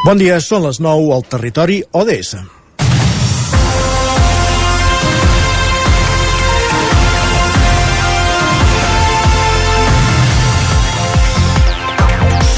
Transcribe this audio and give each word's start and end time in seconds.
Bon 0.00 0.16
dia, 0.16 0.38
són 0.40 0.64
les 0.64 0.78
9 0.80 1.10
al 1.12 1.26
territori 1.28 1.82
ODS. 1.92 2.59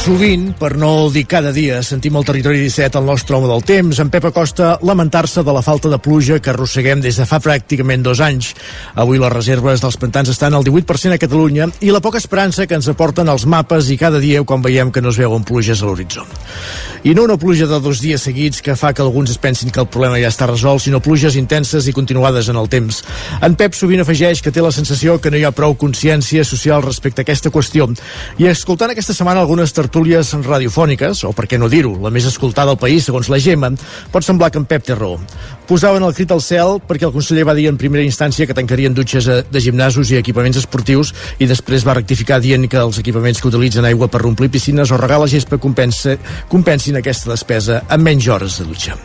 Sovint, 0.02 0.48
per 0.58 0.72
no 0.82 1.12
dir 1.14 1.22
cada 1.30 1.52
dia, 1.54 1.76
sentim 1.86 2.16
al 2.18 2.24
territori 2.26 2.58
17 2.58 2.98
el 2.98 3.04
nostre 3.06 3.36
home 3.36 3.46
del 3.46 3.62
temps, 3.62 4.00
en 4.02 4.08
Pep 4.10 4.24
Acosta, 4.32 4.72
lamentar-se 4.82 5.44
de 5.46 5.52
la 5.54 5.62
falta 5.62 5.86
de 5.92 6.00
pluja 6.02 6.40
que 6.42 6.50
arrosseguem 6.50 6.98
des 7.04 7.20
de 7.20 7.26
fa 7.30 7.38
pràcticament 7.38 8.02
dos 8.02 8.18
anys. 8.18 8.48
Avui 8.98 9.20
les 9.22 9.30
reserves 9.30 9.78
dels 9.78 9.98
pantans 10.02 10.32
estan 10.32 10.58
al 10.58 10.66
18% 10.66 11.14
a 11.14 11.20
Catalunya 11.22 11.68
i 11.86 11.94
la 11.94 12.00
poca 12.02 12.18
esperança 12.18 12.66
que 12.66 12.74
ens 12.74 12.88
aporten 12.90 13.30
els 13.30 13.46
mapes 13.46 13.92
i 13.94 13.98
cada 14.00 14.18
dia 14.18 14.42
quan 14.42 14.64
veiem 14.64 14.90
que 14.90 15.00
no 15.00 15.14
es 15.14 15.20
veuen 15.22 15.46
pluges 15.46 15.84
a 15.84 15.86
l'horitzó. 15.86 16.26
I 17.06 17.14
no 17.14 17.22
una 17.22 17.38
pluja 17.38 17.68
de 17.70 17.78
dos 17.82 18.02
dies 18.02 18.26
seguits 18.26 18.58
que 18.62 18.74
fa 18.78 18.90
que 18.94 19.02
alguns 19.02 19.30
es 19.30 19.38
pensin 19.38 19.70
que 19.70 19.80
el 19.82 19.90
problema 19.90 20.18
ja 20.18 20.34
està 20.34 20.50
resolt, 20.50 20.82
sinó 20.82 20.98
pluges 21.02 21.38
intenses 21.38 21.86
i 21.86 21.94
continuades 21.94 22.50
en 22.50 22.58
el 22.58 22.66
temps. 22.70 23.04
En 23.42 23.54
Pep 23.54 23.78
sovint 23.78 24.02
afegeix 24.02 24.42
que 24.42 24.50
té 24.50 24.62
la 24.62 24.74
sensació 24.74 25.20
que 25.22 25.30
no 25.30 25.38
hi 25.38 25.46
ha 25.46 25.54
prou 25.54 25.78
consciència 25.78 26.42
social 26.42 26.82
respecte 26.82 27.22
a 27.22 27.26
aquesta 27.26 27.54
qüestió. 27.54 27.86
I 28.42 28.50
escoltant 28.50 28.90
aquesta 28.90 29.14
setmana 29.14 29.42
algunes 29.42 29.70
tertúlies 29.70 29.91
tertúlies 29.92 30.32
radiofòniques, 30.32 31.20
o 31.28 31.34
per 31.36 31.44
què 31.44 31.58
no 31.60 31.68
dir-ho, 31.68 31.92
la 32.00 32.08
més 32.08 32.24
escoltada 32.24 32.72
al 32.72 32.78
país, 32.80 33.04
segons 33.04 33.28
la 33.28 33.36
Gemma, 33.36 33.68
pot 34.08 34.24
semblar 34.24 34.48
que 34.48 34.56
en 34.56 34.64
Pep 34.64 34.86
té 34.86 34.94
raó. 34.96 35.18
Posaven 35.68 36.06
el 36.06 36.14
crit 36.16 36.32
al 36.32 36.40
cel 36.40 36.78
perquè 36.88 37.04
el 37.04 37.12
conseller 37.12 37.44
va 37.44 37.52
dir 37.52 37.66
en 37.68 37.76
primera 37.76 38.04
instància 38.04 38.46
que 38.48 38.56
tancarien 38.56 38.96
dutxes 38.96 39.28
de 39.52 39.60
gimnasos 39.60 40.08
i 40.08 40.16
equipaments 40.16 40.56
esportius 40.62 41.12
i 41.38 41.48
després 41.50 41.84
va 41.84 41.98
rectificar 41.98 42.40
dient 42.40 42.64
que 42.72 42.80
els 42.80 43.02
equipaments 43.02 43.42
que 43.42 43.50
utilitzen 43.50 43.84
aigua 43.84 44.08
per 44.08 44.24
omplir 44.24 44.48
piscines 44.54 44.88
o 44.88 45.00
regar 45.00 45.20
la 45.20 45.28
gespa 45.28 45.60
compensa, 45.60 46.16
compensin 46.48 46.96
aquesta 46.96 47.34
despesa 47.34 47.82
amb 47.92 48.08
menys 48.08 48.30
hores 48.32 48.62
de 48.62 48.68
dutxa. 48.72 48.96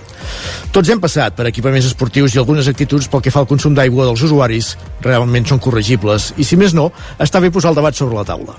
Tots 0.71 0.87
hem 0.87 1.03
passat 1.03 1.35
per 1.35 1.49
equipaments 1.51 1.91
esportius 1.91 2.31
i 2.35 2.39
algunes 2.39 2.71
actituds 2.71 3.11
pel 3.11 3.25
que 3.27 3.33
fa 3.35 3.43
al 3.43 3.51
consum 3.51 3.75
d'aigua 3.75 4.07
dels 4.07 4.23
usuaris 4.23 4.77
realment 5.03 5.51
són 5.51 5.59
corregibles 5.59 6.31
i, 6.37 6.47
si 6.47 6.55
més 6.55 6.71
no, 6.71 6.93
està 7.19 7.43
bé 7.43 7.51
posar 7.51 7.75
el 7.75 7.81
debat 7.83 7.95
sobre 7.95 8.21
la 8.21 8.27
taula. 8.27 8.55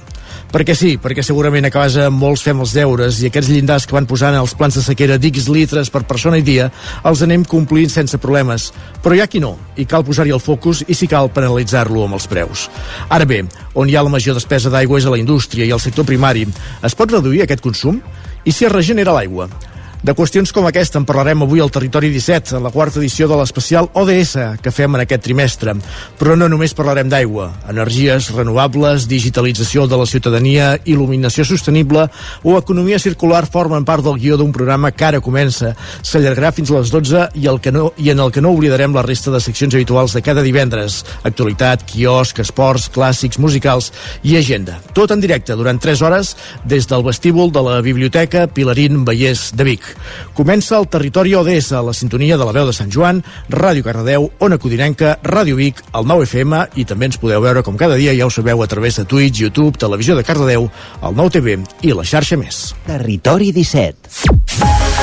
Perquè 0.49 0.73
sí, 0.73 0.95
perquè 0.97 1.21
segurament 1.21 1.67
a 1.69 1.71
casa 1.73 2.07
molts 2.09 2.41
fem 2.47 2.63
els 2.65 2.73
deures 2.73 3.19
i 3.21 3.29
aquests 3.29 3.51
llindars 3.53 3.85
que 3.85 3.93
van 3.93 4.07
posant 4.09 4.33
els 4.39 4.55
plans 4.57 4.79
de 4.79 4.85
sequera 4.85 5.19
d'X 5.21 5.51
litres 5.53 5.91
per 5.93 6.07
persona 6.09 6.41
i 6.41 6.45
dia 6.47 6.71
els 7.11 7.21
anem 7.27 7.45
complint 7.45 7.93
sense 7.93 8.17
problemes. 8.23 8.71
Però 9.05 9.13
hi 9.13 9.21
ha 9.21 9.29
qui 9.29 9.43
no, 9.45 9.59
i 9.77 9.85
cal 9.85 10.07
posar-hi 10.09 10.33
el 10.33 10.41
focus 10.41 10.87
i 10.89 10.97
si 10.97 11.11
cal 11.11 11.29
penalitzar-lo 11.29 12.07
amb 12.07 12.17
els 12.17 12.31
preus. 12.33 12.65
Ara 13.13 13.29
bé, 13.29 13.43
on 13.77 13.93
hi 13.93 13.99
ha 13.99 14.07
la 14.07 14.15
major 14.15 14.41
despesa 14.41 14.73
d'aigua 14.73 15.03
és 15.03 15.09
a 15.09 15.13
la 15.13 15.21
indústria 15.21 15.69
i 15.69 15.75
al 15.75 15.85
sector 15.85 16.09
primari. 16.09 16.47
Es 16.81 16.97
pot 16.97 17.13
reduir 17.13 17.45
aquest 17.45 17.61
consum? 17.61 18.01
I 18.49 18.55
si 18.55 18.65
es 18.65 18.73
regenera 18.73 19.13
l'aigua? 19.13 19.51
De 19.99 20.15
qüestions 20.15 20.53
com 20.55 20.63
aquesta 20.69 21.01
en 21.01 21.05
parlarem 21.05 21.41
avui 21.43 21.59
al 21.59 21.73
Territori 21.75 22.09
17, 22.13 22.55
en 22.55 22.63
la 22.63 22.71
quarta 22.71 23.01
edició 23.01 23.27
de 23.27 23.35
l'especial 23.41 23.89
ODS 23.99 24.37
que 24.63 24.71
fem 24.71 24.95
en 24.95 25.03
aquest 25.03 25.25
trimestre. 25.27 25.75
Però 26.21 26.37
no 26.39 26.47
només 26.47 26.75
parlarem 26.79 27.11
d'aigua, 27.11 27.49
energies 27.69 28.29
renovables, 28.31 29.09
digitalització 29.11 29.89
de 29.91 29.99
la 29.99 30.07
ciutadania, 30.07 30.69
il·luminació 30.87 31.43
sostenible 31.49 32.05
o 32.47 32.55
economia 32.57 33.01
circular 33.03 33.43
formen 33.51 33.85
part 33.89 34.07
del 34.07 34.21
guió 34.23 34.39
d'un 34.39 34.55
programa 34.55 34.93
que 34.95 35.09
ara 35.09 35.21
comença. 35.25 35.73
S'allargarà 36.07 36.53
fins 36.55 36.71
a 36.71 36.79
les 36.79 36.95
12 36.95 37.27
i, 37.35 37.49
el 37.51 37.59
que 37.59 37.75
no, 37.75 37.91
i 37.99 38.13
en 38.15 38.23
el 38.23 38.31
que 38.31 38.45
no 38.45 38.55
oblidarem 38.55 38.95
la 38.95 39.03
resta 39.03 39.35
de 39.35 39.43
seccions 39.43 39.75
habituals 39.75 40.15
de 40.15 40.23
cada 40.23 40.47
divendres. 40.47 41.01
Actualitat, 41.27 41.83
quiosc, 41.91 42.39
esports, 42.47 42.87
clàssics, 42.95 43.43
musicals 43.43 43.91
i 44.23 44.39
agenda. 44.39 44.79
Tot 44.95 45.11
en 45.11 45.27
directe 45.27 45.59
durant 45.59 45.83
3 45.83 46.07
hores 46.07 46.37
des 46.63 46.87
del 46.87 47.03
vestíbul 47.03 47.51
de 47.51 47.67
la 47.67 47.83
Biblioteca 47.83 48.47
Pilarín 48.47 49.03
Vallès 49.03 49.51
de 49.59 49.67
Vic. 49.73 49.88
Comença 50.37 50.77
el 50.79 50.89
territori 50.91 51.35
ODS, 51.39 51.73
a 51.73 51.83
la 51.85 51.95
sintonia 51.97 52.39
de 52.39 52.47
la 52.47 52.55
veu 52.57 52.69
de 52.69 52.75
Sant 52.77 52.93
Joan, 52.93 53.23
Ràdio 53.51 53.87
Cardedeu, 53.87 54.31
Ona 54.45 54.59
Codinenca, 54.59 55.17
Ràdio 55.25 55.59
Vic, 55.59 55.83
el 55.95 56.09
9 56.09 56.29
FM 56.29 56.63
i 56.77 56.87
també 56.89 57.11
ens 57.11 57.21
podeu 57.21 57.43
veure 57.45 57.65
com 57.67 57.79
cada 57.81 57.99
dia, 58.01 58.17
ja 58.19 58.27
ho 58.27 58.33
sabeu, 58.35 58.63
a 58.63 58.71
través 58.71 59.01
de 59.01 59.07
Twitch, 59.09 59.43
YouTube, 59.43 59.79
Televisió 59.79 60.17
de 60.17 60.25
Cardedeu, 60.25 60.71
el 61.03 61.19
9 61.19 61.37
TV 61.39 61.59
i 61.83 61.95
la 61.97 62.07
xarxa 62.07 62.39
més. 62.41 62.69
Territori 62.87 63.53
17. 63.53 64.98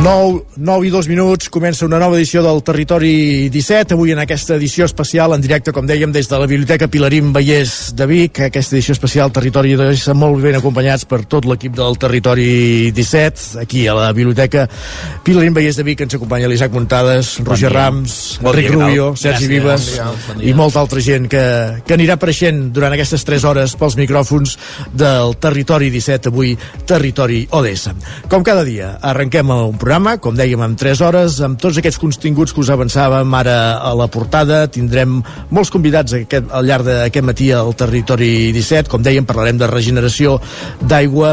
9, 0.00 0.44
9 0.56 0.86
i 0.86 0.90
2 0.90 1.08
minuts, 1.12 1.50
comença 1.52 1.84
una 1.84 1.98
nova 2.00 2.16
edició 2.16 2.40
del 2.40 2.62
Territori 2.64 3.50
17, 3.52 3.92
avui 3.92 4.14
en 4.14 4.20
aquesta 4.22 4.54
edició 4.56 4.86
especial, 4.88 5.34
en 5.36 5.42
directe, 5.44 5.74
com 5.76 5.84
dèiem, 5.84 6.08
des 6.08 6.24
de 6.24 6.38
la 6.40 6.46
Biblioteca 6.48 6.88
Pilarín 6.88 7.34
Vallès 7.34 7.92
de 7.92 8.06
Vic, 8.08 8.40
aquesta 8.46 8.78
edició 8.78 8.96
especial 8.96 9.28
Territori 9.28 9.74
17, 9.76 10.14
molt 10.16 10.40
ben 10.40 10.56
acompanyats 10.56 11.04
per 11.04 11.26
tot 11.28 11.44
l'equip 11.44 11.76
del 11.76 11.98
Territori 12.00 12.88
17, 12.96 13.60
aquí 13.60 13.82
a 13.92 13.98
la 13.98 14.06
Biblioteca 14.16 14.64
Pilarín 15.22 15.52
Vallès 15.52 15.76
de 15.76 15.84
Vic 15.84 16.00
ens 16.06 16.16
acompanya 16.16 16.48
l'Isaac 16.48 16.72
Muntades, 16.72 17.34
bon 17.42 17.52
Roger 17.52 17.68
dia. 17.68 17.76
Rams, 17.76 18.16
bon 18.40 18.54
Enric 18.54 18.70
dia, 18.70 18.78
Rubio, 18.78 19.10
Sergi 19.16 19.50
Gràcies, 19.50 19.52
Vives 19.52 19.84
bon 19.84 19.92
dia, 19.92 20.08
bon 20.30 20.40
dia. 20.40 20.48
i 20.48 20.56
molta 20.56 20.80
altra 20.80 21.04
gent 21.04 21.28
que, 21.28 21.44
que 21.84 21.98
anirà 21.98 22.16
apareixent 22.16 22.70
durant 22.72 22.96
aquestes 22.96 23.28
3 23.28 23.46
hores 23.52 23.76
pels 23.76 24.00
micròfons 24.00 24.56
del 24.96 25.36
Territori 25.36 25.92
17, 25.92 26.32
avui 26.32 26.56
Territori 26.88 27.44
ODS. 27.52 27.90
Com 28.32 28.40
cada 28.40 28.64
dia, 28.64 28.94
arrenquem 29.04 29.52
un 29.60 29.76
programa 29.76 29.89
programa, 29.90 30.20
com 30.22 30.36
dèiem, 30.38 30.60
en 30.62 30.76
3 30.78 31.00
hores, 31.02 31.40
amb 31.42 31.58
tots 31.58 31.80
aquests 31.80 31.98
continguts 31.98 32.52
que 32.54 32.60
us 32.62 32.68
avançàvem 32.70 33.32
ara 33.34 33.56
a 33.82 33.90
la 33.98 34.06
portada. 34.06 34.60
Tindrem 34.70 35.16
molts 35.50 35.72
convidats 35.74 36.14
aquest, 36.14 36.46
al 36.54 36.68
llarg 36.68 36.86
d'aquest 36.86 37.26
matí 37.26 37.48
al 37.50 37.74
Territori 37.74 38.52
17. 38.54 38.86
Com 38.86 39.02
dèiem, 39.02 39.26
parlarem 39.26 39.58
de 39.58 39.66
regeneració 39.66 40.36
d'aigua, 40.78 41.32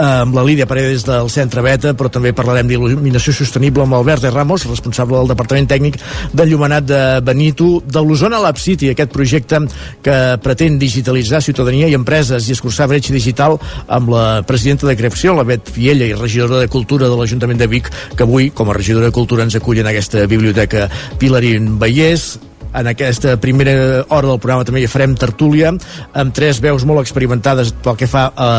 amb 0.00 0.34
la 0.34 0.44
Lídia 0.44 0.66
Paredes 0.66 1.04
del 1.04 1.28
Centre 1.32 1.62
Beta, 1.64 1.92
però 1.96 2.08
també 2.12 2.32
parlarem 2.36 2.68
d'il·luminació 2.70 3.34
sostenible 3.36 3.84
amb 3.84 3.98
Albert 3.98 4.24
de 4.24 4.32
Ramos, 4.32 4.64
responsable 4.68 5.18
del 5.18 5.30
Departament 5.30 5.68
Tècnic 5.68 5.98
d'Enllumenat 6.32 6.86
de 6.88 7.02
Benito, 7.26 7.68
de 7.84 8.02
l'Osona 8.04 8.40
Lab 8.40 8.58
City, 8.60 8.90
aquest 8.90 9.12
projecte 9.12 9.60
que 10.02 10.16
pretén 10.42 10.78
digitalitzar 10.80 11.42
ciutadania 11.44 11.90
i 11.90 11.96
empreses 11.98 12.48
i 12.48 12.56
escurçar 12.56 12.88
bretxa 12.90 13.14
digital 13.14 13.58
amb 13.88 14.12
la 14.14 14.26
presidenta 14.48 14.88
de 14.88 14.96
Creació, 14.96 15.36
la 15.36 15.44
Bet 15.44 15.68
Fiella, 15.70 16.08
i 16.08 16.16
regidora 16.16 16.62
de 16.62 16.70
Cultura 16.72 17.08
de 17.10 17.16
l'Ajuntament 17.18 17.60
de 17.60 17.68
Vic, 17.70 17.90
que 18.16 18.24
avui, 18.24 18.50
com 18.50 18.70
a 18.70 18.76
regidora 18.76 19.10
de 19.10 19.16
Cultura, 19.16 19.44
ens 19.44 19.58
acull 19.60 19.82
en 19.82 19.90
aquesta 19.90 20.24
biblioteca 20.30 20.88
Pilarín 21.20 21.76
Vallès 21.80 22.38
en 22.74 22.86
aquesta 22.86 23.36
primera 23.40 24.04
hora 24.08 24.28
del 24.28 24.38
programa 24.38 24.66
també 24.66 24.82
hi 24.84 24.90
farem 24.90 25.14
tertúlia 25.18 25.72
amb 25.72 26.34
tres 26.34 26.60
veus 26.62 26.84
molt 26.88 27.02
experimentades 27.02 27.72
pel 27.84 27.98
que 27.98 28.08
fa 28.10 28.28
a, 28.30 28.50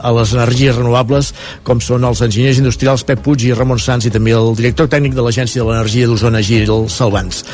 a 0.00 0.12
les 0.16 0.34
energies 0.34 0.76
renovables 0.78 1.32
com 1.66 1.82
són 1.84 2.04
els 2.08 2.22
enginyers 2.26 2.60
industrials 2.62 3.04
Pep 3.06 3.22
Puig 3.24 3.46
i 3.46 3.52
Ramon 3.54 3.80
Sanz 3.82 4.08
i 4.08 4.14
també 4.14 4.34
el 4.36 4.52
director 4.58 4.90
tècnic 4.90 5.14
de 5.16 5.24
l'Agència 5.24 5.62
de 5.62 5.68
l'Energia 5.68 6.08
d'Osona 6.10 6.42
Gil 6.44 6.72
Salvans. 6.90 7.44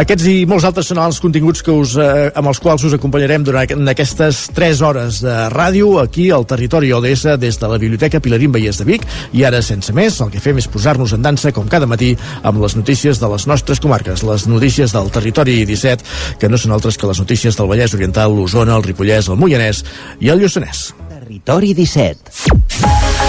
Aquests 0.00 0.28
i 0.30 0.34
molts 0.48 0.66
altres 0.68 0.88
són 0.90 1.00
els 1.02 1.20
continguts 1.22 1.62
que 1.64 1.72
us, 1.72 1.96
eh, 2.00 2.30
amb 2.34 2.50
els 2.50 2.60
quals 2.62 2.84
us 2.88 2.96
acompanyarem 2.96 3.44
durant 3.46 3.88
aquestes 3.92 4.44
3 4.56 4.82
hores 4.84 5.20
de 5.24 5.36
ràdio 5.52 5.98
aquí 6.02 6.30
al 6.34 6.46
territori 6.50 6.92
ODS 6.92 7.38
des 7.40 7.58
de 7.60 7.70
la 7.70 7.78
Biblioteca 7.78 8.20
Pilarín 8.20 8.52
Vallès 8.54 8.80
de 8.80 8.88
Vic 8.88 9.06
i 9.32 9.44
ara 9.44 9.62
sense 9.62 9.92
més 9.96 10.20
el 10.20 10.32
que 10.32 10.42
fem 10.42 10.58
és 10.60 10.68
posar-nos 10.68 11.14
en 11.16 11.24
dansa 11.24 11.52
com 11.52 11.68
cada 11.70 11.88
matí 11.90 12.14
amb 12.42 12.60
les 12.62 12.76
notícies 12.76 13.20
de 13.20 13.30
les 13.32 13.46
nostres 13.50 13.80
comarques, 13.80 14.24
les 14.26 14.46
notícies 14.50 14.92
del 14.92 15.10
territori 15.14 15.53
17, 15.62 16.04
que 16.40 16.50
no 16.50 16.58
són 16.60 16.74
altres 16.74 16.98
que 16.98 17.06
les 17.10 17.22
notícies 17.22 17.56
del 17.58 17.70
Vallès 17.70 17.94
Oriental, 17.94 18.34
l'Osona, 18.34 18.74
el 18.74 18.86
Ripollès, 18.86 19.30
el 19.30 19.38
Moianès 19.40 19.84
i 20.20 20.34
el 20.34 20.42
Lluçanès. 20.42 20.90
Territori 21.14 21.72
17. 21.78 23.23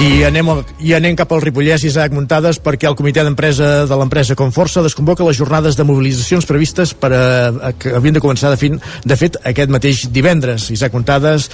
I 0.00 0.22
anem, 0.24 0.48
I 0.80 0.94
anem 0.96 1.12
cap 1.12 1.28
al 1.34 1.42
Ripollès, 1.44 1.82
Isaac 1.84 2.14
Muntades, 2.16 2.56
perquè 2.64 2.88
el 2.88 2.94
comitè 2.96 3.20
d'empresa 3.20 3.82
de 3.84 3.96
l'empresa 4.00 4.32
Conforça 4.32 4.80
desconvoca 4.80 5.26
les 5.26 5.36
jornades 5.36 5.76
de 5.76 5.84
mobilitzacions 5.84 6.46
previstes 6.48 6.94
per 6.96 7.10
a, 7.12 7.24
a, 7.68 7.72
que 7.76 7.92
havien 7.98 8.16
de 8.16 8.22
començar 8.24 8.48
de, 8.48 8.56
fin, 8.56 8.78
de 8.80 9.18
fet 9.20 9.36
aquest 9.44 9.68
mateix 9.68 10.06
divendres. 10.08 10.70
Isaac 10.72 10.96
Muntades, 10.96 11.50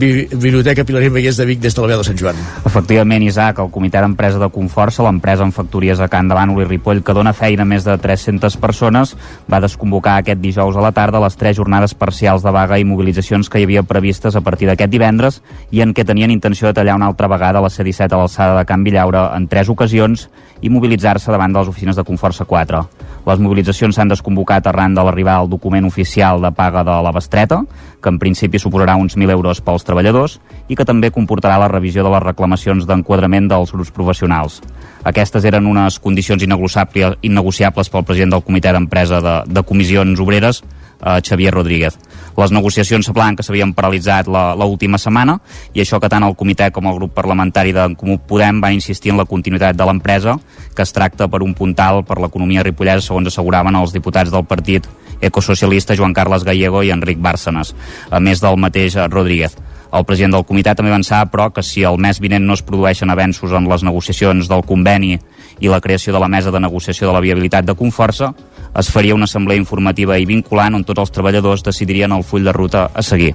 Bi 0.00 0.24
Biblioteca 0.30 0.86
Pilarín 0.88 1.12
Vallès 1.12 1.36
de 1.36 1.44
Vic 1.44 1.60
des 1.60 1.76
de 1.76 1.84
la 1.84 1.90
veu 1.90 2.00
de 2.00 2.06
Sant 2.08 2.16
Joan. 2.16 2.40
Efectivament, 2.64 3.26
Isaac, 3.26 3.60
el 3.60 3.68
comitè 3.74 4.00
d'empresa 4.00 4.40
de 4.40 4.48
Conforça, 4.54 5.04
l'empresa 5.04 5.44
amb 5.44 5.52
factories 5.52 6.00
a 6.00 6.08
Can 6.08 6.32
de 6.32 6.40
Bànol 6.40 6.64
i 6.64 6.70
Ripoll, 6.70 7.04
que 7.04 7.16
dona 7.16 7.36
feina 7.36 7.68
a 7.68 7.68
més 7.68 7.84
de 7.84 7.98
300 8.00 8.56
persones, 8.64 9.12
va 9.44 9.60
desconvocar 9.60 10.16
aquest 10.22 10.40
dijous 10.40 10.80
a 10.80 10.86
la 10.86 10.94
tarda 10.96 11.20
les 11.20 11.36
tres 11.36 11.58
jornades 11.60 11.92
parcials 11.92 12.48
de 12.48 12.56
vaga 12.56 12.80
i 12.80 12.88
mobilitzacions 12.88 13.52
que 13.52 13.60
hi 13.60 13.68
havia 13.68 13.84
previstes 13.84 14.40
a 14.40 14.44
partir 14.46 14.72
d'aquest 14.72 14.96
divendres 14.96 15.42
i 15.68 15.84
en 15.84 15.92
què 15.92 16.08
tenien 16.08 16.32
intenció 16.32 16.70
de 16.70 16.80
tallar 16.80 16.96
una 16.96 17.12
altra 17.12 17.28
vegada 17.28 17.60
la 17.60 17.68
sèrie 17.68 17.89
17 17.90 18.14
a 18.14 18.22
l'alçada 18.22 18.56
de 18.56 18.64
Can 18.66 18.86
Villaure 18.86 19.26
en 19.36 19.46
tres 19.50 19.68
ocasions 19.68 20.28
i 20.62 20.70
mobilitzar-se 20.72 21.30
davant 21.32 21.52
de 21.52 21.60
les 21.60 21.68
oficines 21.68 21.96
de 21.96 22.04
Conforça 22.06 22.46
4. 22.48 22.80
Les 23.26 23.40
mobilitzacions 23.42 23.96
s'han 23.96 24.08
desconvocat 24.08 24.66
arran 24.66 24.94
de 24.96 25.04
l'arribada 25.04 25.42
del 25.42 25.52
document 25.52 25.84
oficial 25.88 26.40
de 26.40 26.50
paga 26.56 26.84
de 26.84 26.96
la 27.04 27.12
bestreta, 27.12 27.60
que 28.00 28.08
en 28.08 28.18
principi 28.18 28.58
suposarà 28.58 28.96
uns 28.96 29.16
1.000 29.16 29.30
euros 29.34 29.60
pels 29.60 29.84
treballadors 29.84 30.38
i 30.68 30.76
que 30.76 30.86
també 30.88 31.10
comportarà 31.12 31.58
la 31.60 31.68
revisió 31.68 32.04
de 32.04 32.12
les 32.14 32.24
reclamacions 32.24 32.86
d'enquadrament 32.88 33.48
dels 33.50 33.72
grups 33.72 33.92
professionals. 33.92 34.60
Aquestes 35.04 35.44
eren 35.44 35.68
unes 35.68 35.98
condicions 36.00 36.42
innegociables 36.42 37.92
pel 37.92 38.04
president 38.04 38.36
del 38.36 38.44
comitè 38.44 38.72
d'empresa 38.72 39.20
de, 39.20 39.36
de 39.48 39.64
comissions 39.68 40.20
obreres, 40.20 40.62
eh, 41.00 41.20
Xavier 41.26 41.52
Rodríguez. 41.54 41.98
Les 42.38 42.52
negociacions 42.54 43.04
semblaven 43.04 43.36
que 43.36 43.44
s'havien 43.44 43.74
paralitzat 43.76 44.28
l'última 44.30 44.98
setmana 45.02 45.38
i 45.74 45.82
això 45.82 45.98
que 46.00 46.08
tant 46.08 46.24
el 46.24 46.36
comitè 46.38 46.70
com 46.72 46.86
el 46.88 46.96
grup 46.96 47.12
parlamentari 47.16 47.74
d'en 47.76 47.96
Comú 47.98 48.18
Podem 48.30 48.60
van 48.62 48.76
insistir 48.76 49.12
en 49.12 49.18
la 49.20 49.26
continuïtat 49.28 49.76
de 49.76 49.86
l'empresa, 49.86 50.36
que 50.74 50.86
es 50.86 50.92
tracta 50.92 51.28
per 51.28 51.42
un 51.42 51.54
puntal 51.54 52.04
per 52.06 52.20
l'economia 52.22 52.64
ripollesa, 52.64 53.08
segons 53.08 53.28
asseguraven 53.28 53.76
els 53.76 53.92
diputats 53.92 54.30
del 54.30 54.46
partit 54.46 54.86
ecosocialista 55.20 55.96
Joan 55.96 56.14
Carles 56.16 56.44
Gallego 56.44 56.82
i 56.82 56.94
Enric 56.94 57.20
Bárcenas, 57.20 57.74
a 58.10 58.20
més 58.20 58.40
del 58.40 58.56
mateix 58.56 58.96
Rodríguez. 59.10 59.58
El 59.90 60.04
president 60.06 60.36
del 60.36 60.46
comitè 60.46 60.72
també 60.78 60.92
avançava, 60.92 61.26
però, 61.32 61.48
que 61.50 61.64
si 61.66 61.82
el 61.82 61.98
mes 61.98 62.20
vinent 62.22 62.44
no 62.46 62.54
es 62.54 62.62
produeixen 62.62 63.10
avenços 63.10 63.52
en 63.56 63.66
les 63.68 63.82
negociacions 63.82 64.48
del 64.48 64.62
conveni 64.62 65.16
i 65.60 65.68
la 65.68 65.80
creació 65.82 66.14
de 66.14 66.20
la 66.22 66.28
mesa 66.30 66.52
de 66.54 66.60
negociació 66.62 67.08
de 67.08 67.16
la 67.16 67.22
viabilitat 67.24 67.66
de 67.66 67.74
Conforça, 67.74 68.30
es 68.74 68.90
faria 68.90 69.14
una 69.14 69.24
assemblea 69.24 69.58
informativa 69.58 70.18
i 70.18 70.26
vinculant 70.26 70.76
on 70.78 70.84
tots 70.86 71.02
els 71.04 71.14
treballadors 71.14 71.64
decidirien 71.66 72.12
el 72.12 72.22
full 72.24 72.46
de 72.46 72.52
ruta 72.52 72.90
a 72.94 73.02
seguir. 73.02 73.34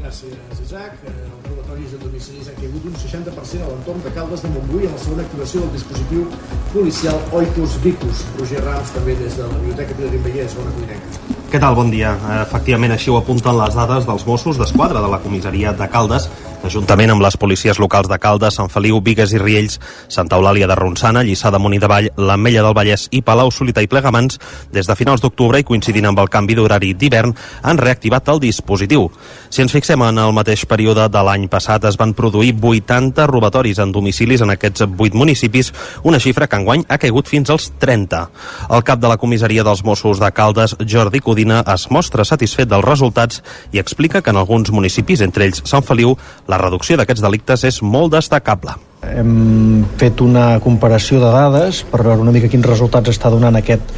Gràcies, 0.00 0.62
Isaac. 0.64 0.96
Eh, 1.04 1.12
els 1.12 1.50
robatoris 1.50 1.92
de 1.92 2.00
domicilis 2.04 2.48
han 2.48 2.56
caigut 2.60 2.88
un 2.88 2.96
60% 3.02 3.66
a 3.66 3.70
l'entorn 3.72 4.02
de 4.04 4.14
Caldes 4.16 4.42
de 4.42 4.52
Montbui 4.54 4.88
en 4.88 4.96
la 4.96 5.02
segona 5.04 5.22
activació 5.26 5.60
del 5.66 5.72
dispositiu 5.76 6.26
policial 6.72 7.20
Oikos 7.32 7.76
Vicus. 7.84 8.24
Roger 8.38 8.64
Rams, 8.64 8.94
també 8.96 9.16
des 9.20 9.36
de 9.36 9.44
la 9.44 9.60
Biblioteca 9.60 10.00
Pedro 10.00 10.24
Vallès, 10.24 10.56
bona 10.56 10.74
cuinenca. 10.78 11.34
Què 11.52 11.60
tal? 11.62 11.76
Bon 11.78 11.90
dia. 11.92 12.16
Efectivament, 12.40 12.96
així 12.96 13.12
ho 13.12 13.20
apunten 13.20 13.54
les 13.60 13.76
dades 13.78 14.08
dels 14.08 14.26
Mossos 14.26 14.58
d'Esquadra 14.58 15.04
de 15.04 15.10
la 15.12 15.20
comissaria 15.22 15.70
de 15.72 15.86
Caldes, 15.92 16.26
juntament 16.70 17.12
amb 17.12 17.22
les 17.22 17.36
policies 17.36 17.78
locals 17.78 18.08
de 18.08 18.18
Caldes, 18.18 18.56
Sant 18.56 18.70
Feliu, 18.72 19.00
Vigues 19.04 19.34
i 19.34 19.40
Riells, 19.40 19.78
Santa 20.08 20.38
Eulàlia 20.38 20.68
de 20.70 20.76
Ronçana, 20.78 21.22
Lliçà 21.26 21.50
de 21.52 21.60
Munt 21.60 21.76
i 21.76 21.80
de 21.82 21.88
Vall, 21.90 22.08
l'Ametlla 22.16 22.64
del 22.64 22.76
Vallès 22.76 23.06
i 23.12 23.20
Palau, 23.22 23.50
Solità 23.52 23.82
i 23.84 23.88
Plegamans, 23.90 24.38
des 24.72 24.88
de 24.88 24.96
finals 24.96 25.22
d'octubre 25.22 25.60
i 25.60 25.66
coincidint 25.66 26.08
amb 26.08 26.20
el 26.22 26.30
canvi 26.32 26.56
d'horari 26.56 26.94
d'hivern, 26.94 27.34
han 27.62 27.80
reactivat 27.80 28.28
el 28.32 28.40
dispositiu. 28.40 29.10
Si 29.50 29.62
ens 29.62 29.74
fixem 29.74 30.02
en 30.02 30.18
el 30.18 30.32
mateix 30.36 30.64
període 30.66 31.06
de 31.12 31.24
l'any 31.26 31.48
passat, 31.52 31.84
es 31.84 31.98
van 32.00 32.14
produir 32.16 32.54
80 32.60 33.26
robatoris 33.30 33.78
en 33.78 33.92
domicilis 33.92 34.42
en 34.42 34.54
aquests 34.54 34.86
8 34.86 35.14
municipis, 35.14 35.72
una 36.02 36.20
xifra 36.20 36.48
que 36.48 36.56
enguany 36.56 36.86
ha 36.88 36.98
caigut 36.98 37.28
fins 37.28 37.50
als 37.50 37.70
30. 37.78 38.22
El 38.70 38.84
cap 38.84 39.02
de 39.02 39.10
la 39.10 39.18
comissaria 39.20 39.64
dels 39.66 39.84
Mossos 39.84 40.20
de 40.22 40.32
Caldes, 40.32 40.76
Jordi 40.80 41.20
Codina 41.20 41.62
es 41.74 41.88
mostra 41.90 42.24
satisfet 42.24 42.70
dels 42.70 42.84
resultats 42.84 43.42
i 43.72 43.78
explica 43.82 44.22
que 44.22 44.30
en 44.30 44.40
alguns 44.40 44.72
municipis, 44.72 45.20
entre 45.20 45.46
ells 45.46 45.62
Sant 45.68 45.84
Feliu, 45.84 46.16
la 46.48 46.53
reducció 46.60 46.98
d'aquests 46.98 47.24
delictes 47.24 47.64
és 47.64 47.80
molt 47.82 48.12
destacable. 48.14 48.76
Hem 49.14 49.84
fet 50.00 50.20
una 50.24 50.58
comparació 50.64 51.20
de 51.22 51.30
dades 51.32 51.82
per 51.90 52.02
veure 52.02 52.22
una 52.22 52.32
mica 52.34 52.48
quins 52.50 52.66
resultats 52.66 53.12
està 53.12 53.30
donant 53.32 53.56
aquest, 53.58 53.92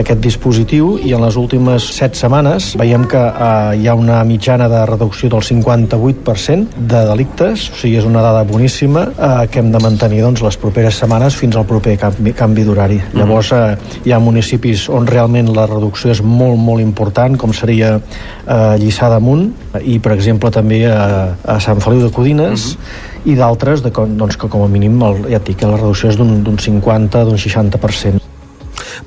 aquest 0.00 0.20
dispositiu 0.24 0.96
i 1.02 1.14
en 1.16 1.24
les 1.24 1.36
últimes 1.40 1.86
set 1.96 2.16
setmanes 2.18 2.72
veiem 2.80 3.04
que 3.10 3.20
eh, 3.20 3.76
hi 3.80 3.88
ha 3.88 3.96
una 3.98 4.22
mitjana 4.28 4.68
de 4.72 4.84
reducció 4.88 5.30
del 5.32 5.44
58% 5.44 6.82
de 6.92 7.02
delictes, 7.10 7.68
o 7.72 7.80
sigui, 7.80 7.98
és 8.00 8.08
una 8.08 8.24
dada 8.24 8.44
boníssima 8.48 9.06
eh, 9.10 9.30
que 9.52 9.62
hem 9.62 9.70
de 9.74 9.82
mantenir 9.82 10.22
doncs, 10.24 10.42
les 10.44 10.58
properes 10.60 10.98
setmanes 11.02 11.36
fins 11.38 11.58
al 11.58 11.66
proper 11.68 11.96
canvi, 12.00 12.34
canvi 12.38 12.66
d'horari. 12.66 13.00
Mm. 13.02 13.20
Llavors 13.20 13.52
eh, 13.56 13.62
hi 14.06 14.14
ha 14.14 14.20
municipis 14.22 14.88
on 14.92 15.08
realment 15.10 15.52
la 15.54 15.66
reducció 15.70 16.12
és 16.12 16.22
molt, 16.24 16.58
molt 16.60 16.84
important, 16.84 17.38
com 17.38 17.54
seria 17.56 17.94
eh, 17.98 18.74
Lliçà 18.82 19.10
d'Amunt 19.12 19.48
i, 19.82 19.98
per 20.02 20.16
exemple, 20.16 20.52
també 20.54 20.84
a, 20.90 21.32
a 21.44 21.58
Sant 21.62 21.80
Feliu 21.84 22.06
de 22.06 22.12
Codines, 22.14 22.74
mm 22.76 22.78
-hmm 22.82 23.11
i 23.24 23.36
d'altres 23.38 23.84
doncs, 23.84 24.36
que 24.36 24.50
com 24.50 24.64
a 24.64 24.68
mínim 24.70 24.98
el, 25.06 25.24
ja 25.30 25.40
dic, 25.42 25.62
la 25.62 25.78
reducció 25.78 26.10
és 26.10 26.18
d'un 26.18 26.58
50, 26.58 27.24
d'un 27.28 27.38
60%. 27.38 28.31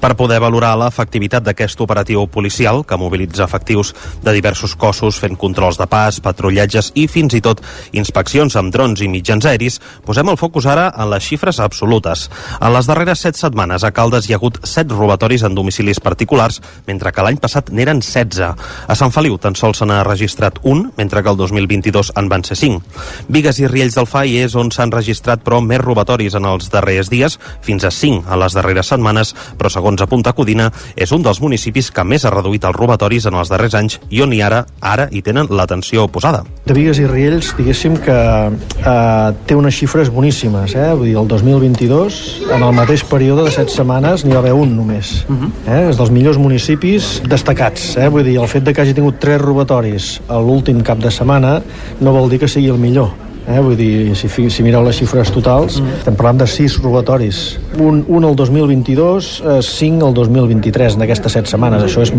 Per 0.01 0.13
poder 0.17 0.39
valorar 0.43 0.75
l'efectivitat 0.79 1.45
d'aquest 1.45 1.81
operatiu 1.81 2.25
policial, 2.31 2.83
que 2.85 2.97
mobilitza 2.99 3.45
efectius 3.45 3.93
de 4.23 4.33
diversos 4.35 4.75
cossos 4.75 5.19
fent 5.21 5.37
controls 5.39 5.79
de 5.79 5.87
pas, 5.89 6.19
patrullatges 6.19 6.91
i 6.95 7.07
fins 7.11 7.35
i 7.37 7.41
tot 7.43 7.61
inspeccions 7.95 8.55
amb 8.59 8.73
drons 8.73 9.01
i 9.01 9.09
mitjans 9.11 9.45
aeris, 9.45 9.79
posem 10.05 10.29
el 10.31 10.39
focus 10.39 10.67
ara 10.71 10.89
en 10.95 11.09
les 11.11 11.23
xifres 11.23 11.59
absolutes. 11.63 12.27
En 12.59 12.73
les 12.73 12.89
darreres 12.89 13.21
set 13.25 13.39
setmanes 13.39 13.83
a 13.83 13.91
Caldes 13.95 14.29
hi 14.29 14.35
ha 14.35 14.39
hagut 14.39 14.61
set 14.67 14.91
robatoris 14.91 15.45
en 15.45 15.55
domicilis 15.55 16.01
particulars, 16.03 16.61
mentre 16.87 17.11
que 17.11 17.25
l'any 17.25 17.39
passat 17.41 17.71
n'eren 17.71 18.01
16. 18.01 18.53
A 18.87 18.95
Sant 18.95 19.13
Feliu 19.15 19.37
tan 19.41 19.55
sols 19.55 19.81
se 19.81 19.87
n'ha 19.87 20.03
registrat 20.07 20.59
un, 20.63 20.89
mentre 20.97 21.23
que 21.23 21.31
el 21.31 21.37
2022 21.37 22.13
en 22.15 22.29
van 22.31 22.43
ser 22.47 22.57
5. 22.59 22.81
Vigues 23.29 23.59
i 23.61 23.69
Riells 23.71 23.97
del 23.97 24.09
FAI 24.09 24.37
és 24.45 24.55
on 24.59 24.71
s'han 24.71 24.93
registrat 24.93 25.43
però 25.45 25.61
més 25.63 25.81
robatoris 25.81 26.35
en 26.37 26.47
els 26.49 26.69
darrers 26.73 27.11
dies, 27.11 27.39
fins 27.65 27.85
a 27.85 27.91
5 27.91 28.25
en 28.25 28.41
les 28.41 28.55
darreres 28.57 28.91
setmanes, 28.91 29.33
però 29.59 29.71
segons 29.75 30.01
apunta 30.03 30.33
Codina, 30.35 30.69
és 30.95 31.11
un 31.15 31.23
dels 31.25 31.41
municipis 31.43 31.91
que 31.91 32.05
més 32.07 32.25
ha 32.25 32.33
reduït 32.33 32.65
els 32.65 32.77
robatoris 32.77 33.27
en 33.29 33.37
els 33.39 33.51
darrers 33.51 33.75
anys 33.77 33.99
i 34.09 34.23
on 34.23 34.33
hi 34.33 34.41
ara 34.45 34.63
ara 34.81 35.09
hi 35.11 35.21
tenen 35.25 35.49
l'atenció 35.51 36.07
posada. 36.11 36.43
De 36.65 36.75
Vigues 36.77 36.99
i 37.01 37.07
Riells, 37.09 37.51
diguéssim 37.57 37.97
que 38.05 38.15
eh, 38.15 39.29
té 39.47 39.57
unes 39.57 39.75
xifres 39.75 40.11
boníssimes. 40.13 40.75
Eh? 40.75 40.87
Vull 40.95 41.11
dir, 41.11 41.17
el 41.21 41.29
2022, 41.31 42.21
en 42.55 42.63
el 42.65 42.75
mateix 42.77 43.05
període 43.09 43.45
de 43.47 43.53
set 43.53 43.73
setmanes, 43.73 44.25
n'hi 44.25 44.35
va 44.35 44.41
haver 44.43 44.55
un 44.55 44.75
només. 44.77 45.25
Uh 45.27 45.33
mhm. 45.33 45.51
-huh. 45.51 45.73
eh? 45.73 45.89
És 45.89 45.97
dels 45.97 46.11
millors 46.11 46.37
municipis 46.37 47.21
destacats. 47.27 47.95
Eh? 47.97 48.09
Vull 48.09 48.23
dir, 48.23 48.39
el 48.39 48.47
fet 48.47 48.63
de 48.63 48.73
que 48.73 48.81
hagi 48.81 48.93
tingut 48.93 49.19
tres 49.19 49.41
robatoris 49.41 50.21
a 50.27 50.39
l'últim 50.39 50.81
cap 50.81 50.97
de 50.97 51.11
setmana 51.11 51.61
no 51.99 52.11
vol 52.11 52.29
dir 52.29 52.39
que 52.39 52.47
sigui 52.47 52.69
el 52.69 52.77
millor 52.77 53.24
Eh? 53.45 53.59
Vull 53.61 53.75
dir, 53.77 54.15
si, 54.17 54.29
si 54.29 54.65
mireu 54.65 54.83
les 54.85 54.97
xifres 54.97 55.31
totals, 55.33 55.77
mm. 55.81 55.99
estem 56.01 56.17
parlant 56.17 56.41
de 56.41 56.47
6 56.49 56.79
robatoris. 56.83 57.43
Un, 57.77 58.01
un 58.07 58.25
el 58.27 58.35
2022, 58.39 59.29
eh, 59.45 59.59
5 59.65 60.09
el 60.09 60.17
2023, 60.17 60.97
en 60.97 61.05
aquestes 61.05 61.37
7 61.37 61.53
setmanes. 61.53 61.85
Això 61.85 62.03
és, 62.05 62.13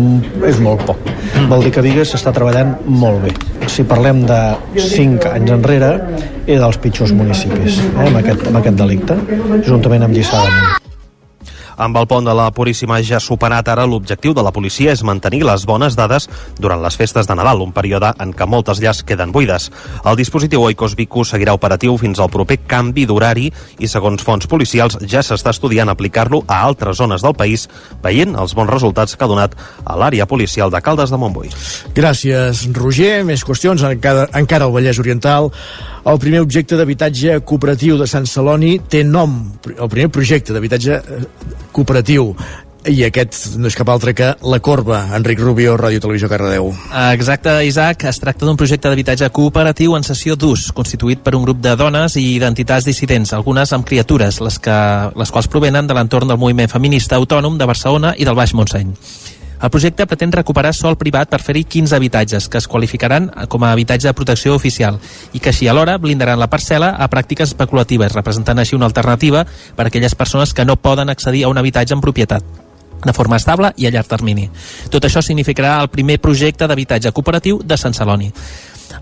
és 0.47 0.63
molt 0.63 0.85
poc. 0.87 1.03
Mm. 1.09 1.49
Vol 1.51 1.67
dir 1.67 1.75
que 1.75 1.85
Vigues 1.85 2.15
s'està 2.15 2.33
treballant 2.35 2.77
molt 2.87 3.27
bé. 3.27 3.35
Si 3.67 3.83
parlem 3.87 4.23
de 4.29 4.41
5 4.79 5.31
anys 5.33 5.55
enrere, 5.59 5.93
era 6.47 6.63
dels 6.63 6.81
pitjors 6.81 7.13
municipis 7.17 7.81
eh, 7.83 7.93
amb, 8.07 8.19
aquest, 8.23 8.47
amb 8.47 8.63
aquest 8.63 8.83
delicte, 8.83 9.21
juntament 9.67 10.07
amb 10.07 10.15
Lliçà 10.15 10.43
d'Amunt. 10.43 10.86
Amb 11.77 11.97
el 11.99 12.07
pont 12.09 12.25
de 12.25 12.33
la 12.33 12.47
Puríssima 12.49 12.97
ja 13.05 13.19
superat 13.21 13.67
ara, 13.69 13.85
l'objectiu 13.85 14.33
de 14.33 14.41
la 14.41 14.51
policia 14.53 14.91
és 14.95 15.03
mantenir 15.05 15.43
les 15.45 15.65
bones 15.69 15.93
dades 15.93 16.25
durant 16.57 16.81
les 16.81 16.95
festes 16.97 17.29
de 17.29 17.35
Nadal, 17.37 17.61
un 17.61 17.73
període 17.75 18.09
en 18.17 18.31
què 18.33 18.47
moltes 18.49 18.81
llars 18.81 19.03
queden 19.05 19.31
buides. 19.31 19.69
El 20.01 20.17
dispositiu 20.17 20.65
Oikos 20.65 20.95
Vicus 20.97 21.35
seguirà 21.35 21.53
operatiu 21.53 21.93
fins 22.01 22.17
al 22.17 22.31
proper 22.33 22.57
canvi 22.65 23.05
d'horari 23.05 23.51
i, 23.77 23.85
segons 23.85 24.25
fonts 24.25 24.49
policials, 24.49 24.97
ja 25.05 25.21
s'està 25.21 25.53
estudiant 25.53 25.93
aplicar-lo 25.93 26.41
a 26.47 26.63
altres 26.65 26.97
zones 26.97 27.21
del 27.21 27.37
país, 27.37 27.67
veient 28.01 28.33
els 28.33 28.57
bons 28.57 28.73
resultats 28.73 29.13
que 29.13 29.27
ha 29.27 29.29
donat 29.29 29.53
a 29.85 29.99
l'àrea 30.01 30.25
policial 30.25 30.73
de 30.73 30.81
Caldes 30.81 31.13
de 31.13 31.21
Montbui. 31.21 31.53
Gràcies, 31.93 32.65
Roger. 32.73 33.21
Més 33.27 33.45
qüestions 33.45 33.85
encara, 33.85 34.25
encara 34.33 34.65
al 34.65 34.73
Vallès 34.73 34.97
Oriental. 34.97 35.51
El 36.07 36.19
primer 36.23 36.39
objecte 36.39 36.77
d'habitatge 36.79 37.41
cooperatiu 37.43 37.97
de 37.99 38.05
Sant 38.07 38.23
Celoni 38.31 38.77
té 38.87 39.01
nom, 39.03 39.33
el 39.73 39.89
primer 39.91 40.07
projecte 40.15 40.55
d'habitatge 40.55 40.95
eh, 40.95 41.25
cooperatiu 41.75 42.29
i 42.87 43.01
aquest 43.03 43.57
no 43.59 43.67
és 43.67 43.75
cap 43.75 43.89
altre 43.91 44.13
que 44.15 44.29
La 44.47 44.61
Corba, 44.63 45.01
Enric 45.17 45.41
Rubio, 45.43 45.75
Ràdio 45.75 45.99
Televisió 45.99 46.29
Cardedeu. 46.31 46.69
Exacte, 47.11 47.57
Isaac. 47.67 48.05
Es 48.07 48.21
tracta 48.23 48.47
d'un 48.47 48.55
projecte 48.55 48.87
d'habitatge 48.87 49.27
cooperatiu 49.35 49.97
en 49.97 50.07
sessió 50.07 50.37
d'ús, 50.39 50.69
constituït 50.77 51.19
per 51.25 51.35
un 51.35 51.43
grup 51.43 51.59
de 51.59 51.75
dones 51.75 52.15
i 52.15 52.37
d'entitats 52.39 52.87
dissidents, 52.87 53.33
algunes 53.35 53.73
amb 53.75 53.83
criatures, 53.87 54.39
les, 54.39 54.59
que, 54.63 54.77
les 55.11 55.33
quals 55.33 55.51
provenen 55.51 55.89
de 55.89 55.97
l'entorn 55.97 56.31
del 56.31 56.39
moviment 56.39 56.71
feminista 56.71 57.19
autònom 57.19 57.59
de 57.59 57.67
Barcelona 57.67 58.15
i 58.15 58.23
del 58.23 58.39
Baix 58.39 58.55
Montseny. 58.55 58.95
El 59.57 59.71
projecte 59.73 60.05
pretén 60.05 60.31
recuperar 60.31 60.73
sol 60.77 60.99
privat 61.01 61.31
per 61.31 61.39
fer-hi 61.41 61.63
15 61.65 61.95
habitatges 61.97 62.45
que 62.47 62.59
es 62.61 62.67
qualificaran 62.69 63.31
com 63.49 63.63
a 63.63 63.71
habitatge 63.73 64.05
de 64.05 64.13
protecció 64.13 64.53
oficial 64.53 64.99
i 65.33 65.41
que 65.41 65.49
així 65.49 65.67
alhora 65.67 65.97
blindaran 65.97 66.37
la 66.37 66.49
parcel·la 66.51 66.93
a 66.93 67.09
pràctiques 67.09 67.55
especulatives, 67.55 68.13
representant 68.13 68.61
així 68.61 68.77
una 68.77 68.85
alternativa 68.85 69.47
per 69.75 69.87
a 69.87 69.89
aquelles 69.89 70.15
persones 70.15 70.53
que 70.53 70.65
no 70.65 70.77
poden 70.77 71.09
accedir 71.09 71.43
a 71.45 71.49
un 71.49 71.57
habitatge 71.57 71.97
en 71.97 72.05
propietat 72.05 72.45
de 73.03 73.13
forma 73.13 73.37
estable 73.37 73.73
i 73.77 73.87
a 73.87 73.91
llarg 73.93 74.09
termini. 74.09 74.47
Tot 74.93 75.05
això 75.05 75.21
significarà 75.21 75.79
el 75.81 75.89
primer 75.89 76.19
projecte 76.21 76.67
d'habitatge 76.67 77.13
cooperatiu 77.13 77.61
de 77.63 77.77
Sant 77.77 77.93
Celoni. 77.93 78.31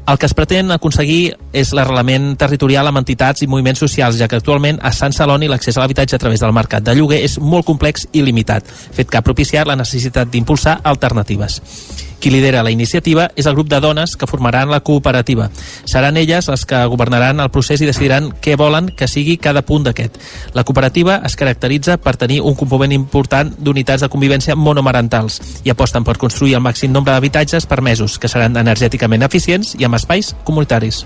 El 0.07 0.17
que 0.17 0.27
es 0.27 0.33
pretén 0.37 0.71
aconseguir 0.73 1.35
és 1.53 1.73
l'arrelament 1.73 2.35
territorial 2.37 2.87
amb 2.89 3.01
entitats 3.01 3.41
i 3.41 3.49
moviments 3.49 3.81
socials, 3.81 4.19
ja 4.19 4.27
que 4.29 4.39
actualment 4.39 4.79
a 4.81 4.93
Sant 4.93 5.13
Celoni 5.15 5.49
l'accés 5.49 5.77
a 5.77 5.83
l'habitatge 5.83 6.15
a 6.17 6.21
través 6.21 6.43
del 6.43 6.53
mercat 6.53 6.85
de 6.85 6.95
lloguer 6.95 7.23
és 7.25 7.39
molt 7.39 7.65
complex 7.65 8.07
i 8.13 8.21
limitat, 8.25 8.65
fet 8.65 9.09
que 9.09 9.17
ha 9.17 9.25
propiciat 9.25 9.67
la 9.67 9.77
necessitat 9.79 10.29
d'impulsar 10.31 10.79
alternatives. 10.83 11.61
Qui 12.19 12.31
lidera 12.31 12.63
la 12.63 12.71
iniciativa 12.71 13.27
és 13.35 13.45
el 13.45 13.53
grup 13.53 13.67
de 13.69 13.79
dones 13.83 14.15
que 14.17 14.25
formaran 14.25 14.71
la 14.71 14.79
cooperativa. 14.79 15.49
Seran 15.85 16.17
elles 16.17 16.47
les 16.49 16.63
que 16.65 16.79
governaran 16.89 17.39
el 17.43 17.51
procés 17.53 17.83
i 17.83 17.89
decidiran 17.89 18.31
què 18.41 18.55
volen 18.57 18.87
que 18.87 19.09
sigui 19.11 19.35
cada 19.37 19.61
punt 19.61 19.83
d'aquest. 19.85 20.17
La 20.55 20.63
cooperativa 20.63 21.19
es 21.27 21.35
caracteritza 21.35 21.97
per 22.01 22.15
tenir 22.17 22.39
un 22.41 22.55
component 22.55 22.95
important 22.95 23.51
d'unitats 23.59 24.01
de 24.01 24.09
convivència 24.09 24.55
monomarentals 24.55 25.41
i 25.65 25.73
aposten 25.73 26.07
per 26.07 26.17
construir 26.17 26.55
el 26.55 26.63
màxim 26.65 26.93
nombre 26.95 27.13
d'habitatges 27.13 27.67
permesos, 27.69 28.17
que 28.17 28.31
seran 28.31 28.57
energèticament 28.57 29.21
eficients 29.27 29.74
i 29.79 29.87
amb 29.87 29.99
espais 29.99 30.33
comunitaris. 30.47 31.03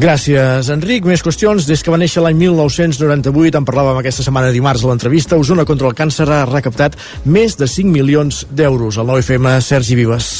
Gràcies, 0.00 0.70
Enric. 0.72 1.04
Més 1.04 1.20
qüestions. 1.20 1.66
Des 1.68 1.82
que 1.84 1.92
va 1.92 1.98
néixer 2.00 2.22
l'any 2.24 2.38
1998, 2.40 3.58
en 3.60 3.66
parlàvem 3.68 3.98
aquesta 4.00 4.24
setmana 4.24 4.52
dimarts 4.54 4.86
a 4.86 4.88
l'entrevista, 4.88 5.36
Osona 5.36 5.66
contra 5.68 5.90
el 5.90 5.96
càncer 5.98 6.24
ha 6.24 6.46
recaptat 6.48 6.96
més 7.28 7.58
de 7.60 7.68
5 7.68 7.92
milions 7.92 8.46
d'euros. 8.48 8.96
El 8.96 9.10
9FM, 9.10 9.58
Sergi 9.60 9.98
Vives. 9.98 10.30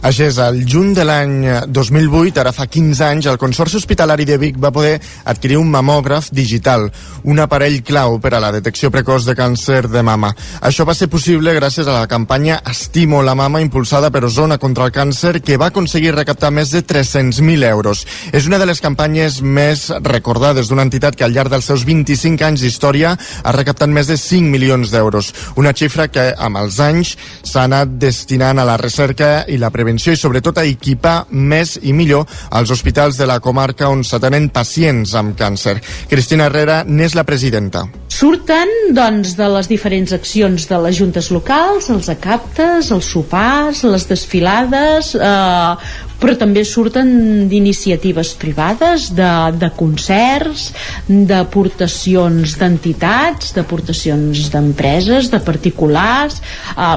Així 0.00 0.24
és, 0.24 0.38
el 0.40 0.62
juny 0.64 0.94
de 0.96 1.04
l'any 1.04 1.34
2008, 1.68 2.38
ara 2.40 2.54
fa 2.56 2.64
15 2.64 3.02
anys, 3.04 3.26
el 3.28 3.36
Consorci 3.36 3.76
Hospitalari 3.76 4.24
de 4.24 4.38
Vic 4.40 4.56
va 4.56 4.70
poder 4.72 4.94
adquirir 5.28 5.58
un 5.60 5.68
mamògraf 5.68 6.30
digital, 6.32 6.86
un 7.28 7.42
aparell 7.42 7.82
clau 7.84 8.16
per 8.16 8.32
a 8.32 8.40
la 8.40 8.48
detecció 8.54 8.88
precoç 8.90 9.26
de 9.28 9.34
càncer 9.36 9.82
de 9.92 10.00
mama. 10.00 10.30
Això 10.64 10.86
va 10.88 10.94
ser 10.96 11.10
possible 11.12 11.52
gràcies 11.52 11.84
a 11.84 11.98
la 11.98 12.06
campanya 12.08 12.62
Estimo 12.70 13.20
la 13.22 13.34
mama 13.36 13.60
impulsada 13.60 14.08
per 14.10 14.24
Osona 14.24 14.56
contra 14.56 14.86
el 14.88 14.94
càncer 14.96 15.42
que 15.44 15.58
va 15.60 15.68
aconseguir 15.68 16.14
recaptar 16.16 16.48
més 16.48 16.72
de 16.72 16.80
300.000 16.80 17.68
euros. 17.68 18.06
És 18.32 18.48
una 18.48 18.56
de 18.56 18.70
les 18.70 18.80
campanyes 18.80 19.42
més 19.44 19.90
recordades 20.00 20.72
d'una 20.72 20.88
entitat 20.88 21.12
que 21.12 21.28
al 21.28 21.36
llarg 21.36 21.52
dels 21.52 21.68
seus 21.68 21.84
25 21.84 22.48
anys 22.48 22.64
d'història 22.64 23.12
ha 23.44 23.52
recaptat 23.52 23.92
més 23.92 24.08
de 24.08 24.16
5 24.16 24.48
milions 24.48 24.96
d'euros. 24.96 25.34
Una 25.60 25.76
xifra 25.76 26.08
que 26.08 26.30
amb 26.40 26.56
els 26.64 26.80
anys 26.80 27.18
s'ha 27.44 27.68
anat 27.68 27.98
destinant 28.00 28.56
a 28.56 28.64
la 28.64 28.80
recerca 28.80 29.44
i 29.44 29.60
la 29.60 29.68
prevenció 29.68 29.89
prevenció 29.90 30.12
i 30.14 30.18
sobretot 30.18 30.58
a 30.60 30.66
equipar 30.68 31.24
més 31.34 31.74
i 31.82 31.92
millor 31.92 32.28
els 32.54 32.70
hospitals 32.70 33.16
de 33.18 33.26
la 33.26 33.40
comarca 33.42 33.88
on 33.90 34.04
s'atenen 34.06 34.48
pacients 34.54 35.16
amb 35.18 35.34
càncer. 35.34 35.80
Cristina 36.08 36.46
Herrera 36.46 36.84
n'és 36.86 37.16
la 37.18 37.24
presidenta. 37.26 37.88
Surten 38.06 38.70
doncs, 38.94 39.34
de 39.34 39.48
les 39.50 39.66
diferents 39.66 40.12
accions 40.14 40.66
de 40.68 40.78
les 40.84 40.94
juntes 40.94 41.30
locals, 41.34 41.88
els 41.90 42.10
acaptes, 42.12 42.90
els 42.94 43.08
sopars, 43.10 43.82
les 43.82 44.06
desfilades, 44.06 45.14
eh, 45.16 45.72
però 46.20 46.36
també 46.38 46.62
surten 46.64 47.48
d'iniciatives 47.50 48.34
privades, 48.38 49.08
de, 49.16 49.30
de 49.58 49.72
concerts, 49.74 50.68
d'aportacions 51.08 52.54
d'entitats, 52.60 53.56
d'aportacions 53.56 54.52
d'empreses, 54.54 55.32
de 55.32 55.42
particulars, 55.42 56.38
eh, 56.76 56.94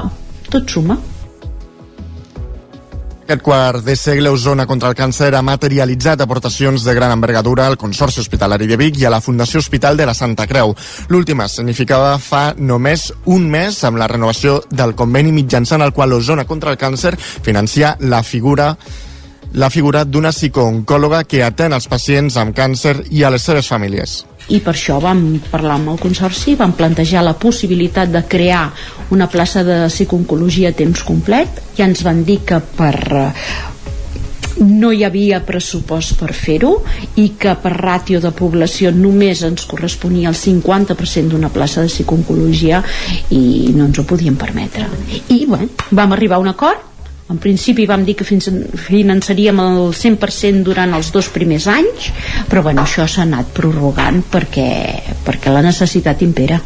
tot 0.52 0.70
suma. 0.70 1.00
Aquest 3.24 3.40
quart 3.40 3.80
de 3.80 3.94
segle 3.96 4.28
Osona 4.28 4.66
contra 4.68 4.90
el 4.92 4.96
càncer 4.98 5.30
ha 5.32 5.40
materialitzat 5.40 6.20
aportacions 6.20 6.82
de 6.84 6.92
gran 6.92 7.08
envergadura 7.14 7.64
al 7.64 7.78
Consorci 7.80 8.20
Hospitalari 8.20 8.66
de 8.68 8.76
Vic 8.76 8.98
i 9.00 9.06
a 9.08 9.12
la 9.14 9.22
Fundació 9.24 9.62
Hospital 9.62 9.96
de 9.96 10.04
la 10.04 10.12
Santa 10.12 10.44
Creu. 10.46 10.74
L'última 11.08 11.46
significava 11.48 12.18
fa 12.20 12.42
només 12.58 13.06
un 13.24 13.48
mes 13.48 13.80
amb 13.88 13.96
la 13.96 14.10
renovació 14.12 14.58
del 14.68 14.92
conveni 14.92 15.32
mitjançant 15.32 15.80
el 15.80 15.94
qual 15.96 16.12
Osona 16.12 16.44
contra 16.44 16.74
el 16.74 16.76
càncer 16.76 17.14
financia 17.16 17.96
la 18.00 18.20
figura 18.22 18.74
la 19.54 19.70
figura 19.70 20.04
d'una 20.04 20.34
psicooncòloga 20.34 21.24
que 21.24 21.40
atén 21.48 21.72
els 21.72 21.88
pacients 21.88 22.36
amb 22.36 22.52
càncer 22.52 23.06
i 23.08 23.24
a 23.24 23.32
les 23.32 23.48
seves 23.48 23.72
famílies 23.72 24.18
i 24.52 24.60
per 24.60 24.74
això 24.74 24.98
vam 25.00 25.22
parlar 25.50 25.78
amb 25.78 25.94
el 25.94 26.00
Consorci, 26.02 26.56
vam 26.58 26.74
plantejar 26.76 27.22
la 27.24 27.36
possibilitat 27.40 28.10
de 28.12 28.24
crear 28.28 28.66
una 29.14 29.28
plaça 29.30 29.64
de 29.64 29.84
psicooncologia 29.88 30.72
a 30.72 30.76
temps 30.76 31.04
complet. 31.06 31.62
I 31.78 31.86
ens 31.86 32.04
van 32.04 32.24
dir 32.24 32.42
que 32.44 32.60
per 32.76 32.94
no 34.64 34.92
hi 34.94 35.02
havia 35.02 35.40
pressupost 35.42 36.14
per 36.20 36.30
fer-ho 36.36 36.76
i 37.18 37.32
que 37.40 37.56
per 37.58 37.72
ràtio 37.74 38.20
de 38.22 38.30
població 38.36 38.92
només 38.94 39.42
ens 39.42 39.66
corresponia 39.66 40.30
el 40.30 40.38
50% 40.38 41.34
d'una 41.34 41.50
plaça 41.50 41.82
de 41.82 41.90
psicooncologia 41.90 42.82
i 43.34 43.72
no 43.74 43.88
ens 43.88 43.98
ho 43.98 44.06
podíem 44.06 44.36
permetre. 44.38 44.86
I 45.28 45.44
bueno, 45.46 45.72
vam 45.90 46.14
arribar 46.14 46.38
a 46.38 46.44
un 46.44 46.52
acord 46.52 46.93
en 47.30 47.40
principi 47.40 47.86
vam 47.88 48.04
dir 48.04 48.16
que 48.18 48.26
fins 48.28 48.50
finançaríem 48.86 49.60
el 49.64 49.92
100% 49.96 50.64
durant 50.66 50.92
els 50.96 51.10
dos 51.14 51.30
primers 51.32 51.66
anys, 51.72 52.10
però 52.50 52.62
bueno, 52.66 52.84
això 52.84 53.08
s'ha 53.08 53.24
anat 53.24 53.52
prorrogant 53.56 54.22
perquè, 54.30 54.70
perquè 55.24 55.52
la 55.52 55.64
necessitat 55.64 56.22
impera. 56.26 56.60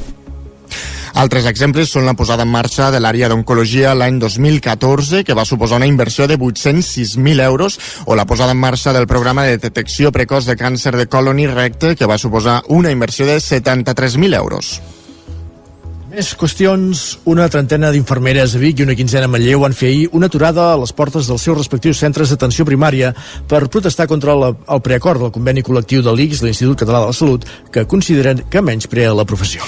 Altres 1.19 1.49
exemples 1.51 1.91
són 1.91 2.05
la 2.07 2.15
posada 2.15 2.45
en 2.47 2.51
marxa 2.53 2.93
de 2.95 3.01
l'àrea 3.01 3.31
d'oncologia 3.31 3.95
l'any 3.97 4.21
2014, 4.23 5.25
que 5.27 5.35
va 5.35 5.47
suposar 5.49 5.81
una 5.81 5.89
inversió 5.91 6.29
de 6.31 6.37
806.000 6.39 7.43
euros, 7.43 7.79
o 8.07 8.15
la 8.15 8.27
posada 8.27 8.55
en 8.55 8.61
marxa 8.63 8.93
del 8.93 9.09
programa 9.11 9.47
de 9.47 9.57
detecció 9.59 10.13
precoç 10.13 10.47
de 10.47 10.59
càncer 10.59 10.95
de 10.95 11.09
colon 11.11 11.41
i 11.43 11.49
recte, 11.51 11.97
que 11.97 12.07
va 12.07 12.19
suposar 12.23 12.61
una 12.69 12.93
inversió 12.95 13.27
de 13.27 13.41
73.000 13.41 14.37
euros. 14.37 14.79
Més 16.09 16.31
qüestions. 16.41 17.03
Una 17.29 17.51
trentena 17.53 17.91
d'infermeres 17.93 18.55
a 18.57 18.61
Vic 18.63 18.81
i 18.81 18.87
una 18.87 18.97
quinzena 18.97 19.29
a 19.29 19.33
Manlleu 19.33 19.61
van 19.61 19.77
fer 19.77 19.91
ahir 19.91 20.07
una 20.17 20.31
aturada 20.33 20.71
a 20.73 20.79
les 20.81 20.95
portes 20.97 21.29
dels 21.29 21.45
seus 21.45 21.59
respectius 21.59 22.01
centres 22.01 22.33
d'atenció 22.33 22.65
primària 22.65 23.13
per 23.51 23.67
protestar 23.69 24.09
contra 24.09 24.37
la, 24.39 24.55
el 24.57 24.83
preacord 24.85 25.21
del 25.21 25.35
conveni 25.37 25.67
col·lectiu 25.67 26.01
de 26.01 26.17
l'ICS, 26.17 26.47
l'Institut 26.47 26.81
Català 26.81 27.05
de 27.05 27.13
la 27.13 27.21
Salut, 27.21 27.45
que 27.71 27.85
consideren 27.85 28.47
que 28.49 28.65
menys 28.65 28.89
prea 28.89 29.13
la 29.13 29.29
professió. 29.29 29.61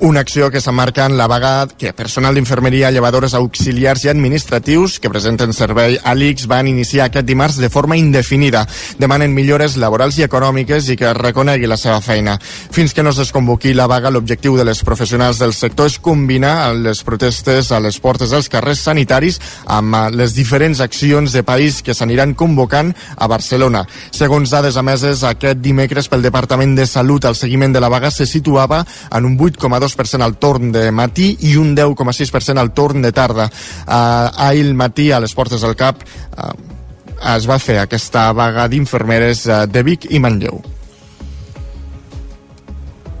Una 0.00 0.20
acció 0.20 0.50
que 0.50 0.60
s'emmarca 0.60 1.06
en 1.06 1.16
la 1.16 1.28
vaga 1.28 1.68
que 1.78 1.92
personal 1.94 2.34
d'infermeria, 2.34 2.90
llevadores 2.90 3.32
auxiliars 3.38 4.02
i 4.04 4.08
administratius 4.10 4.98
que 4.98 5.08
presenten 5.08 5.54
servei 5.54 5.94
a 6.02 6.16
l'ICS 6.18 6.48
van 6.50 6.66
iniciar 6.66 7.06
aquest 7.06 7.24
dimarts 7.28 7.56
de 7.62 7.70
forma 7.70 7.96
indefinida. 7.96 8.64
Demanen 8.98 9.32
millores 9.32 9.76
laborals 9.78 10.18
i 10.18 10.24
econòmiques 10.26 10.90
i 10.90 10.96
que 10.98 11.06
es 11.08 11.16
reconegui 11.16 11.70
la 11.70 11.78
seva 11.78 12.00
feina. 12.02 12.34
Fins 12.42 12.92
que 12.92 13.04
no 13.06 13.12
es 13.14 13.20
desconvoqui 13.22 13.72
la 13.72 13.86
vaga, 13.86 14.10
l'objectiu 14.10 14.58
de 14.58 14.66
les 14.66 14.82
professionals 14.82 15.38
del 15.38 15.54
sector 15.54 15.86
és 15.86 16.00
combinar 16.02 16.74
les 16.74 17.04
protestes 17.06 17.70
a 17.70 17.80
les 17.80 18.00
portes 18.02 18.34
dels 18.34 18.50
carrers 18.50 18.82
sanitaris 18.84 19.40
amb 19.64 20.10
les 20.12 20.34
diferents 20.34 20.82
accions 20.82 21.32
de 21.32 21.44
país 21.46 21.80
que 21.86 21.94
s'aniran 21.94 22.34
convocant 22.34 22.92
a 23.16 23.30
Barcelona. 23.30 23.86
Segons 24.10 24.50
dades 24.50 24.76
emeses 24.76 25.22
aquest 25.22 25.62
dimecres 25.62 26.10
pel 26.10 26.26
Departament 26.26 26.74
de 26.74 26.86
Salut, 26.90 27.24
el 27.24 27.38
seguiment 27.38 27.72
de 27.72 27.80
la 27.80 27.88
vaga 27.88 28.10
se 28.10 28.26
situava 28.26 28.82
en 29.14 29.24
un 29.24 29.38
8,2 29.38 29.83
2% 29.84 30.24
al 30.24 30.38
torn 30.40 30.72
de 30.74 30.88
matí 30.90 31.30
i 31.50 31.56
un 31.60 31.74
10,6% 31.76 32.58
al 32.60 32.72
torn 32.74 33.04
de 33.04 33.12
tarda. 33.12 33.48
Uh, 33.86 34.48
ahir 34.48 34.66
al 34.66 34.74
matí, 34.74 35.10
a 35.12 35.20
les 35.20 35.34
portes 35.36 35.62
del 35.62 35.76
CAP, 35.76 36.04
uh, 36.04 36.52
es 37.34 37.48
va 37.48 37.60
fer 37.62 37.80
aquesta 37.82 38.30
vaga 38.36 38.68
d'infermeres 38.68 39.46
uh, 39.46 39.64
de 39.68 39.84
Vic 39.86 40.08
i 40.10 40.20
Manlleu 40.20 40.64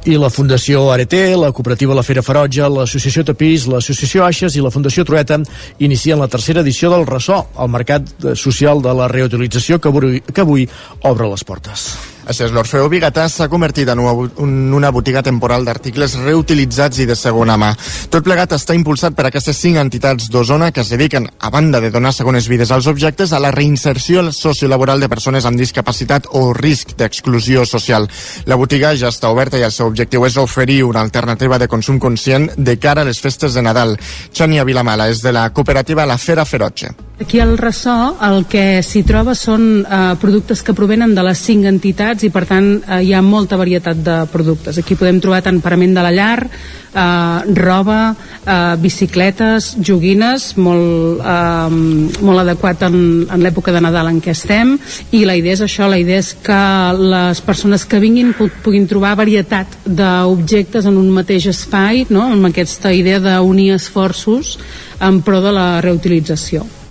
i 0.04 0.16
la 0.20 0.28
Fundació 0.28 0.90
Areté, 0.92 1.32
la 1.36 1.50
Cooperativa 1.52 1.94
La 1.96 2.04
Fera 2.04 2.22
Ferotge, 2.22 2.68
l'Associació 2.68 3.24
Tapís, 3.24 3.66
l'Associació 3.70 4.24
Aixes 4.26 4.56
i 4.56 4.64
la 4.64 4.72
Fundació 4.74 5.04
Trueta 5.08 5.38
inicien 5.80 6.20
la 6.20 6.28
tercera 6.28 6.60
edició 6.60 6.92
del 6.92 7.06
Ressò, 7.08 7.40
el 7.56 7.72
mercat 7.72 8.12
social 8.36 8.84
de 8.84 8.92
la 9.00 9.08
reutilització 9.08 9.80
que 9.80 9.92
avui, 9.92 10.20
que 10.20 10.44
avui 10.44 10.68
obre 11.08 11.30
les 11.32 11.44
portes. 11.48 11.88
Així 12.24 12.46
és, 12.46 12.52
l'Orfeo 12.56 12.88
Bigatà 12.88 13.26
s'ha 13.28 13.50
convertit 13.52 13.90
en 13.92 14.00
una 14.00 14.90
botiga 14.94 15.20
temporal 15.22 15.66
d'articles 15.66 16.14
reutilitzats 16.22 17.02
i 17.02 17.06
de 17.08 17.16
segona 17.18 17.58
mà. 17.60 17.74
Tot 18.08 18.24
plegat 18.24 18.54
està 18.56 18.76
impulsat 18.76 19.12
per 19.16 19.26
aquestes 19.28 19.58
cinc 19.60 19.76
entitats 19.80 20.30
d'Osona 20.32 20.70
que 20.72 20.80
es 20.80 20.92
dediquen, 20.92 21.28
a 21.38 21.50
banda 21.52 21.82
de 21.84 21.90
donar 21.92 22.14
segones 22.16 22.48
vides 22.48 22.72
als 22.72 22.88
objectes, 22.88 23.32
a 23.32 23.42
la 23.44 23.52
reinserció 23.52 24.24
sociolaboral 24.32 25.04
de 25.04 25.10
persones 25.12 25.44
amb 25.44 25.60
discapacitat 25.60 26.30
o 26.32 26.52
risc 26.56 26.96
d'exclusió 26.96 27.66
social. 27.68 28.08
La 28.46 28.56
botiga 28.56 28.94
ja 28.96 29.12
està 29.12 29.28
oberta 29.28 29.60
i 29.60 29.66
el 29.66 29.74
seu 29.74 29.90
objectiu 29.90 30.24
és 30.24 30.38
oferir 30.40 30.82
una 30.84 31.04
alternativa 31.04 31.58
de 31.58 31.68
consum 31.68 32.00
conscient 32.00 32.50
de 32.56 32.78
cara 32.80 33.02
a 33.02 33.08
les 33.10 33.20
festes 33.20 33.52
de 33.52 33.62
Nadal. 33.62 33.98
Xònia 34.32 34.64
Vilamala 34.64 35.10
és 35.12 35.20
de 35.20 35.32
la 35.32 35.50
cooperativa 35.52 36.06
La 36.08 36.16
Fera 36.16 36.44
Ferotge. 36.48 36.94
Aquí 37.20 37.38
al 37.38 37.56
ressò 37.58 38.16
el 38.26 38.42
que 38.50 38.82
s'hi 38.82 39.04
troba 39.06 39.36
són 39.38 39.84
eh, 39.86 39.98
productes 40.20 40.64
que 40.66 40.74
provenen 40.74 41.14
de 41.14 41.22
les 41.22 41.38
cinc 41.38 41.68
entitats 41.70 42.13
i 42.22 42.30
per 42.30 42.44
tant 42.46 42.68
eh, 42.78 43.00
hi 43.02 43.12
ha 43.14 43.22
molta 43.24 43.58
varietat 43.58 43.98
de 44.04 44.16
productes. 44.32 44.78
Aquí 44.78 44.96
podem 44.98 45.20
trobar 45.22 45.42
tant 45.42 45.60
parament 45.64 45.94
de 45.96 46.04
la 46.04 46.12
llar, 46.14 46.46
eh, 46.46 47.54
roba, 47.58 48.14
eh, 48.44 48.76
bicicletes, 48.80 49.74
joguines, 49.80 50.52
molt, 50.56 51.20
eh, 51.24 52.20
molt 52.22 52.44
adequat 52.44 52.86
en, 52.88 53.26
en 53.30 53.42
l'època 53.42 53.74
de 53.74 53.82
Nadal 53.82 54.12
en 54.12 54.20
què 54.22 54.34
estem 54.34 54.76
i 55.12 55.24
la 55.24 55.36
idea 55.36 55.56
és 55.58 55.64
això, 55.64 55.88
la 55.90 55.98
idea 55.98 56.22
és 56.22 56.34
que 56.44 56.60
les 57.00 57.42
persones 57.44 57.84
que 57.88 58.02
vinguin 58.02 58.34
puguin 58.36 58.86
trobar 58.90 59.16
varietat 59.18 59.80
d'objectes 59.84 60.86
en 60.86 61.00
un 61.00 61.10
mateix 61.14 61.48
espai, 61.50 62.06
no? 62.10 62.28
amb 62.30 62.52
aquesta 62.52 62.92
idea 62.94 63.20
d'unir 63.22 63.72
esforços 63.74 64.58
en 65.00 65.22
pro 65.26 65.42
de 65.44 65.52
la 65.54 65.68
reutilització. 65.84 66.83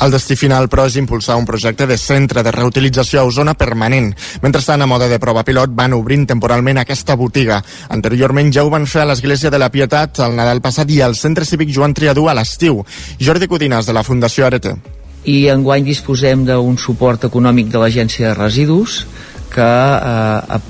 El 0.00 0.12
destí 0.14 0.36
final, 0.36 0.68
però, 0.72 0.86
és 0.86 0.96
impulsar 1.00 1.36
un 1.40 1.46
projecte 1.48 1.86
de 1.86 1.98
centre 1.98 2.42
de 2.42 2.52
reutilització 2.54 3.20
a 3.22 3.26
Osona 3.28 3.54
permanent. 3.58 4.12
Mentrestant, 4.42 4.82
a 4.82 4.88
moda 4.90 5.08
de 5.08 5.20
prova 5.22 5.44
pilot, 5.44 5.74
van 5.74 5.96
obrint 5.96 6.26
temporalment 6.28 6.82
aquesta 6.82 7.16
botiga. 7.16 7.62
Anteriorment 7.90 8.52
ja 8.52 8.64
ho 8.64 8.72
van 8.72 8.86
fer 8.86 9.02
a 9.04 9.10
l'Església 9.10 9.50
de 9.50 9.60
la 9.60 9.70
Pietat 9.72 10.20
al 10.20 10.36
Nadal 10.36 10.62
passat 10.64 10.90
i 10.90 11.00
al 11.02 11.16
Centre 11.18 11.46
Cívic 11.48 11.72
Joan 11.74 11.94
Triadú 11.94 12.28
a 12.28 12.34
l'estiu. 12.34 12.82
Jordi 13.20 13.48
Codines, 13.48 13.86
de 13.86 13.96
la 13.96 14.04
Fundació 14.06 14.46
Arete. 14.46 14.76
I 15.24 15.46
enguany 15.52 15.84
disposem 15.86 16.46
d'un 16.48 16.78
suport 16.78 17.28
econòmic 17.28 17.70
de 17.70 17.78
l'Agència 17.78 18.32
de 18.32 18.38
Residus 18.38 19.04
que 19.52 19.62
eh, 19.62 20.60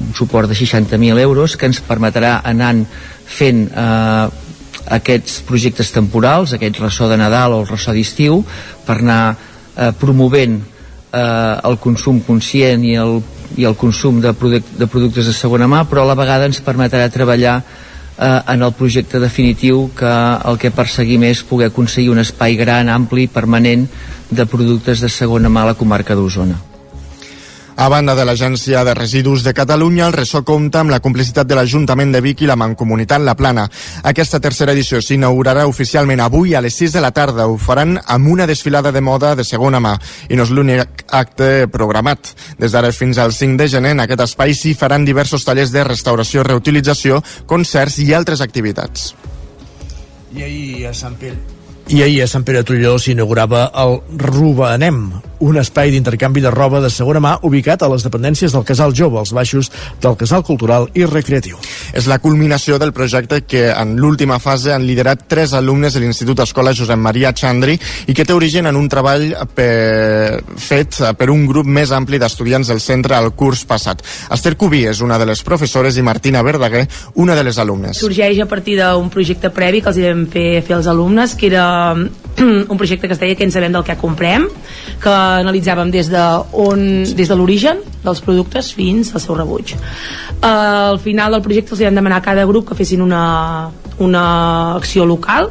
un 0.00 0.14
suport 0.16 0.48
de 0.48 0.56
60.000 0.56 1.20
euros 1.20 1.56
que 1.56 1.68
ens 1.70 1.82
permetrà 1.84 2.40
anar 2.44 2.74
fent 3.30 3.66
eh, 3.68 4.49
aquests 4.86 5.40
projectes 5.48 5.92
temporals, 5.92 6.54
aquest 6.54 6.80
ressò 6.80 7.08
de 7.10 7.18
Nadal 7.20 7.54
o 7.54 7.60
el 7.62 7.68
ressò 7.68 7.92
d'estiu, 7.96 8.40
per 8.86 9.00
anar 9.00 9.22
eh, 9.32 9.90
promovent 9.98 10.60
eh, 11.12 11.60
el 11.68 11.78
consum 11.82 12.22
conscient 12.26 12.84
i 12.86 12.96
el, 13.00 13.20
i 13.58 13.66
el 13.68 13.76
consum 13.76 14.20
de, 14.22 14.32
produc 14.32 14.66
de 14.78 14.88
productes 14.90 15.30
de 15.30 15.36
segona 15.36 15.68
mà, 15.70 15.84
però 15.90 16.04
a 16.04 16.10
la 16.12 16.18
vegada 16.18 16.48
ens 16.48 16.62
permetrà 16.64 17.10
treballar 17.12 17.58
eh, 17.60 18.40
en 18.54 18.62
el 18.62 18.72
projecte 18.78 19.20
definitiu 19.22 19.88
que 19.96 20.14
el 20.50 20.58
que 20.62 20.72
perseguim 20.74 21.28
és 21.30 21.44
poder 21.44 21.70
aconseguir 21.70 22.12
un 22.14 22.22
espai 22.22 22.56
gran, 22.60 22.88
ampli, 22.88 23.28
permanent 23.28 23.86
de 24.30 24.46
productes 24.46 25.02
de 25.02 25.10
segona 25.10 25.50
mà 25.50 25.66
a 25.66 25.72
la 25.72 25.78
comarca 25.78 26.14
d'Osona. 26.14 26.69
A 27.76 27.88
banda 27.88 28.14
de 28.14 28.24
l'Agència 28.26 28.82
de 28.84 28.94
Residus 28.94 29.42
de 29.42 29.54
Catalunya, 29.54 30.06
el 30.06 30.12
ressò 30.12 30.42
compta 30.44 30.80
amb 30.80 30.90
la 30.92 31.00
complicitat 31.00 31.48
de 31.48 31.56
l'Ajuntament 31.56 32.12
de 32.12 32.20
Vic 32.20 32.42
i 32.42 32.48
la 32.50 32.56
Mancomunitat 32.56 33.22
La 33.24 33.36
Plana. 33.38 33.66
Aquesta 34.02 34.40
tercera 34.40 34.74
edició 34.76 35.00
s'inaugurarà 35.00 35.66
oficialment 35.70 36.20
avui 36.20 36.54
a 36.54 36.60
les 36.60 36.76
6 36.76 36.96
de 36.98 37.04
la 37.04 37.12
tarda. 37.16 37.46
Ho 37.46 37.56
faran 37.56 37.96
amb 38.04 38.28
una 38.28 38.46
desfilada 38.46 38.92
de 38.92 39.00
moda 39.00 39.34
de 39.34 39.44
segona 39.44 39.80
mà 39.80 39.94
i 40.28 40.36
no 40.36 40.44
és 40.48 40.52
l'únic 40.52 41.06
acte 41.08 41.68
programat. 41.72 42.34
Des 42.58 42.72
d'ara 42.72 42.92
fins 42.92 43.18
al 43.18 43.32
5 43.32 43.56
de 43.56 43.68
gener 43.68 43.94
en 43.96 44.04
aquest 44.04 44.26
espai 44.26 44.54
s'hi 44.54 44.74
faran 44.74 45.06
diversos 45.08 45.46
tallers 45.46 45.72
de 45.72 45.86
restauració, 45.86 46.44
reutilització, 46.44 47.22
concerts 47.46 47.98
i 48.04 48.12
altres 48.12 48.44
activitats. 48.44 49.14
I 50.34 50.44
ahir 50.44 50.86
a 50.90 50.94
Sant 50.94 51.16
Pere 51.18 51.58
i 51.90 52.04
ahir 52.04 52.22
a 52.22 52.28
Sant 52.30 52.44
Pere 52.46 52.62
Tolló 52.62 52.92
s'inaugurava 53.02 53.64
el 53.82 53.96
Rubanem, 54.20 55.00
un 55.40 55.56
espai 55.60 55.90
d'intercanvi 55.90 56.42
de 56.44 56.50
roba 56.52 56.80
de 56.80 56.90
segona 56.92 57.20
mà 57.20 57.34
ubicat 57.46 57.82
a 57.82 57.88
les 57.92 58.04
dependències 58.04 58.52
del 58.52 58.64
Casal 58.68 58.94
Jove, 58.96 59.18
als 59.18 59.32
baixos 59.32 59.70
del 60.02 60.16
Casal 60.20 60.44
Cultural 60.44 60.88
i 60.94 61.06
Recreatiu. 61.08 61.58
És 61.96 62.06
la 62.06 62.20
culminació 62.20 62.78
del 62.78 62.92
projecte 62.92 63.40
que 63.48 63.68
en 63.72 63.96
l'última 64.00 64.38
fase 64.38 64.74
han 64.74 64.86
liderat 64.86 65.24
tres 65.28 65.54
alumnes 65.56 65.94
de 65.94 66.04
l'Institut 66.04 66.44
Escola 66.44 66.74
Josep 66.76 67.00
Maria 67.00 67.32
Chandri 67.32 67.78
i 68.06 68.14
que 68.14 68.24
té 68.24 68.36
origen 68.36 68.68
en 68.68 68.76
un 68.76 68.88
treball 68.88 69.30
per... 69.54 70.42
fet 70.60 71.00
per 71.16 71.30
un 71.32 71.46
grup 71.48 71.66
més 71.66 71.90
ampli 71.96 72.18
d'estudiants 72.20 72.68
del 72.68 72.80
centre 72.84 73.16
al 73.16 73.32
curs 73.36 73.64
passat. 73.68 74.04
Esther 74.32 74.56
Cubí 74.60 74.84
és 74.90 75.00
una 75.00 75.18
de 75.18 75.26
les 75.28 75.42
professores 75.46 75.96
i 75.96 76.04
Martina 76.04 76.42
Verdaguer, 76.44 76.86
una 77.14 77.34
de 77.38 77.44
les 77.46 77.58
alumnes. 77.58 78.00
Sorgeix 78.00 78.40
a 78.42 78.48
partir 78.50 78.76
d'un 78.80 79.08
projecte 79.12 79.50
previ 79.54 79.80
que 79.80 79.90
els 79.92 80.00
hi 80.00 80.06
vam 80.08 80.26
fer, 80.30 80.48
fer 80.66 80.76
als 80.76 80.90
alumnes, 80.90 81.34
que 81.34 81.48
era 81.48 81.66
un 82.40 82.76
projecte 82.76 83.08
que 83.08 83.16
es 83.16 83.22
deia 83.22 83.36
que 83.36 83.46
ens 83.46 83.56
sabem 83.56 83.72
del 83.72 83.86
que 83.86 83.96
comprem, 84.00 84.46
que 85.00 85.16
analitzàvem 85.40 85.90
des 85.94 86.10
de, 86.10 86.22
on, 86.52 86.82
des 87.16 87.28
de 87.30 87.36
l'origen 87.38 87.80
dels 88.04 88.22
productes 88.24 88.72
fins 88.76 89.14
al 89.14 89.22
seu 89.22 89.36
rebuig. 89.38 89.74
Uh, 90.40 90.94
al 90.94 91.00
final 91.02 91.36
del 91.36 91.44
projecte 91.44 91.76
els 91.76 91.84
vam 91.86 92.00
demanar 92.00 92.20
a 92.20 92.26
cada 92.26 92.46
grup 92.48 92.70
que 92.70 92.78
fessin 92.78 93.02
una, 93.04 93.70
una 93.98 94.24
acció 94.76 95.06
local 95.06 95.50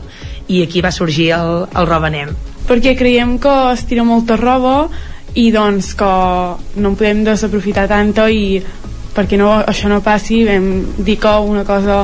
i 0.49 0.63
aquí 0.65 0.81
va 0.81 0.91
sorgir 0.91 1.31
el, 1.37 1.65
el 1.69 1.87
Robanem. 1.87 2.33
Perquè 2.69 2.95
creiem 2.97 3.37
que 3.41 3.55
es 3.73 3.85
tira 3.89 4.05
molta 4.05 4.37
roba 4.37 4.89
i 5.37 5.49
doncs 5.53 5.93
que 5.97 6.09
no 6.81 6.91
en 6.91 6.97
podem 6.97 7.23
desaprofitar 7.25 7.87
tanta 7.89 8.27
i 8.29 8.59
perquè 9.15 9.37
no, 9.37 9.51
això 9.61 9.89
no 9.89 10.01
passi 10.05 10.43
vam 10.47 10.69
dir 10.97 11.17
que 11.21 11.33
una 11.45 11.65
cosa 11.65 12.03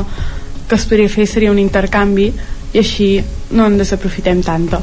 que 0.67 0.77
es 0.77 0.85
podria 0.89 1.09
fer 1.09 1.27
seria 1.29 1.53
un 1.53 1.61
intercanvi 1.61 2.31
i 2.73 2.81
així 2.81 3.09
no 3.55 3.67
en 3.69 3.77
desaprofitem 3.79 4.41
tanta. 4.45 4.81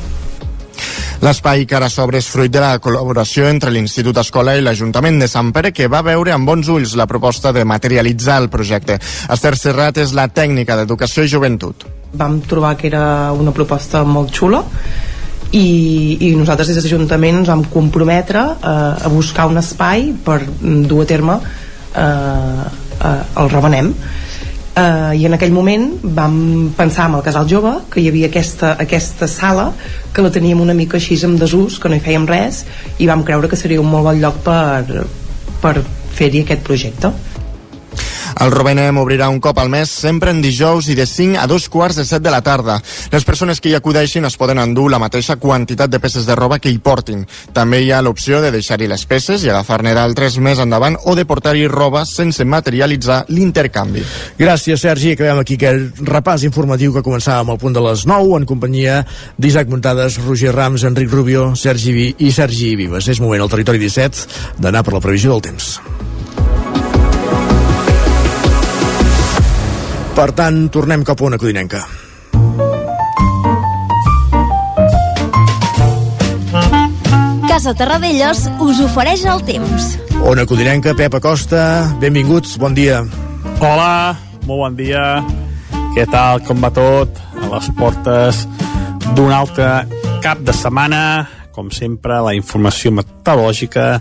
L'espai 1.23 1.69
que 1.71 1.77
ara 1.79 1.87
s'obre 1.87 2.19
és 2.19 2.27
fruit 2.27 2.51
de 2.51 2.59
la 2.59 2.81
col·laboració 2.83 3.45
entre 3.47 3.71
l'Institut 3.71 4.17
Escola 4.19 4.57
i 4.59 4.63
l'Ajuntament 4.65 5.21
de 5.23 5.29
Sant 5.31 5.53
Pere, 5.55 5.71
que 5.71 5.87
va 5.87 6.01
veure 6.03 6.33
amb 6.35 6.49
bons 6.51 6.67
ulls 6.67 6.97
la 6.99 7.07
proposta 7.07 7.53
de 7.55 7.63
materialitzar 7.63 8.41
el 8.43 8.49
projecte. 8.51 8.97
Esther 9.31 9.53
Serrat 9.61 10.01
és 10.03 10.17
la 10.19 10.27
tècnica 10.35 10.75
d'Educació 10.81 11.23
i 11.23 11.31
Joventut. 11.31 11.87
Vam 12.19 12.41
trobar 12.51 12.75
que 12.81 12.91
era 12.91 13.05
una 13.39 13.55
proposta 13.55 14.03
molt 14.03 14.35
xula 14.35 14.65
i, 15.53 15.63
i 16.27 16.33
nosaltres 16.35 16.73
des 16.73 16.81
de 16.81 16.89
l'Ajuntament 16.89 17.39
ens 17.45 17.53
vam 17.55 17.63
comprometre 17.71 18.43
eh, 18.43 19.07
a 19.07 19.15
buscar 19.15 19.47
un 19.47 19.63
espai 19.63 20.11
per 20.27 20.41
dur 20.59 21.05
a 21.05 21.07
terme 21.07 21.39
eh, 21.39 22.67
eh, 22.99 23.17
el 23.39 23.55
rebenem 23.55 23.95
eh, 24.77 25.17
i 25.19 25.27
en 25.27 25.37
aquell 25.37 25.53
moment 25.53 25.89
vam 26.03 26.71
pensar 26.77 27.09
en 27.11 27.19
el 27.19 27.25
casal 27.27 27.49
jove 27.49 27.75
que 27.93 28.01
hi 28.01 28.09
havia 28.11 28.31
aquesta, 28.31 28.75
aquesta 28.81 29.29
sala 29.29 29.71
que 30.15 30.25
la 30.25 30.33
teníem 30.33 30.61
una 30.61 30.77
mica 30.77 30.99
així 31.01 31.19
amb 31.27 31.41
desús 31.41 31.79
que 31.79 31.91
no 31.91 31.99
hi 31.99 32.05
fèiem 32.05 32.29
res 32.29 32.65
i 32.99 33.09
vam 33.11 33.25
creure 33.25 33.49
que 33.49 33.61
seria 33.61 33.81
un 33.81 33.91
molt 33.91 34.09
bon 34.11 34.23
lloc 34.23 34.41
per, 34.47 35.07
per 35.63 35.77
fer-hi 36.13 36.45
aquest 36.45 36.65
projecte 36.67 37.13
el 38.41 38.51
Robenem 38.51 38.97
obrirà 38.99 39.29
un 39.29 39.41
cop 39.41 39.59
al 39.59 39.69
mes, 39.71 39.91
sempre 39.91 40.33
en 40.33 40.41
dijous 40.43 40.89
i 40.89 40.97
de 40.99 41.07
5 41.07 41.39
a 41.39 41.47
2 41.47 41.69
quarts 41.69 41.99
de 42.01 42.05
7 42.05 42.23
de 42.25 42.31
la 42.33 42.41
tarda. 42.43 42.79
Les 43.13 43.25
persones 43.25 43.61
que 43.61 43.71
hi 43.71 43.77
acudeixin 43.77 44.25
es 44.25 44.37
poden 44.41 44.59
endur 44.63 44.89
la 44.91 45.01
mateixa 45.03 45.37
quantitat 45.37 45.91
de 45.91 46.01
peces 46.01 46.27
de 46.27 46.37
roba 46.39 46.59
que 46.59 46.71
hi 46.73 46.79
portin. 46.79 47.27
També 47.53 47.83
hi 47.83 47.93
ha 47.93 48.03
l'opció 48.03 48.41
de 48.43 48.51
deixar-hi 48.55 48.89
les 48.91 49.05
peces 49.07 49.45
i 49.45 49.51
agafar-ne 49.53 49.95
d'altres 49.95 50.39
més 50.39 50.63
endavant 50.63 50.97
o 51.05 51.17
de 51.19 51.27
portar-hi 51.29 51.69
roba 51.71 52.05
sense 52.09 52.45
materialitzar 52.45 53.25
l'intercanvi. 53.29 54.05
Gràcies, 54.39 54.81
Sergi. 54.81 55.13
Acabem 55.13 55.43
aquí 55.43 55.59
aquest 55.61 56.01
repàs 56.09 56.47
informatiu 56.49 56.95
que 56.95 57.05
començava 57.05 57.45
amb 57.45 57.55
el 57.55 57.61
punt 57.63 57.77
de 57.77 57.85
les 57.85 58.07
9 58.09 58.41
en 58.41 58.49
companyia 58.49 59.03
d'Isaac 59.39 59.69
Muntades, 59.69 60.19
Roger 60.25 60.55
Rams, 60.57 60.87
Enric 60.89 61.13
Rubio, 61.13 61.53
Sergi 61.57 61.93
Vi 61.93 62.09
i 62.19 62.33
Sergi 62.33 62.75
Vives. 62.77 63.09
És 63.13 63.21
moment 63.21 63.45
al 63.45 63.53
territori 63.53 63.83
17 63.83 64.59
d'anar 64.59 64.83
per 64.83 64.97
la 64.97 65.05
previsió 65.05 65.37
del 65.37 65.47
temps. 65.53 65.77
Per 70.23 70.31
tant, 70.39 70.69
tornem 70.71 71.03
cap 71.03 71.19
a 71.19 71.25
una 71.27 71.35
codinenca. 71.35 71.81
Casa 77.49 77.73
Terradellos 77.75 78.45
us 78.63 78.85
ofereix 78.85 79.25
el 79.27 79.43
temps. 79.49 79.89
Ona 80.31 80.47
Codinenca, 80.47 80.95
Pep 80.95 81.19
Acosta, 81.19 81.65
benvinguts, 81.99 82.55
bon 82.63 82.79
dia. 82.79 83.01
Hola, 83.59 84.15
molt 84.47 84.63
bon 84.63 84.79
dia. 84.79 85.03
Què 85.97 86.07
tal, 86.15 86.47
com 86.47 86.63
va 86.63 86.71
tot? 86.71 87.19
A 87.43 87.51
les 87.57 87.75
portes 87.83 88.47
d'un 89.17 89.35
altre 89.35 89.73
cap 90.23 90.39
de 90.47 90.55
setmana. 90.55 91.05
Com 91.51 91.75
sempre, 91.75 92.23
la 92.23 92.37
informació 92.39 92.95
meteorològica 92.95 93.97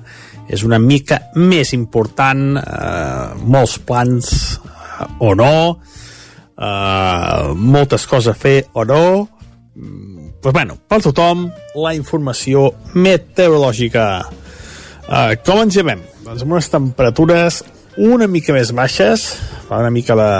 és 0.45 0.61
una 0.69 0.77
mica 0.77 1.23
més 1.33 1.73
important, 1.73 2.51
eh, 2.61 3.31
molts 3.41 3.79
plans 3.89 4.29
eh, 4.61 5.09
o 5.17 5.33
no, 5.33 5.55
uh, 6.61 7.51
moltes 7.57 8.05
coses 8.07 8.31
a 8.31 8.37
fer 8.37 8.69
o 8.73 8.85
no. 8.85 9.03
Pues 10.41 10.53
bueno, 10.53 10.77
per 10.87 11.01
tothom 11.01 11.49
la 11.81 11.95
informació 11.97 12.69
meteorològica. 12.93 14.07
Uh, 15.09 15.35
com 15.45 15.65
ens 15.65 15.75
llevem? 15.75 16.05
doncs 16.21 16.45
amb 16.45 16.53
unes 16.53 16.69
temperatures 16.71 17.55
una 17.99 18.27
mica 18.29 18.53
més 18.55 18.69
baixes 18.71 19.23
fa 19.67 19.81
una 19.81 19.89
mica 19.91 20.15
de, 20.15 20.33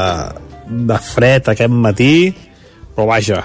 de 0.88 0.98
fred 1.04 1.50
aquest 1.52 1.74
matí 1.74 2.14
però 2.96 3.08
vaja, 3.10 3.42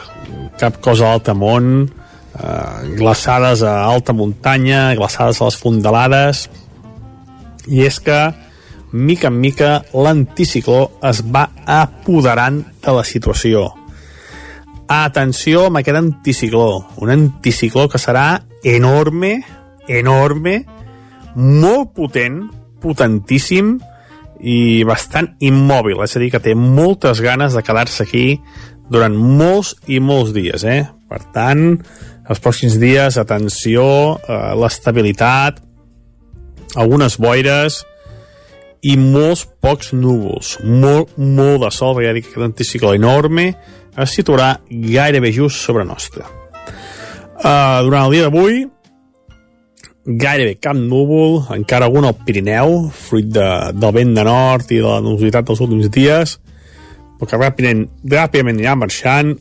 cap 0.61 0.79
cosa 0.85 1.07
a 1.07 1.15
l'altamont 1.15 1.87
uh, 1.87 2.83
glaçades 2.99 3.63
a 3.67 3.77
alta 3.87 4.15
muntanya 4.15 4.91
glaçades 4.99 5.41
a 5.41 5.49
les 5.49 5.59
fondalades. 5.61 6.47
I 7.71 7.87
és 7.87 7.99
que 8.03 8.19
mica 8.93 9.29
en 9.29 9.41
mica 9.41 9.71
l'anticicló 9.95 10.99
es 11.09 11.23
va 11.23 11.49
apoderant 11.67 12.63
de 12.85 12.95
la 12.95 13.05
situació. 13.05 13.69
Atenció 14.87 15.67
amb 15.67 15.81
aquest 15.81 15.99
anticicló, 15.99 16.87
un 17.03 17.11
anticicló 17.11 17.89
que 17.91 17.99
serà 17.99 18.43
enorme, 18.63 19.41
enorme, 19.89 20.61
molt 21.35 21.93
potent, 21.97 22.45
potentíssim 22.83 23.77
i 24.41 24.85
bastant 24.87 25.33
immòbil, 25.43 26.03
és 26.05 26.17
a 26.17 26.23
dir, 26.23 26.31
que 26.31 26.43
té 26.45 26.55
moltes 26.55 27.21
ganes 27.25 27.57
de 27.57 27.65
quedar-se 27.67 28.05
aquí 28.05 28.27
durant 28.93 29.17
molts 29.17 29.75
i 29.91 29.99
molts 29.99 30.33
dies, 30.37 30.63
eh? 30.63 30.85
Per 31.11 31.21
tant, 31.35 31.81
els 32.29 32.43
pròxims 32.43 32.79
dies, 32.83 33.19
atenció, 33.19 33.87
eh, 34.19 34.55
l'estabilitat, 34.59 35.61
algunes 36.77 37.17
boires, 37.19 37.85
i 38.87 38.95
molts 39.01 39.47
pocs 39.63 39.91
núvols, 39.97 40.57
molt, 40.63 41.17
molt 41.19 41.65
de 41.65 41.73
sol, 41.75 41.99
ja 42.05 42.15
dic 42.15 42.29
que 42.29 42.37
aquest 42.37 42.47
anticicló 42.47 42.95
enorme 42.95 43.49
es 43.97 44.15
situarà 44.15 44.53
gairebé 44.71 45.33
just 45.35 45.65
sobre 45.65 45.87
nostre. 45.89 46.27
Uh, 47.37 47.83
durant 47.85 48.07
el 48.07 48.15
dia 48.15 48.27
d'avui, 48.27 48.65
gairebé 50.07 50.55
cap 50.63 50.79
núvol, 50.79 51.41
encara 51.57 51.89
algun 51.89 52.07
al 52.07 52.15
Pirineu, 52.27 52.77
fruit 52.95 53.27
de, 53.27 53.49
del 53.75 53.97
vent 53.97 54.15
de 54.15 54.27
nord 54.29 54.71
i 54.71 54.79
de 54.79 54.87
la 54.87 55.03
nocitat 55.03 55.49
dels 55.49 55.63
últims 55.67 55.91
dies, 55.93 56.37
però 57.19 57.31
que 57.31 57.41
ràpidament, 57.41 57.89
ràpidament 58.07 58.61
anirà 58.61 58.77
marxant 58.79 59.35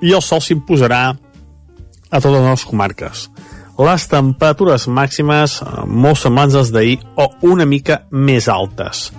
i 0.00 0.14
el 0.16 0.22
sol 0.24 0.40
s'imposarà 0.40 1.02
a 1.12 2.20
totes 2.22 2.46
les 2.46 2.64
comarques. 2.64 3.26
Les 3.76 4.06
temperatures 4.08 4.86
màximes 4.88 5.58
eh, 5.60 5.84
molt 5.84 6.20
semblants 6.22 6.56
als 6.56 6.72
d'ahir 6.72 6.96
o 7.20 7.28
una 7.44 7.66
mica 7.68 8.00
més 8.10 8.48
altes. 8.48 9.10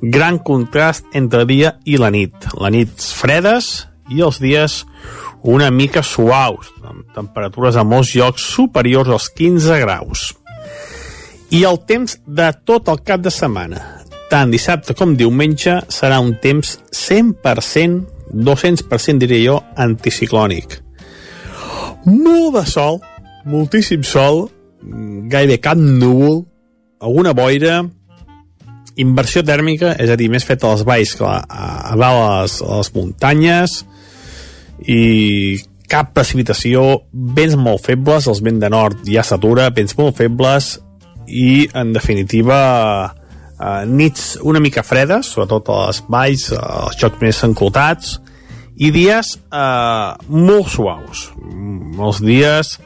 Gran 0.00 0.38
contrast 0.38 1.08
entre 1.18 1.46
dia 1.48 1.74
i 1.84 1.98
la 1.98 2.12
nit. 2.14 2.34
La 2.60 2.70
nit 2.70 2.94
fredes 2.94 3.86
i 4.12 4.22
els 4.22 4.38
dies 4.38 4.84
una 5.46 5.70
mica 5.70 6.02
suaus, 6.02 6.70
amb 6.86 7.06
temperatures 7.14 7.76
a 7.76 7.84
molts 7.86 8.14
llocs 8.14 8.46
superiors 8.54 9.10
als 9.10 9.28
15 9.34 9.78
graus. 9.82 10.32
I 11.54 11.62
el 11.66 11.78
temps 11.86 12.16
de 12.26 12.48
tot 12.66 12.88
el 12.90 13.02
cap 13.06 13.22
de 13.22 13.30
setmana, 13.30 13.82
tant 14.30 14.50
dissabte 14.50 14.94
com 14.98 15.14
diumenge, 15.18 15.78
serà 15.90 16.18
un 16.22 16.34
temps 16.42 16.76
100%, 16.90 18.00
200% 18.34 19.22
diria 19.22 19.44
jo, 19.44 19.60
anticiclònic. 19.78 20.80
Molt 22.06 22.54
de 22.58 22.64
sol, 22.70 22.98
moltíssim 23.46 24.02
sol, 24.06 24.48
gairebé 25.30 25.60
cap 25.62 25.78
núvol, 25.78 26.44
alguna 27.00 27.32
boira, 27.36 27.84
inversió 28.96 29.42
tèrmica, 29.44 29.92
és 30.00 30.10
a 30.10 30.16
dir, 30.18 30.30
més 30.32 30.44
feta 30.46 30.70
als 30.70 30.84
valls 30.88 31.14
que 31.18 31.26
a, 31.26 31.38
a, 31.44 31.68
a 31.92 31.96
les, 32.00 32.58
a 32.64 32.80
les 32.80 32.92
muntanyes, 32.94 33.78
i 34.88 35.00
cap 35.88 36.10
precipitació, 36.16 37.02
vents 37.12 37.54
molt 37.60 37.84
febles, 37.86 38.26
els 38.26 38.42
vents 38.44 38.60
de 38.62 38.70
nord 38.72 39.04
ja 39.08 39.24
s'atura, 39.24 39.70
vents 39.74 39.94
molt 39.98 40.18
febles 40.18 40.76
i, 41.26 41.68
en 41.74 41.92
definitiva, 41.94 42.58
eh, 43.60 43.82
nits 43.86 44.36
una 44.42 44.62
mica 44.62 44.84
fredes, 44.86 45.30
sobretot 45.34 45.70
a 45.70 45.80
les 45.86 46.02
valls, 46.08 46.48
als 46.56 46.98
jocs 47.00 47.22
més 47.22 47.42
enclotats, 47.46 48.16
i 48.76 48.90
dies 48.92 49.36
eh, 49.36 50.10
molt 50.28 50.72
suaus. 50.72 51.28
Els 51.96 52.20
dies 52.24 52.76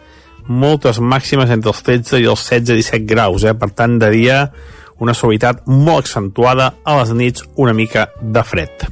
moltes 0.50 0.98
màximes 0.98 1.50
entre 1.54 1.70
els 1.70 1.82
13 1.86 2.18
i 2.20 2.28
els 2.28 2.42
16-17 2.50 3.06
graus, 3.06 3.46
eh? 3.46 3.54
per 3.54 3.70
tant, 3.76 3.98
de 4.02 4.10
dia 4.10 4.44
una 5.00 5.14
suavitat 5.16 5.64
molt 5.70 6.04
accentuada, 6.04 6.74
a 6.84 6.96
les 6.98 7.12
nits 7.16 7.44
una 7.56 7.72
mica 7.72 8.10
de 8.20 8.42
fred. 8.44 8.84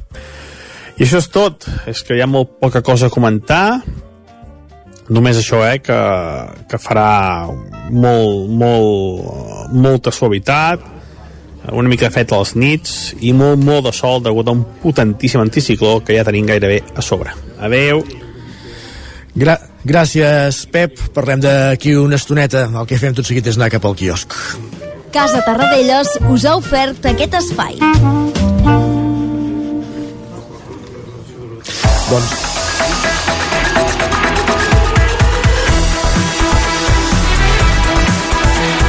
I 0.97 1.05
això 1.05 1.21
és 1.21 1.29
tot. 1.31 1.67
És 1.87 2.01
que 2.03 2.17
hi 2.17 2.23
ha 2.23 2.27
molt 2.27 2.57
poca 2.59 2.81
cosa 2.83 3.07
a 3.07 3.13
comentar. 3.13 3.79
Només 5.09 5.37
això, 5.39 5.61
eh, 5.65 5.79
que, 5.81 5.99
que 6.69 6.79
farà 6.81 7.47
molt, 7.89 8.49
molt, 8.49 9.69
molta 9.73 10.11
suavitat, 10.13 10.83
una 11.69 11.89
mica 11.89 12.07
de 12.07 12.13
fet 12.13 12.33
a 12.33 12.39
les 12.41 12.55
nits 12.57 12.93
i 13.21 13.31
molt, 13.35 13.61
molt 13.61 13.85
de 13.85 13.93
sol 13.93 14.23
degut 14.25 14.47
a 14.47 14.53
un 14.55 14.63
potentíssim 14.81 15.41
anticicló 15.41 15.99
que 16.05 16.15
ja 16.17 16.25
tenim 16.25 16.49
gairebé 16.49 16.81
a 16.95 17.05
sobre. 17.05 17.33
Adeu! 17.61 18.03
Gra 19.37 19.57
gràcies, 19.85 20.65
Pep. 20.71 20.99
Parlem 21.15 21.41
d'aquí 21.43 21.95
una 21.99 22.19
estoneta. 22.19 22.67
El 22.69 22.89
que 22.89 22.99
fem 22.99 23.15
tot 23.15 23.27
seguit 23.27 23.47
és 23.47 23.57
anar 23.59 23.71
cap 23.73 23.85
al 23.85 23.97
quiosc. 23.99 24.35
Casa 25.13 25.41
Tarradellas 25.45 26.17
us 26.29 26.45
ha 26.45 26.55
ofert 26.59 27.05
aquest 27.09 27.39
espai. 27.41 27.79
Doncs 32.09 32.47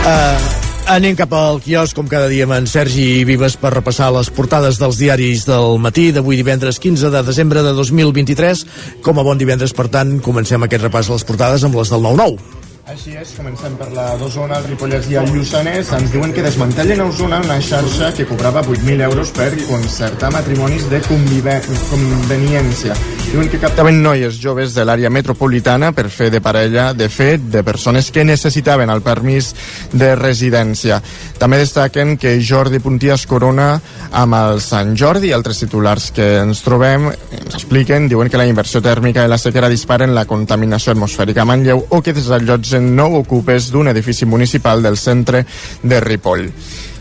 Uh, 0.01 0.60
anem 0.91 1.15
cap 1.15 1.33
al 1.37 1.61
quiosc, 1.63 1.95
com 1.95 2.09
cada 2.11 2.29
dia 2.31 2.47
amb 2.47 2.57
en 2.57 2.67
Sergi 2.67 3.23
Vives 3.29 3.55
per 3.61 3.71
repassar 3.75 4.09
les 4.15 4.31
portades 4.35 4.81
dels 4.81 4.99
diaris 4.99 5.45
del 5.47 5.79
matí 5.83 6.09
d'avui 6.15 6.39
divendres 6.41 6.81
15 6.83 7.13
de 7.15 7.23
desembre 7.27 7.63
de 7.63 7.75
2023. 7.77 8.65
Com 9.05 9.21
a 9.21 9.27
bon 9.27 9.39
divendres, 9.39 9.75
per 9.77 9.87
tant, 9.93 10.17
comencem 10.25 10.67
aquest 10.67 10.89
repàs 10.89 11.11
a 11.11 11.19
les 11.19 11.27
portades 11.29 11.67
amb 11.67 11.79
les 11.79 11.93
del 11.95 12.03
9-9. 12.09 12.59
Així 12.91 13.15
és, 13.15 13.37
comencem 13.39 13.77
per 13.79 13.87
la 13.95 14.09
d'Osona, 14.19 14.59
el 14.59 14.67
Ripollès 14.73 15.07
i 15.13 15.21
el 15.21 15.31
Lluçanès. 15.31 15.93
Ens 15.95 16.11
diuen 16.11 16.35
que 16.35 16.43
desmantellen 16.43 17.05
a 17.05 17.07
Osona 17.13 17.39
una 17.45 17.61
xarxa 17.63 18.11
que 18.17 18.27
cobrava 18.27 18.65
8.000 18.67 19.07
euros 19.07 19.31
per 19.37 19.53
concertar 19.69 20.33
matrimonis 20.35 20.91
de 20.91 20.99
conveniència. 21.07 22.99
Diuen 23.31 23.47
que 23.47 23.61
captaven 23.63 24.01
noies 24.03 24.41
joves 24.43 24.73
de 24.75 24.83
l'àrea 24.83 25.07
metropolitana 25.07 25.93
per 25.95 26.09
fer 26.11 26.33
de 26.35 26.41
parella, 26.43 26.89
de 26.99 27.07
fet, 27.07 27.45
de 27.53 27.63
persones 27.63 28.09
que 28.11 28.25
necessitaven 28.27 28.91
el 28.91 29.05
permís 29.07 29.53
de 29.93 30.09
residència. 30.19 30.99
També 31.39 31.61
destaquen 31.61 32.17
que 32.19 32.35
Jordi 32.43 32.83
Puntí 32.83 33.13
es 33.15 33.29
corona 33.31 33.69
amb 34.11 34.35
el 34.35 34.59
Sant 34.67 34.97
Jordi 34.99 35.31
altres 35.31 35.63
titulars 35.63 36.11
que 36.11 36.27
ens 36.41 36.65
trobem 36.67 37.07
ens 37.13 37.55
expliquen, 37.55 38.11
diuen 38.11 38.35
que 38.35 38.43
la 38.43 38.51
inversió 38.51 38.83
tèrmica 38.83 39.23
i 39.23 39.31
la 39.31 39.39
sequera 39.39 39.71
disparen 39.71 40.11
la 40.11 40.27
contaminació 40.27 40.91
atmosfèrica 40.91 41.47
a 41.47 41.51
Manlleu 41.55 41.87
o 41.87 42.03
que 42.03 42.17
desallotgen 42.17 42.97
nou 42.99 43.21
ocupes 43.23 43.71
d'un 43.71 43.95
edifici 43.95 44.27
municipal 44.27 44.83
del 44.83 44.99
centre 44.99 45.47
de 45.85 46.03
Ripoll. 46.03 46.49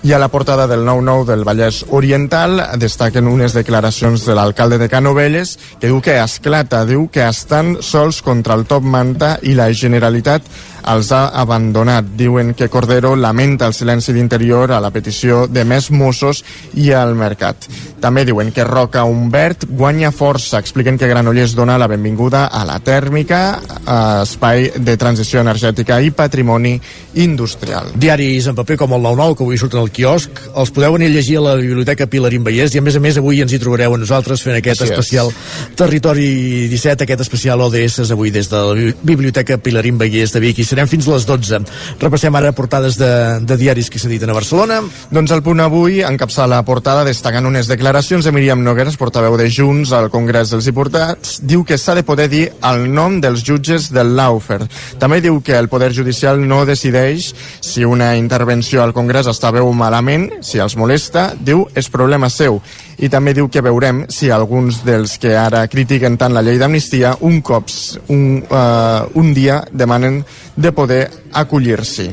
I 0.01 0.13
a 0.13 0.19
la 0.19 0.29
portada 0.29 0.65
del 0.65 0.85
9-9 0.87 1.25
del 1.27 1.41
Vallès 1.43 1.81
Oriental 1.91 2.61
destaquen 2.79 3.27
unes 3.27 3.51
declaracions 3.51 4.23
de 4.23 4.35
l'alcalde 4.37 4.77
de 4.79 4.87
Canovelles 4.87 5.57
que 5.75 5.89
diu 5.89 5.99
que 5.99 6.15
esclata, 6.23 6.85
diu 6.87 7.09
que 7.11 7.25
estan 7.27 7.75
sols 7.83 8.21
contra 8.23 8.55
el 8.55 8.63
top 8.63 8.87
manta 8.87 9.33
i 9.43 9.57
la 9.59 9.67
Generalitat 9.75 10.47
els 10.89 11.11
ha 11.13 11.27
abandonat. 11.41 12.05
Diuen 12.17 12.53
que 12.53 12.69
Cordero 12.69 13.15
lamenta 13.15 13.67
el 13.67 13.73
silenci 13.73 14.13
d'interior 14.15 14.71
a 14.71 14.79
la 14.81 14.91
petició 14.91 15.45
de 15.47 15.63
més 15.65 15.91
Mossos 15.91 16.43
i 16.75 16.91
al 16.91 17.15
mercat. 17.15 17.67
També 17.99 18.23
diuen 18.25 18.51
que 18.55 18.63
Roca 18.63 19.03
Humbert 19.03 19.65
guanya 19.69 20.11
força. 20.15 20.59
Expliquen 20.59 20.97
que 20.97 21.07
Granollers 21.07 21.53
dona 21.55 21.77
la 21.77 21.87
benvinguda 21.91 22.45
a 22.47 22.63
la 22.65 22.79
tèrmica, 22.79 23.59
a 23.85 23.99
espai 24.23 24.69
de 24.77 24.95
transició 24.97 25.41
energètica 25.43 25.99
i 26.01 26.11
patrimoni 26.11 26.77
industrial. 27.15 27.91
Diaris 27.99 28.47
en 28.47 28.55
paper 28.55 28.77
com 28.77 28.93
el 28.95 29.01
9-9, 29.03 29.35
que 29.35 29.43
avui 29.43 29.57
surten 29.59 29.81
al 29.81 29.91
quiosc, 29.91 30.31
els 30.55 30.71
podeu 30.71 30.93
venir 30.95 31.09
a 31.09 31.15
llegir 31.17 31.37
a 31.39 31.43
la 31.49 31.55
Biblioteca 31.59 32.07
Pilarín 32.07 32.43
Vallès 32.47 32.73
i 32.75 32.79
a 32.79 32.85
més 32.85 32.95
a 32.95 33.01
més 33.03 33.17
avui 33.19 33.41
ens 33.43 33.51
hi 33.53 33.59
trobareu 33.59 33.95
a 33.95 33.99
nosaltres 33.99 34.41
fent 34.45 34.55
aquest 34.59 34.81
Així 34.85 34.93
especial 34.93 35.29
és. 35.33 35.75
Territori 35.79 36.29
17, 36.71 37.03
aquest 37.03 37.21
especial 37.25 37.61
ODS 37.67 38.11
avui 38.15 38.31
des 38.31 38.47
de 38.49 38.55
la 38.63 38.73
Bi- 38.77 38.95
Biblioteca 39.03 39.57
Pilarín 39.57 39.97
Vallès 39.99 40.31
de 40.33 40.39
Vic 40.43 40.59
i 40.59 40.63
serem 40.67 40.78
fins 40.87 41.07
a 41.07 41.15
les 41.15 41.25
12. 41.27 41.59
Repassem 41.99 42.35
ara 42.39 42.53
portades 42.55 42.97
de, 42.99 43.11
de 43.43 43.57
diaris 43.59 43.89
que 43.89 43.99
s'editen 43.99 44.31
a 44.31 44.37
Barcelona. 44.37 44.79
Doncs 45.11 45.33
el 45.35 45.43
punt 45.43 45.59
avui 45.63 45.99
encapçala 46.05 46.59
la 46.59 46.65
portada 46.65 47.03
destacant 47.07 47.45
unes 47.45 47.67
declaracions 47.67 48.25
de 48.25 48.31
Míriam 48.35 48.63
Nogueras, 48.63 48.97
portaveu 48.97 49.37
de 49.37 49.49
Junts 49.51 49.91
al 49.95 50.09
Congrés 50.13 50.53
dels 50.53 50.69
Diputats. 50.69 51.39
Diu 51.43 51.65
que 51.67 51.77
s'ha 51.77 51.97
de 51.97 52.05
poder 52.07 52.29
dir 52.31 52.45
el 52.65 52.87
nom 52.93 53.19
dels 53.21 53.43
jutges 53.45 53.89
del 53.93 54.15
Laufer. 54.17 54.61
També 54.99 55.19
diu 55.21 55.41
que 55.45 55.57
el 55.57 55.69
Poder 55.69 55.91
Judicial 55.93 56.39
no 56.39 56.63
decideix 56.65 57.33
si 57.61 57.85
una 57.85 58.15
intervenció 58.17 58.83
al 58.83 58.93
Congrés 58.93 59.27
està 59.27 59.49
o 59.49 59.71
malament, 59.73 60.29
si 60.45 60.59
els 60.61 60.75
molesta, 60.77 61.33
diu 61.33 61.65
és 61.75 61.89
problema 61.89 62.29
seu. 62.29 62.61
I 62.99 63.07
també 63.07 63.33
diu 63.33 63.47
que 63.47 63.63
veurem 63.63 64.03
si 64.11 64.27
alguns 64.31 64.81
dels 64.83 65.15
que 65.21 65.31
ara 65.39 65.65
critiquen 65.71 66.17
tant 66.19 66.33
la 66.35 66.43
llei 66.43 66.59
d'amnistia 66.59 67.15
un 67.21 67.39
cop, 67.41 67.71
un, 68.11 68.43
uh, 68.43 69.07
un 69.15 69.33
dia 69.33 69.61
demanen 69.71 70.23
de 70.55 70.71
poder 70.75 71.05
acollir-s'hi. 71.31 72.09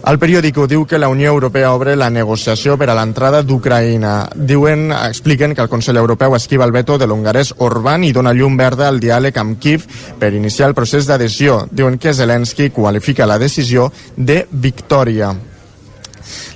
El 0.00 0.16
periòdico 0.16 0.64
diu 0.64 0.86
que 0.88 0.98
la 0.98 1.10
Unió 1.12 1.28
Europea 1.32 1.74
obre 1.76 1.92
la 1.96 2.08
negociació 2.08 2.78
per 2.80 2.88
a 2.88 2.94
l'entrada 2.96 3.42
d'Ucraïna. 3.44 4.30
Diuen, 4.34 4.88
expliquen 4.96 5.52
que 5.54 5.60
el 5.60 5.68
Consell 5.68 6.00
Europeu 6.00 6.36
esquiva 6.36 6.64
el 6.64 6.72
veto 6.72 6.96
de 6.98 7.08
l'hongarès 7.08 7.52
Orbán 7.58 8.04
i 8.08 8.12
dona 8.16 8.32
llum 8.32 8.56
verda 8.56 8.88
al 8.88 9.00
diàleg 9.00 9.36
amb 9.40 9.60
Kiev 9.60 9.84
per 10.18 10.32
iniciar 10.32 10.70
el 10.70 10.76
procés 10.78 11.08
d'adhesió. 11.08 11.66
Diuen 11.70 11.98
que 12.00 12.14
Zelensky 12.16 12.70
qualifica 12.70 13.28
la 13.28 13.38
decisió 13.38 13.90
de 14.16 14.46
victòria. 14.50 15.34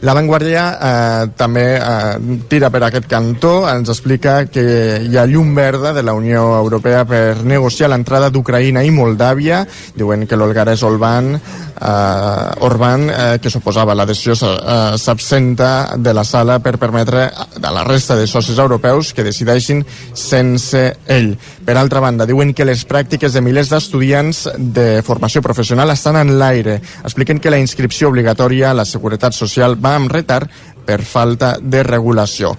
La 0.05 0.12
Vanguardia 0.12 0.62
eh, 0.77 1.29
també 1.33 1.62
eh, 1.79 2.38
tira 2.51 2.69
per 2.69 2.83
aquest 2.85 3.07
cantó, 3.09 3.55
ens 3.71 3.88
explica 3.88 4.35
que 4.53 4.64
hi 5.01 5.17
ha 5.17 5.25
llum 5.25 5.55
verda 5.57 5.95
de 5.97 6.03
la 6.05 6.12
Unió 6.12 6.43
Europea 6.59 7.07
per 7.09 7.40
negociar 7.40 7.88
l'entrada 7.88 8.29
d'Ucraïna 8.29 8.83
i 8.85 8.93
Moldàvia. 8.93 9.62
Diuen 9.97 10.27
que 10.29 10.37
l'olgarès 10.37 10.83
Orbán, 10.85 11.31
eh, 11.33 12.67
Orbán 12.69 13.07
eh, 13.09 13.38
que 13.40 13.49
suposava 13.49 13.97
l'adhesió, 13.97 14.37
eh, 14.37 14.99
s'absenta 15.01 15.97
de 15.97 16.12
la 16.12 16.27
sala 16.29 16.59
per 16.61 16.77
permetre 16.77 17.25
a 17.33 17.73
la 17.73 17.87
resta 17.88 18.14
de 18.14 18.27
socis 18.29 18.61
europeus 18.61 19.14
que 19.17 19.25
decideixin 19.25 19.81
sense 20.12 20.85
ell. 21.09 21.33
Per 21.64 21.79
altra 21.81 22.05
banda, 22.05 22.29
diuen 22.29 22.53
que 22.53 22.69
les 22.69 22.85
pràctiques 22.85 23.33
de 23.33 23.40
milers 23.40 23.73
d'estudiants 23.73 24.51
de 24.59 25.01
formació 25.01 25.40
professional 25.40 25.97
estan 25.97 26.21
en 26.21 26.37
l'aire. 26.38 26.83
Expliquen 27.01 27.40
que 27.40 27.49
la 27.49 27.62
inscripció 27.62 28.12
obligatòria 28.12 28.75
a 28.75 28.77
la 28.77 28.85
Seguretat 28.85 29.33
Social 29.33 29.81
va 29.81 29.94
amb 29.97 30.13
retard 30.13 30.51
per 30.85 31.01
falta 31.03 31.55
de 31.61 31.83
regulació. 31.87 32.55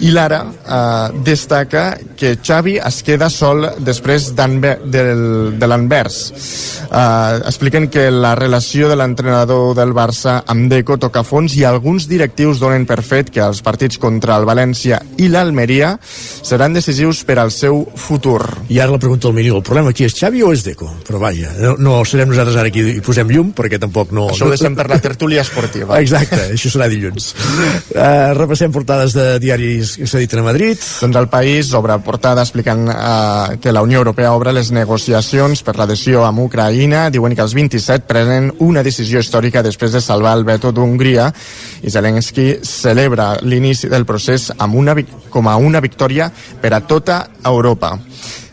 I 0.00 0.10
l'Ara 0.14 0.40
eh, 0.48 1.18
destaca 1.26 1.84
que 2.16 2.36
Xavi 2.40 2.78
es 2.80 3.00
queda 3.04 3.28
sol 3.32 3.66
després 3.84 4.30
del, 4.36 4.60
de 5.60 5.68
l'Anvers. 5.68 6.18
Eh, 6.88 7.40
expliquen 7.50 7.88
que 7.92 8.06
la 8.10 8.34
relació 8.38 8.88
de 8.88 8.96
l'entrenador 8.96 9.74
del 9.76 9.92
Barça 9.96 10.40
amb 10.48 10.70
Deco 10.72 10.96
toca 11.00 11.24
fons 11.26 11.56
i 11.58 11.66
alguns 11.68 12.08
directius 12.08 12.62
donen 12.62 12.86
per 12.88 13.02
fet 13.04 13.32
que 13.34 13.42
els 13.44 13.60
partits 13.66 14.00
contra 14.00 14.38
el 14.40 14.48
València 14.48 15.02
i 15.20 15.28
l'Almeria 15.28 15.92
seran 16.00 16.76
decisius 16.76 17.22
per 17.28 17.38
al 17.42 17.52
seu 17.52 17.82
futur. 17.96 18.40
I 18.72 18.80
ara 18.80 18.96
la 18.96 19.02
pregunta 19.02 19.28
al 19.28 19.36
milió, 19.36 19.58
el 19.60 19.66
problema 19.66 19.92
aquí 19.92 20.08
és 20.08 20.16
Xavi 20.16 20.44
o 20.46 20.54
és 20.56 20.64
Deco? 20.64 20.88
Però 21.06 21.20
vaja, 21.22 21.52
no, 21.60 21.76
no 21.80 21.98
serem 22.08 22.32
nosaltres 22.32 22.56
ara 22.56 22.72
aquí 22.72 22.86
i 22.96 23.04
posem 23.04 23.28
llum 23.32 23.52
perquè 23.56 23.80
tampoc 23.82 24.14
no... 24.16 24.30
Això 24.32 24.48
ho 24.48 24.54
deixem 24.54 24.76
per 24.78 24.88
la 24.90 25.00
tertúlia 25.02 25.44
esportiva. 25.44 26.00
Exacte, 26.00 26.40
això 26.56 26.72
serà 26.72 26.88
dilluns. 26.90 27.32
Uh, 27.92 28.32
repassem 28.38 28.72
portades 28.72 29.14
de 29.16 29.28
diaris 29.42 29.89
que 29.98 30.06
s'editen 30.06 30.42
a 30.42 30.46
Madrid. 30.46 30.78
Doncs 31.00 31.18
el 31.18 31.28
país 31.32 31.72
obre 31.74 31.96
portada 32.04 32.44
explicant 32.44 32.86
uh, 32.90 33.56
que 33.60 33.72
la 33.72 33.82
Unió 33.82 34.00
Europea 34.02 34.34
obre 34.36 34.52
les 34.54 34.70
negociacions 34.74 35.64
per 35.66 35.76
l'adhesió 35.78 36.24
amb 36.26 36.44
Ucraïna. 36.44 37.08
Diuen 37.10 37.34
que 37.34 37.44
els 37.44 37.54
27 37.56 38.06
prenen 38.10 38.50
una 38.66 38.84
decisió 38.86 39.22
històrica 39.22 39.64
després 39.66 39.96
de 39.96 40.04
salvar 40.04 40.36
el 40.38 40.46
veto 40.48 40.72
d'Hongria 40.72 41.30
i 41.82 41.90
Zelensky 41.90 42.48
celebra 42.66 43.32
l'inici 43.42 43.90
del 43.90 44.06
procés 44.06 44.50
amb 44.56 44.78
una, 44.80 44.96
com 45.30 45.48
a 45.48 45.56
una 45.56 45.80
victòria 45.80 46.30
per 46.30 46.74
a 46.74 46.82
tota 46.86 47.24
Europa. 47.44 47.96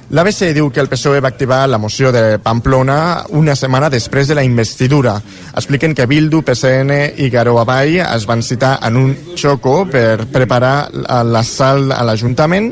L'ABC 0.07 0.53
diu 0.55 0.69
que 0.71 0.79
el 0.79 0.87
PSOE 0.87 1.19
va 1.19 1.27
activar 1.27 1.65
la 1.67 1.77
moció 1.83 2.13
de 2.15 2.37
Pamplona 2.39 3.25
una 3.35 3.57
setmana 3.59 3.89
després 3.91 4.29
de 4.29 4.37
la 4.37 4.43
investidura. 4.47 5.17
Expliquen 5.51 5.91
que 5.91 6.05
Bildu, 6.07 6.39
PSN 6.47 7.19
i 7.19 7.27
Garo 7.33 7.57
Abay 7.59 7.99
es 8.05 8.23
van 8.29 8.39
citar 8.39 8.77
en 8.87 8.95
un 9.01 9.11
xoco 9.35 9.81
per 9.91 10.29
preparar 10.31 10.87
l'assalt 11.27 11.91
a 11.91 12.05
l'Ajuntament 12.07 12.71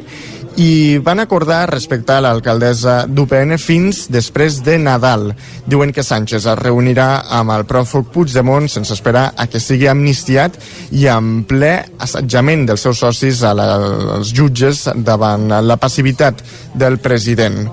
i 0.62 0.98
van 1.04 1.20
acordar 1.20 1.66
respectar 1.70 2.22
l'alcaldessa 2.24 3.04
d'UPN 3.12 3.58
fins 3.60 4.06
després 4.12 4.62
de 4.64 4.78
Nadal. 4.80 5.34
Diuen 5.68 5.92
que 5.92 6.04
Sánchez 6.06 6.46
es 6.48 6.60
reunirà 6.62 7.26
amb 7.40 7.52
el 7.56 7.66
pròfug 7.68 8.08
Puigdemont 8.14 8.70
sense 8.72 8.96
esperar 8.96 9.28
a 9.36 9.48
que 9.52 9.60
sigui 9.60 9.90
amnistiat 9.92 10.56
i 10.96 11.08
en 11.12 11.44
ple 11.50 11.74
assetjament 12.00 12.66
dels 12.70 12.88
seus 12.88 13.04
socis 13.04 13.44
a 13.44 13.52
als 13.56 14.32
jutges 14.36 14.88
davant 14.96 15.50
la 15.62 15.80
passivitat 15.82 16.44
del 16.74 17.00
president. 17.04 17.66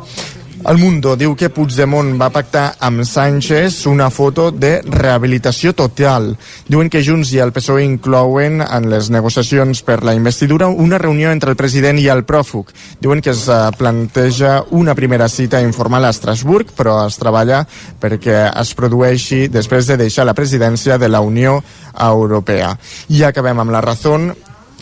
El 0.63 0.79
Mundo 0.79 1.17
diu 1.19 1.33
que 1.35 1.49
Puigdemont 1.51 2.13
va 2.21 2.29
pactar 2.31 2.77
amb 2.87 3.03
Sánchez 3.03 3.81
una 3.91 4.07
foto 4.15 4.53
de 4.55 4.77
rehabilitació 4.87 5.73
total. 5.75 6.37
Diuen 6.71 6.87
que 6.87 7.03
Junts 7.03 7.33
i 7.35 7.41
el 7.43 7.51
PSOE 7.51 7.83
inclouen 7.83 8.63
en 8.63 8.87
les 8.93 9.09
negociacions 9.11 9.83
per 9.83 9.99
la 10.07 10.15
investidura 10.15 10.69
una 10.71 11.01
reunió 11.03 11.33
entre 11.35 11.51
el 11.51 11.59
president 11.59 11.99
i 11.99 12.07
el 12.15 12.23
pròfug. 12.29 12.71
Diuen 13.03 13.21
que 13.21 13.35
es 13.35 13.49
eh, 13.51 13.59
planteja 13.77 14.63
una 14.71 14.95
primera 14.95 15.29
cita 15.29 15.61
informal 15.61 16.07
a 16.07 16.15
Estrasburg, 16.15 16.71
però 16.79 17.01
es 17.09 17.19
treballa 17.19 17.65
perquè 18.01 18.47
es 18.53 18.73
produeixi 18.79 19.49
després 19.51 19.91
de 19.91 19.99
deixar 20.05 20.29
la 20.31 20.39
presidència 20.39 20.95
de 20.97 21.11
la 21.11 21.25
Unió 21.27 21.59
Europea. 21.99 22.77
I 23.11 23.27
acabem 23.27 23.67
amb 23.67 23.75
la 23.75 23.83
raó 23.83 23.93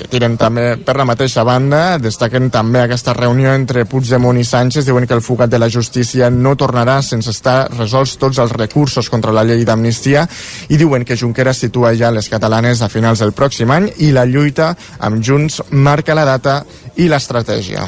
que 0.01 0.09
tiren 0.09 0.37
també 0.41 0.79
per 0.81 0.95
la 0.97 1.05
mateixa 1.09 1.45
banda. 1.45 1.99
Destaquen 2.01 2.49
també 2.53 2.81
aquesta 2.83 3.13
reunió 3.17 3.53
entre 3.53 3.85
Puigdemont 3.89 4.39
i 4.41 4.47
Sánchez. 4.49 4.87
Diuen 4.89 5.07
que 5.07 5.17
el 5.17 5.25
fugat 5.25 5.53
de 5.53 5.61
la 5.61 5.69
justícia 5.69 6.31
no 6.33 6.57
tornarà 6.57 7.01
sense 7.05 7.31
estar 7.35 7.69
resolts 7.75 8.17
tots 8.21 8.41
els 8.41 8.55
recursos 8.57 9.11
contra 9.13 9.35
la 9.37 9.45
llei 9.45 9.67
d'amnistia 9.69 10.27
i 10.69 10.81
diuen 10.81 11.05
que 11.05 11.19
Junqueras 11.21 11.61
situa 11.61 11.93
ja 11.99 12.13
les 12.15 12.31
catalanes 12.33 12.81
a 12.81 12.89
finals 12.89 13.21
del 13.21 13.37
pròxim 13.37 13.71
any 13.77 13.91
i 14.07 14.13
la 14.17 14.25
lluita 14.25 14.73
amb 14.99 15.21
Junts 15.25 15.61
marca 15.71 16.17
la 16.17 16.25
data 16.29 16.63
i 16.97 17.09
l'estratègia. 17.09 17.85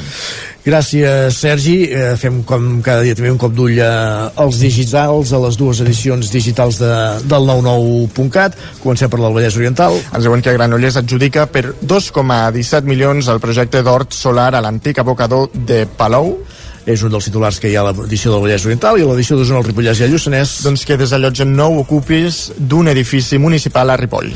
Gràcies, 0.63 1.35
Sergi. 1.35 1.89
Eh, 1.91 2.13
fem 2.15 2.39
com 2.47 2.79
cada 2.83 3.03
dia 3.03 3.15
també 3.17 3.33
un 3.33 3.39
cop 3.41 3.51
d'ull 3.51 3.81
als 3.83 4.61
digitals, 4.61 5.33
a 5.35 5.41
les 5.43 5.57
dues 5.59 5.81
edicions 5.83 6.31
digitals 6.31 6.79
de, 6.79 6.91
del 7.27 7.49
99.cat. 7.49 8.55
Comencem 8.79 9.11
per 9.11 9.19
del 9.19 9.35
Vallès 9.35 9.59
Oriental. 9.59 9.99
Ens 10.15 10.23
diuen 10.23 10.43
que 10.45 10.55
Granollers 10.55 11.01
adjudica 11.03 11.49
per 11.51 11.65
2,17 11.83 12.87
milions 12.87 13.27
el 13.27 13.43
projecte 13.43 13.83
d'hort 13.83 14.15
solar 14.15 14.53
a 14.55 14.63
l'antic 14.63 15.03
abocador 15.03 15.49
de 15.51 15.83
Palou 15.99 16.37
és 16.85 17.03
un 17.03 17.11
dels 17.13 17.27
titulars 17.29 17.59
que 17.61 17.69
hi 17.71 17.75
ha 17.77 17.83
a 17.83 17.91
l'edició 17.91 18.33
del 18.33 18.41
Vallès 18.43 18.65
Oriental 18.67 18.99
i 18.99 19.05
a 19.05 19.09
l'edició 19.09 19.37
d'Osona, 19.37 19.61
el 19.61 19.67
Ripollès 19.69 20.01
i 20.01 20.05
el 20.07 20.13
Lluçanès. 20.13 20.55
Doncs 20.65 20.83
que 20.87 20.97
desallotgen 20.99 21.53
nou 21.55 21.79
ocupis 21.81 22.49
d'un 22.57 22.89
edifici 22.91 23.39
municipal 23.39 23.89
a 23.89 23.97
Ripoll. 23.99 24.31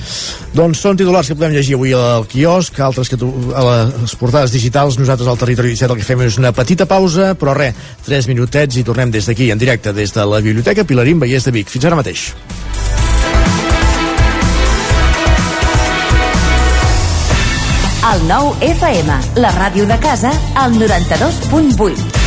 Doncs 0.56 0.84
són 0.84 1.00
titulars 1.00 1.28
que 1.28 1.38
podem 1.38 1.58
llegir 1.58 1.76
avui 1.78 1.94
al 1.98 2.28
quiosc, 2.32 2.80
altres 2.80 3.12
que 3.12 3.20
tu, 3.20 3.32
a 3.52 3.66
les 3.68 4.16
portades 4.20 4.56
digitals. 4.56 5.00
Nosaltres 5.02 5.28
al 5.28 5.40
Territori 5.42 5.76
17 5.76 5.94
el 5.94 6.02
que 6.02 6.08
fem 6.08 6.24
és 6.28 6.40
una 6.40 6.54
petita 6.56 6.88
pausa, 6.88 7.34
però 7.40 7.56
res, 7.58 7.76
3 8.08 8.32
minutets 8.32 8.80
i 8.80 8.86
tornem 8.88 9.12
des 9.12 9.28
d'aquí, 9.28 9.52
en 9.52 9.60
directe, 9.60 9.94
des 9.94 10.14
de 10.16 10.26
la 10.26 10.42
Biblioteca 10.44 10.88
Pilarín 10.88 11.20
Vallès 11.20 11.48
de 11.48 11.56
Vic. 11.56 11.74
Fins 11.74 11.90
ara 11.90 12.00
mateix. 12.00 12.32
El 18.08 18.22
nou 18.30 18.54
FM, 18.64 19.18
la 19.44 19.52
ràdio 19.58 19.84
de 19.90 19.98
casa, 20.00 20.32
al 20.56 20.78
92.8. 20.80 22.27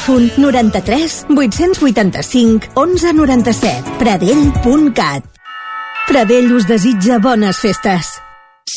93 0.07 1.25
885 1.29 2.69
1197. 2.75 3.97
Pradell.cat 3.99 5.23
Pradell 6.07 6.51
us 6.51 6.67
desitja 6.67 7.19
bones 7.19 7.57
festes. 7.57 8.10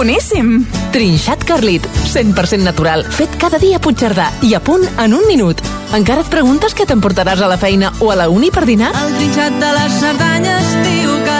boníssim! 0.00 0.64
Trinxat 0.94 1.44
Carlit, 1.44 1.84
100% 2.08 2.64
natural, 2.64 3.04
fet 3.04 3.34
cada 3.36 3.58
dia 3.60 3.76
a 3.76 3.82
Puigcerdà 3.84 4.30
i 4.48 4.54
a 4.56 4.60
punt 4.64 4.86
en 4.96 5.12
un 5.12 5.26
minut. 5.28 5.60
Encara 5.96 6.24
et 6.24 6.32
preguntes 6.32 6.72
què 6.72 6.86
t'emportaràs 6.88 7.42
a 7.44 7.50
la 7.50 7.60
feina 7.60 7.92
o 8.00 8.08
a 8.08 8.16
la 8.16 8.30
uni 8.32 8.48
per 8.54 8.64
dinar? 8.70 8.94
El 8.96 9.12
trinxat 9.18 9.60
de 9.60 9.74
les 9.76 10.00
Cerdanyes, 10.00 10.72
tio 10.86 11.20
Carlit. 11.26 11.39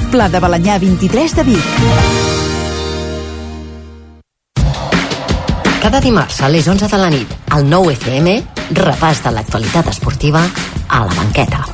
Pla 0.09 0.27
de 0.29 0.39
Balanyà 0.41 0.77
23 0.79 1.35
de 1.35 1.43
Vic. 1.43 1.65
Cada 5.81 5.99
dimarts 6.01 6.41
a 6.41 6.49
les 6.49 6.67
11 6.67 6.87
de 6.87 6.97
la 6.97 7.09
nit, 7.09 7.27
al 7.49 7.67
9 7.69 7.93
FM, 7.93 8.35
repàs 8.77 9.21
de 9.25 9.31
l'actualitat 9.35 9.91
esportiva 9.91 10.41
a 10.87 11.03
la 11.05 11.13
banqueta. 11.13 11.65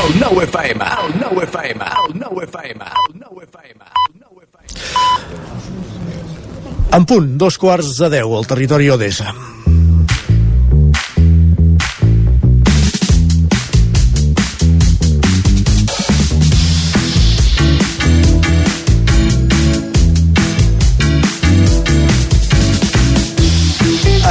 El 0.00 0.18
9 0.18 0.44
FM, 0.48 0.84
el 1.04 1.18
9 1.20 1.44
FM, 1.44 1.84
el 1.84 2.18
9 2.18 2.44
FM, 2.48 2.84
el 2.84 3.20
9 3.20 3.46
FM. 3.50 3.84
En 6.92 7.04
punt, 7.06 7.36
dos 7.38 7.58
quarts 7.58 7.96
de 8.00 8.08
deu, 8.10 8.32
al 8.34 8.46
territori 8.50 8.88
Odessa. 8.90 9.34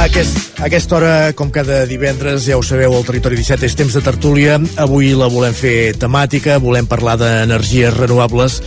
A 0.00 0.06
aquest, 0.08 0.54
aquesta 0.64 0.94
hora, 0.96 1.32
com 1.36 1.50
cada 1.52 1.82
divendres, 1.84 2.46
ja 2.48 2.56
ho 2.56 2.62
sabeu, 2.64 2.94
al 2.96 3.04
Territori 3.04 3.36
17 3.36 3.66
és 3.68 3.74
temps 3.76 3.92
de 3.92 4.00
tertúlia. 4.00 4.54
Avui 4.80 5.10
la 5.12 5.28
volem 5.28 5.52
fer 5.52 5.92
temàtica, 6.00 6.56
volem 6.56 6.88
parlar 6.88 7.18
d'energies 7.20 7.92
renovables 7.98 8.62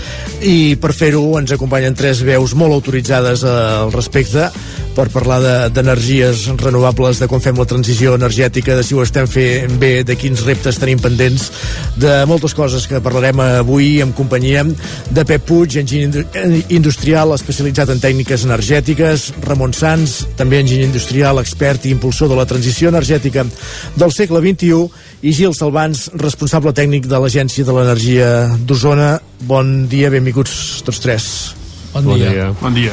i 0.46 0.76
per 0.78 0.94
fer-ho 0.94 1.24
ens 1.40 1.56
acompanyen 1.56 1.98
tres 1.98 2.22
veus 2.22 2.54
molt 2.54 2.78
autoritzades 2.78 3.48
al 3.50 3.90
respecte 3.96 4.52
per 4.96 5.08
parlar 5.10 5.40
de- 5.42 5.70
d'energies 5.74 6.46
de, 6.48 6.54
renovables, 6.62 7.20
de 7.20 7.28
com 7.28 7.42
fem 7.42 7.58
la 7.58 7.66
transició 7.66 8.14
energètica, 8.16 8.76
de 8.78 8.84
si 8.84 8.94
ho 8.94 9.02
estem 9.04 9.28
fent 9.28 9.78
bé, 9.82 10.04
de 10.04 10.16
quins 10.16 10.44
reptes 10.46 10.78
tenim 10.80 11.00
pendents, 11.02 11.50
de 11.98 12.26
moltes 12.30 12.54
coses 12.54 12.86
que 12.88 13.02
parlarem 13.02 13.40
avui 13.44 14.02
en 14.02 14.12
companyia 14.14 14.64
de 14.64 15.26
Pep 15.26 15.44
Puig, 15.50 15.78
enginyer 15.82 16.08
indu- 16.10 16.64
industrial 16.70 17.34
especialitzat 17.34 17.90
en 17.90 18.00
tècniques 18.00 18.46
energètiques, 18.46 19.32
Ramon 19.48 19.74
Sans, 19.74 20.28
també 20.38 20.60
enginyer 20.62 20.86
industrial, 20.86 21.40
expert 21.42 21.86
i 21.86 21.92
impulsor 21.96 22.30
de 22.30 22.36
la 22.38 22.46
transició 22.46 22.90
energètica 22.94 23.46
del 23.98 24.12
segle 24.14 24.40
XXI, 24.44 24.86
i 25.24 25.32
Gil 25.34 25.54
Salvans, 25.56 26.10
responsable 26.20 26.74
tècnic 26.76 27.06
de 27.08 27.18
l'Agència 27.20 27.64
de 27.66 27.72
l'Energia 27.74 28.30
d'Osona. 28.60 29.18
Bon 29.48 29.88
dia, 29.88 30.10
benvinguts 30.14 30.84
tots 30.86 31.00
tres. 31.00 31.28
Bon 31.94 32.04
Bon 32.06 32.18
dia. 32.18 32.30
dia. 32.30 32.48
Bon 32.62 32.74
dia. 32.74 32.92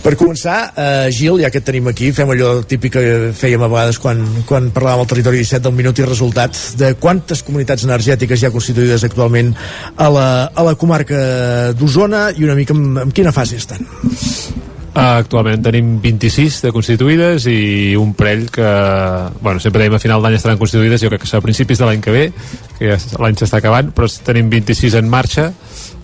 Per 0.00 0.14
començar, 0.16 0.72
eh, 0.76 1.10
Gil, 1.12 1.36
ja 1.42 1.50
que 1.52 1.60
et 1.60 1.64
tenim 1.64 1.90
aquí, 1.90 2.08
fem 2.16 2.30
allò 2.32 2.62
típic 2.64 2.94
que 2.94 3.02
fèiem 3.36 3.60
a 3.60 3.68
vegades 3.68 3.98
quan, 4.00 4.22
quan 4.48 4.70
parlàvem 4.72 5.02
al 5.04 5.10
territori 5.10 5.42
17 5.42 5.66
del 5.66 5.76
minut 5.76 5.98
i 6.00 6.06
resultat, 6.06 6.56
de 6.80 6.94
quantes 6.96 7.42
comunitats 7.44 7.84
energètiques 7.84 8.40
hi 8.40 8.48
ha 8.48 8.52
constituïdes 8.54 9.04
actualment 9.04 9.52
a 9.96 10.08
la, 10.08 10.26
a 10.54 10.64
la 10.64 10.74
comarca 10.80 11.20
d'Osona 11.76 12.30
i 12.32 12.48
una 12.48 12.56
mica 12.56 12.72
en, 12.72 12.96
en 13.04 13.12
quina 13.12 13.32
fase 13.32 13.60
estan? 13.60 13.84
Uh, 14.90 15.20
actualment 15.20 15.60
tenim 15.62 15.92
26 16.02 16.64
de 16.64 16.72
constituïdes 16.74 17.44
i 17.46 17.92
un 17.94 18.10
parell 18.18 18.48
que, 18.50 18.70
bueno, 19.38 19.60
sempre 19.62 19.84
dèiem 19.84 19.94
a 19.94 20.02
final 20.02 20.24
d'any 20.24 20.34
estaran 20.40 20.58
constituïdes, 20.58 21.04
jo 21.04 21.12
crec 21.12 21.22
que 21.22 21.30
serà 21.30 21.44
a 21.44 21.46
principis 21.46 21.78
de 21.78 21.86
l'any 21.86 22.00
que 22.02 22.14
ve, 22.16 22.24
que 22.80 22.96
ja 22.96 23.20
l'any 23.20 23.38
s'està 23.38 23.60
acabant, 23.60 23.92
però 23.94 24.08
tenim 24.26 24.48
26 24.50 24.96
en 24.98 25.12
marxa, 25.12 25.50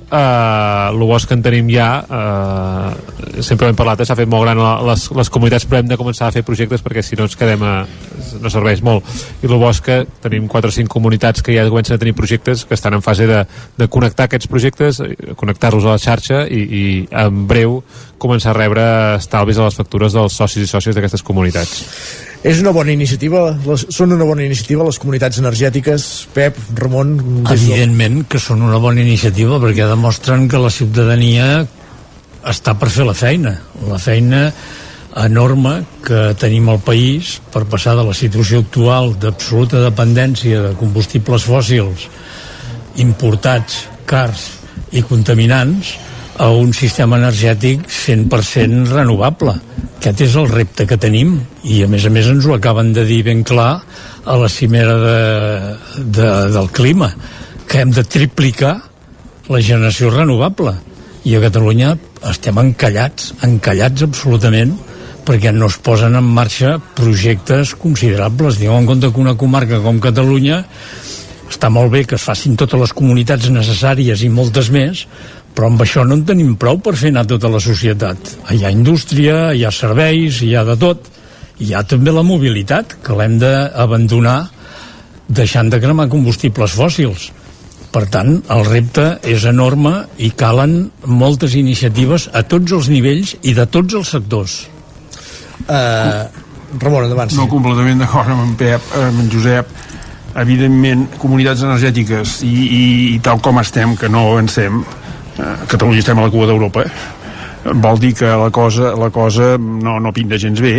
Uh, 0.07 0.93
el 0.93 1.01
bosc 1.03 1.27
que 1.27 1.35
en 1.35 1.41
tenim 1.43 1.67
ja 1.67 1.89
uh, 2.07 3.41
sempre 3.43 3.67
hem 3.67 3.75
parlat, 3.75 3.99
eh, 3.99 4.07
s'ha 4.07 4.15
fet 4.15 4.29
molt 4.31 4.45
gran 4.45 4.61
les, 4.87 5.07
les 5.19 5.31
comunitats 5.35 5.67
però 5.67 5.81
hem 5.81 5.89
de 5.91 5.99
començar 5.99 6.29
a 6.29 6.35
fer 6.35 6.45
projectes 6.47 6.85
perquè 6.85 7.03
si 7.03 7.19
no 7.19 7.27
ens 7.27 7.35
quedem 7.35 7.65
a, 7.67 7.73
no 8.39 8.53
serveix 8.53 8.85
molt. 8.87 9.03
I 9.43 9.51
el 9.51 9.57
bosc 9.59 9.83
que 9.89 9.97
tenim 10.23 10.47
4 10.47 10.71
o 10.71 10.77
5 10.77 10.93
comunitats 10.93 11.43
que 11.43 11.57
ja 11.57 11.67
comencen 11.67 11.97
a 11.97 11.99
tenir 11.99 12.15
projectes 12.15 12.63
que 12.65 12.79
estan 12.79 12.95
en 12.95 13.03
fase 13.03 13.27
de, 13.27 13.43
de 13.77 13.89
connectar 13.91 14.29
aquests 14.31 14.47
projectes 14.47 15.03
eh, 15.03 15.35
connectar-los 15.35 15.83
a 15.83 15.97
la 15.97 16.05
xarxa 16.05 16.45
i, 16.47 16.63
i 16.63 16.85
en 17.11 17.43
breu 17.51 17.81
començar 18.23 18.55
a 18.55 18.59
rebre 18.61 18.87
estalvis 19.17 19.59
a 19.59 19.67
les 19.67 19.83
factures 19.83 20.15
dels 20.15 20.39
socis 20.39 20.63
i 20.63 20.71
sòcies 20.71 20.95
d'aquestes 20.95 21.27
comunitats 21.27 21.83
És 22.47 22.61
una 22.63 22.71
bona 22.71 22.93
iniciativa, 22.95 23.49
les, 23.67 23.89
són 23.91 24.15
una 24.15 24.27
bona 24.29 24.45
iniciativa 24.47 24.85
les 24.87 25.01
comunitats 25.03 25.41
energètiques, 25.43 26.05
Pep, 26.35 26.59
Ramon... 26.79 27.17
Evidentment 27.51 28.21
que 28.31 28.39
són 28.39 28.63
una 28.63 28.79
bona 28.83 29.03
iniciativa 29.03 29.59
perquè 29.63 29.89
demostren 29.91 30.47
que 30.51 30.61
la 30.63 30.71
ciutadania 30.71 31.49
està 32.47 32.77
per 32.79 32.93
fer 32.95 33.09
la 33.09 33.17
feina. 33.19 33.57
La 33.91 33.99
feina 33.99 34.45
enorme 35.25 35.81
que 36.07 36.37
tenim 36.39 36.69
al 36.71 36.79
país 36.87 37.41
per 37.51 37.65
passar 37.67 37.97
de 37.99 38.05
la 38.07 38.15
situació 38.15 38.63
actual 38.63 39.17
d'absoluta 39.19 39.83
dependència 39.83 40.63
de 40.69 40.75
combustibles 40.79 41.49
fòssils 41.49 42.07
importats, 43.03 43.87
cars 44.07 44.53
i 44.95 45.03
contaminants 45.03 45.97
a 46.39 46.51
un 46.53 46.73
sistema 46.77 47.17
energètic 47.17 47.87
100% 47.89 48.91
renovable. 48.93 49.57
Aquest 49.97 50.21
és 50.23 50.35
el 50.39 50.51
repte 50.51 50.87
que 50.87 50.99
tenim 51.01 51.39
i 51.65 51.81
a 51.83 51.89
més 51.91 52.05
a 52.07 52.13
més 52.13 52.29
ens 52.31 52.47
ho 52.47 52.55
acaben 52.55 52.93
de 52.95 53.07
dir 53.09 53.23
ben 53.27 53.43
clar 53.47 53.81
a 54.27 54.37
la 54.39 54.51
cimera 54.53 54.97
de, 55.03 55.21
de, 56.05 56.29
del 56.55 56.69
clima 56.77 57.11
que 57.67 57.81
hem 57.83 57.95
de 57.95 58.05
triplicar 58.05 58.77
la 59.51 59.63
generació 59.63 60.13
renovable 60.13 60.77
i 61.27 61.35
a 61.35 61.43
Catalunya 61.43 61.97
estem 62.31 62.59
encallats 62.63 63.33
encallats 63.47 64.07
absolutament 64.07 64.77
perquè 65.27 65.51
no 65.51 65.67
es 65.67 65.81
posen 65.83 66.15
en 66.15 66.27
marxa 66.37 66.77
projectes 66.95 67.75
considerables. 67.75 68.61
Tingueu 68.61 68.77
en 68.79 68.87
compte 68.87 69.11
que 69.11 69.23
una 69.25 69.35
comarca 69.35 69.81
com 69.83 69.99
Catalunya 70.03 70.61
està 71.51 71.71
molt 71.71 71.91
bé 71.91 72.05
que 72.07 72.15
es 72.19 72.23
facin 72.23 72.55
totes 72.59 72.79
les 72.79 72.95
comunitats 72.95 73.51
necessàries 73.51 74.23
i 74.23 74.31
moltes 74.31 74.71
més, 74.75 75.07
però 75.57 75.71
amb 75.71 75.81
això 75.81 76.05
no 76.05 76.19
en 76.19 76.27
tenim 76.29 76.53
prou 76.61 76.77
per 76.85 76.93
fer 77.01 77.15
anar 77.15 77.25
tota 77.31 77.49
la 77.49 77.61
societat. 77.65 78.35
Hi 78.53 78.61
ha 78.65 78.73
indústria, 78.75 79.55
hi 79.57 79.65
ha 79.65 79.73
serveis, 79.73 80.43
hi 80.45 80.53
ha 80.55 80.67
de 80.69 80.77
tot. 80.77 81.09
Hi 81.65 81.73
ha 81.73 81.81
també 81.89 82.13
la 82.13 82.27
mobilitat, 82.27 82.99
que 83.01 83.17
l'hem 83.17 83.39
d'abandonar 83.41 84.39
deixant 85.27 85.73
de 85.73 85.81
cremar 85.81 86.11
combustibles 86.13 86.77
fòssils. 86.77 87.31
Per 87.91 88.05
tant, 88.13 88.35
el 88.53 88.67
repte 88.69 89.07
és 89.25 89.47
enorme 89.49 89.95
i 90.21 90.29
calen 90.37 90.91
moltes 91.09 91.57
iniciatives 91.57 92.29
a 92.37 92.43
tots 92.45 92.77
els 92.77 92.91
nivells 92.93 93.33
i 93.41 93.55
de 93.57 93.65
tots 93.73 93.97
els 93.97 94.13
sectors. 94.13 94.59
Uh, 95.65 96.27
Ramon, 96.77 97.07
endavant. 97.07 97.33
No 97.39 97.49
completament 97.49 98.05
d'acord 98.05 98.35
amb 98.35 98.45
en 98.45 98.53
Pep, 98.61 98.93
amb 99.01 99.25
en 99.25 99.33
Josep. 99.33 99.73
Evidentment, 100.37 101.07
comunitats 101.17 101.65
energètiques 101.65 102.43
i, 102.45 102.53
i, 102.53 102.85
i 103.15 103.19
tal 103.25 103.41
com 103.41 103.57
estem, 103.63 103.97
que 103.97 104.13
no 104.13 104.27
avancem, 104.35 104.83
Catalunya 105.69 106.01
estem 106.01 106.19
a 106.19 106.27
la 106.27 106.31
cua 106.33 106.47
d'Europa, 106.49 106.85
vol 107.83 107.99
dir 108.01 108.15
que 108.15 108.29
la 108.31 108.51
cosa, 108.55 108.95
la 108.97 109.11
cosa 109.11 109.57
no, 109.59 109.99
no 110.01 110.13
pinta 110.13 110.39
gens 110.41 110.61
bé, 110.63 110.79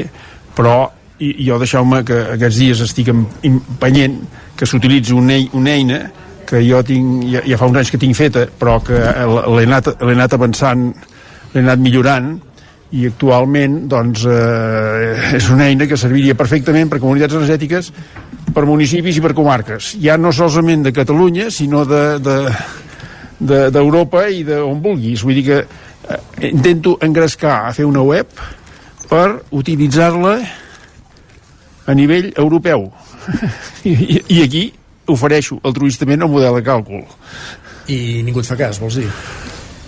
però 0.55 0.87
i, 1.19 1.33
jo 1.45 1.57
deixeu-me 1.61 2.03
que 2.05 2.17
aquests 2.37 2.57
dies 2.61 2.81
estic 2.85 3.11
em- 3.13 3.25
empenyent 3.49 4.17
que 4.57 4.65
s'utilitzi 4.65 5.13
ei- 5.33 5.49
una 5.53 5.75
eina 5.75 5.99
que 6.47 6.61
jo 6.63 6.81
tinc, 6.83 7.25
ja, 7.29 7.41
ja 7.45 7.57
fa 7.59 7.67
uns 7.67 7.77
anys 7.81 7.91
que 7.91 7.99
tinc 8.01 8.15
feta, 8.15 8.47
però 8.47 8.79
que 8.81 8.97
l'he 8.97 9.65
anat, 9.67 9.89
anat 10.01 10.33
avançant, 10.37 10.93
l'he 11.53 11.61
anat 11.61 11.79
millorant, 11.83 12.37
i 12.95 13.03
actualment 13.09 13.81
doncs, 13.91 14.23
eh, 14.31 15.35
és 15.35 15.49
una 15.51 15.65
eina 15.67 15.85
que 15.89 15.97
serviria 15.99 16.37
perfectament 16.39 16.87
per 16.87 17.01
comunitats 17.03 17.35
energètiques, 17.35 17.91
per 18.55 18.63
municipis 18.65 19.17
i 19.19 19.21
per 19.21 19.33
comarques. 19.35 19.97
Ja 19.99 20.15
no 20.17 20.31
solament 20.31 20.85
de 20.87 20.93
Catalunya, 20.95 21.49
sinó 21.51 21.83
de, 21.85 22.03
de, 22.23 22.37
d'Europa 23.39 24.27
i 24.29 24.43
d'on 24.47 24.81
vulguis. 24.83 25.23
Vull 25.25 25.39
dir 25.39 25.45
que 25.47 25.59
eh, 25.63 26.21
intento 26.49 26.97
engrescar 27.01 27.67
a 27.67 27.73
fer 27.75 27.85
una 27.85 28.03
web 28.05 28.31
per 29.07 29.41
utilitzar-la 29.51 30.37
a 31.87 31.95
nivell 31.95 32.33
europeu. 32.35 32.89
I, 33.87 34.23
I 34.27 34.41
aquí 34.43 34.65
ofereixo 35.07 35.61
altruistament 35.63 36.25
el 36.25 36.31
model 36.31 36.59
de 36.59 36.65
càlcul. 36.65 37.05
I 37.87 38.23
ningú 38.27 38.43
et 38.43 38.49
fa 38.49 38.59
cas, 38.59 38.81
vols 38.83 38.99
dir? 38.99 39.11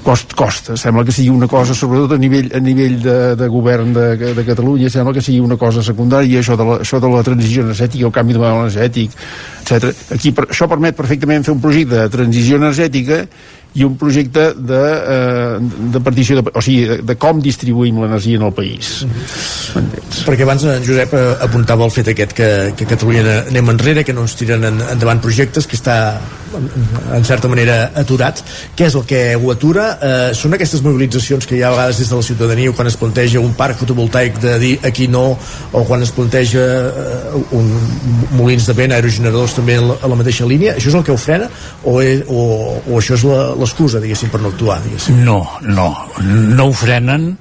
Cost, 0.03 0.33
costa, 0.33 0.77
sembla 0.79 1.03
que 1.05 1.11
sigui 1.11 1.29
una 1.29 1.47
cosa 1.47 1.75
sobretot 1.75 2.15
a 2.15 2.19
nivell, 2.21 2.49
a 2.55 2.61
nivell 2.63 2.97
de, 3.03 3.17
de 3.39 3.47
govern 3.51 3.93
de, 3.93 4.33
de 4.37 4.45
Catalunya, 4.47 4.89
sembla 4.89 5.13
que 5.13 5.23
sigui 5.23 5.39
una 5.43 5.57
cosa 5.59 5.83
secundària 5.85 6.39
això 6.39 6.57
de 6.59 6.67
la, 6.67 6.79
això 6.85 7.01
de 7.03 7.11
la 7.11 7.23
transició 7.25 7.65
energètica 7.67 8.07
el 8.07 8.15
canvi 8.15 8.35
de 8.35 8.41
model 8.41 8.65
energètic, 8.65 9.15
etc. 9.63 9.93
Aquí 10.15 10.33
per, 10.35 10.49
això 10.49 10.69
permet 10.71 10.97
perfectament 10.97 11.45
fer 11.47 11.55
un 11.55 11.63
projecte 11.63 11.95
de 11.95 12.11
transició 12.13 12.59
energètica 12.61 13.23
i 13.77 13.85
un 13.85 13.95
projecte 14.01 14.47
de, 14.57 14.81
eh, 15.13 15.59
de 15.93 15.99
partició, 16.01 16.39
de, 16.39 16.45
o 16.49 16.63
sigui, 16.63 16.87
de, 16.89 16.97
de 17.05 17.15
com 17.21 17.41
distribuïm 17.43 17.99
l'energia 18.01 18.39
en 18.39 18.47
el 18.47 18.53
país. 18.53 19.05
Mm 19.05 19.09
-hmm. 19.11 20.25
Perquè 20.25 20.41
abans 20.43 20.63
en 20.63 20.83
Josep 20.85 21.13
eh, 21.13 21.35
apuntava 21.39 21.85
el 21.85 21.91
fet 21.91 22.07
aquest 22.07 22.33
que, 22.33 22.73
que 22.75 22.85
Catalunya 22.85 23.45
anem 23.47 23.69
enrere, 23.69 24.03
que 24.03 24.13
no 24.13 24.21
ens 24.21 24.35
tiren 24.35 24.63
en, 24.63 24.81
endavant 24.91 25.21
projectes, 25.21 25.67
que 25.67 25.75
està 25.75 26.19
en 27.15 27.25
certa 27.25 27.49
manera 27.51 27.91
aturat. 27.99 28.41
Què 28.77 28.87
és 28.89 28.95
el 28.97 29.05
que 29.09 29.21
ho 29.35 29.51
atura? 29.51 29.85
Eh, 30.01 30.31
són 30.37 30.55
aquestes 30.57 30.83
mobilitzacions 30.85 31.47
que 31.47 31.57
hi 31.57 31.63
ha 31.63 31.69
a 31.69 31.75
vegades 31.75 32.01
des 32.01 32.09
de 32.09 32.19
la 32.19 32.25
ciutadania 32.25 32.73
quan 32.75 32.89
es 32.89 32.97
planteja 32.99 33.41
un 33.43 33.53
parc 33.57 33.79
fotovoltaic 33.81 34.39
de 34.43 34.55
dir 34.61 34.73
aquí 34.85 35.07
no, 35.07 35.37
o 35.71 35.83
quan 35.87 36.03
es 36.05 36.13
planteja 36.15 36.65
eh, 36.89 37.43
un 37.57 37.69
molins 38.37 38.67
de 38.69 38.75
vent, 38.77 38.95
aerogeneradors 38.95 39.55
també 39.57 39.77
a 39.79 39.85
la, 39.85 39.99
a 40.01 40.11
la 40.11 40.19
mateixa 40.19 40.47
línia, 40.49 40.75
això 40.77 40.93
és 40.93 40.99
el 40.99 41.05
que 41.05 41.15
ho 41.15 41.19
frena 41.19 41.49
o, 41.83 41.99
és, 42.01 42.25
o, 42.27 42.43
o 42.85 42.99
això 42.99 43.17
és 43.17 43.25
l'excusa, 43.59 44.01
diguéssim, 44.03 44.31
per 44.33 44.41
no 44.43 44.53
actuar, 44.53 44.79
diguéssim. 44.85 45.23
No, 45.25 45.41
no, 45.65 45.91
no 46.23 46.69
ho 46.69 46.75
frenen 46.75 47.33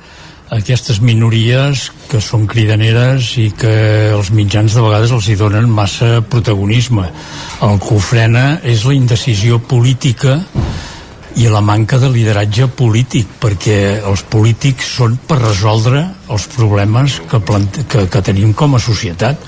aquestes 0.54 1.00
minories 1.04 1.88
que 2.08 2.20
són 2.24 2.46
cridaneres 2.48 3.34
i 3.40 3.50
que 3.56 3.74
els 4.14 4.30
mitjans 4.32 4.74
de 4.74 4.84
vegades 4.84 5.12
els 5.12 5.28
hi 5.28 5.36
donen 5.36 5.68
massa 5.68 6.22
protagonisme. 6.24 7.08
El 7.64 7.80
que 7.82 7.94
ho 7.94 8.00
frena 8.00 8.46
és 8.64 8.86
la 8.88 8.96
indecisió 8.96 9.60
política 9.60 10.38
i 11.38 11.46
la 11.52 11.60
manca 11.62 11.98
de 12.02 12.08
lideratge 12.10 12.66
polític, 12.74 13.28
perquè 13.38 14.00
els 14.00 14.24
polítics 14.26 14.88
són 14.98 15.18
per 15.28 15.38
resoldre 15.42 16.02
els 16.32 16.48
problemes 16.54 17.20
que, 17.30 17.42
que, 17.84 18.08
que 18.10 18.24
tenim 18.24 18.56
com 18.56 18.74
a 18.74 18.82
societat 18.82 19.44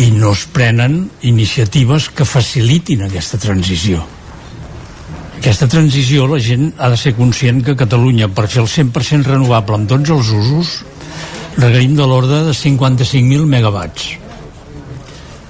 i 0.00 0.08
no 0.14 0.32
es 0.32 0.46
prenen 0.48 1.02
iniciatives 1.28 2.08
que 2.14 2.24
facilitin 2.24 3.04
aquesta 3.04 3.40
transició. 3.42 4.19
Aquesta 5.40 5.70
transició 5.72 6.26
la 6.28 6.36
gent 6.44 6.66
ha 6.76 6.90
de 6.92 6.96
ser 7.00 7.14
conscient 7.16 7.62
que 7.64 7.72
Catalunya 7.72 8.26
per 8.28 8.42
fer 8.52 8.60
el 8.60 8.66
100% 8.68 9.24
renovable 9.24 9.78
amb 9.78 9.88
tots 9.88 10.12
els 10.12 10.32
usos 10.36 10.72
requerim 11.56 11.94
de 11.96 12.04
l'ordre 12.04 12.42
de 12.44 12.52
55.000 12.52 13.46
megawatts. 13.48 14.10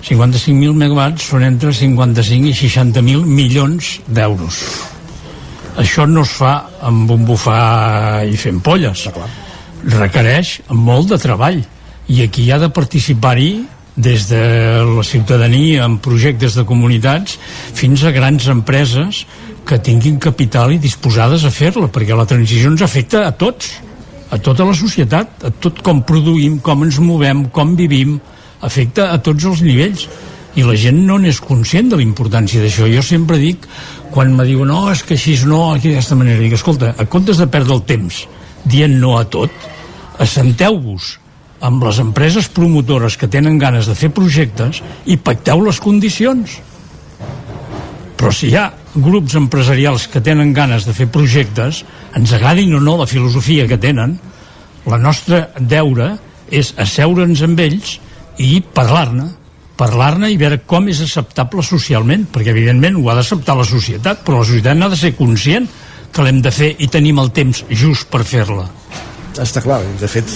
55.000 0.06 0.78
megawatts 0.78 1.26
són 1.32 1.42
entre 1.48 1.74
55 1.74 2.52
i 2.52 2.54
60.000 2.60 3.26
milions 3.26 3.90
d'euros. 4.06 4.62
Això 5.82 6.06
no 6.06 6.22
es 6.22 6.36
fa 6.38 6.54
amb 6.86 7.10
un 7.10 7.26
bufar 7.26 8.22
i 8.30 8.38
fent 8.38 8.62
polles. 8.62 9.08
Requereix 9.90 10.60
molt 10.70 11.10
de 11.10 11.18
treball. 11.18 11.58
I 12.14 12.22
aquí 12.28 12.46
ha 12.54 12.62
de 12.62 12.70
participar-hi 12.70 13.52
des 14.00 14.28
de 14.30 14.42
la 14.86 15.02
ciutadania 15.04 15.84
en 15.84 15.98
projectes 15.98 16.54
de 16.54 16.64
comunitats 16.64 17.36
fins 17.74 18.04
a 18.06 18.14
grans 18.14 18.46
empreses 18.48 19.26
que 19.70 19.78
tinguin 19.78 20.18
capital 20.18 20.72
i 20.74 20.80
disposades 20.82 21.44
a 21.46 21.52
fer-la, 21.54 21.86
perquè 21.94 22.16
la 22.18 22.26
transició 22.26 22.72
ens 22.72 22.82
afecta 22.82 23.22
a 23.28 23.30
tots, 23.38 23.76
a 24.30 24.38
tota 24.42 24.66
la 24.66 24.74
societat, 24.74 25.44
a 25.46 25.52
tot 25.62 25.78
com 25.86 26.02
produïm, 26.06 26.58
com 26.64 26.82
ens 26.86 26.98
movem, 27.02 27.44
com 27.54 27.76
vivim, 27.78 28.16
afecta 28.66 29.12
a 29.14 29.20
tots 29.22 29.46
els 29.46 29.62
nivells 29.62 30.08
i 30.58 30.64
la 30.66 30.74
gent 30.74 30.98
no 31.06 31.20
n'és 31.22 31.38
conscient 31.44 31.92
de 31.92 32.00
la 32.00 32.02
importància 32.02 32.62
d'això. 32.62 32.88
Jo 32.90 33.04
sempre 33.06 33.38
dic, 33.38 33.68
quan 34.10 34.34
me 34.34 34.46
diuen 34.48 34.72
no, 34.72 34.82
és 34.90 35.04
que 35.06 35.14
així 35.14 35.36
no, 35.46 35.62
d'aquesta 35.76 36.18
manera, 36.18 36.42
dic, 36.42 36.58
escolta, 36.58 36.90
a 36.98 37.06
comptes 37.06 37.38
de 37.38 37.46
perdre 37.46 37.78
el 37.78 37.86
temps 37.86 38.24
dient 38.66 38.98
no 38.98 39.14
a 39.20 39.24
tot, 39.30 39.54
assenteu-vos 40.20 41.14
amb 41.64 41.86
les 41.86 42.02
empreses 42.02 42.50
promotores 42.50 43.16
que 43.20 43.30
tenen 43.30 43.60
ganes 43.60 43.86
de 43.86 43.94
fer 43.94 44.10
projectes 44.16 44.82
i 45.06 45.20
pacteu 45.20 45.62
les 45.62 45.78
condicions. 45.80 46.58
Però 48.18 48.34
si 48.34 48.50
hi 48.50 48.58
ha 48.58 48.66
grups 48.94 49.36
empresarials 49.38 50.08
que 50.10 50.22
tenen 50.24 50.54
ganes 50.54 50.86
de 50.86 50.94
fer 50.96 51.06
projectes, 51.12 51.84
ens 52.16 52.32
agradin 52.34 52.74
o 52.74 52.80
no 52.82 52.96
la 52.98 53.08
filosofia 53.10 53.68
que 53.70 53.78
tenen, 53.78 54.16
la 54.86 54.98
nostra 54.98 55.48
deure 55.58 56.16
és 56.50 56.72
asseure'ns 56.80 57.44
amb 57.46 57.60
ells 57.62 57.98
i 58.42 58.58
parlar-ne, 58.74 59.28
parlar-ne 59.78 60.32
i 60.32 60.40
veure 60.40 60.62
com 60.66 60.88
és 60.90 61.00
acceptable 61.04 61.62
socialment, 61.64 62.26
perquè 62.32 62.50
evidentment 62.52 62.98
ho 62.98 63.06
ha 63.10 63.16
d'acceptar 63.20 63.56
la 63.56 63.68
societat, 63.68 64.24
però 64.26 64.42
la 64.42 64.50
societat 64.50 64.76
n'ha 64.76 64.90
de 64.90 64.98
ser 64.98 65.14
conscient 65.18 65.70
que 66.10 66.26
l'hem 66.26 66.42
de 66.42 66.50
fer 66.50 66.74
i 66.78 66.90
tenim 66.90 67.22
el 67.22 67.30
temps 67.36 67.64
just 67.70 68.10
per 68.10 68.24
fer-la 68.26 68.66
està 69.40 69.62
clar, 69.64 69.80
de 70.00 70.08
fet 70.10 70.30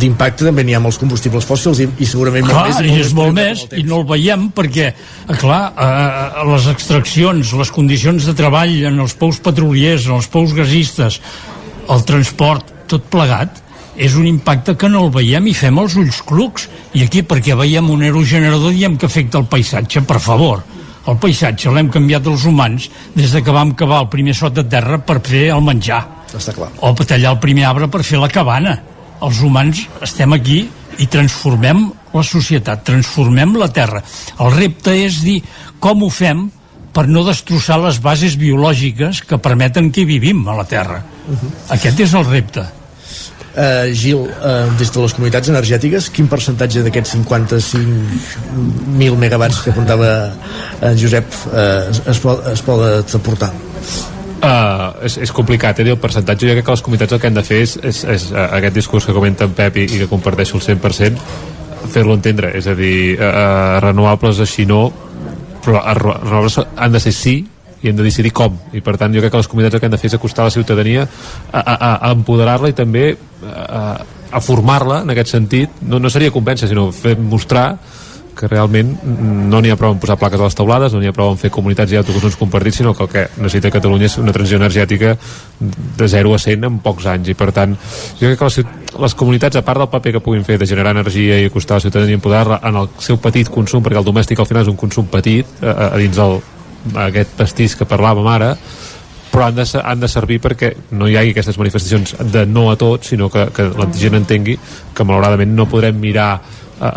d'impacte 0.00 0.46
també 0.48 0.64
n'hi 0.66 0.74
ha 0.76 0.82
els 0.82 0.98
combustibles 1.00 1.46
fòssils 1.48 1.82
i, 1.84 1.88
i 2.02 2.08
segurament 2.08 2.46
clar, 2.48 2.66
molt 2.68 2.82
més, 2.82 2.90
i 2.90 3.00
és 3.00 3.14
molt 3.16 3.36
més 3.36 3.64
i 3.78 3.86
no 3.88 4.02
el 4.02 4.06
veiem 4.08 4.48
perquè 4.56 4.90
eh, 4.90 5.36
clar, 5.40 5.62
eh, 5.72 6.44
les 6.50 6.68
extraccions 6.72 7.54
les 7.60 7.72
condicions 7.74 8.28
de 8.28 8.36
treball 8.38 8.74
en 8.90 9.02
els 9.02 9.16
pous 9.18 9.38
petroliers, 9.42 10.08
en 10.08 10.18
els 10.18 10.30
pous 10.32 10.54
gasistes 10.56 11.20
el 11.90 12.04
transport, 12.06 12.72
tot 12.90 13.06
plegat 13.10 13.60
és 13.96 14.14
un 14.16 14.26
impacte 14.26 14.74
que 14.78 14.88
no 14.88 15.04
el 15.06 15.10
veiem 15.12 15.48
i 15.50 15.54
fem 15.56 15.78
els 15.82 15.96
ulls 16.00 16.22
clucs. 16.24 16.68
I 16.96 17.04
aquí 17.06 17.22
perquè 17.28 17.56
veiem 17.58 17.90
un 17.92 18.04
aerogenerador 18.06 18.72
diem 18.72 18.96
que 18.96 19.08
afecta 19.10 19.40
el 19.42 19.48
paisatge, 19.52 20.04
per 20.08 20.20
favor. 20.22 20.62
El 21.10 21.18
paisatge 21.20 21.72
l'hem 21.74 21.90
canviat 21.92 22.26
els 22.30 22.46
humans 22.46 22.88
des 23.14 23.34
de 23.34 23.42
que 23.42 23.54
vam 23.54 23.74
cavar 23.76 24.04
el 24.04 24.10
primer 24.12 24.36
sot 24.38 24.54
de 24.56 24.64
terra 24.64 25.00
per 25.02 25.18
fer 25.26 25.48
el 25.52 25.64
menjar 25.66 26.02
està 26.38 26.54
clar. 26.56 26.70
O 26.80 26.94
tallar 26.94 27.34
el 27.34 27.42
primer 27.42 27.66
arbre 27.68 27.88
per 27.88 28.02
fer 28.06 28.20
la 28.20 28.30
cabana. 28.32 28.78
Els 29.22 29.42
humans 29.44 29.84
estem 30.02 30.32
aquí 30.32 30.64
i 30.98 31.06
transformem 31.06 31.92
la 32.12 32.24
societat, 32.26 32.82
transformem 32.84 33.54
la 33.56 33.68
Terra. 33.72 34.02
El 34.40 34.52
repte 34.56 34.94
és 34.96 35.22
dir 35.24 35.40
com 35.80 36.02
ho 36.02 36.10
fem 36.12 36.50
per 36.92 37.06
no 37.08 37.24
destrossar 37.24 37.78
les 37.80 37.98
bases 38.04 38.36
biològiques 38.36 39.22
que 39.28 39.40
permeten 39.40 39.90
que 39.92 40.04
vivim 40.04 40.46
a 40.48 40.56
la 40.58 40.66
Terra. 40.68 41.02
Uh 41.26 41.34
-huh. 41.34 41.50
Aquest 41.76 42.00
és 42.00 42.14
el 42.14 42.26
repte. 42.26 42.66
Uh, 43.52 43.92
Gil, 43.92 44.16
uh, 44.16 44.78
des 44.78 44.92
de 44.92 45.00
les 45.00 45.12
comunitats 45.12 45.48
energètiques, 45.48 46.08
quin 46.08 46.26
percentatge 46.26 46.82
d'aquests 46.82 47.14
55.000 47.14 49.16
megawatts 49.16 49.60
que 49.60 49.70
apuntava 49.70 50.32
en 50.80 50.96
Josep 50.96 51.26
uh, 51.52 51.90
es, 51.90 52.02
es, 52.06 52.18
pot, 52.18 52.46
es 52.46 52.62
pot 52.62 53.14
aportar? 53.14 53.52
Uh, 54.42 54.88
és, 55.06 55.20
és 55.22 55.30
complicat, 55.30 55.78
eh, 55.78 55.84
el 55.86 55.98
percentatge 56.02 56.48
jo 56.48 56.54
crec 56.56 56.64
que 56.66 56.74
les 56.74 56.80
comunitats 56.82 57.14
el 57.14 57.20
que 57.22 57.28
han 57.30 57.36
de 57.36 57.44
fer 57.46 57.60
és, 57.62 57.76
és, 57.78 58.00
és 58.10 58.24
uh, 58.32 58.40
aquest 58.56 58.74
discurs 58.74 59.06
que 59.06 59.14
comenta 59.14 59.46
en 59.46 59.52
Pep 59.54 59.76
i, 59.78 59.84
i 59.86 60.00
que 60.00 60.08
comparteixo 60.10 60.58
el 60.58 60.64
100% 60.64 61.22
fer-lo 61.92 62.16
entendre, 62.18 62.50
és 62.58 62.66
a 62.66 62.74
dir 62.74 63.20
uh, 63.20 63.78
renovables 63.84 64.40
així 64.42 64.66
no 64.66 64.88
però 65.62 65.78
renovables 65.94 66.58
han 66.58 66.98
de 66.98 67.04
ser 67.04 67.14
sí 67.14 67.36
i 67.82 67.90
hem 67.90 67.98
de 67.98 68.06
decidir 68.06 68.32
com, 68.34 68.56
i 68.74 68.82
per 68.82 68.96
tant 68.98 69.14
jo 69.14 69.22
crec 69.22 69.30
que 69.30 69.44
les 69.44 69.50
comunitats 69.52 69.78
el 69.78 69.82
que 69.84 69.90
han 69.90 69.94
de 69.94 70.02
fer 70.02 70.10
és 70.10 70.18
acostar 70.18 70.48
la 70.48 70.54
ciutadania 70.54 71.06
a, 71.06 71.62
a, 71.62 71.92
a 71.94 72.10
empoderar-la 72.10 72.70
i 72.70 72.76
també 72.78 73.12
a, 73.46 73.82
a 74.02 74.42
formar-la 74.42 75.04
en 75.06 75.14
aquest 75.14 75.36
sentit, 75.36 75.82
no, 75.86 76.02
no 76.02 76.10
seria 76.10 76.34
convèncer 76.34 76.70
sinó 76.70 76.90
fer 76.94 77.14
mostrar 77.18 77.76
que 78.36 78.48
realment 78.48 78.92
no 79.04 79.60
n'hi 79.62 79.72
ha 79.72 79.78
prou 79.78 79.92
en 79.94 80.00
posar 80.02 80.16
plaques 80.20 80.40
a 80.40 80.48
les 80.48 80.56
taulades, 80.56 80.94
no 80.94 81.00
n'hi 81.00 81.10
ha 81.10 81.14
prou 81.16 81.32
en 81.32 81.40
fer 81.40 81.50
comunitats 81.52 81.92
i 81.92 81.98
autoconsums 82.00 82.38
compartits, 82.40 82.80
sinó 82.80 82.94
que 82.94 83.04
el 83.04 83.10
que 83.12 83.24
necessita 83.36 83.72
Catalunya 83.74 84.08
és 84.08 84.16
una 84.22 84.34
transició 84.34 84.60
energètica 84.60 85.16
de 85.98 86.08
0 86.08 86.34
a 86.34 86.40
100 86.42 86.68
en 86.68 86.78
pocs 86.84 87.08
anys. 87.12 87.32
I 87.32 87.36
per 87.38 87.50
tant 87.56 87.74
jo 87.74 88.30
crec 88.30 88.38
que 88.40 88.50
les, 88.50 88.60
les 89.06 89.18
comunitats 89.18 89.60
a 89.60 89.64
part 89.66 89.82
del 89.82 89.90
paper 89.92 90.16
que 90.16 90.24
puguin 90.24 90.46
fer 90.48 90.58
de 90.60 90.68
generar 90.68 90.96
energia 90.96 91.40
i 91.40 91.50
acostar 91.50 91.80
la 91.80 91.86
ciutadania 91.86 92.16
i 92.16 92.20
empoderar-la 92.20 92.62
en 92.68 92.80
el 92.82 92.90
seu 93.02 93.20
petit 93.22 93.50
consum, 93.52 93.84
perquè 93.84 94.00
el 94.00 94.08
domèstic 94.08 94.40
al 94.40 94.48
final 94.48 94.66
és 94.66 94.72
un 94.72 94.80
consum 94.80 95.10
petit 95.12 95.62
a, 95.62 95.72
a, 95.72 95.92
a 95.92 96.00
dins 96.00 96.18
el, 96.22 96.40
aquest 97.08 97.36
pastís 97.38 97.76
que 97.78 97.88
parlàvem 97.88 98.26
ara 98.32 98.56
però 99.32 99.46
han 99.46 99.56
de, 99.56 99.64
han 99.80 100.00
de 100.00 100.08
servir 100.12 100.38
perquè 100.44 100.74
no 100.92 101.08
hi 101.08 101.16
hagi 101.16 101.32
aquestes 101.32 101.56
manifestacions 101.56 102.14
de 102.34 102.44
no 102.46 102.66
a 102.70 102.76
tot, 102.76 103.06
sinó 103.08 103.30
que, 103.32 103.46
que 103.56 103.70
la 103.72 103.88
gent 103.96 104.18
entengui 104.18 104.58
que 104.92 105.06
malauradament 105.08 105.54
no 105.56 105.68
podrem 105.72 105.96
mirar 105.98 106.34
a, 106.82 106.90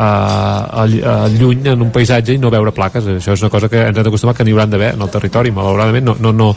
a, 0.82 0.84
a 0.86 1.16
lluny 1.30 1.68
en 1.72 1.86
un 1.86 1.92
paisatge 1.94 2.36
i 2.36 2.42
no 2.42 2.52
veure 2.54 2.74
plaques 2.76 3.06
això 3.16 3.36
és 3.36 3.46
una 3.46 3.52
cosa 3.54 3.70
que 3.70 3.86
ens 3.86 3.98
hem 3.98 4.08
d'acostumar 4.08 4.36
que 4.36 4.46
n'hi 4.46 4.56
hauran 4.56 4.74
d'haver 4.74 4.94
en 4.96 5.06
el 5.06 5.14
territori, 5.14 5.54
malauradament 5.54 6.06
no, 6.10 6.18
no, 6.20 6.34
no 6.34 6.50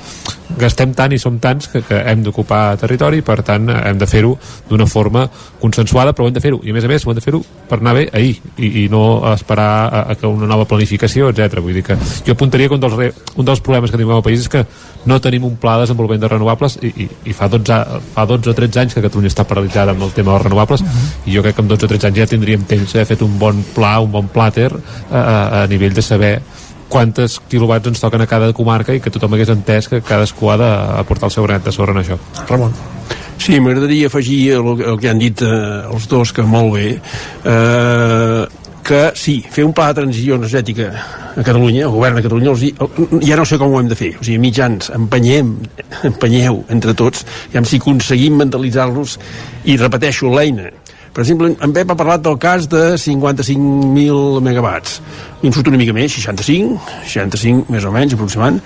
gastem 0.59 0.95
tant 0.97 1.13
i 1.13 1.19
som 1.21 1.37
tants 1.39 1.69
que, 1.69 1.83
que 1.85 2.01
hem 2.11 2.23
d'ocupar 2.25 2.79
territori 2.81 3.21
per 3.23 3.43
tant 3.45 3.69
hem 3.75 3.99
de 4.01 4.09
fer-ho 4.09 4.33
d'una 4.69 4.87
forma 4.89 5.27
consensuada 5.61 6.15
però 6.17 6.29
hem 6.29 6.39
de 6.39 6.45
fer-ho 6.45 6.61
i 6.65 6.73
a 6.73 6.77
més 6.77 6.89
a 6.89 6.93
més 6.93 7.05
ho 7.05 7.13
hem 7.13 7.21
de 7.21 7.25
fer-ho 7.25 7.43
per 7.69 7.81
anar 7.83 7.95
bé 7.99 8.09
ahir 8.13 8.39
i, 8.57 8.85
i 8.85 8.89
no 8.89 9.03
esperar 9.33 9.69
a, 9.69 10.05
a 10.13 10.17
que 10.19 10.27
una 10.27 10.49
nova 10.49 10.65
planificació, 10.69 11.29
etc. 11.31 11.61
Vull 11.63 11.77
dir 11.77 11.85
que 11.87 11.99
jo 12.27 12.35
apuntaria 12.35 12.69
que 12.69 12.79
un 12.79 12.83
dels, 12.83 12.97
re, 12.97 13.11
un 13.37 13.49
dels 13.49 13.61
problemes 13.65 13.91
que 13.91 13.99
tenim 13.99 14.15
al 14.15 14.25
país 14.25 14.47
és 14.47 14.53
que 14.53 14.65
no 15.09 15.21
tenim 15.23 15.45
un 15.47 15.57
pla 15.61 15.77
de 15.77 15.87
desenvolupament 15.87 16.25
de 16.25 16.31
renovables 16.33 16.79
i, 16.83 16.93
i, 17.05 17.09
i 17.31 17.37
fa, 17.37 17.49
12, 17.53 17.79
fa 18.15 18.27
12 18.29 18.53
o 18.53 18.57
13 18.57 18.83
anys 18.83 18.97
que 18.97 19.05
Catalunya 19.05 19.33
està 19.33 19.47
paralitzada 19.49 19.95
amb 19.95 20.05
el 20.07 20.15
tema 20.17 20.35
dels 20.35 20.49
renovables 20.49 20.83
uh 20.83 20.87
mhm. 20.87 20.97
-huh. 20.97 21.31
i 21.31 21.37
jo 21.37 21.43
crec 21.43 21.55
que 21.57 21.63
amb 21.63 21.71
12 21.71 21.85
o 21.85 21.89
13 21.89 22.07
anys 22.09 22.19
ja 22.19 22.27
tindríem 22.27 22.65
temps 22.65 22.93
de 22.93 23.05
fer 23.05 23.18
fet 23.19 23.27
un 23.27 23.35
bon 23.43 23.61
pla, 23.75 23.99
un 24.01 24.11
bon 24.15 24.31
plàter 24.31 24.71
a, 25.11 25.19
a, 25.19 25.67
nivell 25.71 25.93
de 25.99 26.03
saber 26.07 26.37
quantes 26.89 27.37
quilowatts 27.51 27.91
ens 27.91 28.01
toquen 28.01 28.23
a 28.25 28.27
cada 28.31 28.53
comarca 28.57 28.95
i 28.97 29.01
que 29.05 29.11
tothom 29.13 29.35
hagués 29.37 29.51
entès 29.53 29.91
que 29.93 29.99
cadascú 30.01 30.49
ha 30.49 30.57
d'aportar 30.57 31.29
el 31.29 31.35
seu 31.35 31.45
granet 31.45 31.67
de 31.69 31.75
sorra 31.75 31.93
en 31.93 32.01
això. 32.01 32.17
Ramon. 32.49 32.73
Sí, 33.39 33.59
m'agradaria 33.61 34.09
afegir 34.09 34.55
el, 34.57 34.71
el 34.83 34.97
que 34.99 35.11
han 35.13 35.21
dit 35.21 35.43
eh, 35.47 35.51
els 35.93 36.09
dos, 36.11 36.33
que 36.35 36.43
molt 36.43 36.73
bé, 36.75 36.89
eh, 37.45 38.47
que 38.89 39.03
sí, 39.21 39.37
fer 39.53 39.67
un 39.69 39.75
pla 39.77 39.91
de 39.93 39.99
transició 40.01 40.39
energètica 40.41 40.89
a 41.37 41.43
Catalunya, 41.45 41.85
el 41.85 41.93
govern 41.93 42.17
de 42.19 42.25
Catalunya, 42.25 42.55
els, 42.55 42.63
hi- 42.65 42.75
ja 43.29 43.37
no 43.39 43.45
sé 43.47 43.59
com 43.61 43.75
ho 43.77 43.79
hem 43.83 43.91
de 43.93 43.99
fer, 43.99 44.15
o 44.19 44.25
sigui, 44.25 44.41
mitjans, 44.43 44.89
empenyem, 44.97 45.53
empenyeu 46.09 46.63
entre 46.73 46.95
tots, 46.99 47.27
ja 47.53 47.63
si 47.69 47.79
aconseguim 47.83 48.41
mentalitzar-los, 48.41 49.19
i 49.69 49.77
repeteixo, 49.79 50.33
l'eina, 50.35 50.71
per 51.19 51.25
exemple, 51.25 51.49
en 51.51 51.73
Pep 51.75 51.89
ha 51.91 51.97
parlat 51.99 52.23
del 52.23 52.37
cas 52.39 52.69
de 52.71 52.93
55.000 52.95 54.37
megawatts. 54.47 55.01
Em 55.43 55.51
surt 55.51 55.67
una 55.67 55.81
mica 55.81 55.91
més, 55.91 56.15
65, 56.15 56.77
65 57.11 57.75
més 57.75 57.83
o 57.83 57.91
menys, 57.91 58.15
aproximant, 58.15 58.61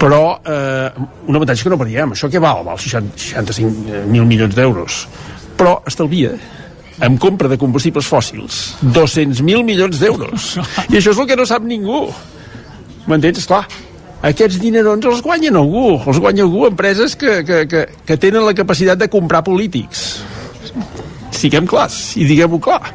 però 0.00 0.18
eh, 0.42 0.88
un 1.30 1.38
avantatge 1.38 1.62
que 1.62 1.70
no 1.70 1.78
veiem. 1.78 2.16
Això 2.16 2.26
què 2.32 2.42
val? 2.42 2.64
Val 2.66 2.80
60 2.82 3.14
65.000 3.44 4.26
milions 4.26 4.58
d'euros. 4.58 4.98
Però 5.54 5.76
estalvia 5.86 6.32
amb 7.06 7.22
compra 7.22 7.46
de 7.46 7.60
combustibles 7.62 8.10
fòssils 8.10 8.58
200.000 8.82 9.62
milions 9.62 10.02
d'euros. 10.02 10.56
I 10.90 10.98
això 10.98 11.14
és 11.14 11.22
el 11.22 11.30
que 11.30 11.38
no 11.38 11.46
sap 11.46 11.62
ningú. 11.62 12.08
M'entens? 13.06 13.46
Clar, 13.46 13.62
aquests 14.26 14.58
dinerons 14.58 15.06
els 15.06 15.22
guanya 15.22 15.54
algú, 15.54 16.00
els 16.02 16.18
guanya 16.18 16.42
algú 16.50 16.66
empreses 16.66 17.14
que, 17.14 17.44
que, 17.46 17.64
que, 17.70 17.88
que 18.10 18.18
tenen 18.18 18.42
la 18.42 18.58
capacitat 18.58 18.98
de 18.98 19.12
comprar 19.14 19.46
polítics 19.46 20.08
siguem 21.36 21.66
clars 21.68 22.14
i 22.20 22.26
diguem-ho 22.28 22.60
clar 22.62 22.94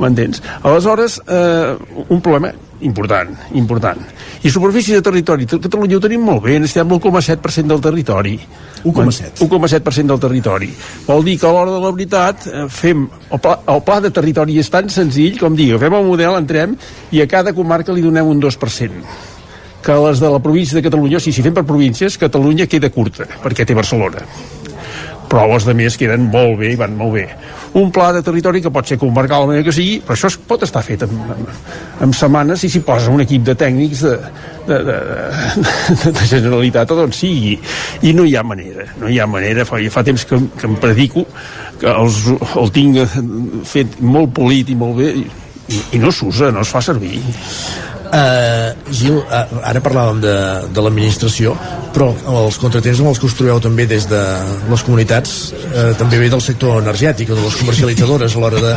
m'entens? 0.00 0.42
Aleshores, 0.62 1.20
eh, 1.26 1.76
un 2.08 2.20
problema 2.20 2.52
important, 2.80 3.30
important. 3.54 4.00
I 4.42 4.50
superfície 4.50 4.94
de 4.94 5.02
territori, 5.02 5.46
Catalunya 5.46 5.96
ho 5.96 6.00
tenim 6.00 6.22
molt 6.22 6.42
bé, 6.44 6.58
estem 6.62 6.90
al 6.92 7.00
1,7% 7.00 7.66
del 7.66 7.80
territori. 7.80 8.38
1,7. 8.84 9.46
1,7% 9.46 10.06
del 10.06 10.20
territori. 10.20 10.68
Vol 11.06 11.24
dir 11.24 11.38
que 11.40 11.46
a 11.46 11.52
l'hora 11.52 11.72
de 11.72 11.80
la 11.80 11.92
veritat 11.92 12.46
eh, 12.46 12.66
fem... 12.68 13.08
El 13.30 13.40
pla, 13.40 13.60
el 13.66 13.82
pla 13.82 14.00
de 14.00 14.10
territori 14.10 14.58
és 14.60 14.70
tan 14.70 14.90
senzill 14.92 15.38
com 15.40 15.56
dir, 15.56 15.72
fem 15.78 15.94
el 15.94 16.04
model, 16.06 16.36
entrem 16.38 16.76
i 17.10 17.22
a 17.22 17.26
cada 17.30 17.54
comarca 17.56 17.92
li 17.96 18.04
donem 18.04 18.28
un 18.28 18.42
2% 18.42 19.34
que 19.86 19.94
les 20.02 20.18
de 20.18 20.28
la 20.30 20.40
província 20.42 20.74
de 20.74 20.82
Catalunya, 20.82 21.18
o 21.18 21.22
sigui, 21.22 21.36
si 21.36 21.44
fem 21.46 21.54
per 21.54 21.62
províncies, 21.62 22.18
Catalunya 22.18 22.66
queda 22.66 22.90
curta, 22.90 23.26
perquè 23.42 23.66
té 23.66 23.74
Barcelona 23.74 24.24
però 25.30 25.46
les 25.50 25.66
de 25.66 25.74
més 25.76 25.96
queden 25.98 26.28
molt 26.32 26.58
bé 26.60 26.72
i 26.72 26.78
van 26.78 26.96
molt 26.96 27.16
bé. 27.16 27.26
Un 27.76 27.90
pla 27.92 28.08
de 28.14 28.22
territori 28.24 28.62
que 28.64 28.72
pot 28.72 28.88
ser 28.88 28.98
comarcal 29.00 29.44
la 29.44 29.50
manera 29.50 29.66
que 29.66 29.74
sigui, 29.74 29.98
però 30.04 30.16
això 30.16 30.30
es 30.30 30.38
pot 30.48 30.62
estar 30.64 30.82
fet 30.86 31.04
en, 31.06 31.16
en, 31.34 31.48
en 32.06 32.14
setmanes 32.16 32.62
si 32.62 32.70
s'hi 32.72 32.82
posa 32.86 33.12
un 33.12 33.24
equip 33.24 33.44
de 33.46 33.56
tècnics 33.58 34.04
de, 34.06 34.14
de, 34.68 34.78
de, 34.88 34.98
de, 36.04 36.12
de 36.12 36.28
Generalitat 36.30 36.94
o 36.94 37.00
d'on 37.00 37.16
sigui. 37.16 37.56
I 38.06 38.14
no 38.16 38.24
hi 38.24 38.36
ha 38.36 38.44
manera, 38.46 38.86
no 39.00 39.10
hi 39.10 39.18
ha 39.20 39.26
manera. 39.30 39.66
Fa, 39.68 39.80
fa 39.92 40.04
temps 40.06 40.24
que, 40.28 40.40
que 40.56 40.70
em 40.70 40.78
predico 40.80 41.26
que 41.80 41.90
els, 41.92 42.22
el 42.56 42.72
tinc 42.72 43.18
fet 43.68 44.00
molt 44.00 44.32
polit 44.36 44.72
i 44.72 44.78
molt 44.78 44.96
bé 45.02 45.12
i, 45.16 45.26
i 45.96 46.00
no 46.00 46.12
s'usa, 46.14 46.52
no 46.54 46.64
es 46.64 46.72
fa 46.72 46.82
servir. 46.84 47.18
Uh, 48.06 48.92
Gil, 48.94 49.16
uh, 49.18 49.60
ara 49.66 49.80
parlàvem 49.82 50.20
de, 50.22 50.34
de 50.70 50.82
l'administració, 50.84 51.54
però 51.94 52.12
els 52.42 52.58
contratemps 52.60 53.00
amb 53.02 53.10
els 53.10 53.20
que 53.20 53.26
us 53.26 53.34
trobeu 53.34 53.58
també 53.62 53.86
des 53.90 54.06
de 54.10 54.20
les 54.70 54.84
comunitats 54.86 55.32
uh, 55.56 55.90
també 55.98 56.20
ve 56.20 56.28
del 56.30 56.42
sector 56.44 56.78
energètic 56.82 57.32
o 57.32 57.38
de 57.38 57.42
les 57.42 57.56
comercialitzadores 57.58 58.36
a 58.36 58.42
l'hora 58.42 58.62
de, 58.62 58.74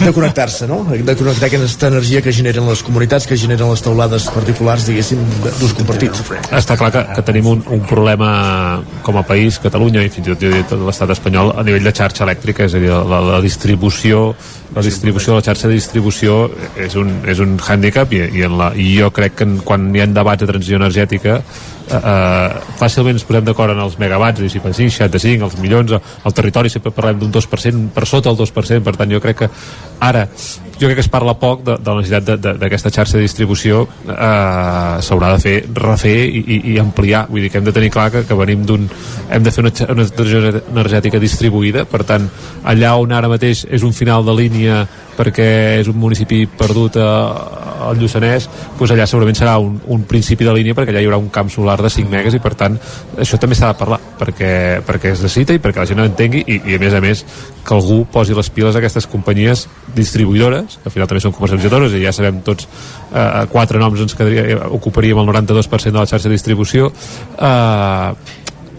de 0.00 0.12
connectar-se, 0.16 0.68
no? 0.70 0.80
De 0.88 1.16
connectar 1.18 1.50
aquesta 1.50 1.90
energia 1.92 2.22
que 2.24 2.32
generen 2.32 2.68
les 2.70 2.82
comunitats, 2.86 3.28
que 3.28 3.36
generen 3.36 3.70
les 3.72 3.84
taulades 3.84 4.28
particulars, 4.32 4.88
diguéssim, 4.88 5.20
d'ús 5.60 5.76
compartit. 5.76 6.16
Està 6.48 6.78
clar 6.80 6.92
que, 6.94 7.04
que 7.16 7.26
tenim 7.28 7.52
un, 7.52 7.64
un 7.76 7.84
problema 7.88 8.30
com 9.06 9.20
a 9.20 9.26
país, 9.26 9.60
Catalunya 9.62 10.04
i 10.06 10.12
fins 10.12 10.32
i 10.32 10.36
tot 10.36 10.80
l'estat 10.86 11.12
espanyol 11.16 11.52
a 11.56 11.64
nivell 11.66 11.84
de 11.84 11.94
xarxa 11.96 12.24
elèctrica, 12.24 12.70
és 12.70 12.76
a 12.76 12.82
dir, 12.82 12.92
la, 12.92 13.20
la 13.34 13.42
distribució 13.44 14.30
la 14.74 14.82
distribució, 14.82 15.36
la 15.36 15.44
xarxa 15.44 15.68
de 15.70 15.76
distribució 15.76 16.36
és 16.82 16.96
un, 16.98 17.12
és 17.30 17.38
un 17.40 17.54
hàndicap 17.56 18.10
i, 18.12 18.22
i, 18.40 18.45
en 18.46 18.56
la, 18.60 18.70
i 18.74 18.94
jo 18.98 19.10
crec 19.14 19.36
que 19.40 19.48
quan 19.66 19.90
hi 19.94 20.02
ha 20.02 20.08
debats 20.10 20.42
de 20.42 20.50
transició 20.50 20.80
energètica 20.80 21.40
eh, 21.88 21.96
eh, 21.96 22.60
fàcilment 22.80 23.16
ens 23.16 23.26
posem 23.26 23.46
d'acord 23.46 23.74
en 23.74 23.82
els 23.82 23.98
megawatts 24.00 24.44
i 24.44 24.50
si 24.52 24.60
5, 24.60 24.90
65, 24.90 25.50
els 25.50 25.58
milions 25.62 25.96
el 25.96 26.36
territori 26.36 26.72
sempre 26.72 26.94
parlem 26.94 27.20
d'un 27.20 27.32
2% 27.32 27.90
per 27.94 28.06
sota 28.06 28.32
el 28.32 28.38
2%, 28.38 28.82
per 28.84 28.96
tant 28.96 29.12
jo 29.12 29.20
crec 29.22 29.44
que 29.44 29.50
ara 30.00 30.26
jo 30.76 30.88
crec 30.88 30.98
que 30.98 31.04
es 31.04 31.08
parla 31.08 31.34
poc 31.40 31.62
de, 31.64 31.78
de 31.80 31.90
la 31.90 32.02
necessitat 32.02 32.58
d'aquesta 32.60 32.92
xarxa 32.92 33.16
de 33.16 33.24
distribució 33.24 33.86
eh, 34.04 35.00
s'haurà 35.00 35.32
de 35.34 35.40
fer 35.40 35.56
refer 35.78 36.16
i, 36.26 36.42
i, 36.42 36.60
i 36.74 36.78
ampliar, 36.82 37.26
vull 37.30 37.46
dir 37.46 37.50
que 37.52 37.62
hem 37.62 37.68
de 37.68 37.74
tenir 37.76 37.90
clar 37.94 38.10
que, 38.12 38.26
que 38.28 38.36
venim 38.36 38.66
d'un, 38.68 38.84
hem 39.30 39.46
de 39.46 39.54
fer 39.54 39.64
una, 39.64 39.72
una 39.94 40.06
transició 40.06 40.60
energètica 40.60 41.22
distribuïda, 41.22 41.86
per 41.88 42.04
tant 42.08 42.28
allà 42.68 42.96
on 43.00 43.16
ara 43.16 43.32
mateix 43.32 43.64
és 43.70 43.86
un 43.86 43.96
final 43.96 44.26
de 44.26 44.36
línia 44.36 44.84
perquè 45.16 45.48
és 45.80 45.88
un 45.88 45.96
municipi 45.96 46.44
perdut 46.58 46.98
a, 47.00 47.08
al 47.88 48.00
Lluçanès 48.00 48.48
doncs 48.76 48.92
allà 48.92 49.06
segurament 49.08 49.38
serà 49.38 49.56
un, 49.62 49.78
un 49.92 50.04
principi 50.08 50.44
de 50.44 50.52
línia 50.56 50.76
perquè 50.76 50.92
allà 50.92 51.02
hi 51.02 51.08
haurà 51.08 51.20
un 51.22 51.30
camp 51.32 51.48
solar 51.52 51.75
de 51.82 51.90
5 51.92 52.10
megas 52.12 52.36
i 52.36 52.40
per 52.42 52.54
tant 52.58 52.76
això 53.18 53.38
també 53.40 53.56
s'ha 53.58 53.72
de 53.72 53.78
parlar 53.78 53.98
perquè, 54.20 54.50
perquè 54.86 55.12
es 55.14 55.22
necessita 55.24 55.56
i 55.56 55.62
perquè 55.62 55.82
la 55.82 55.88
gent 55.90 56.02
ho 56.02 56.06
entengui 56.08 56.44
i, 56.46 56.60
i 56.72 56.76
a 56.76 56.82
més 56.82 56.94
a 56.96 57.02
més 57.04 57.24
que 57.66 57.74
algú 57.74 58.04
posi 58.12 58.36
les 58.36 58.50
piles 58.50 58.76
a 58.76 58.82
aquestes 58.82 59.08
companyies 59.10 59.66
distribuïdores, 59.96 60.78
que 60.78 60.90
al 60.90 60.94
final 60.94 61.10
també 61.10 61.24
són 61.24 61.34
comercialitzadores 61.36 61.96
i 61.96 62.04
ja 62.04 62.14
sabem 62.14 62.40
tots 62.46 62.68
eh, 62.68 63.44
quatre 63.52 63.82
noms 63.82 64.06
ens 64.06 64.16
quedaria, 64.18 64.62
ocuparíem 64.78 65.20
el 65.22 65.30
92% 65.32 65.92
de 65.92 66.00
la 66.00 66.06
xarxa 66.06 66.28
de 66.28 66.36
distribució 66.36 66.92
eh, 66.92 68.10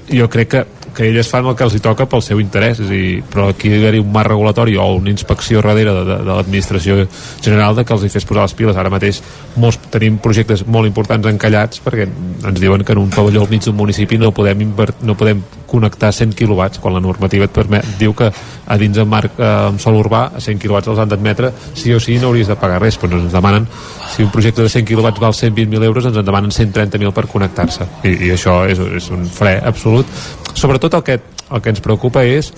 jo 0.07 0.29
crec 0.31 0.53
que 0.53 0.65
que 0.97 1.05
elles 1.05 1.29
fan 1.29 1.45
el 1.45 1.53
que 1.55 1.61
els 1.61 1.75
hi 1.77 1.81
toca 1.85 2.07
pel 2.09 2.23
seu 2.25 2.39
interès 2.41 2.79
dir, 2.81 3.21
però 3.29 3.51
aquí 3.51 3.69
hi 3.69 3.75
ha 3.77 3.81
d'haver 3.83 3.99
un 4.01 4.09
marc 4.11 4.31
regulatori 4.31 4.73
o 4.81 4.87
una 4.97 5.11
inspecció 5.13 5.61
darrere 5.61 5.93
de, 5.93 6.03
de, 6.07 6.15
de 6.25 6.31
l'administració 6.31 6.95
general 7.37 7.77
de 7.77 7.85
que 7.85 7.93
els 7.93 8.07
hi 8.07 8.09
fes 8.09 8.25
posar 8.25 8.47
les 8.47 8.55
piles. 8.57 8.79
Ara 8.81 8.89
mateix 8.89 9.21
molts, 9.61 9.77
tenim 9.93 10.17
projectes 10.23 10.65
molt 10.65 10.89
importants 10.89 11.29
encallats 11.29 11.83
perquè 11.85 12.07
ens 12.07 12.57
diuen 12.57 12.81
que 12.81 12.97
en 12.97 13.03
un 13.03 13.13
pavelló 13.13 13.45
al 13.45 13.53
mig 13.53 13.61
d'un 13.67 13.77
municipi 13.77 14.17
no 14.17 14.33
podem, 14.33 14.65
no 15.05 15.13
podem 15.19 15.45
connectar 15.69 16.09
100 16.15 16.33
quilowatts 16.33 16.81
quan 16.81 16.97
la 16.97 17.03
normativa 17.03 17.45
et 17.45 17.53
permet, 17.53 17.85
diu 17.99 18.15
que 18.17 18.31
a 18.31 18.77
dins 18.81 18.97
del 18.97 19.05
marc 19.05 19.37
eh, 19.37 19.53
sol 19.83 19.99
urbà 19.99 20.31
a 20.33 20.41
100 20.41 20.63
quilowatts 20.63 20.89
els 20.89 21.03
han 21.03 21.11
d'admetre 21.11 21.51
sí 21.75 21.93
o 21.93 21.99
sí 22.01 22.17
no 22.17 22.31
hauries 22.31 22.49
de 22.49 22.57
pagar 22.57 22.81
res 22.81 22.97
però 22.97 23.19
ens 23.19 23.35
demanen 23.35 23.67
si 24.15 24.23
un 24.23 24.31
projecte 24.31 24.63
de 24.63 24.69
100 24.69 24.87
quilowatts 24.87 25.19
val 25.21 25.35
120.000 25.35 25.83
euros 25.83 26.05
ens 26.09 26.17
en 26.17 26.25
demanen 26.25 26.49
130.000 26.49 27.13
per 27.13 27.27
connectar-se. 27.29 27.85
I, 28.07 28.15
i 28.27 28.33
això 28.33 28.63
és, 28.65 28.79
és 28.79 29.09
un 29.13 29.27
fre 29.29 29.57
absolut. 29.61 30.09
Sobretot 30.57 30.86
el 30.93 31.03
que, 31.03 31.19
el 31.51 31.61
que 31.63 31.73
ens 31.73 31.81
preocupa 31.83 32.23
és 32.23 32.53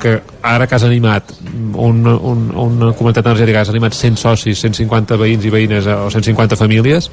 que 0.00 0.16
ara 0.42 0.66
que 0.66 0.74
has 0.74 0.84
animat 0.86 1.30
un, 1.76 2.00
un, 2.08 2.46
una 2.56 2.94
comunitat 2.96 3.26
energètica 3.28 3.60
has 3.60 3.70
animat 3.72 3.94
100 3.94 4.16
socis, 4.16 4.62
150 4.64 5.18
veïns 5.20 5.44
i 5.44 5.52
veïnes 5.52 5.86
eh, 5.86 5.96
o 6.06 6.08
150 6.10 6.56
famílies 6.56 7.10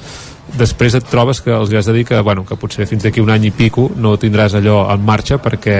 després 0.56 0.96
et 0.96 1.04
trobes 1.12 1.42
que 1.44 1.52
els 1.52 1.72
has 1.76 1.90
de 1.90 1.94
dir 1.98 2.06
que, 2.08 2.20
bueno, 2.24 2.46
que 2.48 2.56
potser 2.56 2.88
fins 2.88 3.04
d'aquí 3.04 3.20
un 3.20 3.30
any 3.30 3.50
i 3.50 3.52
pico 3.52 3.90
no 3.96 4.16
tindràs 4.16 4.56
allò 4.56 4.86
en 4.94 5.04
marxa 5.04 5.36
perquè, 5.42 5.78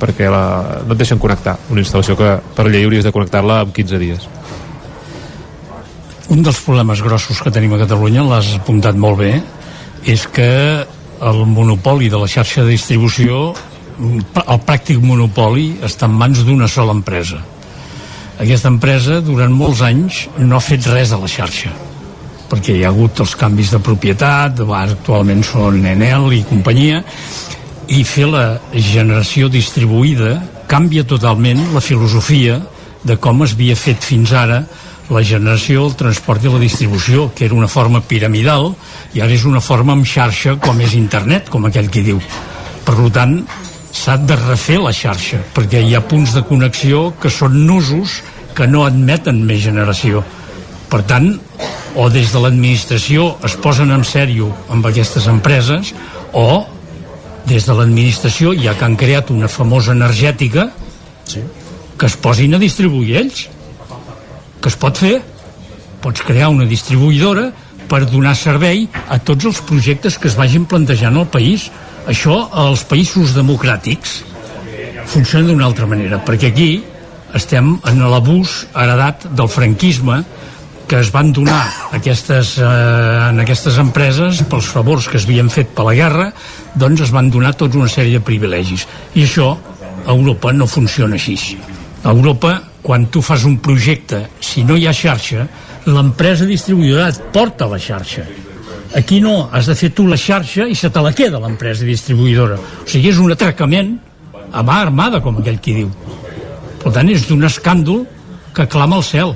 perquè 0.00 0.30
la, 0.32 0.44
no 0.86 0.96
et 0.96 1.02
deixen 1.04 1.20
connectar 1.20 1.58
una 1.70 1.84
instal·lació 1.84 2.16
que 2.16 2.32
per 2.56 2.66
llei 2.70 2.88
hauries 2.88 3.04
de 3.04 3.12
connectar-la 3.12 3.60
en 3.66 3.76
15 3.76 4.00
dies. 4.00 4.28
Un 6.32 6.40
dels 6.42 6.60
problemes 6.64 7.02
grossos 7.04 7.42
que 7.44 7.52
tenim 7.52 7.74
a 7.76 7.82
Catalunya, 7.82 8.24
l'has 8.24 8.54
apuntat 8.56 8.96
molt 8.96 9.20
bé, 9.20 9.34
és 10.08 10.24
que 10.32 10.48
el 11.20 11.44
monopoli 11.46 12.08
de 12.08 12.20
la 12.20 12.28
xarxa 12.28 12.64
de 12.64 12.72
distribució, 12.72 13.52
el 13.98 14.60
pràctic 14.66 15.00
monopoli, 15.02 15.74
està 15.86 16.08
en 16.10 16.14
mans 16.18 16.44
d'una 16.46 16.68
sola 16.68 16.94
empresa. 16.96 17.40
Aquesta 18.40 18.70
empresa, 18.72 19.20
durant 19.22 19.52
molts 19.54 19.82
anys, 19.86 20.24
no 20.38 20.56
ha 20.58 20.64
fet 20.64 20.86
res 20.90 21.14
a 21.14 21.20
la 21.22 21.30
xarxa 21.30 21.72
perquè 22.44 22.76
hi 22.76 22.84
ha 22.84 22.90
hagut 22.92 23.18
els 23.24 23.34
canvis 23.38 23.72
de 23.72 23.80
propietat, 23.82 24.60
actualment 24.60 25.42
són 25.42 25.80
Enel 25.90 26.28
i 26.36 26.44
companyia, 26.46 27.00
i 27.88 28.04
fer 28.06 28.28
la 28.30 28.44
generació 28.72 29.48
distribuïda 29.52 30.36
canvia 30.70 31.04
totalment 31.04 31.60
la 31.74 31.82
filosofia 31.84 32.60
de 33.04 33.18
com 33.20 33.42
es 33.44 33.52
havia 33.56 33.76
fet 33.76 34.00
fins 34.04 34.32
ara 34.32 34.62
la 35.12 35.20
generació, 35.20 35.84
el 35.84 35.96
transport 36.00 36.46
i 36.46 36.52
la 36.52 36.62
distribució, 36.62 37.26
que 37.36 37.44
era 37.44 37.56
una 37.58 37.68
forma 37.68 38.00
piramidal 38.00 38.70
i 39.12 39.20
ara 39.20 39.34
és 39.34 39.44
una 39.44 39.60
forma 39.60 39.92
amb 39.92 40.08
xarxa 40.08 40.56
com 40.62 40.80
és 40.80 40.94
internet, 40.96 41.50
com 41.52 41.66
aquell 41.68 41.90
qui 41.92 42.04
diu. 42.06 42.22
Per 42.84 42.94
tant, 43.12 43.42
s'ha 43.94 44.16
de 44.18 44.36
refer 44.36 44.80
la 44.82 44.92
xarxa, 44.92 45.40
perquè 45.54 45.80
hi 45.82 45.94
ha 45.94 46.02
punts 46.02 46.34
de 46.34 46.42
connexió 46.48 47.12
que 47.20 47.30
són 47.30 47.60
nusos 47.66 48.20
que 48.54 48.66
no 48.70 48.84
admeten 48.86 49.42
més 49.46 49.62
generació. 49.64 50.24
Per 50.90 51.02
tant, 51.08 51.30
o 51.94 52.08
des 52.10 52.32
de 52.34 52.42
l'administració 52.42 53.34
es 53.46 53.54
posen 53.62 53.94
en 53.94 54.04
sèrio 54.06 54.50
amb 54.74 54.86
aquestes 54.90 55.26
empreses, 55.30 55.94
o 56.32 56.64
des 57.46 57.66
de 57.66 57.74
l'administració, 57.76 58.54
ja 58.58 58.74
que 58.74 58.86
han 58.86 58.98
creat 58.98 59.30
una 59.30 59.48
famosa 59.48 59.94
energètica, 59.94 60.68
sí. 61.30 61.42
que 61.98 62.10
es 62.10 62.16
posin 62.18 62.56
a 62.56 62.62
distribuir 62.62 63.20
ells 63.22 63.48
que 64.64 64.70
es 64.72 64.78
pot 64.80 64.96
fer 64.96 65.18
pots 66.00 66.22
crear 66.24 66.48
una 66.48 66.64
distribuïdora 66.64 67.50
per 67.88 68.06
donar 68.08 68.32
servei 68.36 68.86
a 69.12 69.18
tots 69.20 69.44
els 69.50 69.60
projectes 69.68 70.16
que 70.16 70.30
es 70.30 70.36
vagin 70.38 70.64
plantejant 70.68 71.18
al 71.20 71.28
país. 71.28 71.66
Això, 72.10 72.36
als 72.52 72.84
països 72.84 73.32
democràtics, 73.36 74.18
funciona 75.08 75.48
d'una 75.48 75.64
altra 75.64 75.86
manera, 75.88 76.20
perquè 76.24 76.50
aquí 76.52 76.68
estem 77.34 77.78
en 77.88 78.02
l'abús 78.10 78.64
heredat 78.76 79.26
del 79.32 79.48
franquisme 79.48 80.22
que 80.86 81.00
es 81.00 81.10
van 81.10 81.32
donar 81.32 81.62
aquestes, 81.96 82.58
eh, 82.58 82.64
en 83.30 83.40
aquestes 83.40 83.78
empreses 83.80 84.42
pels 84.50 84.68
favors 84.68 85.08
que 85.08 85.16
es 85.16 85.24
havien 85.24 85.48
fet 85.50 85.72
per 85.74 85.86
la 85.88 85.96
guerra 85.96 86.28
doncs 86.74 87.06
es 87.08 87.12
van 87.14 87.30
donar 87.32 87.54
tota 87.56 87.80
una 87.80 87.88
sèrie 87.88 88.20
de 88.20 88.24
privilegis. 88.24 88.86
I 89.14 89.24
això 89.24 89.54
a 90.04 90.12
Europa 90.12 90.52
no 90.52 90.68
funciona 90.68 91.16
així. 91.16 91.56
A 92.04 92.12
Europa 92.12 92.60
quan 92.82 93.06
tu 93.08 93.22
fas 93.24 93.44
un 93.48 93.58
projecte 93.64 94.26
si 94.40 94.62
no 94.62 94.76
hi 94.76 94.86
ha 94.86 94.92
xarxa 94.92 95.48
l'empresa 95.86 96.44
distribuïdora 96.44 97.08
et 97.08 97.22
porta 97.32 97.66
la 97.66 97.80
xarxa 97.80 98.28
aquí 98.94 99.20
no, 99.20 99.48
has 99.52 99.68
de 99.70 99.76
fer 99.78 99.90
tu 99.94 100.06
la 100.08 100.18
xarxa 100.20 100.68
i 100.70 100.76
se 100.78 100.90
te 100.90 101.02
la 101.02 101.12
queda 101.16 101.40
l'empresa 101.42 101.86
distribuïdora. 101.86 102.58
O 102.58 102.88
sigui, 102.88 103.10
és 103.10 103.20
un 103.20 103.34
atracament 103.34 103.96
a 104.54 104.62
mà 104.62 104.80
armada, 104.86 105.20
com 105.20 105.40
aquell 105.40 105.58
qui 105.62 105.80
diu. 105.80 105.90
Per 106.82 106.92
tant 106.94 107.10
és 107.10 107.26
d'un 107.28 107.42
escàndol 107.48 108.04
que 108.54 108.68
clama 108.70 109.00
al 109.00 109.06
cel. 109.06 109.34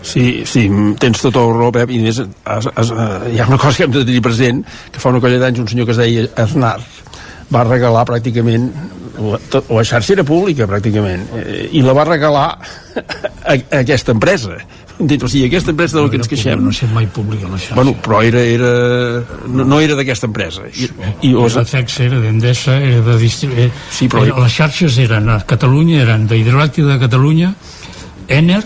Sí, 0.00 0.46
sí, 0.48 0.64
tens 1.00 1.20
tota 1.20 1.42
la 1.44 1.56
raó, 1.58 1.72
Pep, 1.76 1.90
i 1.92 1.98
més, 2.00 2.22
es, 2.22 2.68
es, 2.70 2.92
hi 3.34 3.40
ha 3.40 3.48
una 3.50 3.58
cosa 3.60 3.76
que 3.76 3.84
hem 3.84 3.92
de 3.98 4.04
tenir 4.08 4.22
present, 4.24 4.62
que 4.92 5.02
fa 5.02 5.12
una 5.12 5.20
colla 5.20 5.42
d'anys 5.42 5.60
un 5.60 5.68
senyor 5.68 5.90
que 5.90 5.92
es 5.92 6.00
deia 6.00 6.24
Aznar 6.40 6.78
va 7.52 7.66
regalar 7.66 8.06
pràcticament 8.08 8.70
la, 9.20 9.40
tot, 9.52 9.68
la 9.74 9.84
xarxa 9.84 10.14
era 10.14 10.24
pública 10.24 10.68
pràcticament 10.70 11.26
eh, 11.36 11.66
i 11.76 11.82
la 11.84 11.92
va 11.96 12.06
regalar 12.08 12.46
a, 12.56 13.56
a 13.56 13.80
aquesta 13.82 14.14
empresa 14.16 14.56
Entens? 15.00 15.24
O 15.24 15.28
sigui, 15.32 15.46
aquesta 15.48 15.72
empresa 15.72 15.96
de 15.96 16.04
la 16.04 16.10
que 16.12 16.18
ens 16.20 16.28
queixem... 16.28 16.60
No 16.60 16.72
sé 16.76 16.88
mai 16.92 17.06
pública 17.08 17.48
la 17.48 17.56
xarxa. 17.56 17.76
Bueno, 17.78 17.94
però 18.04 18.20
era, 18.26 18.42
era, 18.44 18.72
no, 19.48 19.64
no 19.64 19.80
era 19.80 19.96
d'aquesta 19.98 20.28
empresa. 20.28 20.66
I, 20.68 20.90
i 21.26 21.32
era 21.32 21.62
de 21.62 21.64
FEX, 21.72 22.00
era 22.04 22.20
d'Endesa, 22.20 22.76
era 22.76 23.00
de 23.06 23.16
distribuir... 23.22 23.70
Sí, 23.88 24.10
però... 24.12 24.26
Era, 24.28 24.36
les 24.44 24.58
xarxes 24.60 24.98
eren 25.00 25.32
a 25.32 25.40
Catalunya, 25.48 26.02
eren 26.04 26.28
d'Hidroelèctrica 26.30 26.92
de 26.92 26.98
Catalunya, 27.06 27.54
Ener, 28.30 28.60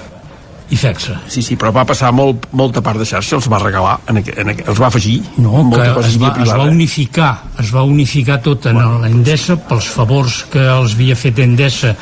i 0.70 0.76
FEXA. 0.76 1.18
Sí, 1.28 1.42
sí, 1.44 1.56
però 1.60 1.70
va 1.74 1.84
passar 1.84 2.08
molt, 2.16 2.46
molta 2.56 2.80
part 2.84 2.96
de 3.00 3.04
xarxa, 3.08 3.36
els 3.36 3.48
va 3.52 3.58
regalar, 3.60 3.98
en, 4.08 4.20
en, 4.22 4.52
els 4.54 4.80
va 4.80 4.88
afegir. 4.88 5.18
No, 5.44 5.60
que 5.70 5.82
es 5.84 6.16
va, 6.20 6.30
es 6.40 6.52
va 6.56 6.64
unificar, 6.70 7.30
es 7.60 7.72
va 7.74 7.82
unificar 7.84 8.38
tot 8.44 8.70
en 8.70 8.78
bueno, 8.80 9.02
l'Endesa 9.02 9.58
pels 9.68 9.90
favors 9.92 10.38
que 10.52 10.62
els 10.64 10.96
havia 10.96 11.16
fet 11.20 11.42
Endesa 11.44 11.92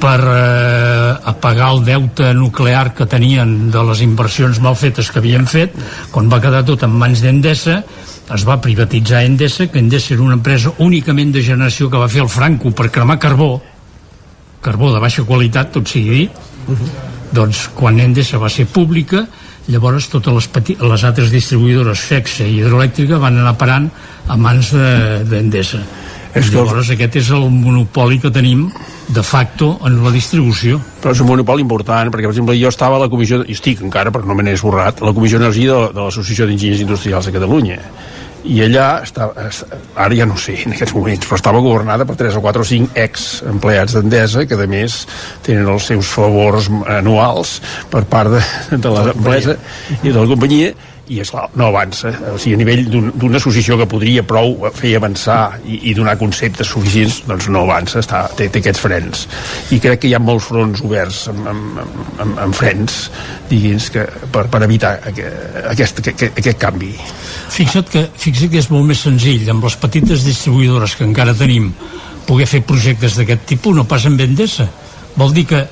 per 0.00 0.16
eh, 0.32 1.10
apagar 1.32 1.74
el 1.74 1.82
deute 1.84 2.32
nuclear 2.34 2.94
que 2.96 3.08
tenien 3.10 3.68
de 3.74 3.82
les 3.90 4.00
inversions 4.06 4.62
mal 4.64 4.78
fetes 4.80 5.12
que 5.12 5.20
havien 5.20 5.44
fet, 5.50 5.76
quan 6.12 6.32
va 6.32 6.40
quedar 6.40 6.64
tot 6.64 6.86
en 6.88 6.94
mans 6.96 7.20
d'Endesa, 7.24 7.82
es 8.32 8.46
va 8.48 8.56
privatitzar 8.64 9.26
Endesa, 9.26 9.68
que 9.68 9.82
Endesa 9.82 10.14
era 10.14 10.24
una 10.24 10.38
empresa 10.40 10.72
únicament 10.82 11.36
de 11.36 11.44
generació 11.44 11.90
que 11.92 12.00
va 12.00 12.08
fer 12.08 12.24
el 12.24 12.32
Franco 12.32 12.72
per 12.72 12.88
cremar 12.94 13.20
carbó, 13.20 13.58
carbó 14.64 14.90
de 14.94 15.04
baixa 15.04 15.26
qualitat, 15.28 15.70
tot 15.76 15.92
sigui 15.92 16.24
dit, 16.24 16.40
uh 16.66 16.72
-huh 16.72 17.15
doncs 17.34 17.66
quan 17.74 18.00
Endesa 18.00 18.38
va 18.42 18.50
ser 18.52 18.66
pública 18.70 19.26
llavors 19.66 20.06
totes 20.10 20.34
les, 20.34 20.74
les 20.78 21.04
altres 21.04 21.32
distribuïdores 21.34 22.04
FEXA 22.06 22.46
i 22.46 22.60
hidroelèctrica 22.60 23.18
van 23.22 23.40
anar 23.40 23.56
parant 23.58 23.88
a 24.28 24.36
mans 24.38 24.70
d'Endesa 24.72 25.80
de, 25.80 25.86
és 26.36 26.50
que 26.50 26.58
llavors 26.58 26.90
aquest 26.92 27.16
és 27.22 27.30
el 27.34 27.48
monopoli 27.50 28.20
que 28.22 28.30
tenim 28.30 28.66
de 29.08 29.22
facto 29.22 29.76
en 29.86 30.00
la 30.04 30.10
distribució. 30.12 30.80
Però 31.00 31.14
és 31.14 31.22
un 31.22 31.30
monopoli 31.30 31.64
important, 31.64 32.10
perquè 32.12 32.26
per 32.26 32.34
exemple 32.34 32.56
jo 32.58 32.68
estava 32.72 32.98
a 32.98 33.04
la 33.04 33.08
comissió, 33.08 33.40
i 33.46 33.56
estic 33.56 33.80
encara, 33.86 34.12
però 34.12 34.26
no 34.26 34.36
me 34.36 34.44
n'he 34.44 34.56
esborrat, 34.58 35.00
a 35.00 35.08
la 35.08 35.14
comissió 35.16 35.40
d'energia 35.40 35.72
de, 35.72 35.94
de 35.96 36.02
l'Associació 36.02 36.48
d'Enginyers 36.50 36.84
Industrials 36.84 37.30
de 37.30 37.36
Catalunya 37.38 37.80
i 38.44 38.60
allà 38.62 39.02
estava, 39.02 39.46
ara 39.96 40.14
ja 40.14 40.26
no 40.28 40.36
sé 40.38 40.56
en 40.64 40.74
aquests 40.76 40.94
moments, 40.94 41.26
però 41.26 41.38
estava 41.40 41.62
governada 41.64 42.06
per 42.08 42.16
3 42.20 42.36
o 42.38 42.42
4 42.44 42.62
o 42.62 42.68
5 42.70 42.98
ex-empleats 43.06 43.96
d'Endesa 43.96 44.44
que 44.46 44.58
a 44.58 44.68
més 44.70 45.00
tenen 45.46 45.68
els 45.72 45.88
seus 45.90 46.10
favors 46.12 46.70
anuals 46.98 47.56
per 47.90 48.04
part 48.10 48.36
de, 48.36 48.42
de 48.76 48.92
l'empresa 48.92 49.56
i 50.02 50.12
de 50.12 50.18
la 50.18 50.28
companyia 50.30 50.74
i 51.08 51.20
és 51.22 51.30
clar, 51.30 51.44
no 51.54 51.68
avança. 51.70 52.10
O 52.32 52.38
sigui, 52.40 52.56
a 52.56 52.60
nivell 52.60 52.82
d'una 52.90 53.12
un, 53.28 53.36
associació 53.38 53.76
que 53.78 53.86
podria 53.90 54.24
prou 54.26 54.56
fer 54.74 54.96
avançar 54.98 55.60
i, 55.64 55.78
i 55.90 55.94
donar 55.94 56.16
conceptes 56.18 56.72
suficients, 56.72 57.20
doncs 57.28 57.46
no 57.52 57.62
avança 57.66 58.00
està, 58.02 58.24
té, 58.38 58.48
té 58.50 58.62
aquests 58.62 58.82
frens. 58.82 59.26
I 59.74 59.78
crec 59.82 60.02
que 60.02 60.10
hi 60.10 60.16
ha 60.18 60.22
molts 60.22 60.48
fronts 60.50 60.82
oberts 60.86 61.22
amb, 61.32 61.46
amb, 61.52 61.80
amb, 62.24 62.40
amb 62.46 62.58
frens 62.58 62.98
diguins, 63.50 63.90
que, 63.94 64.06
per, 64.34 64.46
per 64.50 64.62
evitar 64.66 64.96
aquest, 65.12 66.02
aquest, 66.02 66.26
aquest 66.42 66.62
canvi. 66.62 66.92
Fixa't 67.54 67.92
que, 67.92 68.06
fixa't 68.18 68.50
que 68.52 68.62
és 68.64 68.70
molt 68.72 68.88
més 68.90 69.04
senzill 69.06 69.46
amb 69.52 69.66
les 69.66 69.78
petites 69.82 70.26
distribuïdores 70.26 70.96
que 70.98 71.06
encara 71.06 71.36
tenim 71.38 71.70
poder 72.26 72.48
fer 72.50 72.64
projectes 72.66 73.14
d'aquest 73.14 73.46
tipus 73.54 73.76
no 73.76 73.86
pas 73.86 74.08
amb 74.08 74.20
Endesa. 74.24 74.66
Vol 75.16 75.30
dir 75.36 75.46
que 75.52 75.62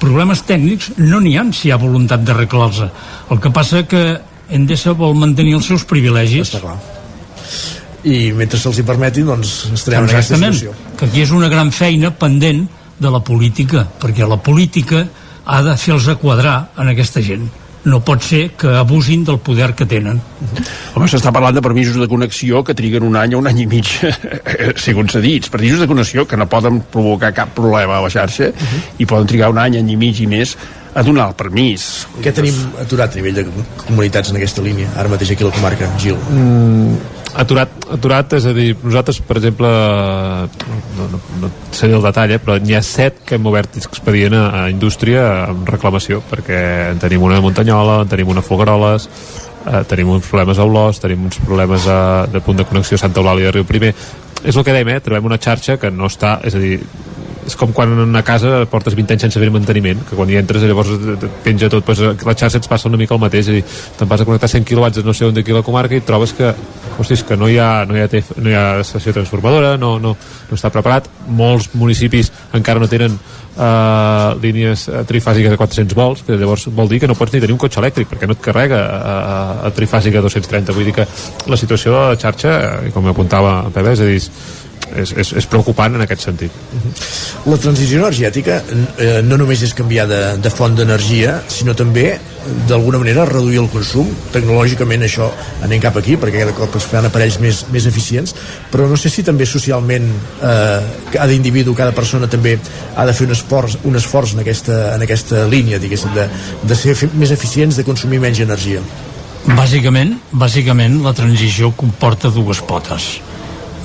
problemes 0.00 0.42
tècnics 0.48 0.96
no 0.98 1.20
n'hi 1.22 1.36
ha 1.38 1.44
si 1.54 1.68
hi 1.68 1.72
ha 1.74 1.78
voluntat 1.78 2.24
d'arreglar-los 2.24 2.82
el 3.30 3.40
que 3.40 3.52
passa 3.54 3.84
que 3.86 4.02
Endesa 4.50 4.94
vol 4.98 5.14
mantenir 5.14 5.54
els 5.58 5.68
seus 5.70 5.84
privilegis. 5.84 6.48
Està 6.48 6.60
clar. 6.64 6.76
I 8.04 8.32
mentre 8.32 8.58
se'ls 8.58 8.80
hi 8.80 8.84
permeti, 8.86 9.22
doncs 9.26 9.70
estarem 9.74 10.06
en 10.06 10.12
aquesta 10.14 10.36
situació. 10.36 10.74
que 10.96 11.06
aquí 11.06 11.20
és 11.22 11.32
una 11.36 11.48
gran 11.52 11.70
feina 11.70 12.10
pendent 12.10 12.66
de 12.98 13.10
la 13.10 13.20
política, 13.20 13.86
perquè 14.00 14.28
la 14.28 14.40
política 14.40 15.06
ha 15.44 15.62
de 15.62 15.76
fer-los 15.76 16.08
a 16.08 16.16
quadrar 16.16 16.70
en 16.78 16.88
aquesta 16.88 17.20
gent 17.20 17.48
no 17.84 18.00
pot 18.04 18.20
ser 18.22 18.50
que 18.60 18.68
abusin 18.76 19.22
del 19.24 19.38
poder 19.40 19.72
que 19.74 19.86
tenen. 19.88 20.20
Home, 20.94 21.06
s'està 21.08 21.32
parlant 21.32 21.56
de 21.56 21.62
permisos 21.64 21.96
de 21.96 22.08
connexió 22.10 22.62
que 22.64 22.74
triguen 22.76 23.06
un 23.06 23.16
any 23.16 23.34
o 23.34 23.40
un 23.40 23.48
any 23.48 23.62
i 23.64 23.66
mig 23.70 23.88
a 24.04 24.74
ser 24.76 24.94
concedits. 24.98 25.48
Permisos 25.52 25.80
de 25.80 25.88
connexió 25.88 26.26
que 26.28 26.36
no 26.36 26.48
poden 26.50 26.82
provocar 26.92 27.32
cap 27.36 27.54
problema 27.56 27.98
a 27.98 28.02
la 28.04 28.10
xarxa 28.12 28.50
uh 28.50 28.52
-huh. 28.52 28.82
i 28.98 29.06
poden 29.06 29.26
trigar 29.26 29.50
un 29.50 29.58
any, 29.58 29.78
any 29.78 29.90
i 29.90 29.96
mig 29.96 30.20
i 30.20 30.26
més 30.26 30.56
a 30.94 31.02
donar 31.06 31.30
el 31.30 31.38
permís. 31.38 31.86
Què 32.22 32.32
tenim 32.34 32.56
aturat 32.82 33.14
a 33.14 33.20
nivell 33.20 33.40
de 33.40 33.46
comunitats 33.86 34.32
en 34.32 34.40
aquesta 34.40 34.64
línia, 34.64 34.90
ara 34.98 35.10
mateix 35.12 35.34
aquí 35.34 35.46
a 35.46 35.50
la 35.50 35.54
comarca, 35.54 35.88
Gil? 36.02 36.18
Mm, 36.34 36.96
aturat, 37.42 37.76
aturat, 37.96 38.34
és 38.38 38.46
a 38.46 38.54
dir, 38.56 38.70
nosaltres, 38.82 39.20
per 39.26 39.36
exemple, 39.38 39.70
no, 40.98 41.10
no, 41.12 41.20
no 41.42 41.52
sé 41.76 41.90
el 41.90 42.02
detall, 42.02 42.34
eh, 42.34 42.40
però 42.42 42.58
n'hi 42.62 42.74
ha 42.78 42.82
set 42.86 43.22
que 43.26 43.38
hem 43.38 43.46
obert 43.46 43.78
expedient 43.80 44.34
a, 44.38 44.46
a 44.62 44.64
indústria 44.72 45.26
amb 45.50 45.68
reclamació, 45.70 46.24
perquè 46.30 46.60
en 46.94 47.02
tenim 47.02 47.22
una 47.28 47.38
a 47.38 47.44
Muntanyola, 47.44 48.00
en 48.04 48.10
tenim 48.10 48.34
una 48.34 48.42
a 48.42 48.46
Folgueroles, 48.46 49.06
eh, 49.66 49.84
tenim 49.88 50.10
uns 50.16 50.26
problemes 50.26 50.58
a 50.58 50.66
Olós, 50.66 51.00
tenim 51.02 51.30
uns 51.30 51.38
problemes 51.44 51.86
a, 51.86 52.26
de 52.30 52.42
punt 52.42 52.58
de 52.58 52.66
connexió 52.66 52.98
a 52.98 53.04
Santa 53.06 53.22
Eulàlia 53.22 53.50
de 53.50 53.58
Riu 53.58 53.68
Primer. 53.68 53.94
És 54.40 54.56
el 54.56 54.64
que 54.64 54.72
dèiem, 54.72 54.94
eh? 54.96 55.00
trobem 55.04 55.26
una 55.28 55.38
xarxa 55.38 55.76
que 55.76 55.90
no 55.92 56.08
està, 56.08 56.38
és 56.48 56.54
a 56.56 56.60
dir, 56.62 56.78
és 57.50 57.56
com 57.58 57.72
quan 57.74 57.92
en 57.92 58.04
una 58.06 58.22
casa 58.26 58.64
portes 58.70 58.94
20 58.96 59.16
anys 59.16 59.26
sense 59.26 59.42
fer 59.42 59.50
manteniment, 59.52 60.04
que 60.08 60.16
quan 60.18 60.30
hi 60.30 60.38
entres 60.40 60.64
llavors 60.66 60.92
et 60.94 61.26
penja 61.44 61.70
tot, 61.72 61.84
pues, 61.86 62.00
la 62.00 62.36
xarxa 62.36 62.60
ens 62.60 62.70
passa 62.70 62.88
una 62.88 63.00
mica 63.00 63.16
el 63.16 63.22
mateix, 63.22 63.48
és 63.48 63.50
a 63.50 63.58
dir, 63.58 63.64
te'n 63.98 64.10
vas 64.10 64.22
a 64.22 64.28
connectar 64.28 64.50
100 64.52 64.68
kW 64.68 65.04
no 65.06 65.14
sé 65.16 65.26
on 65.26 65.36
d'aquí 65.36 65.56
la 65.56 65.64
comarca 65.66 65.96
i 65.96 66.04
trobes 66.06 66.34
que, 66.36 66.54
hostis, 66.98 67.24
que 67.26 67.36
no 67.36 67.48
hi 67.50 67.58
ha, 67.58 67.84
no 67.88 67.98
hi 67.98 68.04
ha, 68.04 68.08
no 68.36 68.50
hi 68.50 68.56
ha 68.56 68.64
estació 68.84 69.14
transformadora, 69.16 69.76
no, 69.80 69.98
no, 70.02 70.14
no 70.14 70.58
està 70.58 70.72
preparat, 70.72 71.10
molts 71.26 71.70
municipis 71.74 72.32
encara 72.56 72.82
no 72.82 72.88
tenen 72.90 73.18
uh, 73.60 74.36
línies 74.42 74.86
trifàsiques 75.08 75.52
de 75.52 75.58
400 75.60 75.98
volts, 75.98 76.24
que 76.26 76.38
llavors 76.38 76.68
vol 76.74 76.90
dir 76.90 77.00
que 77.02 77.10
no 77.10 77.18
pots 77.18 77.34
ni 77.34 77.42
tenir 77.42 77.56
un 77.56 77.62
cotxe 77.62 77.80
elèctric, 77.82 78.10
perquè 78.12 78.28
no 78.28 78.36
et 78.36 78.44
carrega 78.44 78.80
a, 78.80 79.12
a, 79.18 79.36
a 79.68 79.74
trifàsica 79.76 80.22
230, 80.24 80.76
vull 80.76 80.88
dir 80.88 80.96
que 81.00 81.08
la 81.50 81.60
situació 81.60 81.94
de 81.94 82.02
la 82.12 82.18
xarxa, 82.20 82.56
eh, 82.86 82.94
com 82.94 83.08
apuntava 83.10 83.62
Pepe, 83.74 83.94
és 83.94 84.04
a 84.04 84.08
dir, 84.08 84.20
és, 84.96 85.12
és, 85.12 85.32
és 85.38 85.46
preocupant 85.50 85.94
en 85.94 86.04
aquest 86.04 86.26
sentit. 86.26 86.54
La 87.46 87.58
transició 87.60 88.00
energètica 88.00 88.60
eh, 88.60 89.20
no 89.26 89.38
només 89.40 89.62
és 89.66 89.74
canviar 89.76 90.06
de, 90.10 90.20
de 90.42 90.52
font 90.52 90.74
d'energia, 90.76 91.40
sinó 91.52 91.74
també 91.78 92.12
d'alguna 92.68 92.98
manera 93.02 93.26
reduir 93.28 93.60
el 93.60 93.68
consum. 93.72 94.08
Tecnològicament 94.34 95.04
això 95.06 95.28
anem 95.66 95.82
cap 95.82 95.96
aquí 96.00 96.16
perquè 96.20 96.42
cada 96.44 96.56
cop 96.56 96.78
es 96.80 96.88
fan 96.88 97.06
aparells 97.06 97.38
més, 97.42 97.64
més 97.70 97.86
eficients 97.86 98.34
però 98.70 98.86
no 98.88 98.96
sé 99.00 99.10
si 99.12 99.24
també 99.26 99.46
socialment 99.46 100.06
eh, 100.46 100.80
cada 101.12 101.34
individu, 101.34 101.74
cada 101.76 101.94
persona 101.96 102.28
també 102.30 102.56
ha 102.96 103.06
de 103.06 103.14
fer 103.16 103.28
un 103.28 103.36
esforç, 103.36 103.78
un 103.84 103.98
esforç 104.00 104.34
en, 104.34 104.44
aquesta, 104.44 104.80
en 104.96 105.06
aquesta 105.06 105.46
línia 105.50 105.80
diguéssim, 105.82 106.14
de, 106.16 106.26
de 106.64 106.78
ser 106.78 106.96
més 107.18 107.32
eficients, 107.34 107.76
de 107.76 107.86
consumir 107.86 108.20
menys 108.22 108.42
energia. 108.44 108.82
Bàsicament, 109.56 110.18
bàsicament 110.36 111.00
la 111.04 111.14
transició 111.16 111.72
comporta 111.76 112.30
dues 112.32 112.60
potes 112.68 113.16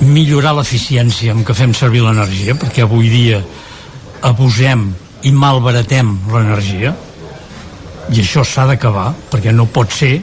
millorar 0.04 0.54
l'eficiència 0.58 1.32
amb 1.32 1.46
què 1.46 1.54
fem 1.56 1.72
servir 1.74 2.02
l'energia, 2.04 2.56
perquè 2.58 2.84
avui 2.84 3.08
dia 3.12 3.40
abusem 4.26 4.88
i 5.24 5.32
malbaratem 5.32 6.12
l'energia, 6.32 6.94
i 8.12 8.20
això 8.22 8.44
s'ha 8.46 8.66
d'acabar, 8.68 9.10
perquè 9.30 9.52
no 9.54 9.66
pot 9.66 9.90
ser 9.92 10.20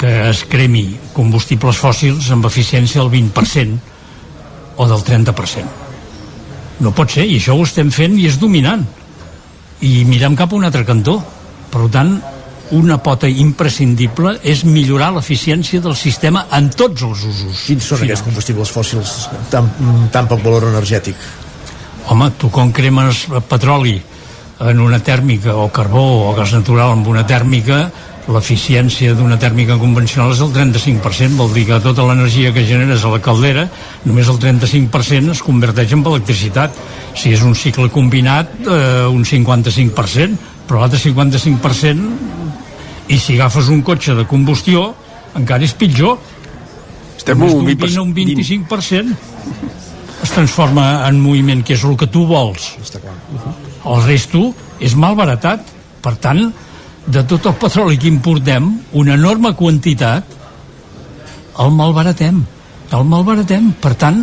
que 0.00 0.10
es 0.30 0.44
cremi 0.48 0.86
combustibles 1.12 1.76
fòssils 1.76 2.30
amb 2.32 2.46
eficiència 2.48 3.02
del 3.02 3.10
20% 3.12 3.76
o 4.80 4.86
del 4.88 5.02
30%. 5.04 5.76
No 6.80 6.94
pot 6.96 7.12
ser, 7.12 7.26
i 7.28 7.36
això 7.36 7.52
ho 7.52 7.66
estem 7.66 7.90
fent 7.92 8.16
i 8.16 8.24
és 8.30 8.38
dominant. 8.40 8.86
I 9.84 10.06
mirem 10.08 10.36
cap 10.36 10.52
a 10.52 10.56
un 10.56 10.64
altre 10.64 10.86
cantó. 10.88 11.18
Per 11.70 11.84
tant, 11.92 12.14
una 12.76 12.98
pota 13.02 13.28
imprescindible 13.28 14.36
és 14.46 14.62
millorar 14.64 15.10
l'eficiència 15.14 15.80
del 15.82 15.96
sistema 15.98 16.46
en 16.56 16.70
tots 16.70 17.02
els 17.06 17.24
usos. 17.26 17.64
Quins 17.66 17.90
són 17.92 18.04
aquests 18.04 18.26
combustibles 18.26 18.70
fòssils 18.74 19.14
tan, 19.50 19.68
tan 20.14 20.30
poc 20.30 20.44
valor 20.44 20.68
energètic? 20.70 21.16
Home, 22.10 22.30
tu 22.38 22.50
com 22.50 22.72
cremes 22.72 23.26
petroli 23.48 23.98
en 24.60 24.80
una 24.80 25.00
tèrmica 25.02 25.56
o 25.56 25.70
carbó 25.72 26.04
o 26.28 26.32
gas 26.36 26.52
natural 26.52 26.94
amb 26.94 27.08
una 27.08 27.26
tèrmica 27.26 27.84
l'eficiència 28.30 29.14
d'una 29.16 29.38
tèrmica 29.40 29.76
convencional 29.80 30.34
és 30.34 30.42
el 30.44 30.52
35%, 30.54 31.38
vol 31.38 31.52
dir 31.54 31.64
que 31.68 31.80
tota 31.82 32.04
l'energia 32.06 32.52
que 32.54 32.66
generes 32.68 33.04
a 33.04 33.12
la 33.14 33.20
caldera, 33.24 33.66
només 34.04 34.28
el 34.30 34.38
35% 34.42 35.34
es 35.34 35.42
converteix 35.42 35.94
en 35.96 36.04
electricitat. 36.06 36.76
Si 37.16 37.32
és 37.34 37.42
un 37.42 37.56
cicle 37.58 37.90
combinat, 37.90 38.52
eh, 38.66 39.06
un 39.10 39.24
55%, 39.24 40.36
però 40.68 40.84
l'altre 40.84 41.00
55% 41.02 42.39
i 43.10 43.18
si 43.18 43.36
agafes 43.38 43.68
un 43.72 43.82
cotxe 43.86 44.14
de 44.18 44.26
combustió 44.30 44.90
encara 45.38 45.66
és 45.66 45.74
pitjor 45.74 46.18
estem 47.18 47.42
un 47.44 47.66
20 47.66 48.00
un 48.00 48.14
25% 48.16 49.18
es 50.20 50.32
transforma 50.34 50.88
en 51.08 51.20
moviment 51.20 51.62
que 51.66 51.74
és 51.76 51.84
el 51.84 51.96
que 52.00 52.10
tu 52.10 52.24
vols 52.30 52.72
el 52.78 54.02
resto 54.06 54.50
és 54.80 54.96
malbaratat 54.96 55.76
per 56.00 56.16
tant 56.16 56.50
de 57.06 57.22
tot 57.24 57.46
el 57.46 57.56
petroli 57.58 57.98
que 57.98 58.08
importem, 58.08 58.68
una 58.92 59.14
enorme 59.14 59.54
quantitat, 59.56 60.36
el 61.60 61.72
malbaratem. 61.74 62.42
El 62.94 63.06
malbaratem. 63.06 63.70
Per 63.82 63.94
tant, 63.98 64.20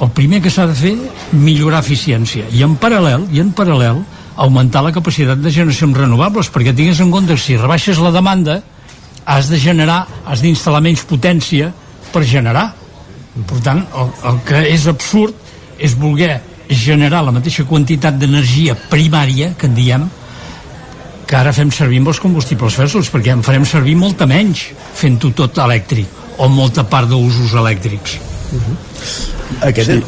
el 0.00 0.10
primer 0.16 0.40
que 0.44 0.52
s'ha 0.52 0.66
de 0.68 0.76
fer, 0.76 0.94
millorar 1.32 1.82
eficiència. 1.84 2.48
I 2.52 2.64
en 2.66 2.76
paral·lel, 2.80 3.28
i 3.32 3.42
en 3.42 3.52
paral·lel, 3.56 4.02
augmentar 4.40 4.82
la 4.82 4.92
capacitat 4.92 5.40
de 5.40 5.52
generacions 5.52 5.96
renovables, 5.96 6.48
perquè 6.52 6.72
tingues 6.76 7.00
en 7.04 7.10
compte 7.12 7.36
que 7.36 7.42
si 7.42 7.58
rebaixes 7.60 8.00
la 8.00 8.12
demanda, 8.14 8.60
has 9.26 9.50
de 9.52 9.58
generar, 9.60 10.06
has 10.24 10.40
d'instal·lar 10.40 10.80
menys 10.84 11.04
potència 11.04 11.68
per 12.12 12.24
generar. 12.24 12.70
Per 13.46 13.58
tant, 13.64 13.82
el, 14.00 14.14
el 14.30 14.40
que 14.48 14.62
és 14.72 14.86
absurd 14.90 15.36
és 15.78 15.92
voler 15.96 16.38
generar 16.70 17.20
la 17.26 17.34
mateixa 17.34 17.66
quantitat 17.68 18.16
d'energia 18.18 18.76
primària, 18.90 19.52
que 19.58 19.68
en 19.68 19.76
diem, 19.76 20.08
que 21.28 21.36
ara 21.38 21.52
fem 21.54 21.70
servir 21.70 22.00
amb 22.00 22.10
els 22.10 22.22
combustibles 22.22 22.78
fòssils, 22.80 23.10
perquè 23.12 23.34
en 23.36 23.44
farem 23.46 23.66
servir 23.68 23.96
molta 23.98 24.26
menys 24.26 24.70
fent-ho 24.98 25.34
tot 25.36 25.60
elèctric, 25.62 26.08
o 26.40 26.48
molta 26.48 26.86
part 26.88 27.10
d'usos 27.10 27.52
elèctrics. 27.60 28.16
Uh 28.50 28.58
-huh. 28.58 29.39
Aquest 29.66 29.90
sí. 29.90 29.98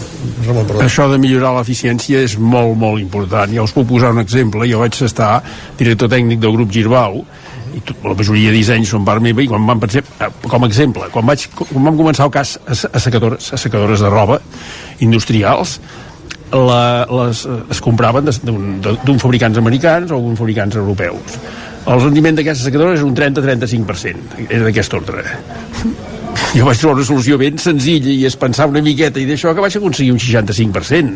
Ramon, 0.47 0.67
perdó. 0.67 0.83
Això 0.85 1.09
de 1.11 1.19
millorar 1.23 1.55
l'eficiència 1.59 2.23
és 2.25 2.37
molt, 2.39 2.77
molt 2.79 3.03
important. 3.03 3.53
Ja 3.53 3.65
us 3.67 3.75
puc 3.77 3.89
posar 3.91 4.13
un 4.15 4.23
exemple. 4.23 4.69
Jo 4.71 4.83
vaig 4.83 4.99
estar 5.07 5.33
director 5.79 6.11
tècnic 6.13 6.41
del 6.43 6.55
grup 6.57 6.73
Girbau, 6.73 7.23
i 7.73 7.81
tot, 7.81 8.05
la 8.05 8.15
majoria 8.17 8.53
de 8.53 8.59
dissenys 8.59 8.91
són 8.93 9.05
part 9.07 9.23
meva 9.25 9.43
i 9.43 9.49
quan 9.49 9.65
vam 9.69 9.81
pensar, 9.81 10.03
eh, 10.05 10.29
com 10.45 10.65
a 10.65 10.69
exemple 10.69 11.09
quan, 11.13 11.25
vaig, 11.25 11.47
quan 11.57 11.89
vam 11.89 11.97
començar 11.97 12.27
el 12.29 12.33
cas 12.35 12.59
a, 12.61 12.77
a 12.77 13.01
secadores, 13.01 13.53
a 13.57 13.61
secadores 13.61 14.05
de 14.05 14.11
roba 14.13 14.37
industrials 15.01 15.79
la, 16.53 17.07
les, 17.09 17.47
es 17.73 17.81
compraven 17.81 18.29
d'un 18.29 19.21
fabricants 19.23 19.59
americans 19.59 20.13
o 20.13 20.21
d'un 20.21 20.37
fabricants 20.37 20.77
europeus. 20.77 21.39
El 21.89 22.03
rendiment 22.03 22.37
d'aquestes 22.37 22.67
secadores 22.69 23.01
és 23.01 23.07
un 23.07 23.17
30-35%, 23.17 24.43
és 24.49 24.61
d'aquest 24.63 24.99
ordre. 24.99 25.25
Jo 26.57 26.67
vaig 26.69 26.77
trobar 26.77 26.99
una 26.99 27.07
solució 27.09 27.39
ben 27.41 27.57
senzilla 27.57 28.13
i 28.13 28.27
es 28.29 28.37
pensava 28.37 28.75
una 28.75 28.83
miqueta 28.85 29.21
i 29.21 29.25
d'això 29.29 29.55
que 29.57 29.65
vaig 29.65 29.77
aconseguir 29.79 30.13
un 30.13 30.21
65%. 30.21 31.15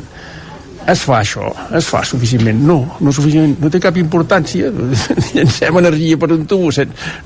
Es 0.87 1.03
fa 1.03 1.19
això? 1.19 1.49
Es 1.75 1.89
fa 1.91 2.01
suficientment? 2.07 2.61
No, 2.63 2.77
no, 3.03 3.13
suficientment, 3.13 3.57
no 3.61 3.71
té 3.75 3.81
cap 3.83 3.97
importància. 3.99 4.71
Llancem 5.35 5.81
energia 5.83 6.19
per 6.23 6.31
un 6.33 6.47
tubo, 6.49 6.71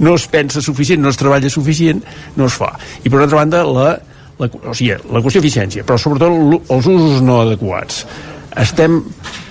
no 0.00 0.14
es 0.16 0.24
pensa 0.32 0.62
suficient, 0.64 1.02
no 1.04 1.12
es 1.12 1.20
treballa 1.20 1.50
suficient, 1.52 2.00
no 2.40 2.48
es 2.48 2.56
fa. 2.56 2.72
I 3.04 3.12
per 3.12 3.20
altra 3.20 3.42
banda, 3.42 3.60
la, 3.68 3.92
la, 4.40 4.48
o 4.48 4.74
sigui, 4.74 4.96
la 4.96 5.22
qüestió 5.22 5.44
d'eficiència, 5.44 5.84
però 5.84 6.00
sobretot 6.00 6.72
els 6.72 6.88
usos 6.88 7.20
no 7.22 7.42
adequats. 7.44 8.02
Estem, 8.58 8.96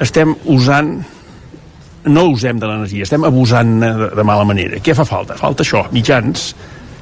estem 0.04 0.34
usant 0.52 0.98
no 2.10 2.26
usem 2.34 2.60
de 2.60 2.66
l'energia, 2.66 3.06
estem 3.06 3.24
abusant 3.28 3.78
de, 3.84 4.10
de 4.18 4.26
mala 4.26 4.44
manera. 4.48 4.82
Què 4.82 4.98
fa 4.98 5.06
falta? 5.06 5.38
Falta 5.38 5.64
això, 5.64 5.86
mitjans 5.94 6.50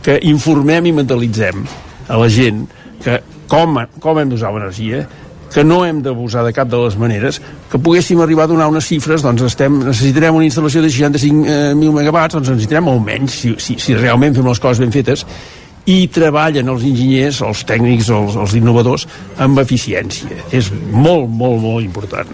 que 0.08 0.20
informem 0.24 0.88
i 0.88 0.96
mentalitzem 0.96 1.66
a 2.08 2.16
la 2.16 2.30
gent 2.32 2.64
que 3.04 3.20
com, 3.52 3.76
com 4.00 4.20
hem 4.22 4.30
d'usar 4.32 4.54
l'energia, 4.56 5.02
que 5.52 5.64
no 5.64 5.82
hem 5.84 6.00
d'abusar 6.04 6.46
de 6.46 6.54
cap 6.56 6.70
de 6.72 6.80
les 6.80 6.96
maneres, 7.00 7.40
que 7.72 7.80
poguéssim 7.80 8.20
arribar 8.24 8.46
a 8.48 8.52
donar 8.52 8.70
unes 8.72 8.88
xifres, 8.88 9.24
doncs 9.24 9.44
estem, 9.48 9.82
necessitarem 9.84 10.36
una 10.36 10.48
instal·lació 10.48 10.84
de 10.84 10.92
65.000 10.92 11.52
eh, 11.52 11.94
megawatts, 12.00 12.38
doncs 12.38 12.52
necessitarem 12.54 12.88
almenys, 12.92 13.36
si, 13.44 13.54
si, 13.64 13.78
si 13.84 13.96
realment 14.00 14.36
fem 14.36 14.48
les 14.48 14.64
coses 14.64 14.84
ben 14.84 14.96
fetes, 14.96 15.26
i 15.88 16.02
treballen 16.12 16.68
els 16.72 16.84
enginyers, 16.88 17.40
els 17.48 17.64
tècnics, 17.68 18.10
els, 18.12 18.36
els 18.36 18.56
innovadors 18.60 19.08
amb 19.44 19.60
eficiència. 19.64 20.44
És 20.52 20.68
molt, 20.92 21.30
molt, 21.32 21.62
molt 21.64 21.86
important. 21.86 22.32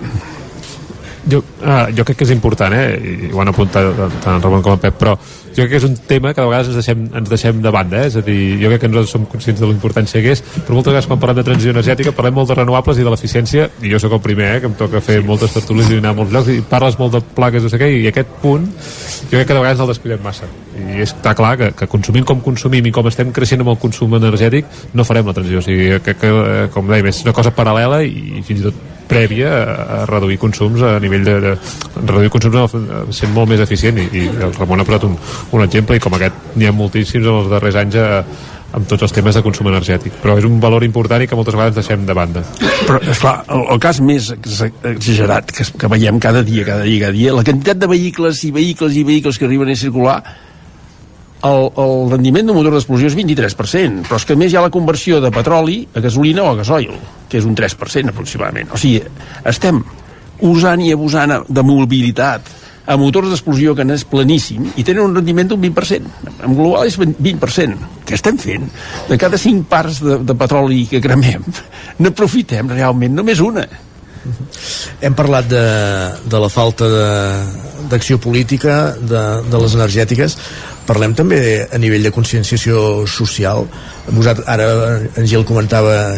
Jo, 1.30 1.40
uh, 1.62 1.86
jo 1.96 2.04
crec 2.04 2.18
que 2.20 2.26
és 2.26 2.34
important, 2.34 2.74
eh? 2.76 2.98
i 2.98 3.32
ho 3.32 3.40
han 3.40 3.54
apuntat 3.54 3.94
tant 4.26 4.42
Ramon 4.44 4.66
com 4.66 4.74
el 4.74 4.82
Pep, 4.82 4.98
però 5.00 5.14
jo 5.54 5.64
crec 5.64 5.72
que 5.74 5.80
és 5.80 5.86
un 5.88 5.96
tema 6.10 6.34
que 6.34 6.42
a 6.42 6.48
vegades 6.48 6.72
ens 6.72 6.80
deixem, 6.80 7.06
ens 7.14 7.30
deixem 7.30 7.62
de 7.62 7.72
banda, 7.74 8.02
eh? 8.02 8.10
és 8.10 8.18
a 8.18 8.24
dir, 8.26 8.38
jo 8.62 8.72
crec 8.72 8.84
que 8.84 8.90
nosaltres 8.90 9.14
som 9.16 9.28
conscients 9.30 9.62
de 9.62 9.70
la 9.70 9.76
importància 9.76 10.22
que 10.24 10.34
és, 10.34 10.42
però 10.42 10.78
moltes 10.78 10.92
vegades 10.92 11.10
quan 11.10 11.22
parlem 11.22 11.40
de 11.40 11.46
transició 11.50 11.74
energètica 11.76 12.14
parlem 12.16 12.38
molt 12.40 12.50
de 12.52 12.58
renovables 12.58 13.00
i 13.00 13.06
de 13.06 13.14
l'eficiència, 13.14 13.68
i 13.82 13.92
jo 13.92 14.02
sóc 14.02 14.18
el 14.18 14.24
primer, 14.24 14.50
eh, 14.56 14.62
que 14.64 14.72
em 14.72 14.78
toca 14.80 15.02
fer 15.04 15.20
sí. 15.22 15.28
moltes 15.28 15.54
tertúlies 15.56 15.92
i 15.92 16.00
anar 16.02 16.14
a 16.16 16.20
molts 16.22 16.34
llocs, 16.34 16.52
i 16.54 16.64
parles 16.70 16.98
molt 17.02 17.18
de 17.18 17.24
plaques, 17.38 17.66
no 17.66 17.74
sé 17.74 17.82
què, 17.82 17.92
i 18.00 18.08
aquest 18.10 18.34
punt 18.42 18.66
jo 18.70 19.36
crec 19.38 19.48
que 19.48 19.54
de 19.54 19.60
vegades 19.62 19.84
el 19.84 19.92
descuidem 19.94 20.24
massa. 20.26 20.50
I 20.74 21.04
està 21.06 21.36
clar 21.38 21.54
que, 21.60 21.70
que 21.78 21.90
consumint 21.92 22.26
com 22.28 22.42
consumim 22.44 22.90
i 22.90 22.96
com 22.96 23.08
estem 23.10 23.32
creixent 23.36 23.62
amb 23.62 23.76
el 23.76 23.80
consum 23.82 24.18
energètic, 24.18 24.70
no 24.94 25.06
farem 25.08 25.30
la 25.30 25.38
transició, 25.38 25.62
o 25.62 25.66
sigui, 25.66 25.92
que, 26.04 26.18
que 26.18 26.34
com 26.74 26.90
dèiem, 26.90 27.12
és 27.14 27.24
una 27.28 27.36
cosa 27.36 27.54
paral·lela 27.56 28.02
i 28.06 28.42
fins 28.46 28.64
i 28.64 28.68
tot 28.70 28.93
prèvia 29.14 29.54
a, 29.54 30.00
reduir 30.10 30.40
consums 30.42 30.84
a 30.84 30.98
nivell 31.04 31.28
de, 31.28 31.38
de 31.54 31.54
reduir 32.10 32.34
consums 32.34 32.76
sent 33.16 33.32
molt 33.36 33.54
més 33.54 33.62
eficient 33.64 34.02
i, 34.02 34.10
i 34.24 34.26
el 34.34 34.58
Ramon 34.58 34.84
ha 34.84 34.88
posat 34.90 35.08
un, 35.10 35.16
un 35.54 35.66
exemple 35.66 35.98
i 35.98 36.04
com 36.04 36.18
aquest 36.18 36.58
n'hi 36.58 36.70
ha 36.70 36.76
moltíssims 36.76 37.30
en 37.30 37.40
els 37.44 37.54
darrers 37.54 37.80
anys 37.84 38.02
a, 38.02 38.10
amb 38.74 38.88
tots 38.90 39.06
els 39.06 39.14
temes 39.14 39.36
de 39.38 39.44
consum 39.46 39.70
energètic. 39.70 40.16
Però 40.22 40.36
és 40.40 40.48
un 40.48 40.60
valor 40.62 40.86
important 40.86 41.22
i 41.22 41.28
que 41.30 41.38
moltes 41.38 41.56
vegades 41.56 41.78
deixem 41.78 42.08
de 42.08 42.16
banda. 42.18 42.44
Però 42.88 43.00
esclar, 43.14 43.36
el, 43.54 43.68
el 43.76 43.84
cas 43.84 44.02
més 44.04 44.32
exagerat 44.34 45.54
que, 45.54 45.68
que 45.80 45.92
veiem 45.94 46.20
cada 46.24 46.42
dia, 46.46 46.66
cada 46.68 46.88
dia, 46.88 47.06
cada 47.06 47.18
dia 47.18 47.36
la 47.38 47.46
quantitat 47.46 47.84
de 47.84 47.92
vehicles 47.92 48.42
i 48.48 48.52
vehicles 48.56 48.98
i 48.98 49.06
vehicles 49.08 49.38
que 49.38 49.48
arriben 49.50 49.70
a 49.70 49.78
circular 49.78 50.18
el, 51.44 51.68
el 51.84 51.94
rendiment 52.12 52.48
d'un 52.48 52.58
motor 52.58 52.78
d'explosió 52.78 53.10
és 53.12 53.18
23%, 53.20 54.08
però 54.08 54.20
és 54.20 54.26
que 54.28 54.38
més 54.40 54.54
hi 54.54 54.60
ha 54.60 54.64
la 54.64 54.72
conversió 54.74 55.20
de 55.24 55.32
petroli 55.34 55.82
a 55.94 56.04
gasolina 56.04 56.46
o 56.46 56.54
a 56.54 56.58
gasoil, 56.62 56.96
que 57.30 57.40
és 57.42 57.48
un 57.48 57.56
3% 57.58 58.14
aproximadament. 58.14 58.72
O 58.72 58.80
sigui, 58.80 59.02
estem 59.50 59.82
usant 60.44 60.84
i 60.84 60.92
abusant 60.96 61.42
de 61.48 61.64
mobilitat 61.66 62.52
a 62.84 62.98
motors 63.00 63.30
d'explosió 63.32 63.72
que 63.76 63.86
n'és 63.88 64.04
planíssim 64.08 64.66
i 64.76 64.84
tenen 64.84 65.06
un 65.06 65.16
rendiment 65.16 65.54
d'un 65.54 65.62
20%. 65.62 66.10
En 66.44 66.56
global 66.58 66.88
és 66.90 66.98
20%. 67.00 67.92
Què 68.08 68.18
estem 68.18 68.40
fent? 68.40 68.68
De 69.08 69.20
cada 69.20 69.40
5 69.40 69.68
parts 69.72 70.02
de, 70.04 70.20
de 70.24 70.36
petroli 70.36 70.84
que 70.92 71.02
cremem, 71.04 71.46
n'aprofitem 72.04 72.72
realment 72.76 73.16
només 73.16 73.44
una. 73.44 73.64
Hem 75.04 75.16
parlat 75.16 75.48
de, 75.52 75.64
de 76.32 76.40
la 76.40 76.50
falta 76.52 76.88
d'acció 77.92 78.20
política 78.24 78.94
de, 78.96 79.24
de 79.52 79.60
les 79.60 79.76
energètiques 79.76 80.38
parlem 80.88 81.14
també 81.16 81.40
a 81.66 81.80
nivell 81.80 82.04
de 82.04 82.12
conscienciació 82.12 83.04
social 83.08 83.68
Vosaltres, 84.12 84.48
ara 84.48 84.66
en 85.16 85.28
Gil 85.28 85.46
comentava 85.48 86.18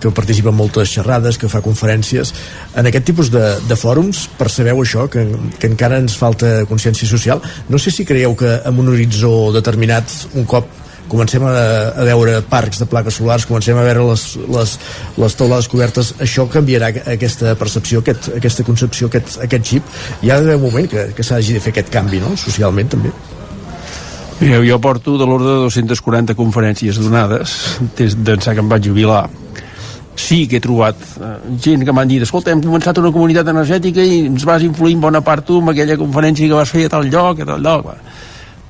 que 0.00 0.10
participa 0.12 0.52
en 0.52 0.56
moltes 0.56 0.90
xerrades, 0.92 1.38
que 1.40 1.48
fa 1.48 1.62
conferències. 1.64 2.32
En 2.76 2.88
aquest 2.88 3.06
tipus 3.08 3.30
de, 3.32 3.44
de 3.68 3.76
fòrums 3.76 4.26
percebeu 4.38 4.80
això, 4.82 5.06
que, 5.12 5.24
que 5.60 5.70
encara 5.70 6.00
ens 6.02 6.16
falta 6.16 6.64
consciència 6.68 7.08
social? 7.08 7.42
No 7.68 7.80
sé 7.80 7.92
si 7.92 8.06
creieu 8.08 8.36
que 8.36 8.58
en 8.64 8.80
un 8.80 8.90
horitzó 8.92 9.52
determinat, 9.56 10.12
un 10.36 10.48
cop 10.48 10.68
comencem 11.08 11.44
a, 11.46 11.52
a 11.94 12.04
veure 12.08 12.40
parcs 12.50 12.80
de 12.82 12.88
plaques 12.90 13.20
solars, 13.20 13.46
comencem 13.46 13.78
a 13.78 13.84
veure 13.86 14.08
les, 14.10 14.26
les, 14.56 14.74
les 15.22 15.38
teulades 15.38 15.70
cobertes, 15.70 16.12
això 16.24 16.48
canviarà 16.50 16.90
aquesta 17.14 17.54
percepció, 17.60 18.02
aquest, 18.02 18.32
aquesta 18.40 18.66
concepció, 18.66 19.12
aquest, 19.12 19.38
aquest 19.46 19.72
xip. 19.72 19.96
Hi 20.22 20.32
ha 20.32 20.40
d'haver 20.40 20.58
un 20.58 20.66
moment 20.66 20.90
que, 20.90 21.08
que 21.16 21.26
s'hagi 21.26 21.56
de 21.56 21.62
fer 21.62 21.76
aquest 21.76 21.94
canvi, 21.94 22.20
no?, 22.24 22.34
socialment 22.40 22.94
també. 22.96 23.14
Mireu, 24.36 24.66
jo 24.68 24.76
porto 24.84 25.16
de 25.16 25.24
l'ordre 25.24 25.48
de 25.48 25.60
240 25.64 26.34
conferències 26.36 26.98
donades 27.00 27.54
des 27.96 28.16
d'ençà 28.20 28.52
que 28.52 28.60
em 28.60 28.68
vaig 28.68 28.84
jubilar. 28.84 29.24
Sí 30.16 30.44
que 30.48 30.58
he 30.58 30.64
trobat 30.64 30.96
eh, 31.16 31.30
gent 31.64 31.84
que 31.84 31.92
m'han 31.92 32.08
dit 32.08 32.24
escolta, 32.24 32.52
hem 32.52 32.60
començat 32.64 33.00
una 33.00 33.12
comunitat 33.14 33.48
energètica 33.48 34.04
i 34.04 34.26
ens 34.26 34.44
vas 34.48 34.64
influir 34.64 34.96
en 34.96 35.04
bona 35.06 35.22
part 35.24 35.44
tu 35.48 35.60
amb 35.62 35.72
aquella 35.72 35.96
conferència 36.00 36.48
que 36.50 36.58
vas 36.58 36.72
fer 36.72 36.84
a 36.84 36.92
tal 36.92 37.08
lloc, 37.08 37.40
a 37.40 37.48
tal 37.48 37.64
lloc. 37.64 37.88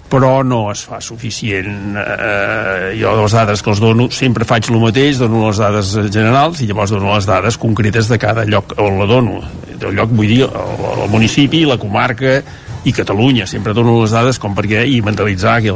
Però 0.07 0.31
no 0.47 0.69
es 0.71 0.85
fa 0.87 1.01
suficient 1.03 1.99
eh, 1.99 2.93
jo 3.01 3.17
les 3.19 3.35
dades 3.35 3.63
que 3.63 3.73
els 3.73 3.83
dono 3.83 4.07
sempre 4.15 4.47
faig 4.47 4.71
el 4.71 4.79
mateix, 4.79 5.19
dono 5.19 5.49
les 5.49 5.59
dades 5.59 5.97
generals 6.15 6.63
i 6.63 6.69
llavors 6.71 6.95
dono 6.95 7.11
les 7.11 7.27
dades 7.27 7.59
concretes 7.59 8.07
de 8.13 8.21
cada 8.23 8.47
lloc 8.47 8.77
on 8.79 9.01
la 9.03 9.11
dono. 9.11 9.43
Del 9.83 9.99
lloc 9.99 10.15
vull 10.15 10.31
dir 10.31 10.45
el, 10.47 10.87
el 10.95 11.11
municipi, 11.11 11.65
la 11.67 11.79
comarca 11.83 12.39
i 12.87 12.95
Catalunya, 12.95 13.47
sempre 13.51 13.75
dono 13.75 13.99
les 14.01 14.15
dades 14.15 14.39
com 14.39 14.55
perquè 14.55 14.85
i 14.87 15.01
mentalitzar 15.05 15.61
que 15.65 15.75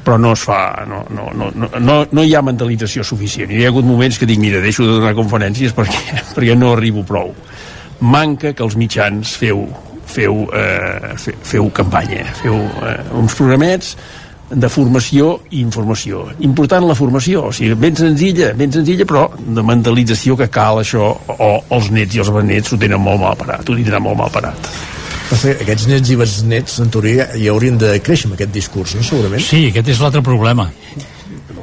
però 0.00 0.16
no 0.18 0.32
es 0.32 0.40
fa, 0.40 0.84
no, 0.88 1.02
no, 1.12 1.28
no, 1.36 1.68
no, 1.78 1.96
no 2.10 2.22
hi 2.24 2.32
ha 2.34 2.40
mentalització 2.42 3.04
suficient. 3.04 3.52
Hi 3.52 3.66
ha 3.66 3.68
hagut 3.72 3.84
moments 3.84 4.18
que 4.18 4.28
dic, 4.28 4.40
mira, 4.40 4.62
deixo 4.64 4.86
de 4.86 4.96
donar 4.96 5.12
conferències 5.18 5.74
perquè, 5.76 6.22
perquè 6.36 6.56
no 6.56 6.72
arribo 6.74 7.04
prou. 7.06 7.34
Manca 8.00 8.54
que 8.56 8.64
els 8.64 8.78
mitjans 8.80 9.34
feu, 9.36 9.66
feu, 10.08 10.46
eh, 10.56 11.12
feu 11.20 11.68
campanya, 11.76 12.24
feu 12.40 12.56
eh, 12.56 12.96
uns 13.20 13.36
programets 13.36 13.94
de 14.50 14.68
formació 14.72 15.34
i 15.52 15.60
informació. 15.62 16.24
Important 16.46 16.88
la 16.88 16.96
formació, 16.98 17.44
o 17.50 17.52
sigui, 17.54 17.76
ben 17.78 17.94
senzilla, 17.98 18.50
ben 18.58 18.72
senzilla, 18.74 19.06
però 19.06 19.28
de 19.38 19.62
mentalització 19.62 20.34
que 20.40 20.48
cal 20.50 20.80
això, 20.80 21.12
o 21.36 21.52
els 21.76 21.92
nets 21.94 22.16
i 22.16 22.24
els 22.24 22.32
benets 22.34 22.72
ho 22.72 22.80
tenen 22.80 23.04
molt 23.04 23.22
mal 23.22 23.38
parat, 23.38 23.68
ho 23.68 23.78
tindran 23.78 24.02
molt 24.08 24.18
mal 24.24 24.32
parat. 24.34 24.72
Aquests 25.30 25.86
nets 25.86 26.10
i 26.10 26.16
besnets, 26.18 26.80
en 26.82 26.90
teoria, 26.90 27.28
ja 27.38 27.52
haurien 27.52 27.78
de 27.78 27.94
créixer 28.02 28.28
amb 28.28 28.36
aquest 28.36 28.52
discurs, 28.54 28.96
no? 28.98 29.04
segurament? 29.06 29.44
Sí, 29.46 29.68
aquest 29.70 29.92
és 29.94 30.02
l'altre 30.02 30.24
problema 30.26 30.66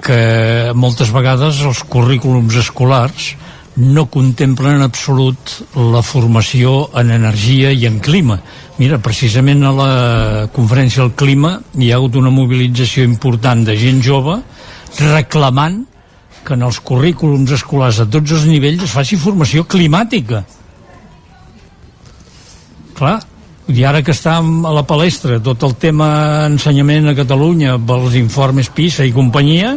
que 0.03 0.71
moltes 0.77 1.11
vegades 1.11 1.59
els 1.67 1.81
currículums 1.89 2.55
escolars 2.61 3.33
no 3.77 4.07
contemplen 4.09 4.79
en 4.79 4.85
absolut 4.85 5.51
la 5.77 6.01
formació 6.01 6.87
en 6.97 7.11
energia 7.13 7.69
i 7.75 7.85
en 7.85 7.99
clima. 8.01 8.39
Mira, 8.79 8.97
precisament 9.03 9.61
a 9.67 9.73
la 9.75 9.91
conferència 10.53 11.03
del 11.03 11.13
clima 11.19 11.57
hi 11.77 11.91
ha 11.91 11.99
hagut 11.99 12.17
una 12.17 12.33
mobilització 12.33 13.05
important 13.05 13.61
de 13.67 13.77
gent 13.77 14.01
jove 14.05 14.39
reclamant 14.97 15.83
que 16.47 16.55
en 16.55 16.63
els 16.65 16.79
currículums 16.79 17.53
escolars 17.53 17.99
a 18.01 18.07
tots 18.09 18.33
els 18.33 18.47
nivells 18.49 18.87
es 18.87 18.95
faci 18.95 19.19
formació 19.19 19.67
climàtica. 19.69 20.41
Clar, 22.97 23.17
i 23.67 23.83
ara 23.83 24.01
que 24.03 24.13
està 24.15 24.37
a 24.39 24.71
la 24.73 24.85
palestra 24.87 25.41
tot 25.43 25.63
el 25.67 25.75
tema 25.75 26.07
ensenyament 26.47 27.11
a 27.11 27.15
Catalunya 27.17 27.75
pels 27.83 28.15
informes 28.19 28.71
PISA 28.71 29.05
i 29.07 29.15
companyia, 29.15 29.75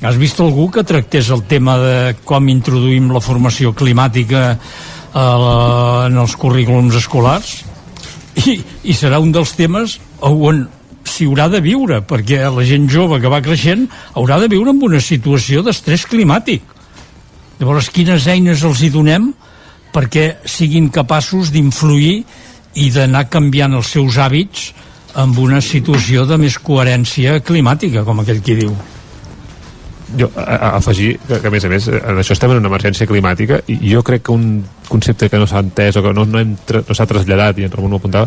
Has 0.00 0.16
vist 0.16 0.38
algú 0.40 0.70
que 0.72 0.80
tractés 0.80 1.28
el 1.28 1.42
tema 1.44 1.74
de 1.76 1.96
com 2.24 2.46
introduïm 2.48 3.10
la 3.12 3.20
formació 3.20 3.74
climàtica 3.76 4.54
a 5.12 5.24
la, 5.42 5.56
en 6.08 6.16
els 6.22 6.36
currículums 6.40 6.96
escolars? 6.96 7.58
I, 8.48 8.54
I 8.88 8.96
serà 8.96 9.18
un 9.20 9.28
dels 9.34 9.52
temes 9.58 9.98
on 10.24 10.62
s'hi 11.04 11.26
haurà 11.28 11.50
de 11.52 11.60
viure, 11.60 12.00
perquè 12.00 12.40
la 12.48 12.64
gent 12.64 12.88
jove 12.88 13.18
que 13.20 13.28
va 13.28 13.42
creixent 13.44 13.84
haurà 14.16 14.38
de 14.40 14.48
viure 14.48 14.72
en 14.72 14.80
una 14.88 15.02
situació 15.04 15.60
d'estrès 15.66 16.06
climàtic. 16.08 16.64
Llavors, 17.60 17.92
quines 17.92 18.24
eines 18.32 18.64
els 18.64 18.80
hi 18.80 18.88
donem 18.94 19.34
perquè 19.92 20.38
siguin 20.48 20.88
capaços 20.88 21.52
d'influir 21.52 22.22
i 22.74 22.90
d'anar 22.94 23.26
canviant 23.32 23.74
els 23.74 23.90
seus 23.96 24.18
hàbits 24.20 24.70
amb 25.18 25.38
una 25.42 25.60
situació 25.64 26.24
de 26.28 26.38
més 26.38 26.58
coherència 26.62 27.40
climàtica, 27.42 28.04
com 28.06 28.22
aquell 28.22 28.42
qui 28.46 28.56
diu. 28.60 28.74
Jo 30.18 30.26
a, 30.34 30.42
a 30.42 30.70
afegir 30.78 31.12
que, 31.26 31.38
que 31.38 31.50
a 31.50 31.52
més 31.54 31.64
a 31.66 31.70
més 31.70 31.86
en 31.90 32.18
això 32.18 32.34
estem 32.34 32.50
en 32.50 32.58
una 32.62 32.70
emergència 32.70 33.06
climàtica 33.06 33.60
i 33.70 33.78
jo 33.92 34.02
crec 34.06 34.24
que 34.26 34.34
un 34.34 34.64
concepte 34.88 35.28
que 35.30 35.38
no 35.38 35.46
s'ha 35.46 35.62
entès 35.62 35.98
o 35.98 36.02
que 36.02 36.12
no, 36.14 36.24
no, 36.26 36.42
no 36.42 36.96
s'ha 36.96 37.06
traslladat 37.06 37.60
i 37.60 37.68
en 37.68 37.74
Ramon 37.74 37.94
ho 37.94 38.00
apuntava 38.02 38.26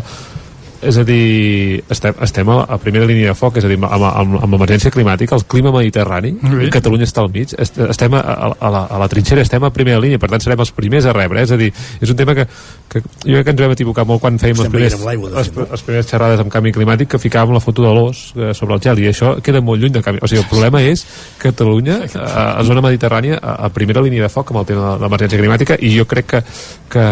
és 0.82 0.98
a 0.98 1.04
dir, 1.06 1.82
estem, 1.90 2.14
estem 2.24 2.50
a, 2.52 2.56
a 2.64 2.78
primera 2.82 3.06
línia 3.08 3.32
de 3.32 3.36
foc, 3.38 3.58
és 3.60 3.66
a 3.66 3.70
dir, 3.70 3.78
amb, 3.78 4.04
amb, 4.08 4.36
amb 4.42 4.56
l'emergència 4.56 4.92
climàtica, 4.94 5.36
el 5.38 5.46
clima 5.50 5.72
mediterrani, 5.74 6.34
sí. 6.40 6.70
Catalunya 6.74 7.08
està 7.08 7.22
al 7.22 7.30
mig, 7.34 7.54
estem 7.58 8.16
a, 8.16 8.20
a, 8.20 8.50
a, 8.52 8.70
la, 8.74 8.82
a 8.96 9.00
la 9.02 9.08
trinxera, 9.12 9.44
estem 9.44 9.64
a 9.64 9.70
primera 9.74 10.00
línia, 10.02 10.20
per 10.22 10.30
tant 10.32 10.44
serem 10.44 10.64
els 10.64 10.72
primers 10.76 11.08
a 11.08 11.14
rebre, 11.16 11.40
eh? 11.40 11.46
és 11.48 11.54
a 11.54 11.58
dir, 11.60 11.70
és 12.00 12.12
un 12.12 12.18
tema 12.18 12.34
que, 12.36 12.46
que 12.90 13.02
jo 13.04 13.36
crec 13.36 13.46
que 13.48 13.54
ens 13.54 13.62
vam 13.64 13.76
equivocar 13.76 14.06
molt 14.08 14.24
quan 14.24 14.40
fèiem 14.42 14.60
les 14.60 14.72
primeres, 14.72 14.98
les, 15.38 15.52
les 15.54 15.86
primeres 15.86 16.10
xerrades 16.10 16.42
amb 16.42 16.52
canvi 16.52 16.74
climàtic, 16.76 17.14
que 17.14 17.22
ficàvem 17.22 17.54
la 17.56 17.62
foto 17.64 17.86
de 17.86 17.94
l'os 17.94 18.26
eh, 18.36 18.52
sobre 18.56 18.78
el 18.78 18.84
gel, 18.84 19.00
i 19.04 19.08
això 19.12 19.36
queda 19.44 19.62
molt 19.64 19.82
lluny 19.82 19.96
del 19.96 20.04
canvi. 20.04 20.22
O 20.24 20.30
sigui, 20.30 20.42
el 20.44 20.50
problema 20.50 20.82
és 20.84 21.06
Catalunya, 21.40 22.00
a, 22.18 22.44
a 22.58 22.66
zona 22.66 22.84
mediterrània, 22.84 23.40
a, 23.40 23.56
a 23.68 23.72
primera 23.74 24.02
línia 24.04 24.26
de 24.26 24.32
foc 24.32 24.52
amb 24.52 24.62
el 24.62 24.68
tema 24.72 24.94
de 24.94 25.06
l'emergència 25.06 25.40
climàtica, 25.40 25.78
i 25.80 25.94
jo 25.96 26.06
crec 26.10 26.30
que, 26.34 26.44
que, 26.92 27.08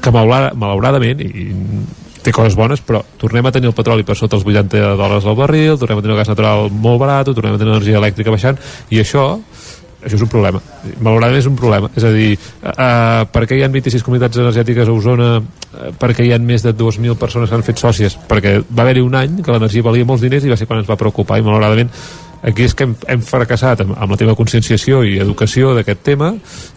que 0.00 0.14
malauradament, 0.14 1.24
i 1.24 1.48
té 2.24 2.34
coses 2.34 2.56
bones, 2.58 2.82
però 2.84 3.02
tornem 3.20 3.46
a 3.46 3.52
tenir 3.54 3.70
el 3.70 3.76
petroli 3.76 4.06
per 4.06 4.16
sota 4.18 4.38
els 4.38 4.46
80 4.46 4.94
dòlars 5.00 5.26
al 5.26 5.38
barril, 5.38 5.76
tornem 5.80 6.00
a 6.00 6.04
tenir 6.04 6.16
el 6.16 6.22
gas 6.22 6.32
natural 6.32 6.70
molt 6.70 7.00
barat, 7.02 7.32
tornem 7.34 7.56
a 7.56 7.60
tenir 7.60 7.72
l'energia 7.72 8.00
elèctrica 8.00 8.34
baixant, 8.34 8.60
i 8.90 9.00
això 9.02 9.26
això 10.00 10.16
és 10.16 10.22
un 10.24 10.30
problema, 10.32 10.60
malauradament 11.04 11.42
és 11.42 11.46
un 11.50 11.56
problema. 11.60 11.90
És 11.92 12.04
a 12.08 12.10
dir, 12.14 12.30
uh, 12.64 13.26
per 13.28 13.42
què 13.44 13.58
hi 13.58 13.64
ha 13.66 13.68
26 13.68 14.04
comunitats 14.06 14.40
energètiques 14.40 14.88
a 14.88 14.94
Osona? 14.96 15.28
Uh, 15.40 15.90
per 16.00 16.14
què 16.16 16.24
hi 16.24 16.32
ha 16.32 16.38
més 16.40 16.64
de 16.64 16.72
2.000 16.72 17.18
persones 17.20 17.50
que 17.50 17.58
han 17.58 17.66
fet 17.66 17.82
sòcies? 17.82 18.16
Perquè 18.30 18.56
va 18.64 18.86
haver-hi 18.86 19.04
un 19.04 19.18
any 19.20 19.42
que 19.44 19.52
l'energia 19.52 19.84
valia 19.84 20.08
molts 20.08 20.24
diners 20.24 20.46
i 20.46 20.52
va 20.52 20.56
ser 20.56 20.68
quan 20.70 20.80
ens 20.80 20.88
va 20.88 20.96
preocupar 21.00 21.36
i 21.36 21.44
malauradament 21.44 21.92
aquí 22.42 22.64
és 22.64 22.74
que 22.74 22.86
hem, 22.88 22.94
hem 23.08 23.24
fracassat 23.24 23.84
amb, 23.84 23.96
amb 23.96 24.14
la 24.14 24.18
teva 24.20 24.36
conscienciació 24.38 25.02
i 25.04 25.18
educació 25.22 25.74
d'aquest 25.76 26.04
tema 26.06 26.32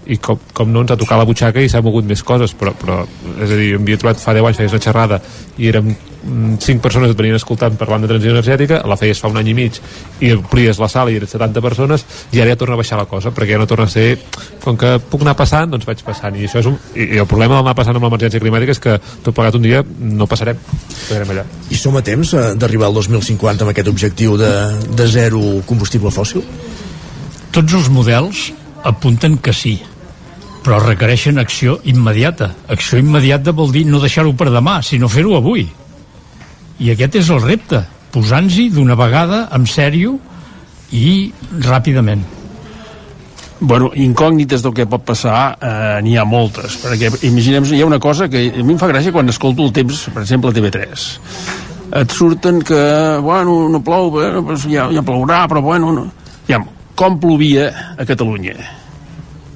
i 0.05 0.17
com, 0.17 0.39
com 0.53 0.71
no 0.71 0.83
ens 0.83 0.93
ha 0.93 0.99
tocat 0.99 1.21
la 1.21 1.27
butxaca 1.29 1.63
i 1.63 1.71
s'ha 1.71 1.83
mogut 1.85 2.07
més 2.07 2.23
coses 2.23 2.55
però, 2.59 2.75
però 2.79 3.03
és 3.39 3.49
a 3.49 3.55
dir, 3.55 3.73
em 3.77 3.85
havia 3.85 4.01
trobat 4.01 4.23
fa 4.23 4.35
10 4.35 4.49
anys 4.51 4.63
feies 4.63 4.75
una 4.75 4.83
xerrada 4.87 5.21
i 5.57 5.71
érem 5.71 5.93
5 6.23 6.29
mm, 6.29 6.79
persones 6.83 7.11
et 7.11 7.17
venien 7.19 7.35
escoltant 7.35 7.75
parlant 7.79 8.03
de 8.03 8.09
transició 8.09 8.33
energètica, 8.33 8.81
la 8.87 8.97
feies 8.99 9.19
fa 9.19 9.29
un 9.31 9.39
any 9.41 9.51
i 9.51 9.55
mig 9.57 9.79
i 10.23 10.31
amplies 10.33 10.79
la 10.79 10.89
sala 10.91 11.11
i 11.11 11.17
eren 11.19 11.29
70 11.29 11.63
persones 11.65 12.05
i 12.31 12.41
ara 12.41 12.53
ja 12.53 12.59
torna 12.59 12.77
a 12.77 12.81
baixar 12.81 12.99
la 12.99 13.07
cosa 13.09 13.33
perquè 13.35 13.55
ja 13.55 13.61
no 13.61 13.67
torna 13.69 13.89
a 13.89 13.91
ser, 13.91 14.17
com 14.63 14.79
que 14.79 14.95
puc 15.11 15.25
anar 15.25 15.35
passant 15.39 15.73
doncs 15.73 15.87
vaig 15.89 16.03
passant 16.07 16.39
i, 16.39 16.47
això 16.47 16.63
és 16.63 16.71
un, 16.71 16.79
i, 16.95 17.09
i 17.17 17.21
el 17.23 17.29
problema 17.29 17.59
d'anar 17.59 17.75
passant 17.77 17.99
amb 17.99 18.07
l'emergència 18.07 18.41
climàtica 18.43 18.75
és 18.75 18.83
que 18.83 18.97
tot 19.25 19.35
plegat 19.35 19.59
un 19.59 19.67
dia 19.67 19.83
no 19.83 20.27
passarem, 20.31 20.59
passarem 21.03 21.35
allà 21.35 21.45
I 21.69 21.79
som 21.79 21.97
a 21.99 22.03
temps 22.05 22.33
eh, 22.37 22.49
d'arribar 22.55 22.89
al 22.89 22.99
2050 23.01 23.67
amb 23.67 23.73
aquest 23.75 23.91
objectiu 23.91 24.37
de, 24.39 24.51
de 24.95 25.07
zero 25.11 25.41
combustible 25.69 26.13
fòssil? 26.13 26.45
Tots 27.53 27.79
els 27.79 27.89
models 27.93 28.51
apunten 28.83 29.37
que 29.43 29.53
sí 29.53 29.77
però 30.63 30.79
requereixen 30.79 31.41
acció 31.41 31.81
immediata. 31.91 32.47
Acció 32.71 32.97
immediata 33.01 33.51
vol 33.51 33.73
dir 33.75 33.83
no 33.83 33.99
deixar-ho 33.99 34.31
per 34.39 34.47
demà, 34.47 34.77
sinó 34.81 35.09
fer-ho 35.11 35.35
avui. 35.35 35.67
I 36.81 36.93
aquest 36.93 37.19
és 37.21 37.29
el 37.33 37.41
repte, 37.43 37.83
posant-s'hi 38.13 38.69
d'una 38.73 38.95
vegada, 38.97 39.47
en 39.53 39.67
sèrio 39.69 40.17
i 40.93 41.31
ràpidament. 41.65 42.23
Bueno, 43.63 43.91
incògnites 43.95 44.63
del 44.65 44.73
que 44.75 44.85
pot 44.89 45.05
passar 45.07 45.55
eh, 45.55 45.99
n'hi 46.03 46.17
ha 46.19 46.25
moltes, 46.27 46.75
perquè 46.83 47.11
imaginem, 47.29 47.63
hi 47.71 47.79
ha 47.79 47.87
una 47.87 47.99
cosa 48.01 48.27
que 48.27 48.41
a 48.49 48.63
mi 48.65 48.75
em 48.75 48.81
fa 48.81 48.89
gràcia 48.91 49.13
quan 49.15 49.31
escolto 49.31 49.63
el 49.63 49.71
temps, 49.75 50.07
per 50.11 50.25
exemple, 50.25 50.51
a 50.51 50.57
TV3. 50.57 51.05
Et 52.01 52.15
surten 52.17 52.59
que, 52.65 52.81
bueno, 53.23 53.69
no 53.69 53.79
plou, 53.85 54.09
bueno, 54.11 54.41
pues 54.49 54.65
ja, 54.67 54.89
ja 54.91 55.05
plourà, 55.05 55.45
però 55.47 55.61
bueno... 55.63 55.93
No. 55.95 56.07
Ja, 56.49 56.59
com 56.99 57.19
plovia 57.21 57.69
a 57.95 58.07
Catalunya? 58.09 58.57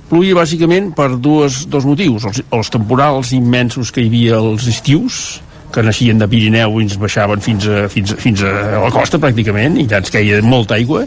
Plovia 0.08 0.38
bàsicament 0.38 0.94
per 0.96 1.10
dues, 1.20 1.66
dos 1.68 1.84
motius, 1.90 2.30
els, 2.30 2.46
els 2.56 2.72
temporals 2.72 3.34
immensos 3.36 3.92
que 3.92 4.06
hi 4.06 4.08
havia 4.08 4.40
als 4.40 4.70
estius, 4.72 5.42
que 5.78 5.86
naixien 5.86 6.18
de 6.18 6.28
Pirineu 6.30 6.80
i 6.82 6.88
ens 6.88 6.98
baixaven 6.98 7.44
fins 7.46 7.68
a, 7.70 7.84
fins, 7.92 8.16
a, 8.16 8.18
fins 8.22 8.42
a 8.42 8.54
la 8.82 8.90
costa 8.94 9.20
pràcticament 9.22 9.78
i 9.78 9.86
ja 9.90 10.02
ens 10.02 10.10
queia 10.14 10.40
molta 10.46 10.78
aigua 10.80 11.04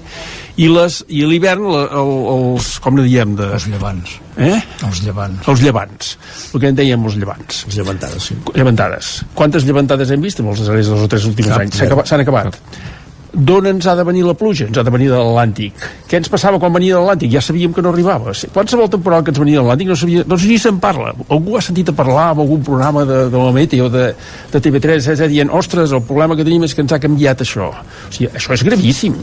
i 0.61 0.69
les 0.71 1.01
i 1.11 1.25
l'hivern 1.27 1.67
el, 1.67 2.15
els, 2.35 2.71
com 2.85 2.95
ne 2.99 3.07
diem 3.09 3.35
de... 3.39 3.51
els 3.59 3.67
llevants 3.73 4.15
eh? 4.39 4.61
els 4.87 5.03
llevants 5.07 5.51
els 5.51 5.65
llevants, 5.67 6.15
el 6.55 6.63
que 6.63 6.71
en 6.71 6.79
dèiem 6.79 7.11
els 7.11 7.19
llevants 7.19 7.65
les 7.67 7.81
llevantades, 7.81 8.31
sí. 8.31 8.39
llevantades 8.55 9.13
quantes 9.35 9.67
llevantades 9.67 10.15
hem 10.15 10.23
vist 10.23 10.45
en 10.45 10.55
els 10.55 10.63
darrers 10.63 10.95
dos 10.95 11.05
o 11.09 11.11
tres 11.11 11.27
últims 11.27 11.51
Cap, 11.51 11.67
anys? 11.67 11.83
S'han 11.83 11.91
acabat, 11.91 12.27
acabat. 12.29 12.61
Cap 12.61 13.00
d'on 13.33 13.67
ens 13.71 13.87
ha 13.87 13.95
de 13.97 14.05
venir 14.05 14.25
la 14.27 14.35
pluja? 14.35 14.67
Ens 14.67 14.79
ha 14.79 14.85
de 14.87 14.93
venir 14.93 15.09
de 15.11 15.19
l'Atlàntic. 15.19 15.85
Què 16.11 16.19
ens 16.19 16.31
passava 16.33 16.59
quan 16.63 16.73
venia 16.75 16.97
de 16.97 17.03
l'Atlàntic? 17.03 17.33
Ja 17.35 17.43
sabíem 17.45 17.75
que 17.75 17.83
no 17.85 17.93
arribava. 17.93 18.35
Qualsevol 18.55 18.91
temporal 18.91 19.25
que 19.25 19.33
ens 19.35 19.41
venia 19.43 19.61
de 19.61 19.67
l'Atlàntic 19.67 19.91
no 19.93 19.99
sabia... 19.99 20.25
Sé 20.31 20.41
si 20.47 20.59
se'n 20.63 20.81
parla. 20.83 21.13
Algú 21.29 21.59
ha 21.59 21.63
sentit 21.65 21.93
a 21.93 21.97
parlar 21.97 22.31
en 22.35 22.43
algun 22.45 22.65
programa 22.67 23.05
de, 23.09 23.21
de 23.31 23.45
la 23.45 23.53
Mete 23.55 23.81
o 23.85 23.91
de, 23.93 24.09
de 24.53 24.63
TV3 24.63 25.13
eh, 25.15 25.29
dient, 25.31 25.53
ostres, 25.55 25.95
el 25.97 26.03
problema 26.09 26.39
que 26.39 26.47
tenim 26.47 26.67
és 26.67 26.75
que 26.75 26.83
ens 26.85 26.97
ha 26.97 27.01
canviat 27.03 27.45
això. 27.47 27.71
O 27.71 28.11
sigui, 28.11 28.31
això 28.35 28.57
és 28.57 28.67
gravíssim. 28.67 29.17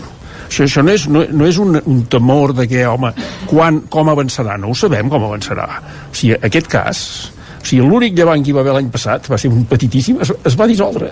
Això, 0.48 0.64
això 0.64 0.84
no 0.86 0.96
és, 0.96 1.08
no, 1.12 1.26
no 1.28 1.48
és 1.50 1.60
un, 1.60 1.82
un 1.84 2.04
temor 2.08 2.56
de 2.56 2.68
que, 2.72 2.86
home, 2.88 3.12
quan, 3.50 3.82
com 3.92 4.14
avançarà? 4.14 4.56
No 4.62 4.72
ho 4.72 4.78
sabem 4.78 5.12
com 5.12 5.28
avançarà. 5.28 5.68
O 6.08 6.16
sigui, 6.16 6.38
aquest 6.48 6.72
cas, 6.72 7.04
o 7.58 7.66
sigui, 7.66 7.84
l'únic 7.84 8.16
llevant 8.16 8.46
que 8.46 8.54
hi 8.54 8.56
va 8.56 8.64
haver 8.64 8.78
l'any 8.78 8.92
passat 8.94 9.28
va 9.28 9.40
ser 9.42 9.52
un 9.52 9.68
petitíssim, 9.68 10.22
es, 10.24 10.32
es 10.48 10.56
va 10.56 10.70
dissoldre 10.70 11.12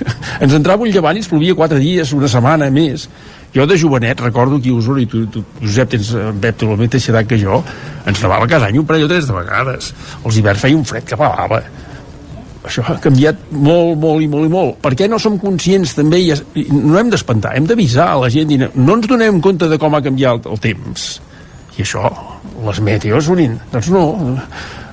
ens 0.44 0.56
entrava 0.56 0.84
un 0.84 0.90
llevant 0.92 1.18
i 1.18 1.22
es 1.24 1.30
plovia 1.30 1.56
quatre 1.58 1.80
dies, 1.82 2.12
una 2.16 2.30
setmana 2.30 2.70
més. 2.72 3.08
Jo 3.52 3.66
de 3.68 3.76
jovenet 3.76 4.20
recordo 4.24 4.58
que 4.62 4.72
Osona 4.72 5.02
i 5.02 5.06
tu, 5.06 5.26
tu 5.28 5.44
Josep 5.60 5.90
tens 5.92 6.14
en 6.16 6.40
Pep 6.40 6.56
tu 6.56 6.70
la 6.70 6.78
mateixa 6.80 7.12
edat 7.12 7.28
que 7.28 7.36
jo 7.40 7.60
ens 8.08 8.22
nevava 8.24 8.48
cada 8.48 8.70
any 8.70 8.78
un 8.80 8.86
parell 8.88 9.04
o 9.04 9.10
tres 9.12 9.28
de 9.28 9.36
vegades. 9.36 9.92
Els 10.24 10.38
hiverns 10.40 10.62
feia 10.64 10.78
un 10.78 10.86
fred 10.88 11.04
que 11.08 11.18
pelava. 11.20 11.60
Això 12.62 12.84
ha 12.86 12.94
canviat 13.02 13.50
molt, 13.50 13.96
molt 13.98 14.22
i 14.22 14.28
molt 14.30 14.46
i 14.46 14.52
molt. 14.52 14.78
Per 14.84 14.94
què 14.96 15.08
no 15.10 15.18
som 15.20 15.36
conscients 15.42 15.96
també 15.98 16.22
i 16.22 16.30
no 16.70 16.96
hem 17.00 17.10
d'espantar, 17.12 17.56
hem 17.58 17.66
d'avisar 17.68 18.12
a 18.12 18.20
la 18.22 18.30
gent 18.32 18.54
i 18.54 18.60
no, 18.62 18.70
no 18.78 18.96
ens 18.96 19.10
donem 19.10 19.42
compte 19.44 19.68
de 19.68 19.78
com 19.82 19.98
ha 19.98 20.02
canviat 20.04 20.46
el 20.46 20.62
temps? 20.62 21.08
I 21.76 21.82
això, 21.82 22.06
les 22.62 22.80
meteos 22.84 23.28
unint. 23.32 23.58
Doncs 23.72 23.90
no, 23.92 24.04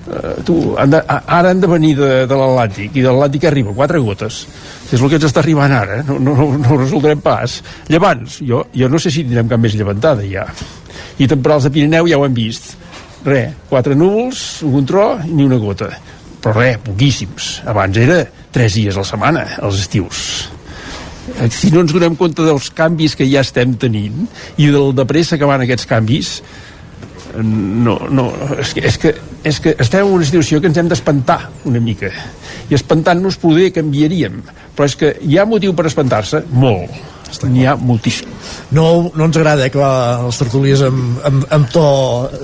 Uh, 0.10 0.40
tu, 0.42 0.56
han 0.82 0.90
de, 0.90 1.00
ara 1.06 1.52
han 1.52 1.60
de 1.62 1.68
venir 1.70 1.92
de, 2.00 2.10
de 2.26 2.38
l'Atlàntic 2.38 2.96
i 2.98 3.04
de 3.06 3.12
l'Atlàntic 3.12 3.46
arriba 3.46 3.76
quatre 3.78 4.02
gotes. 4.02 4.42
És 4.90 4.98
el 4.98 5.06
que 5.06 5.20
ens 5.20 5.28
està 5.28 5.44
arribant 5.44 5.74
ara 5.76 6.00
no, 6.08 6.18
no, 6.18 6.34
no, 6.58 6.70
ho 6.74 6.80
resoldrem 6.80 7.22
pas. 7.22 7.60
Llevants, 7.92 8.40
jo, 8.42 8.64
jo 8.74 8.90
no 8.90 9.02
sé 9.02 9.14
si 9.14 9.24
tindrem 9.28 9.52
cap 9.52 9.62
més 9.62 9.78
llevantada 9.78 10.26
ja. 10.26 10.48
I 11.22 11.28
temporals 11.30 11.68
de 11.68 11.74
Pirineu 11.76 12.10
ja 12.10 12.18
ho 12.18 12.26
hem 12.26 12.34
vist. 12.34 12.74
Re, 13.26 13.44
quatre 13.70 13.98
núvols, 14.00 14.64
un 14.66 14.88
tro 14.90 15.12
i 15.28 15.34
ni 15.34 15.46
una 15.46 15.60
gota. 15.62 15.92
Però 16.40 16.56
res, 16.56 16.80
poquíssims. 16.86 17.60
Abans 17.70 18.00
era 18.00 18.24
tres 18.56 18.80
dies 18.80 18.96
a 18.96 19.04
la 19.04 19.10
setmana 19.12 19.44
els 19.60 19.84
estius. 19.84 20.24
Eh, 21.38 21.50
si 21.54 21.70
no 21.74 21.84
ens 21.84 21.94
donem 21.94 22.16
compte 22.18 22.46
dels 22.46 22.72
canvis 22.74 23.14
que 23.20 23.28
ja 23.30 23.44
estem 23.46 23.76
tenint 23.78 24.26
i 24.58 24.72
del 24.74 24.96
de 24.98 25.06
pressa 25.10 25.38
que 25.38 25.50
van 25.50 25.62
aquests 25.66 25.86
canvis 25.90 26.40
no, 27.38 27.98
no, 28.10 28.30
és 28.60 28.74
que, 28.74 28.86
és 28.88 28.98
que, 29.02 29.14
és 29.44 29.60
que 29.64 29.76
estem 29.80 30.08
en 30.08 30.18
una 30.20 30.26
situació 30.28 30.62
que 30.62 30.72
ens 30.72 30.80
hem 30.82 30.90
d'espantar 30.92 31.42
una 31.70 31.82
mica. 31.84 32.10
I 32.70 32.78
espantant-nos 32.78 33.40
poder 33.42 33.72
canviaríem 33.74 34.42
però 34.80 34.88
és 34.88 34.96
que 34.96 35.10
hi 35.28 35.36
ha 35.36 35.44
motiu 35.44 35.74
per 35.76 35.90
espantar-se? 35.90 36.40
Molt. 36.56 36.94
N'hi 37.52 37.66
ha 37.68 37.74
moltíssim. 37.76 38.30
No, 38.74 39.12
no 39.12 39.26
ens 39.28 39.38
agrada 39.38 39.66
eh, 39.68 39.72
que 39.74 39.90
les 40.24 40.40
tertúlies 40.40 40.82
amb, 40.88 41.20
amb, 41.28 41.44
amb 41.58 41.68
to 41.74 41.84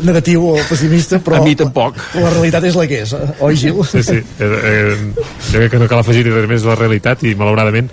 negatiu 0.06 0.44
o 0.52 0.58
pessimista 0.68 1.22
però 1.24 1.40
a 1.40 1.46
mi 1.46 1.56
tampoc. 1.58 1.96
la, 2.14 2.26
la 2.28 2.34
realitat 2.36 2.68
és 2.68 2.76
la 2.76 2.86
que 2.92 3.00
és, 3.06 3.16
eh? 3.16 3.32
oi 3.48 3.56
Gil? 3.58 3.80
Sí, 3.88 4.04
sí, 4.04 4.20
eh, 4.20 4.52
eh, 4.52 5.24
jo 5.48 5.64
crec 5.64 5.72
que 5.74 5.82
no 5.82 5.88
cal 5.90 6.04
afegir 6.04 6.28
res 6.28 6.50
més 6.52 6.68
la 6.68 6.76
realitat 6.76 7.24
i 7.24 7.34
malauradament 7.40 7.88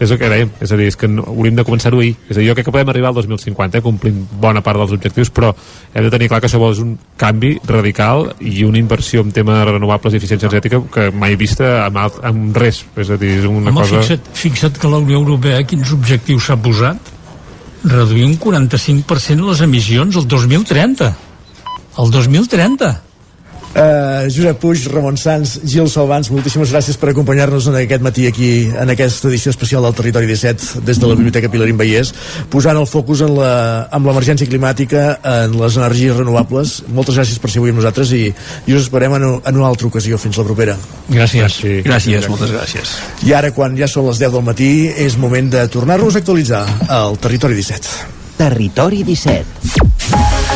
és 0.00 0.10
el 0.10 0.18
que 0.18 0.28
dèiem, 0.30 0.50
és 0.64 0.72
a 0.74 0.78
dir, 0.78 0.88
és 0.90 0.96
que 0.98 1.08
no, 1.10 1.22
hauríem 1.30 1.58
de 1.58 1.64
començar-ho 1.66 2.00
ahir, 2.02 2.14
és 2.26 2.36
a 2.36 2.40
dir, 2.40 2.48
jo 2.48 2.56
crec 2.56 2.66
que 2.66 2.74
podem 2.74 2.90
arribar 2.90 3.12
al 3.12 3.18
2050 3.20 3.78
eh, 3.78 3.82
complint 3.84 4.20
bona 4.42 4.62
part 4.64 4.80
dels 4.80 4.94
objectius 4.96 5.30
però 5.34 5.52
hem 5.94 6.06
de 6.06 6.12
tenir 6.12 6.28
clar 6.32 6.40
que 6.42 6.50
això 6.50 6.60
és 6.70 6.80
un 6.82 6.96
canvi 7.20 7.54
radical 7.68 8.26
i 8.40 8.64
una 8.66 8.80
inversió 8.80 9.22
en 9.22 9.30
temes 9.34 9.62
renovables 9.70 10.14
i 10.14 10.20
eficiència 10.20 10.48
energètica 10.48 10.82
que 10.94 11.08
mai 11.14 11.38
vista 11.40 11.84
amb, 11.84 12.02
alt, 12.02 12.18
amb 12.26 12.58
res, 12.58 12.82
és 12.96 13.10
a 13.14 13.18
dir, 13.20 13.36
és 13.38 13.48
una 13.50 13.70
Home, 13.70 13.80
cosa... 13.80 14.02
fixa't, 14.02 14.34
fixa't 14.34 14.80
que 14.82 14.90
la 14.90 15.02
Unió 15.04 15.22
Europea 15.22 15.62
quins 15.68 15.94
objectius 15.94 16.50
s'ha 16.50 16.58
posat? 16.60 17.12
Reduir 17.84 18.26
un 18.26 18.38
45% 18.40 19.50
les 19.50 19.64
emissions 19.64 20.16
el 20.18 20.28
2030 20.28 21.10
el 22.02 22.10
2030 22.10 22.94
Uh, 23.74 24.30
Josep 24.30 24.60
Puig, 24.62 24.84
Ramon 24.86 25.16
Sans, 25.18 25.56
Gil 25.66 25.88
Salvans, 25.90 26.28
moltíssimes 26.30 26.70
gràcies 26.70 26.94
per 26.94 27.08
acompanyar-nos 27.10 27.66
en 27.72 27.78
aquest 27.80 28.04
matí 28.06 28.28
aquí, 28.28 28.50
en 28.70 28.92
aquesta 28.92 29.26
edició 29.26 29.50
especial 29.50 29.82
del 29.82 29.96
Territori 29.98 30.28
17, 30.30 30.84
des 30.86 31.00
de 31.02 31.08
la 31.10 31.16
Biblioteca 31.18 31.50
Pilarín 31.50 31.80
Vallès, 31.80 32.12
posant 32.52 32.78
el 32.78 32.86
focus 32.86 33.24
en 33.26 33.34
la, 33.34 33.50
amb 33.90 34.06
l'emergència 34.06 34.46
climàtica, 34.46 35.18
en 35.26 35.58
les 35.58 35.80
energies 35.80 36.14
renovables. 36.14 36.76
Moltes 36.94 37.18
gràcies 37.18 37.42
per 37.42 37.50
ser 37.50 37.64
avui 37.64 37.74
amb 37.74 37.82
nosaltres 37.82 38.14
i, 38.14 38.28
i 38.30 38.78
us 38.78 38.86
esperem 38.86 39.18
en, 39.18 39.28
en 39.42 39.58
una 39.58 39.66
altra 39.66 39.90
ocasió. 39.90 40.22
Fins 40.22 40.38
la 40.38 40.46
propera. 40.46 40.78
Gràcies. 41.10 41.58
Sí. 41.58 41.76
Gràcies, 41.82 42.30
moltes 42.30 42.54
gràcies. 42.54 42.94
I 43.26 43.34
ara, 43.34 43.50
quan 43.56 43.74
ja 43.74 43.90
són 43.90 44.06
les 44.06 44.22
10 44.22 44.38
del 44.38 44.46
matí, 44.46 44.72
és 44.94 45.18
moment 45.18 45.50
de 45.50 45.66
tornar-nos 45.66 46.14
a 46.14 46.22
actualitzar 46.22 46.62
el 47.02 47.18
Territori 47.18 47.58
17. 47.58 47.98
Territori 48.38 49.02
17. 49.02 50.53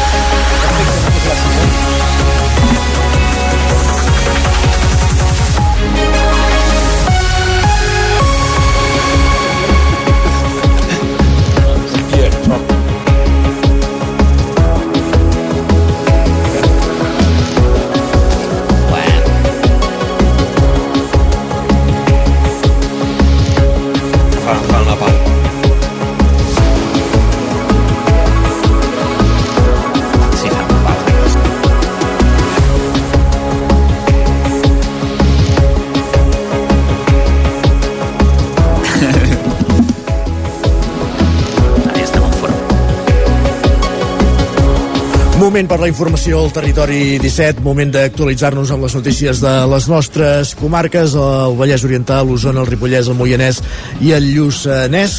Moment 45.59 45.73
per 45.73 45.81
la 45.83 45.89
informació 45.91 46.39
al 46.39 46.53
territori 46.55 47.17
17, 47.19 47.65
moment 47.67 47.91
d'actualitzar-nos 47.91 48.71
amb 48.71 48.85
les 48.87 48.95
notícies 48.95 49.41
de 49.43 49.55
les 49.67 49.89
nostres 49.91 50.53
comarques, 50.55 51.17
el 51.19 51.57
Vallès 51.59 51.83
Oriental, 51.83 52.29
l'Osona, 52.31 52.63
el 52.63 52.71
Ripollès, 52.71 53.11
el 53.11 53.19
Moianès 53.19 53.59
i 53.99 54.13
el 54.15 54.29
Lluçanès 54.37 55.17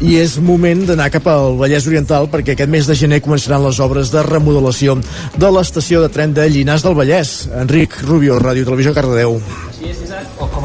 i 0.00 0.16
és 0.22 0.38
moment 0.40 0.86
d'anar 0.88 1.10
cap 1.12 1.28
al 1.28 1.60
Vallès 1.60 1.84
Oriental 1.92 2.30
perquè 2.32 2.56
aquest 2.56 2.72
mes 2.72 2.88
de 2.88 2.96
gener 2.96 3.20
començaran 3.20 3.60
les 3.66 3.84
obres 3.84 4.08
de 4.14 4.24
remodelació 4.24 4.96
de 5.36 5.52
l'estació 5.52 6.00
de 6.00 6.08
tren 6.16 6.32
de 6.32 6.48
Llinars 6.48 6.88
del 6.88 6.96
Vallès. 6.96 7.42
Enric 7.52 8.00
Rubio, 8.08 8.40
Ràdio 8.40 8.64
Televisió, 8.64 8.96
Cardedeu. 8.96 9.36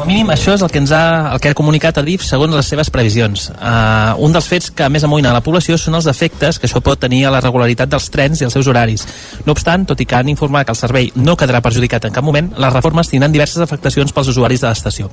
Com 0.00 0.08
a 0.08 0.14
mínim 0.14 0.30
això 0.32 0.54
és 0.56 0.62
el 0.64 0.70
que 0.72 0.80
ens 0.80 0.94
ha, 0.96 1.28
el 1.34 1.40
que 1.44 1.50
ha 1.52 1.56
comunicat 1.58 1.98
a 2.00 2.02
DIF 2.06 2.22
segons 2.24 2.54
les 2.56 2.70
seves 2.72 2.88
previsions. 2.88 3.50
Uh, 3.52 4.14
un 4.24 4.32
dels 4.32 4.46
fets 4.48 4.70
que 4.72 4.86
més 4.88 5.04
amoïna 5.04 5.34
la 5.36 5.42
població 5.44 5.76
són 5.76 5.98
els 5.98 6.06
efectes 6.08 6.56
que 6.56 6.64
això 6.64 6.80
pot 6.80 7.02
tenir 7.02 7.18
a 7.28 7.32
la 7.34 7.42
regularitat 7.44 7.90
dels 7.92 8.08
trens 8.08 8.40
i 8.40 8.46
els 8.46 8.56
seus 8.56 8.70
horaris. 8.72 9.04
No 9.44 9.52
obstant, 9.52 9.84
tot 9.90 10.00
i 10.00 10.06
que 10.08 10.16
han 10.16 10.32
informat 10.32 10.64
que 10.64 10.72
el 10.72 10.80
servei 10.80 11.12
no 11.20 11.36
quedarà 11.36 11.60
perjudicat 11.60 12.08
en 12.08 12.16
cap 12.16 12.24
moment, 12.24 12.48
les 12.56 12.72
reformes 12.72 13.12
tindran 13.12 13.36
diverses 13.36 13.60
afectacions 13.60 14.16
pels 14.16 14.32
usuaris 14.32 14.64
de 14.64 14.70
l'estació. 14.72 15.12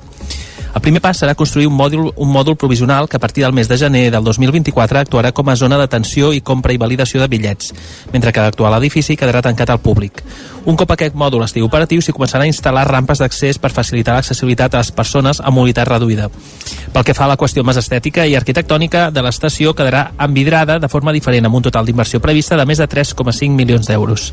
El 0.78 0.82
primer 0.82 1.00
pas 1.02 1.18
serà 1.18 1.32
construir 1.34 1.66
un 1.66 1.74
mòdul, 1.74 2.12
un 2.14 2.28
mòdul 2.30 2.54
provisional 2.54 3.08
que 3.10 3.16
a 3.16 3.18
partir 3.18 3.42
del 3.42 3.52
mes 3.52 3.66
de 3.66 3.76
gener 3.76 4.12
del 4.14 4.22
2024 4.22 5.00
actuarà 5.00 5.32
com 5.34 5.48
a 5.50 5.56
zona 5.58 5.74
d'atenció 5.74 6.30
i 6.30 6.38
compra 6.38 6.70
i 6.70 6.78
validació 6.78 7.18
de 7.18 7.26
bitllets, 7.26 7.72
mentre 8.12 8.30
que 8.30 8.44
l'actual 8.44 8.76
edifici 8.78 9.16
quedarà 9.18 9.42
tancat 9.42 9.72
al 9.74 9.80
públic. 9.82 10.22
Un 10.70 10.76
cop 10.78 10.92
aquest 10.94 11.16
mòdul 11.18 11.42
estigui 11.42 11.66
operatiu, 11.66 11.98
s'hi 11.98 12.14
començarà 12.14 12.46
a 12.46 12.50
instal·lar 12.50 12.84
rampes 12.86 13.18
d'accés 13.18 13.58
per 13.58 13.72
facilitar 13.74 14.14
l'accessibilitat 14.14 14.76
a 14.76 14.84
les 14.84 14.92
persones 14.94 15.40
amb 15.40 15.58
mobilitat 15.58 15.88
reduïda. 15.88 16.28
Pel 16.94 17.06
que 17.08 17.14
fa 17.16 17.26
a 17.26 17.32
la 17.32 17.38
qüestió 17.40 17.64
més 17.66 17.80
estètica 17.80 18.26
i 18.28 18.36
arquitectònica 18.38 19.08
de 19.10 19.24
l'estació 19.24 19.74
quedarà 19.74 20.12
envidrada 20.28 20.78
de 20.78 20.92
forma 20.92 21.12
diferent 21.12 21.50
amb 21.50 21.58
un 21.58 21.66
total 21.66 21.86
d'inversió 21.90 22.20
prevista 22.22 22.54
de 22.56 22.66
més 22.66 22.78
de 22.78 22.86
3,5 22.86 23.50
milions 23.50 23.90
d'euros. 23.90 24.32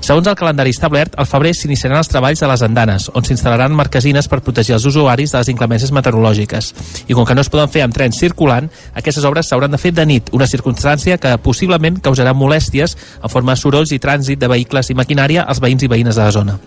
Segons 0.00 0.26
el 0.28 0.36
calendari 0.36 0.70
establert, 0.70 1.12
al 1.18 1.28
febrer 1.28 1.52
s'iniciaran 1.56 1.98
els 2.00 2.08
treballs 2.12 2.42
a 2.42 2.48
les 2.48 2.62
andanes, 2.62 3.10
on 3.12 3.24
s'instal·laran 3.24 3.72
marquesines 3.72 4.28
per 4.28 4.40
protegir 4.44 4.78
els 4.78 4.84
usuaris 4.88 5.32
de 5.32 5.40
les 5.40 5.48
inclemències 5.48 5.73
meteorològiques. 5.94 6.70
I 7.08 7.16
com 7.16 7.26
que 7.26 7.34
no 7.34 7.42
es 7.42 7.50
poden 7.50 7.72
fer 7.72 7.82
amb 7.86 7.96
trens 7.96 8.20
circulant, 8.20 8.70
aquestes 8.94 9.24
obres 9.24 9.48
s'hauran 9.48 9.74
de 9.74 9.80
fer 9.80 9.94
de 9.96 10.06
nit, 10.06 10.30
una 10.32 10.46
circumstància 10.50 11.18
que 11.18 11.36
possiblement 11.38 12.00
causarà 12.04 12.36
molèsties 12.36 12.96
en 13.22 13.32
forma 13.32 13.54
de 13.54 13.62
sorolls 13.64 13.92
i 13.92 14.00
trànsit 14.00 14.38
de 14.38 14.48
vehicles 14.48 14.90
i 14.90 14.98
maquinària 14.98 15.48
als 15.48 15.60
veïns 15.64 15.82
i 15.82 15.90
veïnes 15.90 16.16
de 16.16 16.22
la 16.22 16.32
zona. 16.34 16.58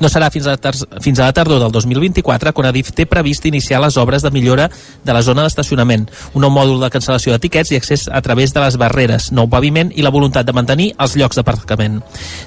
No 0.00 0.08
serà 0.08 0.30
fins 0.32 0.46
a, 0.48 0.56
fins 1.04 1.18
a 1.20 1.26
la 1.28 1.34
tardor 1.36 1.60
del 1.60 1.72
2024 1.72 2.54
quan 2.56 2.68
Adif 2.70 2.88
té 2.96 3.04
previst 3.04 3.44
iniciar 3.44 3.82
les 3.84 3.98
obres 4.00 4.22
de 4.24 4.30
millora 4.32 4.70
de 5.04 5.12
la 5.12 5.20
zona 5.20 5.44
d'estacionament, 5.44 6.06
un 6.32 6.40
nou 6.40 6.52
mòdul 6.54 6.80
de 6.80 6.88
cancel·lació 6.92 7.34
de 7.34 7.42
tiquets 7.42 7.72
i 7.74 7.76
accés 7.76 8.06
a 8.08 8.22
través 8.24 8.54
de 8.56 8.62
les 8.64 8.78
barreres, 8.80 9.28
nou 9.36 9.50
paviment 9.52 9.92
i 9.92 10.04
la 10.04 10.12
voluntat 10.14 10.48
de 10.48 10.54
mantenir 10.56 10.90
els 10.96 11.16
llocs 11.20 11.36
d'aparcament. 11.36 11.98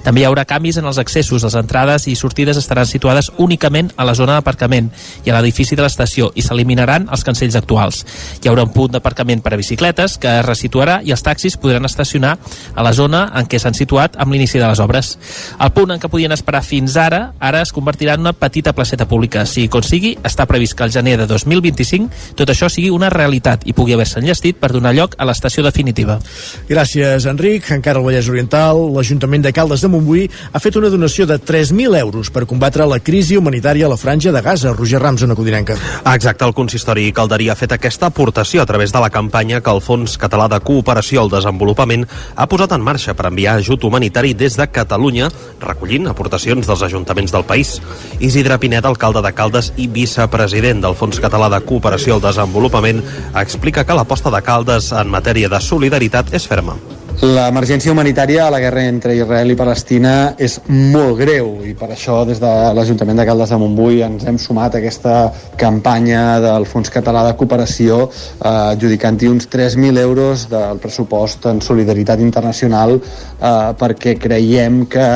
També 0.04 0.24
hi 0.24 0.26
haurà 0.26 0.48
canvis 0.50 0.80
en 0.82 0.90
els 0.90 0.98
accessos, 0.98 1.46
les 1.46 1.58
entrades 1.60 2.08
i 2.10 2.16
sortides 2.18 2.58
estaran 2.58 2.90
situades 2.90 3.30
únicament 3.38 3.92
a 3.98 4.08
la 4.10 4.18
zona 4.18 4.40
d'aparcament 4.40 4.90
i 5.24 5.30
a 5.30 5.38
l'edifici 5.38 5.78
de 5.78 5.86
l'estació 5.86 6.32
i 6.34 6.42
s'eliminaran 6.42 7.06
els 7.14 7.26
cancells 7.28 7.60
actuals. 7.60 8.02
Hi 8.42 8.50
haurà 8.50 8.66
un 8.66 8.74
punt 8.74 8.98
d'aparcament 8.98 9.46
per 9.46 9.54
a 9.54 9.62
bicicletes 9.62 10.18
que 10.18 10.40
es 10.40 10.46
resituarà 10.46 11.02
i 11.06 11.14
els 11.14 11.22
taxis 11.22 11.58
podran 11.62 11.86
estacionar 11.86 12.40
a 12.74 12.86
la 12.86 12.96
zona 12.98 13.28
en 13.38 13.46
què 13.46 13.62
s'han 13.62 13.78
situat 13.78 14.18
amb 14.18 14.34
l'inici 14.34 14.58
de 14.58 14.66
les 14.66 14.82
obres. 14.82 15.18
El 15.62 15.74
punt 15.78 15.94
en 15.94 16.02
què 16.02 16.10
podien 16.10 16.34
esperar 16.34 16.64
fins 16.66 16.98
ara 16.98 17.34
ara 17.44 17.62
es 17.62 17.74
convertirà 17.76 18.16
en 18.16 18.24
una 18.24 18.32
petita 18.34 18.72
placeta 18.74 19.08
pública. 19.10 19.44
Si 19.46 19.68
com 19.68 19.84
sigui, 19.84 20.14
està 20.24 20.46
previst 20.48 20.78
que 20.80 20.86
al 20.86 20.94
gener 20.96 21.18
de 21.20 21.28
2025 21.28 22.36
tot 22.40 22.50
això 22.50 22.70
sigui 22.72 22.90
una 22.94 23.10
realitat 23.12 23.68
i 23.68 23.76
pugui 23.76 23.98
haver-se 23.98 24.22
enllestit 24.22 24.60
per 24.62 24.72
donar 24.72 24.94
lloc 24.96 25.18
a 25.20 25.28
l'estació 25.28 25.66
definitiva. 25.66 26.20
Gràcies, 26.70 27.28
Enric. 27.28 27.68
Encara 27.76 28.00
al 28.00 28.08
Vallès 28.08 28.30
Oriental, 28.32 28.80
l'Ajuntament 28.96 29.44
de 29.44 29.52
Caldes 29.56 29.84
de 29.84 29.92
Montbui 29.92 30.30
ha 30.54 30.62
fet 30.64 30.80
una 30.80 30.92
donació 30.94 31.28
de 31.28 31.40
3.000 31.40 32.00
euros 32.00 32.32
per 32.32 32.46
combatre 32.48 32.88
la 32.88 33.02
crisi 33.04 33.36
humanitària 33.38 33.90
a 33.90 33.92
la 33.92 34.00
franja 34.00 34.32
de 34.32 34.42
Gaza. 34.42 34.72
Roger 34.74 35.02
Rams, 35.04 35.26
una 35.28 35.36
codinenca. 35.36 35.76
Exacte, 36.14 36.48
el 36.48 36.56
consistori 36.56 37.10
calderí 37.12 37.50
ha 37.52 37.60
fet 37.60 37.76
aquesta 37.76 38.08
aportació 38.08 38.64
a 38.64 38.70
través 38.70 38.94
de 38.96 39.04
la 39.04 39.12
campanya 39.12 39.60
que 39.62 39.74
el 39.74 39.84
Fons 39.84 40.16
Català 40.22 40.48
de 40.48 40.62
Cooperació 40.64 41.26
al 41.26 41.34
Desenvolupament 41.34 42.08
ha 42.36 42.48
posat 42.48 42.78
en 42.78 42.86
marxa 42.86 43.18
per 43.18 43.28
enviar 43.28 43.58
ajut 43.60 43.84
humanitari 43.84 44.34
des 44.38 44.56
de 44.56 44.70
Catalunya, 44.72 45.30
recollint 45.60 46.08
aportacions 46.08 46.70
dels 46.70 46.88
ajuntaments 46.88 47.33
del 47.34 47.48
país. 47.50 47.76
Isidre 48.22 48.60
Pinet, 48.62 48.86
alcalde 48.86 49.26
de 49.26 49.34
Caldes 49.36 49.74
i 49.76 49.90
vicepresident 49.92 50.84
del 50.86 50.96
Fons 50.96 51.20
Català 51.20 51.50
de 51.52 51.64
Cooperació 51.66 52.16
al 52.18 52.26
Desenvolupament, 52.30 53.04
explica 53.36 53.84
que 53.84 53.98
l'aposta 53.98 54.32
de 54.32 54.44
Caldes 54.46 54.94
en 54.94 55.12
matèria 55.12 55.52
de 55.52 55.62
solidaritat 55.62 56.32
és 56.38 56.48
ferma. 56.48 56.78
L'emergència 57.22 57.92
humanitària 57.94 58.48
a 58.48 58.52
la 58.52 58.60
guerra 58.60 58.82
entre 58.90 59.14
Israel 59.16 59.52
i 59.54 59.56
Palestina 59.56 60.34
és 60.42 60.56
molt 60.68 61.20
greu 61.20 61.60
i 61.64 61.76
per 61.78 61.92
això 61.94 62.24
des 62.26 62.40
de 62.42 62.50
l'Ajuntament 62.74 63.20
de 63.22 63.26
Caldes 63.28 63.54
de 63.54 63.60
Montbui 63.62 64.02
ens 64.04 64.26
hem 64.28 64.40
sumat 64.42 64.74
a 64.74 64.82
aquesta 64.82 65.14
campanya 65.60 66.40
del 66.44 66.66
Fons 66.66 66.90
Català 66.92 67.22
de 67.28 67.36
Cooperació 67.38 68.08
eh, 68.08 68.74
adjudicant-hi 68.74 69.30
uns 69.30 69.48
3.000 69.54 70.02
euros 70.02 70.48
del 70.52 70.82
pressupost 70.84 71.46
en 71.52 71.62
solidaritat 71.62 72.24
internacional 72.26 72.98
eh, 72.98 73.54
perquè 73.78 74.18
creiem 74.20 74.84
que 74.90 75.08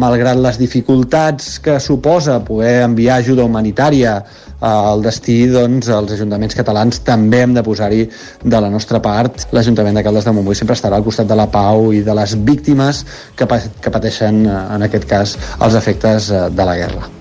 malgrat 0.00 0.40
les 0.40 0.58
dificultats 0.58 1.58
que 1.60 1.76
suposa 1.78 2.40
poder 2.46 2.80
enviar 2.88 3.20
ajuda 3.20 3.44
humanitària 3.44 4.22
al 4.60 5.02
destí, 5.04 5.38
doncs, 5.50 5.88
els 5.88 6.14
ajuntaments 6.16 6.56
catalans 6.58 7.00
també 7.06 7.42
hem 7.44 7.56
de 7.56 7.64
posar-hi 7.66 8.04
de 8.42 8.60
la 8.60 8.70
nostra 8.70 9.00
part. 9.04 9.48
L'Ajuntament 9.52 9.98
de 9.98 10.04
Caldes 10.06 10.28
de 10.28 10.36
Montbui 10.36 10.58
sempre 10.58 10.78
estarà 10.78 11.00
al 11.00 11.06
costat 11.06 11.28
de 11.30 11.38
la 11.38 11.48
pau 11.50 11.92
i 11.92 12.04
de 12.06 12.14
les 12.14 12.36
víctimes 12.36 13.04
que, 13.36 13.46
que 13.46 13.94
pateixen, 13.94 14.44
eh, 14.46 14.62
en 14.76 14.88
aquest 14.88 15.10
cas, 15.10 15.36
els 15.60 15.78
efectes 15.80 16.30
eh, 16.30 16.48
de 16.50 16.70
la 16.70 16.78
guerra. 16.80 17.13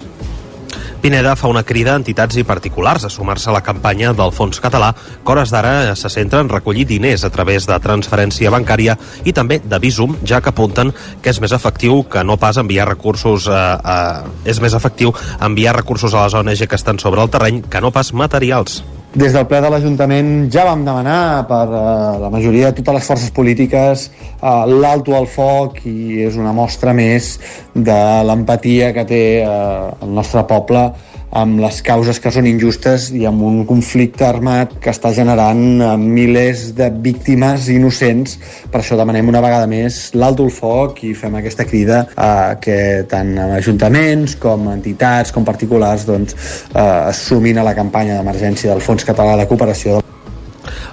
Pineda 1.03 1.35
fa 1.35 1.49
una 1.51 1.65
crida 1.67 1.91
a 1.91 1.99
entitats 1.99 2.37
i 2.39 2.45
particulars 2.47 3.03
a 3.03 3.09
sumar-se 3.11 3.49
a 3.51 3.53
la 3.57 3.59
campanya 3.59 4.13
del 4.15 4.31
Fons 4.31 4.61
Català, 4.63 4.93
que 4.95 5.33
hores 5.33 5.51
d'ara 5.51 5.97
se 5.99 6.07
centra 6.07 6.39
en 6.39 6.47
recollir 6.47 6.85
diners 6.87 7.25
a 7.27 7.31
través 7.33 7.67
de 7.67 7.75
transferència 7.83 8.53
bancària 8.55 8.95
i 9.27 9.35
també 9.35 9.59
de 9.59 9.81
Visum, 9.83 10.15
ja 10.23 10.39
que 10.39 10.53
apunten 10.55 10.95
que 11.19 11.35
és 11.35 11.43
més 11.43 11.51
efectiu 11.51 12.05
que 12.07 12.23
no 12.23 12.39
pas 12.39 12.55
enviar 12.55 12.87
recursos 12.87 13.51
a, 13.51 13.61
a, 13.83 13.99
és 14.47 14.63
més 14.63 14.79
efectiu 14.79 15.11
enviar 15.43 15.75
recursos 15.75 16.15
a 16.15 16.23
les 16.23 16.39
ONG 16.39 16.69
que 16.71 16.79
estan 16.79 17.03
sobre 17.03 17.19
el 17.19 17.35
terreny 17.35 17.65
que 17.67 17.83
no 17.83 17.91
pas 17.91 18.15
materials. 18.15 18.79
Des 19.13 19.29
del 19.29 19.43
ple 19.45 19.59
de 19.61 19.69
l'Ajuntament 19.69 20.29
ja 20.49 20.63
vam 20.65 20.81
demanar 20.81 21.45
per 21.45 21.67
uh, 21.69 21.81
la 22.17 22.31
majoria 22.33 22.71
de 22.71 22.79
totes 22.79 22.95
les 22.95 23.09
forces 23.11 23.33
polítiques 23.35 24.07
uh, 24.09 24.63
l'alto 24.65 25.13
al 25.13 25.27
foc 25.29 25.83
i 25.85 26.23
és 26.25 26.39
una 26.41 26.49
mostra 26.57 26.95
més 26.97 27.35
de 27.75 27.99
l'empatia 28.25 28.89
que 28.95 29.03
té 29.05 29.21
uh, 29.45 29.91
el 30.01 30.15
nostre 30.17 30.41
poble 30.49 30.87
amb 31.33 31.59
les 31.63 31.81
causes 31.85 32.19
que 32.21 32.31
són 32.33 32.47
injustes 32.49 33.09
i 33.15 33.25
amb 33.29 33.41
un 33.45 33.63
conflicte 33.69 34.25
armat 34.27 34.75
que 34.81 34.91
està 34.93 35.13
generant 35.15 35.63
uh, 35.81 35.93
milers 35.97 36.69
de 36.77 36.89
víctimes 37.03 37.69
innocents. 37.73 38.37
Per 38.69 38.81
això 38.81 38.97
demanem 38.99 39.31
una 39.33 39.41
vegada 39.43 39.69
més 39.69 40.11
l'alto 40.17 40.45
al 40.45 40.53
foc 40.53 41.03
i 41.07 41.13
fem 41.17 41.39
aquesta 41.39 41.65
crida 41.69 42.03
uh, 42.13 42.53
que 42.61 42.77
tant 43.09 43.33
ajuntaments 43.49 44.37
com 44.41 44.69
entitats 44.73 45.33
com 45.33 45.47
particulars 45.47 46.05
doncs, 46.09 46.37
uh, 46.75 47.09
es 47.09 47.25
sumin 47.27 47.57
a 47.59 47.67
la 47.67 47.75
campanya 47.77 48.19
d'emergència 48.19 48.73
del 48.73 48.85
Fons 48.85 49.05
Català 49.07 49.37
de 49.39 49.49
Cooperació 49.49 50.02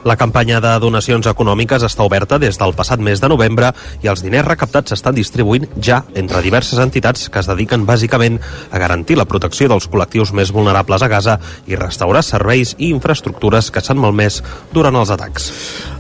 la 0.05 0.17
campanya 0.17 0.61
de 0.61 0.73
donacions 0.81 1.27
econòmiques 1.29 1.85
està 1.85 2.05
oberta 2.07 2.39
des 2.41 2.59
del 2.61 2.73
passat 2.77 3.01
mes 3.05 3.21
de 3.21 3.29
novembre 3.29 3.73
i 4.03 4.09
els 4.09 4.23
diners 4.25 4.49
recaptats 4.49 4.95
s'estan 4.95 5.15
distribuint 5.17 5.67
ja 5.83 6.03
entre 6.15 6.43
diverses 6.45 6.81
entitats 6.81 7.29
que 7.29 7.43
es 7.43 7.51
dediquen 7.51 7.85
bàsicament 7.87 8.41
a 8.71 8.81
garantir 8.81 9.19
la 9.21 9.29
protecció 9.29 9.69
dels 9.69 9.89
col·lectius 9.91 10.33
més 10.33 10.53
vulnerables 10.57 11.03
a 11.03 11.11
Gaza 11.13 11.39
i 11.67 11.77
restaurar 11.77 12.25
serveis 12.25 12.75
i 12.79 12.91
infraestructures 12.91 13.71
que 13.71 13.85
s'han 13.85 14.01
malmès 14.01 14.41
durant 14.73 14.97
els 14.97 15.13
atacs. 15.13 15.51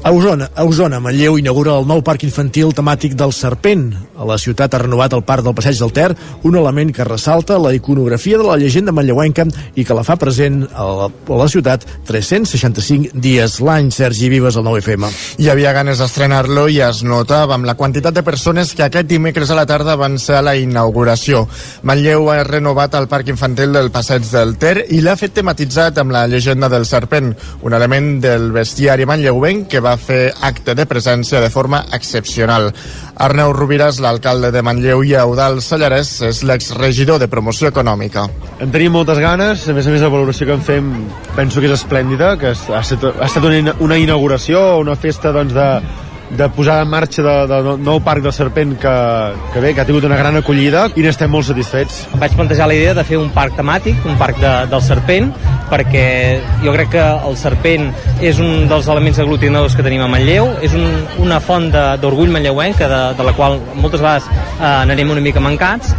A 0.02 0.12
Osona, 0.12 0.48
a 0.56 0.64
Osona, 0.64 0.96
Manlleu 0.96 1.34
inaugura 1.36 1.74
el 1.76 1.84
nou 1.84 1.98
parc 2.00 2.22
infantil 2.24 2.70
temàtic 2.72 3.12
del 3.20 3.34
Serpent. 3.36 3.90
A 4.16 4.24
la 4.24 4.38
ciutat 4.40 4.72
ha 4.72 4.78
renovat 4.80 5.12
el 5.12 5.20
parc 5.28 5.44
del 5.44 5.52
Passeig 5.52 5.76
del 5.76 5.92
Ter, 5.92 6.14
un 6.48 6.54
element 6.56 6.88
que 6.96 7.04
ressalta 7.04 7.58
la 7.60 7.74
iconografia 7.76 8.38
de 8.40 8.46
la 8.46 8.56
llegenda 8.56 8.94
manlleuenca 8.96 9.44
i 9.76 9.84
que 9.84 9.96
la 9.96 10.04
fa 10.04 10.16
present 10.16 10.62
a 10.72 10.86
la, 10.86 11.08
a 11.10 11.40
la 11.42 11.48
ciutat 11.52 11.84
365 12.08 13.12
dies 13.12 13.58
l'any. 13.60 13.90
Sergi 13.92 14.30
Vives, 14.32 14.56
al 14.56 14.64
9FM. 14.64 15.10
Hi 15.44 15.50
havia 15.52 15.74
ganes 15.76 16.00
d'estrenar-lo 16.00 16.64
i 16.72 16.80
es 16.86 17.02
nota 17.04 17.42
amb 17.44 17.68
la 17.68 17.76
quantitat 17.76 18.16
de 18.16 18.24
persones 18.24 18.72
que 18.72 18.86
aquest 18.86 19.08
dimecres 19.10 19.52
a 19.52 19.58
la 19.58 19.66
tarda 19.68 19.98
van 20.00 20.16
ser 20.16 20.38
a 20.38 20.42
la 20.46 20.56
inauguració. 20.56 21.44
Manlleu 21.84 22.30
ha 22.32 22.40
renovat 22.48 22.96
el 22.96 23.10
parc 23.12 23.28
infantil 23.28 23.76
del 23.76 23.92
Passeig 23.92 24.24
del 24.32 24.56
Ter 24.56 24.86
i 24.96 25.04
l'ha 25.04 25.18
fet 25.20 25.36
tematitzat 25.42 26.00
amb 26.00 26.16
la 26.16 26.24
llegenda 26.24 26.72
del 26.72 26.88
serpent, 26.88 27.34
un 27.60 27.76
element 27.76 28.14
del 28.24 28.48
bestiari 28.56 29.04
manlleuenc 29.04 29.68
que 29.68 29.84
va 29.84 29.89
fer 29.98 30.32
acte 30.46 30.74
de 30.78 30.86
presència 30.86 31.40
de 31.40 31.50
forma 31.50 31.84
excepcional. 31.96 32.68
Arneu 33.20 33.52
Rovires, 33.52 34.00
l'alcalde 34.00 34.52
de 34.54 34.62
Manlleu 34.62 35.02
i 35.04 35.14
Eudal 35.18 35.60
Sallarès, 35.64 36.12
és 36.28 36.42
l'exregidor 36.46 37.18
de 37.20 37.28
promoció 37.28 37.68
econòmica. 37.72 38.26
En 38.60 38.70
tenim 38.70 38.94
moltes 38.94 39.18
ganes, 39.22 39.66
a 39.68 39.74
més 39.76 39.86
a 39.86 39.94
més 39.94 40.04
la 40.04 40.12
valoració 40.12 40.46
que 40.46 40.58
en 40.58 40.62
fem 40.66 40.92
penso 41.36 41.60
que 41.60 41.70
és 41.70 41.74
esplèndida, 41.78 42.36
que 42.40 42.52
ha 42.52 42.80
estat, 42.84 43.10
ha 43.16 43.26
estat 43.26 43.44
una 43.80 43.98
inauguració, 43.98 44.78
una 44.80 44.96
festa 44.96 45.32
doncs, 45.32 45.56
de, 45.56 45.68
de 46.30 46.48
posar 46.54 46.80
en 46.82 46.88
marxa 46.88 47.22
de, 47.22 47.34
de, 47.50 47.58
de 47.66 47.74
nou 47.82 48.00
parc 48.04 48.22
del 48.22 48.32
Serpent 48.32 48.76
que, 48.80 48.94
que 49.54 49.62
bé, 49.62 49.72
que 49.74 49.82
ha 49.82 49.86
tingut 49.88 50.06
una 50.06 50.18
gran 50.18 50.38
acollida 50.38 50.86
i 50.96 51.04
n'estem 51.04 51.32
molt 51.32 51.48
satisfets. 51.48 52.04
Vaig 52.20 52.36
plantejar 52.38 52.68
la 52.70 52.76
idea 52.78 52.94
de 52.94 53.04
fer 53.06 53.18
un 53.18 53.32
parc 53.34 53.56
temàtic, 53.58 53.98
un 54.06 54.18
parc 54.20 54.38
de, 54.42 54.52
del 54.70 54.84
Serpent, 54.86 55.32
perquè 55.70 56.04
jo 56.64 56.74
crec 56.76 56.94
que 56.94 57.08
el 57.30 57.36
Serpent 57.40 57.90
és 58.22 58.40
un 58.42 58.70
dels 58.70 58.88
elements 58.90 59.20
aglutinadors 59.22 59.76
que 59.76 59.86
tenim 59.86 60.04
a 60.06 60.10
Manlleu, 60.10 60.52
és 60.62 60.76
un, 60.78 60.86
una 61.22 61.40
font 61.42 61.70
d'orgull 61.72 62.32
manlleuenc, 62.34 62.80
de, 62.80 63.02
de 63.18 63.26
la 63.26 63.36
qual 63.36 63.60
moltes 63.74 64.00
vegades 64.00 64.30
eh, 64.30 64.80
n'anem 64.90 65.16
una 65.16 65.24
mica 65.24 65.42
mancats, 65.42 65.94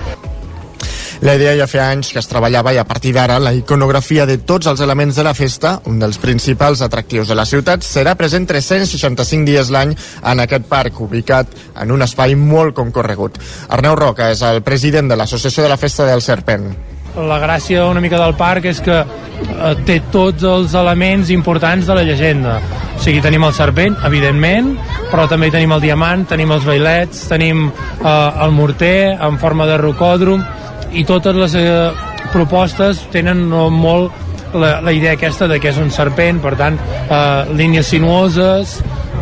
la 1.21 1.35
idea 1.37 1.53
ja 1.53 1.67
feia 1.69 1.91
anys 1.93 2.09
que 2.09 2.17
es 2.17 2.25
treballava 2.25 2.73
i 2.73 2.79
a 2.81 2.85
partir 2.89 3.11
d'ara 3.13 3.37
la 3.39 3.53
iconografia 3.53 4.25
de 4.25 4.39
tots 4.41 4.65
els 4.71 4.81
elements 4.81 5.15
de 5.15 5.25
la 5.25 5.35
festa, 5.37 5.75
un 5.85 5.99
dels 6.01 6.17
principals 6.17 6.81
atractius 6.81 7.29
de 7.29 7.35
la 7.37 7.45
ciutat, 7.45 7.85
serà 7.85 8.15
present 8.17 8.47
365 8.49 9.45
dies 9.45 9.69
l'any 9.69 9.93
en 9.93 10.41
aquest 10.41 10.65
parc, 10.65 10.97
ubicat 11.05 11.51
en 11.77 11.91
un 11.93 12.01
espai 12.01 12.33
molt 12.33 12.73
concorregut. 12.73 13.37
Arneu 13.69 13.93
Roca 13.99 14.31
és 14.33 14.41
el 14.41 14.63
president 14.65 15.11
de 15.11 15.19
l'Associació 15.19 15.61
de 15.61 15.69
la 15.69 15.77
Festa 15.77 16.07
del 16.09 16.23
Serpent. 16.25 16.71
La 17.13 17.37
gràcia 17.43 17.83
una 17.85 18.01
mica 18.01 18.17
del 18.17 18.33
parc 18.39 18.65
és 18.71 18.79
que 18.81 18.95
eh, 19.03 19.73
té 19.85 19.99
tots 20.13 20.41
els 20.47 20.73
elements 20.79 21.29
importants 21.29 21.85
de 21.85 21.97
la 21.99 22.05
llegenda. 22.07 22.55
O 22.95 23.03
sigui, 23.03 23.21
tenim 23.21 23.45
el 23.45 23.53
serpent, 23.53 23.99
evidentment, 24.07 24.71
però 25.11 25.27
també 25.29 25.51
tenim 25.53 25.75
el 25.75 25.85
diamant, 25.85 26.25
tenim 26.29 26.55
els 26.55 26.65
bailets, 26.65 27.27
tenim 27.29 27.67
eh, 27.67 28.09
el 28.09 28.57
morter 28.57 29.19
en 29.19 29.37
forma 29.43 29.69
de 29.69 29.77
rocòdrom, 29.81 30.45
i 30.93 31.05
totes 31.07 31.37
les 31.37 31.55
eh, 31.59 31.91
propostes 32.33 33.05
tenen 33.13 33.47
molt 33.49 34.11
la, 34.53 34.79
la 34.83 34.91
idea 34.91 35.15
aquesta 35.15 35.47
de 35.47 35.59
que 35.63 35.71
és 35.71 35.79
un 35.79 35.91
serpent, 35.93 36.41
per 36.43 36.55
tant, 36.59 36.79
eh, 37.07 37.53
línies 37.55 37.91
sinuoses, 37.93 38.79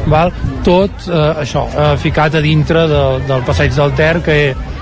val? 0.09 0.33
tot 0.65 1.07
eh, 1.07 1.43
això 1.45 1.65
eh, 1.69 1.91
ficat 2.01 2.39
a 2.39 2.43
dintre 2.43 2.87
de, 2.89 3.03
del 3.29 3.45
passeig 3.47 3.75
del 3.77 3.93
Ter, 3.97 4.15
que 4.25 4.39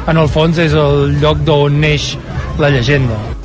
en 0.08 0.18
el 0.18 0.32
fons 0.32 0.60
és 0.64 0.78
el 0.78 1.18
lloc 1.22 1.44
d'on 1.48 1.82
neix 1.84 2.16
la 2.62 2.72
llegenda. 2.74 3.37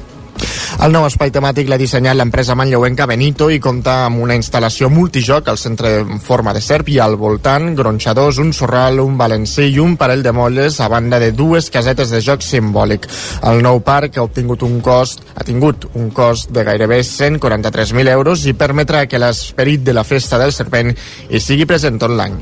El 0.82 0.90
nou 0.90 1.04
espai 1.06 1.30
temàtic 1.30 1.68
l'ha 1.70 1.76
dissenyat 1.78 2.16
l'empresa 2.18 2.56
manlleuenca 2.58 3.04
Benito 3.06 3.46
i 3.54 3.60
compta 3.62 3.92
amb 4.08 4.18
una 4.24 4.34
instal·lació 4.34 4.88
multijoc 4.90 5.46
al 5.46 5.58
centre 5.60 5.92
en 6.00 6.18
forma 6.18 6.50
de 6.56 6.58
serp 6.64 6.88
i 6.90 6.96
al 6.98 7.14
voltant 7.20 7.68
gronxadors, 7.78 8.40
un 8.42 8.50
sorral, 8.50 8.98
un 8.98 9.14
balancer 9.20 9.68
i 9.70 9.78
un 9.78 9.94
parell 10.00 10.24
de 10.26 10.32
molles 10.34 10.80
a 10.82 10.88
banda 10.90 11.20
de 11.22 11.30
dues 11.38 11.70
casetes 11.70 12.10
de 12.10 12.18
joc 12.26 12.42
simbòlic. 12.42 13.06
El 13.52 13.62
nou 13.62 13.78
parc 13.86 14.18
ha 14.18 14.24
obtingut 14.26 14.64
un 14.66 14.80
cost 14.82 15.22
ha 15.36 15.46
tingut 15.46 15.86
un 15.94 16.10
cost 16.10 16.50
de 16.50 16.66
gairebé 16.66 16.98
143.000 17.06 18.10
euros 18.16 18.42
i 18.50 18.56
permetrà 18.58 19.04
que 19.06 19.22
l'esperit 19.22 19.86
de 19.86 19.94
la 19.94 20.02
festa 20.02 20.42
del 20.42 20.50
serpent 20.50 20.90
hi 21.30 21.38
sigui 21.46 21.70
present 21.70 22.02
tot 22.02 22.10
l'any. 22.10 22.34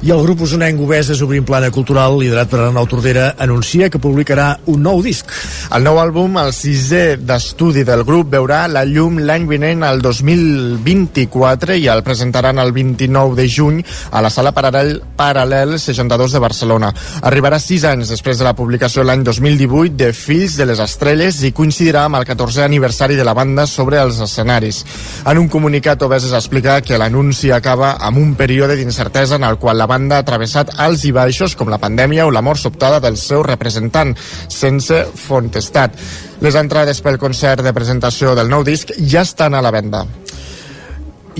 I 0.00 0.08
el 0.14 0.22
grup 0.24 0.40
usonenc 0.46 0.78
Obeses 0.80 1.20
Obrim 1.20 1.44
Plana 1.44 1.68
Cultural, 1.68 2.14
liderat 2.16 2.48
per 2.48 2.62
Arnau 2.64 2.86
Tordera, 2.88 3.34
anuncia 3.36 3.90
que 3.92 3.98
publicarà 4.00 4.54
un 4.72 4.80
nou 4.80 5.02
disc. 5.04 5.28
El 5.76 5.84
nou 5.84 5.98
àlbum, 6.00 6.38
el 6.40 6.54
sisè 6.56 7.18
d'estudi 7.20 7.82
del 7.84 8.00
grup, 8.08 8.30
veurà 8.32 8.62
la 8.72 8.86
llum 8.88 9.18
l'any 9.20 9.44
vinent, 9.50 9.84
el 9.84 10.00
2024, 10.00 11.76
i 11.76 11.84
el 11.92 12.00
presentaran 12.06 12.62
el 12.62 12.72
29 12.72 13.36
de 13.36 13.46
juny 13.52 13.82
a 14.16 14.22
la 14.24 14.30
sala 14.32 14.54
Paral·lel, 14.56 15.02
Paral·lel 15.20 15.76
62 15.76 16.32
de 16.32 16.42
Barcelona. 16.46 16.90
Arribarà 17.20 17.60
sis 17.60 17.84
anys 17.84 18.14
després 18.14 18.40
de 18.40 18.48
la 18.48 18.54
publicació 18.56 19.04
l'any 19.04 19.20
2018 19.28 20.00
de 20.00 20.10
Fills 20.16 20.56
de 20.56 20.64
les 20.70 20.80
Estrelles 20.80 21.42
i 21.44 21.52
coincidirà 21.52 22.06
amb 22.08 22.22
el 22.22 22.24
14è 22.30 22.64
aniversari 22.64 23.20
de 23.20 23.28
la 23.28 23.36
banda 23.36 23.68
sobre 23.68 24.00
els 24.00 24.24
escenaris. 24.24 24.80
En 25.28 25.44
un 25.44 25.52
comunicat, 25.52 26.08
Obeses 26.08 26.32
explica 26.32 26.80
que 26.80 26.96
l'anunci 26.96 27.52
acaba 27.52 27.98
amb 28.00 28.24
un 28.24 28.32
període 28.40 28.80
d'incertesa 28.80 29.36
en 29.36 29.44
el 29.44 29.60
qual 29.60 29.76
la 29.76 29.89
banda 29.90 30.20
ha 30.20 30.26
travessat 30.26 30.76
alts 30.78 31.04
i 31.08 31.12
baixos 31.16 31.56
com 31.58 31.70
la 31.72 31.80
pandèmia 31.82 32.28
o 32.28 32.34
la 32.34 32.44
mort 32.46 32.62
sobtada 32.62 33.00
del 33.02 33.18
seu 33.18 33.42
representant, 33.46 34.14
sense 34.48 35.02
fontestat. 35.18 35.98
Les 36.40 36.56
entrades 36.56 37.02
pel 37.02 37.18
concert 37.20 37.64
de 37.66 37.74
presentació 37.76 38.36
del 38.38 38.52
nou 38.52 38.62
disc 38.66 38.94
ja 39.00 39.26
estan 39.26 39.58
a 39.58 39.64
la 39.64 39.74
venda. 39.74 40.04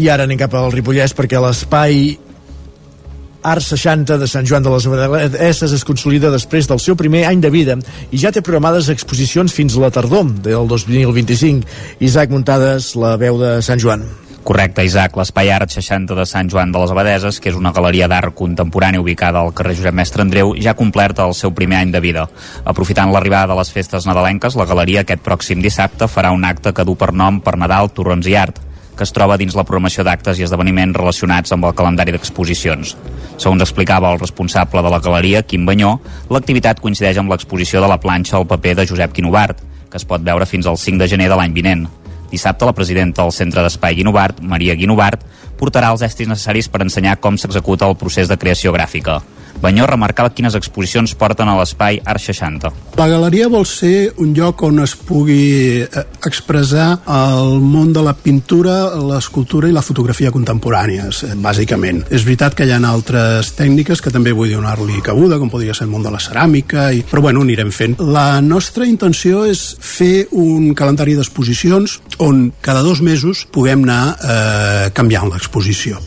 I 0.01 0.09
ara 0.09 0.27
anem 0.27 0.39
cap 0.40 0.55
al 0.55 0.72
Ripollès 0.74 1.14
perquè 1.16 1.40
l'espai 1.43 2.18
Art 3.43 3.64
60 3.64 4.18
de 4.20 4.27
Sant 4.28 4.44
Joan 4.44 4.62
de 4.62 4.72
les 4.72 4.86
Abadesses 4.86 5.72
es 5.72 5.85
consolida 5.89 6.28
després 6.32 6.68
del 6.68 6.81
seu 6.82 6.97
primer 6.97 7.24
any 7.28 7.40
de 7.40 7.51
vida 7.52 7.78
i 8.12 8.20
ja 8.20 8.32
té 8.32 8.44
programades 8.44 8.90
exposicions 8.93 9.55
fins 9.56 9.77
a 9.77 9.86
la 9.86 9.93
tardor 9.94 10.28
del 10.44 10.68
2025. 10.68 11.64
Isaac 12.05 12.35
Muntades, 12.35 12.94
la 13.01 13.16
veu 13.16 13.40
de 13.40 13.60
Sant 13.64 13.81
Joan. 13.81 14.05
Correcte, 14.45 14.85
Isaac. 14.85 15.17
L'Espai 15.21 15.51
Art 15.53 15.71
60 15.71 16.17
de 16.17 16.25
Sant 16.27 16.49
Joan 16.51 16.73
de 16.73 16.81
les 16.81 16.91
Abadeses, 16.91 17.39
que 17.41 17.51
és 17.53 17.59
una 17.59 17.75
galeria 17.77 18.09
d'art 18.09 18.33
contemporani 18.35 18.99
ubicada 18.99 19.43
al 19.45 19.53
carrer 19.55 19.77
Josep 19.77 19.95
Mestre 19.95 20.25
Andreu, 20.25 20.55
ja 20.57 20.73
ha 20.73 20.79
complert 20.79 21.21
el 21.21 21.35
seu 21.37 21.53
primer 21.53 21.79
any 21.83 21.93
de 21.93 22.01
vida. 22.01 22.25
Aprofitant 22.65 23.12
l'arribada 23.12 23.53
de 23.53 23.59
les 23.61 23.71
festes 23.71 24.09
nadalenques, 24.09 24.57
la 24.57 24.67
galeria 24.67 25.05
aquest 25.05 25.23
pròxim 25.23 25.61
dissabte 25.61 26.09
farà 26.09 26.33
un 26.33 26.49
acte 26.49 26.73
que 26.73 26.87
du 26.89 26.97
per 26.97 27.12
nom 27.12 27.43
per 27.45 27.59
Nadal, 27.61 27.93
Torrons 27.93 28.27
i 28.33 28.35
Art, 28.41 28.59
que 28.97 29.05
es 29.05 29.12
troba 29.17 29.39
dins 29.41 29.55
la 29.57 29.65
programació 29.69 30.05
d'actes 30.09 30.41
i 30.41 30.49
esdeveniments 30.49 30.97
relacionats 30.97 31.53
amb 31.53 31.69
el 31.69 31.77
calendari 31.77 32.17
d'exposicions. 32.17 32.97
Segons 33.37 33.62
explicava 33.65 34.11
el 34.12 34.21
responsable 34.21 34.83
de 34.83 34.93
la 34.93 35.01
galeria, 35.05 35.45
Quim 35.45 35.69
Banyó, 35.69 35.99
l'activitat 36.33 36.81
coincideix 36.81 37.21
amb 37.21 37.33
l'exposició 37.33 37.85
de 37.85 37.93
la 37.93 38.01
planxa 38.01 38.37
al 38.41 38.49
paper 38.49 38.79
de 38.81 38.89
Josep 38.89 39.12
Quinobart, 39.17 39.61
que 39.91 40.01
es 40.01 40.05
pot 40.05 40.25
veure 40.25 40.49
fins 40.49 40.67
al 40.67 40.81
5 40.81 41.05
de 41.05 41.09
gener 41.12 41.29
de 41.29 41.37
l'any 41.37 41.57
vinent. 41.57 41.89
Dissabte, 42.31 42.65
la 42.65 42.77
presidenta 42.77 43.23
del 43.23 43.35
Centre 43.35 43.62
d'Espai 43.65 43.98
Guinovart, 43.98 44.40
Maria 44.40 44.77
Guinovart, 44.78 45.24
portarà 45.59 45.90
els 45.93 46.05
estris 46.07 46.31
necessaris 46.31 46.70
per 46.70 46.85
ensenyar 46.85 47.19
com 47.20 47.36
s'executa 47.36 47.89
el 47.90 47.98
procés 48.01 48.31
de 48.31 48.39
creació 48.39 48.73
gràfica. 48.73 49.19
Banyó 49.61 49.85
remarcava 49.87 50.32
quines 50.32 50.57
exposicions 50.57 51.12
porten 51.20 51.49
a 51.51 51.57
l'espai 51.59 52.01
Art 52.09 52.23
60. 52.24 52.70
La 52.97 53.09
galeria 53.09 53.49
vol 53.53 53.66
ser 53.69 54.11
un 54.20 54.32
lloc 54.37 54.62
on 54.65 54.81
es 54.85 54.95
pugui 54.97 55.82
eh, 55.85 56.05
expressar 56.27 56.89
el 57.05 57.61
món 57.61 57.93
de 57.93 58.05
la 58.05 58.15
pintura, 58.16 58.95
l'escultura 58.97 59.69
i 59.69 59.74
la 59.77 59.85
fotografia 59.85 60.32
contemporànies, 60.32 61.23
eh, 61.28 61.35
bàsicament. 61.37 62.03
És 62.09 62.24
veritat 62.24 62.57
que 62.57 62.65
hi 62.65 62.73
ha 62.73 62.81
altres 62.89 63.53
tècniques 63.59 64.01
que 64.01 64.12
també 64.12 64.32
vull 64.37 64.53
donar-li 64.53 65.03
cabuda, 65.05 65.39
com 65.41 65.53
podria 65.53 65.77
ser 65.77 65.87
el 65.89 65.93
món 65.93 66.05
de 66.07 66.12
la 66.12 66.23
ceràmica, 66.23 66.89
i... 66.97 67.05
però 67.11 67.24
bueno, 67.28 67.45
anirem 67.45 67.73
fent. 67.74 67.99
La 68.01 68.41
nostra 68.41 68.89
intenció 68.89 69.45
és 69.49 69.74
fer 69.81 70.27
un 70.32 70.73
calendari 70.77 71.19
d'exposicions 71.19 72.01
on 72.19 72.49
cada 72.65 72.81
dos 72.87 73.05
mesos 73.05 73.45
puguem 73.53 73.85
anar 73.85 74.03
eh, 74.16 74.89
canviant 74.97 75.28
l'exposició. 75.32 76.01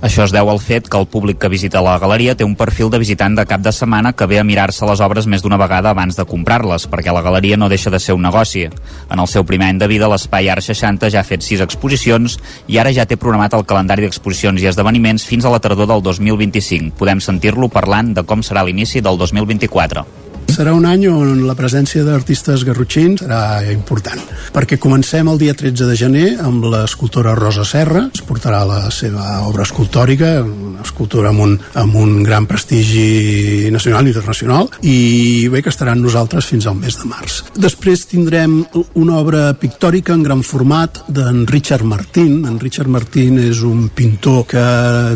Això 0.00 0.24
es 0.24 0.32
deu 0.32 0.48
al 0.48 0.62
fet 0.64 0.86
que 0.88 0.96
el 0.96 1.04
públic 1.12 1.36
que 1.42 1.50
visita 1.52 1.82
la 1.84 1.98
galeria 2.00 2.32
té 2.32 2.40
un 2.46 2.54
perfil 2.56 2.88
de 2.88 2.96
visitant 3.02 3.34
de 3.36 3.44
cap 3.44 3.60
de 3.60 3.72
setmana 3.76 4.14
que 4.16 4.24
ve 4.24 4.38
a 4.40 4.44
mirar-se 4.48 4.86
les 4.88 5.02
obres 5.04 5.26
més 5.28 5.44
d'una 5.44 5.58
vegada 5.60 5.92
abans 5.92 6.16
de 6.16 6.24
comprar-les, 6.24 6.86
perquè 6.88 7.12
la 7.12 7.20
galeria 7.20 7.58
no 7.60 7.68
deixa 7.68 7.92
de 7.92 8.00
ser 8.00 8.16
un 8.16 8.24
negoci. 8.24 8.62
En 8.64 9.20
el 9.20 9.28
seu 9.28 9.44
primer 9.44 9.68
any 9.68 9.82
de 9.82 9.90
vida, 9.92 10.08
l'Espai 10.08 10.48
Art 10.48 10.64
60 10.64 11.12
ja 11.12 11.20
ha 11.20 11.28
fet 11.28 11.44
sis 11.44 11.60
exposicions 11.60 12.38
i 12.66 12.80
ara 12.80 12.94
ja 12.96 13.04
té 13.04 13.20
programat 13.20 13.58
el 13.58 13.66
calendari 13.68 14.08
d'exposicions 14.08 14.64
i 14.64 14.72
esdeveniments 14.72 15.28
fins 15.28 15.44
a 15.44 15.52
la 15.52 15.60
tardor 15.60 15.92
del 15.92 16.00
2025. 16.08 16.96
Podem 16.96 17.20
sentir-lo 17.20 17.68
parlant 17.68 18.14
de 18.16 18.24
com 18.24 18.40
serà 18.40 18.64
l'inici 18.64 19.04
del 19.04 19.20
2024. 19.20 20.29
Serà 20.50 20.72
un 20.74 20.86
any 20.88 21.04
on 21.06 21.44
la 21.46 21.54
presència 21.54 22.02
d'artistes 22.02 22.64
garrotxins 22.66 23.22
serà 23.22 23.62
important, 23.70 24.18
perquè 24.50 24.80
comencem 24.82 25.28
el 25.30 25.38
dia 25.38 25.54
13 25.54 25.86
de 25.86 25.96
gener 25.98 26.24
amb 26.42 26.64
l'escultora 26.72 27.36
Rosa 27.38 27.62
Serra, 27.68 28.08
es 28.10 28.24
portarà 28.26 28.64
la 28.66 28.80
seva 28.90 29.44
obra 29.46 29.62
escultòrica, 29.62 30.32
una 30.42 30.82
escultura 30.82 31.30
amb 31.30 31.44
un, 31.44 31.54
amb 31.78 31.94
un 32.00 32.16
gran 32.26 32.48
prestigi 32.50 33.70
nacional 33.70 34.08
i 34.08 34.10
internacional, 34.10 34.70
i 34.82 35.46
bé 35.52 35.62
que 35.62 35.70
estarà 35.70 35.94
amb 35.94 36.02
nosaltres 36.02 36.48
fins 36.50 36.66
al 36.66 36.78
mes 36.80 36.98
de 36.98 37.06
març. 37.10 37.40
Després 37.54 38.06
tindrem 38.10 38.58
una 38.98 39.20
obra 39.20 39.44
pictòrica 39.54 40.16
en 40.16 40.26
gran 40.26 40.42
format 40.42 41.02
d'en 41.06 41.44
Richard 41.46 41.86
Martín. 41.86 42.42
En 42.48 42.58
Richard 42.58 42.90
Martín 42.90 43.38
és 43.38 43.62
un 43.66 43.86
pintor 43.94 44.44
que 44.50 44.66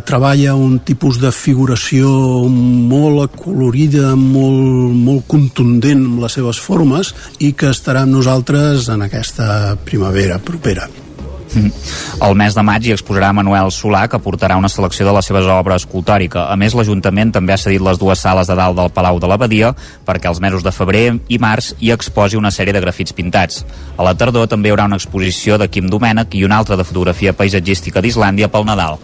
treballa 0.07 0.55
un 0.55 0.79
tipus 0.87 1.19
de 1.23 1.33
figuració 1.35 2.07
molt 2.47 3.27
acolorida, 3.27 4.15
molt, 4.15 4.95
molt 4.95 5.24
contundent 5.31 6.05
amb 6.05 6.21
les 6.25 6.37
seves 6.39 6.61
formes 6.61 7.15
i 7.41 7.55
que 7.59 7.73
estarà 7.73 8.05
amb 8.05 8.17
nosaltres 8.19 8.91
en 8.93 9.07
aquesta 9.07 9.77
primavera 9.85 10.39
propera. 10.43 10.89
El 11.55 12.35
mes 12.39 12.55
de 12.57 12.63
maig 12.67 12.87
hi 12.87 12.93
exposarà 12.95 13.31
Manuel 13.37 13.71
Solà, 13.75 14.05
que 14.11 14.19
portarà 14.23 14.57
una 14.59 14.71
selecció 14.73 15.07
de 15.07 15.13
les 15.15 15.29
seves 15.29 15.47
obres 15.51 15.85
escultòrica. 15.85 16.49
A 16.51 16.57
més, 16.59 16.75
l'Ajuntament 16.75 17.31
també 17.35 17.55
ha 17.55 17.61
cedit 17.61 17.83
les 17.85 18.01
dues 18.01 18.23
sales 18.27 18.51
de 18.51 18.57
dalt 18.59 18.79
del 18.79 18.91
Palau 18.95 19.21
de 19.23 19.31
l'Abadia 19.31 19.75
perquè 20.07 20.31
els 20.31 20.43
mesos 20.43 20.67
de 20.67 20.75
febrer 20.75 21.05
i 21.29 21.39
març 21.39 21.73
hi 21.79 21.93
exposi 21.95 22.41
una 22.41 22.53
sèrie 22.55 22.75
de 22.75 22.83
grafits 22.83 23.15
pintats. 23.15 23.65
A 23.97 24.07
la 24.07 24.17
tardor 24.19 24.49
també 24.51 24.71
hi 24.71 24.75
haurà 24.75 24.89
una 24.91 24.99
exposició 25.01 25.59
de 25.61 25.71
Quim 25.71 25.91
Domènech 25.91 26.35
i 26.35 26.45
una 26.49 26.59
altra 26.59 26.79
de 26.81 26.87
fotografia 26.87 27.37
paisatgística 27.37 28.03
d'Islàndia 28.03 28.51
pel 28.51 28.67
Nadal. 28.67 28.99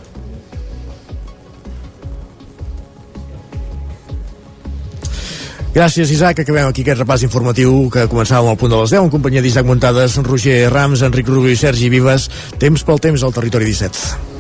Gràcies, 5.71 6.11
Isaac. 6.11 6.41
Acabem 6.43 6.67
aquí 6.67 6.83
aquest 6.83 6.99
repàs 6.99 7.23
informatiu 7.23 7.85
que 7.95 8.09
començàvem 8.11 8.51
al 8.51 8.59
punt 8.59 8.73
de 8.73 8.79
les 8.81 8.91
10 8.91 9.05
en 9.05 9.11
companyia 9.13 9.43
d'Isaac 9.45 9.67
Muntades, 9.69 10.17
Roger 10.27 10.67
Rams, 10.73 11.03
Enric 11.07 11.29
Rubio 11.31 11.53
i 11.55 11.59
Sergi 11.59 11.89
Vives. 11.93 12.27
Temps 12.59 12.83
pel 12.83 12.99
temps 12.99 13.23
al 13.23 13.35
territori 13.37 13.71
17. 13.71 14.31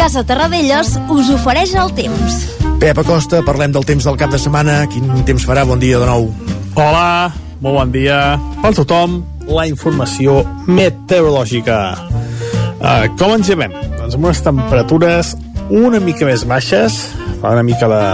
Casa 0.00 0.24
Terradellos 0.26 0.96
us 1.14 1.30
ofereix 1.30 1.76
el 1.78 1.94
temps. 1.94 2.40
Pep 2.82 2.98
Acosta, 2.98 3.44
parlem 3.46 3.70
del 3.76 3.86
temps 3.86 4.08
del 4.08 4.18
cap 4.18 4.32
de 4.34 4.40
setmana. 4.42 4.80
Quin 4.90 5.06
temps 5.28 5.46
farà? 5.46 5.62
Bon 5.68 5.78
dia 5.78 6.00
de 6.02 6.08
nou. 6.08 6.26
Hola, 6.74 7.30
molt 7.60 7.76
bon 7.76 7.92
dia 7.94 8.18
per 8.64 8.74
tothom. 8.74 9.20
La 9.46 9.68
informació 9.70 10.40
meteorològica. 10.66 11.78
Uh, 12.80 13.06
com 13.20 13.36
ens 13.36 13.46
llevem? 13.52 13.70
Doncs 14.00 14.16
amb 14.16 14.26
unes 14.26 14.42
temperatures 14.42 15.36
una 15.70 16.00
mica 16.02 16.26
més 16.26 16.42
baixes, 16.50 16.96
fa 17.38 17.52
una 17.54 17.62
mica 17.62 17.86
de, 17.86 18.04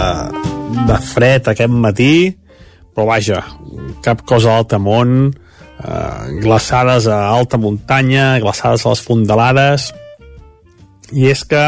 de 0.85 0.97
fred 1.01 1.47
aquest 1.49 1.73
matí, 1.73 2.29
però 2.93 3.07
vaja, 3.09 3.41
cap 4.05 4.21
cosa 4.29 4.51
a 4.51 4.59
l'altamont, 4.59 5.31
eh, 5.81 6.39
glaçades 6.43 7.07
a 7.09 7.17
alta 7.33 7.57
muntanya, 7.57 8.35
glaçades 8.43 8.85
a 8.85 8.93
les 8.93 9.01
fondalades, 9.01 9.87
i 11.17 11.31
és 11.31 11.41
que, 11.49 11.63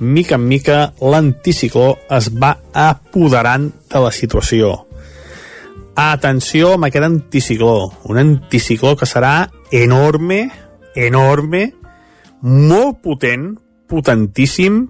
mica 0.00 0.38
en 0.38 0.46
mica, 0.48 0.78
l'anticicló 1.04 1.98
es 2.16 2.30
va 2.32 2.54
apoderant 2.72 3.68
de 3.92 4.00
la 4.00 4.12
situació. 4.16 4.72
Atenció 6.00 6.78
amb 6.78 6.88
aquest 6.88 7.04
anticicló, 7.04 7.90
un 8.08 8.22
anticicló 8.22 8.94
que 8.96 9.08
serà 9.08 9.50
enorme, 9.68 10.46
enorme, 10.96 11.66
molt 12.40 13.02
potent, 13.04 13.52
potentíssim, 13.90 14.86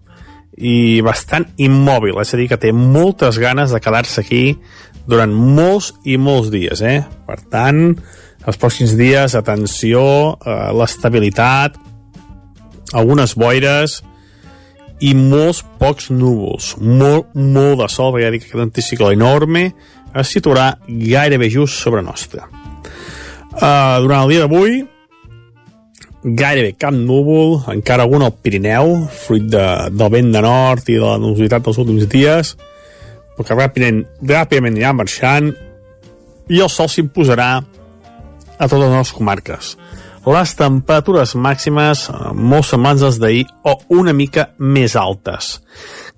i 0.60 1.00
bastant 1.04 1.48
immòbil, 1.60 2.20
és 2.20 2.34
a 2.34 2.38
dir, 2.40 2.48
que 2.50 2.60
té 2.60 2.72
moltes 2.76 3.40
ganes 3.40 3.72
de 3.72 3.80
quedar-se 3.80 4.20
aquí 4.20 4.44
durant 5.08 5.32
molts 5.32 5.94
i 6.04 6.18
molts 6.20 6.50
dies, 6.52 6.82
eh? 6.84 7.00
Per 7.26 7.38
tant, 7.50 7.96
els 8.46 8.60
pròxims 8.60 8.94
dies, 8.98 9.34
atenció, 9.36 10.02
eh, 10.44 10.58
l'estabilitat, 10.76 11.78
algunes 12.92 13.34
boires 13.38 14.00
i 15.00 15.14
molts 15.16 15.62
pocs 15.80 16.10
núvols, 16.12 16.74
molt, 16.80 17.32
molt 17.34 17.80
de 17.80 17.88
sol, 17.88 18.12
perquè 18.12 18.26
ja 18.26 18.32
dic 18.34 18.44
que 18.44 18.52
aquest 18.52 18.66
anticicló 18.66 19.10
enorme 19.14 19.70
es 20.20 20.32
situarà 20.34 20.74
gairebé 20.88 21.48
just 21.50 21.80
sobre 21.80 22.02
nostra. 22.02 22.48
Uh, 23.50 23.98
durant 24.04 24.24
el 24.24 24.32
dia 24.34 24.44
d'avui, 24.44 24.82
gairebé 26.24 26.74
cap 26.78 26.94
núvol, 26.94 27.60
encara 27.72 28.04
algun 28.04 28.26
al 28.26 28.34
Pirineu, 28.36 28.96
fruit 29.24 29.46
de, 29.48 29.64
del 29.94 30.12
vent 30.12 30.32
de 30.34 30.42
nord 30.44 30.90
i 30.90 30.98
de 30.98 31.06
la 31.06 31.18
nubositat 31.20 31.64
dels 31.64 31.80
últims 31.80 32.08
dies, 32.12 32.54
però 33.36 33.46
que 33.48 33.56
ràpidament, 33.56 34.04
ràpidament 34.20 34.76
anirà 34.76 34.92
marxant 34.96 35.52
i 36.50 36.60
el 36.60 36.68
sol 36.68 36.90
s'imposarà 36.92 37.50
a 38.60 38.68
totes 38.68 38.92
les 38.92 39.12
comarques. 39.16 39.74
Les 40.28 40.52
temperatures 40.52 41.32
màximes 41.32 42.04
eh, 42.10 42.16
molt 42.36 42.68
semblants 42.68 43.02
als 43.06 43.16
d'ahir 43.22 43.46
o 43.64 43.78
una 43.96 44.12
mica 44.12 44.50
més 44.58 44.96
altes. 45.00 45.54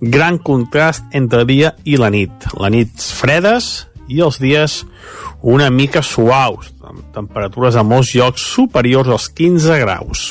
Gran 0.00 0.40
contrast 0.42 1.14
entre 1.14 1.44
el 1.44 1.46
dia 1.46 1.76
i 1.86 1.94
la 2.00 2.10
nit. 2.10 2.48
La 2.58 2.72
nit 2.74 2.90
fredes 2.90 3.86
i 4.10 4.18
els 4.20 4.40
dies 4.42 4.80
una 5.42 5.70
mica 5.70 6.02
suaus, 6.02 6.71
amb 6.92 7.08
temperatures 7.14 7.76
a 7.76 7.84
molts 7.86 8.12
llocs 8.16 8.44
superiors 8.54 9.08
als 9.08 9.28
15 9.32 9.80
graus. 9.82 10.30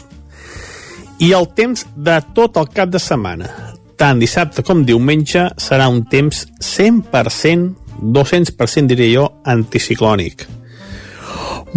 I 1.22 1.34
el 1.38 1.48
temps 1.58 1.86
de 1.96 2.18
tot 2.36 2.58
el 2.58 2.70
cap 2.74 2.90
de 2.94 3.02
setmana, 3.02 3.50
tant 3.98 4.22
dissabte 4.22 4.64
com 4.66 4.86
diumenge, 4.86 5.48
serà 5.62 5.90
un 5.92 6.04
temps 6.10 6.46
100%, 6.58 7.68
200% 8.02 8.90
diria 8.90 9.14
jo, 9.20 9.28
anticiclònic. 9.46 10.48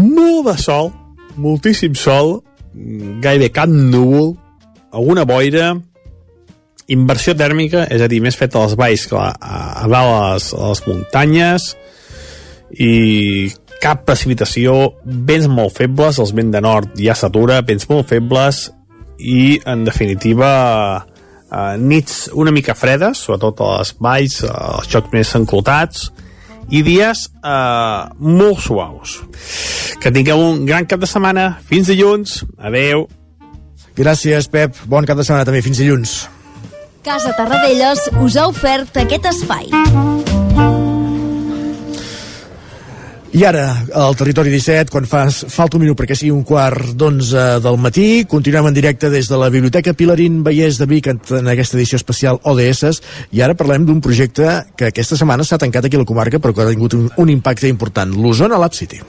Molt 0.00 0.48
de 0.48 0.56
sol, 0.60 0.92
moltíssim 1.36 1.96
sol, 1.98 2.38
gairebé 2.74 3.50
cap 3.52 3.68
núvol, 3.68 4.32
alguna 4.94 5.26
boira, 5.28 5.74
inversió 6.88 7.34
tèrmica, 7.36 7.84
és 7.92 8.02
a 8.04 8.08
dir, 8.08 8.20
més 8.24 8.36
feta 8.36 8.60
als 8.62 8.76
valls 8.80 9.06
que 9.08 9.20
a, 9.20 9.30
a 9.34 9.84
a 9.84 9.88
les, 9.88 10.48
a 10.54 10.70
les 10.72 10.82
muntanyes, 10.88 11.68
i 12.74 13.52
cap 13.84 14.04
precipitació, 14.08 14.94
vents 15.04 15.48
molt 15.50 15.76
febles, 15.76 16.18
els 16.22 16.32
vents 16.36 16.52
de 16.54 16.62
nord 16.64 16.94
ja 17.00 17.16
s'atura, 17.18 17.60
vents 17.66 17.88
molt 17.90 18.08
febles 18.08 18.68
i, 19.18 19.60
en 19.68 19.84
definitiva, 19.84 20.50
eh, 21.50 21.76
nits 21.78 22.30
una 22.32 22.52
mica 22.54 22.74
fredes, 22.74 23.20
sobretot 23.26 23.60
a 23.60 23.70
les 23.78 23.94
valls, 24.00 24.40
als 24.48 24.88
xocs 24.90 25.12
més 25.12 25.34
enclotats, 25.36 26.08
i 26.72 26.80
dies 26.84 27.26
eh, 27.44 28.04
molt 28.18 28.62
suaus. 28.64 29.18
Que 30.00 30.12
tingueu 30.14 30.40
un 30.40 30.64
gran 30.68 30.88
cap 30.88 31.02
de 31.02 31.08
setmana. 31.08 31.50
Fins 31.68 31.90
dilluns. 31.92 32.40
Adeu. 32.58 33.06
Gràcies, 33.94 34.48
Pep. 34.50 34.80
Bon 34.90 35.04
cap 35.06 35.20
de 35.20 35.26
setmana 35.26 35.46
també. 35.46 35.62
Fins 35.64 35.82
dilluns. 35.82 36.22
Casa 37.04 37.34
Tarradellas 37.36 38.08
us 38.24 38.40
ha 38.40 38.48
ofert 38.48 38.96
aquest 39.04 39.28
espai. 39.28 39.68
I 43.34 43.42
ara, 43.42 43.64
al 43.98 44.14
Territori 44.14 44.52
17, 44.52 44.92
quan 44.94 45.08
fas, 45.10 45.40
falta 45.50 45.74
un 45.74 45.82
minut 45.82 45.98
perquè 45.98 46.14
sigui 46.14 46.30
un 46.30 46.44
quart 46.46 46.92
d'onze 46.94 47.42
del 47.64 47.80
matí, 47.82 48.04
continuem 48.30 48.68
en 48.70 48.76
directe 48.76 49.10
des 49.10 49.26
de 49.26 49.40
la 49.40 49.48
Biblioteca 49.50 49.90
Pilarín 49.98 50.44
Vallès 50.46 50.78
de 50.78 50.86
Vic 50.86 51.08
en 51.10 51.50
aquesta 51.50 51.74
edició 51.74 51.98
especial 51.98 52.38
ODS, 52.46 53.02
i 53.34 53.42
ara 53.42 53.58
parlem 53.58 53.88
d'un 53.88 53.98
projecte 53.98 54.60
que 54.78 54.92
aquesta 54.92 55.18
setmana 55.18 55.42
s'ha 55.42 55.58
tancat 55.58 55.90
aquí 55.90 55.98
a 55.98 56.04
la 56.04 56.10
comarca 56.12 56.38
però 56.38 56.54
que 56.54 56.62
ha 56.62 56.70
tingut 56.70 56.94
un, 56.94 57.10
un 57.10 57.34
impacte 57.34 57.66
important, 57.66 58.14
l'Osona 58.14 58.62
Lab 58.62 58.78
City. 58.78 59.02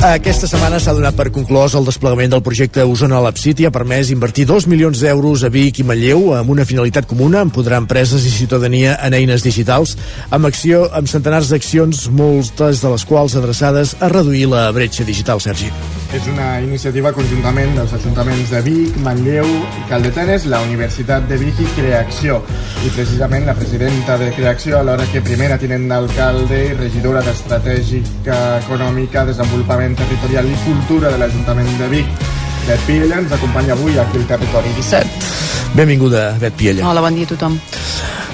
Aquesta 0.00 0.48
setmana 0.48 0.78
s'ha 0.80 0.94
donat 0.96 1.12
per 1.12 1.26
conclòs 1.28 1.74
el 1.76 1.84
desplegament 1.84 2.30
del 2.32 2.40
projecte 2.40 2.86
Osona 2.88 3.18
Lab 3.20 3.36
City 3.36 3.66
ha 3.68 3.72
permès 3.74 4.08
invertir 4.14 4.46
2 4.48 4.64
milions 4.72 5.02
d'euros 5.04 5.44
a 5.44 5.50
Vic 5.52 5.82
i 5.82 5.84
Manlleu 5.84 6.30
amb 6.38 6.54
una 6.56 6.64
finalitat 6.64 7.04
comuna, 7.04 7.44
empoderar 7.44 7.82
empreses 7.84 8.24
i 8.24 8.32
ciutadania 8.32 8.96
en 9.04 9.12
eines 9.20 9.44
digitals, 9.44 9.98
amb 10.32 10.48
acció 10.48 10.86
amb 10.96 11.12
centenars 11.12 11.52
d'accions, 11.52 12.06
moltes 12.16 12.80
de 12.80 12.96
les 12.96 13.04
quals 13.04 13.36
adreçades 13.36 13.98
a 14.00 14.08
reduir 14.08 14.46
la 14.48 14.70
bretxa 14.72 15.04
digital, 15.04 15.44
Sergi. 15.44 15.68
És 16.10 16.24
una 16.26 16.56
iniciativa 16.58 17.12
conjuntament 17.14 17.76
dels 17.76 17.92
ajuntaments 17.94 18.48
de 18.50 18.60
Vic, 18.66 18.96
Manlleu 19.04 19.46
i 19.46 19.84
Caldetenes, 19.86 20.48
la 20.50 20.58
Universitat 20.64 21.28
de 21.30 21.38
Vic 21.38 21.60
i 21.62 21.68
Creacció. 21.76 22.40
I 22.82 22.90
precisament 22.96 23.46
la 23.46 23.54
presidenta 23.54 24.16
de 24.18 24.32
Creacció, 24.34 24.80
alhora 24.80 25.06
que 25.12 25.22
primera 25.22 25.58
tinent 25.62 25.86
d'alcalde 25.92 26.58
i 26.66 26.74
regidora 26.74 27.22
d'Estratègica 27.22 28.40
Econòmica, 28.58 29.22
Desenvolupament 29.30 29.94
Territorial 30.02 30.50
i 30.50 30.58
Cultura 30.66 31.14
de 31.14 31.22
l'Ajuntament 31.22 31.70
de 31.78 31.94
Vic, 31.94 32.28
Bet 32.66 32.82
Piella, 32.88 33.22
ens 33.22 33.38
acompanya 33.38 33.78
avui 33.78 33.94
aquí 33.98 34.18
al 34.18 34.26
Territori 34.34 34.74
17. 34.82 35.74
Benvinguda, 35.78 36.32
Bet 36.42 36.58
Piella. 36.58 36.90
Hola, 36.90 37.06
bon 37.06 37.14
dia 37.14 37.30
a 37.30 37.36
tothom. 37.36 37.60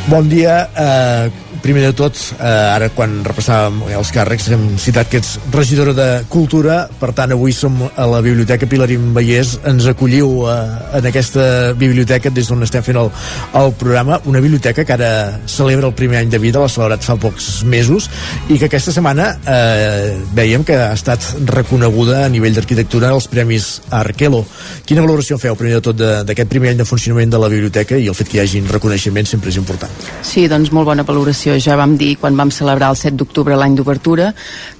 Bon 0.08 0.28
dia. 0.32 0.62
Eh, 0.72 1.45
primer 1.66 1.82
de 1.82 1.94
tot, 1.98 2.14
eh, 2.38 2.46
ara 2.46 2.86
quan 2.94 3.16
repassàvem 3.26 3.80
els 3.98 4.10
càrrecs 4.14 4.44
hem 4.54 4.66
citat 4.78 5.08
que 5.10 5.18
ets 5.18 5.32
regidora 5.50 5.94
de 5.96 6.06
Cultura, 6.30 6.76
per 7.00 7.10
tant 7.16 7.32
avui 7.34 7.50
som 7.52 7.74
a 7.88 8.04
la 8.06 8.20
Biblioteca 8.22 8.68
Pilarín 8.70 9.08
Vallès, 9.16 9.56
ens 9.66 9.88
acolliu 9.90 10.44
eh, 10.46 10.54
en 11.00 11.08
aquesta 11.10 11.72
biblioteca 11.74 12.30
des 12.30 12.46
d'on 12.46 12.62
estem 12.62 12.84
fent 12.86 13.00
el, 13.00 13.10
el 13.58 13.72
programa, 13.80 14.20
una 14.30 14.42
biblioteca 14.44 14.84
que 14.86 14.94
ara 14.94 15.40
celebra 15.50 15.90
el 15.90 15.96
primer 15.98 16.20
any 16.20 16.30
de 16.30 16.38
vida, 16.38 16.62
l'ha 16.62 16.70
celebrat 16.70 17.02
fa 17.02 17.16
pocs 17.18 17.64
mesos, 17.66 18.06
i 18.46 18.60
que 18.60 18.68
aquesta 18.70 18.94
setmana 18.94 19.32
eh, 19.42 20.14
veiem 20.38 20.62
que 20.62 20.78
ha 20.78 20.92
estat 20.94 21.26
reconeguda 21.50 22.22
a 22.26 22.30
nivell 22.30 22.54
d'arquitectura 22.54 23.10
als 23.10 23.26
Premis 23.32 23.80
Arquelo. 23.90 24.44
Quina 24.86 25.02
valoració 25.02 25.40
feu, 25.42 25.58
primer 25.58 25.80
de 25.80 25.82
tot, 25.88 26.06
d'aquest 26.30 26.52
primer 26.52 26.76
any 26.76 26.84
de 26.84 26.86
funcionament 26.86 27.34
de 27.34 27.42
la 27.42 27.50
biblioteca 27.50 27.98
i 27.98 28.06
el 28.06 28.14
fet 28.14 28.30
que 28.30 28.38
hi 28.38 28.44
hagin 28.44 28.70
reconeixements 28.70 29.34
sempre 29.34 29.50
és 29.50 29.58
important? 29.58 29.90
Sí, 30.22 30.46
doncs 30.46 30.70
molt 30.70 30.92
bona 30.92 31.02
valoració 31.02 31.55
ja 31.62 31.76
vam 31.78 31.96
dir 31.98 32.16
quan 32.20 32.36
vam 32.36 32.50
celebrar 32.50 32.90
el 32.92 32.96
7 32.96 33.16
d'octubre 33.16 33.56
l'any 33.56 33.76
d'obertura 33.76 34.32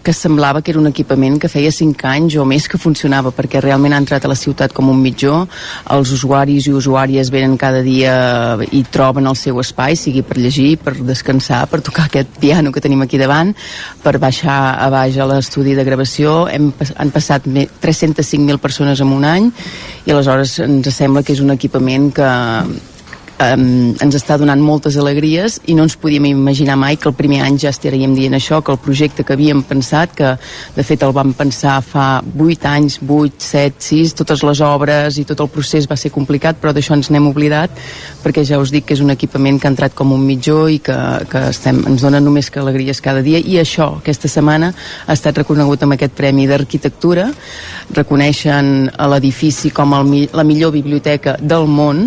que 0.03 0.13
semblava 0.13 0.63
que 0.63 0.71
era 0.71 0.81
un 0.81 0.87
equipament 0.87 1.39
que 1.41 1.49
feia 1.49 1.73
5 1.73 2.07
anys 2.07 2.37
o 2.39 2.45
més 2.47 2.69
que 2.69 2.79
funcionava 2.79 3.33
perquè 3.35 3.61
realment 3.63 3.95
ha 3.95 4.01
entrat 4.03 4.25
a 4.25 4.31
la 4.31 4.39
ciutat 4.39 4.73
com 4.73 4.91
un 4.93 5.01
mitjó. 5.03 5.47
Els 5.91 6.13
usuaris 6.15 6.69
i 6.69 6.75
usuàries 6.77 7.31
venen 7.35 7.57
cada 7.59 7.83
dia 7.83 8.15
i 8.71 8.85
troben 8.93 9.27
el 9.27 9.37
seu 9.37 9.61
espai 9.61 9.97
sigui 9.97 10.23
per 10.23 10.39
llegir, 10.39 10.77
per 10.79 10.95
descansar 11.01 11.65
per 11.71 11.83
tocar 11.83 12.07
aquest 12.07 12.39
piano 12.41 12.73
que 12.73 12.83
tenim 12.85 13.03
aquí 13.03 13.19
davant 13.19 13.55
per 14.03 14.19
baixar 14.23 14.77
a 14.79 14.91
baix 14.91 15.19
a 15.19 15.27
l'estudi 15.27 15.75
de 15.75 15.85
gravació. 15.85 16.47
Hem, 16.49 16.73
han 16.97 17.15
passat 17.15 17.47
305.000 17.47 18.59
persones 18.63 19.01
en 19.01 19.15
un 19.15 19.25
any 19.25 19.51
i 20.07 20.13
aleshores 20.15 20.59
ens 20.65 20.93
sembla 20.95 21.23
que 21.23 21.35
és 21.35 21.43
un 21.43 21.55
equipament 21.55 22.13
que 22.15 22.31
um, 23.41 23.95
ens 24.03 24.17
està 24.17 24.37
donant 24.41 24.61
moltes 24.63 24.97
alegries 25.01 25.59
i 25.69 25.77
no 25.77 25.85
ens 25.87 25.97
podíem 26.01 26.29
imaginar 26.31 26.77
mai 26.81 26.97
que 27.01 27.09
el 27.11 27.17
primer 27.17 27.43
any 27.45 27.59
ja 27.61 27.73
estaríem 27.73 28.15
dient 28.17 28.37
això, 28.37 28.63
que 28.65 28.73
el 28.73 28.81
projecte 28.83 29.25
que 29.25 29.37
havíem 29.37 29.63
pensat, 29.67 30.15
que 30.17 30.33
de 30.77 30.85
fet 30.87 31.05
el 31.05 31.15
vam 31.17 31.33
pensar 31.37 31.79
fa 31.85 32.23
8 32.23 32.71
anys, 32.71 32.99
8, 33.03 33.41
7, 33.43 33.85
6, 33.89 34.15
totes 34.23 34.45
les 34.47 34.63
obres 34.65 35.19
i 35.21 35.27
tot 35.29 35.43
el 35.45 35.51
procés 35.53 35.89
va 35.91 35.99
ser 36.01 36.13
complicat, 36.15 36.61
però 36.61 36.73
d'això 36.77 36.97
ens 36.97 37.11
n'hem 37.13 37.29
oblidat, 37.29 37.73
perquè 38.25 38.45
ja 38.47 38.61
us 38.63 38.73
dic 38.75 38.89
que 38.89 38.97
és 38.97 39.05
un 39.05 39.13
equipament 39.15 39.61
que 39.61 39.69
ha 39.69 39.75
entrat 39.75 39.95
com 39.97 40.15
un 40.17 40.25
mitjó 40.27 40.67
i 40.73 40.81
que, 40.85 40.97
que 41.31 41.47
estem, 41.51 41.83
ens 41.91 42.05
dona 42.07 42.23
només 42.23 42.51
que 42.51 42.63
alegries 42.63 43.03
cada 43.05 43.25
dia, 43.27 43.41
i 43.41 43.61
això, 43.61 43.97
aquesta 44.01 44.31
setmana, 44.33 44.73
ha 45.07 45.17
estat 45.17 45.43
reconegut 45.43 45.85
amb 45.85 45.97
aquest 45.97 46.17
Premi 46.17 46.47
d'Arquitectura, 46.49 47.29
reconeixen 47.97 48.89
l'edifici 49.13 49.71
com 49.75 49.93
el, 49.97 50.29
la 50.33 50.45
millor 50.47 50.73
biblioteca 50.75 51.37
del 51.41 51.69
món, 51.69 52.07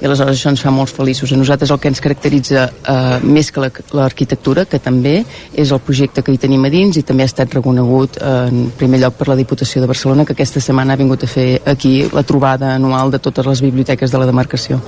i 0.00 0.06
aleshores 0.08 0.38
això 0.38 0.50
ens 0.52 0.62
fa 0.64 0.72
molt 0.72 0.92
feliços. 0.96 1.32
A 1.32 1.38
nosaltres 1.38 1.70
el 1.70 1.80
que 1.80 1.90
ens 1.92 2.00
caracteritza 2.00 2.64
eh, 2.70 3.18
més 3.22 3.50
que 3.52 3.62
l'arquitectura, 3.96 4.64
que 4.64 4.80
també 4.80 5.18
és 5.52 5.72
el 5.72 5.80
projecte 5.84 6.24
que 6.24 6.32
hi 6.32 6.40
tenim 6.40 6.64
a 6.64 6.72
dins 6.72 6.96
i 6.96 7.04
també 7.06 7.26
ha 7.26 7.30
estat 7.30 7.52
reconegut 7.58 8.16
eh, 8.16 8.32
en 8.48 8.70
primer 8.80 9.02
lloc 9.04 9.18
per 9.20 9.28
la 9.28 9.36
Diputació 9.36 9.82
de 9.84 9.90
Barcelona, 9.90 10.24
que 10.24 10.36
aquesta 10.36 10.62
setmana 10.64 10.96
ha 10.96 11.00
vingut 11.00 11.24
a 11.24 11.30
fer 11.30 11.48
aquí 11.68 11.94
la 12.16 12.24
trobada 12.24 12.74
anual 12.78 13.12
de 13.12 13.20
totes 13.20 13.46
les 13.46 13.64
biblioteques 13.68 14.10
de 14.10 14.22
la 14.22 14.28
demarcació. 14.30 14.80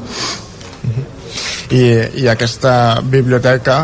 I, 1.72 1.82
i 2.24 2.28
aquesta 2.28 2.74
biblioteca 3.04 3.82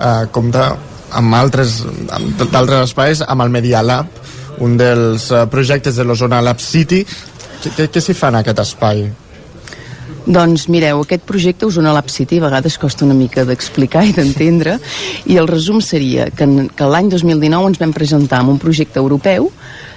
eh, 0.00 0.26
compta 0.32 0.70
amb 1.10 1.34
altres 1.34 1.80
d'altres 2.40 2.86
espais, 2.88 3.24
amb 3.26 3.44
el 3.44 3.52
Media 3.52 3.82
Lab, 3.84 4.20
un 4.64 4.76
dels 4.80 5.30
eh, 5.30 5.46
projectes 5.52 6.00
de 6.00 6.06
l'Osona 6.08 6.40
Lab 6.40 6.60
City. 6.62 7.04
Què 7.60 8.00
s'hi 8.00 8.16
fa 8.16 8.30
en 8.32 8.40
aquest 8.40 8.64
espai? 8.64 9.10
Doncs 10.30 10.68
mireu, 10.70 11.00
aquest 11.02 11.24
projecte 11.26 11.66
Osona 11.66 11.90
Lab 11.90 12.06
City 12.12 12.36
a 12.38 12.44
vegades 12.44 12.76
costa 12.78 13.02
una 13.02 13.16
mica 13.18 13.42
d'explicar 13.42 14.04
i 14.06 14.12
d'entendre 14.14 14.76
i 15.26 15.38
el 15.40 15.48
resum 15.50 15.80
seria 15.82 16.28
que, 16.30 16.46
que 16.70 16.86
l'any 16.86 17.08
2019 17.10 17.72
ens 17.72 17.80
vam 17.80 17.90
presentar 17.96 18.38
amb 18.38 18.52
un 18.52 18.60
projecte 18.62 19.02
europeu 19.02 19.48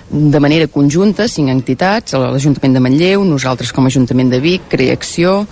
de 0.10 0.42
manera 0.42 0.66
conjunta, 0.74 1.28
cinc 1.30 1.54
entitats, 1.54 2.18
l'Ajuntament 2.18 2.74
de 2.74 2.82
Manlleu, 2.82 3.22
nosaltres 3.26 3.70
com 3.74 3.86
a 3.86 3.94
Ajuntament 3.94 4.34
de 4.34 4.42
Vic, 4.42 4.66
Creacció, 4.74 5.44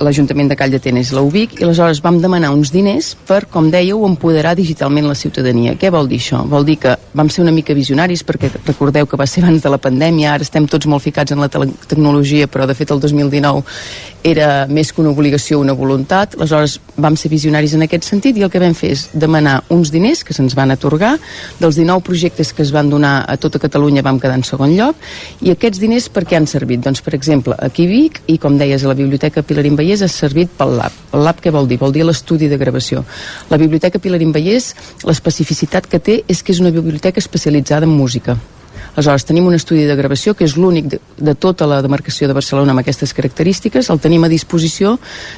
l'Ajuntament 0.00 0.48
de 0.50 0.56
Call 0.58 0.72
d'Atenes 0.74 1.12
i 1.12 1.16
l'UBIC 1.16 1.58
i 1.60 1.66
aleshores 1.66 2.00
vam 2.04 2.18
demanar 2.22 2.50
uns 2.54 2.72
diners 2.74 3.12
per, 3.28 3.44
com 3.50 3.70
dèieu, 3.70 4.02
empoderar 4.06 4.54
digitalment 4.58 5.06
la 5.08 5.14
ciutadania. 5.18 5.76
Què 5.78 5.92
vol 5.94 6.08
dir 6.10 6.18
això? 6.22 6.42
Vol 6.48 6.66
dir 6.66 6.78
que 6.82 6.96
vam 7.14 7.30
ser 7.30 7.44
una 7.44 7.54
mica 7.54 7.76
visionaris 7.76 8.24
perquè 8.26 8.50
recordeu 8.64 9.06
que 9.06 9.20
va 9.20 9.26
ser 9.30 9.44
abans 9.44 9.62
de 9.62 9.70
la 9.70 9.78
pandèmia, 9.78 10.34
ara 10.34 10.46
estem 10.46 10.66
tots 10.70 10.88
molt 10.90 11.04
ficats 11.04 11.32
en 11.32 11.42
la 11.42 11.50
tecnologia, 11.50 12.48
però 12.50 12.66
de 12.66 12.74
fet 12.74 12.90
el 12.90 13.00
2019 13.00 13.62
era 14.24 14.64
més 14.66 14.90
que 14.90 15.02
una 15.02 15.12
obligació, 15.12 15.60
una 15.60 15.74
voluntat. 15.76 16.34
Aleshores 16.38 16.78
vam 16.96 17.16
ser 17.20 17.28
visionaris 17.28 17.74
en 17.76 17.84
aquest 17.84 18.08
sentit 18.08 18.38
i 18.40 18.44
el 18.46 18.50
que 18.50 18.62
vam 18.62 18.72
fer 18.74 18.94
és 18.96 19.04
demanar 19.12 19.58
uns 19.74 19.92
diners 19.92 20.24
que 20.24 20.34
se'ns 20.34 20.56
van 20.56 20.72
atorgar. 20.72 21.18
Dels 21.60 21.76
19 21.76 22.02
projectes 22.06 22.54
que 22.56 22.64
es 22.64 22.72
van 22.72 22.88
donar 22.90 23.18
a 23.28 23.36
tota 23.36 23.60
Catalunya 23.60 24.02
vam 24.02 24.18
quedar 24.18 24.40
en 24.40 24.46
segon 24.48 24.72
lloc 24.78 24.96
i 25.44 25.52
aquests 25.52 25.82
diners 25.82 26.08
per 26.08 26.24
què 26.24 26.38
han 26.40 26.48
servit? 26.48 26.80
Doncs, 26.84 27.04
per 27.04 27.14
exemple, 27.14 27.54
aquí 27.60 27.86
Vic 27.86 28.22
i 28.32 28.38
com 28.40 28.56
deies 28.58 28.82
a 28.82 28.90
la 28.90 28.96
Biblioteca 28.96 29.44
Pilarín 29.44 29.76
ha 29.92 30.08
servit 30.08 30.50
pel 30.58 30.76
lab. 30.78 30.96
El 31.12 31.24
lab 31.28 31.44
què 31.44 31.52
vol 31.52 31.68
dir? 31.68 31.78
Vol 31.78 31.92
dir 31.92 32.04
l'estudi 32.04 32.48
de 32.48 32.56
gravació. 32.56 33.04
La 33.50 33.60
Biblioteca 33.60 34.00
Pilarín 34.00 34.32
Vallès, 34.32 34.72
l'especificitat 35.04 35.86
que 35.86 36.00
té 36.00 36.22
és 36.28 36.42
que 36.42 36.52
és 36.52 36.60
una 36.64 36.72
biblioteca 36.74 37.20
especialitzada 37.20 37.84
en 37.84 37.92
música 37.92 38.38
Aleshores, 38.94 39.24
tenim 39.26 39.48
un 39.50 39.56
estudi 39.56 39.88
de 39.88 39.96
gravació 39.98 40.36
que 40.38 40.46
és 40.46 40.52
l'únic 40.54 40.86
de, 40.92 40.98
de 41.18 41.32
tota 41.34 41.66
la 41.66 41.80
demarcació 41.82 42.28
de 42.30 42.34
Barcelona 42.36 42.70
amb 42.70 42.82
aquestes 42.84 43.10
característiques. 43.16 43.88
El 43.90 43.98
tenim 43.98 44.22
a 44.22 44.30
disposició 44.30 44.92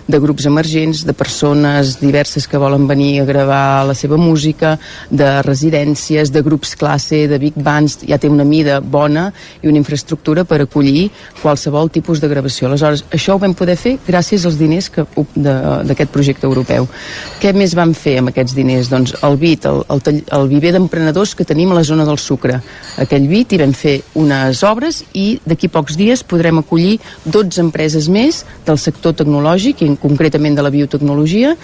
de 0.04 0.20
grups 0.20 0.44
emergents, 0.50 1.06
de 1.08 1.14
persones 1.16 1.94
diverses 2.02 2.44
que 2.46 2.60
volen 2.60 2.84
venir 2.86 3.22
a 3.22 3.24
gravar 3.24 3.86
la 3.88 3.94
seva 3.96 4.18
música, 4.20 4.74
de 5.08 5.30
residències, 5.46 6.32
de 6.34 6.42
grups 6.44 6.74
classe, 6.76 7.22
de 7.30 7.38
big 7.40 7.56
bands. 7.56 8.02
Ja 8.04 8.18
té 8.20 8.28
una 8.28 8.44
mida 8.44 8.80
bona 8.80 9.30
i 9.62 9.72
una 9.72 9.80
infraestructura 9.80 10.44
per 10.44 10.60
acollir 10.66 11.08
qualsevol 11.40 11.88
tipus 11.94 12.20
de 12.20 12.28
gravació. 12.28 12.68
Aleshores, 12.68 13.06
això 13.08 13.38
ho 13.38 13.40
vam 13.40 13.56
poder 13.56 13.78
fer 13.80 13.96
gràcies 14.04 14.44
als 14.44 14.60
diners 14.60 14.90
d'aquest 14.92 16.12
projecte 16.12 16.44
europeu. 16.44 16.90
Què 17.40 17.56
més 17.56 17.72
vam 17.72 17.96
fer 17.96 18.18
amb 18.20 18.34
aquests 18.34 18.52
diners? 18.58 18.92
Doncs 18.92 19.16
el 19.24 19.40
BIT, 19.40 19.64
el, 19.72 19.82
el, 19.96 20.22
el 20.42 20.48
viver 20.52 20.76
d'emprenedors 20.76 21.32
que 21.32 21.48
tenim 21.48 21.72
a 21.72 21.80
la 21.80 21.88
zona 21.88 22.04
del 22.04 22.20
Sucre. 22.20 22.60
Aquell 23.00 23.24
BIT 23.32 23.45
Madrid 23.46 23.52
i 23.52 23.62
vam 23.62 23.72
fer 23.72 24.00
unes 24.18 24.62
obres 24.66 25.04
i 25.14 25.38
d'aquí 25.46 25.68
pocs 25.68 25.96
dies 25.96 26.24
podrem 26.26 26.58
acollir 26.58 26.98
12 27.24 27.60
empreses 27.62 28.08
més 28.08 28.44
del 28.66 28.78
sector 28.78 29.14
tecnològic, 29.14 29.82
i 29.82 29.96
concretament 29.96 30.56
de 30.56 30.62
la 30.62 30.70
biotecnologia, 30.70 31.54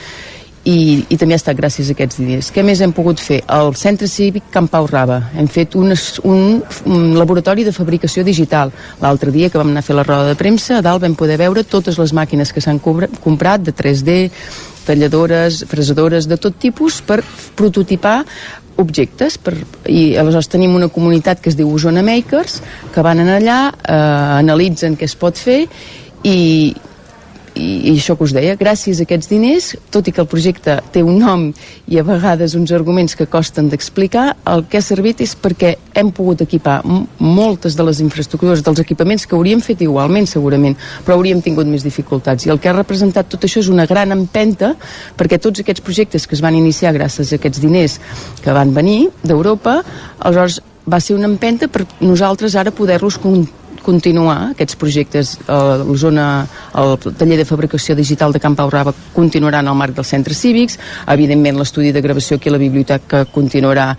i, 0.64 1.02
i 1.10 1.16
també 1.18 1.34
ha 1.34 1.40
estat 1.40 1.59
gràcies 1.59 1.88
a 1.90 1.92
aquests 1.96 2.20
diners. 2.20 2.52
Què 2.54 2.62
més 2.62 2.80
hem 2.80 2.92
pogut 2.94 3.18
fer? 3.18 3.40
Al 3.50 3.74
Centre 3.74 4.06
Cívic 4.06 4.46
Camp 4.54 4.70
Pau 4.70 4.86
Raba 4.86 5.32
hem 5.34 5.48
fet 5.50 5.74
un, 5.74 5.90
un, 6.22 6.62
un 6.86 7.14
laboratori 7.18 7.64
de 7.66 7.74
fabricació 7.74 8.22
digital. 8.22 8.70
L'altre 9.02 9.34
dia 9.34 9.50
que 9.50 9.59
vam 9.59 9.72
anar 9.72 9.82
a 9.82 9.88
fer 9.88 9.96
la 9.98 10.06
roda 10.06 10.30
de 10.30 10.38
premsa, 10.38 10.78
a 10.78 10.84
dalt 10.86 11.02
vam 11.02 11.18
poder 11.18 11.40
veure 11.40 11.66
totes 11.66 11.98
les 11.98 12.14
màquines 12.14 12.54
que 12.54 12.62
s'han 12.62 12.78
comprat 12.78 13.66
de 13.66 13.74
3D, 13.74 14.20
talladores, 14.86 15.64
fresadores 15.70 16.26
de 16.30 16.38
tot 16.38 16.54
tipus 16.59 17.00
per 17.06 17.22
prototipar 17.59 18.22
objectes 18.80 19.38
per, 19.38 19.54
i 19.90 20.14
aleshores 20.20 20.50
tenim 20.52 20.74
una 20.76 20.88
comunitat 20.92 21.42
que 21.42 21.50
es 21.52 21.58
diu 21.58 21.70
Osona 21.72 22.04
Makers 22.06 22.60
que 22.94 23.04
van 23.04 23.20
allà, 23.24 23.60
eh, 23.72 23.98
analitzen 24.38 24.96
què 24.96 25.08
es 25.08 25.16
pot 25.18 25.38
fer 25.38 25.66
i, 26.22 26.72
i, 27.54 27.90
i 27.90 27.94
això 27.96 28.16
que 28.16 28.24
us 28.24 28.32
deia, 28.34 28.54
gràcies 28.58 29.00
a 29.00 29.06
aquests 29.06 29.28
diners, 29.30 29.72
tot 29.92 30.08
i 30.08 30.12
que 30.14 30.22
el 30.22 30.28
projecte 30.30 30.78
té 30.92 31.02
un 31.04 31.18
nom 31.20 31.44
i 31.90 31.98
a 32.00 32.04
vegades 32.06 32.54
uns 32.58 32.72
arguments 32.72 33.16
que 33.18 33.28
costen 33.30 33.68
d'explicar, 33.72 34.32
el 34.48 34.64
que 34.70 34.80
ha 34.80 34.84
servit 34.84 35.20
és 35.24 35.34
perquè 35.36 35.74
hem 35.98 36.12
pogut 36.14 36.44
equipar 36.44 36.80
moltes 37.18 37.76
de 37.76 37.86
les 37.86 38.00
infraestructures, 38.04 38.64
dels 38.64 38.80
equipaments 38.80 39.26
que 39.26 39.36
hauríem 39.36 39.60
fet 39.64 39.84
igualment, 39.84 40.28
segurament, 40.30 40.78
però 41.04 41.18
hauríem 41.18 41.42
tingut 41.44 41.68
més 41.68 41.84
dificultats. 41.84 42.46
I 42.46 42.54
el 42.54 42.60
que 42.62 42.72
ha 42.72 42.76
representat 42.76 43.28
tot 43.32 43.44
això 43.44 43.60
és 43.60 43.70
una 43.72 43.86
gran 43.86 44.14
empenta 44.16 44.74
perquè 45.18 45.40
tots 45.42 45.60
aquests 45.60 45.84
projectes 45.84 46.26
que 46.26 46.36
es 46.38 46.44
van 46.44 46.56
iniciar 46.56 46.94
gràcies 46.96 47.32
a 47.32 47.40
aquests 47.40 47.60
diners 47.62 47.98
que 48.42 48.56
van 48.56 48.72
venir 48.74 49.10
d'Europa, 49.22 49.82
aleshores 50.18 50.62
va 50.88 50.98
ser 51.00 51.14
una 51.14 51.28
empenta 51.30 51.68
per 51.70 51.84
nosaltres 52.00 52.56
ara 52.58 52.72
poder-los 52.74 53.18
continuar 53.82 54.52
aquests 54.52 54.78
projectes 54.80 55.34
a 55.46 55.59
eh, 55.59 55.84
l'Osona, 55.84 56.26
el 56.78 56.94
taller 57.18 57.38
de 57.40 57.46
fabricació 57.48 57.96
digital 57.98 58.32
de 58.32 58.40
Camp 58.40 58.59
Raba 58.62 58.94
continuarà 59.14 59.60
en 59.60 59.68
el 59.68 59.78
marc 59.78 59.96
dels 59.96 60.12
centres 60.14 60.38
cívics. 60.40 60.78
Evidentment 61.12 61.59
l'estudi 61.59 61.92
de 61.92 62.00
gravació 62.00 62.36
aquí 62.36 62.48
a 62.48 62.56
la 62.56 62.62
biblioteca 62.62 63.24
continuarà 63.32 63.90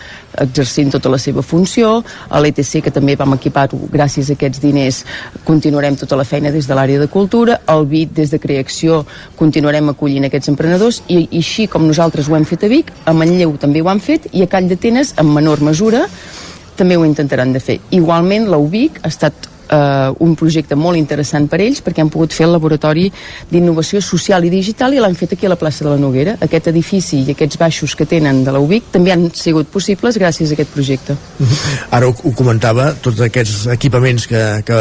exercint 0.42 0.92
tota 0.92 1.12
la 1.12 1.20
seva 1.20 1.44
funció. 1.44 2.04
A 2.30 2.42
l'ETC 2.42 2.82
que 2.84 2.92
també 2.92 3.18
vam 3.20 3.36
equipar 3.38 3.68
gràcies 3.94 4.30
a 4.30 4.38
aquests 4.38 4.64
diners 4.64 5.04
continuarem 5.46 5.98
tota 6.00 6.18
la 6.18 6.26
feina 6.26 6.52
des 6.52 6.68
de 6.68 6.78
l'àrea 6.78 7.00
de 7.00 7.08
cultura. 7.08 7.60
El 7.68 7.86
BIT 7.86 8.16
des 8.18 8.32
de 8.32 8.40
creació 8.40 9.04
continuarem 9.38 9.92
acollint 9.94 10.26
aquests 10.30 10.50
emprenedors. 10.54 11.04
I, 11.08 11.28
i 11.30 11.44
així 11.44 11.68
com 11.68 11.86
nosaltres 11.88 12.30
ho 12.30 12.38
hem 12.38 12.48
fet 12.48 12.64
a 12.64 12.72
Vic 12.72 12.94
a 13.06 13.14
Manlleu 13.14 13.58
també 13.60 13.82
ho 13.82 13.90
han 13.92 14.02
fet 14.04 14.30
i 14.32 14.44
a 14.44 14.50
Call 14.52 14.70
d'Atenes 14.72 15.14
en 15.22 15.30
menor 15.34 15.62
mesura 15.64 16.06
també 16.78 16.98
ho 16.98 17.06
intentaran 17.06 17.54
de 17.54 17.62
fer. 17.62 17.80
Igualment, 17.94 18.48
la 18.50 18.58
UBIC 18.58 19.04
ha 19.04 19.12
estat 19.12 19.50
eh, 19.74 20.24
un 20.26 20.36
projecte 20.40 20.78
molt 20.80 21.00
interessant 21.00 21.48
per 21.50 21.60
ells 21.64 21.82
perquè 21.84 22.04
han 22.04 22.12
pogut 22.14 22.34
fer 22.36 22.48
el 22.48 22.54
laboratori 22.56 23.10
d'innovació 23.52 24.02
social 24.04 24.46
i 24.46 24.52
digital 24.54 24.94
i 24.94 25.02
l'han 25.02 25.18
fet 25.20 25.36
aquí 25.36 25.48
a 25.48 25.54
la 25.54 25.60
plaça 25.60 25.86
de 25.86 25.92
la 25.92 26.00
Noguera. 26.02 26.38
Aquest 26.46 26.70
edifici 26.72 27.24
i 27.24 27.34
aquests 27.34 27.60
baixos 27.62 27.96
que 27.98 28.08
tenen 28.10 28.44
de 28.46 28.54
la 28.54 28.62
UBIC 28.64 28.92
també 28.94 29.14
han 29.14 29.30
sigut 29.38 29.72
possibles 29.74 30.18
gràcies 30.22 30.52
a 30.52 30.58
aquest 30.58 30.74
projecte. 30.74 31.18
Ara 31.92 32.10
ho, 32.10 32.14
ho 32.14 32.34
comentava, 32.38 32.92
tots 33.04 33.22
aquests 33.26 33.68
equipaments 33.74 34.28
que, 34.30 34.44
que, 34.68 34.80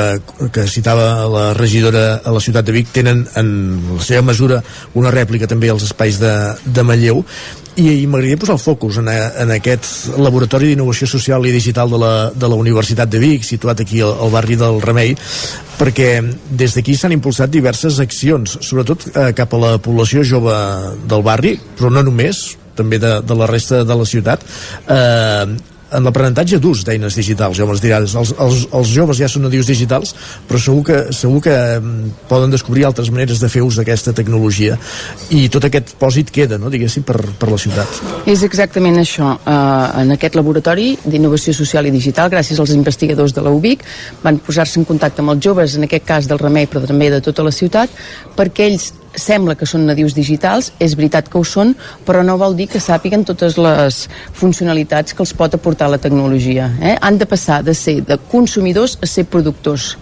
que 0.53 0.67
citava 0.71 1.27
la 1.31 1.47
regidora 1.59 2.21
a 2.25 2.35
la 2.35 2.43
ciutat 2.43 2.67
de 2.67 2.77
Vic 2.77 2.93
tenen 2.95 3.25
en 3.39 3.49
la 3.97 4.05
seva 4.05 4.25
mesura 4.27 4.63
una 4.99 5.13
rèplica 5.15 5.49
també 5.51 5.71
als 5.73 5.87
espais 5.89 6.21
de, 6.23 6.33
de 6.65 6.87
Manlleu 6.87 7.23
i, 7.77 8.03
i 8.03 8.07
m'agradaria 8.07 8.41
posar 8.41 8.57
el 8.59 8.63
focus 8.63 8.99
en, 9.01 9.09
en 9.09 9.53
aquest 9.55 10.17
laboratori 10.21 10.71
d'innovació 10.71 11.09
social 11.09 11.47
i 11.49 11.55
digital 11.55 11.93
de 11.93 12.01
la, 12.01 12.13
de 12.35 12.51
la 12.51 12.59
Universitat 12.61 13.11
de 13.11 13.21
Vic, 13.23 13.47
situat 13.49 13.81
aquí 13.85 14.03
al, 14.05 14.15
al 14.21 14.33
barri 14.35 14.59
del 14.61 14.81
Remei, 14.85 15.15
perquè 15.79 16.11
des 16.51 16.77
d'aquí 16.77 16.97
s'han 16.99 17.17
impulsat 17.17 17.53
diverses 17.53 18.01
accions, 18.05 18.59
sobretot 18.61 19.09
eh, 19.13 19.31
cap 19.37 19.55
a 19.55 19.63
la 19.63 19.75
població 19.83 20.25
jove 20.27 20.55
del 21.09 21.25
barri, 21.25 21.57
però 21.79 21.91
no 21.93 22.05
només, 22.05 22.45
també 22.77 23.01
de, 23.01 23.19
de 23.25 23.37
la 23.37 23.49
resta 23.51 23.83
de 23.89 23.99
la 23.99 24.09
ciutat, 24.09 24.45
eh, 24.93 25.72
en 25.93 26.07
l'aprenentatge 26.07 26.59
d'ús 26.63 26.85
d'eines 26.87 27.17
digitals, 27.19 27.57
jo 27.59 27.67
me'ls 27.69 27.83
dirà, 27.83 28.01
els, 28.03 28.15
els, 28.17 28.65
els 28.73 28.93
joves 28.93 29.21
ja 29.21 29.29
són 29.31 29.47
nadius 29.47 29.69
digitals, 29.71 30.15
però 30.49 30.61
segur 30.61 30.85
que, 30.89 30.99
segur 31.17 31.43
que 31.45 31.57
mm, 31.79 32.15
poden 32.31 32.53
descobrir 32.55 32.87
altres 32.89 33.11
maneres 33.15 33.43
de 33.43 33.51
fer 33.53 33.65
ús 33.65 33.79
d'aquesta 33.81 34.15
tecnologia 34.17 34.79
i 35.31 35.45
tot 35.53 35.67
aquest 35.69 35.95
pòsit 36.01 36.33
queda, 36.35 36.59
no, 36.61 36.71
diguéssim, 36.73 37.05
per, 37.07 37.19
per 37.39 37.51
la 37.53 37.61
ciutat. 37.61 38.01
És 38.31 38.45
exactament 38.47 38.99
això. 39.03 39.35
Uh, 39.43 40.03
en 40.03 40.15
aquest 40.17 40.37
laboratori 40.39 40.93
d'innovació 41.05 41.55
social 41.57 41.89
i 41.89 41.95
digital, 41.95 42.31
gràcies 42.33 42.61
als 42.63 42.75
investigadors 42.77 43.37
de 43.37 43.45
la 43.45 43.53
UBIC, 43.55 43.85
van 44.25 44.41
posar-se 44.43 44.81
en 44.81 44.89
contacte 44.89 45.23
amb 45.23 45.35
els 45.35 45.45
joves, 45.45 45.77
en 45.77 45.89
aquest 45.89 46.09
cas 46.09 46.31
del 46.31 46.41
Remei, 46.43 46.69
però 46.71 46.85
també 46.87 47.11
de 47.13 47.23
tota 47.25 47.45
la 47.47 47.55
ciutat, 47.55 47.93
perquè 48.37 48.71
ells 48.71 48.93
sembla 49.15 49.57
que 49.59 49.69
són 49.69 49.87
nadius 49.87 50.15
digitals, 50.17 50.73
és 50.81 50.97
veritat 50.99 51.29
que 51.31 51.39
ho 51.41 51.45
són, 51.45 51.75
però 52.07 52.23
no 52.25 52.39
vol 52.41 52.57
dir 52.57 52.69
que 52.73 52.81
sàpiguen 52.81 53.27
totes 53.29 53.59
les 53.61 54.07
funcionalitats 54.39 55.15
que 55.15 55.25
els 55.25 55.35
pot 55.37 55.55
aportar 55.55 55.91
la 55.91 56.01
tecnologia. 56.03 56.71
Eh? 56.81 56.97
Han 57.01 57.19
de 57.19 57.29
passar 57.29 57.63
de 57.65 57.75
ser 57.75 58.01
de 58.07 58.19
consumidors 58.31 58.99
a 59.03 59.07
ser 59.07 59.27
productors 59.27 59.97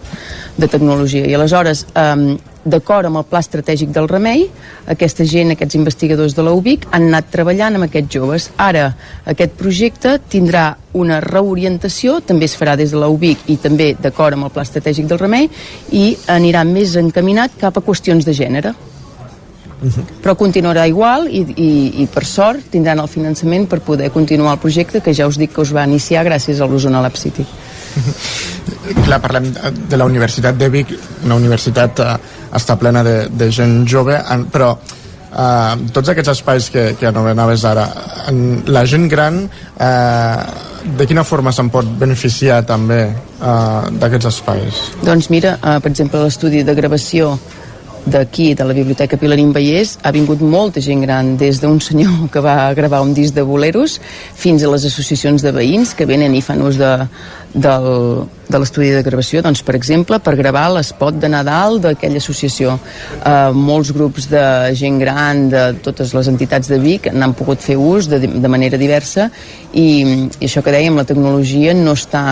de 0.57 0.69
tecnologia. 0.69 1.27
I 1.27 1.35
aleshores, 1.35 1.87
eh, 1.95 2.37
d'acord 2.65 3.07
amb 3.07 3.17
el 3.17 3.25
pla 3.25 3.41
estratègic 3.41 3.89
del 3.95 4.09
remei, 4.09 4.45
aquesta 4.87 5.25
gent, 5.25 5.55
aquests 5.55 5.79
investigadors 5.79 6.35
de 6.37 6.43
la 6.43 6.53
UBIC, 6.53 6.87
han 6.91 7.07
anat 7.09 7.31
treballant 7.33 7.75
amb 7.75 7.87
aquests 7.87 8.13
joves. 8.13 8.51
Ara, 8.57 8.91
aquest 9.25 9.57
projecte 9.57 10.19
tindrà 10.29 10.75
una 10.93 11.21
reorientació, 11.25 12.21
també 12.21 12.45
es 12.45 12.57
farà 12.59 12.77
des 12.77 12.91
de 12.91 13.01
la 13.01 13.09
UBIC 13.09 13.49
i 13.49 13.57
també 13.57 13.95
d'acord 13.97 14.37
amb 14.37 14.45
el 14.45 14.51
pla 14.51 14.67
estratègic 14.67 15.09
del 15.09 15.19
remei, 15.19 15.49
i 15.93 16.17
anirà 16.29 16.65
més 16.69 16.97
encaminat 16.97 17.57
cap 17.59 17.79
a 17.79 17.81
qüestions 17.81 18.29
de 18.29 18.37
gènere 18.37 18.75
però 20.21 20.35
continuarà 20.37 20.85
igual 20.87 21.27
i, 21.29 21.41
i, 21.57 21.71
i 22.03 22.07
per 22.13 22.25
sort 22.29 22.69
tindran 22.73 23.01
el 23.01 23.09
finançament 23.09 23.67
per 23.71 23.81
poder 23.85 24.11
continuar 24.13 24.55
el 24.57 24.63
projecte 24.63 25.01
que 25.01 25.15
ja 25.17 25.29
us 25.31 25.39
dic 25.41 25.55
que 25.55 25.65
us 25.65 25.73
va 25.73 25.87
iniciar 25.89 26.25
gràcies 26.29 26.61
a 26.61 26.69
l'Osona 26.69 27.01
Lab 27.01 27.17
City. 27.17 27.47
Clar, 29.05 29.19
parlem 29.19 29.51
de 29.89 29.97
la 29.99 30.07
Universitat 30.07 30.59
de 30.59 30.69
Vic 30.71 30.93
una 31.25 31.39
universitat 31.41 32.01
eh, 32.05 32.17
està 32.57 32.77
plena 32.79 33.03
de, 33.07 33.17
de 33.33 33.51
gent 33.51 33.83
jove 33.89 34.19
però 34.53 34.75
eh, 34.77 35.89
tots 35.95 36.13
aquests 36.13 36.35
espais 36.37 36.71
que, 36.71 36.85
que 37.01 37.09
anomenaves 37.09 37.65
ara 37.67 37.89
la 38.71 38.85
gent 38.87 39.09
gran 39.11 39.43
eh, 39.43 40.69
de 40.97 41.07
quina 41.07 41.25
forma 41.25 41.53
se'n 41.53 41.69
pot 41.73 41.89
beneficiar 42.01 42.63
també 42.69 43.01
eh, 43.09 43.83
d'aquests 44.01 44.31
espais? 44.31 44.85
Doncs 45.03 45.31
mira, 45.33 45.57
eh, 45.59 45.79
per 45.81 45.91
exemple 45.91 46.23
l'estudi 46.25 46.63
de 46.67 46.77
gravació 46.79 47.35
d'aquí, 48.07 48.55
de 48.55 48.65
la 48.65 48.75
Biblioteca 48.77 49.19
Pilarín 49.21 49.53
Vallès, 49.53 49.99
ha 50.03 50.13
vingut 50.13 50.41
molta 50.41 50.81
gent 50.81 51.03
gran, 51.05 51.37
des 51.37 51.61
d'un 51.61 51.81
senyor 51.81 52.29
que 52.33 52.41
va 52.41 52.73
gravar 52.75 53.03
un 53.03 53.15
disc 53.15 53.35
de 53.35 53.43
boleros 53.43 54.01
fins 54.35 54.63
a 54.63 54.71
les 54.71 54.87
associacions 54.87 55.43
de 55.43 55.53
veïns 55.53 55.95
que 55.95 56.07
venen 56.09 56.35
i 56.35 56.43
fan 56.43 56.63
ús 56.63 56.79
de, 56.81 56.93
del, 57.55 57.89
de 58.49 58.59
l'estudi 58.59 58.91
de 58.95 59.03
gravació, 59.03 59.43
doncs, 59.43 59.63
per 59.67 59.75
exemple, 59.79 60.21
per 60.23 60.37
gravar 60.39 60.69
l'espot 60.75 61.17
de 61.21 61.29
Nadal 61.31 61.81
d'aquella 61.83 62.23
associació. 62.23 62.79
Eh, 63.21 63.51
molts 63.55 63.93
grups 63.97 64.31
de 64.31 64.45
gent 64.79 64.99
gran 65.03 65.49
de 65.53 65.65
totes 65.85 66.15
les 66.17 66.31
entitats 66.31 66.71
de 66.71 66.81
Vic 66.81 67.11
n'han 67.13 67.35
pogut 67.39 67.63
fer 67.63 67.77
ús 67.77 68.09
de, 68.11 68.21
de 68.21 68.51
manera 68.51 68.81
diversa 68.81 69.31
i, 69.73 70.29
i 70.41 70.49
això 70.49 70.65
que 70.65 70.75
dèiem, 70.75 70.97
la 70.97 71.09
tecnologia 71.09 71.75
no 71.77 71.97
està 71.99 72.25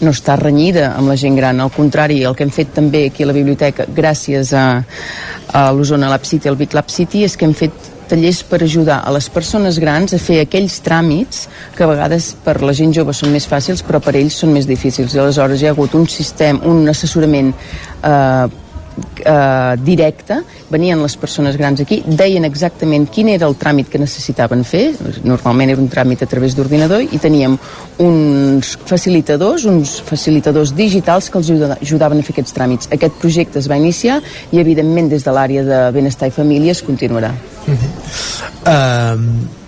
no 0.00 0.12
està 0.12 0.36
renyida 0.36 0.90
amb 0.96 1.10
la 1.10 1.16
gent 1.20 1.36
gran, 1.38 1.60
al 1.60 1.72
contrari, 1.74 2.22
el 2.24 2.36
que 2.36 2.44
hem 2.46 2.52
fet 2.52 2.74
també 2.76 3.06
aquí 3.08 3.24
a 3.24 3.30
la 3.30 3.36
biblioteca, 3.36 3.86
gràcies 3.96 4.52
a, 4.52 4.66
a 5.52 5.66
l'Osona 5.72 6.10
Lab 6.12 6.26
City, 6.28 6.50
al 6.50 6.58
Vic 6.60 6.74
Lab 6.76 6.90
City, 6.92 7.24
és 7.24 7.36
que 7.36 7.48
hem 7.48 7.54
fet 7.56 7.92
tallers 8.06 8.42
per 8.46 8.60
ajudar 8.62 9.00
a 9.02 9.12
les 9.14 9.28
persones 9.32 9.80
grans 9.82 10.14
a 10.14 10.20
fer 10.22 10.38
aquells 10.44 10.78
tràmits 10.84 11.46
que 11.74 11.84
a 11.84 11.90
vegades 11.90 12.34
per 12.44 12.60
la 12.62 12.74
gent 12.76 12.94
jove 12.94 13.14
són 13.16 13.32
més 13.34 13.48
fàcils 13.50 13.82
però 13.86 13.98
per 14.02 14.14
ells 14.14 14.36
són 14.42 14.52
més 14.54 14.68
difícils. 14.68 15.14
I 15.14 15.22
aleshores 15.24 15.62
hi 15.62 15.66
ha 15.66 15.74
hagut 15.74 15.96
un 15.98 16.06
sistema, 16.10 16.62
un 16.70 16.86
assessorament 16.92 17.50
eh, 17.50 18.46
eh, 19.24 19.74
directe, 19.82 20.40
venien 20.70 21.00
les 21.02 21.16
persones 21.16 21.56
grans 21.56 21.80
aquí, 21.80 22.02
deien 22.06 22.44
exactament 22.48 23.08
quin 23.12 23.30
era 23.32 23.48
el 23.48 23.56
tràmit 23.58 23.90
que 23.92 24.00
necessitaven 24.00 24.64
fer, 24.64 24.84
normalment 25.24 25.74
era 25.74 25.82
un 25.82 25.90
tràmit 25.92 26.22
a 26.22 26.30
través 26.30 26.56
d'ordinador, 26.56 27.02
i 27.02 27.20
teníem 27.22 27.58
uns 28.02 28.76
facilitadors, 28.86 29.66
uns 29.70 29.98
facilitadors 30.06 30.74
digitals 30.76 31.30
que 31.30 31.38
els 31.42 31.52
ajudaven 31.80 32.20
a 32.20 32.26
fer 32.26 32.36
aquests 32.36 32.56
tràmits. 32.56 32.90
Aquest 32.92 33.20
projecte 33.22 33.60
es 33.62 33.68
va 33.70 33.80
iniciar 33.80 34.20
i, 34.50 34.60
evidentment, 34.60 35.10
des 35.12 35.24
de 35.26 35.36
l'àrea 35.36 35.66
de 35.66 35.84
benestar 35.96 36.30
i 36.30 36.34
famílies 36.34 36.82
continuarà. 36.86 37.34
Uh 37.66 37.74
-huh. 37.74 37.90
uh, 38.66 39.64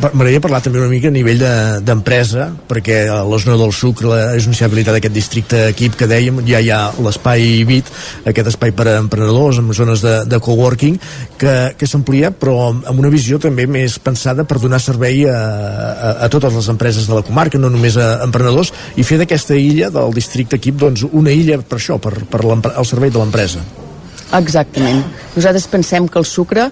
M'agradaria 0.00 0.40
parlar 0.40 0.62
també 0.64 0.80
una 0.80 0.88
mica 0.88 1.10
a 1.10 1.12
nivell 1.12 1.42
d'empresa, 1.84 2.46
de, 2.48 2.64
perquè 2.70 3.02
la 3.12 3.38
zona 3.42 3.58
del 3.60 3.72
sucre 3.76 4.14
és 4.38 4.46
una 4.48 4.56
habilitat 4.64 4.96
d'aquest 4.96 5.12
districte 5.12 5.58
equip 5.74 5.98
que 6.00 6.08
dèiem, 6.08 6.38
ja 6.48 6.62
hi 6.64 6.70
ha 6.72 6.78
l'espai 7.04 7.66
BIT, 7.68 7.90
aquest 8.32 8.48
espai 8.54 8.72
per 8.76 8.86
a 8.88 8.94
emprenedors, 9.02 9.60
amb 9.60 9.74
zones 9.76 10.00
de, 10.00 10.14
de 10.24 10.38
coworking, 10.40 10.96
que, 11.36 11.54
que 11.76 11.90
s'amplia, 11.90 12.32
però 12.32 12.70
amb 12.70 12.96
una 12.96 13.12
visió 13.12 13.36
també 13.42 13.68
més 13.68 13.98
pensada 14.00 14.48
per 14.48 14.56
donar 14.62 14.80
servei 14.80 15.26
a, 15.28 15.36
a, 15.36 16.14
a 16.24 16.32
totes 16.32 16.56
les 16.56 16.72
empreses 16.72 17.04
de 17.10 17.20
la 17.20 17.26
comarca, 17.26 17.60
no 17.60 17.68
només 17.68 18.00
a 18.00 18.22
emprenedors, 18.24 18.72
i 18.96 19.04
fer 19.04 19.20
d'aquesta 19.20 19.60
illa, 19.60 19.92
del 19.92 20.16
districte 20.16 20.56
equip, 20.56 20.80
doncs 20.80 21.04
una 21.12 21.36
illa 21.36 21.60
per 21.60 21.76
això, 21.76 22.00
per, 22.00 22.16
per 22.24 22.44
el 22.48 22.88
servei 22.88 23.12
de 23.12 23.20
l'empresa. 23.20 23.89
Exactament. 24.38 25.02
Nosaltres 25.34 25.66
pensem 25.70 26.06
que 26.06 26.18
el 26.20 26.26
sucre 26.28 26.68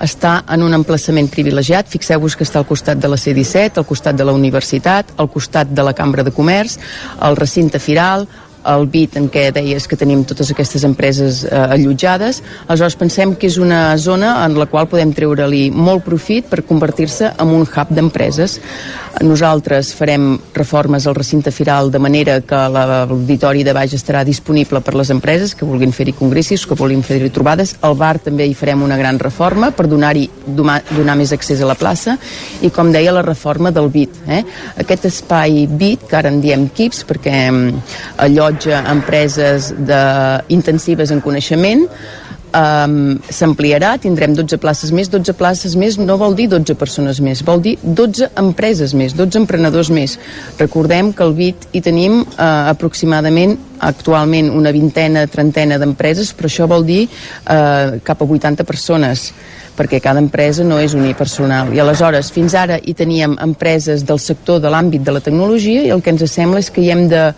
està 0.00 0.38
en 0.52 0.62
un 0.64 0.72
emplaçament 0.72 1.28
privilegiat. 1.32 1.90
Fixeu-vos 1.92 2.36
que 2.36 2.46
està 2.46 2.60
al 2.60 2.68
costat 2.68 3.00
de 3.00 3.10
la 3.10 3.18
C-17, 3.20 3.80
al 3.80 3.88
costat 3.88 4.16
de 4.16 4.24
la 4.24 4.32
universitat, 4.36 5.12
al 5.20 5.28
costat 5.32 5.68
de 5.68 5.84
la 5.84 5.92
Cambra 5.96 6.24
de 6.24 6.32
Comerç, 6.32 6.78
al 7.20 7.36
recinte 7.36 7.80
firal, 7.82 8.26
el 8.68 8.86
BIT 8.92 9.18
en 9.20 9.28
què 9.32 9.48
deies 9.54 9.86
que 9.88 9.98
tenim 9.98 10.24
totes 10.28 10.52
aquestes 10.52 10.84
empreses 10.88 11.42
eh, 11.44 11.52
allotjades. 11.76 12.42
Aleshores 12.66 12.98
pensem 13.00 13.36
que 13.36 13.50
és 13.50 13.58
una 13.58 13.96
zona 13.98 14.34
en 14.44 14.58
la 14.58 14.68
qual 14.70 14.88
podem 14.90 15.14
treure-li 15.16 15.68
molt 15.70 16.04
profit 16.06 16.50
per 16.50 16.64
convertir-se 16.68 17.34
en 17.38 17.54
un 17.56 17.66
hub 17.66 17.94
d'empreses. 17.94 18.58
Nosaltres 19.20 19.92
farem 19.92 20.38
reformes 20.54 21.06
al 21.06 21.14
recinte 21.14 21.52
firal 21.52 21.90
de 21.92 22.00
manera 22.00 22.38
que 22.40 22.60
l'auditori 22.72 23.62
de 23.62 23.74
baix 23.76 23.92
estarà 23.94 24.22
disponible 24.24 24.80
per 24.80 24.94
les 24.96 25.10
empreses 25.12 25.52
que 25.54 25.68
vulguin 25.68 25.92
fer-hi 25.92 26.14
congressos, 26.16 26.64
que 26.66 26.78
vulguin 26.78 27.04
fer-hi 27.04 27.28
trobades. 27.30 27.76
Al 27.84 27.94
bar 28.00 28.16
també 28.24 28.46
hi 28.48 28.56
farem 28.56 28.82
una 28.82 28.96
gran 28.96 29.20
reforma 29.20 29.70
per 29.76 29.86
donar-hi 29.90 30.24
donar, 30.46 30.80
més 31.18 31.34
accés 31.36 31.60
a 31.60 31.68
la 31.68 31.76
plaça 31.76 32.16
i 32.64 32.70
com 32.72 32.90
deia 32.92 33.12
la 33.12 33.22
reforma 33.22 33.70
del 33.70 33.90
BIT. 33.92 34.22
Eh? 34.26 34.42
Aquest 34.80 35.06
espai 35.10 35.66
BIT, 35.68 36.08
que 36.08 36.16
ara 36.16 36.32
en 36.32 36.40
diem 36.40 36.66
KIPS 36.72 37.04
perquè 37.08 37.36
mm, 37.50 37.82
allotja 38.52 38.84
empreses 38.90 39.72
de, 39.72 40.02
intensives 40.52 41.10
en 41.10 41.20
coneixement, 41.20 41.86
um, 42.52 43.16
s'ampliarà, 43.32 43.96
tindrem 44.00 44.34
12 44.36 44.58
places 44.60 44.92
més. 44.92 45.08
12 45.08 45.32
places 45.38 45.76
més 45.76 45.98
no 45.98 46.18
vol 46.20 46.36
dir 46.36 46.48
12 46.52 46.76
persones 46.76 47.20
més, 47.20 47.42
vol 47.44 47.62
dir 47.62 47.78
12 47.82 48.32
empreses 48.36 48.94
més, 48.94 49.16
12 49.16 49.40
emprenedors 49.40 49.90
més. 49.90 50.18
Recordem 50.58 51.12
que 51.12 51.24
al 51.24 51.34
BIT 51.34 51.70
hi 51.72 51.80
tenim 51.84 52.20
uh, 52.22 52.68
aproximadament 52.72 53.56
actualment 53.82 54.52
una 54.54 54.70
vintena, 54.70 55.26
trentena 55.26 55.78
d'empreses, 55.80 56.34
però 56.36 56.50
això 56.50 56.68
vol 56.70 56.84
dir 56.86 57.06
uh, 57.08 57.98
cap 58.04 58.20
a 58.20 58.28
80 58.28 58.68
persones 58.68 59.32
perquè 59.76 60.00
cada 60.04 60.20
empresa 60.20 60.64
no 60.64 60.78
és 60.82 60.94
unipersonal. 60.94 61.72
I 61.72 61.80
aleshores, 61.82 62.30
fins 62.34 62.54
ara 62.58 62.78
hi 62.78 62.94
teníem 62.96 63.38
empreses 63.42 64.04
del 64.08 64.20
sector 64.20 64.60
de 64.60 64.72
l'àmbit 64.72 65.04
de 65.04 65.14
la 65.16 65.22
tecnologia 65.24 65.84
i 65.86 65.92
el 65.94 66.02
que 66.04 66.12
ens 66.12 66.24
sembla 66.30 66.60
és 66.60 66.70
que 66.70 66.84
hi 66.84 66.90
hem 66.92 67.06
de 67.10 67.30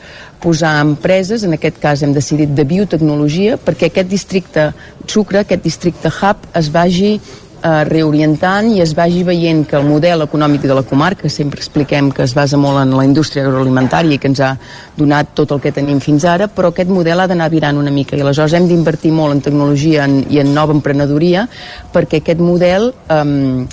posar 0.44 0.74
empreses, 0.82 1.44
en 1.47 1.56
aquest 1.56 1.78
cas 1.81 2.02
hem 2.05 2.12
decidit 2.12 2.52
de 2.52 2.66
biotecnologia, 2.69 3.56
perquè 3.56 3.89
aquest 3.89 4.11
districte 4.11 4.66
sucre, 5.09 5.40
aquest 5.40 5.65
districte 5.65 6.12
hub, 6.12 6.44
es 6.59 6.69
vagi 6.74 7.16
eh, 7.65 7.85
reorientant 7.89 8.69
i 8.74 8.82
es 8.85 8.93
vagi 8.97 9.24
veient 9.24 9.65
que 9.69 9.78
el 9.81 9.86
model 9.89 10.24
econòmic 10.27 10.66
de 10.69 10.77
la 10.77 10.85
comarca, 10.86 11.31
sempre 11.32 11.61
expliquem 11.62 12.11
que 12.12 12.24
es 12.27 12.35
basa 12.36 12.61
molt 12.61 12.82
en 12.82 12.93
la 12.97 13.07
indústria 13.09 13.47
agroalimentària 13.47 14.15
i 14.15 14.20
que 14.20 14.31
ens 14.31 14.43
ha 14.45 14.53
donat 14.97 15.32
tot 15.35 15.57
el 15.57 15.62
que 15.65 15.73
tenim 15.73 16.01
fins 16.05 16.27
ara, 16.28 16.49
però 16.49 16.70
aquest 16.70 16.93
model 16.93 17.24
ha 17.24 17.28
d'anar 17.31 17.51
virant 17.51 17.81
una 17.81 17.95
mica. 17.95 18.16
I 18.16 18.23
aleshores 18.23 18.55
hem 18.55 18.69
d'invertir 18.69 19.12
molt 19.12 19.35
en 19.35 19.43
tecnologia 19.49 20.05
en, 20.05 20.20
i 20.31 20.41
en 20.43 20.55
nova 20.55 20.77
emprenedoria 20.77 21.49
perquè 21.95 22.20
aquest 22.23 22.41
model 22.45 22.93
eh, 23.09 23.66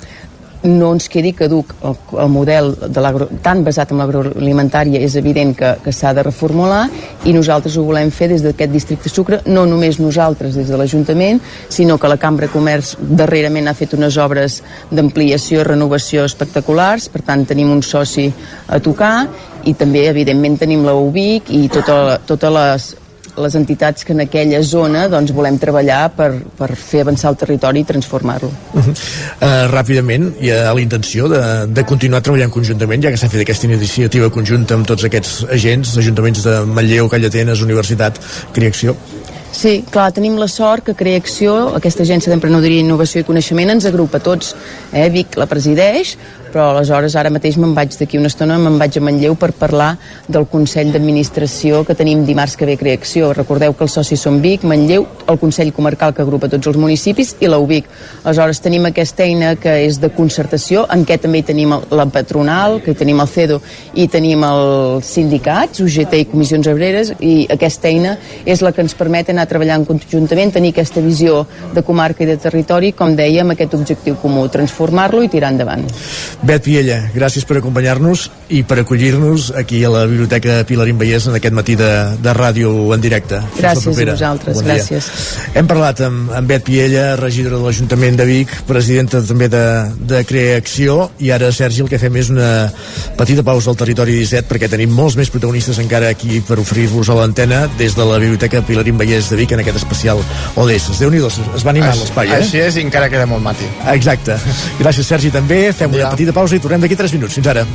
no 0.64 0.92
ens 0.94 1.08
quedi 1.10 1.32
caduc 1.34 1.74
el, 1.82 1.96
el 2.22 2.30
model 2.30 2.72
de 2.88 3.02
tan 3.42 3.62
basat 3.64 3.92
en 3.92 3.98
l'agroalimentària 3.98 5.00
és 5.02 5.16
evident 5.18 5.54
que, 5.58 5.72
que 5.82 5.92
s'ha 5.92 6.12
de 6.14 6.22
reformular 6.22 6.84
i 7.26 7.34
nosaltres 7.34 7.76
ho 7.76 7.84
volem 7.86 8.10
fer 8.14 8.28
des 8.30 8.44
d'aquest 8.44 8.72
districte 8.72 9.10
sucre 9.10 9.40
no 9.46 9.66
només 9.66 9.98
nosaltres 10.00 10.54
des 10.54 10.70
de 10.70 10.78
l'Ajuntament 10.78 11.40
sinó 11.68 11.98
que 11.98 12.08
la 12.08 12.16
Cambra 12.16 12.46
de 12.46 12.52
Comerç 12.52 12.96
darrerament 13.00 13.68
ha 13.68 13.74
fet 13.74 13.94
unes 13.98 14.16
obres 14.16 14.62
d'ampliació 14.90 15.60
i 15.60 15.68
renovació 15.68 16.24
espectaculars 16.24 17.08
per 17.08 17.22
tant 17.26 17.46
tenim 17.46 17.70
un 17.70 17.82
soci 17.82 18.30
a 18.68 18.78
tocar 18.80 19.28
i 19.64 19.74
també 19.74 20.06
evidentment 20.08 20.58
tenim 20.58 20.86
la 20.86 20.94
UBIC 20.94 21.50
i 21.54 21.68
tota, 21.70 22.18
totes 22.26 22.54
les 22.54 22.90
les 23.36 23.54
entitats 23.56 24.04
que 24.04 24.12
en 24.12 24.20
aquella 24.26 24.60
zona 24.62 25.06
doncs, 25.08 25.32
volem 25.32 25.56
treballar 25.60 26.02
per, 26.16 26.30
per 26.58 26.70
fer 26.76 27.02
avançar 27.06 27.30
el 27.32 27.38
territori 27.40 27.80
i 27.80 27.88
transformar-lo. 27.88 28.50
Uh 28.74 28.80
-huh. 28.80 28.92
uh, 28.92 29.72
ràpidament, 29.72 30.32
hi 30.40 30.50
ha 30.50 30.74
la 30.74 30.80
intenció 30.80 31.28
de, 31.28 31.42
de 31.66 31.84
continuar 31.84 32.20
treballant 32.20 32.50
conjuntament, 32.50 33.02
ja 33.02 33.10
que 33.10 33.16
s'ha 33.16 33.28
fet 33.28 33.40
aquesta 33.40 33.66
iniciativa 33.66 34.30
conjunta 34.30 34.74
amb 34.74 34.86
tots 34.86 35.04
aquests 35.04 35.46
agents, 35.50 35.96
ajuntaments 35.96 36.42
de 36.44 36.64
Manlleu, 36.66 37.08
Callatenes, 37.08 37.60
Universitat, 37.60 38.20
Creacció? 38.52 38.96
Sí, 39.52 39.84
clar, 39.92 40.12
tenim 40.16 40.38
la 40.40 40.48
sort 40.48 40.86
que 40.86 40.94
Creacció, 40.96 41.74
aquesta 41.76 42.02
agència 42.02 42.32
d'emprenedoria, 42.32 42.80
innovació 42.80 43.20
i 43.20 43.24
coneixement, 43.24 43.70
ens 43.70 43.84
agrupa 43.84 44.18
tots. 44.18 44.54
Eh? 44.92 45.10
Vic 45.12 45.36
la 45.36 45.46
presideix, 45.46 46.16
però 46.52 46.68
aleshores 46.70 47.16
ara 47.16 47.32
mateix 47.32 47.56
me'n 47.56 47.72
vaig 47.74 47.94
d'aquí 47.96 48.18
una 48.20 48.28
estona, 48.28 48.58
me'n 48.60 48.76
vaig 48.80 48.98
a 48.98 49.02
Manlleu 49.02 49.34
per 49.40 49.50
parlar 49.56 49.94
del 50.28 50.44
Consell 50.52 50.92
d'Administració 50.92 51.80
que 51.88 51.96
tenim 51.96 52.26
dimarts 52.28 52.58
que 52.60 52.68
ve 52.68 52.76
Creacció. 52.76 53.32
Recordeu 53.32 53.72
que 53.72 53.86
els 53.86 53.96
socis 53.96 54.20
són 54.20 54.40
Vic, 54.44 54.66
Manlleu, 54.68 55.06
el 55.32 55.40
Consell 55.40 55.72
Comarcal 55.72 56.12
que 56.12 56.22
agrupa 56.22 56.50
tots 56.52 56.68
els 56.68 56.76
municipis 56.76 57.34
i 57.40 57.48
la 57.48 57.58
UBIC. 57.62 57.88
Aleshores 58.24 58.60
tenim 58.60 58.86
aquesta 58.90 59.24
eina 59.24 59.54
que 59.56 59.78
és 59.86 59.98
de 60.02 60.12
concertació, 60.12 60.84
en 60.92 61.06
què 61.08 61.16
també 61.22 61.40
hi 61.40 61.46
tenim 61.48 61.72
la 61.90 62.06
patronal, 62.12 62.80
que 62.84 62.92
hi 62.92 63.00
tenim 63.00 63.22
el 63.24 63.30
CEDO 63.32 63.60
i 63.96 64.06
tenim 64.12 64.44
els 64.44 65.08
sindicats, 65.16 65.80
UGT 65.80 66.18
i 66.20 66.28
comissions 66.28 66.68
obreres, 66.68 67.14
i 67.20 67.46
aquesta 67.50 67.88
eina 67.88 68.16
és 68.44 68.60
la 68.60 68.74
que 68.76 68.84
ens 68.84 68.96
permet 68.98 69.32
anar 69.32 69.48
treballant 69.48 69.86
conjuntament, 69.88 70.52
tenir 70.52 70.74
aquesta 70.74 71.00
visió 71.00 71.46
de 71.72 71.84
comarca 71.86 72.26
i 72.26 72.28
de 72.28 72.36
territori, 72.36 72.92
com 72.92 73.16
dèiem, 73.16 73.54
aquest 73.54 73.78
objectiu 73.78 74.20
comú, 74.20 74.44
transformar-lo 74.52 75.24
i 75.24 75.32
tirar 75.32 75.54
endavant. 75.54 75.88
Bet 76.42 76.64
Piella, 76.66 76.96
gràcies 77.14 77.44
per 77.46 77.60
acompanyar-nos 77.60 78.24
i 78.50 78.64
per 78.66 78.80
acollir-nos 78.82 79.52
aquí 79.56 79.78
a 79.86 79.90
la 79.92 80.00
Biblioteca 80.10 80.56
Pilarín 80.66 80.98
Vallès 80.98 81.28
en 81.30 81.36
aquest 81.38 81.54
matí 81.54 81.76
de, 81.78 81.90
de 82.18 82.32
ràdio 82.34 82.72
en 82.96 83.04
directe. 83.04 83.38
Gràcies 83.54 83.86
a 83.94 84.06
vosaltres, 84.10 84.58
bon 84.58 84.66
gràcies. 84.66 85.06
Hem 85.54 85.70
parlat 85.70 86.02
amb, 86.02 86.32
amb 86.34 86.50
Bet 86.50 86.66
Piella, 86.66 87.12
regidora 87.20 87.60
de 87.60 87.62
l'Ajuntament 87.62 88.18
de 88.18 88.26
Vic, 88.26 88.56
presidenta 88.66 89.20
també 89.22 89.46
de, 89.52 89.62
de 90.10 90.24
Creacció, 90.26 91.12
i 91.22 91.30
ara, 91.30 91.52
Sergi, 91.54 91.84
el 91.86 91.92
que 91.92 92.00
fem 92.02 92.18
és 92.18 92.32
una 92.34 92.50
petita 93.20 93.46
pausa 93.46 93.70
al 93.70 93.78
territori 93.78 94.18
17 94.18 94.50
perquè 94.50 94.70
tenim 94.72 94.90
molts 94.98 95.14
més 95.20 95.30
protagonistes 95.30 95.78
encara 95.78 96.10
aquí 96.10 96.42
per 96.42 96.58
oferir-vos 96.58 97.12
a 97.12 97.20
l'antena 97.20 97.68
des 97.78 97.94
de 97.94 98.08
la 98.08 98.18
Biblioteca 98.18 98.64
Pilarín 98.66 98.98
Vallès 98.98 99.30
de 99.30 99.38
Vic 99.38 99.54
en 99.54 99.62
aquest 99.62 99.78
especial 99.84 100.18
ODS. 100.56 100.98
déu 100.98 101.14
nhi 101.14 101.22
es 101.22 101.64
va 101.64 101.70
animar 101.70 101.94
l'espai, 101.94 102.34
eh? 102.34 102.42
Així 102.42 102.58
és, 102.58 102.76
i 102.76 102.84
encara 102.88 103.08
queda 103.12 103.30
molt 103.30 103.46
mati. 103.46 103.70
Exacte. 103.94 104.36
Gràcies, 104.82 105.06
Sergi, 105.06 105.30
també. 105.30 105.62
Fem 105.76 105.94
una 105.94 106.10
petita 106.10 106.31
pausa 106.32 106.56
i 106.56 106.62
tornem 106.62 106.82
d'aquí 106.82 106.98
3 106.98 107.16
minuts. 107.18 107.38
Fins 107.38 107.52
ara. 107.52 107.66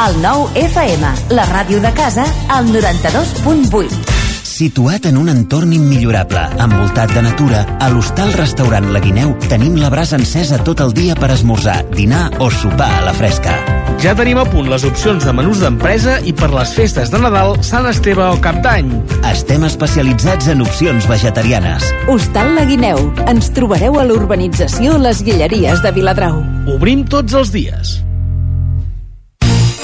El 0.00 0.14
nou 0.22 0.46
FM, 0.56 1.08
la 1.36 1.44
ràdio 1.44 1.80
de 1.84 1.90
casa, 1.92 2.24
al 2.48 2.70
92.8. 2.72 4.16
Situat 4.60 5.10
en 5.10 5.18
un 5.20 5.28
entorn 5.32 5.74
immillorable, 5.76 6.40
envoltat 6.64 7.12
de 7.12 7.24
natura, 7.24 7.66
a 7.80 7.90
l'hostal 7.92 8.32
restaurant 8.36 8.88
La 8.94 9.04
Guineu 9.04 9.34
tenim 9.48 9.76
la 9.80 9.92
brasa 9.92 10.16
encesa 10.20 10.62
tot 10.64 10.80
el 10.84 10.96
dia 10.96 11.16
per 11.20 11.30
esmorzar, 11.36 11.82
dinar 11.92 12.30
o 12.40 12.48
sopar 12.48 12.90
a 12.98 13.04
la 13.10 13.16
fresca. 13.16 13.79
Ja 14.00 14.14
tenim 14.16 14.38
a 14.40 14.46
punt 14.48 14.70
les 14.72 14.84
opcions 14.88 15.26
de 15.28 15.32
menús 15.36 15.58
d'empresa 15.60 16.14
i 16.24 16.32
per 16.32 16.48
les 16.54 16.70
festes 16.72 17.10
de 17.12 17.18
Nadal, 17.20 17.58
Sant 17.66 17.84
Esteve 17.90 18.24
o 18.24 18.38
Cap 18.40 18.62
d'Any. 18.64 18.88
Estem 19.28 19.66
especialitzats 19.68 20.48
en 20.48 20.64
opcions 20.64 21.04
vegetarianes. 21.10 21.84
Hostal 22.08 22.54
La 22.56 22.64
Guineu. 22.64 23.10
Ens 23.28 23.52
trobareu 23.52 24.00
a 24.00 24.06
l'urbanització 24.08 24.96
Les 25.04 25.20
Guilleries 25.26 25.84
de 25.84 25.92
Viladrau. 25.92 26.40
Obrim 26.72 27.04
tots 27.12 27.36
els 27.36 27.52
dies. 27.52 27.98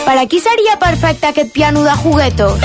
Per 0.06 0.16
a 0.16 0.24
qui 0.24 0.40
seria 0.40 0.80
perfecte 0.80 1.34
aquest 1.34 1.52
piano 1.52 1.84
de 1.84 2.00
juguetos? 2.00 2.64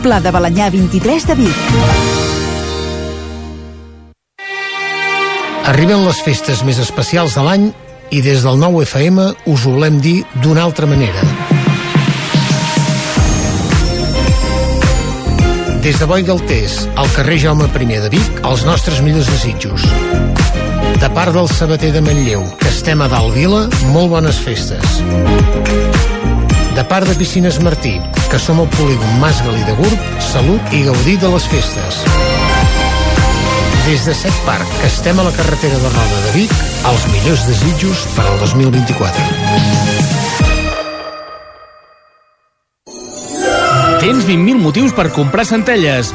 Pla 0.00 0.20
de 0.24 0.30
Balanyà 0.32 0.70
23 0.72 1.26
de 1.28 1.34
Vic. 1.36 1.58
Arriben 5.68 6.06
les 6.06 6.20
festes 6.24 6.64
més 6.66 6.80
especials 6.82 7.36
de 7.36 7.44
l'any 7.44 7.68
i 8.12 8.22
des 8.24 8.42
del 8.46 8.58
nou 8.60 8.80
FM 8.82 9.20
us 9.52 9.66
ho 9.66 9.74
volem 9.76 10.00
dir 10.00 10.22
d'una 10.42 10.64
altra 10.64 10.88
manera. 10.90 11.22
Des 15.82 15.98
de 15.98 16.06
Boi 16.06 16.22
del 16.22 16.38
Tés, 16.46 16.76
al 16.94 17.08
carrer 17.14 17.40
Jaume 17.42 17.66
I 17.66 17.86
de 18.04 18.08
Vic, 18.08 18.42
els 18.46 18.64
nostres 18.64 19.00
millors 19.02 19.26
desitjos. 19.26 19.82
De 21.02 21.08
part 21.10 21.34
del 21.34 21.48
sabater 21.50 21.90
de 21.92 22.00
Manlleu, 22.00 22.44
que 22.60 22.68
estem 22.68 23.02
a 23.02 23.08
dalt 23.10 23.34
vila, 23.34 23.64
molt 23.90 24.12
bones 24.14 24.38
festes. 24.38 25.02
De 26.74 26.84
part 26.84 27.06
de 27.06 27.14
Piscines 27.14 27.60
Martí, 27.60 28.00
que 28.30 28.38
som 28.40 28.60
al 28.62 28.68
polígon 28.72 29.20
Mas 29.20 29.42
Galí 29.44 29.60
de 29.68 29.74
Gurb, 29.76 29.98
salut 30.24 30.72
i 30.72 30.80
gaudir 30.86 31.18
de 31.20 31.28
les 31.28 31.44
festes. 31.52 31.98
Des 33.84 34.06
de 34.08 34.14
Set 34.16 34.32
Parc, 34.46 34.64
que 34.80 34.88
estem 34.88 35.20
a 35.20 35.26
la 35.26 35.32
carretera 35.36 35.76
de 35.76 35.90
Roda 35.92 36.22
de 36.24 36.32
Vic, 36.38 36.54
els 36.88 37.04
millors 37.12 37.44
desitjos 37.50 38.06
per 38.16 38.24
al 38.24 38.40
2024. 38.40 39.20
Tens 44.00 44.24
20.000 44.24 44.56
motius 44.64 44.96
per 44.96 45.12
comprar 45.12 45.44
centelles. 45.44 46.14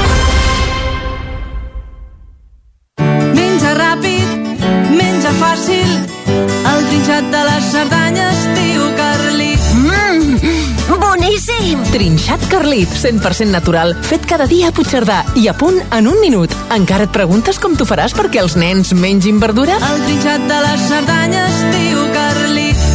Boníssim! 11.41 11.81
Trinxat 11.91 12.43
Carlit, 12.51 12.89
100% 12.89 13.49
natural, 13.49 13.95
fet 14.05 14.25
cada 14.29 14.45
dia 14.45 14.69
a 14.69 14.73
Puigcerdà 14.75 15.23
i 15.41 15.47
a 15.49 15.55
punt 15.57 15.79
en 15.97 16.07
un 16.07 16.19
minut. 16.21 16.53
Encara 16.69 17.07
et 17.07 17.13
preguntes 17.15 17.57
com 17.57 17.73
t'ho 17.73 17.87
faràs 17.89 18.13
perquè 18.13 18.43
els 18.43 18.53
nens 18.59 18.93
mengin 18.93 19.41
verdura? 19.41 19.79
El 19.89 20.03
trinxat 20.05 20.45
de 20.51 20.59
les 20.67 20.85
Cerdanyes, 20.91 21.63
tio 21.73 22.05
Carlit. 22.13 22.85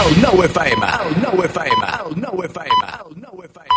El 0.00 0.18
nou 0.24 0.42
FM, 0.48 0.90
el 1.06 1.14
nou 1.22 1.46
FM, 1.46 1.94
el 2.02 2.18
nou 2.24 2.42
FM, 2.48 2.82
el 2.98 3.14
nou 3.22 3.46
FM. 3.46 3.68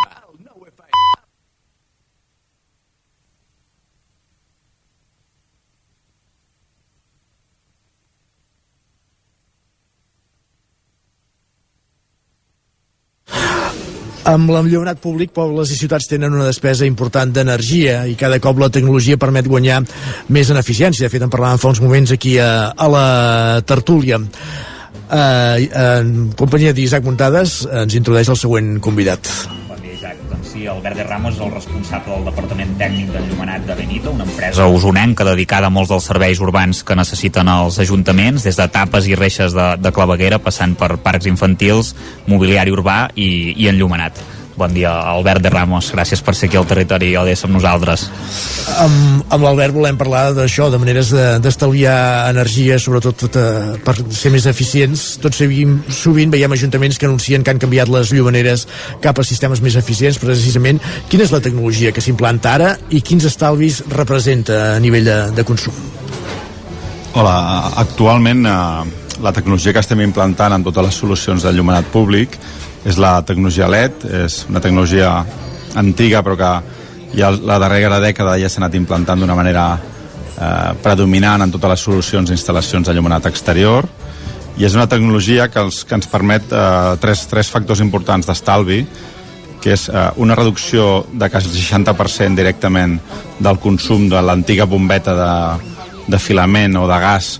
Amb 14.29 14.51
l'enllonat 14.53 14.99
públic, 15.01 15.31
pobles 15.33 15.71
i 15.73 15.77
ciutats 15.79 16.05
tenen 16.09 16.35
una 16.35 16.45
despesa 16.45 16.85
important 16.85 17.31
d'energia 17.33 18.03
i 18.05 18.13
cada 18.19 18.37
cop 18.43 18.59
la 18.61 18.69
tecnologia 18.69 19.17
permet 19.17 19.49
guanyar 19.49 19.79
més 20.29 20.51
en 20.53 20.59
eficiència. 20.61 21.07
De 21.07 21.13
fet, 21.13 21.25
en 21.25 21.31
parlàvem 21.33 21.61
fa 21.61 21.71
uns 21.73 21.81
moments 21.81 22.13
aquí 22.13 22.35
a, 22.37 22.69
a 22.69 22.91
la 22.91 23.07
tertúlia. 23.65 24.21
Uh, 25.11 25.57
en 25.65 26.29
companyia 26.39 26.75
d'Isaac 26.77 27.03
Muntades 27.07 27.63
ens 27.65 27.97
introdueix 27.97 28.29
el 28.29 28.39
següent 28.39 28.77
convidat. 28.83 29.27
Sí, 30.61 30.67
Albert 30.67 30.97
de 30.97 31.03
Ramos 31.03 31.35
és 31.35 31.41
el 31.41 31.51
responsable 31.51 32.13
del 32.13 32.27
Departament 32.27 32.73
Tècnic 32.77 33.09
d'Enllumenat 33.13 33.65
de 33.65 33.75
Benito, 33.75 34.11
una 34.11 34.25
empresa 34.27 34.67
usonenca 34.69 35.25
dedicada 35.25 35.67
a 35.67 35.73
molts 35.73 35.89
dels 35.89 36.05
serveis 36.05 36.41
urbans 36.43 36.83
que 36.85 36.97
necessiten 36.97 37.49
els 37.49 37.79
ajuntaments, 37.81 38.45
des 38.45 38.59
de 38.59 38.67
tapes 38.69 39.07
i 39.09 39.17
reixes 39.17 39.55
de, 39.57 39.67
de 39.81 39.93
claveguera, 39.95 40.41
passant 40.43 40.75
per 40.77 40.97
parcs 41.01 41.29
infantils, 41.29 41.95
mobiliari 42.29 42.73
urbà 42.73 43.07
i, 43.15 43.55
i 43.57 43.69
enllumenat. 43.71 44.21
Bon 44.55 44.73
dia, 44.73 44.91
Albert 44.91 45.41
de 45.41 45.49
Ramos. 45.49 45.91
Gràcies 45.95 46.19
per 46.21 46.33
ser 46.35 46.49
aquí 46.49 46.57
al 46.59 46.67
territori 46.67 47.13
ODS 47.15 47.45
amb 47.47 47.55
nosaltres. 47.55 48.03
Amb, 48.83 49.23
amb 49.31 49.45
l'Albert 49.45 49.75
volem 49.75 49.97
parlar 49.99 50.25
d'això, 50.35 50.67
de 50.71 50.79
maneres 50.81 51.11
d'estalviar 51.43 51.95
de, 51.95 52.31
energia, 52.33 52.77
sobretot 52.79 53.25
de, 53.31 53.45
per 53.85 53.95
ser 54.11 54.33
més 54.33 54.47
eficients. 54.51 55.05
Tots 55.23 55.39
seguim, 55.43 55.77
sovint 55.87 56.33
veiem 56.33 56.51
ajuntaments 56.51 56.99
que 56.99 57.07
anuncien 57.07 57.45
que 57.45 57.53
han 57.53 57.61
canviat 57.63 57.91
les 57.91 58.11
llumaneres 58.11 58.67
cap 59.03 59.19
a 59.19 59.25
sistemes 59.27 59.63
més 59.63 59.77
eficients, 59.79 60.19
precisament. 60.19 60.81
Quina 61.09 61.23
és 61.27 61.33
la 61.33 61.41
tecnologia 61.43 61.95
que 61.95 62.03
s'implanta 62.03 62.55
ara 62.59 62.73
i 62.91 63.01
quins 63.01 63.25
estalvis 63.29 63.85
representa 63.95 64.75
a 64.75 64.79
nivell 64.83 65.07
de, 65.07 65.19
de 65.37 65.47
consum? 65.47 65.75
Hola, 67.15 67.35
actualment 67.79 68.45
eh, 68.47 68.99
la 69.23 69.31
tecnologia 69.35 69.73
que 69.75 69.83
estem 69.83 70.03
implantant 70.03 70.55
en 70.55 70.63
totes 70.63 70.85
les 70.85 70.99
solucions 71.03 71.43
de 71.43 71.51
llumenat 71.55 71.87
públic 71.91 72.37
és 72.85 72.97
la 72.97 73.19
tecnologia 73.25 73.69
LED, 73.69 74.05
és 74.25 74.41
una 74.49 74.61
tecnologia 74.63 75.13
antiga 75.77 76.21
però 76.25 76.37
que 76.37 76.51
ja 77.15 77.31
la 77.31 77.59
darrera 77.61 77.99
dècada 78.01 78.37
ja 78.39 78.49
s'ha 78.49 78.61
anat 78.63 78.75
implantant 78.79 79.21
d'una 79.21 79.35
manera 79.37 79.65
eh, 79.77 80.71
predominant 80.83 81.43
en 81.43 81.53
totes 81.53 81.75
les 81.75 81.85
solucions 81.87 82.29
i 82.29 82.35
instal·lacions 82.37 82.87
de 82.87 82.95
llumenat 82.95 83.27
exterior. 83.29 83.87
I 84.57 84.65
és 84.67 84.75
una 84.75 84.87
tecnologia 84.89 85.47
que, 85.49 85.61
els, 85.61 85.83
que 85.87 85.95
ens 85.95 86.09
permet 86.11 86.51
eh, 86.51 86.97
tres, 87.01 87.25
tres 87.31 87.51
factors 87.51 87.83
importants 87.83 88.27
d'estalvi 88.27 88.83
que 89.61 89.75
és 89.75 89.85
eh, 89.89 90.07
una 90.17 90.35
reducció 90.35 91.05
de 91.13 91.29
quasi 91.29 91.51
el 91.51 91.85
60% 91.85 92.35
directament 92.39 92.97
del 93.39 93.59
consum 93.61 94.09
de 94.09 94.21
l'antiga 94.25 94.65
bombeta 94.65 95.13
de, 95.15 95.33
de 96.09 96.19
filament 96.19 96.79
o 96.81 96.87
de 96.89 96.99
gas 96.99 97.35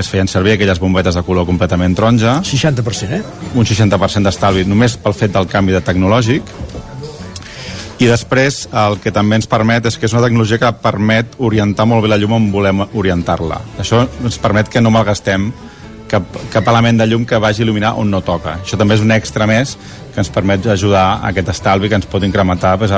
que 0.00 0.06
es 0.06 0.08
feien 0.08 0.28
servir 0.32 0.54
aquelles 0.54 0.78
bombetes 0.80 1.14
de 1.14 1.22
color 1.22 1.44
completament 1.44 1.92
taronja. 1.92 2.38
60%, 2.40 3.18
eh? 3.18 3.20
Un 3.52 3.66
60% 3.68 4.24
d'estalvi 4.24 4.64
només 4.64 4.94
pel 4.96 5.12
fet 5.12 5.34
del 5.34 5.48
canvi 5.50 5.74
de 5.76 5.82
tecnològic. 5.84 6.48
I 8.00 8.08
després 8.08 8.62
el 8.72 8.96
que 9.04 9.12
també 9.12 9.36
ens 9.36 9.48
permet 9.50 9.84
és 9.90 9.98
que 10.00 10.08
és 10.08 10.14
una 10.16 10.22
tecnologia 10.24 10.56
que 10.62 10.70
permet 10.80 11.36
orientar 11.36 11.84
molt 11.84 12.00
bé 12.00 12.08
la 12.08 12.16
llum 12.16 12.32
on 12.38 12.48
volem 12.54 12.80
orientar-la. 12.86 13.60
Això 13.84 14.06
ens 14.24 14.40
permet 14.40 14.72
que 14.72 14.80
no 14.80 14.88
malgastem 14.94 15.50
cap, 16.08 16.24
cap 16.54 16.72
element 16.72 17.02
de 17.02 17.10
llum 17.10 17.28
que 17.28 17.36
vagi 17.36 17.60
a 17.60 17.66
il·luminar 17.66 17.92
on 18.00 18.08
no 18.08 18.22
toca. 18.24 18.56
Això 18.64 18.80
també 18.80 18.96
és 18.96 19.04
un 19.04 19.12
extra 19.12 19.44
més 19.50 19.76
que 20.14 20.20
ens 20.22 20.30
permet 20.32 20.66
ajudar 20.72 21.04
a 21.18 21.30
aquest 21.30 21.52
estalvi 21.54 21.88
que 21.88 21.98
ens 21.98 22.08
pot 22.10 22.24
incrementar 22.26 22.76
pues, 22.80 22.92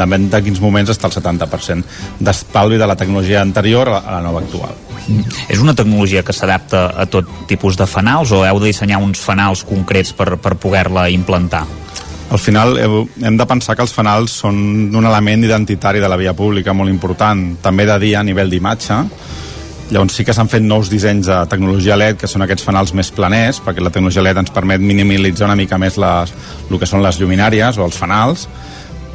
depèn 0.00 0.28
de 0.32 0.42
quins 0.44 0.60
moments 0.62 0.92
està 0.92 1.10
el 1.10 1.16
70% 1.16 2.20
d'estalvi 2.20 2.80
de 2.80 2.88
la 2.88 2.96
tecnologia 2.98 3.40
anterior 3.42 3.90
a 3.96 4.02
la 4.18 4.20
nova 4.24 4.42
actual. 4.44 4.74
Mm. 5.06 5.24
És 5.52 5.62
una 5.62 5.74
tecnologia 5.74 6.24
que 6.26 6.34
s'adapta 6.34 6.88
a 6.98 7.06
tot 7.06 7.28
tipus 7.46 7.78
de 7.78 7.86
fanals 7.86 8.32
o 8.34 8.44
heu 8.46 8.60
de 8.60 8.70
dissenyar 8.72 9.00
uns 9.02 9.22
fanals 9.22 9.64
concrets 9.66 10.12
per, 10.16 10.34
per 10.42 10.56
poder-la 10.60 11.08
implantar? 11.14 11.66
Al 12.26 12.40
final 12.42 12.74
hem 12.76 13.36
de 13.38 13.46
pensar 13.46 13.76
que 13.78 13.84
els 13.86 13.94
fanals 13.94 14.32
són 14.42 14.56
un 14.90 15.04
element 15.04 15.44
identitari 15.46 16.02
de 16.02 16.08
la 16.10 16.18
via 16.18 16.34
pública 16.34 16.74
molt 16.74 16.90
important, 16.90 17.52
també 17.62 17.86
de 17.86 17.98
dia 18.02 18.20
a 18.20 18.26
nivell 18.26 18.50
d'imatge, 18.50 18.98
Llavors 19.86 20.16
sí 20.18 20.24
que 20.26 20.34
s'han 20.34 20.48
fet 20.50 20.64
nous 20.66 20.88
dissenys 20.90 21.28
de 21.28 21.36
tecnologia 21.46 21.94
LED, 21.94 22.16
que 22.18 22.30
són 22.30 22.42
aquests 22.42 22.64
fanals 22.66 22.90
més 22.96 23.12
planers, 23.14 23.60
perquè 23.62 23.84
la 23.84 23.92
tecnologia 23.94 24.24
LED 24.24 24.40
ens 24.42 24.50
permet 24.54 24.82
minimitzar 24.82 25.46
una 25.46 25.54
mica 25.58 25.78
més 25.78 25.94
les, 26.02 26.32
el 26.66 26.80
que 26.82 26.88
són 26.90 27.04
les 27.04 27.20
lluminàries 27.22 27.78
o 27.78 27.84
els 27.86 27.98
fanals, 27.98 28.48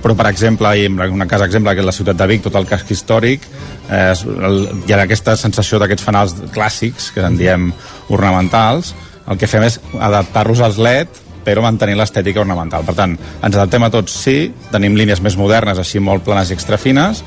però 0.01 0.15
per 0.17 0.29
exemple, 0.31 0.71
i 0.79 0.87
en 0.87 0.95
un 0.97 1.27
cas 1.27 1.43
exemple 1.43 1.75
que 1.75 1.83
és 1.83 1.89
la 1.89 1.95
ciutat 1.95 2.17
de 2.17 2.27
Vic, 2.31 2.45
tot 2.47 2.55
el 2.55 2.69
casc 2.69 2.89
històric 2.95 3.43
eh, 3.91 4.13
hi 4.15 4.95
ha 4.95 5.01
aquesta 5.03 5.35
sensació 5.37 5.81
d'aquests 5.81 6.07
fanals 6.07 6.37
clàssics, 6.55 7.11
que 7.13 7.27
en 7.27 7.35
diem 7.37 7.69
ornamentals, 8.09 8.95
el 9.27 9.37
que 9.37 9.51
fem 9.51 9.67
és 9.67 9.77
adaptar-los 9.99 10.63
als 10.63 10.79
LED 10.81 11.19
però 11.45 11.63
mantenir 11.65 11.95
l'estètica 11.97 12.41
ornamental. 12.43 12.85
Per 12.85 12.95
tant, 12.95 13.15
ens 13.17 13.55
adaptem 13.55 13.83
a 13.83 13.91
tots, 13.93 14.13
sí, 14.23 14.51
tenim 14.71 14.95
línies 14.95 15.21
més 15.25 15.35
modernes, 15.39 15.79
així 15.81 15.99
molt 15.99 16.23
planes 16.23 16.51
i 16.51 16.55
extrafines, 16.55 17.23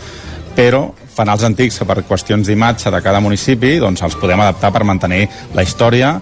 però 0.54 0.86
fanals 1.14 1.44
antics 1.46 1.78
que 1.80 1.86
per 1.88 2.02
qüestions 2.08 2.48
d'imatge 2.50 2.90
de 2.90 3.02
cada 3.04 3.22
municipi 3.24 3.78
doncs 3.82 4.02
els 4.02 4.18
podem 4.20 4.42
adaptar 4.42 4.72
per 4.74 4.84
mantenir 4.84 5.28
la 5.54 5.64
història 5.66 6.16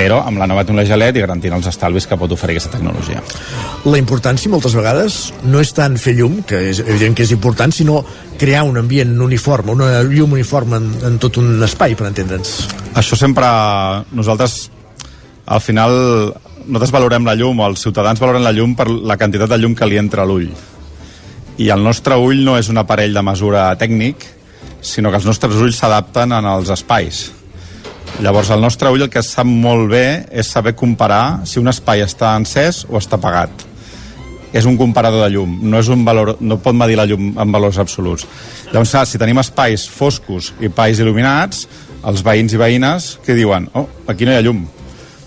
però 0.00 0.20
amb 0.24 0.38
la 0.40 0.46
nova 0.48 0.62
tecnologia 0.64 0.96
LED 0.96 1.18
i 1.18 1.24
garantint 1.24 1.54
els 1.56 1.66
estalvis 1.68 2.06
que 2.08 2.16
pot 2.16 2.32
oferir 2.32 2.56
aquesta 2.56 2.76
tecnologia. 2.76 3.20
La 3.84 3.98
importància 4.00 4.50
moltes 4.52 4.74
vegades 4.78 5.18
no 5.44 5.60
és 5.60 5.72
tant 5.76 5.98
fer 6.00 6.14
llum, 6.16 6.40
que 6.46 6.60
és 6.70 6.80
evident 6.86 7.16
que 7.18 7.26
és 7.26 7.34
important, 7.34 7.74
sinó 7.74 8.00
crear 8.40 8.62
un 8.68 8.78
ambient 8.80 9.12
uniforme, 9.20 9.74
una 9.74 10.02
llum 10.06 10.38
uniforme 10.38 10.80
en, 10.80 10.90
en 11.10 11.18
tot 11.22 11.40
un 11.42 11.58
espai, 11.66 11.98
per 11.98 12.08
entendre'ns. 12.08 12.54
Això 12.96 13.18
sempre 13.18 13.50
nosaltres 14.16 14.70
al 15.50 15.60
final 15.60 15.92
nosaltres 16.70 16.94
valorem 16.94 17.26
la 17.26 17.34
llum, 17.34 17.60
o 17.60 17.68
els 17.68 17.82
ciutadans 17.82 18.20
valoren 18.22 18.46
la 18.46 18.54
llum 18.54 18.76
per 18.78 18.86
la 18.88 19.18
quantitat 19.18 19.50
de 19.50 19.58
llum 19.58 19.74
que 19.74 19.88
li 19.90 19.98
entra 20.00 20.22
a 20.22 20.28
l'ull 20.28 20.48
i 21.60 21.68
el 21.68 21.82
nostre 21.84 22.16
ull 22.16 22.40
no 22.40 22.54
és 22.56 22.70
un 22.72 22.80
aparell 22.80 23.12
de 23.12 23.22
mesura 23.24 23.66
tècnic, 23.76 24.22
sinó 24.80 25.10
que 25.12 25.18
els 25.20 25.26
nostres 25.28 25.58
ulls 25.60 25.76
s'adapten 25.76 26.32
en 26.32 26.46
els 26.48 26.70
espais. 26.72 27.26
Llavors, 28.24 28.48
el 28.54 28.62
nostre 28.64 28.88
ull 28.92 29.04
el 29.04 29.10
que 29.12 29.22
sap 29.24 29.48
molt 29.48 29.90
bé 29.92 30.24
és 30.32 30.48
saber 30.48 30.72
comparar 30.76 31.42
si 31.48 31.60
un 31.60 31.68
espai 31.68 32.00
està 32.06 32.32
encès 32.38 32.86
o 32.88 32.96
està 32.96 33.18
apagat. 33.20 33.66
És 34.56 34.64
un 34.66 34.78
comparador 34.80 35.22
de 35.22 35.28
llum, 35.34 35.58
no, 35.62 35.78
és 35.78 35.92
un 35.92 36.00
valor, 36.04 36.32
no 36.40 36.58
pot 36.64 36.74
medir 36.74 36.96
la 36.98 37.06
llum 37.06 37.36
en 37.38 37.52
valors 37.52 37.78
absoluts. 37.78 38.24
Llavors, 38.72 38.96
si 39.12 39.20
tenim 39.20 39.38
espais 39.44 39.84
foscos 39.86 40.54
i 40.58 40.72
espais 40.72 40.98
il·luminats, 40.98 41.66
els 42.08 42.24
veïns 42.24 42.56
i 42.56 42.58
veïnes 42.58 43.12
que 43.26 43.36
diuen, 43.36 43.68
oh, 43.76 43.86
aquí 44.08 44.24
no 44.24 44.32
hi 44.32 44.40
ha 44.40 44.48
llum. 44.48 44.64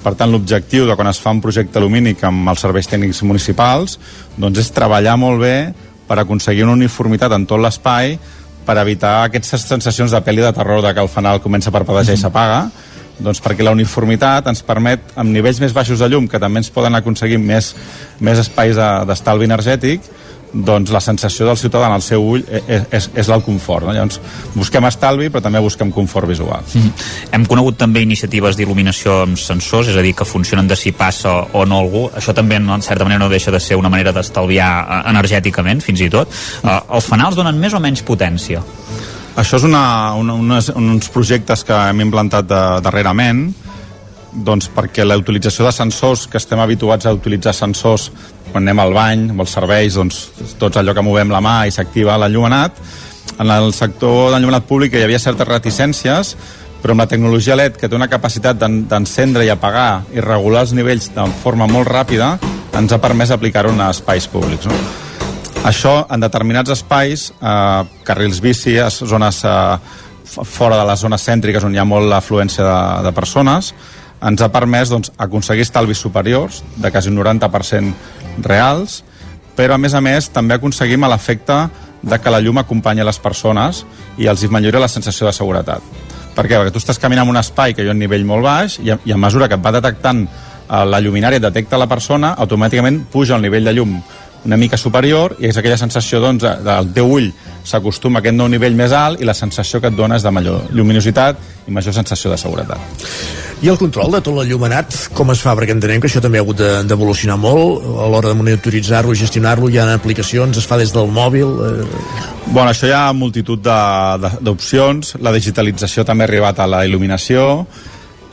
Per 0.03 0.17
tant, 0.19 0.33
l'objectiu 0.33 0.89
de 0.89 0.97
quan 0.97 1.07
es 1.07 1.21
fa 1.21 1.31
un 1.31 1.39
projecte 1.45 1.79
lumínic 1.79 2.25
amb 2.27 2.49
els 2.51 2.65
serveis 2.65 2.89
tècnics 2.89 3.21
municipals 3.23 3.99
doncs 4.35 4.65
és 4.65 4.73
treballar 4.75 5.15
molt 5.21 5.39
bé 5.45 5.57
per 6.07 6.19
aconseguir 6.19 6.63
una 6.65 6.73
uniformitat 6.77 7.31
en 7.35 7.45
tot 7.49 7.59
l'espai 7.63 8.17
per 8.65 8.77
evitar 8.79 9.23
aquestes 9.25 9.65
sensacions 9.67 10.11
de 10.11 10.21
pel·li 10.23 10.41
de 10.43 10.53
terror 10.55 10.81
de 10.81 10.93
que 10.93 11.01
el 11.03 11.09
fanal 11.11 11.41
comença 11.43 11.69
a 11.69 11.75
parpadejar 11.75 12.15
i 12.15 12.21
s'apaga. 12.21 12.69
Doncs 13.19 13.41
perquè 13.43 13.61
la 13.63 13.71
uniformitat 13.75 14.47
ens 14.49 14.63
permet 14.65 15.11
amb 15.15 15.29
nivells 15.29 15.59
més 15.61 15.73
baixos 15.75 15.99
de 15.99 16.07
llum 16.09 16.27
que 16.27 16.39
també 16.39 16.59
ens 16.63 16.71
poden 16.73 16.95
aconseguir 16.95 17.37
més, 17.37 17.75
més 18.19 18.39
espais 18.39 18.75
de- 18.75 19.05
d'estalvi 19.05 19.45
energètic 19.45 20.01
doncs 20.53 20.91
la 20.93 21.01
sensació 21.01 21.47
del 21.47 21.57
ciutadà 21.57 21.89
en 21.89 21.95
el 21.97 22.03
seu 22.05 22.23
ull 22.23 22.43
és, 22.45 22.85
és, 22.93 23.09
és 23.23 23.29
el 23.33 23.43
confort. 23.45 23.87
No? 23.87 23.95
Llavors, 23.95 24.19
busquem 24.53 24.85
estalvi, 24.87 25.29
però 25.33 25.41
també 25.43 25.61
busquem 25.63 25.91
confort 25.93 26.29
visual. 26.29 26.61
Mm. 26.77 26.91
Hem 27.33 27.47
conegut 27.49 27.79
també 27.81 28.03
iniciatives 28.05 28.57
d'il·luminació 28.59 29.23
amb 29.23 29.39
sensors, 29.41 29.89
és 29.89 29.97
a 29.97 30.05
dir, 30.05 30.13
que 30.17 30.27
funcionen 30.27 30.69
de 30.69 30.77
si 30.79 30.93
passa 30.95 31.33
o 31.51 31.65
no 31.65 31.81
algú. 31.81 32.05
Això 32.15 32.35
també, 32.37 32.61
en 32.61 32.85
certa 32.85 33.07
manera, 33.07 33.23
no 33.25 33.31
deixa 33.33 33.51
de 33.51 33.61
ser 33.63 33.79
una 33.79 33.91
manera 33.93 34.13
d'estalviar 34.13 34.71
eh, 34.83 35.01
energèticament, 35.13 35.81
fins 35.81 36.05
i 36.05 36.11
tot. 36.13 36.29
Uh, 36.61 36.77
els 36.97 37.09
fanals 37.09 37.35
donen 37.39 37.57
més 37.59 37.73
o 37.73 37.81
menys 37.83 38.05
potència? 38.05 38.61
Això 39.33 39.57
és 39.57 39.65
una, 39.65 40.13
una, 40.19 40.35
unes, 40.37 40.69
uns 40.77 41.09
projectes 41.09 41.65
que 41.65 41.77
hem 41.89 42.03
implantat 42.05 42.45
de, 42.45 42.63
darrerament 42.85 43.47
doncs 44.33 44.69
perquè 44.73 45.05
la 45.05 45.17
utilització 45.19 45.65
de 45.67 45.71
sensors 45.75 46.25
que 46.27 46.39
estem 46.41 46.59
habituats 46.59 47.05
a 47.05 47.13
utilitzar 47.13 47.53
sensors 47.53 48.09
quan 48.51 48.63
anem 48.63 48.79
al 48.81 48.93
bany 48.93 49.27
o 49.33 49.39
als 49.43 49.53
serveis 49.53 49.93
doncs 49.99 50.23
tots 50.59 50.77
allò 50.81 50.93
que 50.97 51.03
movem 51.05 51.29
la 51.33 51.41
mà 51.41 51.63
i 51.67 51.71
s'activa 51.71 52.17
l'enllumenat 52.17 52.79
en 53.39 53.49
el 53.53 53.71
sector 53.73 54.31
d'enllumenat 54.33 54.65
públic 54.69 54.93
hi 54.97 55.03
havia 55.05 55.19
certes 55.21 55.47
reticències 55.47 56.35
però 56.83 56.91
amb 56.97 57.05
la 57.05 57.07
tecnologia 57.07 57.55
LED 57.55 57.77
que 57.79 57.87
té 57.87 57.95
una 57.95 58.09
capacitat 58.11 58.57
d'en- 58.59 58.83
d'encendre 58.89 59.45
i 59.45 59.49
apagar 59.53 60.03
i 60.13 60.19
regular 60.19 60.65
els 60.65 60.73
nivells 60.73 61.11
de 61.15 61.25
forma 61.43 61.67
molt 61.67 61.87
ràpida 61.87 62.33
ens 62.77 62.91
ha 62.91 62.99
permès 63.01 63.31
aplicar-ho 63.31 63.71
en 63.71 63.81
espais 63.89 64.27
públics 64.27 64.65
no? 64.65 64.73
Això, 65.63 66.01
en 66.11 66.19
determinats 66.19 66.73
espais, 66.73 67.29
eh, 67.39 67.83
carrils 68.03 68.41
bici, 68.43 68.73
zones 68.91 69.43
eh, 69.47 69.77
fora 70.43 70.75
de 70.81 70.83
les 70.89 70.99
zones 70.99 71.23
cèntriques 71.23 71.63
on 71.63 71.71
hi 71.75 71.79
ha 71.79 71.85
molt 71.87 72.11
afluència 72.11 72.65
de, 72.65 73.03
de 73.05 73.11
persones, 73.15 73.69
ens 74.23 74.41
ha 74.41 74.49
permès 74.51 74.89
doncs, 74.89 75.11
aconseguir 75.17 75.65
estalvis 75.67 75.99
superiors, 75.99 76.61
de 76.77 76.91
quasi 76.91 77.09
un 77.11 77.17
90% 77.19 77.93
reals, 78.43 79.03
però 79.57 79.75
a 79.75 79.77
més 79.81 79.93
a 79.93 80.01
més 80.01 80.29
també 80.33 80.55
aconseguim 80.55 81.03
l'efecte 81.09 81.57
de 82.03 82.17
que 82.19 82.31
la 82.31 82.39
llum 82.41 82.57
acompanya 82.59 83.05
les 83.07 83.19
persones 83.19 83.83
i 84.17 84.27
els 84.27 84.43
millora 84.51 84.79
la 84.79 84.87
sensació 84.91 85.27
de 85.27 85.33
seguretat. 85.35 85.81
Per 86.33 86.47
què? 86.47 86.57
Perquè 86.57 86.71
tu 86.73 86.79
estàs 86.81 86.97
caminant 86.99 87.27
en 87.27 87.35
un 87.35 87.39
espai 87.39 87.75
que 87.75 87.83
hi 87.85 87.87
ha 87.91 87.93
un 87.93 87.99
nivell 88.01 88.25
molt 88.25 88.43
baix 88.43 88.79
i 88.81 88.89
a, 88.91 88.97
i 89.05 89.13
a 89.13 89.17
mesura 89.21 89.47
que 89.47 89.55
et 89.59 89.63
va 89.63 89.71
detectant 89.75 90.23
eh, 90.25 90.83
la 90.89 90.99
lluminària 90.99 91.37
et 91.37 91.45
detecta 91.45 91.77
la 91.77 91.87
persona, 91.87 92.33
automàticament 92.41 93.03
puja 93.13 93.35
el 93.37 93.45
nivell 93.45 93.63
de 93.69 93.73
llum 93.77 93.99
una 94.43 94.57
mica 94.57 94.75
superior 94.75 95.37
i 95.39 95.47
és 95.47 95.55
aquella 95.57 95.77
sensació 95.79 96.19
doncs, 96.19 96.41
de- 96.43 96.57
del 96.65 96.89
teu 96.97 97.07
ull 97.15 97.29
s'acostuma 97.63 98.19
a 98.19 98.25
aquest 98.25 98.35
nou 98.35 98.49
nivell 98.51 98.75
més 98.75 98.91
alt 98.91 99.21
i 99.21 99.29
la 99.29 99.37
sensació 99.37 99.79
que 99.79 99.87
et 99.87 99.95
dona 99.95 100.17
és 100.19 100.25
de 100.25 100.31
major 100.35 100.65
lluminositat 100.73 101.37
i 101.67 101.71
major 101.71 101.93
sensació 101.95 102.33
de 102.33 102.37
seguretat. 102.41 103.42
I 103.63 103.69
el 103.71 103.77
control 103.79 104.11
de 104.11 104.19
tot 104.19 104.35
l'enllumenat, 104.35 104.95
com 105.15 105.29
es 105.31 105.39
fa? 105.39 105.53
Perquè 105.55 105.71
entenem 105.71 106.01
que 106.03 106.09
això 106.09 106.19
també 106.19 106.35
ha 106.39 106.43
hagut 106.43 106.57
de- 106.59 106.81
d'evolucionar 106.83 107.37
molt. 107.39 107.85
A 108.03 108.09
l'hora 108.11 108.33
de 108.33 108.35
monitoritzar-lo, 108.35 109.13
gestionar-lo, 109.15 109.69
hi 109.71 109.77
ha 109.79 109.85
aplicacions, 109.93 110.57
es 110.57 110.67
fa 110.67 110.75
des 110.77 110.91
del 110.91 111.07
mòbil... 111.07 111.47
Eh... 111.47 111.85
Bueno, 112.51 112.73
això 112.73 112.89
hi 112.89 112.91
ha 112.91 113.13
multitud 113.15 113.63
d'opcions, 113.63 115.15
la 115.23 115.31
digitalització 115.31 116.03
també 116.03 116.25
ha 116.25 116.27
arribat 116.27 116.59
a 116.59 116.67
la 116.67 116.83
il·luminació. 116.83 117.65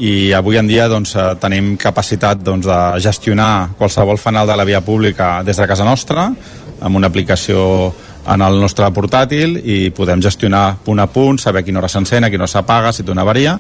I 0.03 0.33
avui 0.35 0.57
en 0.59 0.67
dia 0.67 0.89
doncs, 0.89 1.15
eh, 1.15 1.29
tenim 1.39 1.77
capacitat 1.79 2.43
doncs, 2.43 2.67
de 2.67 2.81
gestionar 3.05 3.77
qualsevol 3.79 4.19
fanal 4.19 4.49
de 4.51 4.57
la 4.57 4.65
via 4.65 4.81
pública 4.81 5.45
des 5.45 5.57
de 5.61 5.67
casa 5.69 5.85
nostra 5.85 6.33
amb 6.81 6.97
una 6.97 7.07
aplicació 7.07 7.93
en 8.27 8.43
el 8.43 8.59
nostre 8.61 8.89
portàtil 8.91 9.59
i 9.63 9.91
podem 9.95 10.21
gestionar 10.25 10.79
punt 10.85 10.99
a 11.01 11.07
punt, 11.07 11.39
saber 11.39 11.61
a 11.61 11.65
quina 11.65 11.79
hora 11.79 11.89
s'encén, 11.89 12.25
a 12.25 12.31
quina 12.31 12.45
hora 12.49 12.53
s'apaga, 12.53 12.93
si 12.93 13.05
té 13.05 13.13
una 13.13 13.23
avaria, 13.23 13.59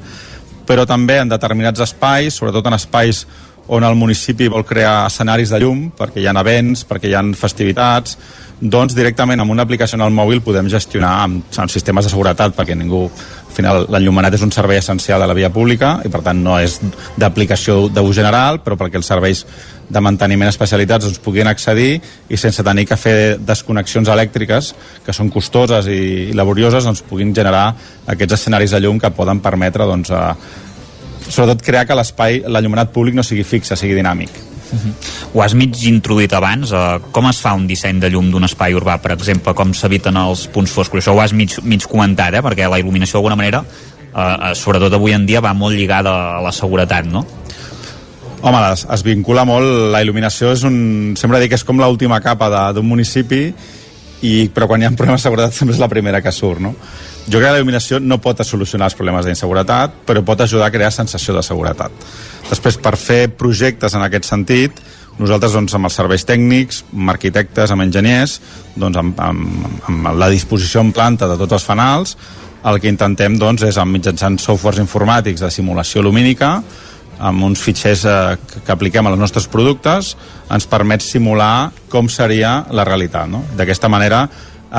però 0.70 0.84
també 0.86 1.16
en 1.18 1.30
determinats 1.32 1.82
espais, 1.82 2.36
sobretot 2.38 2.68
en 2.70 2.76
espais 2.76 3.24
on 3.70 3.84
el 3.86 3.94
municipi 3.94 4.48
vol 4.50 4.64
crear 4.66 5.06
escenaris 5.06 5.52
de 5.54 5.60
llum, 5.62 5.90
perquè 5.96 6.18
hi 6.20 6.26
ha 6.26 6.34
events, 6.40 6.82
perquè 6.88 7.10
hi 7.10 7.14
ha 7.14 7.22
festivitats, 7.38 8.16
doncs 8.60 8.96
directament 8.96 9.40
amb 9.40 9.54
una 9.54 9.62
aplicació 9.62 9.96
en 9.96 10.04
el 10.04 10.12
mòbil 10.12 10.42
podem 10.44 10.68
gestionar 10.68 11.12
amb, 11.24 11.46
amb 11.56 11.70
sistemes 11.72 12.04
de 12.06 12.12
seguretat, 12.12 12.56
perquè 12.56 12.76
ningú... 12.76 13.06
Al 13.50 13.54
final, 13.56 13.80
l'enllumenat 13.90 14.36
és 14.36 14.44
un 14.46 14.52
servei 14.54 14.78
essencial 14.78 15.18
de 15.20 15.26
la 15.26 15.34
via 15.34 15.48
pública 15.50 15.96
i, 16.06 16.08
per 16.08 16.20
tant, 16.22 16.38
no 16.38 16.54
és 16.62 16.76
d'aplicació 17.18 17.88
d'ús 17.90 18.14
general, 18.14 18.60
però 18.62 18.76
perquè 18.78 19.00
els 19.00 19.10
serveis 19.10 19.42
de 19.90 20.00
manteniment 20.00 20.48
especialitats 20.48 21.08
doncs, 21.08 21.18
puguin 21.18 21.50
accedir 21.50 21.98
i 22.30 22.38
sense 22.38 22.62
tenir 22.62 22.86
que 22.86 22.96
fer 22.96 23.16
desconnexions 23.42 24.08
elèctriques, 24.14 24.70
que 25.02 25.14
són 25.16 25.32
costoses 25.34 25.90
i, 25.90 26.30
laborioses, 26.38 26.86
doncs, 26.86 27.02
puguin 27.10 27.34
generar 27.34 27.72
aquests 28.06 28.38
escenaris 28.38 28.70
de 28.76 28.84
llum 28.84 29.02
que 29.02 29.10
poden 29.18 29.42
permetre 29.42 29.88
doncs, 29.90 30.14
a, 30.14 30.36
sobretot 31.30 31.62
crear 31.64 31.86
que 31.88 31.96
l'espai, 31.96 32.42
l'enllumenat 32.46 32.92
públic 32.94 33.16
no 33.16 33.24
sigui 33.26 33.44
fixe, 33.46 33.78
sigui 33.78 33.96
dinàmic. 33.98 34.50
Ho 35.34 35.42
has 35.42 35.54
mig 35.58 35.74
introduït 35.88 36.32
abans, 36.36 36.72
eh, 36.72 36.98
com 37.10 37.26
es 37.30 37.40
fa 37.42 37.54
un 37.58 37.66
disseny 37.66 38.00
de 38.02 38.10
llum 38.10 38.30
d'un 38.30 38.46
espai 38.46 38.74
urbà, 38.74 38.98
per 39.02 39.12
exemple, 39.16 39.54
com 39.54 39.72
s'eviten 39.74 40.16
els 40.16 40.46
punts 40.52 40.70
foscos? 40.70 41.02
Això 41.02 41.14
ho 41.14 41.20
has 41.20 41.32
mig, 41.32 41.56
mig 41.62 41.86
comentat, 41.86 42.34
eh? 42.34 42.42
perquè 42.42 42.68
la 42.68 42.78
il·luminació 42.78 43.18
d'alguna 43.18 43.36
manera, 43.36 43.64
eh, 43.64 44.20
eh, 44.20 44.54
sobretot 44.54 44.94
avui 44.94 45.12
en 45.12 45.26
dia, 45.26 45.40
va 45.40 45.54
molt 45.54 45.76
lligada 45.76 46.14
a 46.38 46.40
la 46.42 46.52
seguretat, 46.52 47.06
no? 47.06 47.26
Home, 48.42 48.60
es, 48.72 48.86
es 48.88 49.02
vincula 49.04 49.44
molt, 49.44 49.92
la 49.92 50.00
il·luminació 50.02 50.54
és 50.54 50.62
un... 50.64 51.14
Sempre 51.18 51.40
dic 51.40 51.50
que 51.52 51.58
és 51.60 51.66
com 51.66 51.80
l'última 51.80 52.22
capa 52.24 52.48
d'un 52.72 52.86
municipi, 52.88 53.50
i, 54.22 54.48
però 54.52 54.66
quan 54.68 54.82
hi 54.82 54.86
ha 54.86 54.92
problemes 54.96 55.20
de 55.20 55.28
seguretat 55.28 55.54
sempre 55.58 55.74
és 55.74 55.82
la 55.82 55.90
primera 55.92 56.22
que 56.24 56.32
surt, 56.32 56.62
no? 56.62 56.74
Jo 57.26 57.38
crec 57.38 57.46
que 57.46 57.52
la 57.52 57.60
il·luminació 57.60 58.00
no 58.00 58.20
pot 58.22 58.40
solucionar 58.46 58.88
els 58.88 58.96
problemes 58.98 59.26
d'inseguretat, 59.26 60.00
però 60.06 60.22
pot 60.24 60.40
ajudar 60.40 60.70
a 60.70 60.74
crear 60.74 60.90
sensació 60.94 61.34
de 61.36 61.42
seguretat. 61.44 61.92
Després, 62.48 62.78
per 62.80 62.96
fer 62.96 63.28
projectes 63.38 63.94
en 63.94 64.02
aquest 64.06 64.26
sentit, 64.30 64.80
nosaltres 65.20 65.52
doncs, 65.52 65.74
amb 65.76 65.90
els 65.90 65.96
serveis 66.00 66.24
tècnics, 66.24 66.84
amb 66.96 67.12
arquitectes, 67.12 67.70
amb 67.70 67.84
enginyers, 67.84 68.38
doncs, 68.74 68.96
amb, 68.96 69.20
amb, 69.20 69.80
amb 69.90 70.12
la 70.16 70.30
disposició 70.32 70.80
en 70.80 70.94
planta 70.96 71.28
de 71.28 71.36
tots 71.40 71.58
els 71.58 71.66
fanals, 71.66 72.16
el 72.64 72.80
que 72.80 72.92
intentem 72.92 73.36
doncs, 73.40 73.64
és, 73.68 73.78
amb 73.80 73.92
mitjançant 73.96 74.38
softwares 74.40 74.80
informàtics 74.82 75.44
de 75.44 75.50
simulació 75.52 76.02
lumínica, 76.04 76.58
amb 77.20 77.44
uns 77.44 77.60
fitxers 77.60 78.04
eh, 78.08 78.18
que, 78.48 78.62
que 78.64 78.72
apliquem 78.72 79.06
als 79.06 79.20
nostres 79.20 79.46
productes, 79.52 80.14
ens 80.50 80.66
permet 80.68 81.04
simular 81.04 81.70
com 81.92 82.08
seria 82.08 82.62
la 82.72 82.86
realitat. 82.88 83.28
No? 83.28 83.44
D'aquesta 83.58 83.90
manera 83.92 84.24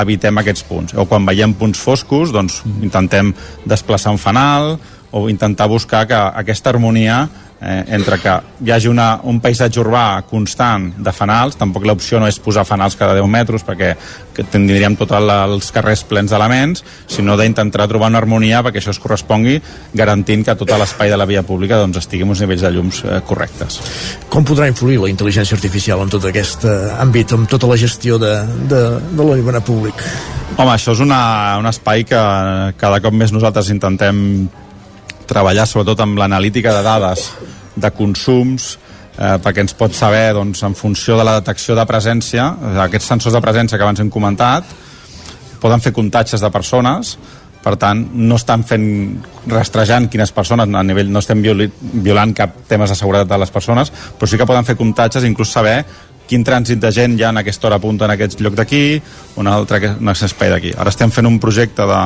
evitem 0.00 0.38
aquests 0.40 0.64
punts. 0.68 0.96
O 0.96 1.06
quan 1.08 1.26
veiem 1.28 1.54
punts 1.54 1.80
foscos, 1.80 2.32
doncs 2.32 2.62
intentem 2.82 3.32
desplaçar 3.68 4.12
un 4.14 4.20
fanal 4.20 4.78
o 5.12 5.28
intentar 5.28 5.68
buscar 5.68 6.06
que 6.08 6.16
aquesta 6.16 6.72
harmonia 6.72 7.26
eh, 7.62 7.84
entre 7.94 8.18
que 8.18 8.34
hi 8.64 8.72
hagi 8.74 8.90
una, 8.90 9.20
un 9.28 9.38
paisatge 9.40 9.80
urbà 9.80 10.22
constant 10.28 10.90
de 10.98 11.12
fanals, 11.14 11.56
tampoc 11.60 11.86
l'opció 11.86 12.20
no 12.20 12.28
és 12.28 12.38
posar 12.42 12.66
fanals 12.66 12.96
cada 12.98 13.14
10 13.14 13.30
metres 13.30 13.64
perquè 13.66 13.94
que 14.32 14.44
tindríem 14.48 14.96
tots 14.96 15.14
els 15.14 15.70
carrers 15.74 16.02
plens 16.08 16.32
d'elements, 16.32 16.82
sinó 17.06 17.36
d'intentar 17.36 17.86
trobar 17.90 18.10
una 18.10 18.18
harmonia 18.22 18.62
perquè 18.64 18.80
això 18.80 18.94
es 18.94 19.00
correspongui 19.02 19.60
garantint 19.94 20.44
que 20.46 20.56
tot 20.58 20.72
l'espai 20.72 21.12
de 21.12 21.18
la 21.20 21.28
via 21.28 21.44
pública 21.46 21.78
doncs, 21.80 22.00
estigui 22.02 22.26
uns 22.26 22.42
nivells 22.42 22.64
de 22.64 22.72
llums 22.74 23.02
eh, 23.04 23.20
correctes. 23.28 23.78
Com 24.32 24.46
podrà 24.48 24.68
influir 24.70 24.98
la 25.02 25.10
intel·ligència 25.12 25.56
artificial 25.58 26.02
en 26.02 26.12
tot 26.12 26.26
aquest 26.28 26.66
eh, 26.66 26.76
àmbit, 27.02 27.36
amb 27.36 27.50
tota 27.50 27.70
la 27.70 27.78
gestió 27.80 28.18
de, 28.18 28.34
de, 28.70 28.82
de 29.12 29.22
l'enllumenat 29.22 29.66
públic? 29.68 30.06
Home, 30.56 30.72
això 30.74 30.92
és 30.96 31.00
una, 31.00 31.20
un 31.60 31.68
espai 31.68 32.04
que 32.08 32.22
cada 32.80 33.00
cop 33.04 33.14
més 33.16 33.32
nosaltres 33.32 33.70
intentem 33.72 34.48
treballar 35.28 35.64
sobretot 35.68 36.02
amb 36.04 36.18
l'analítica 36.20 36.74
de 36.76 36.82
dades 36.84 37.30
de 37.76 37.90
consums 37.96 38.72
eh, 39.18 39.36
perquè 39.42 39.64
ens 39.64 39.76
pot 39.78 39.94
saber 39.96 40.32
doncs, 40.36 40.62
en 40.66 40.74
funció 40.78 41.18
de 41.18 41.26
la 41.26 41.38
detecció 41.40 41.76
de 41.78 41.86
presència 41.88 42.48
eh, 42.54 42.74
aquests 42.86 43.12
sensors 43.14 43.36
de 43.36 43.44
presència 43.44 43.78
que 43.78 43.86
abans 43.86 44.02
hem 44.02 44.10
comentat 44.12 44.68
poden 45.62 45.80
fer 45.80 45.94
comptatges 45.94 46.42
de 46.42 46.50
persones 46.50 47.16
per 47.62 47.76
tant, 47.78 48.00
no 48.18 48.34
estan 48.34 48.64
fent 48.66 48.86
rastrejant 49.46 50.08
quines 50.10 50.32
persones 50.34 50.66
a 50.66 50.82
nivell, 50.82 51.12
no 51.14 51.20
estem 51.22 51.42
violi, 51.44 51.68
violant 52.02 52.32
cap 52.34 52.64
temes 52.68 52.90
de 52.90 52.96
seguretat 52.98 53.30
de 53.30 53.38
les 53.38 53.54
persones, 53.54 53.92
però 54.18 54.26
sí 54.26 54.40
que 54.40 54.48
poden 54.50 54.66
fer 54.66 54.74
comptatges 54.74 55.22
i 55.22 55.30
inclús 55.30 55.52
saber 55.54 55.76
quin 56.26 56.42
trànsit 56.46 56.80
de 56.82 56.90
gent 56.94 57.14
hi 57.14 57.22
ha 57.22 57.30
en 57.30 57.38
aquesta 57.38 57.68
hora 57.68 57.78
punta 57.78 58.08
en 58.08 58.16
aquest 58.16 58.40
lloc 58.42 58.56
d'aquí, 58.58 59.00
un 59.38 59.50
altre 59.50 59.94
un 59.94 60.10
espai 60.10 60.50
d'aquí. 60.50 60.74
Ara 60.74 60.90
estem 60.90 61.14
fent 61.14 61.28
un 61.28 61.38
projecte 61.42 61.86
de 61.86 62.00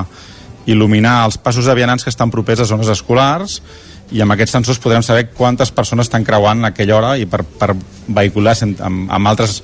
il·luminar 0.74 1.22
els 1.24 1.38
passos 1.38 1.64
de 1.64 1.76
vianants 1.78 2.04
que 2.04 2.12
estan 2.12 2.32
propers 2.32 2.60
a 2.60 2.68
zones 2.68 2.90
escolars 2.92 3.60
i 4.14 4.22
amb 4.22 4.34
aquests 4.34 4.54
sensors 4.58 4.78
podrem 4.82 5.02
saber 5.02 5.28
quantes 5.34 5.72
persones 5.74 6.06
estan 6.06 6.24
creuant 6.24 6.64
a 6.64 6.70
aquella 6.70 6.96
hora 6.96 7.12
i 7.18 7.26
per, 7.26 7.42
per 7.42 7.72
vehicular 8.06 8.54
amb, 8.62 9.08
amb 9.10 9.30
altres 9.32 9.58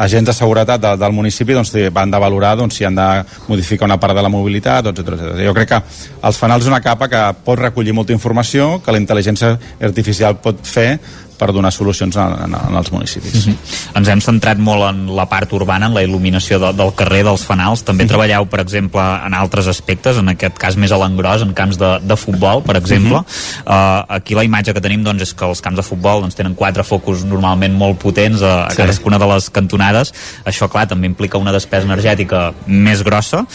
agents 0.00 0.30
de 0.30 0.34
seguretat 0.36 0.80
de, 0.80 0.92
del 1.00 1.16
municipi 1.16 1.56
doncs, 1.56 1.72
van 1.92 2.12
de 2.12 2.20
valorar 2.22 2.54
doncs, 2.60 2.78
si 2.78 2.86
han 2.86 2.96
de 2.96 3.08
modificar 3.48 3.88
una 3.88 3.98
part 4.00 4.14
de 4.16 4.22
la 4.22 4.32
mobilitat, 4.32 4.92
etc. 4.92 5.16
Jo 5.42 5.54
crec 5.56 5.72
que 5.74 5.80
els 6.28 6.38
fanals 6.38 6.64
és 6.64 6.70
una 6.70 6.82
capa 6.84 7.10
que 7.10 7.24
pot 7.44 7.58
recollir 7.58 7.96
molta 7.96 8.14
informació 8.16 8.78
que 8.84 8.94
la 8.94 9.02
intel·ligència 9.02 9.56
artificial 9.90 10.38
pot 10.40 10.62
fer 10.66 10.92
per 11.40 11.50
donar 11.56 11.72
solucions 11.72 12.16
en, 12.20 12.36
en, 12.44 12.56
en 12.58 12.76
els 12.80 12.92
municipis. 12.92 13.46
Mm 13.46 13.52
-hmm. 13.52 13.96
Ens 13.98 14.08
hem 14.12 14.20
centrat 14.20 14.58
molt 14.58 14.84
en 14.90 15.06
la 15.16 15.26
part 15.28 15.52
urbana, 15.56 15.86
en 15.86 15.94
la 15.96 16.04
il·luminació 16.04 16.60
de, 16.60 16.72
del 16.76 16.92
carrer, 16.94 17.22
dels 17.24 17.44
fanals. 17.44 17.82
També 17.82 18.04
mm 18.04 18.06
-hmm. 18.06 18.12
treballeu, 18.12 18.46
per 18.46 18.60
exemple, 18.60 19.00
en 19.26 19.34
altres 19.34 19.66
aspectes, 19.66 20.16
en 20.16 20.28
aquest 20.28 20.58
cas 20.58 20.76
més 20.76 20.92
a 20.92 20.98
l'engròs, 20.98 21.42
en 21.42 21.52
camps 21.54 21.78
de, 21.78 21.90
de 22.02 22.16
futbol, 22.16 22.62
per 22.62 22.76
exemple. 22.76 23.18
Mm 23.18 23.24
-hmm. 23.24 24.00
uh, 24.00 24.04
aquí 24.16 24.34
la 24.34 24.44
imatge 24.44 24.72
que 24.74 24.80
tenim 24.80 25.02
doncs, 25.02 25.22
és 25.22 25.34
que 25.34 25.44
els 25.44 25.60
camps 25.60 25.76
de 25.76 25.82
futbol 25.82 26.20
doncs, 26.20 26.34
tenen 26.34 26.54
quatre 26.54 26.82
focus 26.82 27.24
normalment 27.24 27.74
molt 27.74 27.98
potents 27.98 28.42
a, 28.42 28.66
a 28.66 28.70
sí. 28.70 28.76
cadascuna 28.76 29.18
de 29.18 29.26
les 29.26 29.50
cantonades. 29.50 30.12
Això, 30.44 30.68
clar, 30.68 30.86
també 30.86 31.06
implica 31.06 31.38
una 31.38 31.52
despesa 31.52 31.84
energètica 31.84 32.52
més 32.66 33.02
grossa 33.02 33.46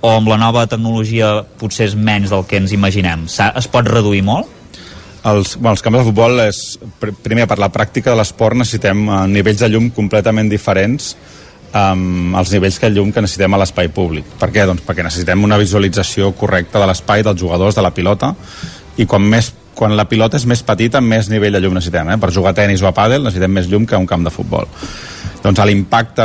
o 0.00 0.10
amb 0.16 0.28
la 0.28 0.36
nova 0.36 0.66
tecnologia 0.66 1.44
potser 1.58 1.88
és 1.90 1.94
menys 1.94 2.30
del 2.30 2.44
que 2.46 2.60
ens 2.60 2.72
imaginem. 2.72 3.26
Es 3.26 3.68
pot 3.72 3.88
reduir 3.88 4.22
molt? 4.26 4.55
Els, 5.26 5.56
bueno, 5.58 5.74
els 5.74 5.82
camps 5.82 5.98
de 5.98 6.04
futbol 6.06 6.40
és, 6.44 6.60
primer 7.24 7.48
per 7.50 7.58
la 7.58 7.70
pràctica 7.74 8.12
de 8.12 8.20
l'esport 8.20 8.58
necessitem 8.58 9.08
uh, 9.08 9.24
nivells 9.30 9.64
de 9.64 9.70
llum 9.72 9.90
completament 9.94 10.50
diferents 10.52 11.14
um, 11.74 12.34
als 12.38 12.52
nivells 12.54 12.78
que 12.78 12.90
llum 12.92 13.12
que 13.12 13.24
necessitem 13.24 13.54
a 13.54 13.60
l'espai 13.60 13.90
públic. 13.94 14.28
Per 14.40 14.50
què? 14.54 14.66
Doncs 14.68 14.84
perquè 14.86 15.04
necessitem 15.06 15.44
una 15.44 15.58
visualització 15.60 16.32
correcta 16.38 16.82
de 16.82 16.90
l'espai, 16.90 17.24
dels 17.26 17.40
jugadors, 17.40 17.76
de 17.76 17.84
la 17.84 17.92
pilota, 17.94 18.32
i 18.96 19.06
quan, 19.08 19.26
més, 19.28 19.50
quan 19.76 19.96
la 19.96 20.06
pilota 20.08 20.38
és 20.38 20.46
més 20.48 20.62
petita, 20.66 21.02
més 21.02 21.30
nivell 21.32 21.58
de 21.58 21.64
llum 21.64 21.76
necessitem. 21.76 22.14
Eh? 22.14 22.20
Per 22.22 22.32
jugar 22.32 22.54
a 22.54 22.60
tennis 22.62 22.84
o 22.84 22.90
a 22.90 22.94
pàdel 22.96 23.26
necessitem 23.26 23.58
més 23.58 23.68
llum 23.70 23.86
que 23.86 23.98
un 23.98 24.08
camp 24.08 24.24
de 24.24 24.32
futbol. 24.32 24.70
Doncs 25.42 25.60
l'impacte 25.68 26.24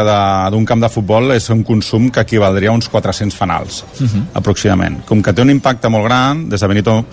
d'un 0.53 0.63
camp 0.65 0.81
de 0.81 0.89
futbol 0.89 1.35
és 1.35 1.45
un 1.53 1.61
consum 1.67 2.07
que 2.13 2.23
equivaldria 2.23 2.71
a 2.71 2.77
uns 2.77 2.87
400 2.89 3.35
fanals, 3.37 3.83
uh 3.83 4.07
-huh. 4.07 4.23
aproximadament. 4.33 5.03
Com 5.05 5.21
que 5.21 5.33
té 5.33 5.41
un 5.41 5.49
impacte 5.49 5.89
molt 5.89 6.05
gran, 6.05 6.49
des 6.49 6.59
de 6.59 6.67
Benito 6.67 7.05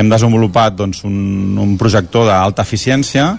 hem 0.00 0.10
desenvolupat 0.12 0.76
doncs, 0.76 1.02
un, 1.08 1.56
un 1.58 1.76
projector 1.80 2.26
d'alta 2.28 2.64
eficiència 2.66 3.34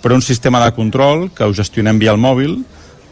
però 0.00 0.16
un 0.16 0.24
sistema 0.24 0.62
de 0.64 0.72
control 0.72 1.28
que 1.36 1.44
ho 1.44 1.54
gestionem 1.56 1.98
via 2.00 2.14
el 2.14 2.20
mòbil 2.20 2.56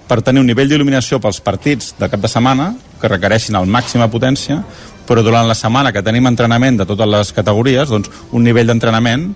per 0.09 0.23
tenir 0.25 0.41
un 0.41 0.49
nivell 0.49 0.71
d'il·luminació 0.71 1.21
pels 1.21 1.43
partits 1.45 1.93
de 1.99 2.09
cap 2.09 2.23
de 2.23 2.31
setmana 2.33 2.73
que 3.01 3.11
requereixin 3.13 3.59
el 3.61 3.69
màxima 3.69 4.09
potència 4.09 4.63
però 5.09 5.23
durant 5.25 5.49
la 5.49 5.57
setmana 5.57 5.93
que 5.93 6.05
tenim 6.05 6.27
entrenament 6.29 6.77
de 6.77 6.87
totes 6.89 7.09
les 7.09 7.31
categories, 7.33 7.89
doncs 7.89 8.11
un 8.37 8.45
nivell 8.45 8.69
d'entrenament 8.69 9.31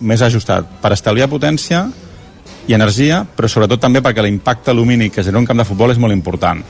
més 0.00 0.20
ajustat 0.22 0.76
per 0.82 0.92
estalviar 0.92 1.30
potència 1.32 1.86
i 2.68 2.74
energia, 2.76 3.22
però 3.24 3.48
sobretot 3.48 3.80
també 3.80 4.02
perquè 4.04 4.24
l'impacte 4.24 4.74
lumínic 4.76 5.14
que 5.14 5.24
genera 5.24 5.40
un 5.40 5.48
camp 5.48 5.62
de 5.62 5.68
futbol 5.68 5.94
és 5.94 6.00
molt 6.02 6.12
important 6.12 6.60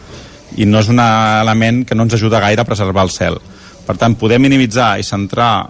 i 0.56 0.66
no 0.68 0.78
és 0.78 0.88
un 0.92 1.00
element 1.02 1.82
que 1.84 1.96
no 1.98 2.06
ens 2.06 2.14
ajuda 2.14 2.40
gaire 2.40 2.62
a 2.62 2.68
preservar 2.68 3.02
el 3.02 3.10
cel. 3.10 3.40
Per 3.86 3.96
tant, 3.98 4.14
poder 4.18 4.38
minimitzar 4.42 4.94
i 5.00 5.06
centrar 5.06 5.66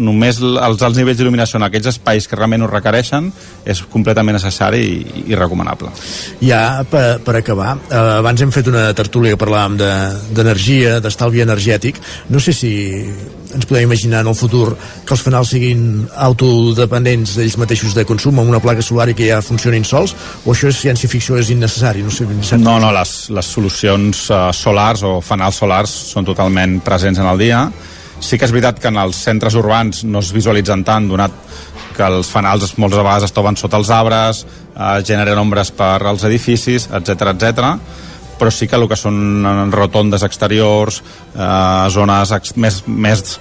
només 0.00 0.38
els 0.40 0.82
alts 0.82 0.98
nivells 0.98 1.18
d'il·luminació 1.18 1.58
en 1.58 1.66
aquells 1.66 1.90
espais 1.90 2.26
que 2.28 2.36
realment 2.38 2.64
ho 2.64 2.70
requereixen 2.70 3.28
és 3.68 3.82
completament 3.92 4.38
necessari 4.38 4.80
i, 4.82 5.24
i 5.32 5.38
recomanable. 5.38 5.92
Ja, 6.40 6.82
per, 6.88 7.20
per 7.24 7.36
acabar, 7.40 7.74
eh, 7.90 8.00
abans 8.22 8.42
hem 8.42 8.52
fet 8.54 8.70
una 8.72 8.88
tertúlia 8.96 9.34
que 9.34 9.40
parlàvem 9.42 9.76
d'energia, 10.32 10.96
de, 10.96 11.04
d'estalvi 11.06 11.44
energètic. 11.44 12.00
No 12.32 12.40
sé 12.40 12.56
si 12.56 12.72
ens 13.52 13.68
podem 13.68 13.84
imaginar 13.84 14.22
en 14.24 14.32
el 14.32 14.38
futur 14.38 14.72
que 15.04 15.12
els 15.14 15.22
fanals 15.22 15.52
siguin 15.52 16.06
autodependents 16.16 17.36
d'ells 17.36 17.58
mateixos 17.60 17.96
de 17.96 18.06
consum 18.08 18.40
amb 18.40 18.48
una 18.48 18.62
placa 18.64 18.84
solar 18.84 19.10
i 19.12 19.16
que 19.18 19.28
ja 19.28 19.42
funcionin 19.44 19.84
sols, 19.84 20.16
o 20.46 20.54
això 20.54 20.70
és 20.72 20.80
ciència-ficció, 20.80 21.36
és 21.36 21.52
innecessari? 21.52 22.04
No, 22.06 22.10
sé, 22.10 22.24
no, 22.56 22.78
no, 22.80 22.92
les, 22.96 23.16
les 23.34 23.54
solucions 23.56 24.24
uh, 24.30 24.48
solars 24.56 25.04
o 25.04 25.18
fanals 25.20 25.60
solars 25.60 25.92
són 26.14 26.24
totalment 26.28 26.80
presents 26.84 27.20
en 27.20 27.28
el 27.28 27.44
dia 27.44 27.66
Sí 28.22 28.38
que 28.38 28.46
és 28.46 28.54
veritat 28.54 28.78
que 28.78 28.90
en 28.92 29.00
els 29.02 29.18
centres 29.18 29.56
urbans 29.58 30.04
no 30.06 30.22
es 30.22 30.30
visualitzen 30.32 30.84
tant, 30.86 31.08
donat 31.10 31.34
que 31.96 32.06
els 32.06 32.30
fanals 32.30 32.76
moltes 32.78 33.00
vegades 33.00 33.26
es 33.26 33.34
troben 33.34 33.58
sota 33.58 33.80
els 33.80 33.90
arbres, 33.92 34.44
eh, 34.72 35.02
generen 35.04 35.42
ombres 35.42 35.72
per 35.74 35.98
als 36.06 36.24
edificis, 36.28 36.88
etc 36.92 37.34
etc. 37.34 37.74
però 38.38 38.50
sí 38.50 38.66
que 38.66 38.76
el 38.76 38.88
que 38.88 38.96
són 38.96 39.70
rotondes 39.70 40.22
exteriors, 40.22 41.02
eh, 41.34 41.90
zones 41.90 42.32
ex 42.32 42.56
més, 42.56 42.82
més, 42.86 43.38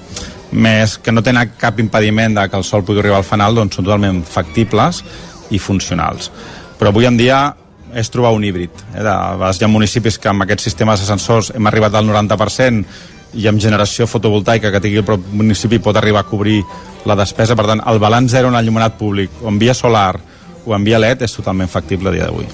més 0.51 0.97
que 0.97 1.11
no 1.11 1.23
tenen 1.23 1.53
cap 1.57 1.79
impediment 1.79 2.35
de 2.35 2.49
que 2.49 2.57
el 2.57 2.63
sol 2.63 2.83
pugui 2.83 2.99
arribar 2.99 3.17
al 3.17 3.25
fanal, 3.25 3.55
doncs 3.55 3.75
són 3.75 3.85
totalment 3.85 4.23
factibles 4.23 5.03
i 5.49 5.59
funcionals. 5.59 6.29
Però 6.77 6.89
avui 6.89 7.05
en 7.05 7.17
dia 7.17 7.55
és 7.95 8.09
trobar 8.09 8.31
un 8.33 8.43
híbrid. 8.43 8.71
Eh? 8.95 9.03
De, 9.03 9.15
hi 9.51 9.65
ha 9.65 9.71
municipis 9.71 10.17
que 10.17 10.29
amb 10.31 10.45
aquests 10.45 10.69
sistemes 10.69 11.01
de 11.01 11.07
sensors 11.07 11.51
hem 11.55 11.67
arribat 11.67 11.95
al 11.95 12.07
90% 12.07 12.85
i 13.33 13.47
amb 13.47 13.61
generació 13.61 14.07
fotovoltaica 14.07 14.71
que 14.71 14.81
tingui 14.83 15.03
el 15.03 15.23
municipi 15.31 15.79
pot 15.79 15.97
arribar 15.97 16.25
a 16.25 16.29
cobrir 16.29 16.61
la 17.05 17.15
despesa. 17.15 17.55
Per 17.55 17.65
tant, 17.67 17.81
el 17.87 17.99
balanç 17.99 18.35
zero 18.35 18.51
en 18.51 18.59
el 18.59 18.67
llumenat 18.67 18.97
públic 18.99 19.41
o 19.41 19.49
en 19.49 19.59
via 19.59 19.73
solar 19.73 20.19
o 20.65 20.75
en 20.75 20.83
via 20.85 20.99
LED 21.01 21.23
és 21.25 21.33
totalment 21.33 21.69
factible 21.69 22.11
a 22.11 22.13
dia 22.13 22.27
d'avui. 22.27 22.45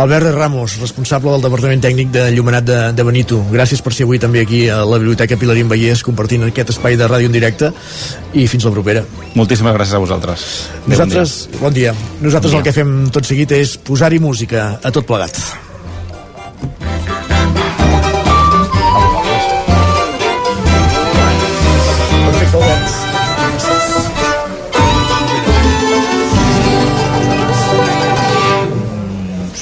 Albert 0.00 0.30
Ramos, 0.34 0.78
responsable 0.80 1.34
del 1.34 1.44
Departament 1.44 1.82
Tècnic 1.84 2.08
de 2.14 2.22
Llumenat 2.32 2.64
de, 2.64 2.78
de 2.96 3.04
Benito. 3.04 3.42
Gràcies 3.52 3.82
per 3.84 3.92
ser 3.92 4.06
avui 4.08 4.20
també 4.22 4.40
aquí 4.44 4.64
a 4.72 4.80
la 4.88 5.00
Biblioteca 5.02 5.36
Pilarín 5.40 5.68
Vallès 5.68 6.02
compartint 6.06 6.46
aquest 6.48 6.72
espai 6.74 6.96
de 7.00 7.08
ràdio 7.10 7.28
en 7.28 7.36
directe 7.36 7.70
i 8.32 8.46
fins 8.48 8.64
la 8.64 8.72
propera. 8.72 9.04
Moltíssimes 9.36 9.76
gràcies 9.76 9.98
a 9.98 10.02
vosaltres. 10.02 10.48
Nosaltres, 10.88 11.36
bon 11.60 11.76
dia. 11.76 11.92
Bon 11.92 12.00
dia. 12.00 12.24
Nosaltres 12.24 12.54
bon 12.54 12.62
dia. 12.62 12.64
el 12.64 12.66
que 12.70 12.76
fem 12.80 12.96
tot 13.12 13.28
seguit 13.28 13.54
és 13.60 13.76
posar-hi 13.76 14.22
música 14.24 14.74
a 14.80 14.94
tot 14.94 15.06
plegat. 15.08 15.73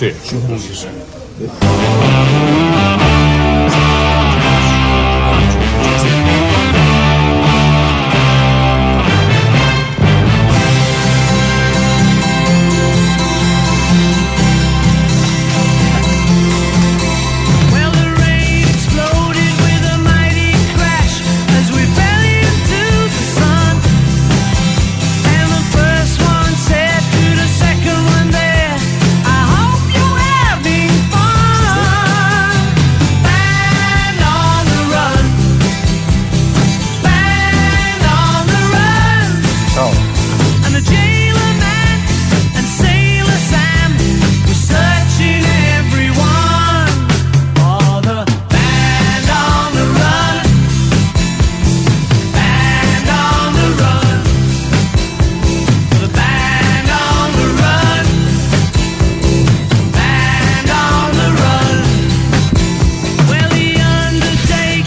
Sí, 0.03 0.11
si 0.25 0.35
ho 0.35 0.41
vulguis. 0.41 0.89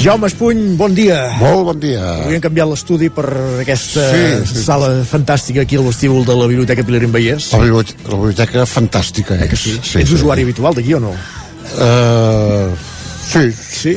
Jaume 0.06 0.28
Espuny, 0.30 0.76
bon 0.78 0.94
dia. 0.94 1.32
Molt 1.40 1.64
bon 1.66 1.80
dia. 1.82 2.02
Avui 2.28 2.36
hem 2.38 2.42
canviat 2.44 2.70
l'estudi 2.70 3.08
per 3.10 3.24
aquesta 3.64 4.04
sí, 4.12 4.26
sí, 4.52 4.62
sala 4.68 4.92
fantàstica 5.10 5.64
aquí 5.66 5.80
al 5.80 5.88
vestíbul 5.88 6.22
de 6.28 6.36
la 6.38 6.46
Biblioteca 6.52 6.86
Pilarín 6.86 7.10
Vallès. 7.16 7.48
La 7.56 7.64
biblioteca, 7.64 8.12
la 8.12 8.20
biblioteca 8.20 8.68
fantàstica 8.70 9.34
eh 9.34 9.48
és. 9.50 9.64
sí? 9.64 9.74
sí 9.82 10.04
Ets 10.04 10.12
sí, 10.12 10.20
usuari 10.20 10.44
sí. 10.44 10.46
habitual 10.46 10.78
d'aquí 10.78 10.94
o 10.94 11.02
no? 11.08 11.16
Uh, 11.74 12.70
sí. 13.26 13.50
Sí? 13.50 13.96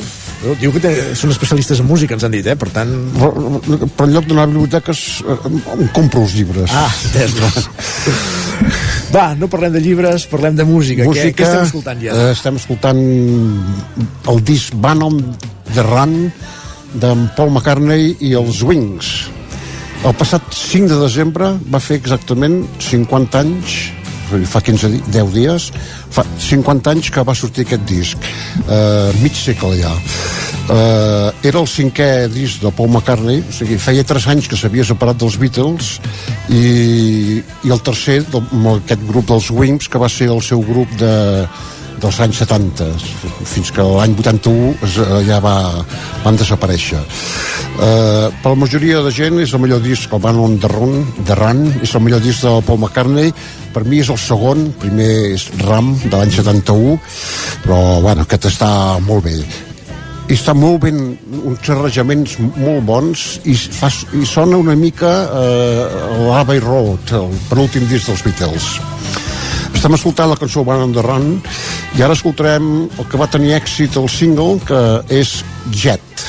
Diu 0.63 0.73
que 0.73 0.95
són 1.13 1.35
especialistes 1.35 1.85
en 1.85 1.91
música, 1.91 2.17
ens 2.17 2.25
han 2.25 2.33
dit, 2.33 2.47
eh? 2.47 2.57
Per 2.57 2.71
tant... 2.73 2.89
Però, 3.19 3.61
però 3.69 4.09
en 4.09 4.17
lloc 4.17 4.33
d'anar 4.33 4.49
a 4.49 4.53
biblioteques 4.55 5.07
em 5.29 5.89
compro 5.93 6.25
els 6.25 6.39
llibres. 6.39 6.73
Ah, 6.73 6.89
entès. 7.05 7.69
Va, 9.17 9.33
no 9.39 9.49
parlem 9.51 9.73
de 9.77 9.83
llibres, 9.83 10.27
parlem 10.31 10.59
de 10.59 10.67
música. 10.69 11.07
música 11.09 11.31
què, 11.31 11.37
què 11.39 11.49
estem 11.49 11.67
escoltant 11.69 12.03
ja? 12.03 12.15
Eh, 12.15 12.31
estem 12.37 12.61
escoltant 12.61 13.03
el 14.33 14.45
disc 14.47 14.77
Venom 14.85 15.19
The 15.75 15.85
Run 15.87 16.17
d'en 16.99 17.27
Paul 17.37 17.53
McCartney 17.53 18.15
i 18.25 18.35
els 18.39 18.63
Wings. 18.65 19.13
El 20.07 20.15
passat 20.15 20.45
5 20.55 20.93
de 20.93 20.99
desembre 21.01 21.53
va 21.73 21.81
fer 21.83 21.99
exactament 21.99 22.61
50 22.85 23.41
anys 23.43 23.79
fa 24.49 24.61
15 24.65 24.91
di 24.93 25.01
10 25.15 25.33
dies, 25.35 25.71
fa 26.11 26.25
50 26.25 26.95
anys 26.95 27.11
que 27.15 27.25
va 27.25 27.35
sortir 27.37 27.67
aquest 27.67 27.85
disc, 27.89 28.29
eh, 28.67 29.11
mig 29.23 29.37
segle 29.37 29.79
ja. 29.81 29.95
Eh, 30.69 31.49
era 31.49 31.63
el 31.63 31.69
cinquè 31.71 32.29
disc 32.33 32.61
de 32.61 32.73
Paul 32.77 32.91
McCartney, 32.93 33.41
o 33.41 33.55
sigui, 33.57 33.79
feia 33.81 34.05
3 34.05 34.29
anys 34.35 34.51
que 34.51 34.59
s'havia 34.61 34.85
separat 34.85 35.17
dels 35.21 35.39
Beatles 35.41 35.97
i, 36.53 37.41
i 37.65 37.73
el 37.73 37.81
tercer, 37.85 38.21
del, 38.29 38.45
amb 38.53 38.75
aquest 38.77 39.09
grup 39.09 39.31
dels 39.33 39.49
Wings, 39.55 39.89
que 39.89 40.01
va 40.03 40.11
ser 40.13 40.29
el 40.35 40.45
seu 40.45 40.61
grup 40.67 40.93
de, 41.01 41.15
dels 42.03 42.19
anys 42.25 42.41
70 42.45 42.89
fins 43.49 43.70
que 43.75 43.85
l'any 43.85 44.15
81 44.19 44.75
es, 44.87 44.99
eh, 45.03 45.20
ja 45.29 45.39
va, 45.45 45.55
van 46.25 46.39
desaparèixer. 46.39 47.01
Eh, 47.79 48.27
per 48.43 48.53
la 48.55 48.59
majoria 48.59 49.03
de 49.05 49.12
gent 49.15 49.39
és 49.43 49.55
el 49.55 49.62
millor 49.62 49.83
disc 49.85 50.12
el 50.12 50.23
Van 50.23 50.39
on 50.43 50.59
the 50.59 50.70
Run, 50.73 51.01
the 51.29 51.37
Run 51.39 51.65
és 51.83 51.95
el 51.95 52.05
millor 52.05 52.23
disc 52.25 52.45
de 52.47 52.55
Paul 52.66 52.81
McCartney. 52.83 53.33
Per 53.75 53.85
mi 53.87 54.01
és 54.03 54.11
el 54.11 54.19
segon, 54.19 54.70
primer 54.81 55.35
és 55.35 55.49
Ram 55.62 55.93
de 56.05 56.15
l'any 56.16 56.33
71 56.35 56.99
però 57.65 58.01
bueno, 58.05 58.25
aquest 58.25 58.49
està 58.51 58.70
molt 59.07 59.27
bé. 59.29 59.39
I 60.29 60.37
està 60.37 60.53
molt 60.53 60.83
ben 60.83 60.99
uns 61.39 61.70
arranjaments 61.73 62.35
molt 62.59 62.83
bons 62.85 63.23
i, 63.49 63.55
fa, 63.57 63.89
i 64.12 64.27
sona 64.29 64.61
una 64.61 64.77
mica 64.77 65.12
eh, 65.25 65.87
l'Abbey 66.27 66.61
Road 66.61 67.15
el 67.16 67.33
penúltim 67.49 67.89
disc 67.89 68.11
dels 68.11 68.27
Beatles 68.27 68.69
estem 69.79 69.95
escoltant 69.95 70.27
la 70.33 70.37
cançó 70.39 70.65
One 70.67 70.89
on 70.89 70.95
the 70.97 71.03
Run 71.07 71.29
i 71.95 72.03
ara 72.03 72.17
escoltarem 72.17 72.89
el 72.89 73.07
que 73.07 73.21
va 73.21 73.29
tenir 73.31 73.55
èxit 73.55 73.95
el 74.01 74.09
single 74.11 74.59
que 74.67 74.81
és 75.21 75.37
Jet 75.71 76.25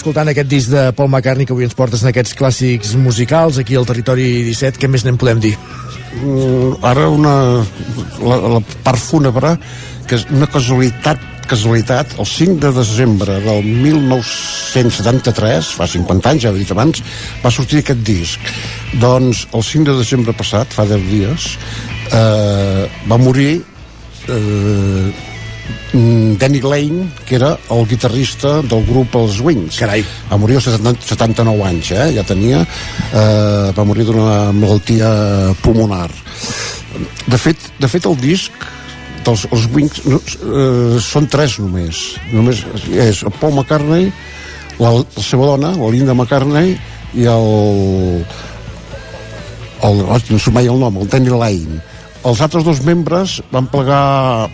escoltant 0.00 0.30
aquest 0.32 0.48
disc 0.48 0.72
de 0.72 0.86
Paul 0.96 1.10
McCartney 1.10 1.44
que 1.46 1.52
avui 1.52 1.66
ens 1.68 1.76
portes 1.76 2.00
en 2.02 2.08
aquests 2.10 2.34
clàssics 2.38 2.94
musicals 2.96 3.58
aquí 3.60 3.74
al 3.76 3.88
territori 3.88 4.44
17. 4.48 4.80
Què 4.80 4.88
més 4.88 5.04
n'en 5.04 5.18
podem 5.20 5.40
dir? 5.44 5.54
Mm, 6.22 6.70
ara 6.88 7.04
una, 7.12 7.34
la, 8.24 8.36
la 8.56 8.60
part 8.86 9.00
fúnebre, 9.00 9.48
que 10.08 10.14
és 10.18 10.24
una 10.32 10.48
casualitat 10.50 11.18
casualitat, 11.50 12.06
el 12.22 12.28
5 12.30 12.62
de 12.62 12.70
desembre 12.76 13.34
del 13.42 13.64
1973, 13.66 15.66
fa 15.74 15.86
50 15.90 16.30
anys, 16.30 16.44
ja 16.44 16.52
he 16.52 16.60
dit 16.60 16.70
abans, 16.70 17.02
va 17.42 17.50
sortir 17.50 17.82
aquest 17.82 17.98
disc. 18.06 18.38
Doncs 19.02 19.50
el 19.50 19.62
5 19.66 19.82
de 19.88 19.96
desembre 19.98 20.30
passat, 20.38 20.70
fa 20.70 20.86
10 20.86 21.02
dies, 21.10 21.58
eh, 22.14 22.86
va 23.10 23.18
morir 23.18 23.66
eh, 24.30 25.10
Danny 26.40 26.60
Lane, 26.60 27.08
que 27.26 27.36
era 27.36 27.56
el 27.70 27.86
guitarrista 27.88 28.60
del 28.62 28.84
grup 28.86 29.14
Els 29.20 29.40
Wings. 29.44 29.78
Carai. 29.80 30.04
Va 30.30 30.38
morir 30.40 30.58
als 30.60 30.68
70, 30.70 31.06
79 31.08 31.64
anys, 31.68 31.92
eh? 31.92 32.10
ja 32.16 32.24
tenia. 32.26 32.60
Eh, 32.62 33.70
va 33.76 33.86
morir 33.86 34.06
d'una 34.08 34.52
malaltia 34.56 35.10
pulmonar. 35.62 36.08
De 37.26 37.38
fet, 37.38 37.70
de 37.78 37.88
fet 37.90 38.06
el 38.10 38.16
disc 38.20 38.68
dels 39.24 39.44
els 39.50 39.66
Wings 39.74 40.02
no, 40.08 40.20
eh, 40.20 41.00
són 41.04 41.28
tres 41.30 41.58
només. 41.60 42.04
Només 42.32 42.64
és 42.96 43.22
el 43.26 43.34
Paul 43.40 43.54
McCartney, 43.58 44.10
la, 44.80 44.94
la 45.00 45.24
seva 45.24 45.52
dona, 45.52 45.74
la 45.76 45.92
Linda 45.92 46.16
McCartney, 46.16 46.74
i 47.14 47.26
el... 47.28 48.24
el 49.82 50.02
oh, 50.04 50.18
no 50.30 50.38
sé 50.38 50.52
mai 50.54 50.68
el 50.70 50.80
nom, 50.80 51.00
el 51.00 51.08
Danny 51.10 51.32
Lane. 51.32 51.80
Els 52.20 52.40
altres 52.44 52.66
dos 52.66 52.82
membres 52.84 53.38
van 53.52 53.68
plegar 53.72 54.50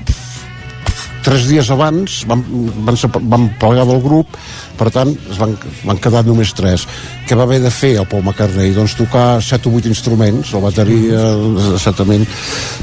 tres 1.26 1.48
dies 1.50 1.68
abans 1.74 2.20
van, 2.30 2.44
van, 2.86 2.96
separ- 2.98 3.22
van 3.26 3.48
plegar 3.60 3.86
del 3.88 4.00
grup 4.04 4.36
per 4.78 4.90
tant 4.94 5.10
es 5.10 5.40
van, 5.40 5.56
van 5.88 5.98
quedar 6.02 6.22
només 6.26 6.52
tres 6.54 6.86
què 7.26 7.38
va 7.38 7.46
haver 7.48 7.58
de 7.64 7.72
fer 7.74 7.96
el 7.98 8.06
Paul 8.10 8.22
McCartney? 8.22 8.74
doncs 8.76 8.94
tocar 8.98 9.42
set 9.42 9.66
o 9.66 9.72
vuit 9.74 9.88
instruments 9.90 10.52
la 10.54 10.62
bateria, 10.68 11.22
exactament 11.74 12.26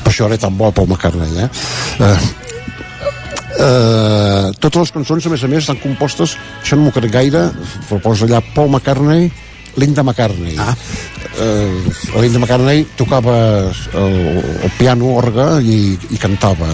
per 0.04 0.12
això 0.12 0.28
era 0.28 0.42
tan 0.42 0.58
bo 0.60 0.68
el 0.70 0.76
Paul 0.76 0.92
McCartney 0.92 1.46
eh? 1.46 1.50
Eh, 2.04 2.18
eh, 3.64 4.52
totes 4.60 4.82
les 4.84 4.94
cançons 4.98 5.30
a 5.30 5.34
més 5.34 5.48
a 5.48 5.52
més 5.56 5.64
estan 5.64 5.80
compostes 5.84 6.36
això 6.62 6.78
no 6.80 6.88
m'ho 6.90 6.96
crec 6.96 7.14
gaire 7.16 7.48
però 7.88 8.02
posa 8.04 8.28
allà 8.28 8.44
Paul 8.54 8.74
McCartney 8.74 9.32
Linda 9.78 10.04
McCartney. 10.04 10.56
Ah. 10.60 10.76
eh, 11.40 12.22
Linda 12.22 12.40
McCartney 12.40 12.86
tocava 12.98 13.36
el, 13.94 14.18
el 14.64 14.72
piano, 14.78 15.16
orga 15.18 15.48
i, 15.62 15.98
i 16.14 16.20
cantava. 16.22 16.70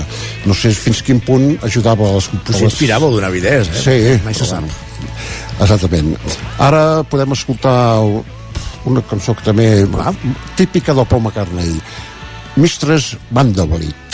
No 0.45 0.55
sé 0.57 0.73
fins 0.75 1.01
quin 1.05 1.21
punt 1.23 1.53
ajudava 1.65 2.09
a 2.09 2.17
les 2.17 2.27
composicions 2.31 2.75
S'inspirava 2.75 3.07
o 3.07 3.15
donava 3.15 3.39
idees, 3.39 3.71
eh? 3.71 3.83
sí, 3.85 3.97
Mai 4.25 4.35
se 4.35 4.49
sap. 4.49 4.67
exactament. 5.59 6.15
Ara 6.59 7.03
podem 7.07 7.31
escoltar 7.35 7.79
una 8.89 9.01
cançó 9.07 9.35
que 9.35 9.43
també 9.47 9.69
ah, 9.99 10.13
típica 10.59 10.95
del 10.95 11.07
Paul 11.07 11.23
McCartney. 11.23 11.79
Mistress 12.59 13.15
Vanderbilt 13.31 14.08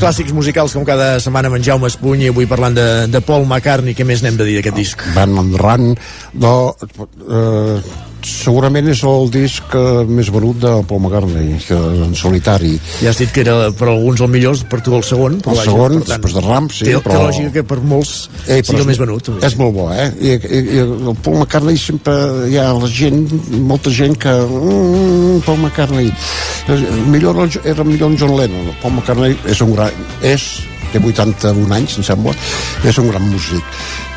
clàssics 0.00 0.32
musicals 0.36 0.74
com 0.76 0.84
cada 0.88 1.14
setmana 1.22 1.50
amb 1.50 1.58
en 1.58 1.64
Jaume 1.66 1.88
Espuny 1.90 2.26
i 2.26 2.30
avui 2.32 2.48
parlant 2.50 2.76
de, 2.76 2.86
de 3.12 3.20
Paul 3.24 3.44
McCartney, 3.46 3.96
què 3.96 4.06
més 4.08 4.24
n'hem 4.24 4.38
de 4.40 4.46
dir 4.48 4.60
d'aquest 4.60 4.78
disc? 4.78 5.04
Van 5.16 5.36
Run, 5.60 5.92
no, 6.40 6.54
eh, 7.28 8.08
segurament 8.26 8.88
és 8.92 9.00
el 9.06 9.30
disc 9.32 9.74
eh, 9.76 10.04
més 10.08 10.28
venut 10.32 10.58
de 10.62 10.72
Paul 10.88 11.00
McCartney, 11.04 11.56
que 11.66 11.76
en 12.06 12.14
solitari. 12.18 12.74
Ja 13.00 13.10
has 13.12 13.18
dit 13.20 13.30
que 13.34 13.42
era 13.44 13.70
per 13.76 13.88
alguns 13.92 14.20
el 14.24 14.30
millor, 14.32 14.58
per 14.70 14.80
tu 14.84 14.94
el 14.96 15.04
segon. 15.06 15.38
El 15.40 15.46
vaja, 15.46 15.66
segon, 15.68 15.98
per 15.98 16.06
tant, 16.06 16.10
després 16.14 16.36
de 16.36 16.44
Ram, 16.46 16.68
sí, 16.72 16.84
té, 16.88 16.96
però- 17.04 17.18
Té 17.20 17.26
lògica 17.28 17.52
que 17.58 17.64
per 17.72 17.80
molts 17.80 18.14
Ei, 18.46 18.62
sigui 18.64 18.80
el 18.84 18.88
més 18.90 19.00
venut. 19.00 19.30
És 19.46 19.56
molt 19.60 19.74
bo, 19.76 19.88
eh? 19.94 20.08
I, 20.20 20.34
i, 20.38 20.62
i 20.76 20.82
el 20.84 21.14
Paul 21.24 21.38
McCartney 21.40 21.78
sempre 21.80 22.16
hi 22.50 22.58
ha 22.60 22.70
la 22.76 22.88
gent, 22.90 23.22
molta 23.68 23.90
gent 23.94 24.16
que... 24.20 24.34
Mm, 24.48 25.40
Paul 25.46 25.62
McCartney... 25.64 26.10
Eh, 26.70 26.80
Millor 27.10 27.38
era 27.64 27.84
millor 27.84 28.10
en 28.12 28.18
John 28.20 28.36
Lennon. 28.36 28.74
Paul 28.82 28.94
McCartney 28.98 29.36
és 29.50 29.60
un 29.64 29.72
gran... 29.74 29.90
És 30.22 30.50
té 30.90 30.98
81 30.98 31.70
anys, 31.70 31.96
em 32.00 32.04
sembla, 32.06 32.32
és 32.82 32.96
un 32.98 33.06
gran 33.12 33.22
músic. 33.30 33.62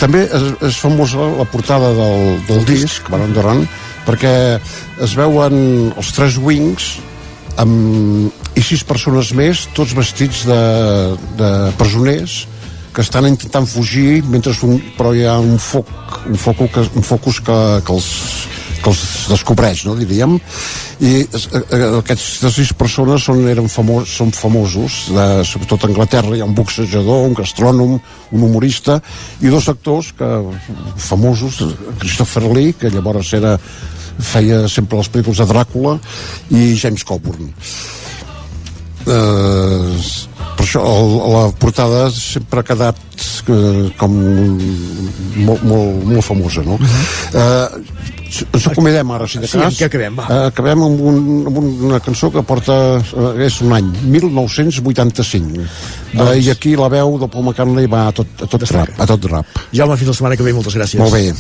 També 0.02 0.24
és, 0.26 0.46
és 0.70 0.80
famosa 0.82 1.28
la 1.38 1.46
portada 1.46 1.92
del, 1.94 2.40
del 2.48 2.64
disc, 2.66 3.06
Baron 3.14 3.34
Duran, 3.36 3.62
perquè 4.08 4.36
es 5.04 5.18
veuen 5.18 5.56
els 5.96 6.14
tres 6.16 6.40
wings 6.42 6.96
amb, 7.62 8.32
i 8.58 8.64
sis 8.66 8.84
persones 8.88 9.32
més, 9.38 9.68
tots 9.78 9.94
vestits 9.98 10.44
de, 10.50 10.64
de 11.40 11.52
presoners, 11.80 12.44
que 12.94 13.02
estan 13.02 13.26
intentant 13.26 13.66
fugir 13.66 14.22
mentre 14.30 14.54
un, 14.68 14.78
però 14.98 15.14
hi 15.18 15.26
ha 15.26 15.40
un 15.42 15.58
foc 15.58 15.90
un, 16.30 16.38
foc 16.38 16.62
que, 16.72 16.84
un 16.94 17.06
focus 17.06 17.40
que, 17.42 17.60
que, 17.86 17.96
els, 17.96 18.10
que 18.84 18.92
els 18.92 19.04
descobreix, 19.32 19.86
no, 19.88 19.96
diríem 20.00 20.36
i 21.04 21.14
eh, 21.24 21.62
eh, 21.62 21.88
aquestes 22.02 22.58
sis 22.58 22.74
persones 22.78 23.26
són, 23.30 23.46
eren 23.50 23.70
famos, 23.72 24.12
són 24.12 24.34
famosos 24.36 25.06
de, 25.14 25.28
sobretot 25.48 25.86
a 25.86 25.92
Anglaterra 25.92 26.36
hi 26.38 26.44
ha 26.44 26.50
un 26.50 26.58
boxejador, 26.58 27.26
un 27.30 27.38
gastrònom 27.38 27.98
un 27.98 28.46
humorista 28.50 29.00
i 29.42 29.52
dos 29.54 29.70
actors 29.72 30.14
que, 30.18 30.30
famosos, 30.98 31.62
Christopher 32.02 32.46
Lee 32.52 32.78
que 32.80 32.92
llavors 32.94 33.34
era 33.38 33.58
feia 34.20 34.68
sempre 34.70 35.00
les 35.00 35.10
pel·lícules 35.10 35.42
de 35.42 35.50
Dràcula 35.50 35.98
i 36.54 36.74
James 36.78 37.04
Coburn. 37.08 37.50
Eh, 39.04 39.96
per 40.54 40.64
això 40.64 40.84
el, 40.88 41.18
la 41.34 41.48
portada 41.60 42.06
sempre 42.16 42.62
ha 42.62 42.68
quedat 42.68 43.00
eh, 43.52 43.90
com 44.00 44.14
molt, 44.16 45.66
molt, 45.66 46.06
molt 46.08 46.24
famosa 46.24 46.64
no? 46.64 46.78
eh, 46.80 48.23
ens 48.42 48.68
acomodem 48.72 49.12
ara 49.12 49.28
si 49.28 49.40
de 49.40 49.48
Sí, 49.48 49.58
cas. 49.60 49.78
què 49.80 49.86
acabem, 49.90 50.16
va? 50.18 50.26
Eh, 50.30 50.46
acabem 50.50 50.82
amb, 50.88 51.02
un, 51.12 51.18
amb 51.48 51.58
una 51.92 52.00
cançó 52.04 52.32
que 52.34 52.42
porta 52.44 52.78
eh, 53.00 53.46
és 53.46 53.60
un 53.62 53.74
any, 53.78 53.90
1985 54.16 55.60
eh, 55.62 55.68
Doncs- 56.14 56.46
i 56.46 56.50
aquí 56.54 56.76
la 56.80 56.90
veu 56.90 57.18
del 57.22 57.30
Paul 57.30 57.46
McCartney 57.50 57.88
va 57.90 58.08
a 58.08 58.12
tot, 58.16 58.28
a 58.42 58.48
tot 58.48 58.66
rap, 58.72 58.90
a 58.98 59.06
tot 59.10 59.26
rap. 59.32 59.46
Jaume, 59.74 59.98
fins 59.98 60.14
la 60.14 60.18
setmana 60.20 60.38
que 60.38 60.44
ve, 60.44 60.54
moltes 60.54 60.76
gràcies. 60.78 61.00
molt 61.02 61.14
bé 61.14 61.34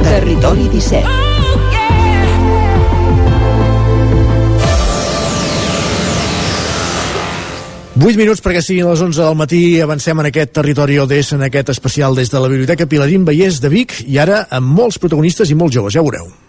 Territori 0.03 0.69
17. 0.69 1.29
Vuit 7.99 8.15
minuts 8.15 8.39
perquè 8.45 8.61
siguin 8.63 8.87
les 8.87 9.01
11 9.03 9.25
del 9.25 9.35
matí. 9.35 9.81
Avancem 9.83 10.21
en 10.21 10.29
aquest 10.29 10.53
territori 10.55 11.01
ODS, 11.03 11.33
en 11.35 11.43
aquest 11.49 11.73
especial 11.73 12.15
des 12.15 12.31
de 12.31 12.39
la 12.39 12.51
Biblioteca 12.53 12.87
Pilarín 12.87 13.25
Vallès 13.27 13.59
de 13.65 13.73
Vic, 13.73 14.05
i 14.07 14.21
ara 14.23 14.45
amb 14.55 14.71
molts 14.71 15.01
protagonistes 15.03 15.51
i 15.51 15.57
molt 15.59 15.75
joves, 15.75 15.97
ja 15.97 16.05
ho 16.05 16.07
veureu. 16.07 16.48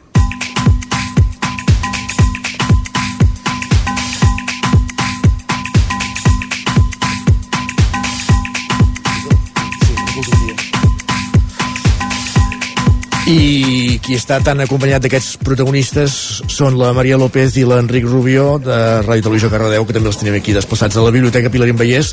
I 13.29 13.99
qui 14.01 14.15
està 14.17 14.39
tan 14.41 14.57
acompanyat 14.63 15.03
d'aquests 15.03 15.35
protagonistes 15.45 16.13
són 16.49 16.79
la 16.79 16.89
Maria 16.97 17.19
López 17.21 17.59
i 17.61 17.65
l'Enric 17.67 18.07
Rubio 18.09 18.55
de 18.63 18.77
Ràdio 19.05 19.27
Televisió 19.27 19.51
Cardedeu, 19.53 19.85
que 19.85 19.93
també 19.93 20.09
els 20.09 20.17
tenim 20.17 20.37
aquí 20.39 20.55
desplaçats 20.55 20.97
a 20.97 21.03
la 21.05 21.13
Biblioteca 21.13 21.51
Pilarín 21.53 21.77
Vallès. 21.77 22.09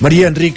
Maria, 0.00 0.30
Enric, 0.32 0.56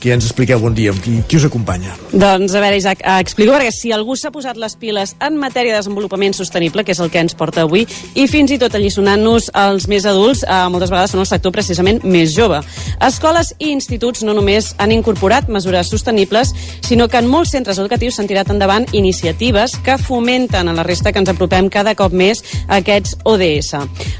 que 0.00 0.12
ens 0.14 0.24
expliqueu 0.24 0.60
bon 0.60 0.74
dia. 0.74 0.92
Qui, 1.04 1.18
qui 1.28 1.38
us 1.38 1.46
acompanya? 1.48 1.94
Doncs, 2.12 2.54
a 2.54 2.62
veure, 2.62 2.78
Isaac, 2.78 3.02
eh, 3.02 3.18
explico 3.20 3.54
perquè 3.54 3.72
si 3.74 3.92
algú 3.92 4.16
s'ha 4.16 4.32
posat 4.34 4.58
les 4.60 4.76
piles 4.78 5.14
en 5.24 5.38
matèria 5.40 5.74
de 5.74 5.82
desenvolupament 5.82 6.34
sostenible, 6.36 6.84
que 6.84 6.94
és 6.94 7.00
el 7.02 7.10
que 7.10 7.20
ens 7.22 7.34
porta 7.38 7.64
avui, 7.66 7.86
i 8.14 8.26
fins 8.30 8.52
i 8.54 8.58
tot 8.60 8.74
alliçonant-nos 8.74 9.50
els 9.54 9.88
més 9.90 10.06
adults, 10.06 10.44
eh, 10.44 10.60
moltes 10.70 10.92
vegades 10.92 11.14
són 11.14 11.24
el 11.24 11.30
sector 11.30 11.52
precisament 11.52 12.02
més 12.04 12.34
jove. 12.36 12.60
Escoles 13.04 13.54
i 13.58 13.72
instituts 13.72 14.22
no 14.26 14.34
només 14.36 14.74
han 14.78 14.92
incorporat 14.94 15.48
mesures 15.48 15.90
sostenibles, 15.90 16.54
sinó 16.86 17.08
que 17.08 17.18
en 17.18 17.28
molts 17.28 17.52
centres 17.56 17.78
educatius 17.78 18.18
s'han 18.18 18.28
tirat 18.30 18.50
endavant 18.50 18.86
iniciatives 18.92 19.76
que 19.84 19.98
fomenten 19.98 20.68
a 20.68 20.76
la 20.76 20.86
resta 20.86 21.12
que 21.12 21.18
ens 21.18 21.30
apropem 21.32 21.68
cada 21.68 21.94
cop 21.98 22.12
més 22.12 22.42
a 22.68 22.78
aquests 22.78 23.16
ODS. 23.24 23.74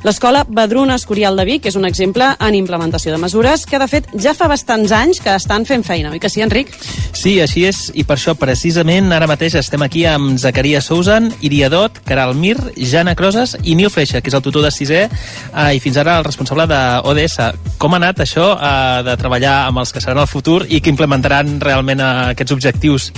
L'escola 0.04 0.44
Badruna 0.48 0.96
Escorial 0.98 1.36
de 1.38 1.44
Vic 1.48 1.66
és 1.70 1.76
un 1.78 1.86
exemple 1.86 2.32
en 2.38 2.54
implementació 2.54 3.12
de 3.12 3.20
mesures 3.22 3.64
que, 3.66 3.78
de 3.78 3.88
fet, 3.90 4.08
ja 4.18 4.34
fa 4.34 4.48
bastants 4.50 4.92
anys 4.92 5.22
que 5.22 5.34
estan 5.34 5.67
fent 5.68 5.84
feina, 5.86 6.10
oi 6.14 6.20
que 6.22 6.30
sí, 6.32 6.40
Enric? 6.44 6.72
Sí, 7.16 7.36
així 7.44 7.64
és, 7.68 7.82
i 7.98 8.04
per 8.08 8.16
això 8.16 8.34
precisament 8.38 9.12
ara 9.12 9.28
mateix 9.28 9.58
estem 9.60 9.82
aquí 9.84 10.04
amb 10.08 10.38
Zacaria 10.40 10.80
Sousan, 10.84 11.28
Iria 11.44 11.68
Dot, 11.72 12.00
Caral 12.08 12.34
Mir, 12.38 12.56
Jana 12.76 13.14
Croses 13.18 13.56
i 13.62 13.76
Nil 13.78 13.92
Freixa, 13.92 14.22
que 14.22 14.32
és 14.32 14.38
el 14.38 14.44
tutor 14.44 14.64
de 14.64 14.72
sisè 14.74 15.04
eh, 15.04 15.70
i 15.76 15.82
fins 15.84 16.00
ara 16.00 16.18
el 16.18 16.26
responsable 16.26 16.68
de 16.70 16.80
ODS. 17.10 17.38
Com 17.78 17.94
ha 17.94 18.00
anat 18.00 18.24
això 18.24 18.50
eh, 18.56 19.00
de 19.06 19.16
treballar 19.20 19.60
amb 19.68 19.84
els 19.84 19.92
que 19.92 20.02
seran 20.04 20.22
el 20.24 20.30
futur 20.30 20.62
i 20.68 20.80
que 20.80 20.92
implementaran 20.92 21.58
realment 21.60 22.00
eh, 22.00 22.12
aquests 22.34 22.56
objectius? 22.56 23.10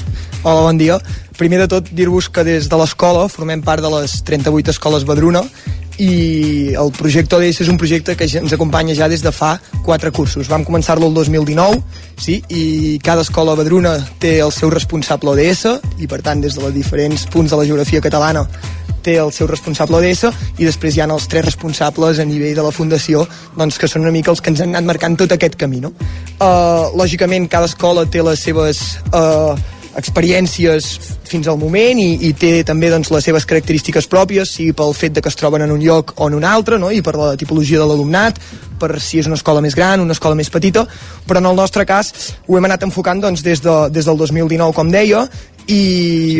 Hola, 0.43 0.65
bon 0.67 0.81
dia. 0.81 0.99
Primer 1.39 1.63
de 1.63 1.69
tot, 1.73 1.93
dir-vos 1.97 2.29
que 2.29 2.45
des 2.45 2.67
de 2.69 2.81
l'escola 2.81 3.29
formem 3.33 3.63
part 3.65 3.85
de 3.85 3.93
les 3.95 4.19
38 4.27 4.75
escoles 4.75 5.07
Badruna 5.09 5.45
i 6.01 6.73
el 6.81 6.91
projecte 6.97 7.37
ODS 7.37 7.61
és 7.67 7.69
un 7.69 7.79
projecte 7.81 8.17
que 8.17 8.25
ens 8.41 8.55
acompanya 8.57 8.97
ja 8.97 9.09
des 9.11 9.21
de 9.21 9.33
fa 9.35 9.59
quatre 9.85 10.11
cursos. 10.11 10.49
Vam 10.49 10.65
començar-lo 10.65 11.11
el 11.11 11.15
2019, 11.15 11.81
sí, 12.17 12.41
i 12.49 12.99
cada 13.05 13.25
escola 13.27 13.57
Badruna 13.59 13.99
té 14.23 14.39
el 14.41 14.53
seu 14.57 14.73
responsable 14.73 15.35
ODS 15.35 15.67
i, 16.01 16.09
per 16.09 16.23
tant, 16.25 16.41
des 16.41 16.57
de 16.57 16.65
els 16.65 16.77
diferents 16.77 17.27
punts 17.29 17.53
de 17.53 17.59
la 17.61 17.67
geografia 17.69 18.01
catalana 18.01 18.47
té 19.01 19.15
el 19.17 19.31
seu 19.33 19.49
responsable 19.49 19.97
ODS 19.97 20.29
i 20.61 20.67
després 20.67 20.97
hi 20.97 21.01
ha 21.01 21.09
els 21.09 21.27
tres 21.29 21.47
responsables 21.47 22.21
a 22.21 22.27
nivell 22.29 22.57
de 22.57 22.65
la 22.65 22.73
fundació 22.73 23.25
doncs, 23.57 23.79
que 23.81 23.89
són 23.89 24.05
una 24.05 24.13
mica 24.13 24.33
els 24.33 24.43
que 24.45 24.53
ens 24.53 24.61
han 24.61 24.75
anat 24.75 24.89
marcant 24.93 25.17
tot 25.21 25.33
aquest 25.33 25.57
camí. 25.61 25.81
No? 25.81 25.93
Uh, 26.37 26.93
lògicament, 27.01 27.49
cada 27.49 27.69
escola 27.71 28.05
té 28.05 28.21
les 28.25 28.45
seves 28.45 28.83
uh, 29.13 29.57
experiències 29.99 30.87
fins 31.27 31.49
al 31.51 31.59
moment 31.59 31.99
i, 31.99 32.29
i 32.29 32.33
té 32.37 32.53
també 32.67 32.91
doncs, 32.93 33.11
les 33.11 33.27
seves 33.27 33.47
característiques 33.49 34.07
pròpies, 34.11 34.55
sigui 34.57 34.75
pel 34.77 34.95
fet 34.97 35.15
de 35.17 35.23
que 35.23 35.31
es 35.31 35.39
troben 35.39 35.65
en 35.65 35.75
un 35.75 35.83
lloc 35.83 36.15
o 36.17 36.29
en 36.31 36.37
un 36.39 36.47
altre, 36.47 36.79
no? 36.79 36.91
i 36.91 37.03
per 37.03 37.17
la 37.19 37.35
tipologia 37.41 37.81
de 37.83 37.89
l'alumnat, 37.91 38.41
per 38.81 38.95
si 39.03 39.21
és 39.21 39.29
una 39.29 39.39
escola 39.39 39.63
més 39.65 39.77
gran, 39.77 40.01
una 40.01 40.17
escola 40.17 40.39
més 40.39 40.51
petita, 40.51 40.87
però 41.27 41.43
en 41.43 41.51
el 41.51 41.59
nostre 41.59 41.87
cas 41.87 42.13
ho 42.47 42.59
hem 42.59 42.69
anat 42.71 42.87
enfocant 42.87 43.23
doncs, 43.23 43.45
des, 43.47 43.63
de, 43.65 43.77
des 43.93 44.07
del 44.07 44.19
2019, 44.21 44.75
com 44.77 44.93
deia, 44.93 45.27
i... 45.67 45.81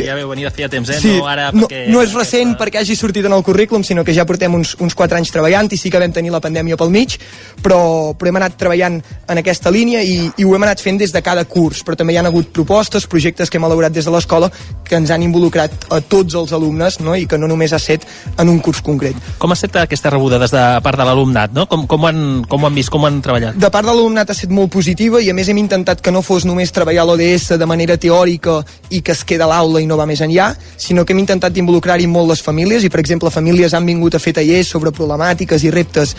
Sí, 0.01 0.07
ja 0.07 0.17
veu 0.19 0.29
venir 0.31 0.47
de 0.49 0.53
feia 0.55 0.69
temps, 0.73 0.89
eh? 0.91 0.99
Sí, 1.01 1.17
no 1.19 1.29
ara 1.31 1.51
no, 1.53 1.67
perquè... 1.67 1.85
no 1.93 2.03
és 2.05 2.15
recent 2.17 2.55
perquè 2.61 2.81
hagi 2.81 2.97
sortit 2.99 3.27
en 3.29 3.35
el 3.37 3.45
currículum, 3.47 3.85
sinó 3.87 4.05
que 4.07 4.15
ja 4.17 4.27
portem 4.29 4.55
uns, 4.57 4.75
uns 4.81 4.97
4 4.99 5.19
anys 5.19 5.33
treballant 5.35 5.71
i 5.71 5.79
sí 5.81 5.93
que 5.93 6.01
vam 6.01 6.15
tenir 6.15 6.33
la 6.35 6.41
pandèmia 6.43 6.79
pel 6.81 6.93
mig, 6.95 7.17
però, 7.63 8.13
però 8.19 8.31
hem 8.31 8.41
anat 8.41 8.57
treballant 8.61 9.01
en 9.01 9.43
aquesta 9.43 9.73
línia 9.73 10.03
i, 10.03 10.31
i 10.37 10.47
ho 10.47 10.55
hem 10.57 10.67
anat 10.67 10.83
fent 10.83 11.01
des 11.01 11.15
de 11.15 11.23
cada 11.25 11.45
curs, 11.45 11.85
però 11.87 11.99
també 11.99 12.15
hi 12.15 12.21
ha 12.21 12.27
hagut 12.27 12.51
propostes, 12.55 13.07
projectes 13.11 13.51
que 13.51 13.61
hem 13.61 13.69
elaborat 13.69 13.95
des 13.95 14.09
de 14.09 14.15
l'escola 14.15 14.51
que 14.87 14.99
ens 14.99 15.11
han 15.15 15.23
involucrat 15.23 15.87
a 15.91 16.01
tots 16.01 16.35
els 16.35 16.53
alumnes 16.57 17.01
no? 17.05 17.15
i 17.17 17.27
que 17.31 17.39
no 17.39 17.49
només 17.51 17.73
ha 17.73 17.79
set 17.83 18.07
en 18.37 18.49
un 18.51 18.59
curs 18.65 18.83
concret. 18.83 19.17
Com 19.39 19.53
ha 19.53 19.59
estat 19.59 19.83
aquesta 19.85 20.11
rebuda 20.11 20.41
des 20.43 20.55
de 20.55 20.65
part 20.83 20.99
de 20.99 21.07
l'alumnat? 21.07 21.55
No? 21.55 21.67
Com, 21.71 21.87
com, 21.91 22.09
han, 22.09 22.23
com 22.51 22.65
ho 22.65 22.71
han 22.71 22.77
vist? 22.77 22.91
Com 22.93 23.07
han 23.07 23.21
treballat? 23.25 23.59
De 23.61 23.71
part 23.71 23.87
de 23.87 23.95
l'alumnat 23.95 24.33
ha 24.33 24.37
estat 24.37 24.53
molt 24.55 24.73
positiva 24.73 25.23
i 25.23 25.31
a 25.31 25.37
més 25.37 25.51
hem 25.51 25.61
intentat 25.63 26.03
que 26.03 26.15
no 26.15 26.25
fos 26.27 26.47
només 26.49 26.75
treballar 26.75 27.07
l'ODS 27.07 27.55
de 27.61 27.69
manera 27.71 27.99
teòrica 28.01 28.61
i 28.91 29.03
que 29.07 29.15
es 29.21 29.29
queda 29.29 29.47
a 29.47 29.53
l'aula 29.53 29.85
i 29.85 29.89
no 29.89 30.01
va 30.01 30.09
més 30.09 30.25
enllà, 30.25 30.51
sinó 30.81 31.05
que 31.05 31.15
hem 31.15 31.23
intentat 31.23 31.57
involucrar-hi 31.61 32.09
molt 32.11 32.33
les 32.33 32.45
famílies 32.45 32.85
i, 32.85 32.91
per 32.93 33.05
exemple, 33.05 33.31
famílies 33.31 33.77
han 33.77 33.87
vingut 33.87 34.17
a 34.17 34.23
fer 34.23 34.35
tallers 34.41 34.73
sobre 34.73 34.95
problemàtiques 34.97 35.65
i 35.69 35.75
reptes 35.75 36.17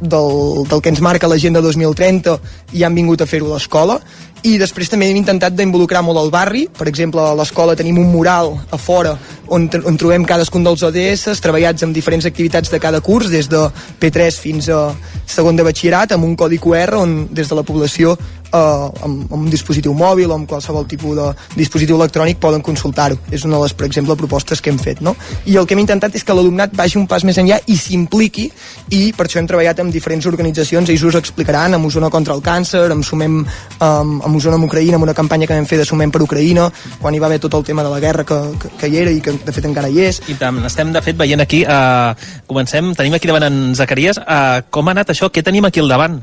del, 0.00 0.66
del 0.68 0.82
que 0.82 0.90
ens 0.90 1.00
marca 1.00 1.30
l'agenda 1.30 1.62
2030 1.62 2.36
i 2.76 2.84
han 2.84 2.94
vingut 2.94 3.22
a 3.22 3.26
fer-ho 3.26 3.52
a 3.52 3.56
l'escola. 3.56 3.98
I 4.42 4.56
després 4.58 4.90
també 4.90 5.06
hem 5.06 5.20
intentat 5.20 5.54
d'involucrar 5.54 6.02
molt 6.02 6.18
el 6.18 6.32
barri. 6.34 6.64
Per 6.66 6.88
exemple 6.90 7.22
a 7.22 7.36
l'escola 7.38 7.76
tenim 7.78 8.00
un 8.02 8.10
mural 8.10 8.50
a 8.74 8.78
fora 8.78 9.14
on, 9.46 9.68
on 9.70 9.98
trobem 10.00 10.26
cadascun 10.26 10.66
dels 10.66 10.82
ODS 10.82 11.38
treballats 11.44 11.86
amb 11.86 11.94
diferents 11.94 12.26
activitats 12.26 12.72
de 12.72 12.82
cada 12.82 13.00
curs 13.00 13.30
des 13.30 13.46
de 13.50 13.62
P3 14.02 14.40
fins 14.42 14.68
a 14.68 14.88
segon 15.30 15.56
de 15.56 15.66
batxillerat 15.66 16.16
amb 16.16 16.26
un 16.26 16.34
codi 16.36 16.58
QR 16.58 16.98
on 16.98 17.28
des 17.30 17.48
de 17.48 17.58
la 17.58 17.62
població 17.66 18.16
eh, 18.52 19.04
amb, 19.04 19.24
amb 19.32 19.40
un 19.40 19.50
dispositiu 19.50 19.94
mòbil 19.96 20.30
o 20.30 20.36
amb 20.36 20.48
qualsevol 20.48 20.86
tipus 20.88 21.16
de 21.18 21.28
dispositiu 21.56 21.98
electrònic 21.98 22.40
poden 22.42 22.62
consultar-ho. 22.64 23.18
És 23.30 23.46
una 23.48 23.56
de 23.56 23.62
les, 23.64 23.74
per 23.74 23.86
exemple, 23.88 24.16
propostes 24.16 24.60
que 24.60 24.70
hem 24.70 24.78
fet. 24.78 25.00
No? 25.00 25.16
I 25.46 25.56
el 25.56 25.66
que 25.66 25.76
hem 25.76 25.82
intentat 25.82 26.14
és 26.18 26.24
que 26.24 26.36
l'alumnat 26.36 26.74
vagi 26.76 26.98
un 27.00 27.06
pas 27.10 27.24
més 27.24 27.38
enllà 27.40 27.58
i 27.66 27.76
s'impliqui 27.78 28.48
i 28.92 29.02
per 29.16 29.26
això 29.26 29.40
hem 29.40 29.48
treballat 29.50 29.80
amb 29.82 29.94
diferents 29.94 30.26
organitzacions, 30.30 30.90
ells 30.92 31.04
us 31.08 31.18
explicaran, 31.18 31.74
amb 31.76 31.88
Osona 31.88 32.10
contra 32.12 32.36
el 32.36 32.42
càncer, 32.44 32.84
amb 32.92 33.04
Sumem 33.06 33.40
um, 33.42 34.12
amb 34.20 34.36
Osona 34.36 34.58
amb 34.58 34.68
Ucraïna, 34.68 34.98
amb 34.98 35.08
una 35.08 35.16
campanya 35.16 35.48
que 35.48 35.56
vam 35.56 35.68
fer 35.68 35.80
de 35.80 35.86
Sumem 35.88 36.12
per 36.12 36.22
Ucraïna, 36.24 36.68
quan 37.00 37.14
hi 37.14 37.22
va 37.22 37.30
haver 37.30 37.40
tot 37.42 37.54
el 37.58 37.64
tema 37.64 37.84
de 37.86 37.92
la 37.92 38.00
guerra 38.02 38.26
que, 38.28 38.40
que, 38.60 38.72
que 38.80 38.90
hi 38.92 39.00
era 39.02 39.12
i 39.12 39.22
que 39.24 39.34
de 39.44 39.54
fet 39.54 39.68
encara 39.68 39.90
hi 39.90 40.04
és. 40.08 40.22
I 40.32 40.38
tant, 40.40 40.60
estem 40.68 40.92
de 40.94 41.02
fet 41.04 41.18
veient 41.18 41.42
aquí, 41.44 41.64
uh, 41.64 42.12
comencem, 42.50 42.92
tenim 42.98 43.16
aquí 43.18 43.30
davant 43.30 43.48
en 43.48 43.62
Zacaries, 43.78 44.20
uh, 44.22 44.62
com 44.70 44.88
ha 44.88 44.96
anat 44.96 45.14
això? 45.14 45.30
Què 45.32 45.44
tenim 45.44 45.68
aquí 45.68 45.82
al 45.82 45.90
davant? 45.92 46.20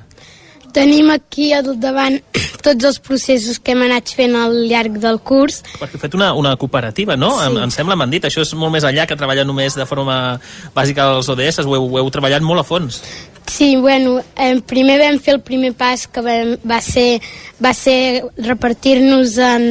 Tenim 0.75 1.09
aquí 1.13 1.51
al 1.55 1.71
davant 1.81 2.19
tots 2.65 2.89
els 2.89 2.99
processos 3.03 3.59
que 3.59 3.73
hem 3.73 3.85
anat 3.87 4.11
fent 4.15 4.35
al 4.37 4.55
llarg 4.69 4.99
del 5.01 5.19
curs. 5.25 5.61
Perquè 5.79 5.97
heu 5.97 6.03
fet 6.03 6.17
una, 6.17 6.31
una 6.37 6.55
cooperativa, 6.59 7.17
no? 7.19 7.31
Sí. 7.37 7.47
Em, 7.47 7.59
em 7.65 7.73
sembla, 7.73 7.97
m'han 7.99 8.13
dit, 8.13 8.27
això 8.27 8.43
és 8.45 8.53
molt 8.57 8.75
més 8.75 8.87
enllà 8.87 9.07
que 9.09 9.17
treballar 9.19 9.47
només 9.47 9.77
de 9.77 9.87
forma 9.89 10.39
bàsica 10.75 11.09
als 11.15 11.29
ODS, 11.31 11.63
ho 11.65 11.75
heu, 11.75 11.89
ho 11.89 12.01
heu 12.01 12.13
treballat 12.13 12.45
molt 12.45 12.63
a 12.63 12.67
fons. 12.67 13.01
Sí, 13.49 13.75
bueno, 13.75 14.19
eh, 14.37 14.61
primer 14.61 14.99
vam 15.01 15.17
fer 15.19 15.33
el 15.33 15.41
primer 15.41 15.71
pas 15.73 16.05
que 16.07 16.21
vam, 16.21 16.53
va 16.69 16.77
ser, 16.85 17.17
va 17.57 17.73
ser 17.73 18.21
repartir-nos 18.37 19.39
en, 19.41 19.65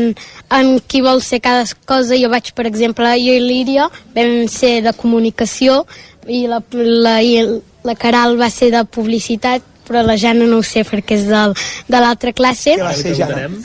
en 0.51 0.73
qui 0.91 1.01
vol 1.01 1.23
ser 1.23 1.39
cada 1.45 1.62
cosa. 1.87 2.19
Jo 2.19 2.29
vaig, 2.33 2.51
per 2.59 2.66
exemple, 2.66 3.15
jo 3.23 3.37
i 3.39 3.45
l'Íria 3.45 3.87
vam 4.16 4.49
ser 4.51 4.81
de 4.83 4.93
comunicació 4.99 5.85
i 6.27 6.47
la, 6.51 6.59
la, 6.75 7.15
i 7.23 7.39
la 7.87 7.95
Caral 7.97 8.37
va 8.41 8.51
ser 8.51 8.73
de 8.75 8.83
publicitat 8.85 9.62
però 9.89 10.05
la 10.06 10.16
Jana 10.20 10.47
no 10.47 10.60
ho 10.60 10.66
sé 10.66 10.85
perquè 10.86 11.19
és 11.19 11.27
del, 11.31 11.56
de 11.89 12.05
l'altra 12.05 12.35
classe. 12.36 12.77
Ara 12.78 12.94
li 12.94 13.05
preguntarem. 13.09 13.60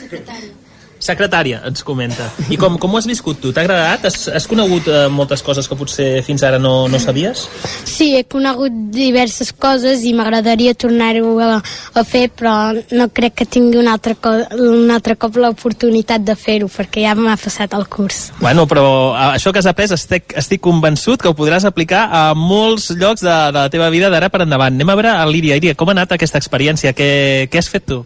Secretària, 1.03 1.59
ens 1.67 1.84
comenta. 1.84 2.30
I 2.47 2.55
com, 2.59 2.77
com 2.80 2.93
ho 2.93 2.99
has 2.99 3.07
viscut 3.09 3.41
tu? 3.43 3.51
T'ha 3.51 3.65
agradat? 3.65 4.05
Has, 4.07 4.30
has 4.31 4.47
conegut 4.47 4.88
eh, 4.88 5.05
moltes 5.11 5.43
coses 5.43 5.67
que 5.67 5.75
potser 5.75 6.07
fins 6.23 6.45
ara 6.47 6.61
no, 6.61 6.88
no 6.88 7.01
sabies? 7.01 7.43
Sí, 7.84 8.13
he 8.15 8.23
conegut 8.23 8.71
diverses 8.95 9.51
coses 9.51 10.05
i 10.07 10.13
m'agradaria 10.15 10.75
tornar-ho 10.80 11.34
a, 11.43 11.49
a 11.59 12.05
fer, 12.07 12.30
però 12.31 12.71
no 12.95 13.09
crec 13.11 13.35
que 13.41 13.49
tingui 13.57 13.81
un 13.81 13.91
altre, 13.91 14.15
co 14.15 14.31
un 14.63 14.93
altre 14.95 15.17
cop 15.19 15.35
l'oportunitat 15.43 16.23
de 16.23 16.38
fer-ho, 16.39 16.71
perquè 16.71 17.03
ja 17.03 17.17
m'ha 17.19 17.35
passat 17.41 17.75
el 17.75 17.85
curs. 17.91 18.30
Bueno, 18.39 18.63
però 18.69 18.88
això 19.27 19.51
que 19.51 19.59
has 19.59 19.67
après 19.67 19.91
estic, 19.91 20.38
estic 20.39 20.63
convençut 20.63 21.19
que 21.19 21.31
ho 21.31 21.35
podràs 21.38 21.67
aplicar 21.67 22.07
a 22.07 22.25
molts 22.38 22.93
llocs 22.95 23.25
de, 23.25 23.38
de 23.51 23.59
la 23.59 23.69
teva 23.73 23.91
vida 23.91 24.11
d'ara 24.13 24.31
per 24.31 24.45
endavant. 24.47 24.71
Anem 24.71 24.95
a 24.95 24.99
veure 24.99 25.15
a 25.19 25.27
l'Íria. 25.27 25.59
Íria, 25.59 25.75
com 25.75 25.91
ha 25.91 25.97
anat 25.99 26.15
aquesta 26.15 26.39
experiència? 26.39 26.95
Què, 26.95 27.11
què 27.51 27.59
has 27.59 27.71
fet 27.71 27.91
tu? 27.91 28.05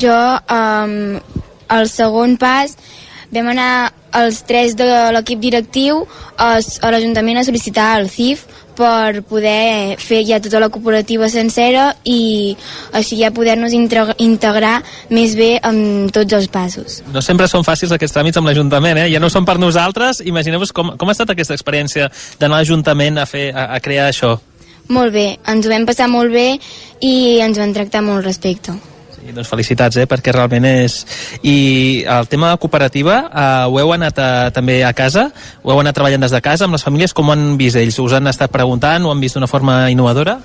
Jo, 0.00 0.18
um, 0.48 1.18
el 1.76 1.88
segon 1.90 2.36
pas, 2.40 2.76
vam 3.32 3.48
anar 3.54 3.92
els 4.12 4.42
tres 4.44 4.76
de 4.76 4.86
l'equip 5.14 5.40
directiu 5.40 6.02
a, 6.36 6.58
a 6.60 6.90
l'Ajuntament 6.92 7.40
a 7.40 7.46
sol·licitar 7.46 7.94
el 8.00 8.10
CIF 8.12 8.44
per 8.76 9.22
poder 9.28 9.96
fer 10.00 10.22
ja 10.24 10.38
tota 10.40 10.60
la 10.60 10.70
cooperativa 10.72 11.28
sencera 11.32 11.90
i 12.08 12.54
així 12.96 13.18
ja 13.20 13.32
poder-nos 13.34 13.74
integrar 13.76 14.78
més 15.12 15.36
bé 15.36 15.54
amb 15.62 16.12
tots 16.14 16.36
els 16.36 16.48
passos. 16.52 17.00
No 17.12 17.24
sempre 17.24 17.48
són 17.48 17.66
fàcils 17.66 17.92
aquests 17.92 18.16
tràmits 18.16 18.40
amb 18.40 18.48
l'Ajuntament, 18.48 19.04
eh? 19.04 19.10
Ja 19.12 19.20
no 19.20 19.30
són 19.32 19.48
per 19.48 19.58
nosaltres. 19.60 20.22
Imagineu-vos 20.24 20.72
com, 20.76 20.94
com 20.96 21.08
ha 21.08 21.16
estat 21.16 21.34
aquesta 21.34 21.56
experiència 21.56 22.08
d'anar 22.40 22.60
a 22.60 22.62
l'Ajuntament 22.62 23.20
a, 23.20 23.28
fer, 23.28 23.50
a, 23.52 23.68
a 23.76 23.82
crear 23.84 24.08
això. 24.12 24.38
Molt 24.92 25.12
bé, 25.14 25.28
ens 25.48 25.66
ho 25.66 25.72
vam 25.72 25.84
passar 25.88 26.08
molt 26.10 26.32
bé 26.32 26.56
i 27.00 27.14
ens 27.44 27.60
van 27.60 27.76
tractar 27.76 28.02
molt 28.04 28.24
respecte. 28.26 28.74
I 29.22 29.34
doncs 29.34 29.50
felicitats, 29.50 30.00
eh, 30.00 30.08
perquè 30.10 30.34
realment 30.34 30.66
és... 30.66 31.02
I 31.42 31.56
el 32.10 32.26
tema 32.30 32.50
de 32.50 32.58
cooperativa, 32.62 33.18
eh, 33.28 33.44
ho 33.70 33.78
heu 33.78 33.94
anat 33.94 34.18
a, 34.18 34.30
també 34.54 34.80
a 34.84 34.92
casa? 34.96 35.28
Ho 35.62 35.72
heu 35.72 35.80
anat 35.82 35.96
treballant 35.98 36.26
des 36.26 36.34
de 36.34 36.42
casa 36.42 36.66
amb 36.66 36.78
les 36.78 36.84
famílies? 36.84 37.14
Com 37.14 37.30
ho 37.30 37.36
han 37.36 37.56
vist 37.60 37.78
ells? 37.78 38.00
Us 38.02 38.18
han 38.18 38.30
estat 38.30 38.52
preguntant? 38.54 39.06
Ho 39.06 39.14
han 39.14 39.22
vist 39.22 39.38
d'una 39.38 39.50
forma 39.50 39.84
innovadora? 39.94 40.40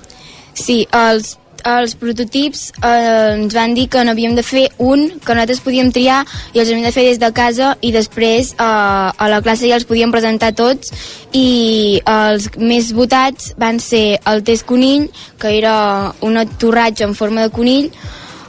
Sí, 0.54 0.84
els 0.94 1.36
els 1.66 1.94
prototips 1.98 2.68
eh, 2.78 3.34
ens 3.34 3.54
van 3.54 3.74
dir 3.74 3.88
que 3.90 4.02
n'havíem 4.04 4.36
de 4.38 4.44
fer 4.46 4.68
un, 4.78 5.08
que 5.24 5.34
nosaltres 5.34 5.62
podíem 5.64 5.90
triar 5.94 6.20
i 6.54 6.60
els 6.60 6.70
havíem 6.70 6.86
de 6.86 6.92
fer 6.94 7.04
des 7.08 7.20
de 7.20 7.30
casa 7.34 7.72
i 7.82 7.92
després 7.94 8.52
eh, 8.54 8.62
a 8.62 9.28
la 9.30 9.40
classe 9.44 9.68
ja 9.68 9.78
els 9.78 9.88
podíem 9.88 10.12
presentar 10.14 10.52
tots 10.58 10.92
i 11.32 12.00
els 12.06 12.50
més 12.58 12.92
votats 12.96 13.52
van 13.58 13.80
ser 13.82 14.20
el 14.30 14.44
test 14.46 14.66
conill, 14.68 15.08
que 15.38 15.56
era 15.58 16.14
una 16.20 16.46
torratxa 16.46 17.08
en 17.08 17.14
forma 17.18 17.46
de 17.46 17.54
conill, 17.54 17.90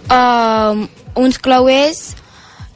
uh, 0.09 0.87
uns 1.19 1.39
clauers 1.41 2.03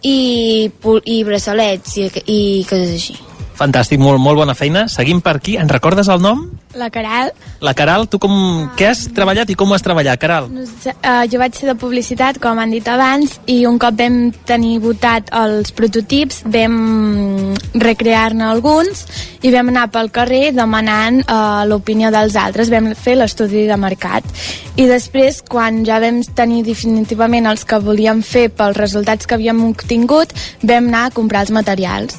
i, 0.03 0.69
i 1.05 1.22
braçalets 1.27 1.97
i, 1.97 2.10
i 2.26 2.41
coses 2.69 2.97
així. 2.97 3.32
Fantàstic, 3.64 4.02
molt, 4.03 4.19
molt 4.19 4.41
bona 4.41 4.57
feina. 4.60 4.90
Seguim 4.91 5.22
per 5.23 5.38
aquí. 5.38 5.56
En 5.56 5.69
recordes 5.72 6.10
el 6.11 6.19
nom? 6.19 6.44
La 6.76 6.90
Caral, 6.90 7.30
La 7.61 7.76
Caral, 7.77 8.07
tu 8.10 8.18
com, 8.19 8.34
què 8.76 8.88
has 8.90 9.06
treballat 9.15 9.52
i 9.53 9.56
com 9.56 9.72
has 9.76 9.84
treballat, 9.85 10.19
Caral? 10.19 10.48
eh, 10.90 11.27
jo 11.31 11.40
vaig 11.40 11.53
ser 11.56 11.69
de 11.69 11.76
publicitat, 11.80 12.40
com 12.41 12.57
han 12.60 12.73
dit 12.73 12.88
abans, 12.90 13.38
i 13.45 13.60
un 13.69 13.77
cop 13.80 13.94
vam 13.99 14.18
tenir 14.49 14.80
votat 14.81 15.30
els 15.38 15.72
prototips, 15.72 16.41
vam 16.49 17.53
recrear-ne 17.77 18.49
alguns 18.49 19.06
i 19.45 19.53
vam 19.53 19.69
anar 19.69 19.85
pel 19.94 20.10
carrer 20.11 20.52
demanant 20.57 21.22
eh, 21.22 21.64
l'opinió 21.69 22.10
dels 22.11 22.35
altres, 22.35 22.73
vam 22.73 22.91
fer 22.98 23.15
l'estudi 23.22 23.68
de 23.69 23.77
mercat. 23.77 24.26
I 24.76 24.90
després, 24.90 25.44
quan 25.45 25.84
ja 25.85 26.02
vam 26.02 26.23
tenir 26.35 26.65
definitivament 26.65 27.48
els 27.53 27.69
que 27.69 27.80
volíem 27.80 28.26
fer 28.26 28.49
pels 28.49 28.81
resultats 28.81 29.30
que 29.30 29.38
havíem 29.38 29.61
obtingut, 29.69 30.34
vam 30.65 30.90
anar 30.90 31.07
a 31.07 31.15
comprar 31.15 31.45
els 31.45 31.53
materials. 31.53 32.18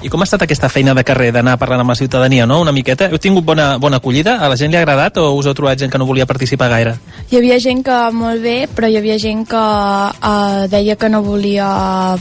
I 0.00 0.08
com 0.08 0.22
ha 0.22 0.24
estat 0.24 0.46
aquesta 0.46 0.70
feina 0.72 0.94
de 0.96 1.02
carrer, 1.04 1.28
d'anar 1.34 1.58
parlant 1.60 1.82
amb 1.82 1.92
la 1.92 1.96
ciutadania, 1.98 2.46
no?, 2.48 2.60
una 2.64 2.72
miqueta? 2.72 3.10
Heu 3.12 3.18
tingut 3.20 3.44
bona, 3.44 3.74
bona 3.78 3.98
acollida? 4.00 4.38
A 4.40 4.48
la 4.48 4.56
gent 4.56 4.72
li 4.72 4.78
ha 4.78 4.80
agradat 4.80 5.18
o 5.20 5.26
us 5.36 5.48
heu 5.48 5.54
trobat 5.56 5.82
gent 5.82 5.92
que 5.92 6.00
no 6.00 6.06
volia 6.08 6.24
participar 6.26 6.70
gaire? 6.72 6.94
Hi 7.28 7.36
havia 7.36 7.58
gent 7.60 7.84
que 7.84 7.98
molt 8.16 8.40
bé, 8.40 8.56
però 8.72 8.88
hi 8.88 8.96
havia 8.96 9.18
gent 9.20 9.44
que 9.50 9.60
eh, 9.60 10.68
deia 10.72 10.96
que 10.96 11.12
no 11.12 11.20
volia 11.26 11.68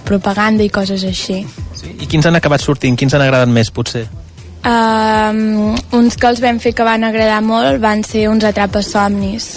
propaganda 0.03 0.65
i 0.65 0.69
coses 0.69 1.07
així. 1.07 1.45
I 1.95 2.09
quins 2.09 2.27
han 2.27 2.35
acabat 2.35 2.65
sortint? 2.65 2.99
Quins 2.99 3.15
han 3.15 3.23
agradat 3.23 3.47
més, 3.47 3.71
potser? 3.71 4.09
Um, 4.59 5.77
uns 5.95 6.19
que 6.19 6.27
els 6.27 6.43
vam 6.43 6.59
fer 6.59 6.73
que 6.75 6.83
van 6.83 7.07
agradar 7.07 7.39
molt 7.39 7.79
van 7.79 8.03
ser 8.03 8.27
uns 8.27 8.43
atrapasomnis. 8.43 9.53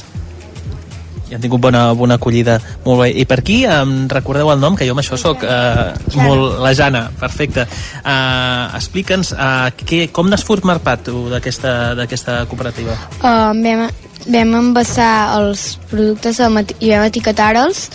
I 1.33 1.37
han 1.39 1.41
tingut 1.41 1.63
bona, 1.65 1.87
bona 1.97 2.19
acollida. 2.21 2.59
Molt 2.85 3.01
bé. 3.01 3.09
I 3.17 3.25
per 3.25 3.39
aquí, 3.41 3.63
em 3.65 4.05
recordeu 4.13 4.51
el 4.53 4.61
nom? 4.61 4.77
Que 4.77 4.85
jo 4.85 4.93
amb 4.93 5.01
això 5.01 5.17
sóc 5.17 5.47
eh, 5.49 5.95
molt... 6.21 6.59
La 6.61 6.75
Jana, 6.77 7.07
perfecte. 7.19 7.65
Uh, 8.05 8.69
Explica'ns 8.77 9.33
uh, 9.33 9.71
què, 9.81 10.05
com 10.13 10.29
n'has 10.29 10.45
format 10.45 10.85
tu 11.07 11.25
d'aquesta 11.33 12.43
cooperativa? 12.51 12.99
Uh, 13.23 13.57
vam, 13.65 13.87
vam 14.27 14.55
envasar 14.61 15.39
els 15.39 15.79
productes 15.89 16.43
i 16.43 16.93
vam 16.93 17.09
etiquetar-los 17.09 17.89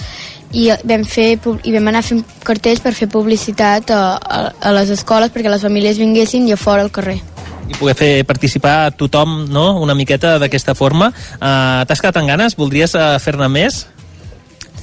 i 0.58 0.70
vam, 0.88 1.06
fer, 1.06 1.36
i 1.38 1.74
vam 1.76 1.94
anar 1.94 2.04
fent 2.08 2.26
cartells 2.48 2.82
per 2.82 2.96
fer 2.98 3.10
publicitat 3.12 3.94
a, 3.94 4.04
a, 4.18 4.44
a 4.58 4.76
les 4.80 4.94
escoles 4.98 5.34
perquè 5.34 5.52
les 5.52 5.64
famílies 5.64 6.02
vinguessin 6.02 6.48
i 6.50 6.56
a 6.56 6.60
fora 6.60 6.86
al 6.88 6.94
carrer. 6.94 7.20
I 7.68 7.76
poder 7.76 7.95
fer 7.99 8.11
participar 8.27 8.91
tothom 8.98 9.44
no? 9.52 9.80
una 9.84 9.95
miqueta 9.98 10.38
d'aquesta 10.41 10.76
forma. 10.77 11.11
Uh, 11.38 11.84
T'has 11.88 12.02
quedat 12.02 12.22
amb 12.22 12.31
ganes? 12.31 12.56
Voldries 12.60 12.95
uh, 12.95 13.18
fer-ne 13.23 13.49
més? 13.52 13.85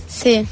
Sí. 0.08 0.42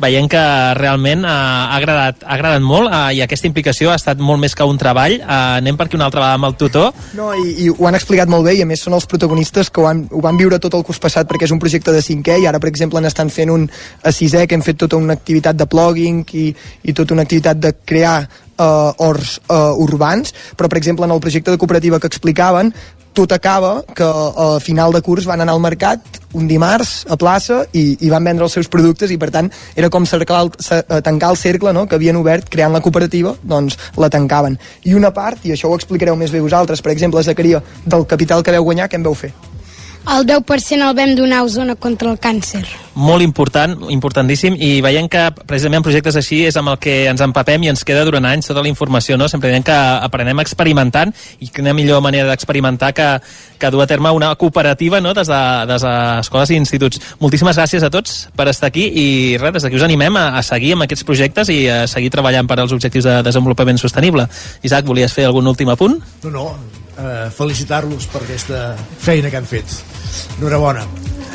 Veient 0.00 0.28
que 0.28 0.42
realment 0.76 1.24
uh, 1.24 1.30
ha, 1.30 1.76
agradat, 1.78 2.24
ha 2.26 2.34
agradat 2.36 2.64
molt 2.64 2.90
uh, 2.90 3.08
i 3.16 3.22
aquesta 3.24 3.48
implicació 3.48 3.92
ha 3.92 3.96
estat 3.96 4.20
molt 4.20 4.42
més 4.42 4.54
que 4.56 4.66
un 4.68 4.78
treball. 4.80 5.18
Uh, 5.22 5.56
anem 5.62 5.78
per 5.78 5.86
aquí 5.86 5.96
una 5.96 6.08
altra 6.10 6.20
vegada 6.20 6.40
amb 6.40 6.50
el 6.50 6.56
tutor. 6.60 6.92
No, 7.16 7.30
i, 7.34 7.54
i 7.64 7.68
ho 7.72 7.88
han 7.88 7.96
explicat 7.98 8.30
molt 8.32 8.44
bé 8.48 8.56
i 8.58 8.64
a 8.64 8.68
més 8.68 8.84
són 8.84 8.96
els 8.96 9.08
protagonistes 9.08 9.70
que 9.70 9.80
ho, 9.82 9.88
han, 9.88 10.04
ho 10.12 10.22
van 10.24 10.36
viure 10.40 10.60
tot 10.62 10.76
el 10.76 10.84
curs 10.86 11.00
passat 11.02 11.28
perquè 11.30 11.48
és 11.48 11.54
un 11.54 11.62
projecte 11.62 11.94
de 11.94 12.02
cinquè 12.04 12.40
i 12.42 12.48
ara 12.48 12.60
per 12.62 12.70
exemple 12.72 13.00
n'estan 13.00 13.32
fent 13.32 13.52
un 13.52 13.68
a 14.02 14.12
sisè 14.12 14.46
que 14.46 14.58
hem 14.58 14.64
fet 14.66 14.82
tota 14.84 15.00
una 15.00 15.16
activitat 15.16 15.56
de 15.56 15.68
blogging 15.70 16.24
i, 16.36 16.48
i 16.84 16.96
tota 16.96 17.16
una 17.16 17.24
activitat 17.26 17.60
de 17.62 17.72
crear 17.84 18.18
uh, 18.58 18.92
horts 19.02 19.38
uh, 19.48 19.72
urbans 19.82 20.34
però 20.56 20.68
per 20.68 20.78
exemple 20.80 21.06
en 21.06 21.14
el 21.14 21.22
projecte 21.24 21.50
de 21.52 21.60
cooperativa 21.60 22.00
que 22.00 22.10
explicaven 22.10 22.72
tot 23.16 23.32
acaba 23.32 23.80
que 23.96 24.04
a 24.06 24.60
final 24.60 24.92
de 24.92 25.00
curs 25.02 25.26
van 25.28 25.40
anar 25.40 25.56
al 25.56 25.64
mercat 25.64 26.20
un 26.36 26.46
dimarts 26.50 27.06
a 27.08 27.16
plaça 27.16 27.62
i, 27.72 27.96
i 28.04 28.12
van 28.12 28.24
vendre 28.28 28.44
els 28.44 28.56
seus 28.58 28.68
productes 28.68 29.10
i 29.10 29.18
per 29.18 29.30
tant 29.32 29.48
era 29.74 29.90
com 29.90 30.04
cercar 30.04 30.42
el, 30.44 30.52
eh, 30.76 31.00
tancar 31.06 31.32
el 31.32 31.40
cercle 31.40 31.72
no? 31.72 31.86
que 31.88 31.96
havien 31.96 32.20
obert 32.20 32.50
creant 32.52 32.76
la 32.76 32.84
cooperativa 32.84 33.34
doncs 33.42 33.78
la 33.96 34.12
tancaven 34.12 34.60
i 34.84 34.94
una 34.94 35.14
part, 35.16 35.44
i 35.48 35.56
això 35.56 35.72
ho 35.72 35.80
explicareu 35.80 36.16
més 36.20 36.34
bé 36.34 36.44
vosaltres 36.44 36.84
per 36.84 36.92
exemple, 36.92 37.24
Zacaria, 37.24 37.62
del 37.86 38.06
capital 38.06 38.44
que 38.44 38.54
veu 38.58 38.68
guanyar 38.68 38.90
què 38.90 39.00
en 39.00 39.08
veu 39.08 39.16
fer? 39.16 39.32
El 40.06 40.22
10% 40.22 40.86
el 40.86 40.94
vam 40.94 41.16
donar 41.18 41.40
a 41.40 41.44
Osona 41.44 41.74
contra 41.74 42.06
el 42.12 42.20
càncer. 42.22 42.60
Molt 42.94 43.24
important, 43.24 43.72
importantíssim, 43.90 44.54
i 44.54 44.78
veiem 44.80 45.08
que 45.10 45.24
precisament 45.48 45.82
projectes 45.82 46.14
així 46.20 46.44
és 46.46 46.54
amb 46.56 46.70
el 46.70 46.78
que 46.78 46.94
ens 47.10 47.24
empapem 47.24 47.66
i 47.66 47.72
ens 47.72 47.82
queda 47.84 48.04
durant 48.06 48.28
anys 48.30 48.46
tota 48.46 48.62
la 48.62 48.70
informació, 48.70 49.18
no? 49.18 49.26
Sempre 49.28 49.50
diem 49.50 49.66
que 49.66 49.74
aprenem 49.74 50.38
experimentant 50.44 51.10
i 51.42 51.50
quina 51.50 51.74
millor 51.74 52.04
manera 52.06 52.30
d'experimentar 52.30 52.92
que, 52.94 53.08
que 53.58 53.72
dur 53.74 53.82
a 53.82 53.88
terme 53.90 54.14
una 54.14 54.30
cooperativa 54.38 55.02
no? 55.02 55.12
des, 55.12 55.26
de, 55.26 55.42
des 55.72 55.82
de 55.82 55.96
escoles 56.22 56.54
i 56.54 56.60
instituts. 56.62 57.02
Moltíssimes 57.18 57.58
gràcies 57.58 57.82
a 57.82 57.90
tots 57.90 58.28
per 58.38 58.46
estar 58.54 58.70
aquí 58.70 58.86
i 58.86 59.06
res, 59.42 59.58
des 59.58 59.66
d'aquí 59.66 59.82
us 59.82 59.90
animem 59.90 60.22
a, 60.22 60.28
a 60.38 60.46
seguir 60.46 60.76
amb 60.78 60.86
aquests 60.86 61.04
projectes 61.04 61.50
i 61.50 61.64
a 61.66 61.82
seguir 61.90 62.14
treballant 62.14 62.46
per 62.46 62.60
als 62.62 62.72
objectius 62.78 63.10
de 63.10 63.20
desenvolupament 63.26 63.82
sostenible. 63.82 64.30
Isaac, 64.62 64.86
volies 64.86 65.12
fer 65.12 65.26
algun 65.26 65.50
últim 65.50 65.74
apunt? 65.74 65.98
No, 66.22 66.30
no, 66.30 66.50
eh, 66.98 67.30
felicitar-los 67.36 68.06
per 68.12 68.22
aquesta 68.24 68.74
feina 68.98 69.30
que 69.30 69.36
han 69.36 69.46
fet. 69.46 69.64
Enhorabona. 70.38 70.86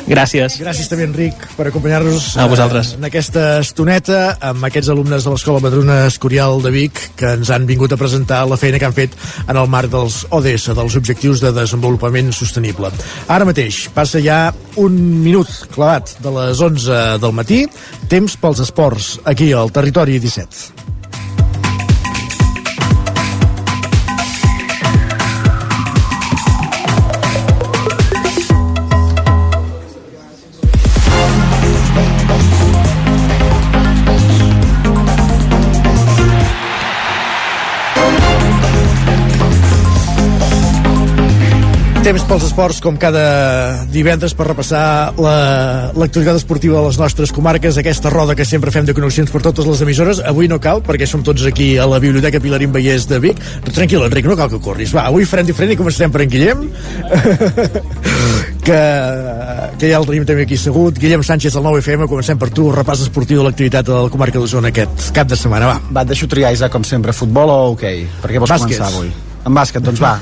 Gràcies. 0.02 0.56
Gràcies 0.58 0.88
també, 0.90 1.04
Enric, 1.06 1.44
per 1.54 1.68
acompanyar-nos 1.68 2.32
A 2.36 2.48
vosaltres. 2.50 2.88
eh, 2.92 2.96
en 2.98 3.04
aquesta 3.06 3.60
estoneta 3.60 4.36
amb 4.40 4.64
aquests 4.66 4.88
alumnes 4.90 5.22
de 5.22 5.30
l'Escola 5.30 5.60
Madrona 5.62 6.06
Escorial 6.08 6.60
de 6.60 6.72
Vic 6.74 7.12
que 7.14 7.30
ens 7.36 7.50
han 7.54 7.66
vingut 7.66 7.92
a 7.92 7.96
presentar 7.96 8.42
la 8.50 8.56
feina 8.56 8.80
que 8.80 8.84
han 8.84 8.92
fet 8.92 9.14
en 9.46 9.56
el 9.56 9.68
marc 9.68 9.90
dels 9.90 10.26
ODS, 10.30 10.74
dels 10.74 10.96
Objectius 10.96 11.40
de 11.40 11.52
Desenvolupament 11.52 12.32
Sostenible. 12.34 12.90
Ara 13.28 13.46
mateix 13.46 13.88
passa 13.94 14.18
ja 14.20 14.52
un 14.76 15.22
minut 15.22 15.48
clavat 15.72 16.16
de 16.18 16.30
les 16.30 16.60
11 16.60 17.18
del 17.22 17.32
matí, 17.32 17.66
temps 18.08 18.36
pels 18.36 18.58
esports, 18.58 19.20
aquí 19.24 19.52
al 19.52 19.70
Territori 19.70 20.18
17. 20.18 20.91
Temps 42.02 42.24
pels 42.26 42.42
esports, 42.48 42.80
com 42.82 42.96
cada 42.98 43.84
divendres, 43.94 44.32
per 44.34 44.48
repassar 44.48 45.14
la- 45.22 45.92
l'actualitat 45.94 46.34
esportiva 46.40 46.80
de 46.80 46.88
les 46.88 46.98
nostres 46.98 47.30
comarques, 47.30 47.76
aquesta 47.78 48.10
roda 48.10 48.34
que 48.34 48.44
sempre 48.44 48.72
fem 48.74 48.84
de 48.84 48.92
connexions 48.92 49.30
per 49.30 49.40
totes 49.40 49.64
les 49.64 49.80
emissores. 49.86 50.18
Avui 50.26 50.48
no 50.48 50.58
cal, 50.60 50.82
perquè 50.82 51.06
som 51.06 51.22
tots 51.22 51.46
aquí 51.46 51.78
a 51.78 51.86
la 51.86 52.00
Biblioteca 52.00 52.40
Pilarín 52.40 52.72
Vallès 52.74 53.06
de 53.06 53.20
Vic. 53.20 53.38
Tranquil, 53.72 54.02
Enric, 54.02 54.26
no 54.26 54.36
cal 54.36 54.50
que 54.50 54.58
corris. 54.58 54.92
Va, 54.92 55.06
avui 55.06 55.24
farem 55.24 55.46
diferent 55.46 55.72
i 55.72 55.78
començarem 55.78 56.10
per 56.10 56.22
en 56.26 56.28
Guillem, 56.34 56.66
que, 58.66 58.80
que 59.78 59.88
ja 59.94 59.98
el 60.02 60.06
tenim 60.10 60.26
també 60.26 60.42
aquí 60.42 60.58
assegut. 60.58 60.98
Guillem 60.98 61.22
Sánchez, 61.22 61.54
del 61.54 61.62
9FM, 61.62 62.08
comencem 62.10 62.36
per 62.36 62.50
tu, 62.50 62.72
repàs 62.74 63.06
esportiu 63.06 63.38
de 63.38 63.46
l'activitat 63.46 63.86
de 63.86 63.94
la 63.94 64.10
comarca 64.10 64.42
d'Osona 64.42 64.74
aquest 64.74 65.12
cap 65.14 65.30
de 65.30 65.36
setmana. 65.38 65.70
Va. 65.70 65.80
Va, 65.92 66.02
et 66.02 66.08
deixo 66.16 66.26
triar, 66.26 66.50
Isaac, 66.52 66.72
com 66.74 66.82
sempre, 66.82 67.14
futbol 67.14 67.48
o 67.48 67.60
hoquei? 67.76 68.08
Per 68.20 68.32
què 68.34 68.42
vols 68.42 68.50
Bàsquet. 68.50 68.74
començar 68.80 68.90
avui? 68.90 69.12
En 69.44 69.54
bàsquet, 69.56 69.82
doncs 69.82 69.98
va. 69.98 70.12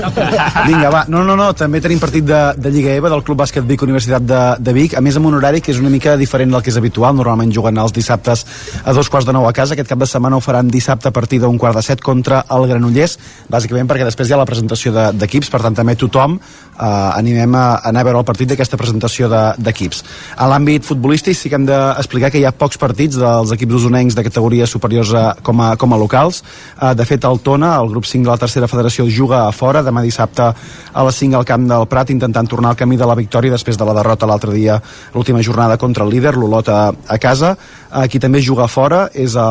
Vinga, 0.67 0.89
va. 0.93 1.03
No, 1.13 1.21
no, 1.29 1.35
no, 1.37 1.51
també 1.53 1.81
tenim 1.85 1.99
partit 2.01 2.25
de, 2.25 2.39
de 2.57 2.71
Lliga 2.73 2.95
EVA 2.97 3.11
del 3.13 3.23
Club 3.27 3.37
Bàsquet 3.43 3.67
Vic 3.69 3.83
Universitat 3.85 4.25
de, 4.25 4.39
de 4.65 4.73
Vic, 4.73 4.95
a 4.97 5.03
més 5.05 5.19
amb 5.19 5.29
un 5.29 5.35
horari 5.37 5.61
que 5.61 5.75
és 5.75 5.81
una 5.83 5.91
mica 5.93 6.15
diferent 6.17 6.55
del 6.55 6.63
que 6.65 6.73
és 6.73 6.79
habitual. 6.81 7.13
Normalment 7.19 7.53
juguen 7.53 7.77
els 7.83 7.93
dissabtes 7.93 8.47
a 8.85 8.95
dos 8.97 9.11
quarts 9.13 9.29
de 9.29 9.35
nou 9.37 9.45
a 9.49 9.53
casa. 9.53 9.77
Aquest 9.77 9.91
cap 9.93 10.01
de 10.01 10.09
setmana 10.09 10.39
ho 10.39 10.45
faran 10.45 10.71
dissabte 10.73 11.11
a 11.11 11.13
partir 11.13 11.41
d'un 11.43 11.59
quart 11.61 11.77
de 11.77 11.83
set 11.85 12.01
contra 12.01 12.43
el 12.49 12.65
Granollers, 12.71 13.19
bàsicament 13.53 13.91
perquè 13.91 14.07
després 14.09 14.31
hi 14.31 14.37
ha 14.37 14.41
la 14.41 14.49
presentació 14.49 14.93
de- 14.97 15.11
d'equips, 15.21 15.51
per 15.53 15.61
tant 15.67 15.77
també 15.77 15.97
tothom 16.01 16.39
eh, 16.41 16.87
animem 16.87 17.55
a 17.61 17.67
anar 17.93 18.01
a 18.01 18.09
veure 18.09 18.23
el 18.25 18.29
partit 18.29 18.49
d'aquesta 18.55 18.79
presentació 18.81 19.29
de- 19.29 19.45
d'equips. 19.59 20.03
A 20.41 20.49
l'àmbit 20.49 20.89
futbolístic 20.89 21.37
sí 21.37 21.53
que 21.53 21.61
hem 21.61 21.69
d'explicar 21.69 22.33
que 22.33 22.41
hi 22.41 22.47
ha 22.49 22.53
pocs 22.57 22.81
partits 22.81 23.21
dels 23.21 23.53
equips 23.53 23.83
usonencs 23.83 24.17
de 24.17 24.25
categories 24.25 24.71
superiors 24.73 25.13
a, 25.13 25.27
com, 25.43 25.61
a, 25.61 25.75
com 25.77 25.93
a 25.93 26.01
locals. 26.01 26.41
Eh, 26.81 26.95
de 26.97 27.05
fet, 27.05 27.29
el 27.29 27.41
Tona, 27.45 27.77
el 27.83 27.93
grup 27.93 28.09
5 28.09 28.25
de 28.25 28.31
la 28.33 28.41
tercera 28.41 28.69
federació, 28.71 29.10
juga 29.11 29.45
a 29.47 29.53
fora 29.53 29.83
demà 29.83 30.03
dissabte 30.03 30.47
a 30.93 31.05
les 31.07 31.21
5 31.23 31.37
al 31.37 31.47
camp 31.49 31.67
del 31.69 31.87
Prat 31.91 32.11
intentant 32.11 32.49
tornar 32.49 32.73
al 32.73 32.81
camí 32.81 32.97
de 32.97 33.07
la 33.07 33.19
victòria 33.19 33.53
després 33.53 33.79
de 33.79 33.87
la 33.87 33.95
derrota 33.97 34.27
l'altre 34.27 34.55
dia, 34.55 34.81
l'última 35.15 35.43
jornada 35.43 35.79
contra 35.79 36.05
el 36.05 36.11
líder, 36.11 36.37
l'Olot 36.37 36.69
a, 36.69 36.81
a 36.91 37.19
casa. 37.19 37.57
Eh, 37.91 38.07
qui 38.07 38.21
també 38.23 38.39
juga 38.39 38.69
fora 38.71 39.09
és 39.19 39.35
a 39.35 39.45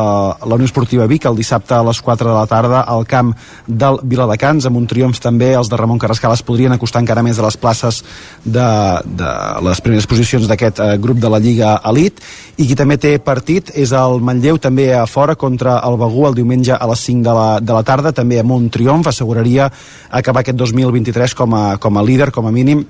la 0.48 0.56
Unió 0.56 0.64
Esportiva 0.64 1.04
Vic, 1.04 1.26
el 1.28 1.36
dissabte 1.36 1.74
a 1.76 1.82
les 1.84 1.98
4 2.00 2.24
de 2.24 2.32
la 2.32 2.46
tarda 2.48 2.80
al 2.88 3.04
camp 3.04 3.34
del 3.66 3.98
Viladecans, 4.00 4.64
amb 4.64 4.78
un 4.80 4.86
triomf 4.88 5.20
també 5.20 5.50
els 5.52 5.68
de 5.68 5.76
Ramon 5.76 5.98
Carrascal 6.00 6.32
es 6.32 6.42
podrien 6.42 6.72
acostar 6.72 7.02
encara 7.04 7.20
més 7.22 7.38
a 7.38 7.44
les 7.44 7.58
places 7.60 7.98
de, 8.44 8.68
de 9.04 9.32
les 9.66 9.82
primeres 9.84 10.08
posicions 10.08 10.48
d'aquest 10.48 10.80
eh, 10.80 10.94
grup 10.96 11.20
de 11.20 11.28
la 11.28 11.40
Lliga 11.42 11.74
Elite. 11.90 12.24
I 12.56 12.68
qui 12.70 12.78
també 12.78 12.96
té 12.96 13.18
partit 13.20 13.74
és 13.76 13.92
el 13.92 14.24
Manlleu 14.24 14.56
també 14.56 14.88
a 14.96 15.04
fora 15.04 15.36
contra 15.36 15.76
el 15.84 15.98
Begú 16.00 16.24
el 16.30 16.38
diumenge 16.38 16.72
a 16.72 16.88
les 16.88 17.04
5 17.10 17.26
de 17.26 17.34
la, 17.36 17.50
de 17.60 17.76
la 17.76 17.84
tarda 17.84 18.14
també 18.16 18.40
amb 18.40 18.56
un 18.56 18.70
triomf 18.72 19.12
asseguraria 19.12 19.68
acabar 20.08 20.40
aquest 20.40 20.56
2023 20.56 21.36
com 21.36 21.54
a, 21.60 21.64
com 21.76 22.00
a 22.00 22.06
líder 22.08 22.30
com 22.32 22.48
a 22.48 22.54
mínim 22.56 22.86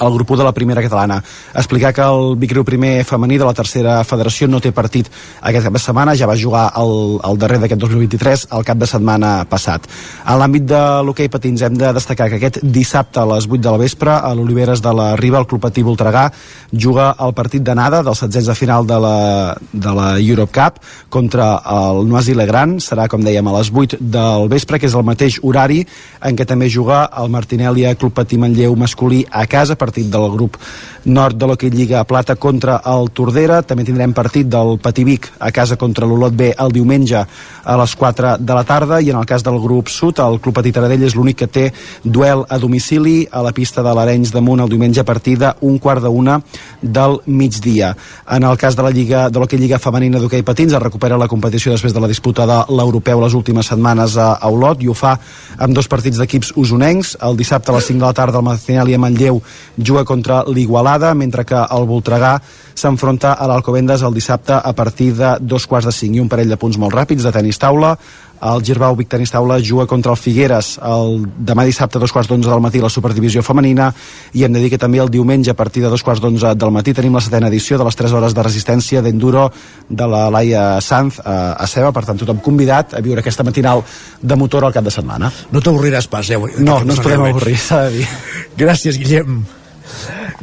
el 0.00 0.12
grup 0.14 0.30
1 0.30 0.38
de 0.38 0.44
la 0.44 0.52
primera 0.52 0.82
catalana. 0.82 1.22
Explicar 1.54 1.92
que 1.94 2.02
el 2.02 2.36
Vicriu 2.36 2.64
primer 2.64 3.04
femení 3.04 3.38
de 3.38 3.46
la 3.46 3.54
tercera 3.54 3.98
federació 4.04 4.48
no 4.48 4.60
té 4.60 4.72
partit 4.72 5.10
aquest 5.40 5.66
cap 5.66 5.74
de 5.74 5.82
setmana, 5.82 6.16
ja 6.16 6.28
va 6.30 6.36
jugar 6.38 6.68
el, 6.80 7.18
el 7.24 7.38
darrer 7.38 7.58
d'aquest 7.62 7.80
2023 7.80 8.46
el 8.58 8.64
cap 8.64 8.78
de 8.78 8.86
setmana 8.86 9.32
passat. 9.50 9.88
En 10.26 10.38
l'àmbit 10.40 10.66
de 10.68 10.82
l'hoquei 11.06 11.30
patins 11.32 11.62
hem 11.62 11.76
de 11.78 11.92
destacar 11.96 12.28
que 12.30 12.38
aquest 12.38 12.60
dissabte 12.62 13.20
a 13.20 13.26
les 13.34 13.48
8 13.48 13.62
de 13.64 13.70
la 13.74 13.80
vespre 13.80 14.14
a 14.14 14.32
l'Oliveres 14.34 14.82
de 14.84 14.92
la 14.94 15.10
Riba 15.16 15.40
el 15.42 15.46
Club 15.50 15.62
Patí 15.66 15.82
Voltregà 15.82 16.28
juga 16.72 17.14
el 17.24 17.34
partit 17.34 17.64
d'anada 17.64 18.02
dels 18.06 18.22
setzents 18.22 18.48
de 18.50 18.56
final 18.58 18.86
de 18.86 18.98
la, 19.02 19.56
de 19.72 19.94
la 19.94 20.08
Europe 20.18 20.52
Cup 20.54 20.82
contra 21.08 21.50
el 21.64 22.04
Noisy 22.08 22.34
Legrand, 22.36 22.78
serà 22.84 23.08
com 23.08 23.24
dèiem 23.24 23.46
a 23.48 23.56
les 23.58 23.72
8 23.72 23.98
del 24.00 24.48
vespre, 24.52 24.78
que 24.78 24.88
és 24.88 24.94
el 24.94 25.06
mateix 25.06 25.38
horari 25.42 25.82
en 26.24 26.36
què 26.36 26.46
també 26.48 26.68
juga 26.70 27.06
el 27.18 27.30
Martinelli 27.32 27.86
Club 27.98 28.14
Patí 28.14 28.38
Manlleu 28.38 28.76
masculí 28.76 29.24
a 29.30 29.46
casa, 29.46 29.76
partit 29.88 30.12
del 30.12 30.28
grup 30.36 30.60
nord 31.08 31.36
de 31.40 31.46
l'Hockey 31.48 31.70
Lliga 31.70 32.04
Plata 32.04 32.36
contra 32.36 32.78
el 32.86 33.10
Tordera. 33.16 33.62
També 33.66 33.86
tindrem 33.88 34.12
partit 34.14 34.48
del 34.48 34.76
Pativic 34.82 35.30
a 35.40 35.50
casa 35.54 35.78
contra 35.80 36.06
l'Olot 36.06 36.36
B 36.36 36.52
el 36.52 36.74
diumenge 36.74 37.24
a 37.68 37.76
les 37.80 37.94
4 37.96 38.36
de 38.40 38.54
la 38.56 38.64
tarda 38.64 39.00
i 39.00 39.10
en 39.10 39.18
el 39.18 39.26
cas 39.28 39.42
del 39.44 39.58
grup 39.60 39.88
sud, 39.92 40.20
el 40.24 40.38
Club 40.40 40.56
Petit 40.58 40.74
Taradell 40.76 41.04
és 41.04 41.16
l'únic 41.16 41.40
que 41.42 41.48
té 41.48 41.66
duel 42.04 42.44
a 42.48 42.58
domicili 42.58 43.26
a 43.30 43.42
la 43.44 43.52
pista 43.52 43.82
de 43.84 43.92
l'Arenys 43.94 44.32
de 44.32 44.40
Munt 44.44 44.64
el 44.64 44.72
diumenge 44.72 45.00
a 45.00 45.06
partir 45.08 45.36
d'un 45.40 45.78
quart 45.78 46.02
de 46.02 46.08
una 46.08 46.38
del 46.82 47.18
migdia. 47.26 47.94
En 48.30 48.44
el 48.44 48.56
cas 48.56 48.76
de 48.76 48.82
la 48.82 48.90
Lliga 48.90 49.28
de 49.28 49.38
l'Hockey 49.38 49.58
Lliga 49.58 49.78
Femenina 49.78 50.20
d'Hockey 50.20 50.42
Patins 50.42 50.72
es 50.72 50.82
recupera 50.82 51.18
la 51.18 51.28
competició 51.28 51.72
després 51.72 51.94
de 51.94 52.00
la 52.00 52.08
disputa 52.08 52.46
de 52.46 52.58
l'Europeu 52.72 53.20
les 53.20 53.34
últimes 53.34 53.68
setmanes 53.68 54.16
a, 54.16 54.30
Olot 54.48 54.82
i 54.82 54.88
ho 54.88 54.94
fa 54.96 55.18
amb 55.58 55.74
dos 55.76 55.88
partits 55.88 56.18
d'equips 56.18 56.54
usonencs. 56.56 57.16
El 57.24 57.36
dissabte 57.36 57.72
a 57.72 57.76
les 57.76 57.88
5 57.90 58.00
de 58.00 58.06
la 58.06 58.16
tarda 58.16 58.40
el 58.40 58.46
Martinelli 58.46 58.96
a 58.96 59.02
Manlleu 59.02 59.42
juga 59.78 60.04
contra 60.04 60.42
l'Igualada, 60.46 61.14
mentre 61.14 61.44
que 61.44 61.58
el 61.58 61.86
Voltregà 61.86 62.38
s'enfronta 62.74 63.34
a 63.34 63.46
l'Alcobendes 63.50 64.02
el 64.02 64.14
dissabte 64.14 64.54
a 64.54 64.72
partir 64.72 65.14
de 65.16 65.36
dos 65.40 65.66
quarts 65.66 65.86
de 65.86 65.92
cinc 65.92 66.16
i 66.16 66.22
un 66.22 66.28
parell 66.28 66.50
de 66.50 66.58
punts 66.60 66.78
molt 66.78 66.94
ràpids 66.94 67.26
de 67.26 67.34
tenis 67.34 67.58
taula 67.58 67.96
el 68.42 68.62
Girbau 68.62 68.94
Vic 68.96 69.08
Tenis 69.08 69.30
Taula 69.30 69.58
juga 69.60 69.86
contra 69.86 70.12
el 70.12 70.18
Figueres 70.18 70.76
el 70.84 71.24
demà 71.26 71.64
dissabte 71.66 71.98
a 71.98 72.02
dos 72.02 72.12
quarts 72.14 72.30
d'onze 72.30 72.50
del 72.50 72.62
matí 72.62 72.80
la 72.80 72.90
Superdivisió 72.92 73.42
Femenina 73.42 73.90
i 74.34 74.44
hem 74.44 74.54
de 74.54 74.62
dir 74.62 74.70
que 74.70 74.78
també 74.78 75.00
el 75.02 75.10
diumenge 75.10 75.50
a 75.50 75.58
partir 75.58 75.82
de 75.82 75.90
dos 75.90 76.04
quarts 76.06 76.22
d'onze 76.22 76.54
del 76.54 76.74
matí 76.74 76.94
tenim 76.94 77.14
la 77.14 77.24
setena 77.24 77.50
edició 77.50 77.78
de 77.78 77.88
les 77.88 77.98
3 77.98 78.14
hores 78.14 78.34
de 78.34 78.46
resistència 78.46 79.02
d'enduro 79.02 79.48
de 79.88 80.06
la 80.06 80.28
Laia 80.30 80.80
Sanz 80.80 81.20
a, 81.24 81.54
a 81.58 81.66
Ceba, 81.66 81.92
per 81.92 82.04
tant 82.06 82.18
tothom 82.20 82.42
convidat 82.44 82.94
a 82.94 83.02
viure 83.04 83.24
aquesta 83.24 83.44
matinal 83.44 83.82
de 84.22 84.36
motor 84.36 84.64
al 84.64 84.74
cap 84.74 84.84
de 84.84 84.94
setmana. 84.94 85.32
No 85.52 85.60
t'avorriràs 85.60 86.08
pas, 86.10 86.30
eh? 86.30 86.38
No, 86.38 86.80
no 86.84 86.94
ens 86.94 87.02
podem 87.02 87.28
avorrir, 87.30 87.58
s'ha 87.58 87.86
de 87.88 87.98
dir. 87.98 88.10
Gràcies, 88.58 89.00
Guillem. 89.00 89.42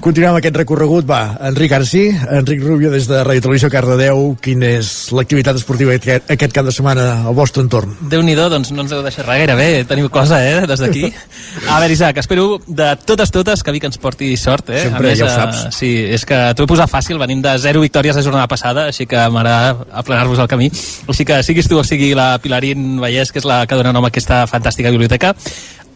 Continuem 0.03 0.37
aquest 0.37 0.57
recorregut. 0.59 1.05
Va, 1.07 1.37
Enric 1.47 1.71
Arcí, 1.77 2.03
Enric 2.11 2.63
Rubio 2.63 2.91
des 2.93 3.07
de 3.09 3.21
Ràdio 3.23 3.45
Televisió 3.47 3.69
Cardedeu. 3.73 4.35
Quina 4.43 4.75
és 4.79 4.91
l'activitat 5.15 5.57
esportiva 5.59 5.95
aquest, 5.95 6.29
aquest 6.35 6.53
cap 6.55 6.67
de 6.67 6.73
setmana 6.75 7.07
al 7.29 7.37
vostre 7.37 7.63
entorn? 7.63 7.95
déu 8.09 8.23
nhi 8.23 8.35
doncs 8.35 8.71
no 8.75 8.83
ens 8.83 8.93
heu 8.93 9.01
deixat 9.03 9.25
res 9.25 9.39
gaire 9.41 9.55
bé, 9.57 9.69
teniu 9.87 10.09
cosa, 10.09 10.39
eh, 10.43 10.65
des 10.67 10.79
d'aquí. 10.79 11.09
A 11.71 11.79
veure, 11.79 11.93
Isaac, 11.93 12.17
espero 12.21 12.59
de 12.67 12.89
totes, 13.05 13.31
totes 13.31 13.63
que 13.63 13.73
Vic 13.75 13.85
ens 13.87 13.97
porti 14.01 14.35
sort, 14.37 14.69
eh? 14.69 14.83
Sempre, 14.87 15.13
a 15.13 15.15
ja 15.15 15.25
ho 15.25 15.29
eh, 15.29 15.35
saps. 15.35 15.75
Sí, 15.75 15.91
és 16.17 16.25
que 16.27 16.37
t'ho 16.55 16.65
he 16.65 16.69
posat 16.69 16.91
fàcil, 16.91 17.19
venim 17.21 17.41
de 17.43 17.55
zero 17.63 17.83
victòries 17.83 18.17
la 18.17 18.25
jornada 18.25 18.49
passada, 18.51 18.87
així 18.91 19.07
que 19.09 19.21
m'agrada 19.31 19.87
aplanar-vos 20.03 20.41
el 20.43 20.51
camí. 20.51 20.69
Així 21.07 21.25
que 21.27 21.41
siguis 21.47 21.69
tu 21.71 21.79
o 21.79 21.85
sigui 21.87 22.13
la 22.17 22.35
Pilarín 22.43 22.99
Vallès, 23.01 23.31
que 23.31 23.39
és 23.39 23.47
la 23.47 23.63
que 23.65 23.79
dona 23.79 23.95
nom 23.95 24.05
a 24.05 24.11
aquesta 24.11 24.43
fantàstica 24.51 24.91
biblioteca, 24.91 25.33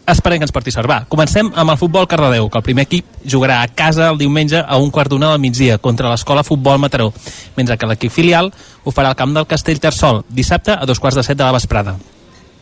esperem 0.06 0.40
que 0.40 0.48
ens 0.48 0.74
sort. 0.74 0.88
Va, 0.90 1.04
comencem 1.08 1.50
amb 1.54 1.70
el 1.70 1.78
futbol 1.78 2.06
Cardedeu, 2.08 2.48
que 2.48 2.58
el 2.58 2.64
primer 2.66 2.86
equip 2.88 3.06
jugarà 3.24 3.62
a 3.62 3.68
casa 3.68 4.08
el 4.10 4.18
diumenge 4.18 4.62
a 4.66 4.76
un 4.76 4.90
quart 4.90 5.10
d'una 5.10 5.30
del 5.30 5.40
migdia 5.40 5.78
contra 5.78 6.10
l'escola 6.10 6.44
Futbol 6.44 6.78
Mataró, 6.78 7.12
mentre 7.56 7.76
que 7.76 7.86
l'equip 7.86 8.12
filial 8.12 8.52
ho 8.84 8.90
farà 8.90 9.08
al 9.10 9.18
camp 9.18 9.34
del 9.34 9.46
Castell 9.46 9.80
Tarsol, 9.80 10.24
dissabte 10.28 10.72
a 10.72 10.86
dos 10.86 11.00
quarts 11.00 11.16
de 11.16 11.26
set 11.26 11.38
de 11.38 11.44
la 11.44 11.52
vesprada. 11.52 11.98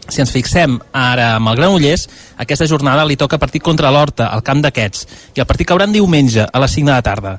Si 0.08 0.22
ens 0.24 0.32
fixem 0.32 0.78
ara 0.96 1.34
amb 1.36 1.50
el 1.50 1.58
Granollers, 1.58 2.06
aquesta 2.40 2.66
jornada 2.66 3.04
li 3.04 3.18
toca 3.20 3.38
partit 3.38 3.62
contra 3.62 3.90
l'Horta, 3.92 4.30
al 4.32 4.42
camp 4.42 4.62
d'aquests, 4.64 5.04
i 5.36 5.42
el 5.42 5.46
partit 5.46 5.68
caurà 5.68 5.84
en 5.84 5.92
diumenge 5.92 6.46
a 6.48 6.62
les 6.62 6.76
5 6.78 6.88
de 6.88 6.94
la 6.94 7.04
tarda. 7.04 7.34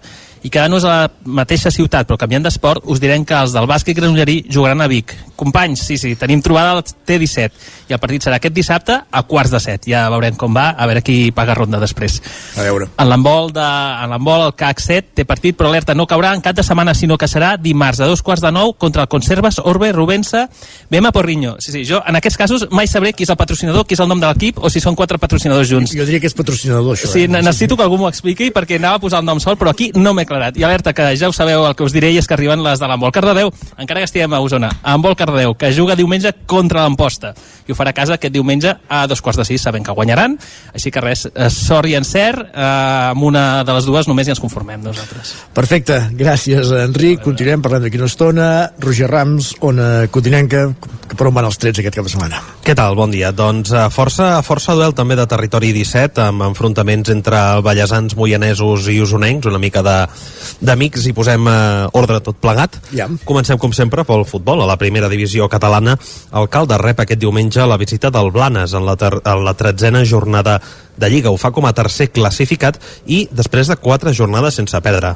I 0.46 0.52
quedant-nos 0.54 0.86
a 0.86 0.92
la 0.94 1.08
mateixa 1.26 1.72
ciutat, 1.74 2.08
però 2.08 2.16
canviant 2.22 2.46
d'esport, 2.46 2.86
us 2.86 3.02
direm 3.02 3.26
que 3.28 3.36
els 3.36 3.56
del 3.58 3.68
bàsquet 3.68 3.98
granollerí 3.98 4.44
jugaran 4.54 4.86
a 4.86 4.88
Vic. 4.88 5.16
Companys, 5.36 5.82
sí, 5.90 5.98
sí, 5.98 6.14
tenim 6.16 6.44
trobada 6.46 6.78
al 6.78 6.84
T17, 6.86 7.50
i 7.90 7.94
el 7.96 8.00
partit 8.00 8.24
serà 8.26 8.38
aquest 8.38 8.54
dissabte 8.54 8.96
a 9.10 9.24
quarts 9.26 9.52
de 9.52 9.60
set. 9.60 9.88
Ja 9.90 10.04
veurem 10.14 10.36
com 10.38 10.54
va, 10.56 10.70
a 10.78 10.86
veure 10.90 11.02
qui 11.06 11.32
paga 11.36 11.56
ronda 11.58 11.80
després. 11.82 12.20
A 12.58 12.64
veure. 12.66 12.88
En 13.02 13.10
l'handbol 13.10 13.52
de, 13.56 13.66
en 13.66 14.14
l'handbol 14.14 14.46
el 14.48 14.54
CAC 14.60 14.80
7 14.84 15.16
té 15.20 15.26
partit, 15.26 15.58
però 15.58 15.70
alerta 15.72 15.96
no 15.98 16.06
caurà 16.08 16.34
en 16.36 16.42
cap 16.46 16.56
de 16.56 16.64
setmana, 16.64 16.94
sinó 16.94 17.18
que 17.18 17.28
serà 17.28 17.56
dimarts 17.58 18.00
a 18.00 18.08
dos 18.10 18.22
quarts 18.22 18.44
de 18.46 18.52
nou 18.54 18.74
contra 18.78 19.04
el 19.04 19.08
Conservas 19.10 19.60
Orbe 19.60 19.92
Rubensa 19.92 20.48
Bema 20.90 21.12
Porriño. 21.12 21.56
Sí, 21.60 21.72
sí, 21.72 21.84
jo 21.86 22.04
en 22.06 22.16
aquests 22.20 22.38
casos 22.38 22.68
mai 22.72 22.88
sabré 22.88 23.14
qui 23.14 23.24
és 23.26 23.30
el 23.34 23.38
patrocinador, 23.38 23.86
qui 23.88 23.98
és 23.98 24.04
el 24.04 24.08
nom 24.10 24.20
de 24.22 24.28
l'equip 24.30 24.60
o 24.62 24.70
si 24.70 24.80
són 24.80 24.96
quatre 24.96 25.18
patrocinadors 25.18 25.70
junts. 25.70 25.96
Jo 25.98 26.06
diria 26.06 26.22
que 26.22 26.30
és 26.30 26.38
patrocinador, 26.38 26.94
això. 26.96 27.10
Sí, 27.12 27.24
eh? 27.26 27.28
ne- 27.28 27.42
necessito 27.42 27.76
que 27.78 27.84
algú 27.84 27.98
m'ho 27.98 28.10
expliqui 28.10 28.52
perquè 28.54 28.78
anava 28.78 29.00
a 29.00 29.04
posar 29.04 29.20
el 29.24 29.26
nom 29.26 29.40
sol, 29.42 29.58
però 29.58 29.74
aquí 29.74 29.92
no 29.96 30.14
m'he 30.14 30.28
aclarat. 30.28 30.58
I 30.58 30.64
alerta 30.68 30.94
que 30.94 31.10
ja 31.18 31.30
ho 31.30 31.34
sabeu, 31.34 31.66
el 31.68 31.76
que 31.76 31.84
us 31.84 31.94
diré 31.96 32.14
és 32.18 32.28
que 32.28 32.34
arriben 32.38 32.64
les 32.64 32.80
de 32.80 32.88
l'Embol 32.90 33.12
Cardedeu, 33.16 33.52
encara 33.78 34.02
que 34.02 34.10
estiguem 34.10 34.34
a 34.34 34.40
Osona. 34.40 34.70
Embol 34.94 35.16
Cardedeu, 35.16 35.56
que 35.56 35.72
juga 35.74 35.96
diumenge 35.96 36.34
contra 36.46 36.84
l'Amposta. 36.84 37.34
I 37.68 37.72
ho 37.72 37.76
farà 37.80 37.94
a 37.96 37.98
casa 37.98 38.18
aquest 38.20 38.34
diumenge 38.36 38.76
a 38.92 39.06
dos 39.08 39.22
quarts 39.24 39.40
de 39.40 39.46
sis, 39.48 39.62
sabent 39.64 39.86
que 39.88 39.96
guanyaran. 39.96 40.36
Així 40.76 40.92
que 40.92 41.02
res, 41.02 41.26
eh, 41.34 41.50
sort 41.50 41.88
i 41.88 41.96
encert, 41.96 42.50
eh, 42.52 42.66
amb 43.14 43.24
una 43.24 43.64
de 43.64 43.74
les 43.80 43.88
dues 43.88 44.08
només 44.12 44.28
ja 44.28 44.36
ens 44.36 44.44
conformem 44.44 44.84
nosaltres. 44.84 45.34
Perfecte, 45.56 46.00
gràcies 46.20 46.70
Enric. 46.84 47.24
Continuem 47.24 47.62
parlant 47.64 47.84
d'aquí 47.88 47.98
una 47.98 48.12
estona. 48.12 48.50
Roger 48.80 49.08
Rams, 49.10 49.54
Ona 49.62 50.08
Cotinenca, 50.12 50.68
que 51.08 51.16
per 51.16 51.28
on 51.30 51.34
van 51.34 51.46
els 51.48 51.58
trets 51.58 51.80
aquest 51.80 51.96
cap 51.96 52.06
de 52.06 52.12
setmana? 52.12 52.42
Què 52.66 52.76
tal? 52.76 52.96
Bon 53.00 53.10
dia. 53.12 53.32
Doncs 53.32 53.72
eh, 53.72 53.86
força, 53.94 54.42
força 54.46 54.76
duel 54.76 54.94
també 54.98 55.16
de 55.16 55.26
territori 55.30 55.72
17, 55.74 56.22
amb 56.30 56.44
enfrontaments 56.50 57.10
entre 57.14 57.40
ballesans, 57.66 58.16
moianesos 58.20 58.88
i 58.92 59.00
usonencs, 59.02 59.48
una 59.50 59.58
mica 59.62 59.82
de- 59.86 60.08
d'amics, 60.62 61.06
i 61.08 61.14
posem 61.14 61.48
eh, 61.48 61.88
ordre 61.94 62.20
tot 62.26 62.38
plegat. 62.42 62.76
Ja. 62.96 63.08
Comencem, 63.26 63.58
com 63.62 63.72
sempre, 63.74 64.04
pel 64.04 64.26
futbol. 64.26 64.62
A 64.64 64.68
la 64.70 64.78
primera 64.78 65.10
divisió 65.10 65.48
catalana, 65.50 65.98
el 66.34 66.50
Calde 66.50 66.78
rep 66.82 67.00
aquest 67.06 67.20
diumenge 67.22 67.66
la 67.70 67.78
visita 67.78 68.10
del 68.12 68.32
Blanes 68.36 68.74
en 68.74 68.86
la, 68.86 68.98
en 69.00 69.44
la 69.46 69.54
tretzena 69.54 70.04
jornada 70.06 70.60
de 71.00 71.10
Lliga. 71.10 71.32
Ho 71.32 71.38
fa 71.38 71.54
com 71.56 71.68
a 71.70 71.74
tercer 71.78 72.10
classificat 72.12 72.82
i 73.06 73.28
després 73.32 73.70
de 73.70 73.78
quatre 73.80 74.14
jornades 74.14 74.60
sense 74.60 74.82
perdre. 74.84 75.14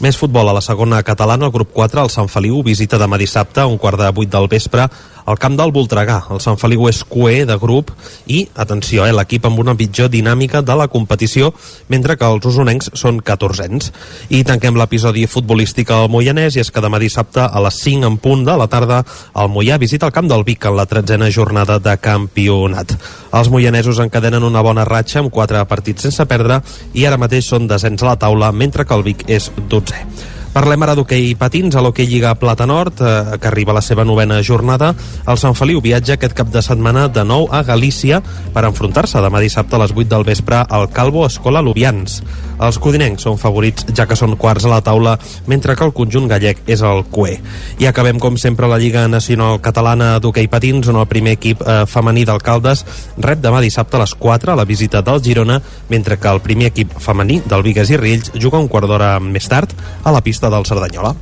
Més 0.00 0.16
futbol 0.16 0.48
a 0.48 0.54
la 0.56 0.64
segona 0.64 1.02
catalana, 1.02 1.48
el 1.48 1.54
grup 1.54 1.74
4, 1.76 2.02
el 2.02 2.12
Sant 2.12 2.30
Feliu, 2.32 2.62
visita 2.64 3.00
demà 3.00 3.18
dissabte 3.20 3.62
a 3.62 3.68
un 3.68 3.78
quart 3.80 4.00
de 4.00 4.10
vuit 4.16 4.32
del 4.32 4.48
vespre 4.48 4.88
al 5.26 5.38
camp 5.42 5.58
del 5.58 5.72
Voltregà. 5.74 6.22
El 6.30 6.40
Sant 6.40 6.56
Feliu 6.60 6.86
és 6.88 7.02
cué 7.04 7.44
de 7.46 7.58
grup 7.60 7.90
i, 8.26 8.46
atenció, 8.54 9.04
eh, 9.06 9.12
l'equip 9.12 9.46
amb 9.46 9.58
una 9.60 9.76
pitjor 9.76 10.08
dinàmica 10.08 10.62
de 10.62 10.76
la 10.78 10.88
competició, 10.88 11.52
mentre 11.88 12.16
que 12.16 12.24
els 12.26 12.46
usonencs 12.46 12.92
són 12.94 13.20
14ens. 13.20 13.90
I 14.30 14.44
tanquem 14.46 14.78
l'episodi 14.78 15.26
futbolístic 15.26 15.90
al 15.90 16.08
Moianès, 16.08 16.56
i 16.56 16.62
és 16.62 16.70
que 16.70 16.82
demà 16.82 17.00
dissabte 17.02 17.42
a 17.44 17.62
les 17.66 17.82
5 17.82 18.06
en 18.06 18.16
punt 18.22 18.46
de 18.46 18.56
la 18.56 18.70
tarda 18.70 19.02
el 19.34 19.50
Moià 19.52 19.78
visita 19.78 20.06
el 20.06 20.14
camp 20.14 20.30
del 20.30 20.44
Vic 20.46 20.64
en 20.64 20.76
la 20.76 20.86
tretzena 20.86 21.30
jornada 21.30 21.78
de 21.82 21.96
campionat. 21.98 22.96
Els 23.36 23.50
moianesos 23.52 24.00
encadenen 24.00 24.46
una 24.46 24.62
bona 24.64 24.86
ratxa 24.88 25.20
amb 25.20 25.32
quatre 25.34 25.60
partits 25.68 26.06
sense 26.08 26.24
perdre 26.30 26.62
i 26.94 27.04
ara 27.04 27.20
mateix 27.20 27.50
són 27.50 27.68
descens 27.68 28.02
a 28.02 28.12
la 28.12 28.16
taula, 28.20 28.52
mentre 28.52 28.86
que 28.86 28.94
el 28.96 29.06
Vic 29.06 29.28
és 29.28 29.50
12è. 29.68 30.35
Parlem 30.56 30.86
ara 30.86 30.94
d'hoquei 30.96 31.34
patins 31.36 31.74
a 31.76 31.82
l'hoquei 31.84 32.06
Lliga 32.08 32.30
Plata 32.40 32.64
Nord, 32.64 33.02
eh, 33.04 33.36
que 33.36 33.48
arriba 33.50 33.74
a 33.74 33.76
la 33.76 33.82
seva 33.84 34.06
novena 34.08 34.38
jornada. 34.40 34.94
El 35.28 35.36
Sant 35.36 35.52
Feliu 35.52 35.82
viatja 35.84 36.14
aquest 36.14 36.32
cap 36.32 36.48
de 36.48 36.62
setmana 36.64 37.10
de 37.12 37.26
nou 37.28 37.44
a 37.52 37.60
Galícia 37.62 38.22
per 38.54 38.64
enfrontar-se 38.64 39.20
demà 39.20 39.42
dissabte 39.44 39.76
a 39.76 39.82
les 39.84 39.92
8 39.92 40.08
del 40.08 40.24
vespre 40.24 40.62
al 40.64 40.88
Calvo 40.88 41.26
Escola 41.26 41.60
Lubians. 41.60 42.22
Els 42.56 42.78
codinencs 42.80 43.26
són 43.26 43.36
favorits 43.36 43.84
ja 43.92 44.06
que 44.08 44.16
són 44.16 44.32
quarts 44.40 44.64
a 44.64 44.70
la 44.72 44.80
taula, 44.80 45.18
mentre 45.46 45.76
que 45.76 45.84
el 45.84 45.92
conjunt 45.92 46.24
gallec 46.30 46.62
és 46.64 46.80
el 46.80 47.04
cué. 47.12 47.36
I 47.76 47.90
acabem, 47.90 48.16
com 48.16 48.38
sempre, 48.40 48.64
la 48.64 48.80
Lliga 48.80 49.04
Nacional 49.12 49.60
Catalana 49.60 50.14
d'hoquei 50.24 50.48
patins, 50.48 50.88
on 50.88 50.96
el 50.96 51.10
primer 51.10 51.36
equip 51.36 51.60
eh, 51.60 51.82
femení 51.84 52.24
d'alcaldes 52.24 52.86
rep 53.18 53.44
demà 53.44 53.60
dissabte 53.60 54.00
a 54.00 54.04
les 54.06 54.16
4 54.16 54.54
a 54.54 54.56
la 54.56 54.64
visita 54.64 55.04
del 55.04 55.20
Girona, 55.20 55.60
mentre 55.92 56.16
que 56.16 56.32
el 56.32 56.40
primer 56.40 56.72
equip 56.72 56.96
femení 56.96 57.42
del 57.44 57.66
Vigues 57.66 57.92
i 57.92 58.00
Riells 58.00 58.32
juga 58.40 58.56
un 58.56 58.72
quart 58.72 58.88
d'hora 58.88 59.18
més 59.20 59.52
tard 59.52 59.76
a 60.02 60.16
la 60.16 60.24
pista 60.24 60.45
del 60.50 60.64
Cerdanyola. 60.64 61.14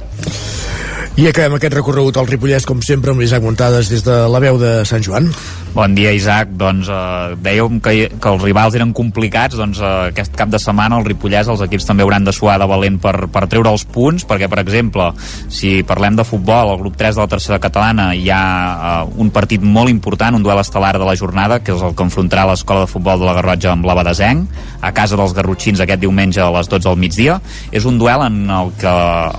I 1.14 1.28
acabem 1.30 1.52
aquest 1.54 1.76
recorregut 1.76 2.16
al 2.18 2.26
Ripollès, 2.26 2.64
com 2.66 2.80
sempre, 2.82 3.12
amb 3.12 3.22
l'Isaac 3.22 3.44
Montades 3.44 3.86
des 3.86 4.02
de 4.02 4.16
la 4.26 4.40
veu 4.42 4.56
de 4.58 4.80
Sant 4.82 5.04
Joan. 5.06 5.28
Bon 5.74 5.90
dia, 5.94 6.10
Isaac. 6.14 6.52
Doncs 6.54 6.86
eh, 6.90 7.34
dèiem 7.42 7.80
que, 7.82 7.92
que 8.18 8.30
els 8.30 8.42
rivals 8.42 8.74
eren 8.78 8.90
complicats, 8.94 9.54
doncs 9.58 9.78
eh, 9.78 9.92
aquest 10.12 10.34
cap 10.38 10.50
de 10.50 10.58
setmana 10.58 10.98
el 10.98 11.06
Ripollès, 11.06 11.46
els 11.50 11.62
equips 11.66 11.86
també 11.86 12.02
hauran 12.02 12.26
de 12.26 12.34
suar 12.34 12.56
de 12.62 12.66
valent 12.70 13.00
per, 13.02 13.28
per 13.30 13.44
treure 13.50 13.70
els 13.70 13.82
punts, 13.86 14.22
perquè, 14.26 14.46
per 14.50 14.58
exemple, 14.62 15.08
si 15.50 15.84
parlem 15.86 16.18
de 16.18 16.26
futbol, 16.26 16.70
al 16.70 16.78
grup 16.82 16.98
3 16.98 17.14
de 17.14 17.22
la 17.22 17.30
tercera 17.30 17.60
catalana 17.62 18.08
hi 18.14 18.26
ha 18.34 18.42
eh, 18.74 19.14
un 19.22 19.30
partit 19.34 19.62
molt 19.62 19.90
important, 19.90 20.34
un 20.34 20.46
duel 20.46 20.62
estel·lar 20.62 20.96
de 20.98 21.06
la 21.06 21.16
jornada, 21.18 21.58
que 21.62 21.74
és 21.74 21.82
el 21.82 21.94
que 21.94 22.06
enfrontarà 22.06 22.48
l'Escola 22.50 22.88
de 22.88 22.90
Futbol 22.90 23.22
de 23.22 23.30
la 23.30 23.34
Garrotxa 23.38 23.74
amb 23.74 23.90
la 23.90 23.98
Badesenc, 23.98 24.62
a 24.82 24.90
casa 24.94 25.18
dels 25.18 25.34
garrotxins 25.34 25.82
aquest 25.82 26.02
diumenge 26.02 26.42
a 26.42 26.50
les 26.54 26.70
12 26.70 26.86
del 26.86 27.02
migdia. 27.02 27.40
És 27.74 27.86
un 27.86 27.98
duel 28.02 28.26
en 28.26 28.42
el 28.50 28.74
que 28.78 28.94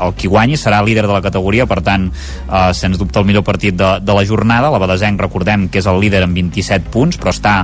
el 0.08 0.16
qui 0.20 0.32
guanyi 0.32 0.60
serà 0.60 0.80
líder 0.84 1.04
de 1.08 1.16
la 1.16 1.24
categoria, 1.24 1.65
per 1.70 1.82
tant, 1.86 2.10
eh, 2.12 2.74
sens 2.74 2.98
dubte 3.02 3.20
el 3.20 3.26
millor 3.30 3.44
partit 3.44 3.76
de, 3.76 3.96
de 4.02 4.14
la 4.18 4.26
jornada. 4.26 4.72
La 4.72 4.80
Badesenc, 4.82 5.20
recordem 5.22 5.68
que 5.70 5.80
és 5.82 5.88
el 5.92 6.00
líder 6.02 6.24
amb 6.26 6.36
27 6.38 6.90
punts, 6.94 7.18
però 7.22 7.34
està 7.34 7.56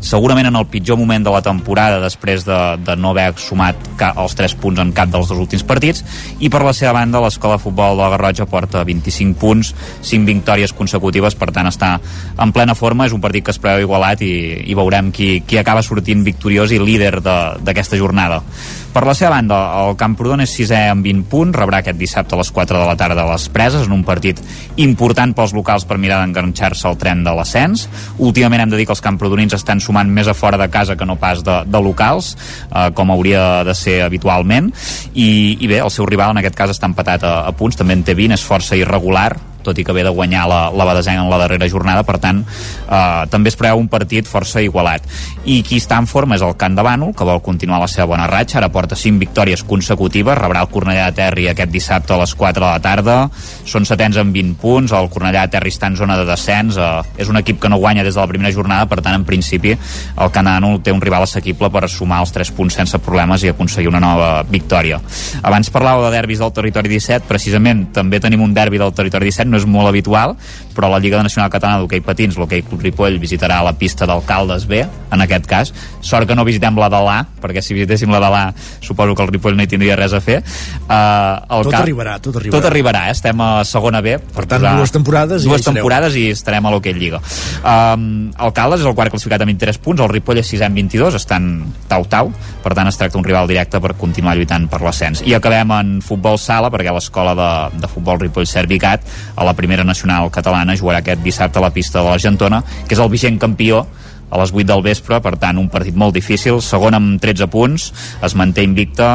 segurament 0.00 0.46
en 0.48 0.56
el 0.56 0.64
pitjor 0.72 0.96
moment 0.96 1.22
de 1.26 1.32
la 1.34 1.42
temporada 1.44 1.98
després 2.00 2.46
de, 2.46 2.56
de 2.80 2.94
no 2.96 3.10
haver 3.12 3.34
sumat 3.36 3.76
ca, 4.00 4.14
els 4.22 4.32
3 4.38 4.54
punts 4.62 4.80
en 4.80 4.94
cap 4.96 5.10
dels 5.12 5.28
dos 5.28 5.38
últims 5.42 5.64
partits. 5.68 6.00
I 6.40 6.48
per 6.48 6.62
la 6.64 6.72
seva 6.72 6.94
banda 6.96 7.20
l'Escola 7.20 7.58
de 7.58 7.64
Futbol 7.66 7.98
de 7.98 8.02
la 8.06 8.08
Garrotxa 8.14 8.46
porta 8.48 8.84
25 8.88 9.36
punts 9.40 9.74
5 10.08 10.24
victòries 10.24 10.72
consecutives, 10.72 11.36
per 11.36 11.50
tant 11.52 11.68
està 11.68 11.98
en 12.40 12.52
plena 12.56 12.74
forma, 12.74 13.04
és 13.06 13.12
un 13.12 13.20
partit 13.20 13.44
que 13.44 13.52
es 13.52 13.60
preveu 13.60 13.84
igualat 13.84 14.22
i, 14.24 14.32
i 14.72 14.74
veurem 14.78 15.12
qui, 15.12 15.42
qui 15.46 15.60
acaba 15.60 15.84
sortint 15.84 16.24
victoriós 16.24 16.72
i 16.72 16.80
líder 16.80 17.18
de- 17.20 17.38
d'aquesta 17.60 17.98
jornada 18.00 18.40
per 18.90 19.04
la 19.06 19.14
seva 19.14 19.36
banda, 19.36 19.58
el 19.84 19.96
Camprodon 19.98 20.42
és 20.44 20.52
sisè 20.54 20.80
amb 20.90 21.04
20 21.06 21.26
punts, 21.30 21.56
rebrà 21.56 21.80
aquest 21.80 21.98
dissabte 21.98 22.34
a 22.34 22.40
les 22.40 22.50
4 22.54 22.78
de 22.78 22.86
la 22.88 22.96
tarda 22.98 23.22
a 23.22 23.32
les 23.32 23.46
Preses, 23.52 23.86
en 23.86 23.94
un 23.94 24.02
partit 24.06 24.40
important 24.82 25.34
pels 25.36 25.54
locals 25.54 25.86
per 25.86 25.98
mirar 26.02 26.20
d'enganxar-se 26.20 26.88
al 26.88 26.98
tren 26.98 27.24
de 27.26 27.34
l'ascens. 27.36 27.86
Últimament 28.18 28.64
hem 28.64 28.72
de 28.74 28.80
dir 28.80 28.88
que 28.88 28.94
els 28.96 29.04
camprodonins 29.04 29.54
estan 29.54 29.82
sumant 29.82 30.10
més 30.10 30.30
a 30.30 30.34
fora 30.34 30.58
de 30.60 30.70
casa 30.72 30.96
que 30.98 31.06
no 31.06 31.18
pas 31.20 31.44
de, 31.46 31.60
de 31.66 31.82
locals, 31.84 32.32
eh, 32.70 32.88
com 32.96 33.14
hauria 33.14 33.62
de 33.66 33.76
ser 33.78 34.00
habitualment, 34.06 34.72
i, 35.14 35.30
i 35.60 35.70
bé, 35.70 35.78
el 35.84 35.94
seu 35.94 36.08
rival 36.08 36.34
en 36.34 36.42
aquest 36.42 36.58
cas 36.58 36.74
està 36.74 36.90
empatat 36.90 37.26
a, 37.26 37.36
a 37.46 37.54
punts, 37.56 37.78
també 37.78 37.98
en 37.98 38.04
té 38.06 38.18
20, 38.18 38.38
és 38.38 38.46
força 38.46 38.78
irregular, 38.78 39.32
tot 39.64 39.78
i 39.78 39.84
que 39.84 39.94
ve 39.96 40.04
de 40.06 40.12
guanyar 40.14 40.46
la, 40.50 40.60
la 40.74 40.86
Badesenc 40.88 41.20
en 41.22 41.30
la 41.30 41.38
darrera 41.40 41.68
jornada, 41.68 42.04
per 42.06 42.18
tant, 42.22 42.42
eh, 42.42 43.26
també 43.30 43.52
es 43.52 43.58
preveu 43.58 43.80
un 43.80 43.88
partit 43.92 44.28
força 44.28 44.62
igualat. 44.62 45.06
I 45.44 45.60
qui 45.66 45.80
està 45.80 45.98
en 46.00 46.08
forma 46.10 46.36
és 46.36 46.44
el 46.46 46.56
Camp 46.60 46.76
de 46.76 46.84
Bànol, 46.86 47.14
que 47.16 47.26
vol 47.26 47.42
continuar 47.44 47.80
la 47.82 47.88
seva 47.90 48.08
bona 48.12 48.28
ratxa, 48.30 48.58
ara 48.60 48.70
porta 48.72 48.98
5 48.98 49.20
victòries 49.20 49.64
consecutives, 49.66 50.38
rebrà 50.38 50.64
el 50.64 50.72
Cornellà 50.72 51.10
de 51.10 51.18
Terri 51.20 51.48
aquest 51.50 51.72
dissabte 51.72 52.14
a 52.14 52.20
les 52.20 52.34
4 52.34 52.60
de 52.60 52.66
la 52.66 52.80
tarda, 52.84 53.18
són 53.64 53.86
setens 53.88 54.18
amb 54.20 54.34
20 54.34 54.56
punts, 54.60 54.94
el 54.96 55.10
Cornellà 55.12 55.46
de 55.46 55.54
Terri 55.56 55.72
està 55.72 55.90
en 55.90 55.98
zona 55.98 56.18
de 56.20 56.26
descens, 56.28 56.76
eh, 56.76 56.90
és 57.20 57.28
un 57.28 57.40
equip 57.40 57.60
que 57.60 57.68
no 57.72 57.80
guanya 57.80 58.04
des 58.06 58.14
de 58.14 58.20
la 58.20 58.28
primera 58.30 58.52
jornada, 58.52 58.88
per 58.90 59.00
tant, 59.00 59.16
en 59.16 59.24
principi, 59.24 59.74
el 59.74 60.30
Camp 60.30 60.46
de 60.46 60.56
Bànol 60.56 60.80
té 60.84 60.92
un 60.92 61.00
rival 61.02 61.26
assequible 61.26 61.70
per 61.70 61.88
sumar 61.88 62.20
els 62.24 62.32
3 62.32 62.52
punts 62.56 62.76
sense 62.80 62.98
problemes 63.02 63.44
i 63.44 63.50
aconseguir 63.52 63.90
una 63.90 64.00
nova 64.02 64.30
victòria. 64.48 65.00
Abans 65.42 65.70
parlàveu 65.72 66.06
de 66.06 66.14
derbis 66.14 66.40
del 66.42 66.52
territori 66.56 66.92
17, 66.92 67.26
precisament 67.28 67.86
també 67.96 68.20
tenim 68.22 68.42
un 68.44 68.54
derbi 68.54 68.80
del 68.80 68.94
territori 68.96 69.30
17, 69.30 69.49
no 69.50 69.58
és 69.58 69.66
molt 69.66 69.90
habitual, 69.90 70.36
però 70.74 70.88
la 70.88 71.00
Lliga 71.02 71.20
Nacional 71.22 71.50
Catalana 71.52 71.82
d'Hockey 71.82 72.00
Patins, 72.06 72.38
l'Hockey 72.38 72.62
Club 72.62 72.80
Ripoll, 72.86 73.18
visitarà 73.20 73.58
la 73.66 73.72
pista 73.76 74.06
d'Alcaldes 74.08 74.66
B, 74.70 74.80
en 75.12 75.20
aquest 75.26 75.46
cas. 75.50 75.72
Sort 76.00 76.28
que 76.30 76.36
no 76.38 76.44
visitem 76.46 76.78
la 76.78 76.88
de 76.88 77.00
l'A, 77.04 77.18
perquè 77.42 77.60
si 77.60 77.74
visitéssim 77.76 78.10
la 78.14 78.20
de 78.22 78.30
l'A 78.32 78.44
suposo 78.80 79.14
que 79.18 79.22
el 79.26 79.32
Ripoll 79.34 79.56
no 79.58 79.66
hi 79.66 79.68
tindria 79.70 79.96
res 79.98 80.14
a 80.16 80.20
fer. 80.24 80.38
Uh, 80.86 81.42
el 81.58 81.66
Tot 81.66 81.72
Cal- 81.74 81.82
arribarà, 81.82 82.16
tot 82.22 82.36
arribarà. 82.38 82.56
Tot 82.56 82.70
arribarà, 82.70 83.02
eh? 83.08 83.16
estem 83.18 83.40
a 83.44 83.50
segona 83.68 84.00
B. 84.00 84.16
Per 84.34 84.46
tant, 84.46 84.64
dues 84.78 84.94
temporades 84.94 85.44
i 85.44 85.50
Dues 85.50 85.60
hi 85.60 85.64
sereu. 85.64 85.74
temporades 85.82 86.16
i 86.16 86.24
estarem 86.30 86.64
a 86.66 86.72
l'Hockey 86.72 86.94
Lliga. 86.96 87.20
Um, 87.64 88.30
el 88.38 88.52
Caldes 88.56 88.80
és 88.80 88.86
el 88.88 88.94
quart 88.96 89.12
classificat 89.12 89.42
amb 89.44 89.52
23 89.52 89.78
punts, 89.82 90.00
el 90.04 90.08
Ripoll 90.14 90.40
és 90.40 90.48
6 90.54 90.64
amb 90.66 90.78
22, 90.80 91.18
estan 91.18 91.50
tau-tau, 91.90 92.30
per 92.64 92.72
tant 92.78 92.88
es 92.88 92.96
tracta 92.96 93.18
d'un 93.18 93.26
rival 93.26 93.48
directe 93.50 93.80
per 93.82 93.94
continuar 93.98 94.36
lluitant 94.38 94.68
per 94.70 94.80
l'ascens. 94.84 95.22
I 95.26 95.34
acabem 95.36 95.74
en 95.76 95.92
futbol 96.04 96.38
sala, 96.40 96.70
perquè 96.72 96.92
l'escola 96.94 97.34
de, 97.36 97.50
de 97.82 97.90
futbol 97.90 98.20
Ripoll 98.22 98.46
Servicat, 98.48 99.04
a 99.40 99.44
la 99.48 99.56
primera 99.56 99.84
nacional 99.88 100.28
catalana, 100.30 100.76
jugarà 100.76 101.00
aquest 101.00 101.24
dissabte 101.24 101.58
a 101.58 101.64
la 101.64 101.72
pista 101.72 102.02
de 102.02 102.10
l'Argentona, 102.10 102.60
que 102.84 102.92
és 102.92 103.00
el 103.00 103.08
vigent 103.08 103.40
campió 103.40 103.86
a 104.30 104.40
les 104.40 104.54
8 104.54 104.66
del 104.70 104.84
vespre, 104.86 105.20
per 105.20 105.36
tant 105.40 105.58
un 105.58 105.68
partit 105.68 105.96
molt 105.96 106.14
difícil, 106.14 106.60
segon 106.62 106.96
amb 106.96 107.20
13 107.20 107.50
punts 107.50 107.90
es 108.24 108.36
manté 108.38 108.64
invicta 108.66 109.10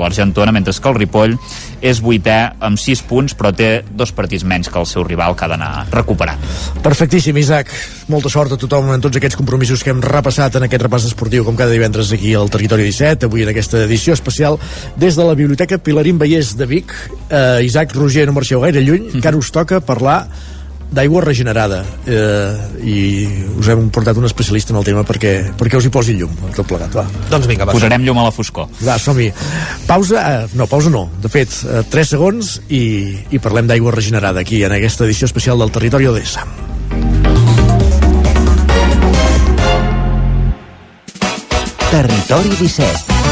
l'Argentona 0.00 0.54
mentre 0.54 0.70
que 0.70 0.88
el 0.88 0.96
Ripoll 0.96 1.34
és 1.82 1.98
vuitè 2.00 2.38
amb 2.62 2.78
6 2.78 3.02
punts 3.08 3.34
però 3.36 3.50
té 3.56 3.82
dos 3.90 4.12
partits 4.16 4.44
menys 4.46 4.70
que 4.70 4.78
el 4.78 4.86
seu 4.86 5.04
rival 5.04 5.34
que 5.36 5.44
ha 5.44 5.50
d'anar 5.50 5.72
recuperant 5.90 6.38
Perfectíssim, 6.84 7.36
Isaac. 7.36 7.72
Molta 8.10 8.30
sort 8.32 8.54
a 8.54 8.58
tothom 8.60 8.88
en 8.94 9.02
tots 9.02 9.18
aquests 9.18 9.36
compromisos 9.38 9.82
que 9.84 9.92
hem 9.92 10.00
repassat 10.02 10.56
en 10.58 10.66
aquest 10.66 10.84
repàs 10.86 11.06
esportiu, 11.08 11.44
com 11.46 11.58
cada 11.58 11.72
divendres 11.74 12.12
aquí 12.14 12.32
al 12.34 12.50
Territori 12.52 12.86
17, 12.88 13.28
avui 13.28 13.44
en 13.44 13.52
aquesta 13.52 13.82
edició 13.84 14.16
especial 14.16 14.58
des 14.96 15.18
de 15.18 15.26
la 15.26 15.36
Biblioteca 15.38 15.78
Pilarín 15.78 16.18
Vallès 16.20 16.54
de 16.58 16.66
Vic. 16.66 16.94
Eh, 17.28 17.66
Isaac, 17.66 17.94
Roger, 17.96 18.26
no 18.28 18.36
marxeu 18.38 18.62
gaire 18.64 18.82
lluny, 18.84 19.20
que 19.20 19.28
ara 19.28 19.38
us 19.38 19.52
toca 19.52 19.82
parlar 19.84 20.24
d'aigua 20.90 21.22
regenerada 21.24 21.82
eh, 22.06 22.56
i 22.82 22.96
us 23.60 23.68
hem 23.70 23.86
portat 23.94 24.18
un 24.18 24.26
especialista 24.26 24.74
en 24.74 24.80
el 24.80 24.86
tema 24.86 25.04
perquè, 25.06 25.34
perquè 25.58 25.78
us 25.78 25.86
hi 25.86 25.92
posi 25.94 26.16
llum 26.18 26.34
tot 26.56 26.66
plegat, 26.66 26.94
va. 26.96 27.06
Doncs 27.30 27.46
vinga, 27.50 27.68
va. 27.68 27.76
posarem 27.76 28.02
llum 28.06 28.18
a 28.18 28.26
la 28.26 28.34
foscor 28.34 28.66
Va, 28.82 28.98
som-hi. 28.98 29.30
Pausa, 29.86 30.24
eh, 30.24 30.48
no, 30.58 30.66
pausa 30.70 30.90
no. 30.90 31.06
De 31.22 31.30
fet, 31.30 31.54
eh, 31.66 31.84
3 31.90 32.14
segons 32.16 32.56
i, 32.68 32.82
i 33.30 33.38
parlem 33.42 33.70
d'aigua 33.70 33.94
regenerada 33.94 34.42
aquí 34.42 34.64
en 34.66 34.74
aquesta 34.74 35.06
edició 35.06 35.30
especial 35.30 35.62
del 35.62 35.70
Territori 35.74 36.10
Odessa. 36.10 36.46
Territori 41.90 42.56
17. 42.60 43.29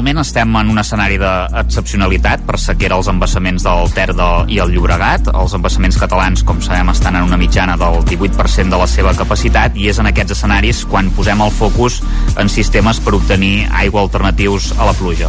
Actualment 0.00 0.22
estem 0.22 0.54
en 0.56 0.70
un 0.72 0.80
escenari 0.80 1.18
d'excepcionalitat 1.20 2.46
per 2.48 2.56
sequera 2.62 2.96
als 2.96 3.10
embassaments 3.12 3.66
del 3.66 3.92
Ter 3.92 4.06
de, 4.16 4.28
i 4.48 4.56
el 4.64 4.72
Llobregat. 4.72 5.28
Els 5.28 5.58
embassaments 5.58 6.00
catalans, 6.00 6.40
com 6.40 6.64
sabem, 6.64 6.88
estan 6.88 7.20
en 7.20 7.28
una 7.28 7.36
mitjana 7.36 7.76
del 7.76 8.00
18% 8.08 8.72
de 8.72 8.80
la 8.80 8.88
seva 8.88 9.12
capacitat 9.20 9.76
i 9.76 9.92
és 9.92 10.00
en 10.00 10.08
aquests 10.08 10.38
escenaris 10.38 10.86
quan 10.88 11.12
posem 11.12 11.44
el 11.44 11.52
focus 11.52 12.00
en 12.40 12.48
sistemes 12.48 13.04
per 13.04 13.18
obtenir 13.20 13.66
aigua 13.84 14.08
alternatius 14.08 14.72
a 14.78 14.88
la 14.88 14.96
pluja. 14.96 15.28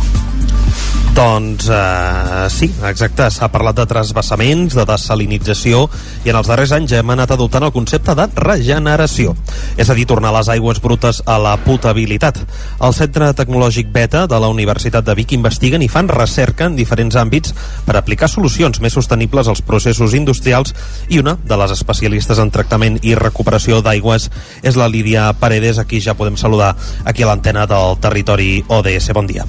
Doncs 1.11 1.67
eh, 1.67 2.47
sí, 2.47 2.69
exacte, 2.87 3.25
s'ha 3.35 3.49
parlat 3.51 3.75
de 3.75 3.83
trasbassaments, 3.83 4.77
de 4.77 4.85
desalinització 4.87 5.81
i 6.23 6.31
en 6.31 6.37
els 6.39 6.47
darrers 6.47 6.71
anys 6.77 6.93
hem 6.95 7.09
anat 7.11 7.33
adoptant 7.35 7.65
el 7.67 7.73
concepte 7.75 8.13
de 8.15 8.27
regeneració, 8.39 9.33
és 9.75 9.91
a 9.91 9.97
dir, 9.97 10.05
tornar 10.07 10.31
les 10.31 10.47
aigües 10.53 10.79
brutes 10.79 11.19
a 11.27 11.35
la 11.43 11.57
potabilitat. 11.65 12.39
El 12.79 12.95
Centre 12.95 13.27
Tecnològic 13.35 13.91
Beta 13.91 14.23
de 14.31 14.39
la 14.39 14.47
Universitat 14.53 15.03
de 15.03 15.15
Vic 15.19 15.33
investiguen 15.35 15.83
i 15.83 15.89
fan 15.91 16.07
recerca 16.07 16.69
en 16.71 16.77
diferents 16.79 17.19
àmbits 17.19 17.51
per 17.83 17.97
aplicar 17.99 18.31
solucions 18.31 18.79
més 18.79 18.95
sostenibles 18.95 19.51
als 19.51 19.63
processos 19.67 20.15
industrials 20.15 20.71
i 21.09 21.19
una 21.19 21.35
de 21.43 21.59
les 21.59 21.75
especialistes 21.75 22.39
en 22.39 22.53
tractament 22.55 23.01
i 23.03 23.17
recuperació 23.19 23.81
d'aigües 23.83 24.29
és 24.63 24.79
la 24.79 24.87
Lídia 24.87 25.27
Paredes, 25.35 25.75
aquí 25.83 25.99
ja 25.99 26.15
podem 26.15 26.39
saludar 26.39 26.71
aquí 27.03 27.27
a 27.27 27.33
l'antena 27.33 27.67
del 27.67 27.99
territori 27.99 28.63
ODS. 28.69 29.11
Bon 29.11 29.27
dia. 29.27 29.43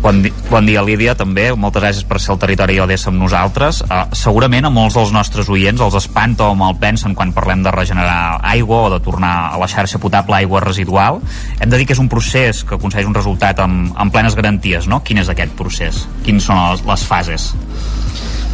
Bon, 0.00 0.22
di 0.24 0.32
bon 0.48 0.64
dia, 0.64 0.80
Lídia, 0.80 1.12
també. 1.12 1.50
Moltes 1.52 1.82
gràcies 1.82 2.06
per 2.08 2.16
ser 2.24 2.32
al 2.32 2.38
territori 2.40 2.78
ODS 2.80 3.10
amb 3.10 3.20
nosaltres. 3.20 3.82
Uh, 3.84 4.06
segurament 4.16 4.64
a 4.64 4.70
molts 4.72 4.96
dels 4.96 5.12
nostres 5.12 5.50
oients 5.52 5.82
els 5.84 5.98
espanta 5.98 6.46
o 6.48 6.54
mal 6.56 6.78
pensen 6.80 7.12
quan 7.14 7.34
parlem 7.36 7.60
de 7.66 7.74
regenerar 7.74 8.40
aigua 8.40 8.86
o 8.86 8.90
de 8.94 9.00
tornar 9.04 9.34
a 9.52 9.60
la 9.60 9.68
xarxa 9.68 10.00
potable 10.00 10.38
aigua 10.38 10.64
residual. 10.64 11.20
Hem 11.60 11.68
de 11.68 11.76
dir 11.76 11.84
que 11.84 11.92
és 11.92 12.00
un 12.00 12.08
procés 12.08 12.64
que 12.64 12.78
aconsegueix 12.78 13.10
un 13.10 13.18
resultat 13.18 13.60
amb, 13.60 13.92
amb 13.92 14.14
plenes 14.14 14.38
garanties, 14.38 14.88
no? 14.88 15.02
Quin 15.04 15.20
és 15.20 15.28
aquest 15.28 15.52
procés? 15.60 16.06
Quines 16.24 16.48
són 16.48 16.64
les, 16.70 16.86
les 16.88 17.04
fases? 17.04 17.50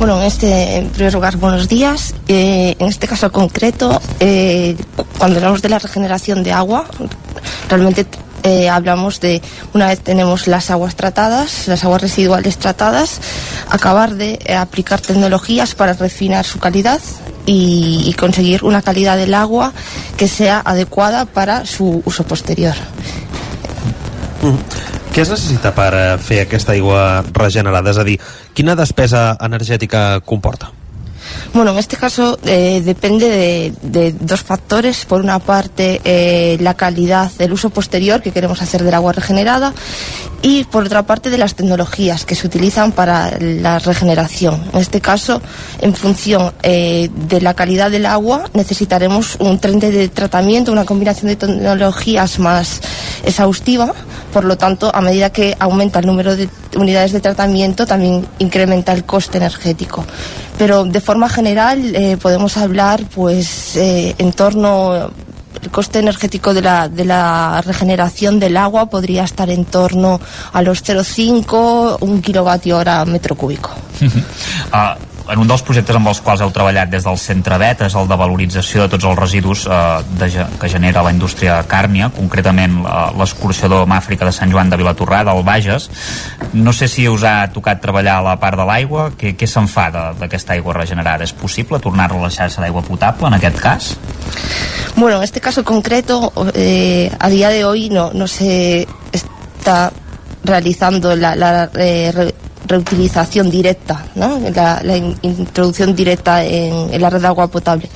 Bueno, 0.00 0.18
en 0.20 0.26
este, 0.26 0.50
en 0.78 0.90
primer 0.90 1.14
lugar, 1.14 1.36
buenos 1.36 1.68
días. 1.68 2.12
Eh, 2.26 2.74
en 2.76 2.88
este 2.88 3.06
caso 3.06 3.30
concreto, 3.30 4.02
eh, 4.18 4.76
cuando 5.16 5.38
hablamos 5.38 5.62
de 5.62 5.68
la 5.68 5.78
regeneración 5.78 6.42
de 6.42 6.52
agua, 6.52 6.84
realmente 7.70 8.04
eh, 8.46 8.70
hablamos 8.70 9.20
de, 9.20 9.42
una 9.74 9.88
vez 9.88 10.00
tenemos 10.00 10.46
las 10.46 10.70
aguas 10.70 10.94
tratadas, 10.94 11.66
las 11.66 11.82
aguas 11.84 12.00
residuales 12.00 12.58
tratadas, 12.58 13.20
acabar 13.70 14.14
de 14.14 14.38
eh, 14.44 14.54
aplicar 14.54 15.00
tecnologías 15.00 15.74
para 15.74 15.94
refinar 15.94 16.44
su 16.44 16.60
calidad 16.60 17.00
y, 17.44 18.04
y 18.06 18.12
conseguir 18.14 18.62
una 18.62 18.82
calidad 18.82 19.16
del 19.16 19.34
agua 19.34 19.72
que 20.16 20.28
sea 20.28 20.62
adecuada 20.64 21.24
para 21.24 21.66
su 21.66 22.02
uso 22.04 22.22
posterior. 22.24 22.74
Què 25.16 25.22
es 25.24 25.30
necessita 25.32 25.72
per 25.74 25.90
eh, 25.96 26.02
fer 26.20 26.42
aquesta 26.44 26.74
aigua 26.76 27.24
regenerada? 27.34 27.90
És 27.90 27.98
a 27.98 28.04
dir, 28.04 28.18
quina 28.54 28.76
despesa 28.76 29.30
energètica 29.42 30.20
comporta? 30.20 30.68
Bueno, 31.54 31.72
en 31.72 31.78
este 31.78 31.96
caso 31.96 32.38
eh, 32.44 32.82
depende 32.84 33.72
de, 33.82 34.12
dos 34.12 34.42
factores. 34.42 35.04
Por 35.04 35.20
una 35.20 35.38
parte, 35.38 36.00
eh, 36.04 36.56
la 36.60 36.74
calidad 36.74 37.30
del 37.32 37.52
uso 37.52 37.70
posterior 37.70 38.22
que 38.22 38.30
queremos 38.30 38.62
hacer 38.62 38.82
del 38.82 38.94
agua 38.94 39.12
regenerada 39.12 39.72
y 40.42 40.64
por 40.64 40.84
otra 40.84 41.04
parte 41.04 41.30
de 41.30 41.38
las 41.38 41.54
tecnologías 41.54 42.24
que 42.24 42.34
se 42.34 42.46
utilizan 42.46 42.92
para 42.92 43.36
la 43.40 43.78
regeneración. 43.78 44.62
En 44.72 44.80
este 44.80 45.00
caso, 45.00 45.40
en 45.80 45.94
función 45.94 46.52
eh, 46.62 47.10
de 47.28 47.40
la 47.40 47.54
calidad 47.54 47.90
del 47.90 48.06
agua, 48.06 48.44
necesitaremos 48.52 49.36
un 49.40 49.58
tren 49.58 49.80
de 49.80 50.08
tratamiento, 50.08 50.72
una 50.72 50.84
combinación 50.84 51.28
de 51.28 51.36
tecnologías 51.36 52.38
más 52.38 52.80
exhaustiva. 53.24 53.92
Por 54.32 54.44
lo 54.44 54.56
tanto, 54.56 54.94
a 54.94 55.00
medida 55.00 55.30
que 55.30 55.56
aumenta 55.58 56.00
el 56.00 56.06
número 56.06 56.36
de 56.36 56.48
unidades 56.76 57.12
de 57.12 57.20
tratamiento, 57.20 57.86
también 57.86 58.26
incrementa 58.38 58.92
el 58.92 59.04
coste 59.04 59.38
energético. 59.38 60.04
Pero 60.58 60.84
de 60.84 61.00
forma 61.00 61.28
general 61.28 61.94
eh, 61.94 62.16
podemos 62.16 62.56
hablar, 62.56 63.04
pues, 63.14 63.76
eh, 63.76 64.14
en 64.18 64.32
torno 64.32 65.10
el 65.62 65.70
coste 65.70 65.98
energético 65.98 66.54
de 66.54 66.62
la, 66.62 66.88
de 66.88 67.04
la 67.04 67.62
regeneración 67.62 68.38
del 68.38 68.56
agua 68.56 68.90
podría 68.90 69.24
estar 69.24 69.50
en 69.50 69.64
torno 69.64 70.20
a 70.52 70.62
los 70.62 70.84
0,5 70.84 71.98
un 72.00 72.22
kilovatio 72.22 72.78
hora 72.78 73.04
metro 73.04 73.34
cúbico. 73.34 73.70
Uh, 74.00 74.98
en 75.28 75.42
un 75.42 75.48
dels 75.48 75.62
projectes 75.66 75.96
amb 75.98 76.10
els 76.10 76.20
quals 76.24 76.42
heu 76.44 76.52
treballat 76.54 76.90
des 76.90 77.04
del 77.06 77.18
Centre 77.18 77.58
BET 77.58 77.82
és 77.86 77.96
el 77.98 78.08
de 78.08 78.18
valorització 78.18 78.84
de 78.84 78.92
tots 78.94 79.06
els 79.08 79.18
residus 79.18 79.64
uh, 79.66 80.00
de, 80.20 80.28
que 80.60 80.70
genera 80.70 81.02
la 81.02 81.12
indústria 81.14 81.58
càrnia, 81.68 82.10
concretament 82.14 82.78
uh, 82.82 83.10
l'escorxador 83.18 83.86
Màfrica 83.90 84.28
de 84.28 84.34
Sant 84.34 84.52
Joan 84.52 84.70
de 84.70 84.78
Vilatorrada, 84.80 85.34
al 85.34 85.44
Bages. 85.46 85.88
No 86.54 86.74
sé 86.76 86.88
si 86.88 87.08
us 87.08 87.26
ha 87.26 87.50
tocat 87.54 87.82
treballar 87.82 88.20
la 88.24 88.36
part 88.40 88.58
de 88.58 88.66
l'aigua. 88.68 89.10
Què, 89.18 89.34
què 89.38 89.50
se'n 89.50 89.68
fa 89.70 89.88
d'aquesta 89.90 90.54
aigua 90.56 90.76
regenerada? 90.78 91.26
És 91.26 91.34
possible 91.36 91.80
tornar-la 91.82 92.22
a 92.22 92.28
la 92.28 92.32
xarxa 92.32 92.62
d'aigua 92.62 92.84
potable 92.86 93.30
en 93.30 93.38
aquest 93.38 93.60
cas? 93.62 93.92
Bueno, 94.96 95.18
en 95.18 95.24
este 95.24 95.40
caso 95.40 95.64
concreto, 95.64 96.32
eh, 96.54 97.10
a 97.18 97.28
día 97.28 97.50
de 97.50 97.64
hoy 97.64 97.90
no, 97.90 98.12
no 98.14 98.26
se 98.26 98.86
está 99.12 99.92
realizando 100.44 101.14
la, 101.16 101.34
la, 101.36 101.70
eh, 101.74 102.32
reutilización 102.66 103.50
directa, 103.50 104.04
¿no? 104.14 104.38
la, 104.54 104.80
la 104.82 104.96
in- 104.96 105.16
introducción 105.22 105.94
directa 105.94 106.44
en, 106.44 107.00
la 107.00 107.10
red 107.10 107.20
de 107.20 107.26
agua 107.26 107.46
potable. 107.48 107.88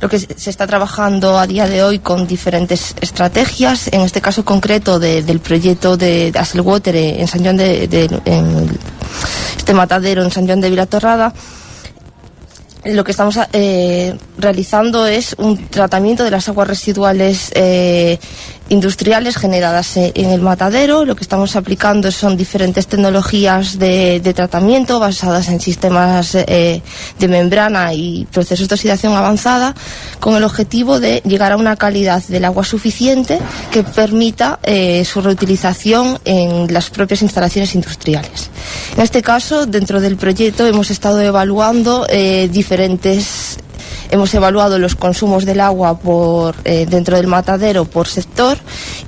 Lo 0.00 0.08
que 0.08 0.18
se 0.18 0.50
está 0.50 0.66
trabajando 0.66 1.38
a 1.38 1.46
día 1.46 1.66
de 1.68 1.82
hoy 1.84 2.00
con 2.00 2.26
diferentes 2.26 2.94
estrategias, 3.00 3.88
en 3.92 4.00
este 4.00 4.20
caso 4.20 4.44
concreto 4.44 4.98
de- 4.98 5.22
del 5.22 5.38
proyecto 5.40 5.96
de, 5.96 6.32
de 6.32 6.38
Asselwater 6.38 6.96
en 6.96 7.28
San 7.28 7.42
Juan 7.42 7.56
de, 7.56 7.86
de- 7.86 8.20
este 9.56 9.74
matadero 9.74 10.22
en 10.24 10.30
San 10.30 10.46
Juan 10.46 10.60
de 10.60 10.70
Vilatorrada, 10.70 11.32
lo 12.84 13.04
que 13.04 13.12
estamos 13.12 13.38
eh, 13.52 14.16
realizando 14.38 15.06
es 15.06 15.34
un 15.38 15.68
tratamiento 15.68 16.24
de 16.24 16.30
las 16.30 16.48
aguas 16.48 16.68
residuales 16.68 17.50
eh, 17.54 18.18
industriales 18.72 19.36
generadas 19.36 19.96
eh, 19.96 20.12
en 20.14 20.30
el 20.30 20.40
matadero. 20.40 21.04
Lo 21.04 21.14
que 21.14 21.22
estamos 21.22 21.56
aplicando 21.56 22.10
son 22.10 22.36
diferentes 22.36 22.86
tecnologías 22.86 23.78
de, 23.78 24.20
tratamiento 24.34 24.98
basadas 24.98 25.48
en 25.48 25.60
sistemas 25.60 26.34
eh, 26.34 26.80
de 27.18 27.28
membrana 27.28 27.92
y 27.92 28.26
procesos 28.32 28.68
de 28.68 28.74
oxidación 28.74 29.14
avanzada 29.14 29.74
con 30.20 30.36
el 30.36 30.44
objetivo 30.44 31.00
de 31.00 31.20
llegar 31.26 31.52
a 31.52 31.56
una 31.58 31.76
calidad 31.76 32.22
del 32.28 32.46
agua 32.46 32.64
suficiente 32.64 33.38
que 33.70 33.82
permita 33.82 34.58
eh, 34.62 35.04
su 35.04 35.20
reutilización 35.20 36.18
en 36.24 36.72
las 36.72 36.88
propias 36.88 37.20
instalaciones 37.20 37.74
industriales. 37.74 38.48
En 38.96 39.02
este 39.02 39.20
caso, 39.20 39.66
dentro 39.66 40.00
del 40.00 40.16
proyecto 40.16 40.66
hemos 40.66 40.90
estado 40.90 41.20
evaluando 41.20 42.06
eh, 42.08 42.48
diferentes 42.72 43.58
hemos 44.10 44.32
evaluado 44.32 44.78
los 44.78 44.94
consumos 44.94 45.44
del 45.44 45.60
agua 45.60 45.98
por 45.98 46.54
eh, 46.64 46.86
dentro 46.88 47.18
del 47.18 47.26
matadero 47.26 47.84
por 47.84 48.08
sector 48.08 48.56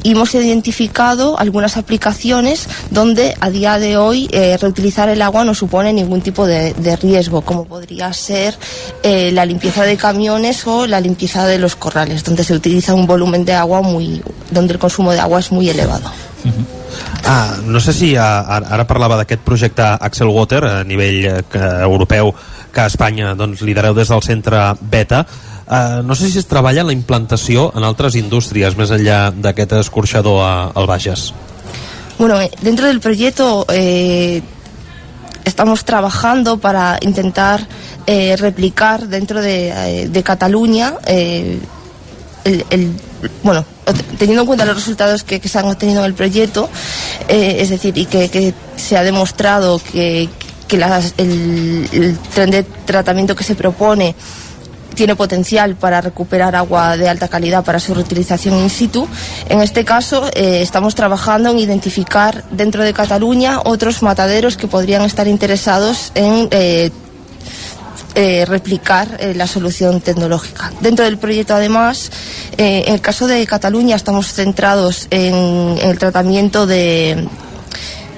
y 0.03 0.13
hemos 0.13 0.35
identificado 0.35 1.39
algunas 1.39 1.79
aplicaciones 1.79 2.69
donde 2.91 3.35
a 3.41 3.49
día 3.49 3.79
de 3.79 3.97
hoy 3.97 4.29
eh, 4.33 4.59
reutilizar 4.61 5.09
el 5.09 5.23
agua 5.23 5.45
no 5.45 5.55
supone 5.55 5.95
ningún 5.95 6.21
tipo 6.21 6.47
de, 6.47 6.75
de 6.75 6.97
riesgo, 6.97 7.41
como 7.41 7.65
podría 7.65 8.13
ser 8.13 8.55
eh, 9.03 9.33
la 9.33 9.47
limpieza 9.47 9.85
de 9.85 9.97
camiones 9.97 10.67
o 10.67 10.87
la 10.87 11.01
limpieza 11.01 11.47
de 11.47 11.59
los 11.59 11.75
corrales, 11.75 12.23
donde 12.23 12.45
se 12.45 12.53
utiliza 12.53 12.93
un 12.93 13.07
volumen 13.07 13.47
de 13.47 13.55
agua 13.55 13.81
muy, 13.81 14.23
donde 14.51 14.75
el 14.75 14.79
consumo 14.79 15.11
de 15.13 15.21
agua 15.21 15.41
es 15.41 15.51
muy 15.51 15.71
elevado. 15.71 16.11
Ah, 17.25 17.57
no 17.65 17.81
sé 17.81 17.95
si 17.95 18.17
ah, 18.17 18.45
ara 18.45 18.85
parlava 18.85 19.17
d'aquest 19.17 19.41
projecte 19.41 19.81
Axel 19.81 20.29
Water 20.29 20.65
a 20.69 20.75
nivell 20.85 21.25
eh, 21.25 21.41
europeu 21.81 22.35
que 22.75 22.83
a 22.83 22.91
Espanya 22.91 23.33
doncs, 23.39 23.63
lidereu 23.63 23.95
des 23.95 24.11
del 24.11 24.23
centre 24.27 24.59
Beta. 24.83 25.23
Uh, 25.65 26.03
no 26.05 26.13
sé 26.19 26.29
si 26.29 26.37
es 26.43 26.45
treballa 26.51 26.83
la 26.85 26.93
implantació 26.93 27.71
en 27.79 27.87
altres 27.89 28.19
indústries 28.21 28.75
més 28.77 28.91
enllà 28.93 29.31
d'aquest 29.33 29.73
escorxador 29.79 30.43
a, 30.45 30.55
al 30.77 30.87
Bages. 30.91 31.31
Bueno, 32.19 32.37
eh, 32.41 32.51
dentro 32.61 32.87
del 32.87 33.01
proyecto 33.01 33.65
eh, 33.73 34.43
estamos 35.45 35.85
trabajando 35.85 36.59
para 36.59 36.99
intentar 37.01 37.67
eh, 38.07 38.37
replicar 38.37 39.09
dentro 39.09 39.41
de, 39.41 39.71
eh, 40.03 40.09
de 40.09 40.23
Cataluña 40.23 40.95
eh, 41.07 41.59
el, 42.45 42.65
el- 42.71 42.93
bueno, 43.43 43.65
teniendo 44.19 44.43
en 44.43 44.47
cuenta 44.47 44.67
los 44.67 44.77
resultados 44.77 45.25
que, 45.25 45.41
que 45.41 45.49
se 45.49 45.59
han 45.59 45.65
obtenido 45.65 46.01
en 46.01 46.07
el 46.07 46.15
proyecto, 46.15 46.69
eh, 47.27 47.57
es 47.61 47.71
decir, 47.71 47.97
y 47.97 48.05
que, 48.05 48.29
que 48.29 48.53
se 48.77 48.99
ha 48.99 49.03
demostrado 49.03 49.81
que, 49.81 50.29
que 50.69 50.77
las- 50.79 51.15
el, 51.19 52.19
tren 52.35 52.51
de 52.51 52.63
tratamiento 52.63 53.35
que 53.35 53.45
se 53.45 53.55
propone 53.55 54.15
tiene 54.95 55.17
potencial 55.17 55.75
para 55.75 56.01
recuperar 56.01 56.55
agua 56.55 56.97
de 56.97 57.09
alta 57.09 57.27
calidad 57.29 57.65
para 57.65 57.81
su 57.81 57.95
reutilización 57.95 58.59
in 58.61 58.71
situ. 58.71 59.09
En 59.49 59.61
este 59.61 59.85
caso, 59.85 60.31
eh, 60.35 60.63
estamos 60.63 60.95
trabajando 60.95 61.51
en 61.51 61.59
identificar 61.59 62.45
dentro 62.51 62.85
de 62.85 62.93
Cataluña 62.93 63.61
otros 63.65 64.03
mataderos 64.03 64.57
que 64.57 64.69
podrían 64.69 65.03
estar 65.03 65.27
interesados 65.27 66.13
en 66.15 66.49
eh, 66.53 66.91
eh, 68.15 68.45
replicar 68.47 69.19
la 69.35 69.49
solución 69.49 70.01
tecnológica. 70.01 70.73
Dentro 70.81 71.05
del 71.05 71.19
proyecto, 71.19 71.55
además, 71.57 72.13
en 72.57 72.95
el 72.95 73.01
caso 73.01 73.27
de 73.27 73.45
Cataluña 73.45 73.97
estamos 73.97 74.33
centrados 74.33 75.09
en, 75.11 75.77
el 75.83 75.99
tratamiento 75.99 76.65
de 76.69 77.27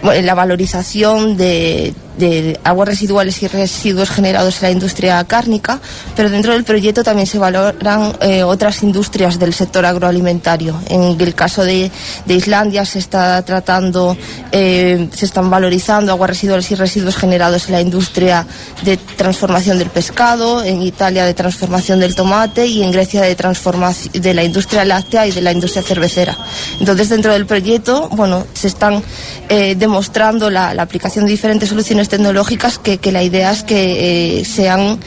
la 0.03 0.35
valorización 0.35 1.39
de, 1.39 1.95
de 2.19 2.59
aguas 2.65 2.89
residuales 2.89 3.43
y 3.43 3.49
residuos 3.49 4.11
generados 4.11 4.57
en 4.57 4.63
la 4.63 4.71
industria 4.71 5.23
cárnica, 5.25 5.81
pero 6.15 6.31
dentro 6.31 6.53
del 6.53 6.65
proyecto 6.65 7.03
también 7.03 7.27
se 7.27 7.39
valoran 7.39 8.17
eh, 8.21 8.43
otras 8.43 8.83
industrias 8.83 9.39
del 9.39 9.55
sector 9.55 9.85
agroalimentario. 9.85 10.79
En 10.89 11.21
el 11.21 11.35
caso 11.35 11.65
de, 11.65 11.91
de 12.25 12.35
Islandia 12.35 12.85
se 12.85 12.99
está 12.99 13.43
tratando, 13.43 14.17
eh, 14.53 15.09
se 15.15 15.27
están 15.27 15.51
valorizando 15.51 16.13
aguas 16.13 16.31
residuales 16.31 16.71
y 16.71 16.75
residuos 16.75 17.17
generados 17.17 17.67
en 17.67 17.73
la 17.73 17.81
industria 17.81 18.47
de 18.85 18.97
transformación 18.97 19.79
del 19.79 19.91
pescado, 19.91 20.63
en 20.63 20.83
Italia 20.83 21.25
de 21.25 21.35
transformación 21.35 22.01
del 22.01 22.15
tomate 22.15 22.67
y 22.67 22.83
en 22.83 22.93
Grecia 22.93 23.23
de 23.23 23.35
transformación 23.35 24.13
de 24.13 24.35
la 24.35 24.45
industria 24.45 24.85
láctea 24.85 25.27
y 25.27 25.33
de 25.33 25.41
la 25.41 25.53
industria 25.53 25.83
cervecera. 25.83 26.37
Entonces, 26.81 27.09
dentro 27.09 27.33
del 27.33 27.47
proyecto, 27.47 28.09
bueno, 28.11 28.47
se 28.55 28.69
están 28.69 29.03
eh, 29.49 29.75
demostrando 29.77 30.51
la, 30.51 30.75
la 30.75 30.83
aplicación 30.83 31.25
de 31.25 31.31
diferentes 31.31 31.69
soluciones 31.69 32.06
tecnológicas 32.09 32.79
que, 32.79 32.99
que 32.99 33.13
la 33.13 33.23
idea 33.23 33.51
es 33.53 33.63
que 33.63 34.41
eh, 34.41 34.45
sean 34.45 34.99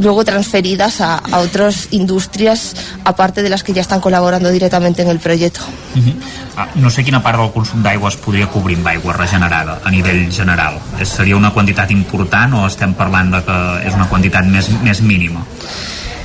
luego 0.00 0.24
transferidas 0.24 1.00
a, 1.00 1.16
a 1.18 1.38
otras 1.38 1.88
industrias 1.92 2.74
aparte 3.04 3.42
de 3.42 3.48
las 3.50 3.62
que 3.62 3.72
ya 3.72 3.80
están 3.80 4.00
colaborando 4.00 4.50
directamente 4.50 5.02
en 5.02 5.08
el 5.08 5.18
proyecto. 5.18 5.60
Ah, 6.56 6.68
No 6.74 6.90
sé 6.90 7.02
quina 7.04 7.22
part 7.22 7.38
del 7.38 7.50
consum 7.50 7.82
d'aigua 7.82 8.10
es 8.12 8.16
podria 8.16 8.46
cobrir 8.50 8.76
amb 8.78 8.86
aigua 8.92 9.14
regenerada 9.16 9.80
a 9.82 9.90
nivell 9.90 10.28
general. 10.30 10.78
És, 11.02 11.10
seria 11.10 11.36
una 11.36 11.50
quantitat 11.54 11.90
important 11.90 12.54
o 12.54 12.66
estem 12.68 12.94
parlant 12.94 13.32
de 13.34 13.42
que 13.46 13.58
és 13.88 13.94
una 13.94 14.06
quantitat 14.10 14.46
més, 14.46 14.70
més 14.82 15.02
mínima? 15.02 15.42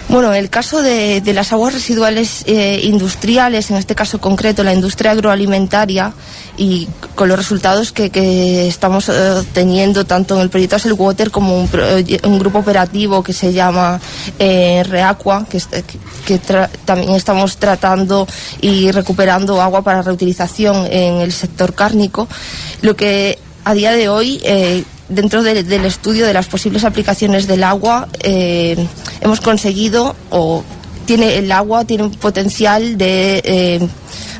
Bueno, 0.10 0.34
el 0.34 0.50
caso 0.50 0.82
de, 0.82 1.22
las 1.36 1.54
aguas 1.54 1.72
residuales 1.72 2.44
eh, 2.48 2.80
industriales, 2.84 3.70
en 3.70 3.78
este 3.78 3.94
caso 3.94 4.20
concreto 4.20 4.64
la 4.64 4.74
industria 4.74 5.12
agroalimentaria, 5.12 6.14
y 6.58 6.88
con 7.14 7.30
los 7.30 7.38
resultados 7.38 7.92
que, 7.92 8.68
estamos 8.68 9.08
eh, 9.10 9.14
teniendo 9.54 10.06
tanto 10.06 10.36
en 10.36 10.42
el 10.42 10.50
proyecto 10.50 10.78
Asel 10.78 10.94
Water 10.94 11.30
como 11.30 11.60
un, 11.60 11.70
proye- 11.70 12.20
un 12.26 12.40
grupo 12.40 12.58
operativo 12.58 13.22
que 13.22 13.34
se 13.34 13.54
llama 13.54 14.02
eh, 14.40 14.84
Reaqua, 14.84 15.46
que, 15.48 15.62
que- 16.26 16.40
también 16.86 17.12
estamos 17.16 17.58
tratando 17.58 18.28
y 18.62 18.90
recuperando 18.92 19.62
agua 19.62 19.84
para 19.84 20.02
reutilización 20.02 20.88
en 20.92 21.22
el 21.22 21.32
sector 21.32 21.76
cárnico, 21.76 22.28
lo 22.82 22.96
que 22.96 23.38
a 23.64 23.74
día 23.76 23.92
de 23.92 24.10
hoy 24.10 24.42
eh, 24.44 24.84
dentro 25.10 25.44
de- 25.44 25.64
del 25.64 25.86
estudio 25.86 26.26
de 26.26 26.34
las 26.34 26.48
posibles 26.48 26.84
aplicaciones 26.84 27.48
del 27.48 27.64
agua 27.64 28.08
eh, 28.22 28.78
hemos 29.22 29.42
conseguido 29.42 30.16
o 30.30 30.64
tiene 31.06 31.38
el 31.38 31.52
agua 31.52 31.86
tiene 31.86 32.04
un 32.04 32.12
potencial 32.12 32.98
de 32.98 33.42
eh, 33.44 33.80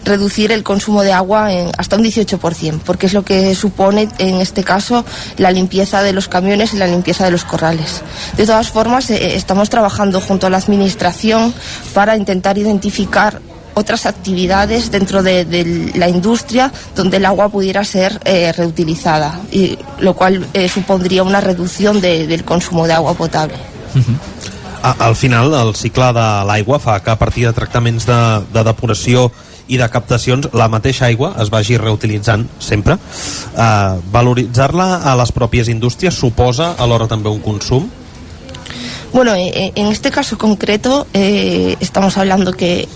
reducir 0.06 0.52
el 0.52 0.64
consumo 0.64 1.02
de 1.04 1.12
agua 1.12 1.50
hasta 1.78 1.96
un 1.98 2.04
18%, 2.04 2.80
porque 2.86 3.08
es 3.08 3.14
lo 3.14 3.26
que 3.26 3.54
supone 3.56 4.08
en 4.20 4.36
este 4.36 4.64
caso 4.64 5.04
la 5.38 5.52
limpieza 5.52 6.02
de 6.04 6.14
los 6.14 6.28
camiones 6.28 6.74
y 6.74 6.78
la 6.78 6.88
limpieza 6.88 7.26
de 7.26 7.32
los 7.32 7.44
corrales. 7.44 8.02
De 8.38 8.46
todas 8.46 8.70
formas, 8.70 9.10
eh, 9.10 9.36
estamos 9.36 9.70
trabajando 9.70 10.22
junto 10.22 10.48
a 10.48 10.50
la 10.50 10.58
Administración 10.58 11.54
para 11.94 12.16
intentar 12.16 12.58
identificar 12.58 13.42
otras 13.80 14.06
actividades 14.06 14.92
dentro 14.92 15.24
de, 15.24 15.46
de 15.46 15.92
la 15.96 16.08
industria 16.08 16.72
donde 16.96 17.18
el 17.18 17.26
agua 17.26 17.50
pudiera 17.50 17.84
ser 17.84 18.20
eh, 18.26 18.52
reutilizada, 18.52 19.40
y, 19.52 19.78
lo 20.00 20.14
cual 20.14 20.46
eh, 20.54 20.68
supondría 20.70 21.24
una 21.24 21.42
reducción 21.42 22.02
de- 22.02 22.28
del 22.28 22.44
consumo 22.44 22.86
de 22.86 22.94
agua 22.94 23.14
potable. 23.16 23.56
A, 24.84 24.92
al 25.08 25.16
final, 25.16 25.54
el 25.54 25.76
cicle 25.76 26.14
de 26.16 26.28
l'aigua 26.48 26.78
fa 26.80 27.00
que 27.04 27.12
a 27.12 27.18
partir 27.20 27.48
de 27.48 27.54
tractaments 27.54 28.06
de, 28.08 28.20
de 28.54 28.64
depuració 28.64 29.26
i 29.70 29.78
de 29.78 29.86
captacions, 29.92 30.48
la 30.56 30.70
mateixa 30.72 31.06
aigua 31.10 31.34
es 31.44 31.50
vagi 31.54 31.76
reutilitzant 31.78 32.48
sempre. 32.64 32.96
Uh, 33.54 34.00
valoritzar-la 34.14 35.02
a 35.04 35.18
les 35.20 35.34
pròpies 35.36 35.68
indústries 35.70 36.16
suposa 36.16 36.72
alhora 36.80 37.06
també 37.12 37.30
un 37.30 37.42
consum? 37.44 37.90
Bueno, 39.12 39.34
eh, 39.36 39.72
en 39.76 39.88
este 39.88 40.12
caso 40.12 40.38
concreto 40.38 41.08
eh, 41.14 41.76
estamos 41.82 42.18
hablando 42.18 42.54
que 42.54 42.88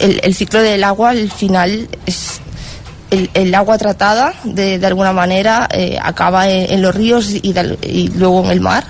el, 0.00 0.20
el 0.22 0.34
ciclo 0.34 0.60
del 0.62 0.84
agua 0.84 1.10
al 1.10 1.30
final 1.30 1.88
es 2.06 2.40
el, 3.10 3.30
el 3.34 3.54
agua 3.54 3.78
tratada 3.78 4.34
de, 4.44 4.78
de 4.78 4.86
alguna 4.86 5.12
manera 5.12 5.68
eh, 5.72 5.98
acaba 6.02 6.48
en, 6.48 6.82
los 6.82 6.94
ríos 6.94 7.30
y, 7.30 8.08
luego 8.14 8.44
en 8.44 8.50
el 8.50 8.60
mar. 8.60 8.84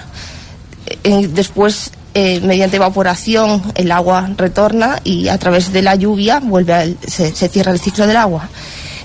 En- 1.04 1.34
después, 1.34 1.90
eh, 2.14 2.40
mediante 2.40 2.76
evaporación, 2.76 3.62
el 3.76 3.92
agua 3.92 4.28
retorna 4.36 5.00
y 5.04 5.28
a 5.28 5.38
través 5.38 5.72
de 5.72 5.82
la 5.82 5.94
lluvia 5.94 6.40
vuelve 6.40 6.96
se 7.06 7.30
cierra 7.48 7.72
el 7.72 7.78
ciclo 7.80 8.06
del 8.06 8.16
agua. 8.16 8.48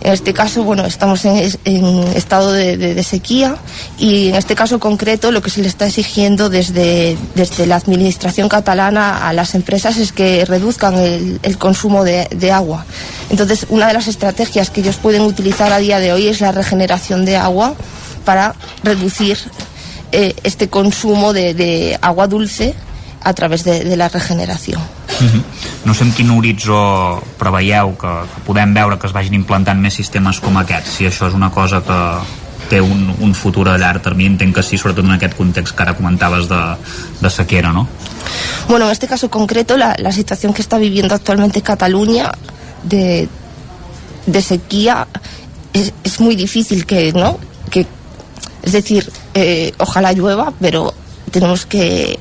En 0.04 0.12
este 0.12 0.34
caso, 0.34 0.64
bueno, 0.64 0.86
estamos 0.86 1.24
en, 1.24 1.38
es- 1.38 1.60
en 1.64 1.86
estado 2.16 2.52
de, 2.52 3.02
sequía 3.04 3.56
y 3.98 4.30
en 4.30 4.36
este 4.36 4.54
caso 4.54 4.78
concreto 4.80 5.32
lo 5.32 5.42
que 5.42 5.50
se 5.50 5.62
le 5.62 5.68
está 5.70 5.88
exigiendo 5.88 6.50
desde, 6.50 7.18
desde 7.36 7.66
la 7.66 7.78
administración 7.78 8.50
catalana 8.50 9.28
a 9.28 9.32
las 9.32 9.56
empresas 9.56 9.98
es 9.98 10.12
que 10.12 10.44
reduzcan 10.44 10.96
el, 10.98 11.58
consumo 11.58 12.04
de, 12.04 12.52
agua. 12.52 12.86
Entonces, 13.30 13.66
una 13.70 13.88
de 13.88 13.94
las 13.94 14.08
estrategias 14.08 14.70
que 14.70 14.82
ellos 14.82 14.98
pueden 14.98 15.22
utilizar 15.22 15.72
a 15.72 15.78
día 15.78 16.00
de 16.00 16.12
hoy 16.12 16.28
es 16.28 16.42
la 16.42 16.52
regeneración 16.52 17.24
de 17.24 17.38
agua 17.38 17.74
para 18.26 18.56
reducir 18.84 19.38
eh, 20.12 20.36
este 20.44 20.68
consumo 20.68 21.32
de, 21.32 21.98
agua 22.02 22.28
dulce 22.28 22.74
a 23.22 23.34
través 23.34 23.64
de 23.64 23.96
la 23.96 24.10
regeneración. 24.10 24.82
No 25.86 25.94
sé 25.94 26.06
en 26.06 26.14
quin 26.16 26.32
horitzó 26.32 27.22
preveieu 27.40 27.94
que, 28.00 28.14
que 28.34 28.46
podem 28.48 28.74
veure 28.76 28.98
que 29.00 29.08
es 29.08 29.14
vagin 29.16 29.36
implantant 29.38 29.80
més 29.82 29.96
sistemes 30.00 30.40
com 30.44 30.58
aquests, 30.60 30.98
si 30.98 31.08
això 31.08 31.30
és 31.30 31.38
una 31.38 31.52
cosa 31.52 31.82
que 31.84 32.00
té 32.70 32.80
un, 32.82 33.10
un 33.20 33.34
futur 33.36 33.68
a 33.70 33.78
llarg 33.78 34.02
termini, 34.04 34.34
entenc 34.34 34.56
que 34.56 34.64
sí, 34.64 34.80
sobretot 34.80 35.06
en 35.06 35.16
aquest 35.18 35.36
context 35.38 35.76
que 35.76 35.84
ara 35.84 35.96
comentaves 35.98 36.48
de, 36.50 36.62
de 37.22 37.30
sequera, 37.30 37.74
no? 37.76 37.88
Bueno, 38.68 38.86
en 38.86 38.92
este 38.92 39.08
caso 39.08 39.30
concreto, 39.30 39.78
la, 39.78 39.96
la 40.00 40.12
situación 40.12 40.54
que 40.54 40.62
está 40.62 40.78
viviendo 40.78 41.14
actualmente 41.14 41.62
Cataluña 41.62 42.32
de, 42.84 43.28
de 44.26 44.42
sequía 44.42 45.08
es, 45.74 45.94
es 46.04 46.20
muy 46.20 46.36
difícil 46.36 46.86
que, 46.86 47.12
¿no? 47.14 47.38
Que, 47.70 47.86
es 48.62 48.72
decir, 48.72 49.12
eh, 49.34 49.74
ojalá 49.78 50.14
llueva, 50.14 50.54
pero 50.60 50.94
tenemos 51.32 51.66
que, 51.66 52.18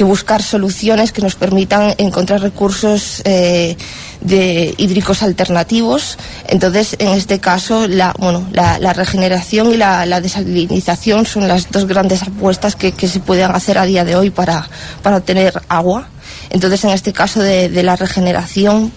que 0.00 0.04
buscar 0.04 0.42
soluciones 0.42 1.12
que 1.12 1.20
nos 1.20 1.34
permitan 1.34 1.94
encontrar 1.98 2.40
recursos 2.40 3.20
eh, 3.26 3.76
de 4.22 4.74
hídricos 4.78 5.22
alternativos. 5.22 6.16
Entonces, 6.48 6.96
en 6.98 7.08
este 7.08 7.38
caso, 7.38 7.86
la, 7.86 8.14
bueno, 8.18 8.48
la, 8.50 8.94
regeneración 8.94 9.74
y 9.74 9.76
la, 9.76 10.20
desalinización 10.22 11.26
son 11.26 11.48
las 11.48 11.70
dos 11.70 11.84
grandes 11.86 12.22
apuestas 12.22 12.76
que, 12.76 12.92
que 12.92 13.08
se 13.08 13.20
pueden 13.20 13.50
hacer 13.50 13.76
a 13.76 13.84
día 13.84 14.06
de 14.06 14.16
hoy 14.16 14.30
para, 14.30 14.70
para 15.02 15.18
obtener 15.18 15.60
agua. 15.68 16.08
Entonces, 16.48 16.82
en 16.84 16.92
este 16.92 17.12
caso 17.12 17.42
de, 17.42 17.68
la 17.82 17.94
regeneración, 17.94 18.92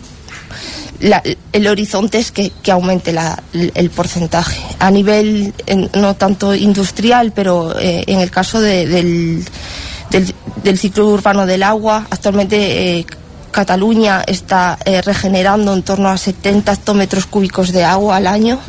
el 1.51 1.67
horizonte 1.67 2.17
es 2.17 2.31
que, 2.31 2.53
que 2.63 2.71
aumente 2.71 3.13
el 3.51 3.89
porcentaje. 3.89 4.61
A 4.79 4.89
nivel 4.89 5.53
no 5.95 6.13
tanto 6.13 6.55
industrial, 6.55 7.33
pero 7.35 7.77
eh, 7.77 8.05
en 8.07 8.21
el 8.21 8.31
caso 8.31 8.61
de- 8.61 8.87
del, 8.87 9.43
del, 10.13 10.33
del 10.63 10.77
ciclo 10.79 11.07
urbano 11.09 11.45
del 11.45 11.63
agua, 11.63 12.07
actualmente 12.09 12.99
eh, 12.99 13.05
Cataluña 13.51 14.23
está 14.25 14.79
eh, 14.85 15.01
regenerando 15.01 15.73
en 15.73 15.83
torno 15.83 16.07
a 16.09 16.17
70 16.17 16.71
hectómetros 16.71 17.25
cúbicos 17.27 17.71
de 17.73 17.83
agua 17.83 18.15
al 18.17 18.25
año 18.27 18.59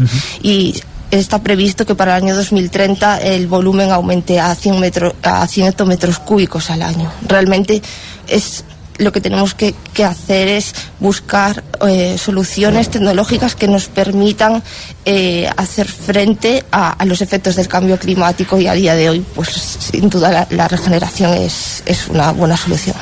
y 0.43 0.75
está 1.11 1.39
previsto 1.41 1.87
que 1.87 1.95
para 1.95 2.17
el 2.19 2.25
año 2.25 2.35
2030 2.37 3.19
el 3.23 3.47
volumen 3.47 3.93
aumente 3.93 4.41
a 4.41 4.55
100, 4.55 4.81
metro- 4.81 5.15
a 5.23 5.47
100 5.47 5.69
hectómetros 5.69 6.19
cúbicos 6.19 6.69
al 6.71 6.83
año. 6.83 7.11
Realmente 7.29 7.81
es 8.27 8.65
lo 8.99 9.13
que 9.13 9.21
tenemos 9.21 9.55
que, 9.55 9.75
hacer 10.05 10.49
es 10.49 10.75
buscar 11.01 11.65
eh, 11.87 12.17
soluciones 12.19 12.91
tecnológicas 12.91 13.55
que 13.55 13.69
nos 13.69 13.89
permitan 13.89 14.63
eh, 15.05 15.49
hacer 15.57 15.89
frente 15.89 16.65
a, 16.71 17.05
los 17.05 17.21
efectos 17.21 17.57
del 17.57 17.69
cambio 17.69 17.99
climático 17.99 18.59
y 18.59 18.67
a 18.67 18.75
día 18.75 18.95
de 18.95 19.11
hoy, 19.11 19.25
pues 19.35 19.49
sin 19.49 20.09
duda 20.09 20.47
la, 20.51 20.69
regeneración 20.69 21.33
es, 21.35 21.83
una 22.09 22.33
buena 22.33 22.57
solución. 22.57 22.97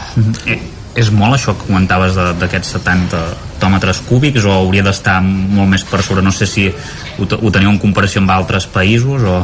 És 0.99 1.09
molt 1.11 1.39
això 1.39 1.55
que 1.57 1.67
comentaves 1.69 2.17
d'aquests 2.41 2.77
70 2.77 3.21
hectòmetres 3.63 4.03
cúbics 4.09 4.45
o 4.45 4.53
hauria 4.53 4.83
d'estar 4.83 5.21
molt 5.23 5.71
més 5.71 5.85
per 5.89 6.03
sobre? 6.03 6.23
No 6.25 6.33
sé 6.35 6.49
si 6.51 6.67
ho, 6.69 7.25
ho 7.25 7.53
teniu 7.55 7.71
en 7.71 7.79
comparació 7.81 8.21
amb 8.21 8.33
altres 8.35 8.67
països 8.67 9.23
o... 9.23 9.39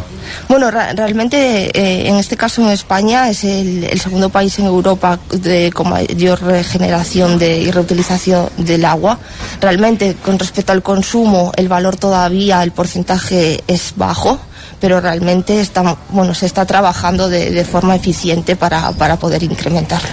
Bueno, 0.49 0.71
realmente 0.71 1.39
eh, 1.73 2.09
en 2.09 2.17
este 2.17 2.37
caso 2.37 2.61
en 2.63 2.69
España 2.69 3.31
es 3.31 3.45
el, 3.45 3.85
el 3.85 4.01
segundo 4.01 4.29
país 4.29 4.59
en 4.59 4.67
Europa 4.67 5.19
de, 5.31 5.71
con 5.73 5.89
mayor 5.89 6.43
regeneración 6.43 7.39
de, 7.39 7.61
y 7.61 7.71
reutilización 7.71 8.51
del 8.59 8.85
agua. 8.85 9.19
Realmente 9.61 10.17
con 10.23 10.39
respecto 10.39 10.73
al 10.73 10.83
consumo 10.83 11.53
el 11.57 11.69
valor 11.69 11.97
todavía, 11.97 12.63
el 12.63 12.73
porcentaje 12.73 13.63
es 13.67 13.95
bajo, 13.97 14.39
pero 14.81 15.01
realmente 15.01 15.61
está, 15.61 15.97
bueno, 16.11 16.35
se 16.35 16.47
está 16.47 16.67
trabajando 16.67 17.29
de, 17.29 17.51
de 17.51 17.65
forma 17.65 17.97
eficiente 17.97 18.57
para, 18.57 18.93
para 18.93 19.17
poder 19.17 19.43
incrementarlo. 19.43 20.09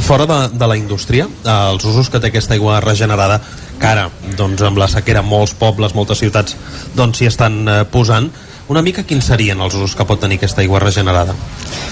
Fora 0.00 0.26
de, 0.26 0.56
de 0.56 0.66
la 0.66 0.76
indústria, 0.76 1.28
eh, 1.44 1.68
els 1.72 1.84
usos 1.84 2.10
que 2.10 2.20
té 2.20 2.30
aquesta 2.32 2.54
aigua 2.54 2.80
regenerada, 2.80 3.40
que 3.78 3.86
ara, 3.86 4.08
doncs, 4.38 4.62
amb 4.62 4.78
la 4.78 4.88
sequera, 4.88 5.22
molts 5.22 5.54
pobles, 5.58 5.94
moltes 5.98 6.22
ciutats, 6.22 6.56
doncs 6.94 7.18
s'hi 7.18 7.30
estan 7.30 7.62
eh, 7.66 7.82
posant, 7.90 8.30
una 8.72 8.82
mica 8.82 9.02
quins 9.04 9.26
serien 9.26 9.60
els 9.60 9.74
usos 9.74 9.96
que 9.98 10.06
pot 10.06 10.20
tenir 10.22 10.38
aquesta 10.38 10.62
aigua 10.62 10.80
regenerada? 10.80 11.34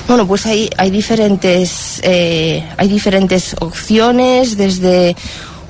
Bueno, 0.06 0.26
pues 0.26 0.46
hay, 0.46 0.70
hay 0.78 0.90
diferentes 0.90 2.00
eh, 2.02 2.64
hay 2.76 2.88
diferentes 2.88 3.54
opciones 3.60 4.56
desde 4.56 5.16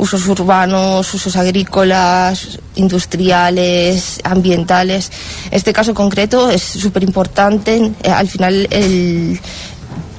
usos 0.01 0.27
urbanos, 0.29 1.12
usos 1.12 1.37
agrícolas, 1.37 2.59
industriales, 2.77 4.19
ambientales. 4.25 5.12
Este 5.51 5.75
caso 5.75 5.93
concreto 5.93 6.51
es 6.51 6.62
súper 6.62 7.03
importante. 7.03 7.93
Eh, 8.03 8.11
al 8.11 8.27
final 8.27 8.67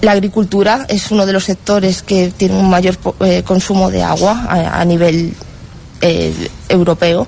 la 0.02 0.12
agricultura 0.12 0.86
es 0.88 1.10
uno 1.10 1.26
de 1.26 1.34
los 1.34 1.46
sectores 1.46 2.04
que 2.04 2.32
tiene 2.36 2.60
un 2.60 2.70
mayor 2.70 2.96
eh, 3.22 3.42
consumo 3.44 3.90
de 3.90 4.04
agua 4.04 4.46
a, 4.50 4.86
nivel 4.86 5.34
eh, 6.02 6.34
europeo 6.70 7.28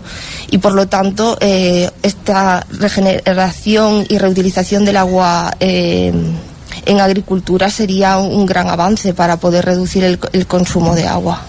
y 0.50 0.58
por 0.60 0.74
lo 0.74 0.88
tanto 0.88 1.38
esta 1.40 2.66
regeneración 2.72 4.06
y 4.10 4.18
reutilización 4.18 4.86
del 4.86 4.98
agua 4.98 5.52
en 5.60 7.00
agricultura 7.00 7.70
sería 7.70 8.18
un 8.18 8.46
gran 8.46 8.70
avance 8.70 9.14
para 9.14 9.38
poder 9.38 9.66
reducir 9.66 10.04
el 10.04 10.48
consumo 10.48 10.96
de 10.96 11.08
agua. 11.08 11.44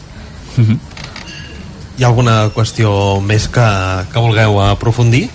Hi 1.94 2.05
ha 2.05 2.10
alguna 2.10 2.50
qüestió 2.55 2.90
més 3.23 3.47
que, 3.55 3.64
que 4.10 4.23
vulgueu 4.23 4.58
aprofundir? 4.64 5.28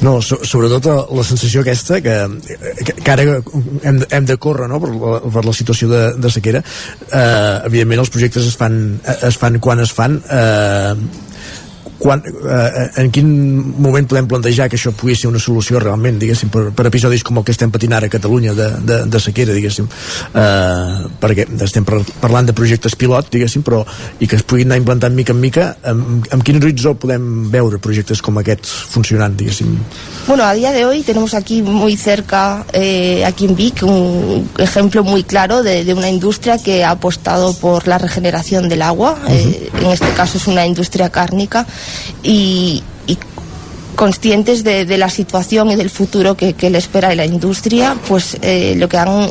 No, 0.00 0.14
so, 0.24 0.38
sobretot 0.48 0.86
la 1.12 1.24
sensació 1.28 1.60
aquesta 1.60 1.98
que, 2.00 2.14
que, 2.80 2.94
que 3.04 3.12
ara 3.12 3.24
hem, 3.84 3.98
hem 4.00 4.28
de 4.28 4.36
córrer 4.40 4.68
no? 4.70 4.78
per, 4.80 4.90
la, 4.94 5.18
per 5.34 5.42
la 5.44 5.52
situació 5.52 5.90
de, 5.90 6.00
de 6.16 6.30
sequera 6.32 6.62
eh, 6.64 7.56
evidentment 7.68 8.00
els 8.06 8.12
projectes 8.12 8.48
es 8.48 8.56
fan, 8.56 8.78
es 9.28 9.36
fan 9.36 9.60
quan 9.60 9.84
es 9.84 9.92
fan 9.92 10.16
eh, 10.24 10.94
quan, 12.00 12.22
eh, 12.24 12.90
en 12.96 13.10
quin 13.12 13.28
moment 13.76 14.08
podem 14.08 14.26
plantejar 14.26 14.70
que 14.72 14.78
això 14.78 14.90
pugui 14.96 15.14
ser 15.14 15.28
una 15.28 15.38
solució 15.42 15.78
realment, 15.82 16.16
diguéssim, 16.18 16.48
per, 16.48 16.62
per 16.76 16.86
episodis 16.88 17.22
com 17.26 17.38
el 17.38 17.44
que 17.44 17.52
estem 17.52 17.70
patint 17.70 17.92
ara 17.92 18.08
a 18.08 18.12
Catalunya 18.12 18.54
de, 18.56 18.68
de, 18.88 18.98
de 19.12 19.20
sequera, 19.20 19.52
diguéssim? 19.52 19.86
Eh, 20.32 21.10
perquè 21.20 21.44
estem 21.66 21.84
par 21.84 22.00
parlant 22.22 22.48
de 22.48 22.54
projectes 22.56 22.96
pilot, 22.96 23.28
diguéssim, 23.34 23.62
però 23.66 23.82
i 24.18 24.28
que 24.30 24.38
es 24.40 24.46
puguin 24.48 24.70
anar 24.70 24.80
implantant 24.80 25.14
mica 25.14 25.36
en 25.36 25.42
mica 25.42 25.66
amb, 25.92 26.24
amb 26.32 26.46
quin 26.46 26.56
horitzó 26.62 26.94
podem 26.96 27.50
veure 27.52 27.82
projectes 27.84 28.24
com 28.24 28.40
aquests 28.40 28.72
funcionant, 28.94 29.36
diguéssim? 29.36 29.76
Bueno, 30.26 30.44
a 30.44 30.54
día 30.54 30.72
de 30.72 30.86
hoy 30.86 31.02
tenemos 31.02 31.34
aquí 31.34 31.60
muy 31.60 31.96
cerca, 31.96 32.64
eh, 32.72 33.24
aquí 33.26 33.44
en 33.44 33.56
Vic, 33.56 33.82
un 33.82 34.48
ejemplo 34.56 35.04
muy 35.04 35.22
claro 35.24 35.62
de, 35.62 35.84
de 35.84 35.92
una 35.92 36.08
industria 36.08 36.56
que 36.56 36.82
ha 36.82 36.92
apostado 36.92 37.52
por 37.54 37.86
la 37.86 37.98
regeneración 37.98 38.70
del 38.70 38.80
agua. 38.80 39.18
Eh, 39.28 39.68
en 39.80 39.90
este 39.90 40.08
caso 40.12 40.38
es 40.38 40.46
una 40.46 40.64
industria 40.64 41.10
cárnica 41.10 41.66
y, 42.22 42.82
conscientes 43.96 44.64
de, 44.64 44.96
la 44.96 45.10
situación 45.10 45.70
y 45.70 45.76
del 45.76 45.90
futuro 45.90 46.34
que, 46.34 46.54
le 46.70 46.78
espera 46.78 47.08
a 47.08 47.14
la 47.14 47.26
industria, 47.26 47.96
pues 48.08 48.38
eh, 48.40 48.74
lo 48.78 48.88
que 48.88 48.96
han 48.96 49.28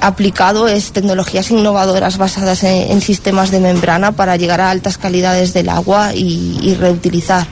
aplicado 0.00 0.66
es 0.66 0.92
tecnologías 0.92 1.50
innovadoras 1.50 2.18
basadas 2.18 2.64
en, 2.64 2.90
en 2.90 3.00
sistemas 3.00 3.50
de 3.50 3.60
membrana 3.60 4.12
para 4.12 4.36
llegar 4.36 4.60
a 4.60 4.70
altas 4.70 4.98
calidades 4.98 5.52
del 5.52 5.68
agua 5.68 6.14
y, 6.14 6.74
reutilizar. 6.80 7.46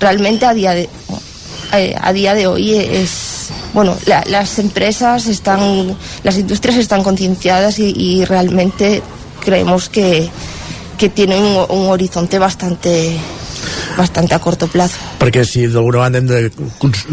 Realmente 0.00 0.46
a 0.46 0.54
día 0.54 0.72
de, 0.74 0.88
eh, 1.72 1.94
a 2.00 2.12
día 2.12 2.34
de 2.34 2.46
hoy 2.46 2.74
es 2.74 3.48
bueno 3.72 3.96
la- 4.06 4.24
las 4.26 4.58
empresas 4.58 5.26
están 5.26 5.96
las 6.22 6.36
industrias 6.38 6.76
están 6.78 7.02
concienciadas 7.02 7.78
y, 7.78 8.24
realmente 8.24 9.02
creemos 9.40 9.88
que, 9.88 10.28
que 10.98 11.08
tienen 11.08 11.42
un 11.44 11.88
horizonte 11.88 12.38
bastante 12.38 13.18
bastante 13.96 14.34
a 14.34 14.38
corto 14.38 14.66
plazo. 14.66 14.96
perquè 15.20 15.44
si 15.44 15.66
d'alguna 15.66 15.98
banda 16.04 16.18
hem 16.18 16.26
de 16.26 16.50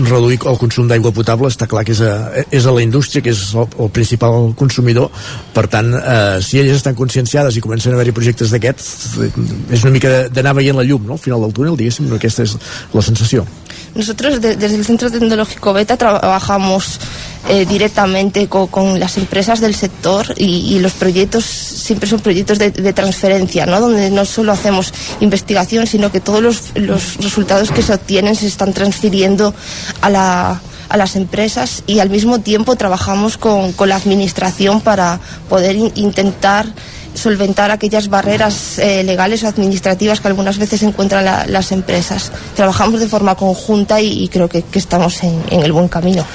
reduir 0.10 0.40
el 0.46 0.58
consum 0.58 0.88
d'aigua 0.90 1.12
potable 1.16 1.48
està 1.52 1.68
clar 1.68 1.84
que 1.86 1.92
és 1.94 2.02
a, 2.02 2.44
és 2.52 2.66
a 2.66 2.72
la 2.76 2.82
indústria 2.82 3.22
que 3.22 3.30
és 3.32 3.42
el, 3.56 3.68
el 3.80 3.90
principal 3.94 4.54
consumidor 4.58 5.12
per 5.54 5.68
tant, 5.68 5.94
eh, 5.94 6.40
si 6.42 6.60
elles 6.60 6.76
estan 6.82 6.96
conscienciades 6.96 7.56
i 7.58 7.62
comencen 7.64 7.94
a 7.94 7.96
haver-hi 8.00 8.12
projectes 8.16 8.52
d'aquests 8.52 9.18
eh, 9.28 9.32
és 9.78 9.84
una 9.84 9.92
mica 9.94 10.28
d'anar 10.30 10.56
veient 10.58 10.78
la 10.78 10.84
llum 10.88 11.06
no? 11.06 11.14
al 11.14 11.24
final 11.24 11.42
del 11.42 11.54
túnel, 11.54 11.78
diguéssim, 11.78 12.08
no? 12.10 12.16
aquesta 12.16 12.44
és 12.44 12.58
la 12.94 13.02
sensació 13.02 13.46
Nosotros 13.94 14.40
de- 14.40 14.56
desde 14.56 14.76
el 14.78 14.86
Centro 14.86 15.12
Tecnológico 15.12 15.74
Beta 15.74 15.98
trabajamos 15.98 16.98
eh, 17.50 17.66
directamente 17.66 18.48
co- 18.48 18.68
con, 18.68 19.00
las 19.00 19.18
empresas 19.18 19.60
del 19.62 19.76
sector 19.76 20.34
y, 20.38 20.80
los 20.80 20.94
proyectos 20.94 21.46
siempre 21.46 22.08
son 22.10 22.20
proyectos 22.20 22.60
de, 22.60 22.72
transferencia, 22.94 23.66
¿no? 23.66 23.80
donde 23.80 24.10
no 24.12 24.26
solo 24.26 24.52
hacemos 24.52 24.94
investigación, 25.20 25.88
sino 25.88 26.12
que 26.12 26.20
todos 26.20 26.42
los, 26.42 27.16
resultados 27.18 27.72
que 27.72 27.82
se 27.82 27.94
obtienen 27.94 28.36
se 28.36 28.48
están 28.48 28.74
transfiriendo 28.74 29.54
a 30.02 30.10
la 30.10 30.62
a 30.90 30.98
las 30.98 31.16
empresas 31.16 31.84
y 31.88 32.00
al 32.00 32.10
mismo 32.10 32.40
tiempo 32.40 32.76
trabajamos 32.76 33.38
con, 33.38 33.74
la 33.88 33.96
administración 33.96 34.82
para 34.82 35.22
poder 35.48 35.78
in- 35.78 35.92
intentar 35.96 36.66
solventar 37.14 37.72
aquellas 37.72 38.08
barreras 38.10 38.80
eh, 38.80 39.04
legales 39.04 39.44
o 39.44 39.48
administrativas 39.48 40.20
que 40.22 40.28
algunas 40.28 40.58
veces 40.58 40.82
encuentran 40.84 41.26
la- 41.26 41.46
las 41.46 41.72
empresas. 41.72 42.32
Trabajamos 42.56 43.00
de 43.00 43.08
forma 43.08 43.36
conjunta 43.36 44.00
y, 44.02 44.24
y 44.24 44.28
creo 44.30 44.48
que, 44.50 44.62
que 44.64 44.80
estamos 44.80 45.22
en, 45.24 45.42
en 45.50 45.62
el 45.62 45.72
buen 45.72 45.88
camino. 45.88 46.26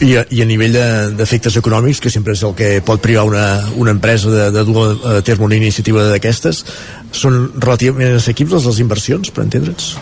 I 0.00 0.14
a, 0.14 0.26
i 0.30 0.38
a 0.42 0.46
nivell 0.46 0.72
de- 0.76 1.10
d'efectes 1.18 1.56
econòmics, 1.58 1.98
que 1.98 2.10
sempre 2.10 2.36
és 2.36 2.42
el 2.46 2.52
que 2.54 2.76
pot 2.86 3.00
privar 3.02 3.24
una, 3.26 3.64
una 3.74 3.90
empresa 3.90 4.30
de, 4.30 4.50
de 4.54 4.62
dur 4.62 4.94
a 5.10 5.22
terme 5.26 5.44
una 5.48 5.56
iniciativa 5.58 6.04
d'aquestes, 6.06 6.62
són 7.10 7.48
relativament 7.58 8.14
assequibles 8.20 8.62
les 8.68 8.78
inversions, 8.78 9.32
per 9.34 9.42
entendre'ns? 9.42 9.96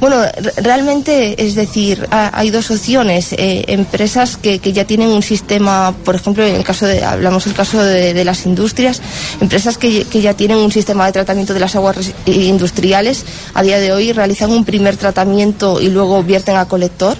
Bueno, 0.00 0.22
re- 0.22 0.52
realmente, 0.62 1.44
es 1.44 1.54
decir, 1.54 2.08
ha- 2.10 2.30
hay 2.38 2.50
dos 2.50 2.70
opciones. 2.70 3.32
Eh, 3.34 3.64
empresas 3.68 4.36
que, 4.38 4.58
que 4.58 4.72
ya 4.72 4.86
tienen 4.86 5.08
un 5.08 5.22
sistema, 5.22 5.94
por 6.04 6.14
ejemplo, 6.14 6.44
en 6.46 6.54
el 6.56 6.64
caso 6.64 6.86
de, 6.86 7.04
hablamos 7.04 7.44
del 7.44 7.52
caso 7.54 7.82
de, 7.82 8.24
las 8.24 8.46
industrias, 8.46 9.02
empresas 9.40 9.76
que, 9.76 10.04
que 10.04 10.22
ya 10.22 10.32
tienen 10.34 10.56
un 10.56 10.72
sistema 10.72 11.04
de 11.06 11.12
tratamiento 11.12 11.52
de 11.52 11.60
las 11.60 11.76
aguas 11.76 11.96
industriales, 12.26 13.24
a 13.52 13.62
día 13.62 13.78
de 13.78 13.92
hoy 13.92 14.12
realizan 14.12 14.50
un 14.50 14.64
primer 14.64 14.96
tratamiento 14.96 15.80
y 15.80 15.88
luego 15.90 16.22
vierten 16.22 16.56
a 16.56 16.64
colector. 16.66 17.18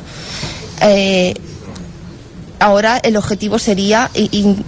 Eh, 0.82 1.34
ahora 2.58 2.98
el 3.02 3.16
objetivo 3.16 3.58
sería 3.58 4.10
in- 4.14 4.64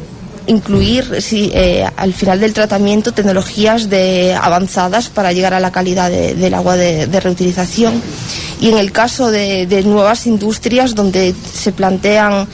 incluir 0.47 1.23
sí, 1.23 1.51
eh, 1.55 1.87
al 1.97 2.13
final 2.15 2.41
del 2.41 2.53
tratamiento 2.53 3.13
tecnologías 3.13 3.89
de, 3.89 4.35
avanzadas 4.41 5.09
para 5.09 5.33
llegar 5.33 5.55
a 5.55 5.61
la 5.61 5.71
calidad 5.73 6.11
de- 6.11 6.35
del 6.35 6.55
agua 6.55 6.77
de, 6.77 7.07
reutilización 7.21 8.03
y 8.61 8.69
en 8.69 8.79
el 8.79 8.93
caso 8.93 9.31
de, 9.31 9.83
nuevas 9.85 10.27
industrias 10.27 10.95
donde 10.95 11.35
se 11.55 11.73
plantean 11.73 12.49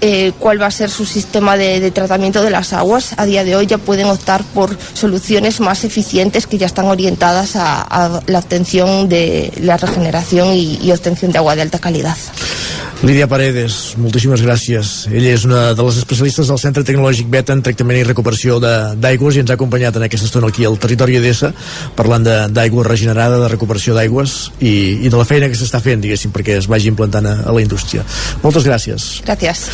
eh, 0.00 0.32
cuál 0.38 0.60
va 0.60 0.66
a 0.66 0.70
ser 0.70 0.90
su 0.90 1.06
sistema 1.06 1.56
de, 1.56 1.90
tratamiento 1.90 2.42
de 2.42 2.50
las 2.50 2.72
aguas, 2.72 3.14
a 3.16 3.24
día 3.24 3.44
de 3.44 3.56
hoy 3.56 3.66
ya 3.66 3.78
pueden 3.78 4.06
optar 4.06 4.44
por 4.44 4.76
soluciones 4.92 5.60
más 5.60 5.84
eficientes 5.84 6.46
que 6.46 6.58
ya 6.58 6.66
están 6.66 6.86
orientadas 6.86 7.56
a, 7.56 8.20
la 8.26 8.38
obtención 8.38 9.08
de 9.08 9.52
la 9.60 9.76
regeneración 9.76 10.54
y 10.54 10.90
obtención 10.92 11.32
de 11.32 11.38
agua 11.38 11.56
de 11.56 11.62
alta 11.62 11.78
calidad. 11.78 12.16
Lídia 13.04 13.26
Paredes, 13.28 13.98
moltíssimes 14.00 14.40
gràcies. 14.40 14.90
Ella 15.12 15.34
és 15.36 15.42
una 15.44 15.74
de 15.76 15.84
les 15.84 15.98
especialistes 16.00 16.48
del 16.48 16.56
Centre 16.62 16.80
Tecnològic 16.88 17.26
Beta 17.28 17.52
en 17.52 17.60
tractament 17.60 17.98
i 18.00 18.04
recuperació 18.06 18.56
d'aigües 18.56 19.36
i 19.36 19.42
ens 19.42 19.52
ha 19.52 19.58
acompanyat 19.58 19.98
en 19.98 20.06
aquesta 20.06 20.24
estona 20.24 20.48
aquí 20.48 20.64
al 20.64 20.78
territori 20.80 21.18
d'ESA 21.20 21.50
parlant 21.98 22.24
d'aigua 22.24 22.86
regenerada, 22.88 23.42
de 23.42 23.50
recuperació 23.52 23.92
d'aigües 23.92 24.38
i, 24.64 24.72
i 25.04 25.12
de 25.12 25.20
la 25.20 25.26
feina 25.28 25.50
que 25.52 25.58
s'està 25.60 25.82
fent, 25.84 26.00
diguéssim, 26.00 26.32
perquè 26.32 26.56
es 26.62 26.68
vagi 26.70 26.88
implantant 26.88 27.28
a, 27.28 27.34
a 27.44 27.52
la 27.52 27.60
indústria. 27.60 28.06
Moltes 28.40 28.64
gràcies. 28.64 29.10
Gracias. 29.28 29.66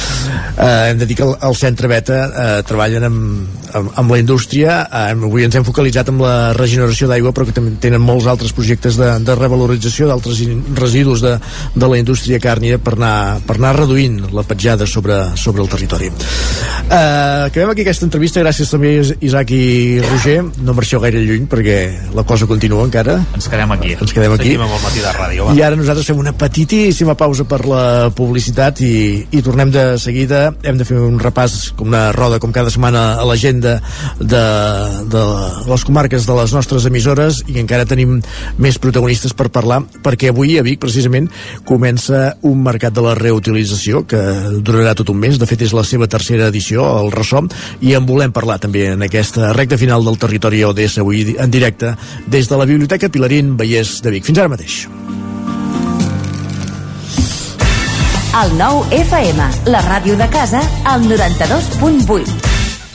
Eh, 0.58 0.90
hem 0.90 0.98
de 0.98 1.06
dir 1.06 1.20
que 1.20 1.28
el, 1.28 1.36
el 1.46 1.54
centre 1.60 1.86
Beta 1.94 2.18
eh, 2.26 2.48
treballen 2.66 3.06
amb, 3.12 3.60
amb, 3.78 3.94
amb 4.02 4.10
la 4.10 4.18
indústria 4.24 4.80
eh, 4.90 5.14
avui 5.14 5.46
ens 5.46 5.54
hem 5.54 5.68
focalitzat 5.70 6.10
amb 6.10 6.26
la 6.26 6.34
regeneració 6.58 7.06
d'aigua 7.10 7.30
però 7.36 7.46
que 7.46 7.54
també 7.54 7.76
tenen 7.78 8.02
molts 8.02 8.26
altres 8.30 8.54
projectes 8.56 8.98
de, 8.98 9.12
de 9.22 9.38
revalorització 9.38 10.10
d'altres 10.10 10.42
residus 10.82 11.22
de, 11.22 11.36
de 11.78 11.94
la 11.94 12.02
indústria 12.02 12.42
càrnia 12.42 12.82
per 12.82 12.96
anar, 12.98 13.19
per 13.46 13.56
anar 13.58 13.74
reduint 13.78 14.20
la 14.36 14.42
petjada 14.46 14.86
sobre, 14.86 15.16
sobre 15.36 15.62
el 15.64 15.68
territori 15.72 16.10
eh, 16.10 17.46
acabem 17.46 17.70
aquí 17.72 17.84
aquesta 17.84 18.06
entrevista 18.08 18.42
gràcies 18.42 18.70
també 18.72 18.92
a 19.00 19.06
Isaac 19.24 19.52
i 19.54 20.00
Roger 20.04 20.38
no 20.64 20.74
marxeu 20.76 21.00
gaire 21.02 21.22
lluny 21.24 21.46
perquè 21.50 21.78
la 22.16 22.24
cosa 22.28 22.48
continua 22.50 22.84
encara 22.86 23.18
Ens 23.36 23.48
quedem 23.48 23.72
aquí. 23.76 23.94
ens 24.00 24.12
quedem 24.16 24.32
aquí 24.34 24.50
Seguim 24.50 24.64
amb 24.66 24.76
el 24.76 24.82
matí 24.84 25.02
de 25.04 25.12
ràdio, 25.16 25.46
va. 25.48 25.54
i 25.56 25.62
ara 25.62 25.76
nosaltres 25.78 26.06
fem 26.08 26.18
una 26.20 26.32
petitíssima 26.36 27.14
pausa 27.18 27.44
per 27.48 27.60
la 27.68 28.10
publicitat 28.16 28.80
i, 28.84 28.94
i 29.30 29.42
tornem 29.44 29.70
de 29.72 29.84
seguida. 30.00 30.50
Hem 30.66 30.78
de 30.80 30.86
fer 30.88 30.98
un 31.00 31.18
repàs, 31.20 31.70
com 31.76 31.88
una 31.90 32.10
roda, 32.16 32.38
com 32.42 32.52
cada 32.54 32.70
setmana, 32.72 33.02
a 33.20 33.24
l'agenda 33.28 33.76
de, 34.18 34.42
de 35.12 35.22
les 35.70 35.84
comarques 35.86 36.26
de 36.26 36.36
les 36.38 36.54
nostres 36.56 36.86
emissores 36.88 37.42
i 37.50 37.58
encara 37.62 37.86
tenim 37.88 38.18
més 38.58 38.78
protagonistes 38.82 39.34
per 39.36 39.48
parlar, 39.52 39.82
perquè 40.04 40.30
avui 40.32 40.56
a 40.58 40.64
Vic, 40.66 40.80
precisament, 40.82 41.28
comença 41.68 42.34
un 42.46 42.62
mercat 42.64 42.94
de 42.96 42.99
la 43.04 43.14
reutilització 43.18 44.04
que 44.08 44.20
durarà 44.60 44.94
tot 44.98 45.10
un 45.12 45.20
mes. 45.20 45.38
De 45.40 45.48
fet, 45.48 45.62
és 45.66 45.74
la 45.76 45.84
seva 45.86 46.08
tercera 46.10 46.48
edició, 46.50 46.84
el 47.00 47.12
ressò, 47.14 47.42
i 47.80 47.94
en 47.96 48.06
volem 48.08 48.32
parlar 48.36 48.58
també 48.62 48.88
en 48.92 49.06
aquesta 49.06 49.52
recta 49.56 49.78
final 49.80 50.04
del 50.04 50.18
territori 50.20 50.64
ODS 50.66 51.00
avui 51.00 51.36
en 51.38 51.50
directe 51.50 51.94
des 52.26 52.48
de 52.50 52.60
la 52.60 52.68
Biblioteca 52.68 53.08
Pilarín 53.08 53.56
Vallès 53.56 54.00
de 54.04 54.14
Vic. 54.16 54.28
Fins 54.28 54.42
ara 54.42 54.52
mateix. 54.52 54.84
El 58.30 58.52
nou 58.54 58.84
FM, 58.94 59.48
la 59.74 59.80
ràdio 59.88 60.14
de 60.20 60.28
casa, 60.30 60.62
al 60.86 61.02
92.8. 61.10 62.49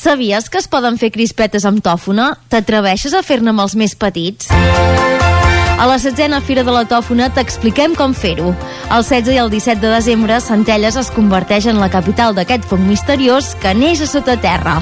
Sabies 0.00 0.48
que 0.48 0.56
es 0.56 0.64
poden 0.64 0.96
fer 0.96 1.10
crispetes 1.12 1.66
amb 1.68 1.82
tòfona? 1.84 2.30
T'atreveixes 2.48 3.12
a 3.12 3.20
fer-ne 3.20 3.52
amb 3.52 3.60
els 3.60 3.74
més 3.76 3.92
petits? 3.92 4.48
A 4.48 5.88
la 5.88 5.98
setzena 6.00 6.38
Fira 6.40 6.62
de 6.64 6.72
la 6.72 6.86
Tòfona 6.88 7.26
t'expliquem 7.36 7.92
com 7.98 8.14
fer-ho. 8.16 8.54
El 8.96 9.04
16 9.04 9.34
i 9.36 9.40
el 9.42 9.52
17 9.52 9.82
de 9.82 9.90
desembre, 9.92 10.38
Centelles 10.40 10.96
es 10.96 11.12
converteix 11.12 11.68
en 11.68 11.82
la 11.82 11.90
capital 11.92 12.32
d'aquest 12.36 12.64
foc 12.70 12.80
misteriós 12.80 13.52
que 13.60 13.74
neix 13.76 14.00
a 14.00 14.08
sota 14.08 14.38
terra. 14.40 14.78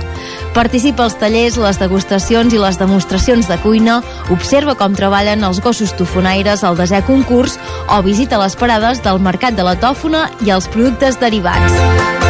Participa 0.55 1.09
als 1.09 1.19
tallers, 1.19 1.59
les 1.67 1.83
degustacions 1.83 2.55
i 2.55 2.63
les 2.63 2.79
demostracions 2.79 3.51
de 3.51 3.59
cuina, 3.67 3.99
observa 4.31 4.79
com 4.79 4.95
treballen 4.95 5.43
els 5.43 5.59
gossos 5.59 5.99
tofonaires 5.99 6.63
al 6.63 6.79
desè 6.79 7.03
concurs 7.11 7.59
o 7.91 8.03
visita 8.07 8.39
les 8.39 8.55
parades 8.55 9.03
del 9.03 9.19
Mercat 9.19 9.59
de 9.59 9.67
la 9.67 9.75
Tòfona 9.83 10.29
i 10.47 10.55
els 10.55 10.71
productes 10.71 11.19
derivats. 11.19 12.28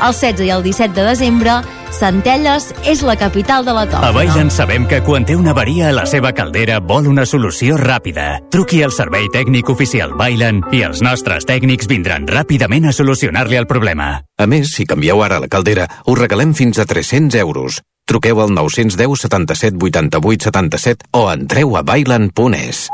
El 0.00 0.14
16 0.16 0.46
i 0.46 0.50
el 0.50 0.62
17 0.64 0.96
de 0.96 1.04
desembre, 1.04 1.60
Centelles 1.90 2.70
és 2.88 3.02
la 3.04 3.16
capital 3.18 3.66
de 3.66 3.74
la 3.74 3.82
A 3.82 3.90
tòfona. 3.90 4.12
Bailen 4.14 4.50
sabem 4.54 4.86
que 4.88 5.02
quan 5.04 5.26
té 5.26 5.34
una 5.36 5.52
avaria 5.52 5.90
a 5.90 5.96
la 5.96 6.06
seva 6.06 6.32
caldera 6.32 6.78
vol 6.80 7.10
una 7.10 7.26
solució 7.26 7.76
ràpida. 7.76 8.38
Truqui 8.54 8.82
al 8.86 8.94
servei 8.94 9.28
tècnic 9.34 9.68
oficial 9.68 10.14
Bailen 10.16 10.62
i 10.72 10.84
els 10.86 11.02
nostres 11.02 11.44
tècnics 11.44 11.90
vindran 11.90 12.28
ràpidament 12.30 12.88
a 12.88 12.96
solucionar-li 12.96 13.58
el 13.58 13.68
problema. 13.68 14.22
A 14.38 14.46
més, 14.46 14.72
si 14.76 14.86
canvieu 14.86 15.20
ara 15.26 15.42
la 15.42 15.50
caldera, 15.50 15.88
us 16.06 16.18
regalem 16.18 16.54
fins 16.54 16.78
a 16.78 16.86
300 16.86 17.36
euros. 17.42 17.82
Truqueu 18.10 18.40
al 18.42 18.50
910 18.50 19.20
77 19.22 19.78
88 19.78 20.50
77 20.50 21.06
o 21.14 21.30
entreu 21.30 21.76
a 21.78 21.82
bailan.es. 21.86 22.88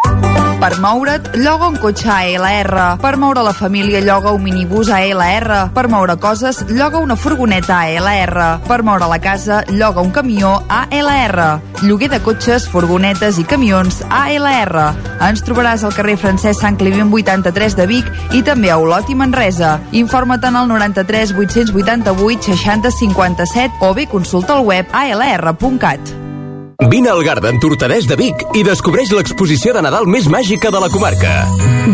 Per 0.56 0.78
moure't, 0.80 1.34
lloga 1.36 1.68
un 1.68 1.76
cotxe 1.76 2.08
ALR. 2.08 2.96
Per 3.00 3.16
moure 3.20 3.42
la 3.44 3.52
família, 3.52 4.00
lloga 4.00 4.32
un 4.32 4.42
minibús 4.42 4.88
ALR. 4.88 5.68
Per 5.76 5.84
moure 5.92 6.16
coses, 6.16 6.62
lloga 6.70 6.98
una 6.98 7.14
furgoneta 7.16 7.76
ALR. 7.84 8.62
Per 8.66 8.82
moure 8.82 9.06
la 9.06 9.18
casa, 9.20 9.62
lloga 9.68 10.00
un 10.00 10.10
camió 10.10 10.62
ALR. 10.68 11.60
Lloguer 11.82 12.08
de 12.08 12.20
cotxes, 12.24 12.66
furgonetes 12.72 13.38
i 13.38 13.44
camions 13.44 14.00
ALR. 14.08 14.80
Ens 15.28 15.44
trobaràs 15.44 15.84
al 15.84 15.92
carrer 15.94 16.16
Francesc 16.16 16.64
Sant 16.64 16.80
Climent 16.80 17.12
83 17.12 17.76
de 17.76 17.86
Vic 17.86 18.08
i 18.32 18.42
també 18.42 18.72
a 18.72 18.78
Olot 18.80 19.12
i 19.12 19.14
Manresa. 19.14 19.76
Informa't 19.92 20.48
en 20.48 20.56
el 20.56 20.72
93 20.72 21.36
888 21.36 22.56
60 22.56 22.94
57 22.96 23.84
o 23.84 23.92
bé 23.94 24.08
consulta 24.08 24.56
el 24.56 24.64
web 24.64 24.88
alr.cat. 25.06 26.25
Vine 26.84 27.08
al 27.08 27.24
Garden 27.24 27.58
Tortadès 27.58 28.04
de 28.06 28.16
Vic 28.20 28.42
i 28.54 28.62
descobreix 28.62 29.08
l'exposició 29.16 29.72
de 29.72 29.80
Nadal 29.82 30.04
més 30.12 30.28
màgica 30.28 30.68
de 30.70 30.82
la 30.82 30.90
comarca. 30.92 31.32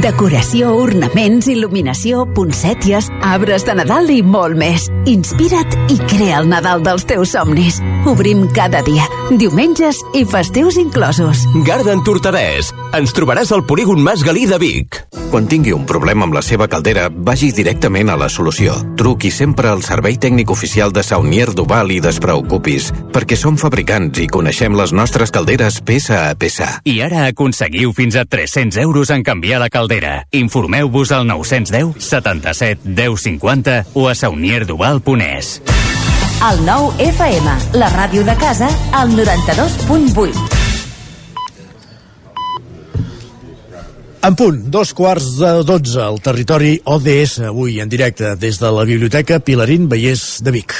Decoració, 0.02 0.72
ornaments, 0.80 1.46
il·luminació, 1.52 2.24
poncèties, 2.34 3.06
arbres 3.22 3.62
de 3.68 3.76
Nadal 3.78 4.10
i 4.10 4.22
molt 4.26 4.58
més. 4.58 4.88
Inspira't 5.06 5.92
i 5.92 6.00
crea 6.10 6.40
el 6.42 6.50
Nadal 6.50 6.82
dels 6.82 7.06
teus 7.06 7.36
somnis. 7.36 7.78
Obrim 8.10 8.48
cada 8.56 8.82
dia, 8.82 9.06
diumenges 9.30 10.00
i 10.18 10.24
festius 10.26 10.80
inclosos. 10.80 11.46
Garden 11.68 12.02
Tortadès. 12.02 12.72
Ens 12.98 13.14
trobaràs 13.14 13.52
al 13.54 13.62
polígon 13.68 14.02
Mas 14.02 14.26
Galí 14.26 14.48
de 14.50 14.58
Vic. 14.58 14.98
Quan 15.32 15.46
tingui 15.48 15.72
un 15.72 15.86
problema 15.88 16.26
amb 16.26 16.34
la 16.36 16.42
seva 16.44 16.66
caldera, 16.68 17.06
vagi 17.08 17.52
directament 17.56 18.10
a 18.12 18.18
la 18.20 18.28
solució. 18.28 18.74
Truqui 19.00 19.30
sempre 19.32 19.70
al 19.70 19.80
servei 19.80 20.18
tècnic 20.20 20.50
oficial 20.52 20.92
de 20.92 21.00
Saunier 21.06 21.46
Duval 21.56 21.94
i 21.94 22.02
despreocupis, 22.04 22.90
perquè 23.14 23.38
som 23.40 23.56
fabricants 23.56 24.20
i 24.20 24.28
coneixem 24.28 24.71
les 24.78 24.92
nostres 24.92 25.30
calderes 25.34 25.80
peça 25.84 26.28
a 26.28 26.34
peça. 26.38 26.68
I 26.84 27.00
ara 27.04 27.26
aconseguiu 27.30 27.92
fins 27.96 28.16
a 28.16 28.24
300 28.24 28.78
euros 28.82 29.10
en 29.10 29.22
canviar 29.26 29.60
la 29.62 29.70
caldera. 29.70 30.26
Informeu-vos 30.32 31.12
al 31.12 31.26
910 31.26 32.00
77 32.02 32.94
10 32.96 33.20
50 33.28 33.76
o 33.94 34.08
a 34.08 34.14
saunierduval.es. 34.14 35.60
El 36.42 36.64
nou 36.66 36.90
FM, 36.98 37.52
la 37.78 37.92
ràdio 37.92 38.24
de 38.26 38.34
casa, 38.40 38.66
al 38.98 39.12
92.8. 39.14 40.62
En 44.22 44.36
punt, 44.38 44.58
dos 44.70 44.92
quarts 44.94 45.32
de 45.40 45.52
dotze, 45.66 45.98
al 46.02 46.20
territori 46.22 46.76
ODS, 46.86 47.40
avui 47.48 47.80
en 47.82 47.90
directe 47.90 48.36
des 48.38 48.58
de 48.62 48.70
la 48.70 48.84
Biblioteca 48.86 49.40
Pilarín 49.42 49.88
Vallès 49.90 50.38
de 50.46 50.54
Vic. 50.54 50.76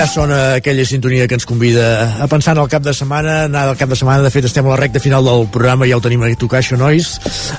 Ja 0.00 0.06
sona 0.08 0.54
aquella 0.56 0.84
sintonia 0.88 1.26
que 1.28 1.36
ens 1.36 1.44
convida 1.44 2.22
a 2.24 2.26
pensar 2.26 2.54
en 2.56 2.62
el 2.62 2.68
cap 2.72 2.80
de 2.80 2.94
setmana, 2.96 3.44
anar 3.50 3.66
al 3.68 3.76
cap 3.76 3.90
de 3.90 3.96
setmana, 3.98 4.22
de 4.24 4.30
fet 4.32 4.46
estem 4.48 4.64
a 4.64 4.70
la 4.72 4.78
recta 4.78 5.00
final 5.02 5.26
del 5.26 5.42
programa, 5.52 5.84
ja 5.84 5.98
ho 5.98 6.00
tenim 6.00 6.22
a 6.24 6.30
tocar, 6.40 6.62
això, 6.62 6.78
nois, 6.80 7.10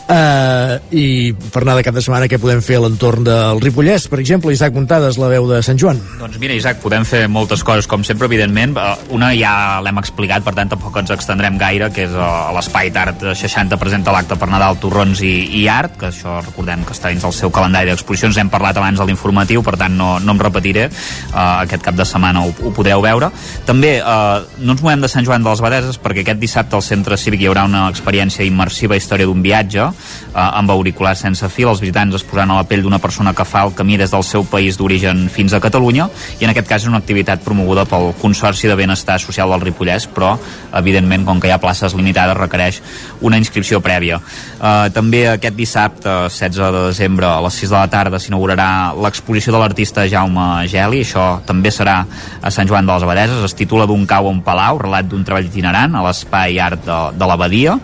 uh, 0.09 0.79
i 0.89 1.35
per 1.53 1.61
anar 1.61 1.75
de 1.77 1.83
cap 1.85 1.93
de 1.93 2.01
setmana 2.01 2.25
què 2.31 2.39
podem 2.41 2.63
fer 2.65 2.79
a 2.79 2.81
l'entorn 2.81 3.27
del 3.27 3.61
Ripollès, 3.61 4.07
per 4.09 4.17
exemple, 4.23 4.53
Isaac 4.55 4.73
Muntades, 4.73 5.19
la 5.21 5.29
veu 5.29 5.45
de 5.51 5.59
Sant 5.61 5.77
Joan. 5.77 6.01
Doncs 6.17 6.39
mira, 6.41 6.55
Isaac, 6.57 6.79
podem 6.81 7.05
fer 7.05 7.27
moltes 7.29 7.61
coses, 7.67 7.85
com 7.85 8.01
sempre, 8.07 8.25
evidentment. 8.25 8.73
Eh, 8.73 9.13
Una 9.13 9.29
ja 9.37 9.53
l'hem 9.85 10.01
explicat, 10.01 10.41
per 10.41 10.55
tant 10.57 10.73
tampoc 10.73 10.97
ens 10.97 11.13
extendrem 11.13 11.61
gaire, 11.61 11.91
que 11.93 12.07
és 12.07 12.17
eh, 12.17 12.31
l'Espai 12.57 12.89
d'Art 12.95 13.27
60 13.37 13.77
presenta 13.77 14.15
l'acte 14.15 14.39
per 14.41 14.49
Nadal, 14.49 14.79
Torrons 14.81 15.21
i, 15.21 15.35
i 15.61 15.67
Art, 15.69 15.99
que 16.01 16.09
això 16.09 16.39
recordem 16.41 16.87
que 16.89 16.97
està 16.97 17.13
dins 17.13 17.21
del 17.21 17.37
seu 17.37 17.53
calendari 17.53 17.93
d'exposicions. 17.93 18.41
Hem 18.41 18.49
parlat 18.49 18.81
abans 18.81 18.97
a 18.97 19.05
l'informatiu, 19.05 19.61
per 19.61 19.77
tant 19.77 19.93
no, 19.93 20.15
no 20.17 20.33
em 20.33 20.41
repetiré. 20.41 20.89
Uh, 21.29 21.61
aquest 21.67 21.85
cap 21.85 22.01
de 22.01 22.07
setmana 22.07 22.30
ho, 22.39 22.49
ho 22.51 22.71
podreu 22.75 23.01
veure. 23.03 23.31
També 23.67 23.97
uh, 23.99 24.45
no 24.59 24.75
ens 24.75 24.83
movem 24.83 25.03
de 25.03 25.09
Sant 25.11 25.27
Joan 25.27 25.43
de 25.43 25.49
les 25.49 25.61
Badeses 25.63 25.99
perquè 26.01 26.23
aquest 26.25 26.39
dissabte 26.41 26.77
al 26.77 26.85
Centre 26.85 27.17
Cívic 27.17 27.43
hi 27.43 27.49
haurà 27.51 27.65
una 27.67 27.87
experiència 27.91 28.45
immersiva 28.47 28.97
història 28.97 29.27
d'un 29.29 29.43
viatge 29.43 29.83
uh, 29.83 29.93
amb 30.35 30.71
auriculars 30.71 31.25
sense 31.25 31.49
fil. 31.53 31.69
Els 31.71 31.83
visitants 31.83 32.15
es 32.17 32.25
posaran 32.27 32.53
a 32.53 32.61
la 32.61 32.67
pell 32.69 32.85
d'una 32.85 33.01
persona 33.03 33.35
que 33.37 33.45
fa 33.47 33.65
el 33.67 33.75
camí 33.77 33.97
des 33.99 34.13
del 34.13 34.23
seu 34.27 34.45
país 34.47 34.77
d'origen 34.79 35.27
fins 35.33 35.53
a 35.53 35.61
Catalunya 35.63 36.07
i 36.39 36.47
en 36.47 36.53
aquest 36.53 36.69
cas 36.69 36.85
és 36.85 36.89
una 36.89 37.01
activitat 37.01 37.43
promoguda 37.45 37.85
pel 37.89 38.11
Consorci 38.21 38.69
de 38.69 38.75
Benestar 38.79 39.19
Social 39.21 39.51
del 39.51 39.61
Ripollès, 39.67 40.07
però 40.09 40.33
evidentment 40.77 41.25
com 41.27 41.39
que 41.41 41.49
hi 41.49 41.53
ha 41.55 41.59
places 41.61 41.95
limitades 41.97 42.37
requereix 42.37 42.81
una 43.21 43.39
inscripció 43.41 43.81
prèvia. 43.83 44.19
Uh, 44.57 44.89
també 44.93 45.25
aquest 45.29 45.57
dissabte, 45.57 46.09
16 46.29 46.73
de 46.73 46.85
desembre, 46.89 47.27
a 47.27 47.41
les 47.45 47.59
6 47.61 47.73
de 47.73 47.77
la 47.77 47.89
tarda 47.91 48.19
s'inaugurarà 48.21 48.69
l'exposició 49.01 49.53
de 49.53 49.61
l'artista 49.61 50.07
Jaume 50.09 50.67
Geli, 50.71 51.03
això 51.05 51.41
també 51.47 51.71
serà 51.73 52.01
a 52.41 52.51
Sant 52.53 52.69
Joan 52.69 52.87
de 52.87 52.93
les 52.93 53.05
Abadeses, 53.05 53.43
es 53.45 53.55
titula 53.57 53.87
D'un 53.89 54.05
cau 54.09 54.27
a 54.27 54.31
un 54.31 54.41
palau, 54.45 54.79
relat 54.81 55.07
d'un 55.09 55.23
treball 55.27 55.47
itinerant 55.47 55.95
a 55.95 56.03
l'espai 56.05 56.59
art 56.59 56.85
de, 56.85 56.99
de 57.17 57.29
l'abadia. 57.29 57.77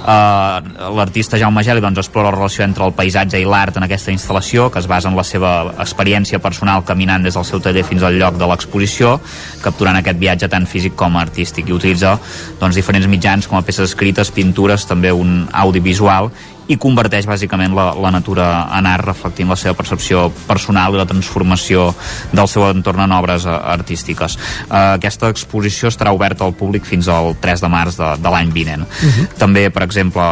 Uh, 0.00 0.90
L'artista 0.96 1.38
Jaume 1.40 1.64
Geli 1.66 1.82
doncs, 1.84 2.00
explora 2.02 2.30
la 2.30 2.36
relació 2.36 2.64
entre 2.64 2.86
el 2.86 2.94
paisatge 2.96 3.40
i 3.40 3.48
l'art 3.48 3.76
en 3.78 3.86
aquesta 3.86 4.12
instal·lació, 4.14 4.68
que 4.72 4.80
es 4.82 4.88
basa 4.90 5.10
en 5.10 5.18
la 5.18 5.24
seva 5.26 5.52
experiència 5.78 6.40
personal 6.42 6.84
caminant 6.88 7.26
des 7.26 7.36
del 7.36 7.46
seu 7.48 7.62
taller 7.62 7.84
fins 7.86 8.04
al 8.06 8.18
lloc 8.20 8.38
de 8.40 8.48
l'exposició, 8.50 9.16
capturant 9.64 9.98
aquest 10.00 10.20
viatge 10.20 10.50
tant 10.52 10.68
físic 10.68 10.96
com 10.98 11.18
artístic 11.20 11.68
i 11.68 11.76
utilitza 11.76 12.16
doncs, 12.60 12.76
diferents 12.76 13.08
mitjans 13.10 13.48
com 13.50 13.58
a 13.58 13.64
peces 13.66 13.90
escrites, 13.90 14.32
pintures, 14.34 14.86
també 14.88 15.12
un 15.12 15.44
audiovisual 15.52 16.30
i 16.70 16.76
converteix 16.78 17.26
bàsicament 17.26 17.74
la, 17.74 17.90
la 17.98 18.12
natura 18.14 18.46
en 18.76 18.86
art 18.86 19.08
reflectint 19.08 19.50
la 19.50 19.58
seva 19.58 19.74
percepció 19.78 20.28
personal 20.46 20.94
i 20.94 21.00
la 21.00 21.08
transformació 21.08 21.88
del 22.32 22.48
seu 22.50 22.66
entorn 22.68 23.04
en 23.06 23.14
obres 23.16 23.46
eh, 23.48 23.54
artístiques. 23.74 24.36
Uh, 24.68 24.94
aquesta 24.94 25.30
exposició 25.32 25.90
estarà 25.90 26.14
oberta 26.14 26.46
al 26.46 26.54
públic 26.58 26.86
fins 26.86 27.08
al 27.10 27.34
3 27.42 27.64
de 27.64 27.70
març 27.72 27.98
de, 27.98 28.12
de 28.22 28.34
l'any 28.34 28.52
vinent. 28.54 28.86
Uh 28.86 29.10
-huh. 29.10 29.26
També, 29.38 29.68
per 29.70 29.82
exemple, 29.82 30.22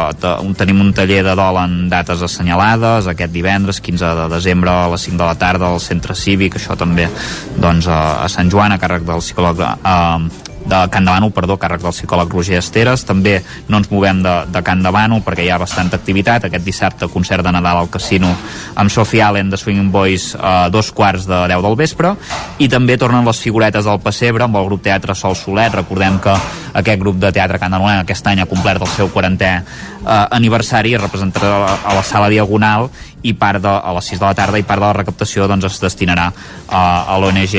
tenim 0.57 0.81
un 0.81 0.93
taller 0.93 1.23
de 1.23 1.35
dol 1.35 1.57
en 1.63 1.89
dates 1.89 2.21
assenyalades 2.21 3.07
aquest 3.07 3.33
divendres, 3.33 3.81
15 3.81 4.15
de 4.15 4.29
desembre 4.29 4.69
a 4.69 4.87
les 4.89 5.01
5 5.01 5.17
de 5.17 5.25
la 5.25 5.35
tarda 5.35 5.67
al 5.67 5.79
Centre 5.79 6.15
Cívic, 6.15 6.55
això 6.55 6.77
també 6.77 7.09
doncs, 7.57 7.87
a, 7.87 8.23
a 8.23 8.27
Sant 8.29 8.49
Joan, 8.49 8.71
a 8.71 8.79
càrrec 8.79 9.03
del 9.03 9.19
psicòleg 9.19 9.59
uh, 9.59 10.48
de 10.69 10.79
Can 10.93 11.05
de 11.05 11.11
Bànol, 11.11 11.33
perdó, 11.33 11.57
càrrec 11.59 11.81
del 11.83 11.93
psicòleg 11.95 12.31
Roger 12.33 12.59
Esteres. 12.59 13.03
També 13.07 13.39
no 13.67 13.79
ens 13.81 13.89
movem 13.91 14.21
de, 14.23 14.35
de 14.53 14.61
Can 14.65 14.83
de 14.85 14.91
Bànol 14.93 15.23
perquè 15.25 15.45
hi 15.45 15.51
ha 15.51 15.59
bastanta 15.61 15.97
activitat. 15.97 16.45
Aquest 16.45 16.65
dissabte 16.65 17.09
concert 17.11 17.45
de 17.45 17.53
Nadal 17.55 17.81
al 17.81 17.91
casino 17.91 18.31
amb 18.79 18.93
Sophie 18.93 19.23
Allen 19.25 19.49
de 19.49 19.57
Swinging 19.57 19.91
Boys 19.91 20.31
a 20.39 20.69
dos 20.69 20.91
quarts 20.95 21.27
de 21.29 21.41
10 21.49 21.65
del 21.65 21.77
vespre 21.79 22.13
i 22.59 22.69
també 22.69 22.97
tornen 23.01 23.25
les 23.25 23.41
figuretes 23.41 23.85
del 23.89 24.01
Pessebre 24.03 24.45
amb 24.45 24.59
el 24.59 24.69
grup 24.69 24.85
Teatre 24.85 25.15
Sol 25.17 25.35
Solet. 25.35 25.73
Recordem 25.81 26.19
que 26.23 26.35
aquest 26.79 27.01
grup 27.01 27.19
de 27.19 27.33
teatre 27.33 27.59
candanolenc 27.59 28.05
aquest 28.05 28.27
any 28.29 28.43
ha 28.43 28.49
complert 28.49 28.85
el 28.85 28.91
seu 28.93 29.09
40è 29.13 29.51
eh, 29.51 30.25
aniversari 30.37 30.93
i 30.93 31.01
representarà 31.01 31.79
a 31.83 31.95
la 31.97 32.03
sala 32.05 32.29
Diagonal 32.29 32.89
i 33.23 33.33
part 33.33 33.61
de, 33.63 33.69
a 33.69 33.93
les 33.97 34.11
6 34.13 34.19
de 34.21 34.25
la 34.25 34.35
tarda 34.37 34.59
i 34.59 34.65
part 34.67 34.81
de 34.81 34.87
la 34.87 34.95
recaptació 34.97 35.47
doncs, 35.49 35.67
es 35.69 35.79
destinarà 35.83 36.29
a, 36.29 36.83
a 37.13 37.17
l'ONG 37.19 37.55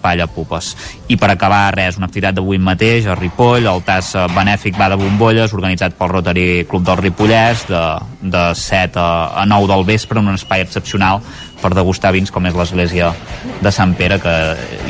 Palla 0.00 0.26
Pupes. 0.30 0.72
I 1.12 1.18
per 1.20 1.30
acabar 1.34 1.74
res, 1.76 1.98
una 2.00 2.08
activitat 2.08 2.38
d'avui 2.38 2.58
mateix 2.58 3.06
a 3.06 3.16
Ripoll, 3.18 3.68
el 3.68 3.82
TAS 3.84 4.14
benèfic 4.34 4.78
va 4.80 4.88
de 4.92 4.98
bombolles 5.00 5.52
organitzat 5.52 5.98
pel 5.98 6.12
Rotary 6.14 6.48
Club 6.70 6.86
del 6.86 7.00
Ripollès 7.02 7.66
de, 7.68 7.82
de 8.22 8.44
7 8.56 9.00
a, 9.00 9.10
a 9.42 9.46
9 9.50 9.70
del 9.74 9.84
vespre 9.88 10.20
en 10.20 10.32
un 10.32 10.40
espai 10.40 10.64
excepcional 10.64 11.20
per 11.64 11.72
degustar 11.76 12.12
vins 12.12 12.32
com 12.32 12.44
és 12.44 12.56
l'església 12.56 13.10
de 13.64 13.72
Sant 13.72 13.94
Pere 13.96 14.18
que 14.20 14.34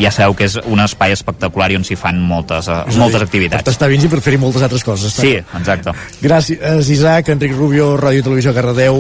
ja 0.01 0.11
sabeu 0.15 0.35
que 0.35 0.49
és 0.49 0.57
un 0.67 0.83
espai 0.83 1.15
espectacular 1.15 1.71
i 1.71 1.79
on 1.79 1.87
s'hi 1.87 1.97
fan 1.99 2.19
moltes, 2.19 2.69
uh, 2.73 2.83
moltes 2.99 3.23
activitats 3.23 3.63
Per 3.63 3.71
tastar 3.71 3.91
vins 3.93 4.05
i 4.07 4.11
per 4.11 4.21
fer-hi 4.25 4.41
moltes 4.43 4.65
altres 4.67 4.83
coses. 4.87 5.15
Sí, 5.15 5.37
exacte. 5.39 5.95
Gràcies, 6.23 6.91
Isaac, 6.91 7.31
Enric 7.35 7.55
Rubio, 7.55 7.93
Ràdio 8.01 8.25
i 8.25 8.27
Televisió 8.27 8.55
Cardedeu, 8.57 8.99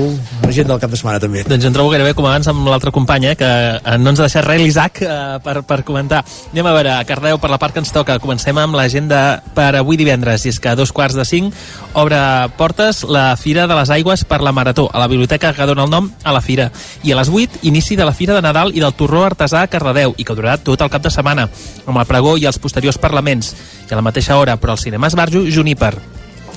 gent 0.55 0.71
del 0.71 0.81
cap 0.83 0.93
de 0.93 1.01
setmana 1.01 1.23
també. 1.23 1.43
Doncs 1.49 1.67
em 1.67 1.75
trobo 1.75 1.91
gairebé 1.93 2.15
com 2.15 2.29
abans 2.29 2.47
amb 2.51 2.69
l'altre 2.71 2.93
company, 2.95 3.31
eh, 3.33 3.35
que 3.41 3.49
eh, 3.49 3.97
no 3.99 4.13
ens 4.13 4.23
ha 4.23 4.29
deixat 4.29 4.47
res 4.47 4.63
l'Isaac 4.63 5.03
eh, 5.03 5.17
per, 5.45 5.57
per 5.67 5.81
comentar. 5.87 6.23
Anem 6.53 6.71
a 6.71 6.77
veure, 6.77 6.95
a 7.01 7.39
per 7.41 7.51
la 7.51 7.59
part 7.59 7.75
que 7.75 7.83
ens 7.83 7.93
toca, 7.95 8.21
comencem 8.23 8.59
amb 8.61 8.77
l'agenda 8.79 9.43
per 9.57 9.73
avui 9.81 9.99
divendres, 9.99 10.45
i 10.47 10.53
és 10.53 10.61
que 10.61 10.71
a 10.71 10.79
dos 10.79 10.93
quarts 10.93 11.17
de 11.19 11.25
cinc 11.27 11.55
obre 11.95 12.19
portes 12.59 13.03
la 13.09 13.35
Fira 13.41 13.67
de 13.67 13.75
les 13.75 13.91
Aigües 13.91 14.25
per 14.29 14.41
la 14.43 14.53
Marató, 14.53 14.89
a 14.93 15.03
la 15.03 15.09
biblioteca 15.11 15.53
que 15.57 15.67
dona 15.67 15.85
el 15.89 15.91
nom 15.91 16.11
a 16.23 16.33
la 16.33 16.43
Fira. 16.45 16.71
I 17.03 17.13
a 17.13 17.19
les 17.19 17.31
8, 17.33 17.64
inici 17.65 17.97
de 17.97 18.05
la 18.05 18.13
Fira 18.13 18.35
de 18.35 18.43
Nadal 18.45 18.75
i 18.77 18.81
del 18.83 18.95
Torró 18.95 19.25
Artesà 19.25 19.65
a 19.65 19.71
Cardedeu, 19.73 20.15
i 20.17 20.25
que 20.25 20.37
durarà 20.37 20.59
tot 20.61 20.83
el 20.85 20.91
cap 20.93 21.03
de 21.03 21.11
setmana, 21.11 21.49
amb 21.87 21.99
el 21.99 22.07
pregó 22.07 22.37
i 22.37 22.45
els 22.47 22.61
posteriors 22.61 23.01
parlaments. 23.01 23.55
I 23.89 23.93
a 23.93 23.99
la 23.99 24.05
mateixa 24.05 24.37
hora, 24.37 24.59
però 24.61 24.77
al 24.77 24.83
cinema 24.83 25.09
Esbarjo, 25.09 25.47
Juniper, 25.51 25.95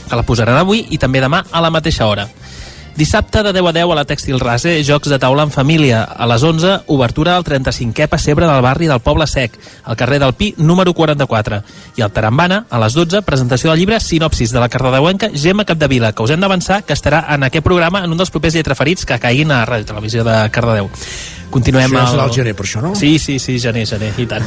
que 0.07 0.15
la 0.19 0.25
posaran 0.27 0.59
avui 0.59 0.85
i 0.91 0.99
també 0.99 1.23
demà 1.23 1.45
a 1.51 1.63
la 1.63 1.71
mateixa 1.71 2.07
hora. 2.07 2.27
Dissabte 2.97 3.43
de 3.43 3.53
10 3.53 3.67
a 3.69 3.71
10 3.73 3.91
a 3.91 3.95
la 3.95 4.05
Tèxtil 4.09 4.39
Rase, 4.41 4.71
Jocs 4.81 5.11
de 5.11 5.19
taula 5.21 5.43
en 5.45 5.51
família. 5.53 5.99
A 6.01 6.25
les 6.25 6.41
11, 6.41 6.89
obertura 6.89 7.35
al 7.37 7.45
35è 7.45 8.07
pessebre 8.09 8.49
del 8.49 8.63
barri 8.65 8.89
del 8.89 9.03
Poble 9.05 9.27
Sec, 9.29 9.53
al 9.85 9.95
carrer 9.95 10.17
del 10.17 10.33
Pi, 10.33 10.55
número 10.57 10.95
44. 10.97 11.61
I 11.93 12.01
al 12.01 12.11
Tarambana, 12.11 12.63
a 12.67 12.81
les 12.81 12.97
12, 12.97 13.21
presentació 13.21 13.69
del 13.69 13.83
llibre 13.83 13.99
Sinopsis 14.01 14.49
de 14.49 14.59
la 14.59 14.69
cardedeuenca 14.73 15.29
Gemma 15.29 15.69
Capdevila, 15.69 16.11
que 16.11 16.25
us 16.25 16.33
hem 16.33 16.41
d'avançar 16.41 16.81
que 16.89 16.97
estarà 16.97 17.21
en 17.35 17.45
aquest 17.45 17.63
programa 17.63 18.01
en 18.01 18.09
un 18.09 18.17
dels 18.17 18.33
propers 18.33 18.57
lletraferits 18.57 19.05
que 19.05 19.21
caiguin 19.21 19.53
a 19.53 19.67
Ràdio 19.69 19.93
Televisió 19.93 20.25
de 20.25 20.47
Cardedeu. 20.49 20.89
Continuem 21.51 21.87
Això 21.87 21.99
ja 22.01 22.07
serà 22.11 22.25
al 22.27 22.33
gener, 22.35 22.53
per 22.57 22.65
això, 22.65 22.81
no? 22.83 22.91
Sí, 22.97 23.13
sí, 23.23 23.37
sí, 23.39 23.57
gener, 23.63 23.85
gener, 23.87 24.11
i 24.19 24.25
tant. 24.29 24.43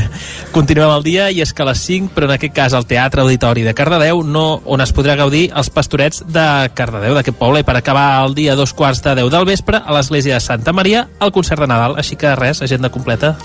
Continuem 0.56 0.94
el 0.94 1.04
dia 1.04 1.28
i 1.30 1.42
és 1.44 1.52
que 1.52 1.64
a 1.64 1.68
les 1.68 1.82
5, 1.84 2.12
però 2.16 2.28
en 2.30 2.34
aquest 2.38 2.54
cas 2.56 2.76
al 2.76 2.86
Teatre 2.88 3.22
Auditori 3.24 3.66
de 3.66 3.74
Cardedeu, 3.76 4.22
no, 4.24 4.46
on 4.64 4.84
es 4.84 4.94
podrà 4.96 5.18
gaudir 5.20 5.48
els 5.52 5.68
pastorets 5.74 6.24
de 6.24 6.46
Cardedeu, 6.78 7.18
d'aquest 7.18 7.36
poble, 7.38 7.60
i 7.60 7.68
per 7.68 7.76
acabar 7.76 8.08
el 8.24 8.34
dia 8.38 8.56
a 8.56 8.58
dos 8.58 8.72
quarts 8.72 9.04
de 9.04 9.18
10 9.20 9.30
del 9.34 9.46
vespre 9.48 9.82
a 9.84 9.96
l'església 9.96 10.38
de 10.38 10.44
Santa 10.44 10.72
Maria, 10.72 11.06
el 11.20 11.34
concert 11.36 11.60
de 11.60 11.68
Nadal. 11.68 11.98
Així 12.00 12.16
que 12.16 12.32
res, 12.38 12.64
agenda 12.64 12.88
completa. 12.94 13.36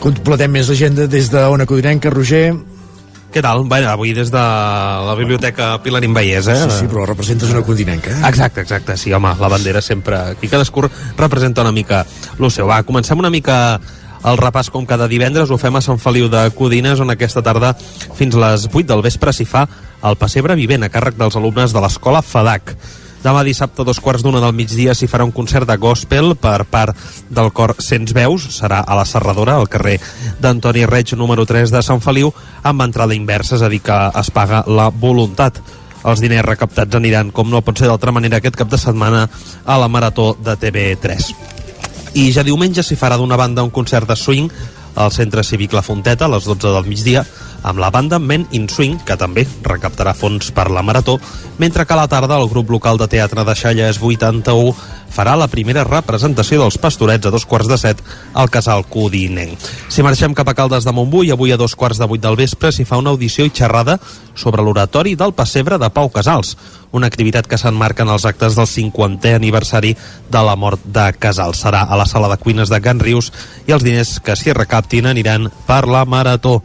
Completem 0.00 0.54
més 0.54 0.70
l'agenda 0.70 1.10
des 1.10 1.32
d'Ona 1.32 1.66
Codinenca, 1.66 2.14
Roger. 2.14 2.75
Què 3.34 3.42
tal? 3.44 3.66
Bé, 3.68 3.82
avui 3.84 4.14
des 4.16 4.30
de 4.32 4.44
la 5.08 5.14
Biblioteca 5.18 5.74
Pilarín 5.84 6.14
Vallès, 6.16 6.48
eh? 6.48 6.56
Sí, 6.62 6.78
sí, 6.78 6.88
però 6.88 7.04
representes 7.08 7.52
una 7.52 7.64
continenca, 7.66 8.14
eh? 8.14 8.22
Exacte, 8.28 8.62
exacte, 8.64 8.96
sí, 8.96 9.12
home, 9.12 9.34
la 9.40 9.50
bandera 9.52 9.82
sempre... 9.82 10.16
Aquí 10.36 10.48
cadascú 10.48 10.86
representa 11.18 11.66
una 11.66 11.72
mica 11.72 12.04
el 12.38 12.50
seu. 12.50 12.70
Va, 12.70 12.82
comencem 12.86 13.18
una 13.18 13.30
mica 13.30 13.80
el 14.26 14.38
repàs 14.40 14.70
com 14.74 14.86
cada 14.88 15.06
divendres, 15.10 15.50
ho 15.50 15.58
fem 15.60 15.76
a 15.76 15.82
Sant 15.84 16.00
Feliu 16.02 16.30
de 16.32 16.46
Codines, 16.56 17.02
on 17.02 17.12
aquesta 17.12 17.44
tarda 17.46 17.74
fins 18.16 18.34
les 18.34 18.66
8 18.72 18.86
del 18.88 19.04
vespre 19.04 19.34
s'hi 19.34 19.46
fa 19.46 19.66
el 20.06 20.16
pessebre 20.18 20.56
vivent 20.58 20.86
a 20.86 20.90
càrrec 20.92 21.18
dels 21.18 21.36
alumnes 21.38 21.74
de 21.74 21.82
l'escola 21.82 22.22
FADAC. 22.22 22.74
Demà 23.26 23.40
dissabte, 23.42 23.82
a 23.82 23.84
dos 23.84 23.98
quarts 23.98 24.22
d'una 24.22 24.38
del 24.38 24.52
migdia, 24.54 24.92
s'hi 24.94 25.08
farà 25.10 25.24
un 25.26 25.32
concert 25.34 25.66
de 25.66 25.74
gospel 25.82 26.36
per 26.38 26.60
part 26.70 26.94
del 27.26 27.48
cor 27.50 27.72
Sents 27.82 28.12
Veus. 28.14 28.44
Serà 28.54 28.84
a 28.86 28.94
la 28.94 29.02
Serradora, 29.02 29.56
al 29.58 29.66
carrer 29.66 29.96
d'Antoni 30.38 30.84
Reig, 30.86 31.16
número 31.18 31.42
3 31.42 31.72
de 31.74 31.82
Sant 31.82 31.98
Feliu, 32.04 32.30
amb 32.62 32.84
entrada 32.86 33.16
inversa, 33.18 33.56
és 33.56 33.64
a 33.66 33.70
dir, 33.72 33.80
que 33.82 33.96
es 34.22 34.30
paga 34.30 34.62
la 34.70 34.92
voluntat. 34.94 35.58
Els 36.06 36.22
diners 36.22 36.46
recaptats 36.46 36.94
aniran, 36.94 37.32
com 37.34 37.50
no 37.50 37.64
pot 37.66 37.82
ser 37.82 37.90
d'altra 37.90 38.14
manera, 38.14 38.38
aquest 38.38 38.60
cap 38.62 38.70
de 38.70 38.78
setmana 38.78 39.24
a 39.64 39.80
la 39.82 39.90
Marató 39.90 40.36
de 40.38 40.54
TV3. 40.54 41.34
I 42.14 42.30
ja 42.30 42.46
diumenge 42.46 42.86
s'hi 42.86 42.94
farà 42.94 43.18
d'una 43.18 43.40
banda 43.40 43.66
un 43.66 43.74
concert 43.74 44.06
de 44.06 44.14
swing 44.14 44.54
al 44.94 45.10
Centre 45.10 45.42
Cívic 45.42 45.74
La 45.74 45.82
Fonteta 45.82 46.30
a 46.30 46.32
les 46.36 46.46
12 46.46 46.70
del 46.78 46.86
migdia 46.86 47.26
amb 47.62 47.78
la 47.78 47.90
banda 47.90 48.18
Men 48.18 48.46
in 48.50 48.68
Swing, 48.68 48.98
que 49.06 49.16
també 49.16 49.46
recaptarà 49.62 50.14
fons 50.14 50.50
per 50.52 50.68
la 50.70 50.82
Marató, 50.82 51.18
mentre 51.58 51.86
que 51.86 51.94
a 51.94 52.00
la 52.02 52.08
tarda 52.08 52.36
el 52.40 52.48
grup 52.48 52.70
local 52.70 52.98
de 52.98 53.08
teatre 53.08 53.44
de 53.44 53.54
Xalles 53.54 54.00
81 54.02 54.74
farà 55.16 55.36
la 55.40 55.48
primera 55.48 55.84
representació 55.88 56.60
dels 56.60 56.76
pastorets 56.82 57.26
a 57.26 57.32
dos 57.32 57.46
quarts 57.48 57.70
de 57.70 57.78
set 57.80 58.02
al 58.36 58.52
casal 58.52 58.84
Codinenc. 58.92 59.56
Si 59.88 60.04
marxem 60.04 60.36
cap 60.36 60.50
a 60.52 60.56
Caldes 60.58 60.84
de 60.84 60.92
Montbui, 60.92 61.32
avui 61.32 61.54
a 61.54 61.60
dos 61.60 61.74
quarts 61.74 62.00
de 62.02 62.08
vuit 62.10 62.22
del 62.22 62.36
vespre 62.36 62.72
s'hi 62.72 62.84
fa 62.84 63.00
una 63.00 63.14
audició 63.14 63.46
i 63.46 63.54
xerrada 63.54 63.98
sobre 64.36 64.62
l'oratori 64.62 65.14
del 65.16 65.32
pessebre 65.32 65.78
de 65.80 65.88
Pau 65.90 66.10
Casals, 66.12 66.56
una 66.96 67.08
activitat 67.10 67.48
que 67.48 67.58
s'enmarca 67.58 68.04
en 68.04 68.12
els 68.12 68.24
actes 68.28 68.56
del 68.56 68.68
50è 68.68 69.34
aniversari 69.36 69.94
de 70.30 70.42
la 70.44 70.56
mort 70.56 70.84
de 70.84 71.06
Casals. 71.18 71.60
Serà 71.64 71.82
a 71.88 71.98
la 71.98 72.06
sala 72.06 72.28
de 72.32 72.38
cuines 72.40 72.70
de 72.72 72.80
Can 72.84 73.00
Rius 73.00 73.32
i 73.66 73.74
els 73.74 73.84
diners 73.84 74.16
que 74.24 74.36
s'hi 74.36 74.54
recaptin 74.56 75.08
aniran 75.10 75.50
per 75.66 75.84
la 75.88 76.04
Marató. 76.08 76.60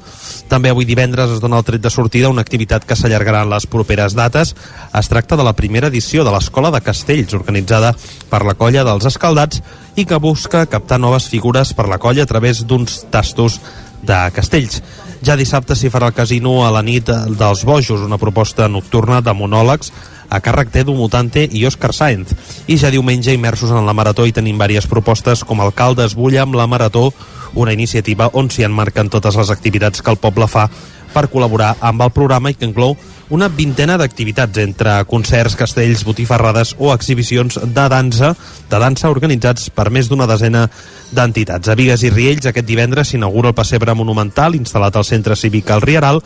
També 0.51 0.71
avui 0.71 0.85
divendres 0.85 1.31
es 1.35 1.41
dona 1.43 1.59
el 1.59 1.67
tret 1.67 1.81
de 1.83 1.91
sortida 1.91 2.31
una 2.31 2.43
activitat 2.45 2.85
que 2.85 2.95
s'allargarà 2.95 3.43
en 3.45 3.51
les 3.53 3.67
properes 3.67 4.15
dates. 4.15 4.55
Es 4.93 5.11
tracta 5.11 5.39
de 5.39 5.47
la 5.47 5.55
primera 5.57 5.87
edició 5.91 6.25
de 6.27 6.35
l'Escola 6.35 6.71
de 6.71 6.83
Castells, 6.83 7.33
organitzada 7.33 7.95
per 8.29 8.40
la 8.47 8.55
colla 8.59 8.85
dels 8.87 9.05
Escaldats 9.09 9.61
i 9.95 10.05
que 10.05 10.19
busca 10.21 10.65
captar 10.65 10.99
noves 10.99 11.27
figures 11.31 11.73
per 11.77 11.87
la 11.89 11.99
colla 11.99 12.23
a 12.23 12.29
través 12.29 12.63
d'uns 12.67 13.05
tastos 13.11 13.59
de 14.01 14.17
castells. 14.35 14.81
Ja 15.21 15.35
dissabte 15.37 15.75
s'hi 15.77 15.91
farà 15.93 16.09
el 16.09 16.17
casino 16.17 16.63
a 16.65 16.71
la 16.73 16.81
nit 16.81 17.09
dels 17.37 17.65
Bojos, 17.65 18.01
una 18.01 18.17
proposta 18.17 18.67
nocturna 18.67 19.21
de 19.21 19.33
monòlegs 19.37 19.91
a 20.31 20.39
càrrec 20.39 20.71
d'Edu 20.71 20.95
Mutante 20.95 21.43
i 21.43 21.65
Òscar 21.67 21.91
Sainz. 21.93 22.31
I 22.67 22.79
ja 22.79 22.89
diumenge, 22.89 23.33
immersos 23.35 23.69
en 23.75 23.85
la 23.85 23.93
Marató, 23.93 24.25
i 24.25 24.33
tenim 24.33 24.57
diverses 24.57 24.89
propostes 24.89 25.43
com 25.43 25.61
Alcaldes 25.61 26.15
Bulla 26.15 26.45
amb 26.45 26.55
la 26.55 26.67
Marató, 26.71 27.11
una 27.53 27.73
iniciativa 27.75 28.29
on 28.33 28.49
s'hi 28.49 28.63
enmarquen 28.63 29.11
totes 29.11 29.35
les 29.35 29.51
activitats 29.51 30.01
que 30.01 30.11
el 30.11 30.17
poble 30.17 30.47
fa 30.47 30.69
per 31.11 31.27
col·laborar 31.27 31.75
amb 31.83 32.01
el 32.01 32.13
programa 32.15 32.49
i 32.49 32.55
que 32.55 32.65
inclou 32.65 32.95
una 33.31 33.47
vintena 33.47 33.95
d'activitats 33.97 34.59
entre 34.59 34.97
concerts, 35.07 35.55
castells, 35.55 36.03
botifarrades 36.03 36.75
o 36.77 36.91
exhibicions 36.93 37.57
de 37.63 37.85
dansa, 37.89 38.33
de 38.69 38.79
dansa 38.83 39.09
organitzats 39.09 39.71
per 39.71 39.89
més 39.89 40.11
d'una 40.11 40.27
desena 40.27 40.67
d'entitats. 41.15 41.71
A 41.71 41.75
Vigues 41.79 42.03
i 42.03 42.11
Riells 42.11 42.51
aquest 42.51 42.67
divendres 42.67 43.13
s'inaugura 43.13 43.51
el 43.51 43.57
pessebre 43.57 43.95
monumental 43.95 44.55
instal·lat 44.59 44.99
al 44.99 45.07
centre 45.07 45.39
cívic 45.39 45.71
al 45.71 45.81
Rieral 45.81 46.21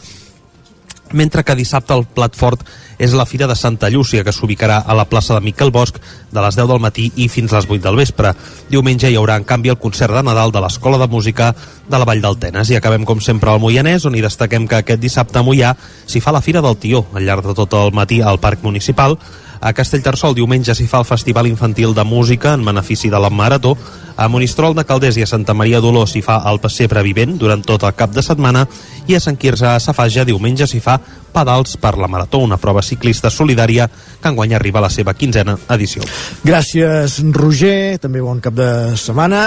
mentre 1.16 1.44
que 1.48 1.56
dissabte 1.56 1.96
el 1.96 2.04
plat 2.06 2.36
fort 2.36 2.62
és 3.00 3.16
la 3.16 3.26
Fira 3.26 3.48
de 3.48 3.56
Santa 3.56 3.90
Llúcia, 3.90 4.24
que 4.24 4.34
s'ubicarà 4.36 4.82
a 4.86 4.96
la 4.96 5.08
plaça 5.10 5.34
de 5.34 5.42
Miquel 5.44 5.72
Bosch 5.72 5.98
de 6.32 6.44
les 6.44 6.56
10 6.60 6.68
del 6.70 6.84
matí 6.84 7.10
i 7.16 7.28
fins 7.32 7.54
a 7.54 7.60
les 7.60 7.70
8 7.70 7.82
del 7.84 8.00
vespre. 8.00 8.34
Diumenge 8.70 9.10
hi 9.10 9.18
haurà, 9.20 9.40
en 9.40 9.48
canvi, 9.48 9.72
el 9.72 9.80
concert 9.80 10.14
de 10.14 10.24
Nadal 10.24 10.52
de 10.52 10.62
l'Escola 10.64 11.00
de 11.02 11.08
Música 11.12 11.54
de 11.90 11.98
la 12.00 12.06
Vall 12.08 12.22
del 12.24 12.38
Tenes. 12.40 12.70
I 12.70 12.80
acabem, 12.80 13.08
com 13.08 13.24
sempre, 13.24 13.52
al 13.52 13.64
Moianès, 13.64 14.06
on 14.06 14.16
hi 14.16 14.24
destaquem 14.24 14.68
que 14.68 14.82
aquest 14.82 15.02
dissabte 15.02 15.40
a 15.40 15.44
Moià 15.48 15.74
s'hi 16.06 16.22
fa 16.24 16.36
la 16.36 16.44
Fira 16.44 16.64
del 16.64 16.78
Tió, 16.78 17.06
al 17.14 17.26
llarg 17.28 17.48
de 17.48 17.58
tot 17.58 17.74
el 17.80 17.96
matí 17.96 18.22
al 18.22 18.40
Parc 18.44 18.64
Municipal. 18.64 19.18
A 19.62 19.74
Castellterçol 19.74 20.36
diumenge 20.36 20.76
s'hi 20.76 20.88
fa 20.88 21.00
el 21.04 21.08
Festival 21.08 21.48
Infantil 21.48 21.94
de 21.96 22.04
Música 22.04 22.54
en 22.54 22.66
benefici 22.66 23.10
de 23.10 23.20
la 23.20 23.30
Marató. 23.30 23.76
A 24.18 24.28
Monistrol 24.32 24.76
de 24.76 24.86
Calders 24.88 25.18
i 25.18 25.24
a 25.24 25.28
Santa 25.28 25.54
Maria 25.54 25.82
d'Oló 25.84 26.06
s'hi 26.08 26.22
fa 26.24 26.42
el 26.50 26.62
pessebre 26.64 27.04
vivent 27.04 27.38
durant 27.38 27.64
tot 27.64 27.84
el 27.84 27.96
cap 27.96 28.14
de 28.16 28.24
setmana 28.24 28.66
i 29.08 29.16
a 29.16 29.20
Sant 29.20 29.38
Quirze 29.38 29.68
a 29.68 29.80
Safaja 29.80 30.24
diumenge 30.26 30.68
s'hi 30.68 30.80
fa 30.80 31.00
pedals 31.36 31.76
per 31.82 31.96
la 32.00 32.08
Marató, 32.12 32.40
una 32.44 32.58
prova 32.62 32.84
ciclista 32.86 33.30
solidària 33.34 33.90
que 34.22 34.32
enguany 34.32 34.56
arriba 34.56 34.80
a 34.80 34.86
la 34.88 34.92
seva 34.94 35.14
quinzena 35.14 35.58
edició. 35.76 36.06
Gràcies, 36.46 37.20
Roger. 37.36 38.00
També 38.02 38.24
bon 38.24 38.40
cap 38.44 38.56
de 38.58 38.70
setmana. 39.00 39.44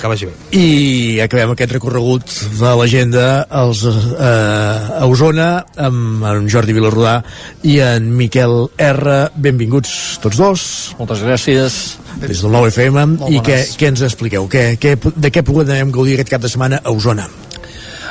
Que 0.00 0.10
vagi 0.10 0.28
bé. 0.28 0.34
I 0.56 1.20
acabem 1.24 1.54
aquest 1.54 1.74
recorregut 1.78 2.36
de 2.60 2.74
l'agenda 2.78 3.26
als, 3.48 3.84
eh, 3.84 5.00
a 5.00 5.06
Osona 5.06 5.50
amb 5.76 6.24
en 6.30 6.48
Jordi 6.48 6.76
Vilarrodà 6.76 7.20
i 7.62 7.78
en 7.84 8.10
Miquel 8.16 8.68
R. 8.76 9.18
Benvinguts 9.34 10.20
tots 10.22 10.40
dos. 10.40 10.66
Moltes 10.98 11.24
gràcies. 11.24 11.80
Des 12.20 12.42
del 12.42 12.52
nou 12.52 12.66
FM. 12.68 13.06
Molt 13.16 13.32
I 13.32 13.40
què, 13.44 13.62
què 13.78 13.92
ens 13.92 14.02
expliqueu? 14.06 14.48
Què, 14.50 14.74
què, 14.80 14.96
de 14.98 15.30
què 15.32 15.44
podem 15.46 15.92
gaudir 15.94 16.18
aquest 16.18 16.34
cap 16.34 16.42
de 16.42 16.50
setmana 16.52 16.82
a 16.84 16.92
Osona? 16.92 17.28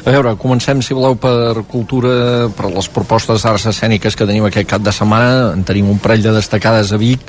A 0.06 0.12
veure, 0.14 0.36
comencem, 0.40 0.80
si 0.82 0.96
voleu, 0.96 1.18
per 1.20 1.64
cultura, 1.68 2.48
per 2.56 2.70
les 2.72 2.88
propostes 2.94 3.44
d'arts 3.44 3.66
escèniques 3.74 4.16
que 4.16 4.28
tenim 4.28 4.46
aquest 4.48 4.70
cap 4.70 4.84
de 4.84 4.94
setmana. 4.96 5.52
En 5.58 5.66
tenim 5.68 5.90
un 5.92 6.00
parell 6.00 6.24
de 6.24 6.34
destacades 6.38 6.94
a 6.96 7.00
Vic, 7.02 7.26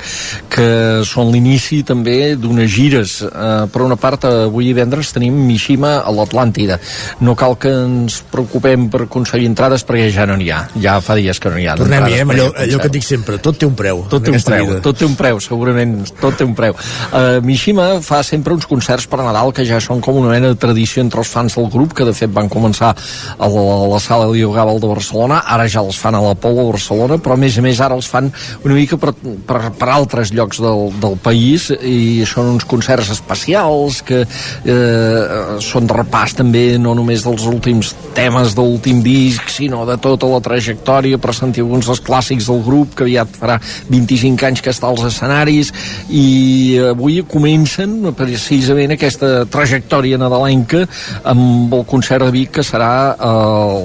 que 0.51 0.67
són 1.07 1.33
l'inici 1.33 1.81
també 1.87 2.35
d'unes 2.39 2.71
gires. 2.71 3.17
Eh, 3.27 3.49
per 3.71 3.83
una 3.83 3.97
part, 3.99 4.23
avui 4.29 4.69
divendres 4.69 5.11
tenim 5.11 5.35
Mishima 5.49 5.97
a 5.99 6.13
l'Atlàntida. 6.15 6.79
No 7.19 7.35
cal 7.35 7.57
que 7.59 7.73
ens 7.83 8.21
preocupem 8.31 8.87
per 8.93 9.03
aconseguir 9.07 9.49
entrades 9.51 9.83
perquè 9.87 10.07
ja 10.13 10.27
no 10.29 10.39
n'hi 10.39 10.49
ha. 10.53 10.63
Ja 10.79 10.99
fa 11.03 11.19
dies 11.19 11.41
que 11.41 11.51
no 11.51 11.59
n'hi 11.59 11.67
ha. 11.67 11.75
Tornem-hi, 11.81 12.21
eh, 12.21 12.23
allò, 12.23 12.47
allò 12.55 12.81
que 12.81 12.91
et 12.91 12.95
dic 12.95 13.07
sempre, 13.07 13.37
tot 13.43 13.59
té 13.59 13.67
un 13.67 13.75
preu. 13.75 14.05
Tot 14.11 14.23
té 14.23 14.31
un 14.31 14.47
preu, 14.47 14.69
vida. 14.69 14.79
tot 14.87 14.97
té 14.97 15.07
un 15.09 15.19
preu, 15.19 15.43
segurament, 15.43 15.99
tot 16.21 16.39
té 16.39 16.47
un 16.47 16.55
preu. 16.55 16.77
Uh, 17.11 17.43
Mishima 17.43 17.91
fa 18.05 18.23
sempre 18.23 18.55
uns 18.55 18.69
concerts 18.69 19.09
per 19.11 19.19
Nadal 19.19 19.51
que 19.55 19.67
ja 19.67 19.81
són 19.83 19.99
com 20.01 20.21
una 20.21 20.31
mena 20.31 20.53
de 20.53 20.59
tradició 20.59 21.03
entre 21.03 21.19
els 21.19 21.31
fans 21.31 21.59
del 21.59 21.67
grup, 21.73 21.93
que 21.97 22.07
de 22.07 22.15
fet 22.15 22.31
van 22.31 22.47
començar 22.47 22.60
a 22.67 22.93
la, 23.39 23.47
a 23.47 23.87
la 23.91 23.99
sala 23.99 24.29
Leo 24.31 24.51
Gabal 24.51 24.79
de 24.79 24.89
Barcelona, 24.91 25.41
ara 25.47 25.67
ja 25.67 25.83
els 25.83 25.97
fan 25.99 26.15
a 26.15 26.21
l'Apolo 26.23 26.65
de 26.65 26.71
Barcelona, 26.73 27.17
però 27.17 27.35
a 27.35 27.41
més 27.41 27.57
a 27.57 27.65
més 27.65 27.81
ara 27.81 27.97
els 27.97 28.09
fan 28.09 28.31
una 28.65 28.75
mica 28.77 28.97
per, 29.01 29.13
per, 29.47 29.61
per 29.77 29.89
altres 29.89 30.33
llocs 30.35 30.61
del, 30.61 30.89
del 31.01 31.17
país 31.21 31.69
i 31.71 32.23
són 32.27 32.51
uns 32.55 32.65
concerts 32.69 33.11
especials 33.13 34.01
que 34.05 34.23
eh, 34.23 35.59
són 35.63 35.89
de 35.89 35.97
repàs 35.97 36.35
també 36.37 36.77
no 36.81 36.95
només 36.97 37.25
dels 37.25 37.45
últims 37.49 37.93
temes 38.15 38.55
de 38.57 38.65
l'últim 38.65 39.01
disc, 39.03 39.49
sinó 39.51 39.83
de 39.87 39.97
tota 40.01 40.29
la 40.31 40.41
trajectòria 40.43 41.19
per 41.21 41.35
sentir 41.37 41.63
alguns 41.65 41.89
dels 41.89 42.03
clàssics 42.03 42.49
del 42.49 42.63
grup 42.65 42.95
que 42.97 43.05
aviat 43.07 43.37
farà 43.39 43.57
25 43.89 44.47
anys 44.47 44.63
que 44.63 44.73
està 44.73 44.89
als 44.89 45.03
escenaris 45.07 45.71
i 46.09 46.77
avui 46.91 47.21
comencen 47.27 48.11
precisament 48.17 48.95
aquesta 48.95 49.45
trajectòria 49.51 50.19
nadalenca 50.21 50.83
amb 51.27 51.73
el 51.73 51.85
concert 51.89 52.25
de 52.27 52.33
Vic 52.35 52.50
que 52.53 52.63
serà 52.65 53.15
a 53.17 53.31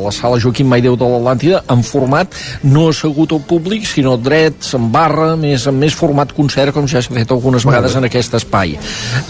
la 0.05 0.13
sala 0.15 0.41
Joaquim 0.43 0.69
Maideu 0.71 0.97
de 0.99 1.09
l'Atlàntida 1.09 1.63
en 1.73 1.83
format 1.87 2.35
no 2.67 2.89
assegut 2.91 3.33
al 3.33 3.43
públic 3.47 3.87
sinó 3.89 4.17
drets, 4.21 4.75
en 4.79 4.91
barra, 4.93 5.35
més, 5.41 5.67
amb 5.71 5.83
més 5.83 5.95
format 5.97 6.33
concert 6.37 6.75
com 6.75 6.89
ja 6.91 7.03
s'ha 7.03 7.15
fet 7.15 7.33
algunes 7.35 7.65
vegades 7.67 7.97
en 7.99 8.07
aquest 8.09 8.37
espai. 8.39 8.77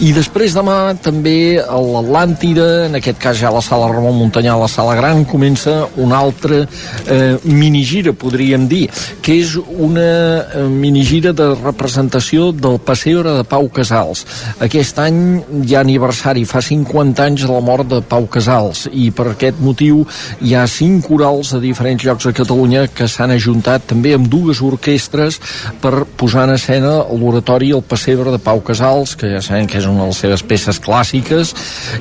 I 0.03 0.11
després 0.15 0.55
demà 0.57 0.95
també 1.03 1.57
a 1.61 1.79
l'Atlàntida, 1.81 2.87
en 2.87 2.97
aquest 2.99 3.21
cas 3.21 3.39
ja 3.39 3.51
a 3.51 3.55
la 3.55 3.63
sala 3.65 3.89
Ramon 3.91 4.17
Muntanyà, 4.17 4.55
a 4.55 4.63
la 4.63 4.71
sala 4.71 4.95
gran, 4.97 5.23
comença 5.29 5.87
una 5.97 6.19
altra 6.19 6.63
eh, 6.63 7.37
minigira, 7.43 8.13
podríem 8.13 8.67
dir, 8.67 8.87
que 9.21 9.37
és 9.41 9.55
una 9.57 10.07
eh, 10.41 10.65
minigira 10.71 11.33
de 11.37 11.51
representació 11.55 12.51
del 12.51 12.79
Passeig 12.79 13.23
de 13.23 13.43
Pau 13.47 13.69
Casals. 13.71 14.25
Aquest 14.63 14.97
any 14.99 15.19
hi 15.63 15.75
ha 15.75 15.83
aniversari, 15.85 16.43
fa 16.49 16.61
50 16.63 17.23
anys 17.23 17.45
de 17.45 17.51
la 17.53 17.63
mort 17.63 17.87
de 17.87 18.01
Pau 18.01 18.27
Casals, 18.31 18.87
i 18.91 19.09
per 19.15 19.26
aquest 19.33 19.59
motiu 19.63 20.03
hi 20.41 20.53
ha 20.55 20.65
cinc 20.69 21.07
corals 21.07 21.53
de 21.55 21.61
diferents 21.63 22.03
llocs 22.05 22.27
de 22.29 22.33
Catalunya 22.37 22.85
que 22.93 23.07
s'han 23.11 23.33
ajuntat 23.35 23.87
també 23.89 24.13
amb 24.15 24.29
dues 24.31 24.61
orquestres 24.65 25.39
per 25.81 26.05
posar 26.19 26.47
en 26.47 26.55
escena 26.55 26.93
l'oratori 27.11 27.71
El 27.75 27.83
Pessebre 27.87 28.31
de 28.33 28.41
Pau 28.43 28.61
Casals, 28.65 29.15
que 29.19 29.31
ja 29.35 29.41
sabem 29.43 29.67
que 29.67 29.79
és 29.81 29.87
una 29.89 30.05
de 30.05 30.11
les 30.11 30.21
seves 30.23 30.43
peces 30.47 30.79
clàssiques, 30.83 31.53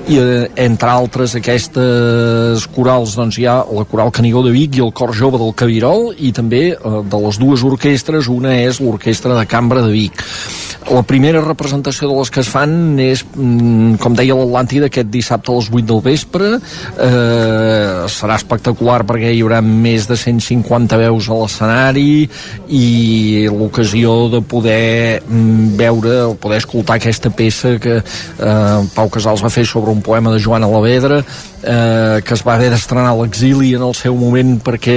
i 0.08 0.20
eh, 0.20 0.46
entre 0.66 0.92
altres 0.92 1.36
aquestes 1.38 2.66
corals 2.76 3.16
doncs 3.18 3.40
hi 3.40 3.48
ha 3.48 3.58
la 3.64 3.86
Coral 3.88 4.12
Canigó 4.14 4.44
de 4.46 4.54
Vic 4.54 4.78
i 4.78 4.84
el 4.84 4.94
Cor 4.96 5.14
Jove 5.16 5.40
del 5.42 5.54
Cabirol, 5.58 6.12
i 6.16 6.32
també 6.36 6.64
eh, 6.74 6.78
de 6.82 7.24
les 7.26 7.40
dues 7.42 7.64
orquestres, 7.66 8.30
una 8.32 8.56
és 8.60 8.80
l'Orquestra 8.82 9.36
de 9.38 9.46
Cambra 9.50 9.84
de 9.84 9.92
Vic. 9.94 10.24
La 10.86 11.02
primera 11.02 11.40
representació 11.42 12.06
de 12.06 12.14
les 12.14 12.30
que 12.30 12.40
es 12.44 12.48
fan 12.50 12.98
és, 13.02 13.24
mm, 13.24 13.96
com 14.02 14.14
deia 14.14 14.36
l'Atlàntida, 14.38 14.86
aquest 14.86 15.08
dissabte 15.10 15.50
a 15.50 15.56
les 15.56 15.70
8 15.72 15.86
del 15.86 16.00
vespre. 16.00 16.50
Eh, 16.56 17.15
serà 18.12 18.36
espectacular 18.38 19.02
perquè 19.08 19.32
hi 19.34 19.42
haurà 19.44 19.60
més 19.64 20.06
de 20.08 20.16
150 20.18 20.98
veus 21.00 21.28
a 21.28 21.38
l'escenari 21.40 22.26
i 22.68 22.86
l'ocasió 23.50 24.16
de 24.32 24.42
poder 24.44 25.22
mm, 25.22 25.74
veure, 25.80 26.16
o 26.30 26.34
poder 26.40 26.60
escoltar 26.62 26.98
aquesta 27.00 27.30
peça 27.30 27.76
que 27.82 27.98
eh, 27.98 28.78
Pau 28.94 29.12
Casals 29.12 29.44
va 29.44 29.52
fer 29.52 29.66
sobre 29.68 29.94
un 29.94 30.02
poema 30.04 30.34
de 30.34 30.42
Joan 30.42 30.66
Alavedra 30.66 31.22
eh, 31.66 32.22
que 32.24 32.34
es 32.34 32.42
va 32.46 32.54
haver 32.54 32.70
d'estrenar 32.70 33.10
a 33.10 33.18
l'exili 33.18 33.74
en 33.74 33.82
el 33.86 33.94
seu 33.98 34.16
moment 34.16 34.56
perquè 34.64 34.96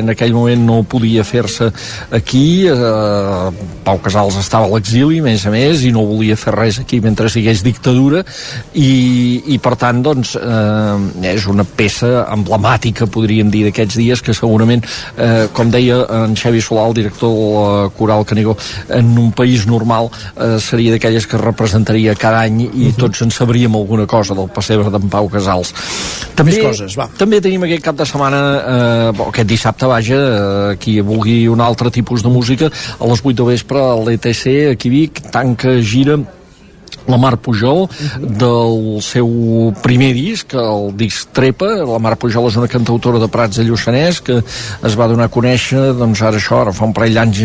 en 0.00 0.12
aquell 0.14 0.34
moment 0.36 0.62
no 0.66 0.80
podia 0.88 1.24
fer-se 1.26 1.70
aquí 2.14 2.66
eh, 2.70 3.66
Pau 3.84 4.00
Casals 4.04 4.38
estava 4.40 4.68
a 4.68 4.72
l'exili 4.72 5.20
més 5.24 5.44
a 5.46 5.52
més 5.52 5.84
i 5.84 5.92
no 5.94 6.06
volia 6.08 6.38
fer 6.40 6.54
res 6.54 6.78
aquí 6.82 7.00
mentre 7.04 7.30
sigués 7.32 7.64
dictadura 7.66 8.22
i, 8.72 9.42
i 9.54 9.58
per 9.62 9.74
tant 9.80 10.02
doncs 10.04 10.36
eh, 10.38 11.32
és 11.34 11.48
una 11.50 11.66
peça 11.66 12.24
emblemàtica 12.34 13.10
podríem 13.10 13.50
dir 13.52 13.64
d'aquests 13.68 13.98
dies 14.00 14.22
que 14.24 14.36
segurament 14.36 14.84
eh, 15.18 15.46
com 15.52 15.72
deia 15.72 16.00
en 16.22 16.38
Xavi 16.38 16.62
Solà 16.64 16.86
el 16.88 16.98
director 17.00 17.34
de 17.34 17.50
la 17.54 17.90
Coral 17.98 18.26
Canigó 18.28 18.56
en 18.88 19.12
un 19.18 19.32
país 19.32 19.66
normal 19.66 20.10
eh, 20.10 20.56
seria 20.62 20.94
d'aquelles 20.94 21.26
que 21.26 21.38
es 21.38 21.44
representaria 21.44 22.14
cada 22.18 22.44
any 22.46 22.64
i 22.68 22.92
tots 22.98 23.24
en 23.24 23.34
sabríem 23.34 23.74
alguna 23.74 24.06
cosa 24.06 24.36
del 24.36 24.50
pessebre 24.54 24.92
d'en 24.94 25.10
Pau 25.10 25.28
Casals 25.32 25.74
també, 26.34 26.52
Més 26.52 26.62
coses, 26.64 26.96
va. 26.98 27.08
també 27.18 27.40
tenim 27.40 27.62
aquest 27.66 27.84
cap 27.84 27.96
de 27.96 28.06
setmana, 28.08 28.40
eh, 28.58 29.26
aquest 29.28 29.48
dissabte, 29.48 29.86
vaja, 29.86 30.20
eh, 30.20 30.76
qui 30.80 30.98
vulgui 31.00 31.46
un 31.48 31.60
altre 31.60 31.90
tipus 31.90 32.22
de 32.22 32.28
música, 32.28 32.70
a 32.98 33.06
les 33.06 33.22
8 33.22 33.34
de 33.42 33.50
vespre 33.52 33.78
a 33.78 33.94
l'ETC, 33.96 34.70
aquí 34.72 34.88
a 34.88 34.94
Vic, 34.94 35.20
tanca 35.30 35.80
gira 35.80 36.18
la 37.08 37.18
Mar 37.20 37.36
Pujol 37.36 37.86
del 38.18 39.00
seu 39.04 39.72
primer 39.82 40.12
disc, 40.16 40.54
el 40.54 40.90
disc 40.96 41.32
Trepa. 41.36 41.68
La 41.84 42.00
Mar 42.02 42.16
Pujol 42.20 42.48
és 42.48 42.58
una 42.60 42.70
cantautora 42.70 43.20
de 43.20 43.28
Prats 43.28 43.60
de 43.60 43.66
Lluçanès 43.66 44.20
que 44.24 44.40
es 44.40 44.96
va 44.98 45.08
donar 45.10 45.28
a 45.28 45.32
conèixer, 45.32 45.92
doncs 45.98 46.22
ara 46.24 46.40
això, 46.40 46.62
ara 46.62 46.74
fa 46.76 46.86
un 46.88 46.94
parell 46.96 47.16
d'anys 47.18 47.42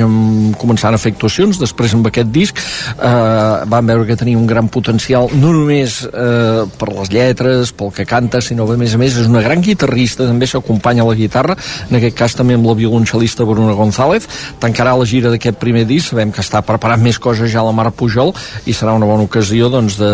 començant 0.60 0.96
a 0.96 1.02
fer 1.02 1.14
actuacions, 1.14 1.60
després 1.60 1.96
amb 1.98 2.08
aquest 2.08 2.32
disc 2.32 2.60
eh, 2.60 3.66
van 3.70 3.90
veure 3.90 4.08
que 4.08 4.18
tenia 4.20 4.40
un 4.40 4.48
gran 4.48 4.70
potencial, 4.72 5.30
no 5.34 5.52
només 5.56 6.02
eh, 6.08 6.64
per 6.80 6.92
les 6.94 7.12
lletres, 7.14 7.74
pel 7.76 7.92
que 7.96 8.08
canta, 8.08 8.42
sinó 8.46 8.68
a 8.70 8.78
més 8.80 8.96
a 8.96 9.02
més 9.02 9.18
és 9.18 9.28
una 9.28 9.44
gran 9.44 9.64
guitarrista, 9.66 10.28
també 10.30 10.48
s'acompanya 10.48 11.04
a 11.04 11.10
la 11.10 11.18
guitarra, 11.18 11.58
en 11.90 12.00
aquest 12.00 12.18
cas 12.18 12.38
també 12.38 12.56
amb 12.58 12.70
la 12.70 12.78
violoncel·lista 12.78 13.48
Bruna 13.50 13.76
González, 13.78 14.28
tancarà 14.62 14.96
la 15.00 15.08
gira 15.10 15.34
d'aquest 15.34 15.60
primer 15.60 15.86
disc, 15.90 16.14
sabem 16.14 16.32
que 16.32 16.44
està 16.46 16.62
preparant 16.66 17.02
més 17.02 17.20
coses 17.20 17.52
ja 17.52 17.66
la 17.66 17.74
Mar 17.76 17.90
Pujol 17.92 18.34
i 18.70 18.76
serà 18.76 18.94
una 18.96 19.10
bona 19.10 19.26
ocasió 19.26 19.49
doncs, 19.58 19.98
de, 19.98 20.10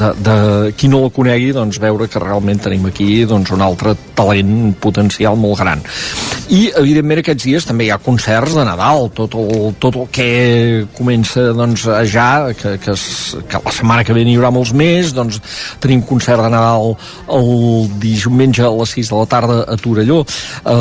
de, 0.00 0.08
de 0.26 0.36
qui 0.76 0.88
no 0.90 1.04
la 1.04 1.10
conegui 1.14 1.52
doncs, 1.54 1.78
veure 1.78 2.08
que 2.10 2.22
realment 2.22 2.58
tenim 2.58 2.88
aquí 2.90 3.24
doncs, 3.28 3.52
un 3.54 3.62
altre 3.62 3.94
talent 4.18 4.74
potencial 4.82 5.38
molt 5.38 5.60
gran. 5.62 5.84
I 6.50 6.70
evidentment 6.80 7.22
aquests 7.22 7.44
dies 7.46 7.68
també 7.68 7.86
hi 7.86 7.92
ha 7.92 8.00
concerts 8.02 8.56
de 8.56 8.64
Nadal 8.66 9.10
tot 9.14 9.36
el, 9.38 9.74
tot 9.78 10.00
el 10.00 10.08
que 10.10 10.28
comença 10.96 11.50
doncs, 11.56 11.86
ja 12.10 12.48
que, 12.56 12.74
que, 12.82 12.96
que 13.48 13.62
la 13.64 13.74
setmana 13.76 14.04
que 14.04 14.16
ve 14.16 14.24
n'hi 14.26 14.36
haurà 14.38 14.50
molts 14.54 14.72
més 14.72 15.14
doncs 15.14 15.38
tenim 15.82 16.02
concert 16.08 16.42
de 16.42 16.50
Nadal 16.56 16.96
el 17.38 17.88
diumenge 18.02 18.64
a 18.64 18.74
les 18.74 18.96
6 18.98 19.12
de 19.12 19.22
la 19.22 19.30
tarda 19.30 19.62
a 19.68 19.78
Torelló 19.78 20.24
a 20.64 20.76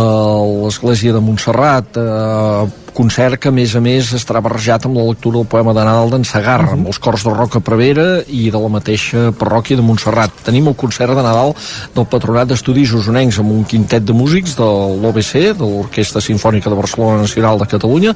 l'església 0.65 1.13
de 1.13 1.23
Montserrat 1.23 1.99
eh, 1.99 2.86
concert 2.97 3.37
que 3.37 3.51
a 3.51 3.53
més 3.53 3.75
a 3.77 3.81
més 3.83 4.09
estarà 4.17 4.39
barrejat 4.41 4.87
amb 4.87 4.97
la 4.97 5.03
lectura 5.05 5.37
del 5.37 5.49
poema 5.49 5.73
de 5.75 5.83
Nadal 5.85 6.09
d'en 6.09 6.23
Sagarra, 6.25 6.71
amb 6.73 6.87
els 6.89 6.97
cors 6.97 7.21
de 7.27 7.33
Roca 7.33 7.59
Prevera 7.61 8.23
i 8.25 8.47
de 8.53 8.57
la 8.57 8.71
mateixa 8.73 9.27
parròquia 9.37 9.77
de 9.77 9.85
Montserrat. 9.85 10.33
Tenim 10.47 10.71
el 10.71 10.77
concert 10.81 11.13
de 11.13 11.21
Nadal 11.21 11.53
del 11.93 12.07
Patronat 12.09 12.49
d'Estudis 12.49 12.95
Osonencs 12.97 13.37
amb 13.43 13.53
un 13.53 13.67
quintet 13.69 14.07
de 14.07 14.15
músics 14.17 14.55
de 14.57 14.69
l'OBC, 15.03 15.33
de 15.59 15.67
l'Orquestra 15.67 16.23
Sinfònica 16.25 16.71
de 16.73 16.79
Barcelona 16.79 17.21
Nacional 17.21 17.61
de 17.61 17.67
Catalunya, 17.69 18.15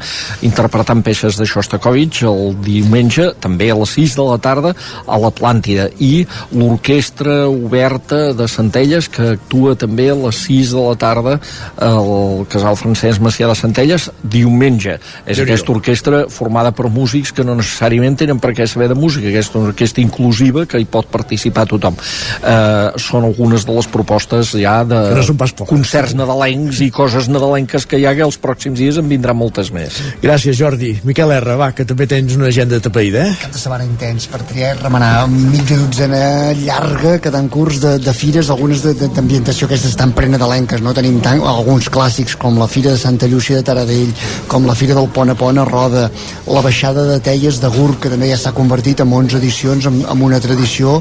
interpretant 0.49 1.05
peces 1.05 1.37
de 1.37 1.45
Shostakovich 1.45 2.23
el 2.31 2.57
diumenge, 2.65 3.29
també 3.43 3.69
a 3.69 3.77
les 3.77 3.93
6 3.99 4.17
de 4.17 4.27
la 4.31 4.39
tarda, 4.41 4.73
a 5.05 5.21
l'Atlàntida. 5.21 5.91
I 6.01 6.25
l'Orquestra 6.57 7.43
Oberta 7.51 8.31
de 8.33 8.49
Centelles, 8.49 9.11
que 9.13 9.35
actua 9.35 9.77
també 9.77 10.09
a 10.09 10.17
les 10.25 10.41
6 10.47 10.73
de 10.73 10.89
la 10.89 10.97
tarda 11.05 11.37
al 11.77 12.47
Casal 12.49 12.81
Francesc 12.81 13.21
Macià 13.21 13.51
de 13.51 13.59
Centelles, 13.61 14.09
diumenge 14.25 14.70
diumenge. 14.72 15.00
És 15.25 15.38
Déu-n'hi-do. 15.38 15.43
aquesta 15.43 15.72
orquestra 15.72 16.25
formada 16.30 16.72
per 16.72 16.90
músics 16.90 17.32
que 17.32 17.43
no 17.43 17.56
necessàriament 17.56 18.17
tenen 18.17 18.40
per 18.40 18.53
què 18.56 18.67
saber 18.67 18.90
de 18.90 18.95
música, 18.95 19.27
aquesta 19.27 19.59
orquestra 19.59 20.01
inclusiva 20.03 20.66
que 20.66 20.80
hi 20.80 20.85
pot 20.85 21.08
participar 21.11 21.67
tothom. 21.67 21.95
Eh, 22.41 22.91
són 22.98 23.25
algunes 23.25 23.66
de 23.66 23.75
les 23.75 23.88
propostes 23.88 24.53
ja 24.56 24.83
de 24.83 25.01
Que 25.11 25.33
no 25.33 25.66
concerts 25.67 26.14
nadalencs 26.16 26.82
i 26.82 26.90
coses 26.91 27.27
nadalenques 27.30 27.85
que 27.85 28.00
hi 28.00 28.06
ha 28.06 28.16
que 28.16 28.24
els 28.24 28.38
pròxims 28.40 28.80
dies 28.80 28.98
en 28.98 29.08
vindran 29.09 29.38
moltes 29.38 29.72
més. 29.72 30.00
Gràcies, 30.22 30.58
Jordi. 30.58 31.00
Miquel 31.03 31.32
R, 31.32 31.56
va, 31.59 31.72
que 31.72 31.85
també 31.85 32.08
tens 32.08 32.35
una 32.35 32.48
agenda 32.48 32.80
tapaïda, 32.80 33.27
eh? 33.27 33.35
Cap 33.41 33.53
de 33.53 33.61
setmana 33.61 33.85
intens 33.85 34.27
per 34.32 34.41
triar 34.50 34.75
remenar 34.82 35.27
mitja 35.32 35.77
dotzena 35.77 36.53
llarga, 36.61 37.17
quedant 37.24 37.50
curs 37.51 37.82
de, 37.82 37.98
de 38.00 38.14
fires, 38.14 38.50
algunes 38.50 38.83
d'ambientació 38.83 39.67
aquestes 39.67 39.95
tan 40.00 40.14
prenadalenques, 40.17 40.82
no? 40.82 40.93
Tenim 40.93 41.19
tant, 41.24 41.41
alguns 41.41 41.90
clàssics 41.91 42.38
com 42.40 42.59
la 42.59 42.67
Fira 42.72 42.91
de 42.91 43.01
Santa 43.01 43.27
Llúcia 43.27 43.59
de 43.59 43.66
Taradell, 43.67 44.14
com 44.48 44.60
amb 44.61 44.69
la 44.69 44.75
Fira 44.77 44.93
del 44.93 45.09
Pont 45.09 45.31
a 45.31 45.35
Pont 45.35 45.57
a 45.57 45.64
Roda, 45.65 46.03
la 46.45 46.61
baixada 46.61 47.07
de 47.07 47.17
Teies 47.23 47.57
de 47.61 47.69
Gur, 47.73 47.95
que 47.98 48.11
també 48.14 48.27
ja 48.30 48.38
s'ha 48.38 48.53
convertit 48.53 49.01
en 49.01 49.09
11 49.17 49.40
edicions, 49.40 49.88
amb, 49.90 50.03
amb 50.14 50.25
una 50.27 50.38
tradició 50.43 50.99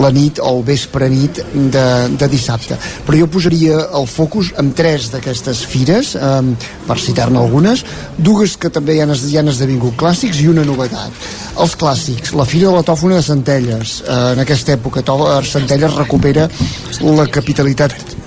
la 0.00 0.08
nit 0.14 0.40
o 0.40 0.48
el 0.48 0.62
vespre 0.64 1.10
nit 1.12 1.42
de, 1.52 1.84
de 2.16 2.28
dissabte. 2.32 2.78
Però 3.04 3.18
jo 3.20 3.28
posaria 3.28 3.82
el 3.98 4.08
focus 4.08 4.54
en 4.62 4.72
tres 4.78 5.10
d'aquestes 5.12 5.60
fires, 5.68 6.14
eh, 6.16 6.70
per 6.88 6.96
citar-ne 7.04 7.40
algunes, 7.42 7.84
dues 8.16 8.56
que 8.56 8.72
també 8.72 8.96
ja 8.96 9.04
han, 9.04 9.52
esdevingut 9.52 9.98
clàssics 10.00 10.40
i 10.40 10.48
una 10.48 10.64
novetat. 10.64 11.12
Els 11.60 11.76
clàssics, 11.76 12.32
la 12.38 12.48
Fira 12.48 12.70
de 12.70 12.78
la 12.78 12.86
Tòfona 12.86 13.20
de 13.20 13.28
Centelles, 13.28 14.00
eh, 14.06 14.18
en 14.32 14.40
aquesta 14.46 14.78
època 14.78 15.04
Centelles 15.52 16.00
recupera 16.00 16.48
la 17.02 17.28
capitalitat 17.28 18.21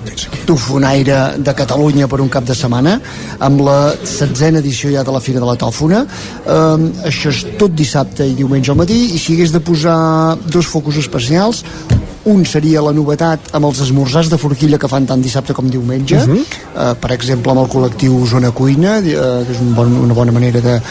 tofonaire 0.46 1.36
de 1.38 1.54
Catalunya 1.58 2.08
per 2.08 2.22
un 2.22 2.30
cap 2.30 2.46
de 2.48 2.56
setmana 2.56 2.98
amb 3.40 3.62
la 3.66 3.80
setzena 4.04 4.62
edició 4.64 4.92
ja 4.94 5.04
de 5.04 5.12
la 5.16 5.22
Fira 5.24 5.42
de 5.44 5.50
la 5.50 5.58
Tòfona. 5.60 6.06
Um, 6.46 6.90
això 7.06 7.34
és 7.34 7.44
tot 7.60 7.76
dissabte 7.76 8.28
i 8.28 8.36
diumenge 8.38 8.72
al 8.72 8.80
matí 8.82 9.00
i 9.16 9.22
si 9.22 9.36
hagués 9.36 9.54
de 9.56 9.64
posar 9.64 10.00
dos 10.46 10.70
focus 10.70 11.02
especials 11.04 11.64
un 12.26 12.42
seria 12.50 12.82
la 12.82 12.92
novetat 12.94 13.52
amb 13.54 13.68
els 13.70 13.80
esmorzars 13.86 14.32
de 14.32 14.38
forquilla 14.42 14.80
que 14.82 14.90
fan 14.90 15.06
tant 15.06 15.22
dissabte 15.22 15.54
com 15.54 15.70
diumenge. 15.70 16.18
Uh 16.18 16.28
-huh. 16.28 16.40
uh, 16.42 16.94
per 17.00 17.12
exemple 17.12 17.52
amb 17.52 17.62
el 17.62 17.70
col·lectiu 17.70 18.26
Zona 18.26 18.52
Cuina 18.52 18.98
uh, 18.98 19.04
que 19.46 19.52
és 19.52 19.60
un 19.62 19.74
bon, 19.74 19.96
una 20.06 20.14
bona 20.14 20.32
manera 20.32 20.60
de, 20.60 20.82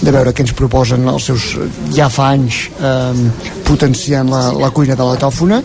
de 0.00 0.10
veure 0.10 0.32
què 0.32 0.40
ens 0.40 0.52
proposen 0.52 1.08
els 1.08 1.24
seus 1.24 1.58
ja 1.92 2.08
fa 2.08 2.28
anys 2.28 2.70
uh, 2.78 3.14
potenciant 3.64 4.30
la, 4.30 4.52
la 4.52 4.70
cuina 4.70 4.94
de 4.94 5.02
la 5.02 5.16
tòfona 5.16 5.62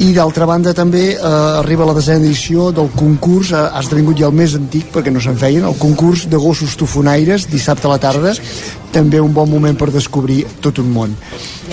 i 0.00 0.12
d'altra 0.16 0.46
banda 0.48 0.72
també 0.74 1.12
eh, 1.12 1.18
arriba 1.60 1.86
la 1.88 1.94
desena 1.96 2.24
edició 2.24 2.70
del 2.72 2.88
concurs, 2.96 3.52
eh, 3.52 3.60
ha 3.60 3.82
esdevingut 3.82 4.18
ja 4.20 4.30
el 4.30 4.36
més 4.36 4.56
antic 4.56 4.88
perquè 4.94 5.12
no 5.12 5.20
se'n 5.20 5.36
feien, 5.40 5.66
el 5.68 5.76
concurs 5.80 6.26
de 6.30 6.40
gossos 6.40 6.76
tofonaires 6.80 7.48
dissabte 7.50 7.88
a 7.88 7.92
la 7.92 8.00
tarda 8.02 8.32
també 8.92 9.20
un 9.20 9.32
bon 9.34 9.48
moment 9.50 9.76
per 9.78 9.90
descobrir 9.92 10.42
tot 10.62 10.78
un 10.82 10.90
món. 10.92 11.14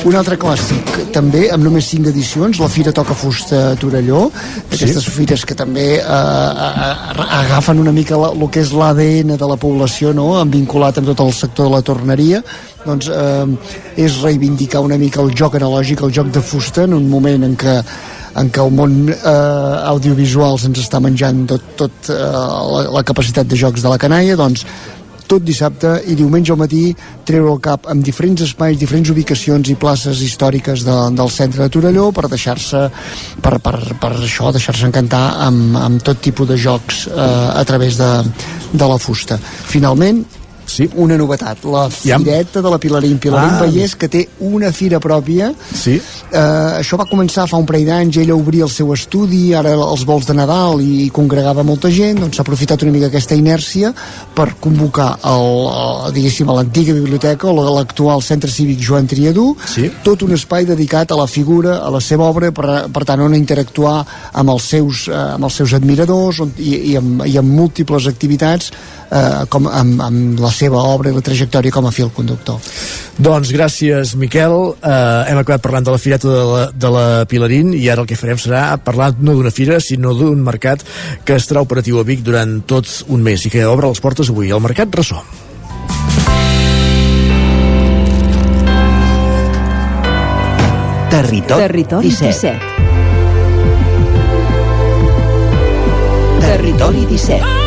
Un 0.08 0.16
altre 0.16 0.38
clàssic, 0.40 0.92
també 1.14 1.48
amb 1.52 1.66
només 1.68 1.90
5 1.92 2.12
edicions, 2.14 2.60
la 2.62 2.70
Fira 2.72 2.94
Toca 2.96 3.16
Fusta 3.18 3.62
a 3.72 3.78
Torelló, 3.80 4.28
aquestes 4.70 5.04
sí. 5.04 5.16
fires 5.18 5.44
que 5.46 5.58
també 5.60 5.88
eh, 6.00 6.04
agafen 7.40 7.82
una 7.84 7.94
mica 7.96 8.16
el 8.30 8.46
que 8.50 8.64
és 8.64 8.72
l'ADN 8.72 9.36
de 9.40 9.50
la 9.50 9.58
població, 9.60 10.14
no? 10.16 10.32
han 10.40 10.54
vinculat 10.54 11.02
amb 11.02 11.12
tot 11.12 11.26
el 11.26 11.34
sector 11.36 11.68
de 11.68 11.76
la 11.76 11.84
torneria, 11.86 12.44
doncs 12.86 13.10
eh, 13.12 13.44
és 14.00 14.22
reivindicar 14.24 14.86
una 14.86 14.98
mica 15.02 15.22
el 15.26 15.36
joc 15.36 15.60
analògic, 15.60 16.06
el 16.06 16.16
joc 16.16 16.32
de 16.32 16.46
fusta, 16.46 16.88
en 16.88 16.96
un 16.96 17.12
moment 17.12 17.44
en 17.50 17.60
què 17.60 17.82
en 18.40 18.52
què 18.54 18.62
el 18.62 18.72
món 18.72 18.94
eh, 19.10 19.32
audiovisual 19.90 20.60
se'ns 20.62 20.80
està 20.84 21.02
menjant 21.04 21.42
tot, 21.50 21.66
tot 21.80 22.12
eh, 22.14 22.16
la, 22.16 22.86
la 23.00 23.04
capacitat 23.04 23.50
de 23.50 23.58
jocs 23.60 23.84
de 23.84 23.92
la 23.92 24.00
canalla, 24.00 24.38
doncs 24.40 24.64
tot 25.30 25.46
dissabte 25.46 25.94
i 26.10 26.16
diumenge 26.18 26.54
al 26.54 26.60
matí 26.60 26.84
treure 27.28 27.54
el 27.54 27.62
cap 27.64 27.86
amb 27.92 28.04
diferents 28.06 28.42
espais, 28.48 28.80
diferents 28.82 29.12
ubicacions 29.14 29.70
i 29.70 29.78
places 29.80 30.24
històriques 30.26 30.86
de, 30.88 30.98
del 31.18 31.32
centre 31.34 31.64
de 31.64 31.70
Torelló 31.74 32.10
per 32.16 32.26
deixar-se 32.32 32.88
per, 33.44 33.60
per, 33.62 33.76
per 34.02 34.14
això, 34.18 34.50
deixar-se 34.56 34.90
encantar 34.90 35.24
amb, 35.46 35.78
amb 35.78 36.04
tot 36.06 36.22
tipus 36.26 36.50
de 36.50 36.58
jocs 36.58 37.06
eh, 37.12 37.30
a 37.54 37.64
través 37.70 38.00
de, 38.02 38.12
de 38.74 38.90
la 38.90 38.98
fusta. 39.02 39.38
Finalment, 39.70 40.24
Sí. 40.70 40.90
Una 41.02 41.18
novetat, 41.18 41.64
la 41.66 41.88
fireta 41.90 42.62
de 42.62 42.70
la 42.70 42.78
Pilarín. 42.82 43.18
Pilarín 43.20 43.56
ah. 43.58 43.62
Vallès, 43.64 43.96
que 43.98 44.10
té 44.12 44.26
una 44.46 44.72
fira 44.76 45.00
pròpia. 45.02 45.52
Sí. 45.74 45.98
Eh, 45.98 46.40
això 46.80 47.00
va 47.00 47.08
començar 47.10 47.48
fa 47.50 47.58
un 47.60 47.68
parell 47.70 47.88
d'anys, 47.90 48.20
ella 48.22 48.38
obria 48.38 48.68
el 48.68 48.74
seu 48.74 48.94
estudi, 48.94 49.50
ara 49.58 49.74
els 49.74 50.06
vols 50.08 50.28
de 50.30 50.36
Nadal 50.38 50.84
i 50.84 51.10
congregava 51.14 51.66
molta 51.66 51.92
gent, 51.94 52.22
doncs 52.22 52.38
s'ha 52.38 52.46
aprofitat 52.46 52.86
una 52.86 52.94
mica 52.94 53.10
aquesta 53.10 53.38
inèrcia 53.38 53.92
per 54.36 54.52
convocar 54.62 55.10
el, 55.30 55.50
el 55.70 56.14
diguéssim, 56.16 56.50
a 56.50 56.58
l'antiga 56.60 56.94
biblioteca 56.94 57.50
o 57.50 57.66
l'actual 57.80 58.24
centre 58.26 58.52
cívic 58.52 58.82
Joan 58.86 59.10
Triadú, 59.10 59.52
sí. 59.66 59.90
tot 60.06 60.24
un 60.26 60.36
espai 60.38 60.68
dedicat 60.70 61.12
a 61.12 61.20
la 61.20 61.28
figura, 61.28 61.80
a 61.82 61.90
la 61.94 62.02
seva 62.04 62.30
obra, 62.30 62.52
per, 62.56 62.86
per 62.94 63.06
tant 63.10 63.26
on 63.26 63.36
interactuar 63.38 63.98
amb 64.34 64.54
els 64.54 64.70
seus, 64.76 65.08
eh, 65.10 65.18
amb 65.40 65.50
els 65.50 65.60
seus 65.62 65.74
admiradors 65.78 66.44
on, 66.46 66.54
i, 66.58 66.94
i, 66.94 66.96
amb, 67.00 67.26
i 67.26 67.38
amb 67.42 67.58
múltiples 67.58 68.08
activitats 68.12 68.72
eh, 69.12 69.46
com 69.50 69.68
amb, 69.68 70.02
amb 70.02 70.40
la 70.42 70.52
seva 70.54 70.82
obra 70.94 71.12
i 71.12 71.16
la 71.16 71.24
trajectòria 71.26 71.74
com 71.74 71.88
a 71.90 71.94
fil 71.96 72.12
conductor. 72.16 72.60
Doncs 73.20 73.52
gràcies, 73.56 74.16
Miquel. 74.20 74.56
Eh, 74.80 75.32
hem 75.32 75.42
acabat 75.42 75.64
parlant 75.66 75.86
de 75.86 75.96
la 75.96 76.02
fireta 76.02 76.30
de 76.30 76.46
la, 76.52 76.64
de 76.72 76.94
la 76.94 77.06
Pilarín 77.30 77.74
i 77.78 77.90
ara 77.90 78.06
el 78.06 78.10
que 78.10 78.20
farem 78.20 78.40
serà 78.40 78.78
parlar 78.84 79.14
no 79.20 79.36
d'una 79.36 79.54
fira, 79.54 79.80
sinó 79.84 80.14
d'un 80.18 80.44
mercat 80.46 80.86
que 81.26 81.38
estarà 81.40 81.64
operatiu 81.66 82.00
a 82.00 82.08
Vic 82.08 82.24
durant 82.26 82.62
tot 82.70 82.88
un 83.10 83.24
mes 83.26 83.46
i 83.46 83.54
que 83.54 83.66
obre 83.68 83.92
les 83.92 84.02
portes 84.04 84.30
avui, 84.32 84.52
el 84.52 84.64
Mercat 84.64 84.96
Ressò. 84.96 85.24
Territori, 91.10 91.62
Territori 91.62 92.08
17. 92.08 92.60
17. 96.40 96.40
Territori 96.40 97.06
17. 97.06 97.59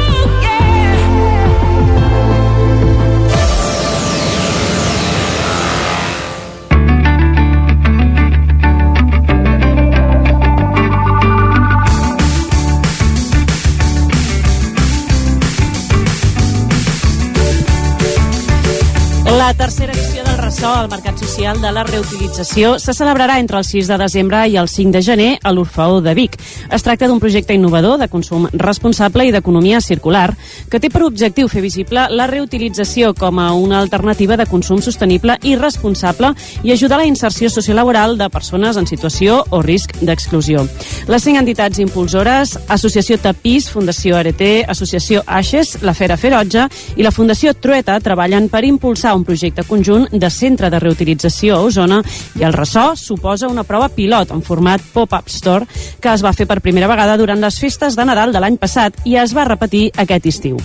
Tercera 19.55 19.93
edició 19.93 20.12
ressò 20.53 20.75
al 20.75 20.89
Mercat 20.91 21.17
Social 21.17 21.61
de 21.63 21.71
la 21.73 21.83
Reutilització 21.83 22.75
se 22.79 22.93
celebrarà 22.93 23.39
entre 23.41 23.57
el 23.57 23.65
6 23.65 23.87
de 23.89 23.97
desembre 23.97 24.43
i 24.53 24.59
el 24.61 24.69
5 24.69 24.93
de 24.93 25.01
gener 25.03 25.29
a 25.43 25.51
l'Orfeó 25.51 26.03
de 26.05 26.13
Vic. 26.13 26.35
Es 26.69 26.85
tracta 26.85 27.07
d'un 27.09 27.21
projecte 27.23 27.55
innovador 27.57 27.97
de 27.97 28.09
consum 28.13 28.45
responsable 28.53 29.25
i 29.25 29.33
d'economia 29.33 29.81
circular 29.81 30.35
que 30.69 30.81
té 30.81 30.91
per 30.93 31.07
objectiu 31.07 31.49
fer 31.49 31.63
visible 31.65 32.05
la 32.11 32.27
reutilització 32.29 33.15
com 33.17 33.39
a 33.41 33.47
una 33.57 33.79
alternativa 33.81 34.37
de 34.37 34.45
consum 34.51 34.83
sostenible 34.85 35.39
i 35.43 35.55
responsable 35.57 36.35
i 36.63 36.75
ajudar 36.75 36.99
a 36.99 37.03
la 37.07 37.09
inserció 37.09 37.49
sociolaboral 37.49 38.19
de 38.19 38.29
persones 38.29 38.77
en 38.77 38.87
situació 38.87 39.47
o 39.49 39.63
risc 39.63 39.97
d'exclusió. 40.03 40.67
Les 41.09 41.25
cinc 41.25 41.41
entitats 41.41 41.81
impulsores, 41.81 42.59
Associació 42.69 43.17
Tapís, 43.17 43.71
Fundació 43.73 44.21
Areté, 44.21 44.67
Associació 44.69 45.25
Aixes, 45.25 45.79
la 45.81 45.97
Fera 45.97 46.21
Ferotge 46.21 46.69
i 46.97 47.09
la 47.09 47.15
Fundació 47.15 47.55
Trueta 47.55 47.97
treballen 48.05 48.51
per 48.53 48.67
impulsar 48.69 49.17
un 49.17 49.25
projecte 49.25 49.65
conjunt 49.65 50.11
de 50.13 50.29
centre 50.43 50.71
de 50.73 50.83
reutilització 50.83 51.57
a 51.57 51.63
Osona 51.69 52.03
i 52.39 52.47
el 52.47 52.57
ressò 52.57 52.93
suposa 52.99 53.51
una 53.53 53.67
prova 53.69 53.91
pilot 53.95 54.35
en 54.35 54.43
format 54.43 54.85
pop-up 54.93 55.31
store 55.31 55.69
que 56.03 56.13
es 56.13 56.25
va 56.25 56.35
fer 56.37 56.49
per 56.51 56.61
primera 56.61 56.91
vegada 56.91 57.19
durant 57.21 57.43
les 57.43 57.59
festes 57.63 57.99
de 57.99 58.09
Nadal 58.09 58.35
de 58.35 58.43
l'any 58.43 58.61
passat 58.61 59.03
i 59.07 59.19
es 59.23 59.37
va 59.37 59.49
repetir 59.49 59.91
aquest 59.97 60.33
estiu 60.35 60.61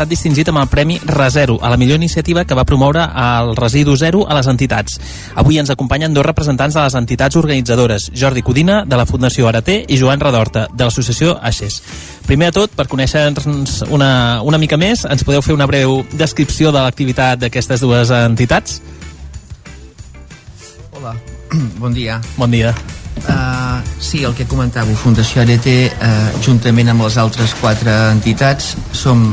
estat 0.00 0.08
distingit 0.08 0.48
amb 0.48 0.62
el 0.62 0.68
Premi 0.72 0.94
Resero, 1.04 1.58
a 1.60 1.68
la 1.68 1.76
millor 1.76 1.98
iniciativa 1.98 2.46
que 2.48 2.56
va 2.56 2.64
promoure 2.64 3.02
el 3.04 3.50
Residu 3.56 3.98
Zero 4.00 4.22
a 4.24 4.36
les 4.38 4.46
entitats. 4.48 4.96
Avui 5.36 5.58
ens 5.60 5.68
acompanyen 5.68 6.14
dos 6.16 6.24
representants 6.24 6.72
de 6.74 6.80
les 6.80 6.96
entitats 6.96 7.36
organitzadores, 7.36 8.08
Jordi 8.16 8.40
Codina, 8.40 8.86
de 8.86 8.96
la 8.96 9.04
Fundació 9.04 9.48
Arater, 9.48 9.84
i 9.88 9.98
Joan 10.00 10.20
Redorta, 10.24 10.68
de 10.72 10.88
l'associació 10.88 11.36
Aixes. 11.42 11.82
Primer 12.24 12.48
de 12.48 12.56
tot, 12.62 12.72
per 12.72 12.88
conèixer-nos 12.88 13.82
una, 13.92 14.40
una 14.40 14.62
mica 14.62 14.80
més, 14.80 15.04
ens 15.04 15.26
podeu 15.26 15.44
fer 15.44 15.52
una 15.52 15.68
breu 15.68 16.00
descripció 16.16 16.72
de 16.72 16.80
l'activitat 16.80 17.44
d'aquestes 17.44 17.84
dues 17.84 18.08
entitats? 18.22 18.80
Hola, 20.96 21.12
bon 21.82 21.92
dia. 21.92 22.22
Bon 22.40 22.48
dia. 22.48 22.72
Uh, 23.20 23.84
sí, 24.00 24.24
el 24.24 24.32
que 24.32 24.48
comentàveu, 24.48 24.96
Fundació 24.96 25.44
ART, 25.44 25.66
uh, 25.68 26.38
juntament 26.40 26.88
amb 26.88 27.04
les 27.04 27.20
altres 27.20 27.52
quatre 27.60 27.92
entitats, 28.14 28.78
som 28.96 29.26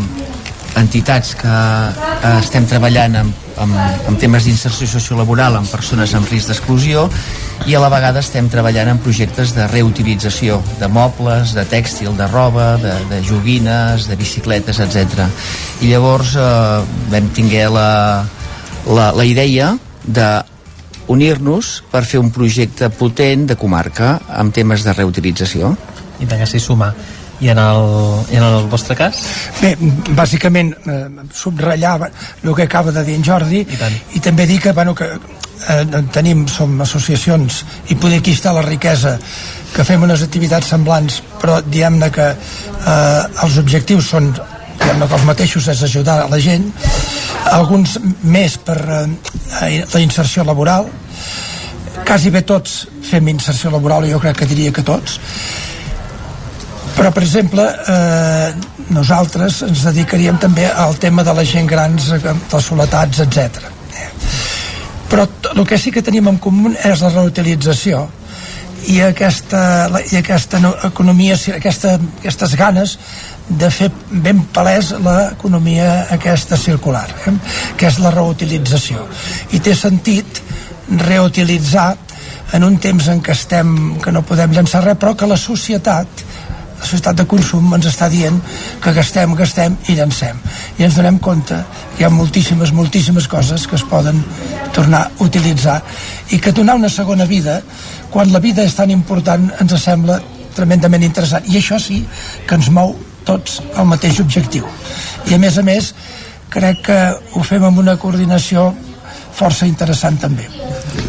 entitats 0.77 1.33
que 1.37 1.49
uh, 1.51 2.37
estem 2.37 2.65
treballant 2.69 3.17
amb, 3.21 3.45
amb, 3.61 3.75
amb 4.09 4.19
temes 4.21 4.45
d'inserció 4.47 4.87
sociolaboral 4.89 5.57
amb 5.57 5.69
persones 5.71 6.13
amb 6.17 6.29
risc 6.31 6.51
d'exclusió 6.51 7.07
i 7.67 7.75
a 7.75 7.81
la 7.81 7.89
vegada 7.91 8.21
estem 8.23 8.47
treballant 8.51 8.91
en 8.93 8.99
projectes 9.03 9.53
de 9.55 9.65
reutilització 9.67 10.59
de 10.79 10.87
mobles, 10.87 11.55
de 11.57 11.65
tèxtil, 11.67 12.13
de 12.17 12.27
roba, 12.31 12.75
de, 12.81 12.93
de 13.09 13.21
joguines, 13.25 14.07
de 14.07 14.15
bicicletes, 14.15 14.79
etc. 14.85 15.25
I 15.81 15.91
llavors 15.91 16.35
eh, 16.39 16.45
vam 17.11 17.27
tinguer 17.35 17.65
la, 17.73 17.89
la, 18.87 19.09
la 19.17 19.25
idea 19.27 19.73
de 20.05 20.29
unir-nos 21.11 21.81
per 21.91 22.05
fer 22.07 22.21
un 22.21 22.31
projecte 22.35 22.91
potent 22.93 23.47
de 23.49 23.59
comarca 23.59 24.17
amb 24.29 24.55
temes 24.55 24.85
de 24.87 24.95
reutilització. 24.95 25.75
I 26.21 26.27
de 26.29 26.39
que 26.39 26.47
s'hi 26.47 26.61
suma. 26.61 26.93
I 27.41 27.51
en 27.53 27.61
el, 27.61 27.81
I 28.33 28.39
en 28.39 28.45
el 28.47 28.67
vostre 28.71 28.95
cas? 28.97 29.21
Bé, 29.61 29.75
bàsicament 30.17 30.73
eh, 30.73 31.03
subratllar 31.33 31.97
el 32.07 32.53
que 32.55 32.65
acaba 32.65 32.91
de 32.91 33.03
dir 33.05 33.17
en 33.19 33.25
Jordi 33.25 33.61
I, 33.61 33.79
tant. 33.79 33.97
i 34.17 34.23
també 34.23 34.47
dir 34.49 34.59
que, 34.63 34.73
bueno, 34.73 34.95
que 34.97 35.09
eh, 35.13 36.03
tenim, 36.13 36.47
som 36.49 36.79
associacions 36.81 37.63
i 37.93 37.95
poder 37.95 38.21
aquí 38.23 38.33
està 38.37 38.55
la 38.55 38.65
riquesa 38.65 39.17
que 39.75 39.85
fem 39.85 40.01
unes 40.03 40.23
activitats 40.25 40.73
semblants 40.73 41.21
però 41.41 41.61
diem 41.61 41.99
que 42.09 42.29
eh, 42.33 43.43
els 43.43 43.59
objectius 43.61 44.13
són 44.15 44.31
diguem 44.87 45.03
que 45.09 45.17
els 45.17 45.25
mateixos 45.27 45.67
és 45.67 45.81
ajudar 45.83 46.15
la 46.31 46.39
gent, 46.39 46.67
alguns 47.51 47.97
més 48.23 48.57
per 48.57 48.77
eh, 48.79 49.83
la 49.93 50.01
inserció 50.01 50.45
laboral, 50.47 50.87
quasi 52.07 52.31
bé 52.31 52.43
tots 52.47 52.85
fem 53.03 53.27
inserció 53.27 53.71
laboral, 53.73 54.07
jo 54.09 54.19
crec 54.23 54.39
que 54.41 54.49
diria 54.49 54.71
que 54.71 54.85
tots, 54.87 55.19
però 56.97 57.11
per 57.13 57.21
exemple 57.23 57.63
eh, 57.93 58.53
nosaltres 58.89 59.61
ens 59.67 59.83
dedicaríem 59.85 60.39
també 60.41 60.65
al 60.67 60.97
tema 60.97 61.23
de 61.23 61.35
la 61.37 61.45
gent 61.45 61.69
grans, 61.69 62.09
eh, 62.15 62.37
les 62.53 62.69
soletats, 62.71 63.21
etc. 63.21 63.67
Però 65.07 65.27
el 65.53 65.65
que 65.67 65.77
sí 65.77 65.93
que 65.93 66.03
tenim 66.03 66.27
en 66.27 66.39
comú 66.41 66.73
és 66.73 67.03
la 67.05 67.13
reutilització 67.13 68.07
i 68.87 68.99
aquesta, 69.03 69.61
i 70.11 70.17
aquesta 70.19 70.59
no, 70.63 70.73
economia, 70.87 71.37
aquesta, 71.55 71.95
aquestes 72.19 72.55
ganes 72.59 72.97
de 73.47 73.69
fer 73.71 73.89
ben 74.09 74.43
palès 74.53 74.91
l'economia 75.03 76.07
aquesta 76.17 76.57
circular, 76.59 77.07
eh? 77.27 77.33
que 77.77 77.87
és 77.87 78.01
la 78.03 78.11
reutilització. 78.15 79.05
I 79.55 79.61
té 79.63 79.75
sentit 79.75 80.41
reutilitzar 81.07 81.93
en 82.55 82.63
un 82.63 82.77
temps 82.79 83.07
en 83.11 83.21
què 83.23 83.33
estem 83.35 83.97
que 84.03 84.11
no 84.15 84.23
podem 84.27 84.53
llançar 84.55 84.83
res, 84.85 84.99
però 84.99 85.15
que 85.19 85.27
la 85.27 85.39
societat 85.39 86.23
la 86.77 86.85
societat 86.85 87.17
de 87.17 87.25
consum 87.29 87.73
ens 87.75 87.87
està 87.89 88.09
dient 88.09 88.37
que 88.83 88.93
gastem, 88.93 89.33
gastem 89.35 89.77
i 89.89 89.97
llancem. 89.97 90.39
I 90.77 90.85
ens 90.87 90.97
donem 90.99 91.17
compte 91.23 91.57
que 91.95 92.03
hi 92.03 92.07
ha 92.07 92.13
moltíssimes, 92.13 92.73
moltíssimes 92.73 93.27
coses 93.27 93.65
que 93.67 93.75
es 93.79 93.85
poden 93.89 94.21
tornar 94.75 95.07
a 95.07 95.11
utilitzar 95.25 95.81
i 96.31 96.39
que 96.39 96.53
donar 96.53 96.77
una 96.77 96.89
segona 96.89 97.25
vida, 97.25 97.61
quan 98.13 98.31
la 98.31 98.39
vida 98.43 98.63
és 98.63 98.75
tan 98.77 98.93
important, 98.93 99.49
ens 99.59 99.77
sembla 99.81 100.19
tremendament 100.55 101.03
interessant. 101.05 101.45
I 101.49 101.59
això 101.59 101.79
sí 101.81 102.03
que 102.47 102.57
ens 102.57 102.69
mou 102.73 102.95
tots 103.27 103.59
al 103.75 103.89
mateix 103.89 104.21
objectiu. 104.23 104.67
I 105.27 105.35
a 105.35 105.41
més 105.41 105.57
a 105.57 105.65
més, 105.65 105.93
crec 106.53 106.85
que 106.87 106.99
ho 107.35 107.43
fem 107.43 107.65
amb 107.67 107.81
una 107.83 107.97
coordinació 107.99 108.69
força 109.37 109.67
interessant 109.69 110.17
també. 110.21 110.47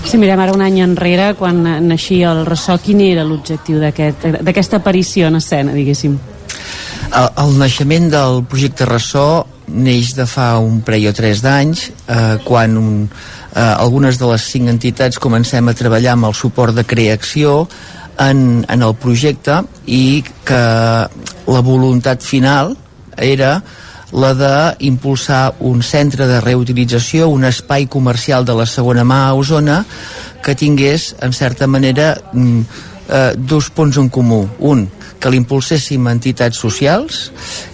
Si 0.05 0.17
mirem 0.17 0.41
ara 0.41 0.55
un 0.55 0.63
any 0.65 0.81
enrere, 0.85 1.33
quan 1.39 1.63
naixia 1.89 2.33
el 2.33 2.45
ressò, 2.47 2.79
quin 2.83 3.01
era 3.05 3.25
l'objectiu 3.27 3.81
d'aquesta 3.83 4.33
aquest, 4.45 4.75
aparició 4.75 5.29
en 5.29 5.37
escena, 5.41 5.75
diguéssim? 5.77 6.19
El, 7.09 7.29
el 7.45 7.55
naixement 7.59 8.11
del 8.13 8.43
projecte 8.49 8.87
Ressò 8.89 9.29
neix 9.69 10.15
de 10.17 10.25
fa 10.29 10.57
un 10.63 10.81
parell 10.85 11.11
o 11.11 11.15
tres 11.17 11.43
d'anys, 11.45 11.89
eh, 12.09 12.39
quan 12.45 12.77
un, 12.81 12.93
eh, 13.55 13.61
algunes 13.61 14.19
de 14.19 14.29
les 14.33 14.49
cinc 14.53 14.69
entitats 14.73 15.21
comencem 15.21 15.69
a 15.69 15.77
treballar 15.77 16.17
amb 16.17 16.31
el 16.31 16.37
suport 16.37 16.75
de 16.77 16.85
Creacció 16.89 17.67
en, 18.19 18.65
en 18.69 18.83
el 18.83 18.95
projecte 18.97 19.63
i 19.87 20.23
que 20.45 20.63
la 21.49 21.63
voluntat 21.65 22.25
final 22.25 22.77
era 23.17 23.59
la 24.13 24.33
d'impulsar 24.35 25.55
un 25.61 25.83
centre 25.83 26.27
de 26.27 26.41
reutilització, 26.41 27.29
un 27.29 27.45
espai 27.45 27.87
comercial 27.87 28.47
de 28.49 28.57
la 28.57 28.67
segona 28.67 29.05
mà 29.05 29.27
a 29.27 29.35
Osona 29.37 29.83
que 30.45 30.55
tingués, 30.55 31.15
en 31.21 31.33
certa 31.33 31.67
manera, 31.67 32.17
mm, 32.33 32.61
eh, 33.09 33.35
dos 33.37 33.71
punts 33.71 33.97
en 33.97 34.09
comú. 34.09 34.49
Un, 34.59 34.89
que 35.19 35.31
l'impulséssim 35.31 36.07
a 36.07 36.13
entitats 36.15 36.59
socials 36.59 37.31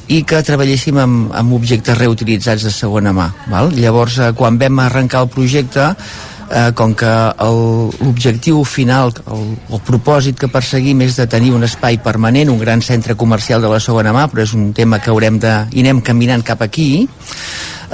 i 0.08 0.22
que 0.24 0.42
treballéssim 0.42 0.98
amb, 1.00 1.32
amb 1.36 1.56
objectes 1.56 1.98
reutilitzats 1.98 2.64
de 2.64 2.72
segona 2.72 3.12
mà. 3.12 3.30
Val? 3.52 3.72
Llavors, 3.76 4.18
eh, 4.18 4.32
quan 4.32 4.58
vam 4.58 4.78
arrencar 4.80 5.22
el 5.22 5.28
projecte, 5.28 5.94
eh, 6.54 6.70
com 6.78 6.94
que 6.94 7.10
l'objectiu 7.42 8.62
final, 8.68 9.12
el, 9.34 9.44
el 9.74 9.82
propòsit 9.84 10.38
que 10.40 10.50
perseguim 10.52 11.02
és 11.04 11.18
de 11.18 11.26
tenir 11.30 11.52
un 11.56 11.66
espai 11.66 11.98
permanent, 12.02 12.52
un 12.52 12.62
gran 12.62 12.82
centre 12.84 13.18
comercial 13.18 13.64
de 13.64 13.72
la 13.72 13.82
segona 13.82 14.14
mà, 14.14 14.28
però 14.30 14.46
és 14.46 14.54
un 14.56 14.72
tema 14.76 15.02
que 15.02 15.12
haurem 15.12 15.40
de... 15.42 15.54
i 15.74 15.84
anem 15.84 16.02
caminant 16.04 16.44
cap 16.46 16.62
aquí, 16.64 17.08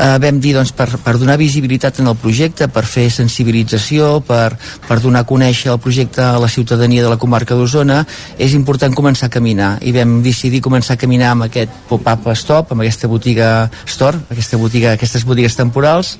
eh, 0.00 0.18
vam 0.22 0.40
dir 0.40 0.54
doncs, 0.56 0.72
per, 0.76 0.88
per 1.04 1.16
donar 1.20 1.36
visibilitat 1.40 2.00
en 2.00 2.10
el 2.10 2.16
projecte, 2.20 2.68
per 2.72 2.84
fer 2.88 3.08
sensibilització, 3.12 4.18
per, 4.26 4.54
per 4.88 4.98
donar 5.02 5.24
a 5.24 5.28
conèixer 5.28 5.70
el 5.74 5.80
projecte 5.82 6.24
a 6.24 6.40
la 6.40 6.48
ciutadania 6.48 7.04
de 7.04 7.12
la 7.12 7.20
comarca 7.20 7.58
d'Osona, 7.58 8.02
és 8.38 8.56
important 8.56 8.96
començar 8.96 9.28
a 9.28 9.34
caminar 9.36 9.76
i 9.84 9.94
vam 9.96 10.20
decidir 10.24 10.62
començar 10.64 10.96
a 10.96 11.00
caminar 11.00 11.34
amb 11.34 11.48
aquest 11.48 11.74
pop-up 11.88 12.30
stop, 12.34 12.72
amb 12.72 12.84
aquesta 12.84 13.10
botiga 13.10 13.50
store, 13.84 14.24
aquesta 14.30 14.60
botiga, 14.60 14.94
aquestes 14.96 15.26
botigues 15.28 15.56
temporals, 15.58 16.16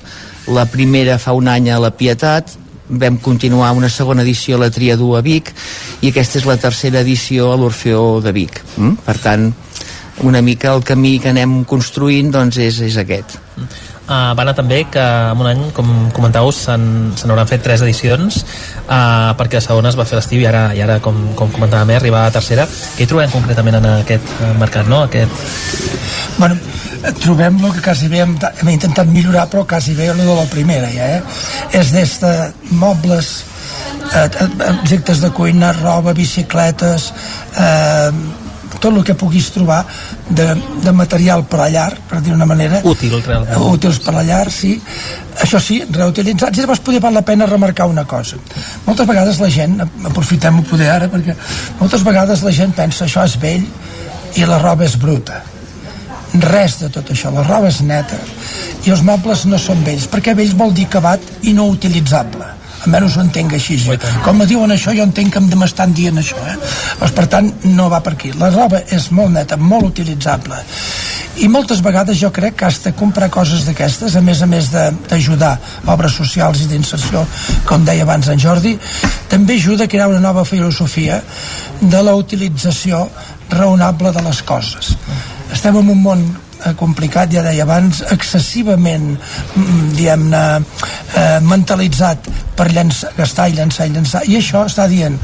la 0.50 0.66
primera 0.68 1.18
fa 1.18 1.36
un 1.36 1.48
any 1.48 1.70
a 1.70 1.80
la 1.80 1.92
Pietat, 1.94 2.56
vam 2.90 3.20
continuar 3.22 3.70
una 3.76 3.88
segona 3.88 4.24
edició 4.26 4.56
a 4.56 4.64
la 4.64 4.70
Triadú 4.74 5.12
a 5.14 5.20
Vic 5.22 5.52
i 6.02 6.10
aquesta 6.10 6.40
és 6.40 6.46
la 6.48 6.56
tercera 6.58 7.04
edició 7.04 7.52
a 7.52 7.58
l'Orfeó 7.60 8.18
de 8.24 8.32
Vic. 8.34 8.58
Mm? 8.76 8.96
Per 9.06 9.16
tant, 9.22 9.52
una 10.26 10.42
mica 10.42 10.74
el 10.74 10.84
camí 10.84 11.18
que 11.20 11.30
anem 11.32 11.62
construint 11.68 12.32
doncs 12.34 12.58
és, 12.60 12.80
és 12.84 12.98
aquest. 13.00 13.38
Uh, 14.10 14.32
va 14.34 14.42
anar 14.42 14.56
també 14.58 14.80
que 14.90 15.02
en 15.02 15.38
un 15.38 15.46
any, 15.46 15.60
com 15.70 15.86
comentàveu, 16.16 16.50
se 16.50 16.74
n'hauran 16.74 17.46
fet 17.46 17.62
tres 17.62 17.84
edicions 17.86 18.40
uh, 18.42 19.30
perquè 19.38 19.60
la 19.60 19.66
segona 19.68 19.92
es 19.92 19.98
va 19.98 20.06
fer 20.08 20.18
l'estiu 20.18 20.42
i 20.42 20.48
ara, 20.50 20.64
i 20.74 20.82
ara 20.82 20.98
com, 21.04 21.28
com 21.38 21.52
comentava 21.54 21.86
més, 21.86 22.00
arriba 22.00 22.24
a 22.24 22.26
la 22.26 22.34
tercera. 22.34 22.66
Què 22.96 23.06
hi 23.06 23.10
trobem 23.10 23.30
concretament 23.30 23.78
en 23.78 23.86
aquest 24.00 24.34
mercat, 24.58 24.90
no? 24.90 25.04
Aquest... 25.06 25.30
Bueno, 26.40 26.58
trobem 27.22 27.62
el 27.64 27.72
que 27.76 27.84
quasi 27.84 28.08
bé 28.10 28.24
hem, 28.24 28.34
hem 28.60 28.72
intentat 28.74 29.08
millorar 29.08 29.46
però 29.52 29.64
quasi 29.68 29.94
bé 29.94 30.10
el 30.12 30.18
de 30.20 30.34
la 30.34 30.48
primera 30.50 30.90
ja, 30.92 31.06
eh? 31.16 31.22
és 31.78 31.92
des 31.94 32.16
de 32.20 32.32
mobles 32.82 33.30
eh, 34.14 34.28
objectes 34.68 35.22
de 35.22 35.30
cuina, 35.30 35.72
roba, 35.80 36.12
bicicletes 36.12 37.12
eh, 37.56 38.10
tot 38.80 38.96
el 38.96 39.04
que 39.04 39.14
puguis 39.18 39.50
trobar 39.54 39.82
de, 40.28 40.48
de 40.84 40.92
material 40.96 41.44
per 41.50 41.60
a 41.66 41.68
llar, 41.72 41.90
per 42.08 42.22
dir 42.24 42.32
una 42.34 42.48
manera. 42.48 42.80
Útil, 42.88 43.18
realment. 43.20 43.60
Útils 43.70 44.00
per 44.04 44.16
a 44.16 44.24
llar, 44.26 44.46
sí. 44.54 44.74
Això 45.40 45.60
sí, 45.62 45.80
reutilitzats. 45.84 46.58
I 46.58 46.64
llavors 46.64 46.82
podria 46.84 47.04
val 47.04 47.16
la 47.20 47.24
pena 47.26 47.48
remarcar 47.50 47.86
una 47.90 48.06
cosa. 48.08 48.40
Moltes 48.88 49.08
vegades 49.08 49.40
la 49.40 49.52
gent, 49.52 49.78
aprofitem-ho 50.10 50.66
poder 50.70 50.90
ara, 50.96 51.12
perquè 51.12 51.36
moltes 51.78 52.04
vegades 52.06 52.44
la 52.46 52.56
gent 52.56 52.74
pensa 52.76 53.06
això 53.06 53.24
és 53.28 53.38
vell 53.40 53.64
i 54.36 54.46
la 54.46 54.60
roba 54.62 54.86
és 54.86 54.98
bruta 55.00 55.42
res 56.38 56.78
de 56.78 56.88
tot 56.94 57.10
això, 57.10 57.32
la 57.34 57.42
roba 57.42 57.68
és 57.70 57.80
neta 57.82 58.18
i 58.86 58.92
els 58.94 59.02
mobles 59.02 59.44
no 59.50 59.58
són 59.58 59.82
vells 59.86 60.06
perquè 60.10 60.34
vells 60.38 60.54
vol 60.54 60.74
dir 60.74 60.86
acabat 60.86 61.24
i 61.42 61.54
no 61.56 61.66
utilitzable 61.72 62.46
almenys 62.84 63.16
ho 63.16 63.24
entenc 63.24 63.54
així 63.56 63.78
jo. 63.80 63.96
com 64.24 64.38
me 64.40 64.46
diuen 64.48 64.72
això 64.72 64.94
jo 64.96 65.04
entenc 65.06 65.34
que 65.34 65.40
m'estan 65.60 65.92
dient 65.96 66.18
això 66.20 66.38
eh? 66.46 66.56
doncs, 67.00 67.14
per 67.16 67.26
tant 67.30 67.50
no 67.64 67.88
va 67.92 68.00
per 68.04 68.14
aquí. 68.16 68.32
La 68.40 68.50
roba 68.50 68.82
és 68.88 69.10
molt 69.16 69.32
neta, 69.34 69.56
molt 69.56 69.90
utilitzable. 69.90 70.58
I 71.40 71.48
moltes 71.48 71.80
vegades 71.84 72.18
jo 72.20 72.30
crec 72.34 72.56
que 72.58 72.66
has 72.66 72.80
de 72.84 72.92
comprar 72.96 73.30
coses 73.32 73.64
d'aquestes 73.64 74.16
a 74.16 74.20
més 74.24 74.42
a 74.42 74.48
més 74.50 74.70
d'ajudar 74.72 75.54
obres 75.88 76.16
socials 76.18 76.64
i 76.64 76.68
d'inserció 76.70 77.24
com 77.68 77.84
deia 77.86 78.04
abans 78.04 78.28
en 78.28 78.40
Jordi. 78.40 78.76
També 79.30 79.56
ajuda 79.56 79.86
a 79.86 79.92
crear 79.92 80.10
una 80.10 80.20
nova 80.20 80.44
filosofia 80.44 81.20
de 81.80 82.02
la 82.02 82.16
utilització 82.18 83.06
raonable 83.50 84.12
de 84.12 84.22
les 84.26 84.42
coses. 84.42 84.94
Estem 85.52 85.76
en 85.80 85.88
un 85.94 86.02
món 86.02 86.24
complicat, 86.76 87.32
ja 87.32 87.42
deia 87.42 87.64
abans, 87.66 88.02
excessivament, 88.14 89.16
mm, 89.54 89.90
diguem-ne, 89.96 90.44
eh, 91.16 91.40
mentalitzat 91.40 92.28
per 92.56 92.70
llençar, 92.72 93.12
gastar 93.16 93.48
i 93.48 93.58
llançar 93.58 93.86
i 93.86 93.94
llançar, 93.94 94.24
i 94.28 94.36
això 94.36 94.66
està 94.66 94.88
dient, 94.88 95.18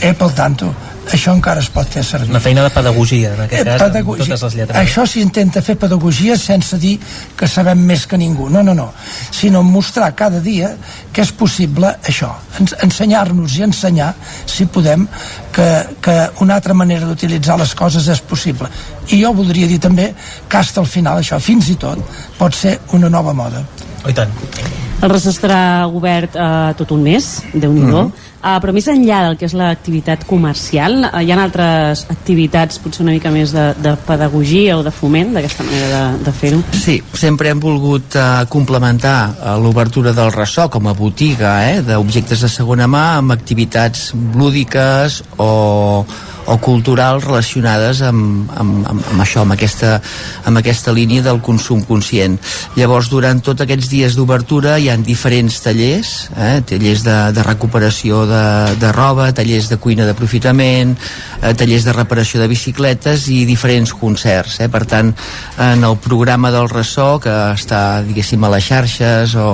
eh, 0.00 0.12
pel 0.14 0.32
tanto, 0.32 0.74
això 1.10 1.32
encara 1.34 1.60
es 1.60 1.68
pot 1.72 1.88
fer 1.88 2.04
servir. 2.06 2.30
Una 2.30 2.40
feina 2.40 2.62
de 2.62 2.70
pedagogia, 2.70 3.32
en 3.34 3.40
aquest 3.46 3.60
eh, 3.62 3.70
cas, 3.70 3.82
pedagogia. 3.82 4.22
amb 4.22 4.30
totes 4.30 4.44
les 4.46 4.56
lletres. 4.60 4.78
Això 4.78 5.06
s'intenta 5.08 5.62
fer 5.62 5.76
pedagogia 5.80 6.36
sense 6.38 6.78
dir 6.78 6.94
que 7.38 7.48
sabem 7.48 7.82
més 7.88 8.06
que 8.06 8.18
ningú, 8.20 8.48
no, 8.52 8.62
no, 8.62 8.74
no, 8.74 8.88
sinó 9.30 9.62
mostrar 9.66 10.12
cada 10.18 10.40
dia 10.40 10.74
que 11.12 11.24
és 11.24 11.32
possible 11.32 11.90
això, 12.08 12.30
ensenyar-nos 12.82 13.58
i 13.58 13.66
ensenyar, 13.66 14.12
si 14.46 14.66
podem, 14.66 15.08
que, 15.52 15.68
que 16.00 16.16
una 16.44 16.56
altra 16.60 16.74
manera 16.74 17.08
d'utilitzar 17.08 17.58
les 17.60 17.74
coses 17.74 18.08
és 18.08 18.22
possible. 18.22 18.70
I 19.10 19.22
jo 19.24 19.34
voldria 19.36 19.68
dir 19.68 19.80
també 19.82 20.12
que 20.48 20.62
hasta 20.62 20.80
al 20.80 20.88
final 20.88 21.20
això, 21.20 21.40
fins 21.42 21.68
i 21.72 21.76
tot, 21.76 22.00
pot 22.38 22.56
ser 22.56 22.78
una 22.96 23.10
nova 23.12 23.34
moda. 23.36 23.66
Oh, 24.02 24.10
i 24.10 24.16
tant. 24.16 24.32
El 25.02 25.10
res 25.10 25.24
estarà 25.26 25.88
obert 25.90 26.36
eh, 26.38 26.74
tot 26.78 26.92
un 26.94 27.02
mes, 27.02 27.32
déu 27.54 27.72
nhi 27.72 27.82
mm 27.82 27.90
-hmm. 27.92 28.12
Uh, 28.42 28.56
però 28.58 28.72
més 28.74 28.88
enllà 28.90 29.20
del 29.22 29.36
que 29.38 29.46
és 29.46 29.52
l'activitat 29.54 30.24
comercial, 30.26 30.96
uh, 31.06 31.20
hi 31.22 31.30
ha 31.30 31.36
altres 31.38 32.00
activitats 32.10 32.80
potser 32.82 33.04
una 33.04 33.12
mica 33.14 33.30
més 33.30 33.52
de, 33.54 33.68
de 33.78 33.92
pedagogia 34.02 34.74
o 34.80 34.82
de 34.82 34.90
foment 34.90 35.30
d'aquesta 35.36 35.62
manera 35.62 36.00
de, 36.16 36.24
de 36.24 36.32
fer-ho? 36.32 36.58
Sí, 36.74 36.96
sempre 37.14 37.52
hem 37.52 37.60
volgut 37.62 38.16
uh, 38.18 38.42
complementar 38.50 39.30
uh, 39.30 39.54
l'obertura 39.62 40.10
del 40.10 40.32
ressò 40.34 40.66
com 40.68 40.90
a 40.90 40.92
botiga 40.92 41.52
eh, 41.70 41.84
d'objectes 41.86 42.42
de 42.42 42.50
segona 42.50 42.90
mà 42.90 43.04
amb 43.20 43.30
activitats 43.30 44.10
lúdiques 44.34 45.22
o, 45.36 46.04
o 46.46 46.56
culturals 46.58 47.24
relacionades 47.24 48.02
amb, 48.02 48.50
amb, 48.58 48.86
amb, 48.88 49.04
amb 49.12 49.22
això, 49.22 49.42
amb 49.44 49.54
aquesta, 49.54 49.94
amb 50.48 50.58
aquesta 50.58 50.92
línia 50.94 51.22
del 51.22 51.40
consum 51.44 51.82
conscient. 51.86 52.38
Llavors, 52.76 53.10
durant 53.12 53.40
tots 53.44 53.62
aquests 53.62 53.90
dies 53.92 54.16
d'obertura 54.18 54.78
hi 54.78 54.88
han 54.90 55.04
diferents 55.06 55.60
tallers, 55.62 56.12
eh, 56.36 56.60
tallers 56.66 57.04
de, 57.06 57.16
de 57.36 57.44
recuperació 57.46 58.24
de, 58.26 58.44
de 58.80 58.92
roba, 58.94 59.30
tallers 59.36 59.70
de 59.70 59.78
cuina 59.82 60.06
d'aprofitament, 60.08 60.96
eh, 61.40 61.54
tallers 61.58 61.86
de 61.86 61.94
reparació 61.94 62.42
de 62.42 62.50
bicicletes 62.50 63.28
i 63.30 63.44
diferents 63.46 63.94
concerts. 63.94 64.58
Eh? 64.64 64.70
Per 64.72 64.84
tant, 64.90 65.12
en 65.62 65.86
el 65.86 65.96
programa 66.02 66.50
del 66.54 66.68
ressò, 66.72 67.20
que 67.22 67.32
està, 67.54 68.02
diguéssim, 68.06 68.42
a 68.42 68.52
les 68.56 68.66
xarxes 68.66 69.36
o, 69.38 69.48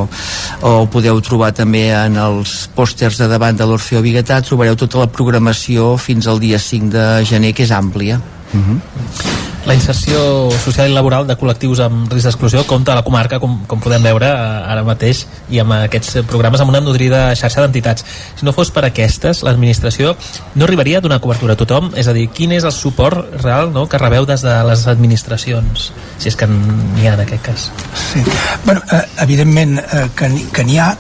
o 0.65 0.73
podeu 0.93 1.21
trobar 1.25 1.53
també 1.57 1.89
en 1.93 2.17
els 2.21 2.65
pòsters 2.77 3.21
de 3.21 3.29
davant 3.29 3.57
de 3.59 3.69
l'Orfeo 3.69 4.01
Biguetà, 4.05 4.41
trobareu 4.45 4.77
tota 4.79 5.03
la 5.03 5.13
programació 5.13 5.97
fins 6.01 6.29
al 6.31 6.41
dia 6.41 6.59
5 6.59 6.78
de 6.79 7.25
gener, 7.29 7.55
que 7.55 7.65
és 7.67 7.75
àmplia. 7.75 8.21
Uh 8.55 8.61
-huh 8.61 9.37
la 9.69 9.75
inserció 9.75 10.49
social 10.65 10.89
i 10.89 10.95
laboral 10.97 11.27
de 11.29 11.35
col·lectius 11.37 11.83
amb 11.85 12.09
risc 12.13 12.25
d'exclusió 12.25 12.63
compta 12.67 12.95
a 12.95 12.99
la 12.99 13.05
comarca, 13.05 13.37
com, 13.43 13.59
com 13.69 13.83
podem 13.85 14.03
veure 14.03 14.29
ara 14.29 14.85
mateix, 14.87 15.27
i 15.53 15.61
amb 15.61 15.75
aquests 15.77 16.23
programes 16.31 16.63
amb 16.65 16.73
una 16.73 16.81
nodrida 16.81 17.35
xarxa 17.37 17.61
d'entitats. 17.61 18.07
Si 18.39 18.49
no 18.49 18.55
fos 18.57 18.71
per 18.73 18.87
aquestes, 18.89 19.43
l'administració 19.45 20.15
no 20.55 20.65
arribaria 20.65 21.03
a 21.03 21.05
donar 21.05 21.21
cobertura 21.21 21.53
a 21.53 21.61
tothom? 21.61 21.93
És 22.01 22.09
a 22.09 22.17
dir, 22.17 22.29
quin 22.33 22.55
és 22.57 22.65
el 22.65 22.73
suport 22.73 23.29
real 23.43 23.69
no, 23.75 23.85
que 23.91 24.01
rebeu 24.01 24.25
des 24.29 24.47
de 24.47 24.55
les 24.71 24.87
administracions, 24.89 25.91
si 26.17 26.33
és 26.33 26.39
que 26.39 26.49
n'hi 26.49 27.05
ha 27.05 27.19
en 27.19 27.27
aquest 27.27 27.45
cas? 27.51 27.69
Sí. 28.07 28.25
Bueno, 28.65 28.81
eh, 28.89 29.05
evidentment 29.27 29.77
eh, 29.83 30.07
que 30.17 30.65
n'hi 30.65 30.81
ha, 30.81 30.95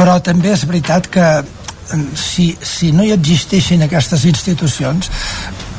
però 0.00 0.16
també 0.24 0.56
és 0.56 0.64
veritat 0.68 1.12
que 1.12 1.28
si, 2.18 2.50
si 2.62 2.92
no 2.92 3.04
hi 3.04 3.12
existeixin 3.14 3.84
aquestes 3.86 4.24
institucions 4.28 5.10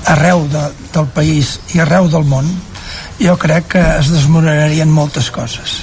arreu 0.08 0.46
de, 0.52 0.64
del 0.94 1.08
país 1.16 1.58
i 1.76 1.82
arreu 1.84 2.08
del 2.12 2.28
món 2.28 2.48
jo 3.20 3.36
crec 3.40 3.72
que 3.74 3.84
es 3.98 4.12
desmoronarien 4.14 4.92
moltes 4.94 5.32
coses. 5.34 5.82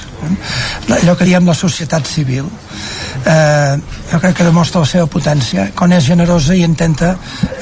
Allò 0.95 1.17
que 1.19 1.27
diem 1.27 1.45
la 1.47 1.57
societat 1.57 2.07
civil 2.09 2.47
eh, 2.47 3.75
jo 4.11 4.21
crec 4.23 4.39
que 4.39 4.47
demostra 4.47 4.85
la 4.85 4.89
seva 4.89 5.11
potència 5.11 5.69
quan 5.77 5.93
és 5.93 6.07
generosa 6.07 6.55
i 6.55 6.65
intenta 6.65 7.15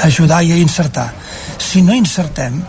ajudar 0.05 0.43
i 0.45 0.61
insertar. 0.61 1.09
Si 1.59 1.83
no 1.83 1.97
insertem 1.97 2.61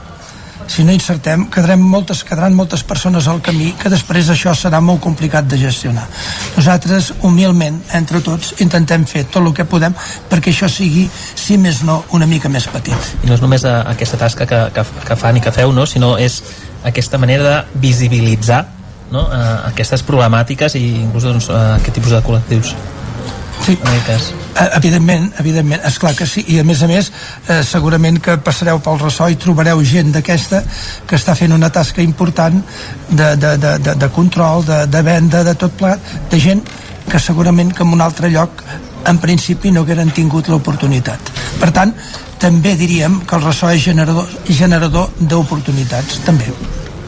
si 0.68 0.84
no 0.84 0.94
insertem, 0.96 1.48
quedarem 1.52 1.82
moltes, 1.82 2.24
quedaran 2.28 2.56
moltes 2.56 2.84
persones 2.84 3.28
al 3.28 3.42
camí 3.44 3.72
que 3.80 3.92
després 3.92 4.30
això 4.34 4.54
serà 4.58 4.82
molt 4.82 5.02
complicat 5.04 5.48
de 5.50 5.60
gestionar. 5.62 6.06
Nosaltres, 6.58 7.14
humilment, 7.22 7.82
entre 7.94 8.22
tots, 8.26 8.56
intentem 8.64 9.06
fer 9.10 9.26
tot 9.26 9.44
el 9.44 9.54
que 9.56 9.68
podem 9.70 9.96
perquè 10.30 10.54
això 10.54 10.70
sigui, 10.72 11.08
si 11.12 11.58
més 11.58 11.84
no, 11.88 12.04
una 12.12 12.28
mica 12.30 12.50
més 12.50 12.68
petit. 12.72 13.12
I 13.24 13.32
no 13.32 13.38
és 13.38 13.44
només 13.44 13.66
aquesta 13.66 14.20
tasca 14.22 14.48
que, 14.50 14.62
que, 14.76 14.86
que 15.08 15.20
fan 15.20 15.40
i 15.40 15.44
que 15.44 15.54
feu, 15.56 15.74
no? 15.76 15.88
sinó 15.90 16.16
és 16.18 16.42
aquesta 16.84 17.18
manera 17.18 17.44
de 17.44 17.82
visibilitzar 17.84 18.66
no? 19.12 19.28
uh, 19.28 19.70
aquestes 19.70 20.04
problemàtiques 20.08 20.76
i 20.80 20.84
inclús 21.04 21.30
doncs, 21.30 21.50
uh, 21.54 21.78
aquest 21.78 22.00
tipus 22.00 22.16
de 22.16 22.22
col·lectius. 22.26 22.76
Sí. 23.64 23.78
Cas. 24.08 24.34
Eh, 24.60 24.70
evidentment, 24.76 25.30
evidentment, 25.40 25.82
és 25.88 25.98
clar 26.00 26.14
que 26.18 26.26
sí 26.28 26.44
i 26.52 26.60
a 26.60 26.66
més 26.68 26.82
a 26.84 26.88
més, 26.88 27.12
eh, 27.48 27.62
segurament 27.64 28.20
que 28.20 28.36
passareu 28.44 28.82
pel 28.84 29.00
ressò 29.00 29.30
i 29.32 29.38
trobareu 29.40 29.84
gent 29.88 30.12
d'aquesta 30.12 30.64
que 31.08 31.16
està 31.16 31.36
fent 31.36 31.54
una 31.56 31.70
tasca 31.70 32.02
important 32.04 32.60
de, 33.10 33.36
de, 33.36 33.58
de, 33.58 33.78
de, 33.80 33.96
de 33.96 34.10
control, 34.10 34.66
de, 34.68 34.86
de 34.88 35.02
venda, 35.02 35.44
de 35.44 35.56
tot 35.56 35.72
plat, 35.80 36.12
de 36.30 36.40
gent 36.40 36.64
que 37.10 37.20
segurament 37.20 37.72
que 37.74 37.84
en 37.84 37.96
un 37.96 38.02
altre 38.02 38.30
lloc 38.30 38.64
en 39.08 39.18
principi 39.20 39.72
no 39.72 39.84
hagueren 39.84 40.12
tingut 40.12 40.48
l'oportunitat. 40.52 41.34
Per 41.60 41.72
tant, 41.72 41.96
també 42.40 42.76
diríem 42.80 43.22
que 43.28 43.36
el 43.40 43.44
ressò 43.48 43.72
és 43.72 43.84
generador, 43.84 44.28
generador 44.50 45.12
d'oportunitats, 45.20 46.20
també. 46.28 46.52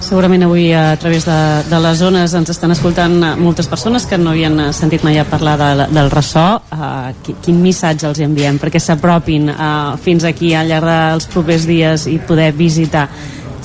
Segurament 0.06 0.44
avui 0.46 0.68
a 0.70 0.94
través 1.02 1.26
de, 1.26 1.36
de 1.66 1.78
les 1.82 1.98
zones 1.98 2.34
ens 2.38 2.52
estan 2.54 2.70
escoltant 2.76 3.16
moltes 3.42 3.66
persones 3.66 4.06
que 4.06 4.20
no 4.22 4.36
havien 4.36 4.68
sentit 4.78 5.02
mai 5.02 5.18
a 5.18 5.24
parlar 5.26 5.56
de, 5.58 5.88
del 5.98 6.12
ressò. 6.14 6.44
Uh, 6.70 7.34
quin 7.42 7.58
missatge 7.64 8.06
els 8.12 8.22
enviem 8.22 8.60
perquè 8.62 8.78
s'apropin 8.78 9.50
uh, 9.50 9.96
fins 9.98 10.28
aquí 10.30 10.54
al 10.54 10.70
llarg 10.70 10.86
dels 10.86 11.26
propers 11.34 11.66
dies 11.66 12.06
i 12.12 12.20
poder 12.22 12.52
visitar 12.54 13.08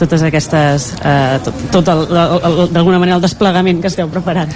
totes 0.00 0.24
aquestes 0.24 0.94
uh, 1.04 1.36
tot, 1.44 1.60
tot 1.76 1.92
d'alguna 1.92 3.02
manera 3.02 3.18
el 3.20 3.26
desplegament 3.26 3.84
que 3.84 3.92
esteu 3.92 4.08
preparant 4.08 4.48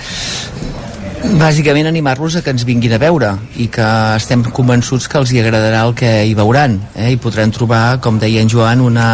Bàsicament 1.25 1.87
animar-los 1.89 2.35
a 2.37 2.43
que 2.45 2.53
ens 2.53 2.67
vinguin 2.69 2.93
a 2.93 2.99
veure 3.01 3.31
i 3.57 3.65
que 3.73 3.85
estem 4.19 4.43
convençuts 4.55 5.07
que 5.09 5.17
els 5.17 5.31
hi 5.33 5.39
agradarà 5.41 5.81
el 5.87 5.95
que 5.97 6.11
hi 6.29 6.35
veuran 6.37 6.75
eh? 6.93 7.15
i 7.15 7.17
podran 7.17 7.53
trobar, 7.55 7.97
com 8.05 8.19
deia 8.21 8.43
en 8.45 8.51
Joan, 8.53 8.83
una, 8.85 9.07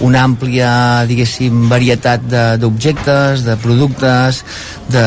una 0.00 0.22
àmplia, 0.24 0.70
diguéssim, 1.10 1.66
varietat 1.68 2.24
d'objectes, 2.62 3.44
de, 3.44 3.50
de 3.50 3.56
productes, 3.60 4.40
de 4.88 5.04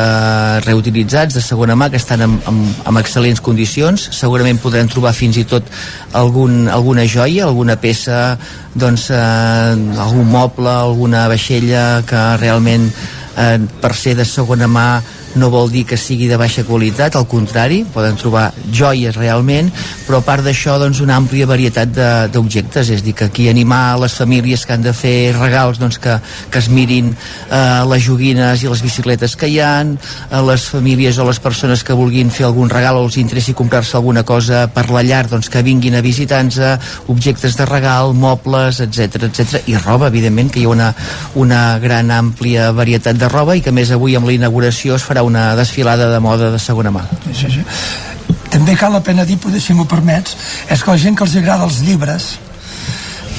reutilitzats, 0.68 1.34
de 1.34 1.42
segona 1.42 1.76
mà, 1.80 1.90
que 1.90 1.98
estan 1.98 2.22
en, 2.28 2.38
en, 2.52 2.62
en 2.86 3.02
excel·lents 3.02 3.42
condicions. 3.42 4.06
Segurament 4.14 4.62
podran 4.62 4.92
trobar 4.94 5.16
fins 5.18 5.42
i 5.42 5.48
tot 5.50 5.74
algun, 6.14 6.68
alguna 6.70 7.08
joia, 7.10 7.48
alguna 7.48 7.80
peça, 7.82 8.38
doncs, 8.78 9.10
eh, 9.10 9.98
algun 10.06 10.30
moble, 10.30 10.70
alguna 10.70 11.26
vaixella 11.34 12.04
que 12.06 12.24
realment 12.46 12.92
eh, 13.42 13.58
per 13.82 13.96
ser 13.98 14.14
de 14.22 14.30
segona 14.30 14.70
mà 14.70 14.88
no 15.36 15.50
vol 15.50 15.72
dir 15.72 15.84
que 15.90 15.98
sigui 15.98 16.28
de 16.30 16.38
baixa 16.38 16.64
qualitat, 16.68 17.16
al 17.16 17.28
contrari, 17.30 17.84
poden 17.94 18.18
trobar 18.20 18.52
joies 18.72 19.16
realment, 19.18 19.72
però 20.08 20.20
a 20.22 20.26
part 20.26 20.46
d'això 20.46 20.78
doncs 20.82 21.02
una 21.04 21.18
àmplia 21.18 21.48
varietat 21.50 21.94
d'objectes, 22.34 22.92
és 22.94 23.04
dir, 23.06 23.16
que 23.18 23.28
aquí 23.30 23.48
animar 23.50 23.98
les 24.02 24.14
famílies 24.20 24.66
que 24.66 24.76
han 24.76 24.86
de 24.86 24.94
fer 24.94 25.34
regals 25.38 25.80
doncs 25.82 26.00
que, 26.02 26.18
que 26.52 26.62
es 26.62 26.70
mirin 26.70 27.12
eh, 27.14 27.82
les 27.90 28.04
joguines 28.06 28.64
i 28.64 28.70
les 28.70 28.84
bicicletes 28.86 29.36
que 29.40 29.50
hi 29.50 29.60
han, 29.64 29.96
a 30.30 30.44
les 30.46 30.68
famílies 30.70 31.18
o 31.18 31.28
les 31.28 31.42
persones 31.44 31.84
que 31.84 31.98
vulguin 31.98 32.32
fer 32.34 32.48
algun 32.48 32.72
regal 32.72 33.00
o 33.00 33.06
els 33.08 33.18
interessi 33.22 33.56
comprar-se 33.58 33.98
alguna 33.98 34.24
cosa 34.28 34.68
per 34.74 34.90
la 34.94 35.04
llar, 35.06 35.26
doncs 35.32 35.50
que 35.50 35.66
vinguin 35.66 35.98
a 35.98 36.04
visitar-nos, 36.06 36.60
objectes 37.08 37.58
de 37.58 37.66
regal, 37.66 38.14
mobles, 38.14 38.80
etc 38.84 39.28
etc 39.30 39.68
i 39.68 39.78
roba, 39.78 40.10
evidentment, 40.12 40.52
que 40.54 40.62
hi 40.62 40.68
ha 40.68 40.74
una, 40.74 40.92
una 41.40 41.64
gran 41.82 42.12
àmplia 42.14 42.72
varietat 42.76 43.18
de 43.20 43.30
roba 43.32 43.58
i 43.58 43.64
que 43.64 43.74
més 43.74 43.92
avui 43.92 44.18
amb 44.18 44.30
la 44.30 44.36
inauguració 44.36 44.98
es 44.98 45.06
farà 45.06 45.23
una 45.24 45.56
desfilada 45.56 46.10
de 46.12 46.20
moda 46.20 46.52
de 46.52 46.60
segona 46.60 46.92
mà. 46.92 47.06
Sí, 47.32 47.50
sí. 47.50 47.64
També 48.54 48.76
cal 48.78 48.94
la 48.94 49.02
pena 49.02 49.26
dir, 49.26 49.40
si 49.60 49.74
m'ho 49.74 49.86
permets, 49.90 50.38
és 50.70 50.84
que 50.84 50.92
la 50.92 51.02
gent 51.02 51.18
que 51.18 51.26
els 51.26 51.36
agrada 51.40 51.66
els 51.66 51.82
llibres, 51.82 52.36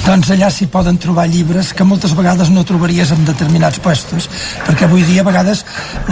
doncs 0.05 0.29
allà 0.29 0.51
s'hi 0.53 0.67
poden 0.69 0.99
trobar 1.01 1.23
llibres 1.25 1.71
que 1.73 1.85
moltes 1.87 2.11
vegades 2.13 2.51
no 2.53 2.61
trobaries 2.67 3.09
en 3.11 3.23
determinats 3.25 3.79
puestos, 3.81 4.27
perquè 4.67 4.85
avui 4.85 5.01
dia 5.07 5.23
a 5.23 5.25
vegades 5.25 5.63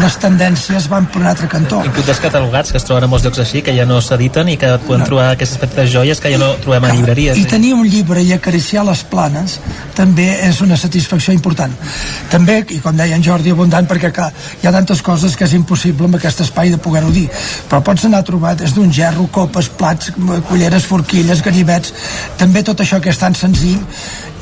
les 0.02 0.16
tendències 0.18 0.88
van 0.90 1.06
per 1.14 1.22
un 1.22 1.28
altre 1.30 1.46
cantó. 1.52 1.84
Inclús 1.86 2.08
descatalogats, 2.10 2.72
que 2.74 2.82
es 2.82 2.88
troben 2.88 3.06
a 3.06 3.10
molts 3.12 3.28
llocs 3.28 3.44
així, 3.44 3.62
que 3.62 3.76
ja 3.78 3.86
no 3.86 4.00
s'editen 4.02 4.50
i 4.50 4.58
que 4.58 4.72
poden 4.88 5.04
no. 5.04 5.10
trobar 5.12 5.28
aquestes 5.36 5.62
petites 5.62 5.92
joies 5.94 6.22
que 6.24 6.32
ja 6.34 6.40
no 6.42 6.48
trobem 6.64 6.88
a 6.90 6.94
llibreries. 6.96 7.38
I 7.38 7.46
tenir 7.52 7.76
un 7.78 7.86
llibre 7.86 8.24
i 8.26 8.34
acariciar 8.34 8.82
les 8.88 9.04
planes 9.12 9.60
també 9.94 10.26
és 10.48 10.64
una 10.66 10.80
satisfacció 10.80 11.36
important. 11.38 11.78
També, 12.34 12.64
i 12.74 12.82
com 12.82 12.98
deia 12.98 13.14
en 13.14 13.26
Jordi, 13.26 13.54
abundant, 13.54 13.86
perquè 13.90 14.10
clar, 14.16 14.32
hi 14.64 14.68
ha 14.68 14.74
tantes 14.74 15.06
coses 15.06 15.38
que 15.38 15.46
és 15.46 15.54
impossible 15.54 16.10
amb 16.10 16.18
aquest 16.18 16.42
espai 16.48 16.74
de 16.74 16.82
poder-ho 16.82 17.14
dir, 17.14 17.28
però 17.70 17.84
pots 17.86 18.10
anar 18.10 18.24
a 18.26 18.30
trobar 18.32 18.58
des 18.58 18.74
d'un 18.74 18.90
gerro, 18.90 19.30
copes, 19.30 19.70
plats, 19.70 20.10
culleres, 20.50 20.90
forquilles, 20.90 21.46
ganivets, 21.46 21.94
també 22.42 22.66
tot 22.66 22.82
això 22.82 22.98
que 22.98 23.14
és 23.14 23.22
tan 23.22 23.38
senzill 23.38 23.83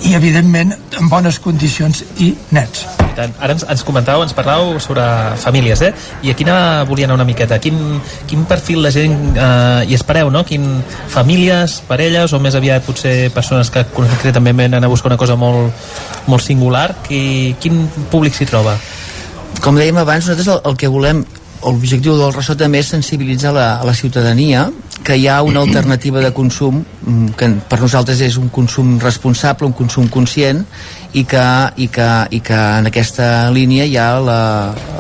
i 0.08 0.16
evidentment 0.18 0.74
en 0.98 1.10
bones 1.10 1.38
condicions 1.40 2.04
i 2.20 2.32
nets 2.56 2.86
I 3.12 3.16
tant. 3.18 3.34
Ara 3.44 3.56
ens, 3.56 3.66
ens 3.68 3.84
comentàveu, 3.86 4.24
ens 4.26 4.34
parlàveu 4.36 4.80
sobre 4.80 5.04
famílies, 5.42 5.82
eh? 5.84 5.92
I 6.24 6.32
a 6.32 6.36
quina 6.38 6.56
volia 6.88 7.08
anar 7.10 7.18
una 7.20 7.28
miqueta? 7.28 7.60
Quin, 7.60 8.00
quin 8.30 8.46
perfil 8.50 8.88
de 8.88 8.92
gent 8.96 9.18
eh, 9.36 9.84
hi 9.90 9.98
espereu, 9.98 10.32
no? 10.32 10.46
Quin, 10.48 10.64
famílies, 11.12 11.82
parelles 11.90 12.32
o 12.34 12.40
més 12.40 12.56
aviat 12.56 12.86
potser 12.88 13.32
persones 13.36 13.70
que 13.74 13.84
concretament 13.92 14.64
venen 14.64 14.88
a 14.88 14.92
buscar 14.92 15.12
una 15.12 15.20
cosa 15.20 15.36
molt, 15.36 15.76
molt 16.32 16.46
singular? 16.46 16.88
Qui, 17.08 17.58
quin 17.60 17.84
públic 18.14 18.38
s'hi 18.38 18.48
troba? 18.50 18.78
Com 19.62 19.78
dèiem 19.78 20.00
abans, 20.00 20.26
nosaltres 20.26 20.48
el, 20.56 20.64
el 20.72 20.80
que 20.80 20.90
volem 20.92 21.26
l'objectiu 21.62 22.16
del 22.18 22.32
ressò 22.34 22.56
també 22.58 22.80
és 22.82 22.90
sensibilitzar 22.96 23.52
la, 23.54 23.68
a 23.82 23.86
la 23.86 23.94
ciutadania 23.94 24.70
que 25.04 25.18
hi 25.18 25.28
ha 25.28 25.42
una 25.42 25.62
alternativa 25.62 26.22
de 26.22 26.32
consum 26.34 26.82
mm, 26.82 27.34
que 27.38 27.50
per 27.70 27.80
nosaltres 27.82 28.22
és 28.22 28.38
un 28.38 28.50
consum 28.54 28.98
responsable, 29.02 29.68
un 29.68 29.78
consum 29.78 30.10
conscient 30.10 30.64
i 31.14 31.26
que, 31.26 31.48
i 31.78 31.88
que, 31.88 32.10
i 32.32 32.42
que 32.46 32.60
en 32.82 32.92
aquesta 32.92 33.50
línia 33.52 33.88
hi 33.90 33.98
ha 33.98 34.12
la, 34.22 34.42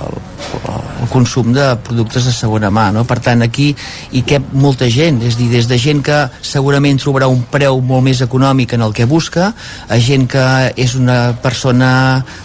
el 0.01 0.90
consum 1.11 1.51
de 1.53 1.65
productes 1.85 2.25
de 2.25 2.33
segona 2.35 2.71
mà 2.73 2.87
no? 2.95 3.03
per 3.07 3.19
tant 3.23 3.43
aquí 3.45 3.71
hi 4.11 4.23
cap 4.27 4.53
molta 4.53 4.87
gent 4.91 5.21
és 5.27 5.37
dir, 5.39 5.49
des 5.51 5.67
de 5.69 5.77
gent 5.81 6.01
que 6.05 6.19
segurament 6.41 6.99
trobarà 7.01 7.27
un 7.31 7.43
preu 7.51 7.81
molt 7.85 8.05
més 8.07 8.21
econòmic 8.23 8.75
en 8.77 8.85
el 8.87 8.95
que 8.95 9.05
busca 9.09 9.51
a 9.87 9.99
gent 9.99 10.27
que 10.31 10.45
és 10.79 10.95
una 10.95 11.35
persona 11.43 11.91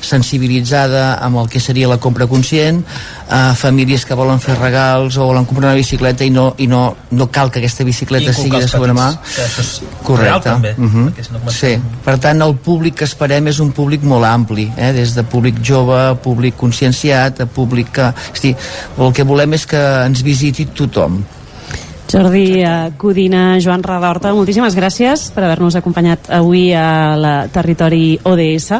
sensibilitzada 0.00 1.16
amb 1.22 1.42
el 1.42 1.50
que 1.52 1.62
seria 1.62 1.88
la 1.88 2.00
compra 2.02 2.26
conscient 2.26 2.82
a 3.28 3.54
famílies 3.58 4.04
que 4.06 4.14
volen 4.14 4.38
fer 4.42 4.54
regals 4.58 5.16
o 5.18 5.26
volen 5.26 5.46
comprar 5.46 5.72
una 5.72 5.78
bicicleta 5.78 6.24
i 6.24 6.30
no, 6.30 6.52
i 6.62 6.68
no, 6.70 6.82
no 7.10 7.26
cal 7.30 7.50
que 7.50 7.58
aquesta 7.62 7.86
bicicleta 7.86 8.34
sigui 8.34 8.60
de 8.60 8.68
segona 8.70 8.94
mà 8.94 9.08
correcte 10.06 10.50
també, 10.50 10.74
uh 10.78 10.84
-huh. 10.84 11.30
no 11.32 11.50
sí. 11.50 11.76
per 12.04 12.18
tant 12.18 12.42
el 12.42 12.54
públic 12.56 12.94
que 12.96 13.04
esperem 13.04 13.48
és 13.48 13.58
un 13.58 13.72
públic 13.72 14.02
molt 14.02 14.24
ampli 14.24 14.70
eh? 14.76 14.92
des 14.92 15.14
de 15.14 15.22
públic 15.22 15.56
jove, 15.62 16.16
públic 16.22 16.56
conscienciat 16.56 17.40
a 17.40 17.46
públic 17.46 17.90
que, 17.90 18.12
és 18.34 18.40
dir, 18.40 18.55
el 18.98 19.12
que 19.16 19.26
volem 19.26 19.56
és 19.58 19.66
que 19.66 19.82
ens 20.06 20.22
visiti 20.26 20.68
tothom 20.76 21.22
Jordi 22.06 22.62
eh, 22.62 22.92
Codina, 22.96 23.58
Joan 23.58 23.82
Radorta, 23.82 24.30
moltíssimes 24.34 24.76
gràcies 24.78 25.26
per 25.34 25.42
haver-nos 25.44 25.74
acompanyat 25.78 26.30
avui 26.38 26.68
a 26.74 27.16
la 27.18 27.34
Territori 27.52 28.14
ODS 28.22 28.78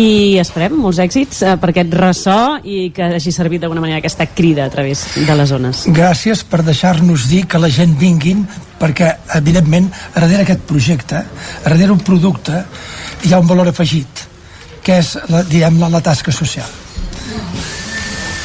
i 0.00 0.38
esperem 0.40 0.78
molts 0.80 1.00
èxits 1.04 1.42
eh, 1.44 1.56
per 1.60 1.70
aquest 1.74 1.96
ressò 2.00 2.38
i 2.64 2.88
que 2.94 3.10
hagi 3.18 3.32
servit 3.36 3.62
d'alguna 3.62 3.84
manera 3.84 4.00
aquesta 4.00 4.26
crida 4.32 4.64
a 4.64 4.72
través 4.72 5.04
de 5.14 5.36
les 5.36 5.52
zones. 5.52 5.84
Gràcies 5.92 6.44
per 6.48 6.62
deixar-nos 6.64 7.28
dir 7.28 7.44
que 7.46 7.60
la 7.60 7.68
gent 7.68 7.92
vinguin 8.00 8.46
perquè, 8.80 9.10
evidentment, 9.36 9.90
darrere 10.14 10.46
aquest 10.46 10.64
projecte, 10.68 11.20
darrere 11.66 11.92
un 11.92 12.00
producte, 12.04 12.64
hi 13.24 13.32
ha 13.32 13.42
un 13.44 13.48
valor 13.48 13.70
afegit, 13.70 14.24
que 14.84 14.98
és, 15.00 15.14
la, 15.28 15.44
diguem 15.48 15.78
la, 15.80 15.92
la 15.92 16.02
tasca 16.04 16.32
social. 16.32 16.83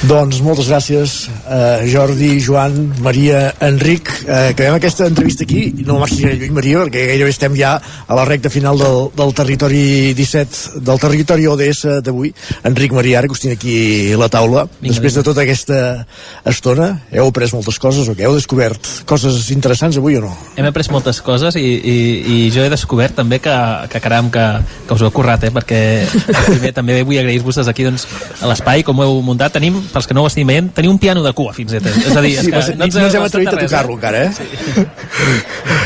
Doncs 0.07 0.37
moltes 0.39 0.69
gràcies, 0.69 1.27
eh, 1.43 1.83
Jordi, 1.91 2.39
Joan, 2.39 2.93
Maria, 3.03 3.53
Enric. 3.59 4.07
Eh, 4.25 4.51
acabem 4.53 4.75
aquesta 4.77 5.05
entrevista 5.07 5.43
aquí, 5.43 5.73
no 5.83 5.99
massa 5.99 6.15
lluny, 6.15 6.53
Maria, 6.55 6.85
perquè 6.85 7.03
gairebé 7.09 7.29
estem 7.33 7.53
ja 7.59 7.73
a 8.07 8.15
la 8.15 8.23
recta 8.23 8.49
final 8.49 8.77
del, 8.79 9.09
del 9.11 9.33
territori 9.35 10.13
17, 10.15 10.79
del 10.79 10.99
territori 10.99 11.47
ODS 11.47 11.99
d'avui. 12.05 12.31
Enric, 12.63 12.93
Maria, 12.95 13.17
ara 13.19 13.27
que 13.27 13.35
us 13.35 13.43
tinc 13.43 13.57
aquí 13.57 14.15
la 14.15 14.29
taula, 14.31 14.69
Vinga, 14.79 14.93
després 14.93 15.17
de 15.19 15.23
tota 15.27 15.43
aquesta 15.43 16.05
estona, 16.47 17.01
heu 17.11 17.27
après 17.27 17.51
moltes 17.51 17.77
coses 17.77 18.07
o 18.07 18.15
què? 18.15 18.23
Heu 18.23 18.37
descobert 18.39 19.03
coses 19.03 19.51
interessants 19.51 19.99
avui 19.99 20.15
o 20.15 20.23
no? 20.23 20.31
Hem 20.55 20.69
après 20.71 20.87
moltes 20.95 21.19
coses 21.19 21.59
i, 21.59 21.65
i, 21.75 21.97
i 22.23 22.39
jo 22.55 22.63
he 22.63 22.71
descobert 22.71 23.19
també 23.19 23.41
que, 23.43 23.57
que 23.91 23.99
caram, 23.99 24.31
que, 24.31 24.47
que 24.87 24.95
us 24.95 25.03
ho 25.03 25.11
heu 25.11 25.17
currat, 25.19 25.43
eh? 25.43 25.51
perquè 25.51 26.07
primer 26.47 26.71
també 26.71 27.01
vull 27.03 27.19
agrair-vos 27.19 27.59
des 27.59 27.67
d'aquí 27.67 27.83
doncs, 27.83 28.07
l'espai, 28.47 28.87
com 28.87 28.95
ho 28.95 29.03
heu 29.03 29.19
muntat. 29.27 29.51
Tenim, 29.59 29.88
pels 29.93 30.07
que 30.09 30.17
no 30.17 30.23
ho 30.23 30.29
estiguin 30.29 30.47
veient, 30.51 30.69
teniu 30.75 30.91
un 30.93 30.99
piano 31.01 31.23
de 31.25 31.33
cua 31.37 31.53
fins 31.57 31.73
i 31.73 31.81
tot. 31.83 31.95
És 31.97 32.15
a 32.15 32.21
dir, 32.25 32.35
és 32.37 32.45
Sí, 32.45 32.51
que 32.51 32.57
no, 32.57 32.85
ens 32.85 32.95
no 32.95 33.05
ens 33.07 33.15
hem 33.15 33.23
atrevit 33.27 33.53
a 33.53 33.57
tocar-lo 33.57 33.97
encara, 33.99 34.25
eh? 34.25 34.31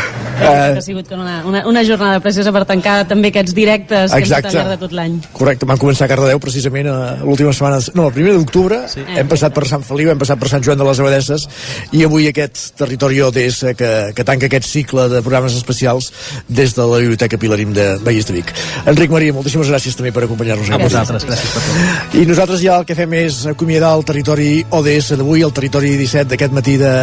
Ha 0.33 0.81
sigut 0.81 1.07
com 1.09 1.21
una, 1.21 1.41
una, 1.47 1.63
una 1.69 1.83
jornada 1.85 2.19
preciosa 2.23 2.53
per 2.55 2.63
tancar 2.69 2.95
també 3.09 3.31
aquests 3.33 3.53
directes 3.55 4.11
que 4.11 4.19
hem 4.19 4.25
Exacte. 4.25 4.49
al 4.49 4.55
llarg 4.57 4.73
de 4.73 4.79
tot 4.81 4.95
l'any. 4.97 5.17
Correcte, 5.35 5.67
vam 5.69 5.79
començar 5.81 6.07
a 6.07 6.11
Cardedeu 6.11 6.41
precisament 6.43 6.89
a 6.89 6.97
l'última 7.21 7.53
setmana, 7.53 7.79
no, 7.97 8.07
el 8.09 8.15
primer 8.15 8.35
d'octubre, 8.37 8.83
sí. 8.91 9.03
hem 9.15 9.29
passat 9.31 9.53
per 9.55 9.65
Sant 9.69 9.85
Feliu, 9.85 10.11
hem 10.13 10.21
passat 10.21 10.41
per 10.41 10.49
Sant 10.51 10.65
Joan 10.65 10.79
de 10.81 10.87
les 10.87 11.01
Abadesses 11.03 11.47
i 11.93 12.03
avui 12.07 12.27
aquest 12.29 12.73
territori 12.79 13.21
ODS 13.23 13.73
que, 13.79 13.91
que 14.15 14.27
tanca 14.27 14.49
aquest 14.49 14.69
cicle 14.69 15.07
de 15.11 15.21
programes 15.25 15.55
especials 15.57 16.11
des 16.47 16.75
de 16.75 16.87
la 16.89 17.01
Biblioteca 17.03 17.39
Pilarim 17.39 17.73
de 17.75 17.87
Vallès 18.03 18.29
de 18.29 18.37
Vic. 18.37 18.53
Enric 18.89 19.13
Maria, 19.13 19.35
moltíssimes 19.35 19.69
gràcies 19.71 19.97
també 19.97 20.13
per 20.15 20.25
acompanyar-nos. 20.27 20.71
A 20.73 20.81
vosaltres, 20.81 21.27
gràcies 21.27 21.53
per 21.53 21.63
tot. 21.63 22.17
I 22.19 22.25
nosaltres 22.29 22.63
ja 22.63 22.77
el 22.79 22.87
que 22.89 22.97
fem 22.97 23.13
és 23.21 23.43
acomiadar 23.51 23.93
el 23.97 24.05
territori 24.07 24.51
ODS 24.73 25.13
d'avui, 25.19 25.43
el 25.45 25.53
territori 25.55 25.95
17 25.99 26.31
d'aquest 26.33 26.55
matí 26.55 26.77
de 26.81 26.93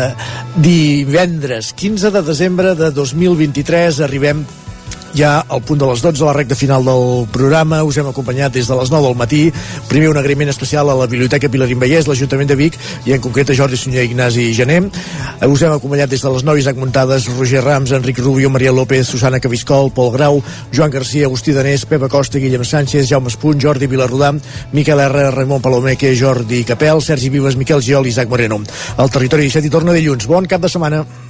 divendres 0.62 1.72
15 1.78 2.10
de 2.14 2.22
desembre 2.26 2.74
de 2.78 2.90
2023. 3.28 4.00
Arribem 4.06 4.46
ja 5.14 5.40
al 5.48 5.62
punt 5.62 5.78
de 5.80 5.86
les 5.86 6.02
12 6.02 6.22
a 6.22 6.26
la 6.28 6.34
recta 6.36 6.54
final 6.54 6.84
del 6.84 7.26
programa 7.32 7.82
us 7.82 7.98
hem 7.98 8.06
acompanyat 8.10 8.52
des 8.54 8.68
de 8.68 8.76
les 8.78 8.90
9 8.90 9.08
del 9.08 9.16
matí 9.18 9.40
primer 9.88 10.10
un 10.10 10.18
agraïment 10.20 10.50
especial 10.50 10.88
a 10.90 10.94
la 10.94 11.06
Biblioteca 11.10 11.50
Pilarín 11.50 11.80
Vallès, 11.80 12.06
l'Ajuntament 12.06 12.48
de 12.48 12.56
Vic 12.56 12.78
i 13.06 13.14
en 13.14 13.20
concret 13.20 13.50
a 13.50 13.56
Jordi 13.56 13.76
Sunyer 13.76 14.04
Ignasi 14.06 14.52
Gené 14.54 14.80
us 14.80 15.62
hem 15.62 15.72
acompanyat 15.72 16.10
des 16.10 16.22
de 16.22 16.30
les 16.30 16.44
9 16.44 16.60
Isaac 16.60 16.76
Muntades, 16.76 17.26
Roger 17.36 17.64
Rams, 17.64 17.92
Enric 17.92 18.18
Rubio 18.18 18.50
Maria 18.50 18.72
López, 18.72 19.08
Susana 19.08 19.40
Cabiscol, 19.40 19.90
Pol 19.92 20.12
Grau 20.12 20.42
Joan 20.72 20.90
Garcia, 20.90 21.26
Agustí 21.26 21.52
Danés, 21.52 21.86
Pepa 21.86 22.08
Costa 22.08 22.38
Guillem 22.38 22.64
Sánchez, 22.64 23.08
Jaume 23.08 23.28
Espunt, 23.28 23.60
Jordi 23.60 23.86
Vilarrodà 23.86 24.32
Miquel 24.72 25.00
R, 25.00 25.30
Raimon 25.30 25.62
Palomeque 25.62 26.14
Jordi 26.14 26.62
Capel, 26.64 27.02
Sergi 27.02 27.30
Vives, 27.30 27.56
Miquel 27.56 27.82
Giol 27.82 28.06
i 28.06 28.14
Isaac 28.14 28.28
Moreno. 28.28 28.62
El 28.98 29.10
territori 29.10 29.48
17 29.48 29.66
hi 29.66 29.70
torna 29.70 29.96
dilluns. 29.96 30.26
Bon 30.30 30.46
cap 30.46 30.62
de 30.62 30.68
setmana. 30.70 31.29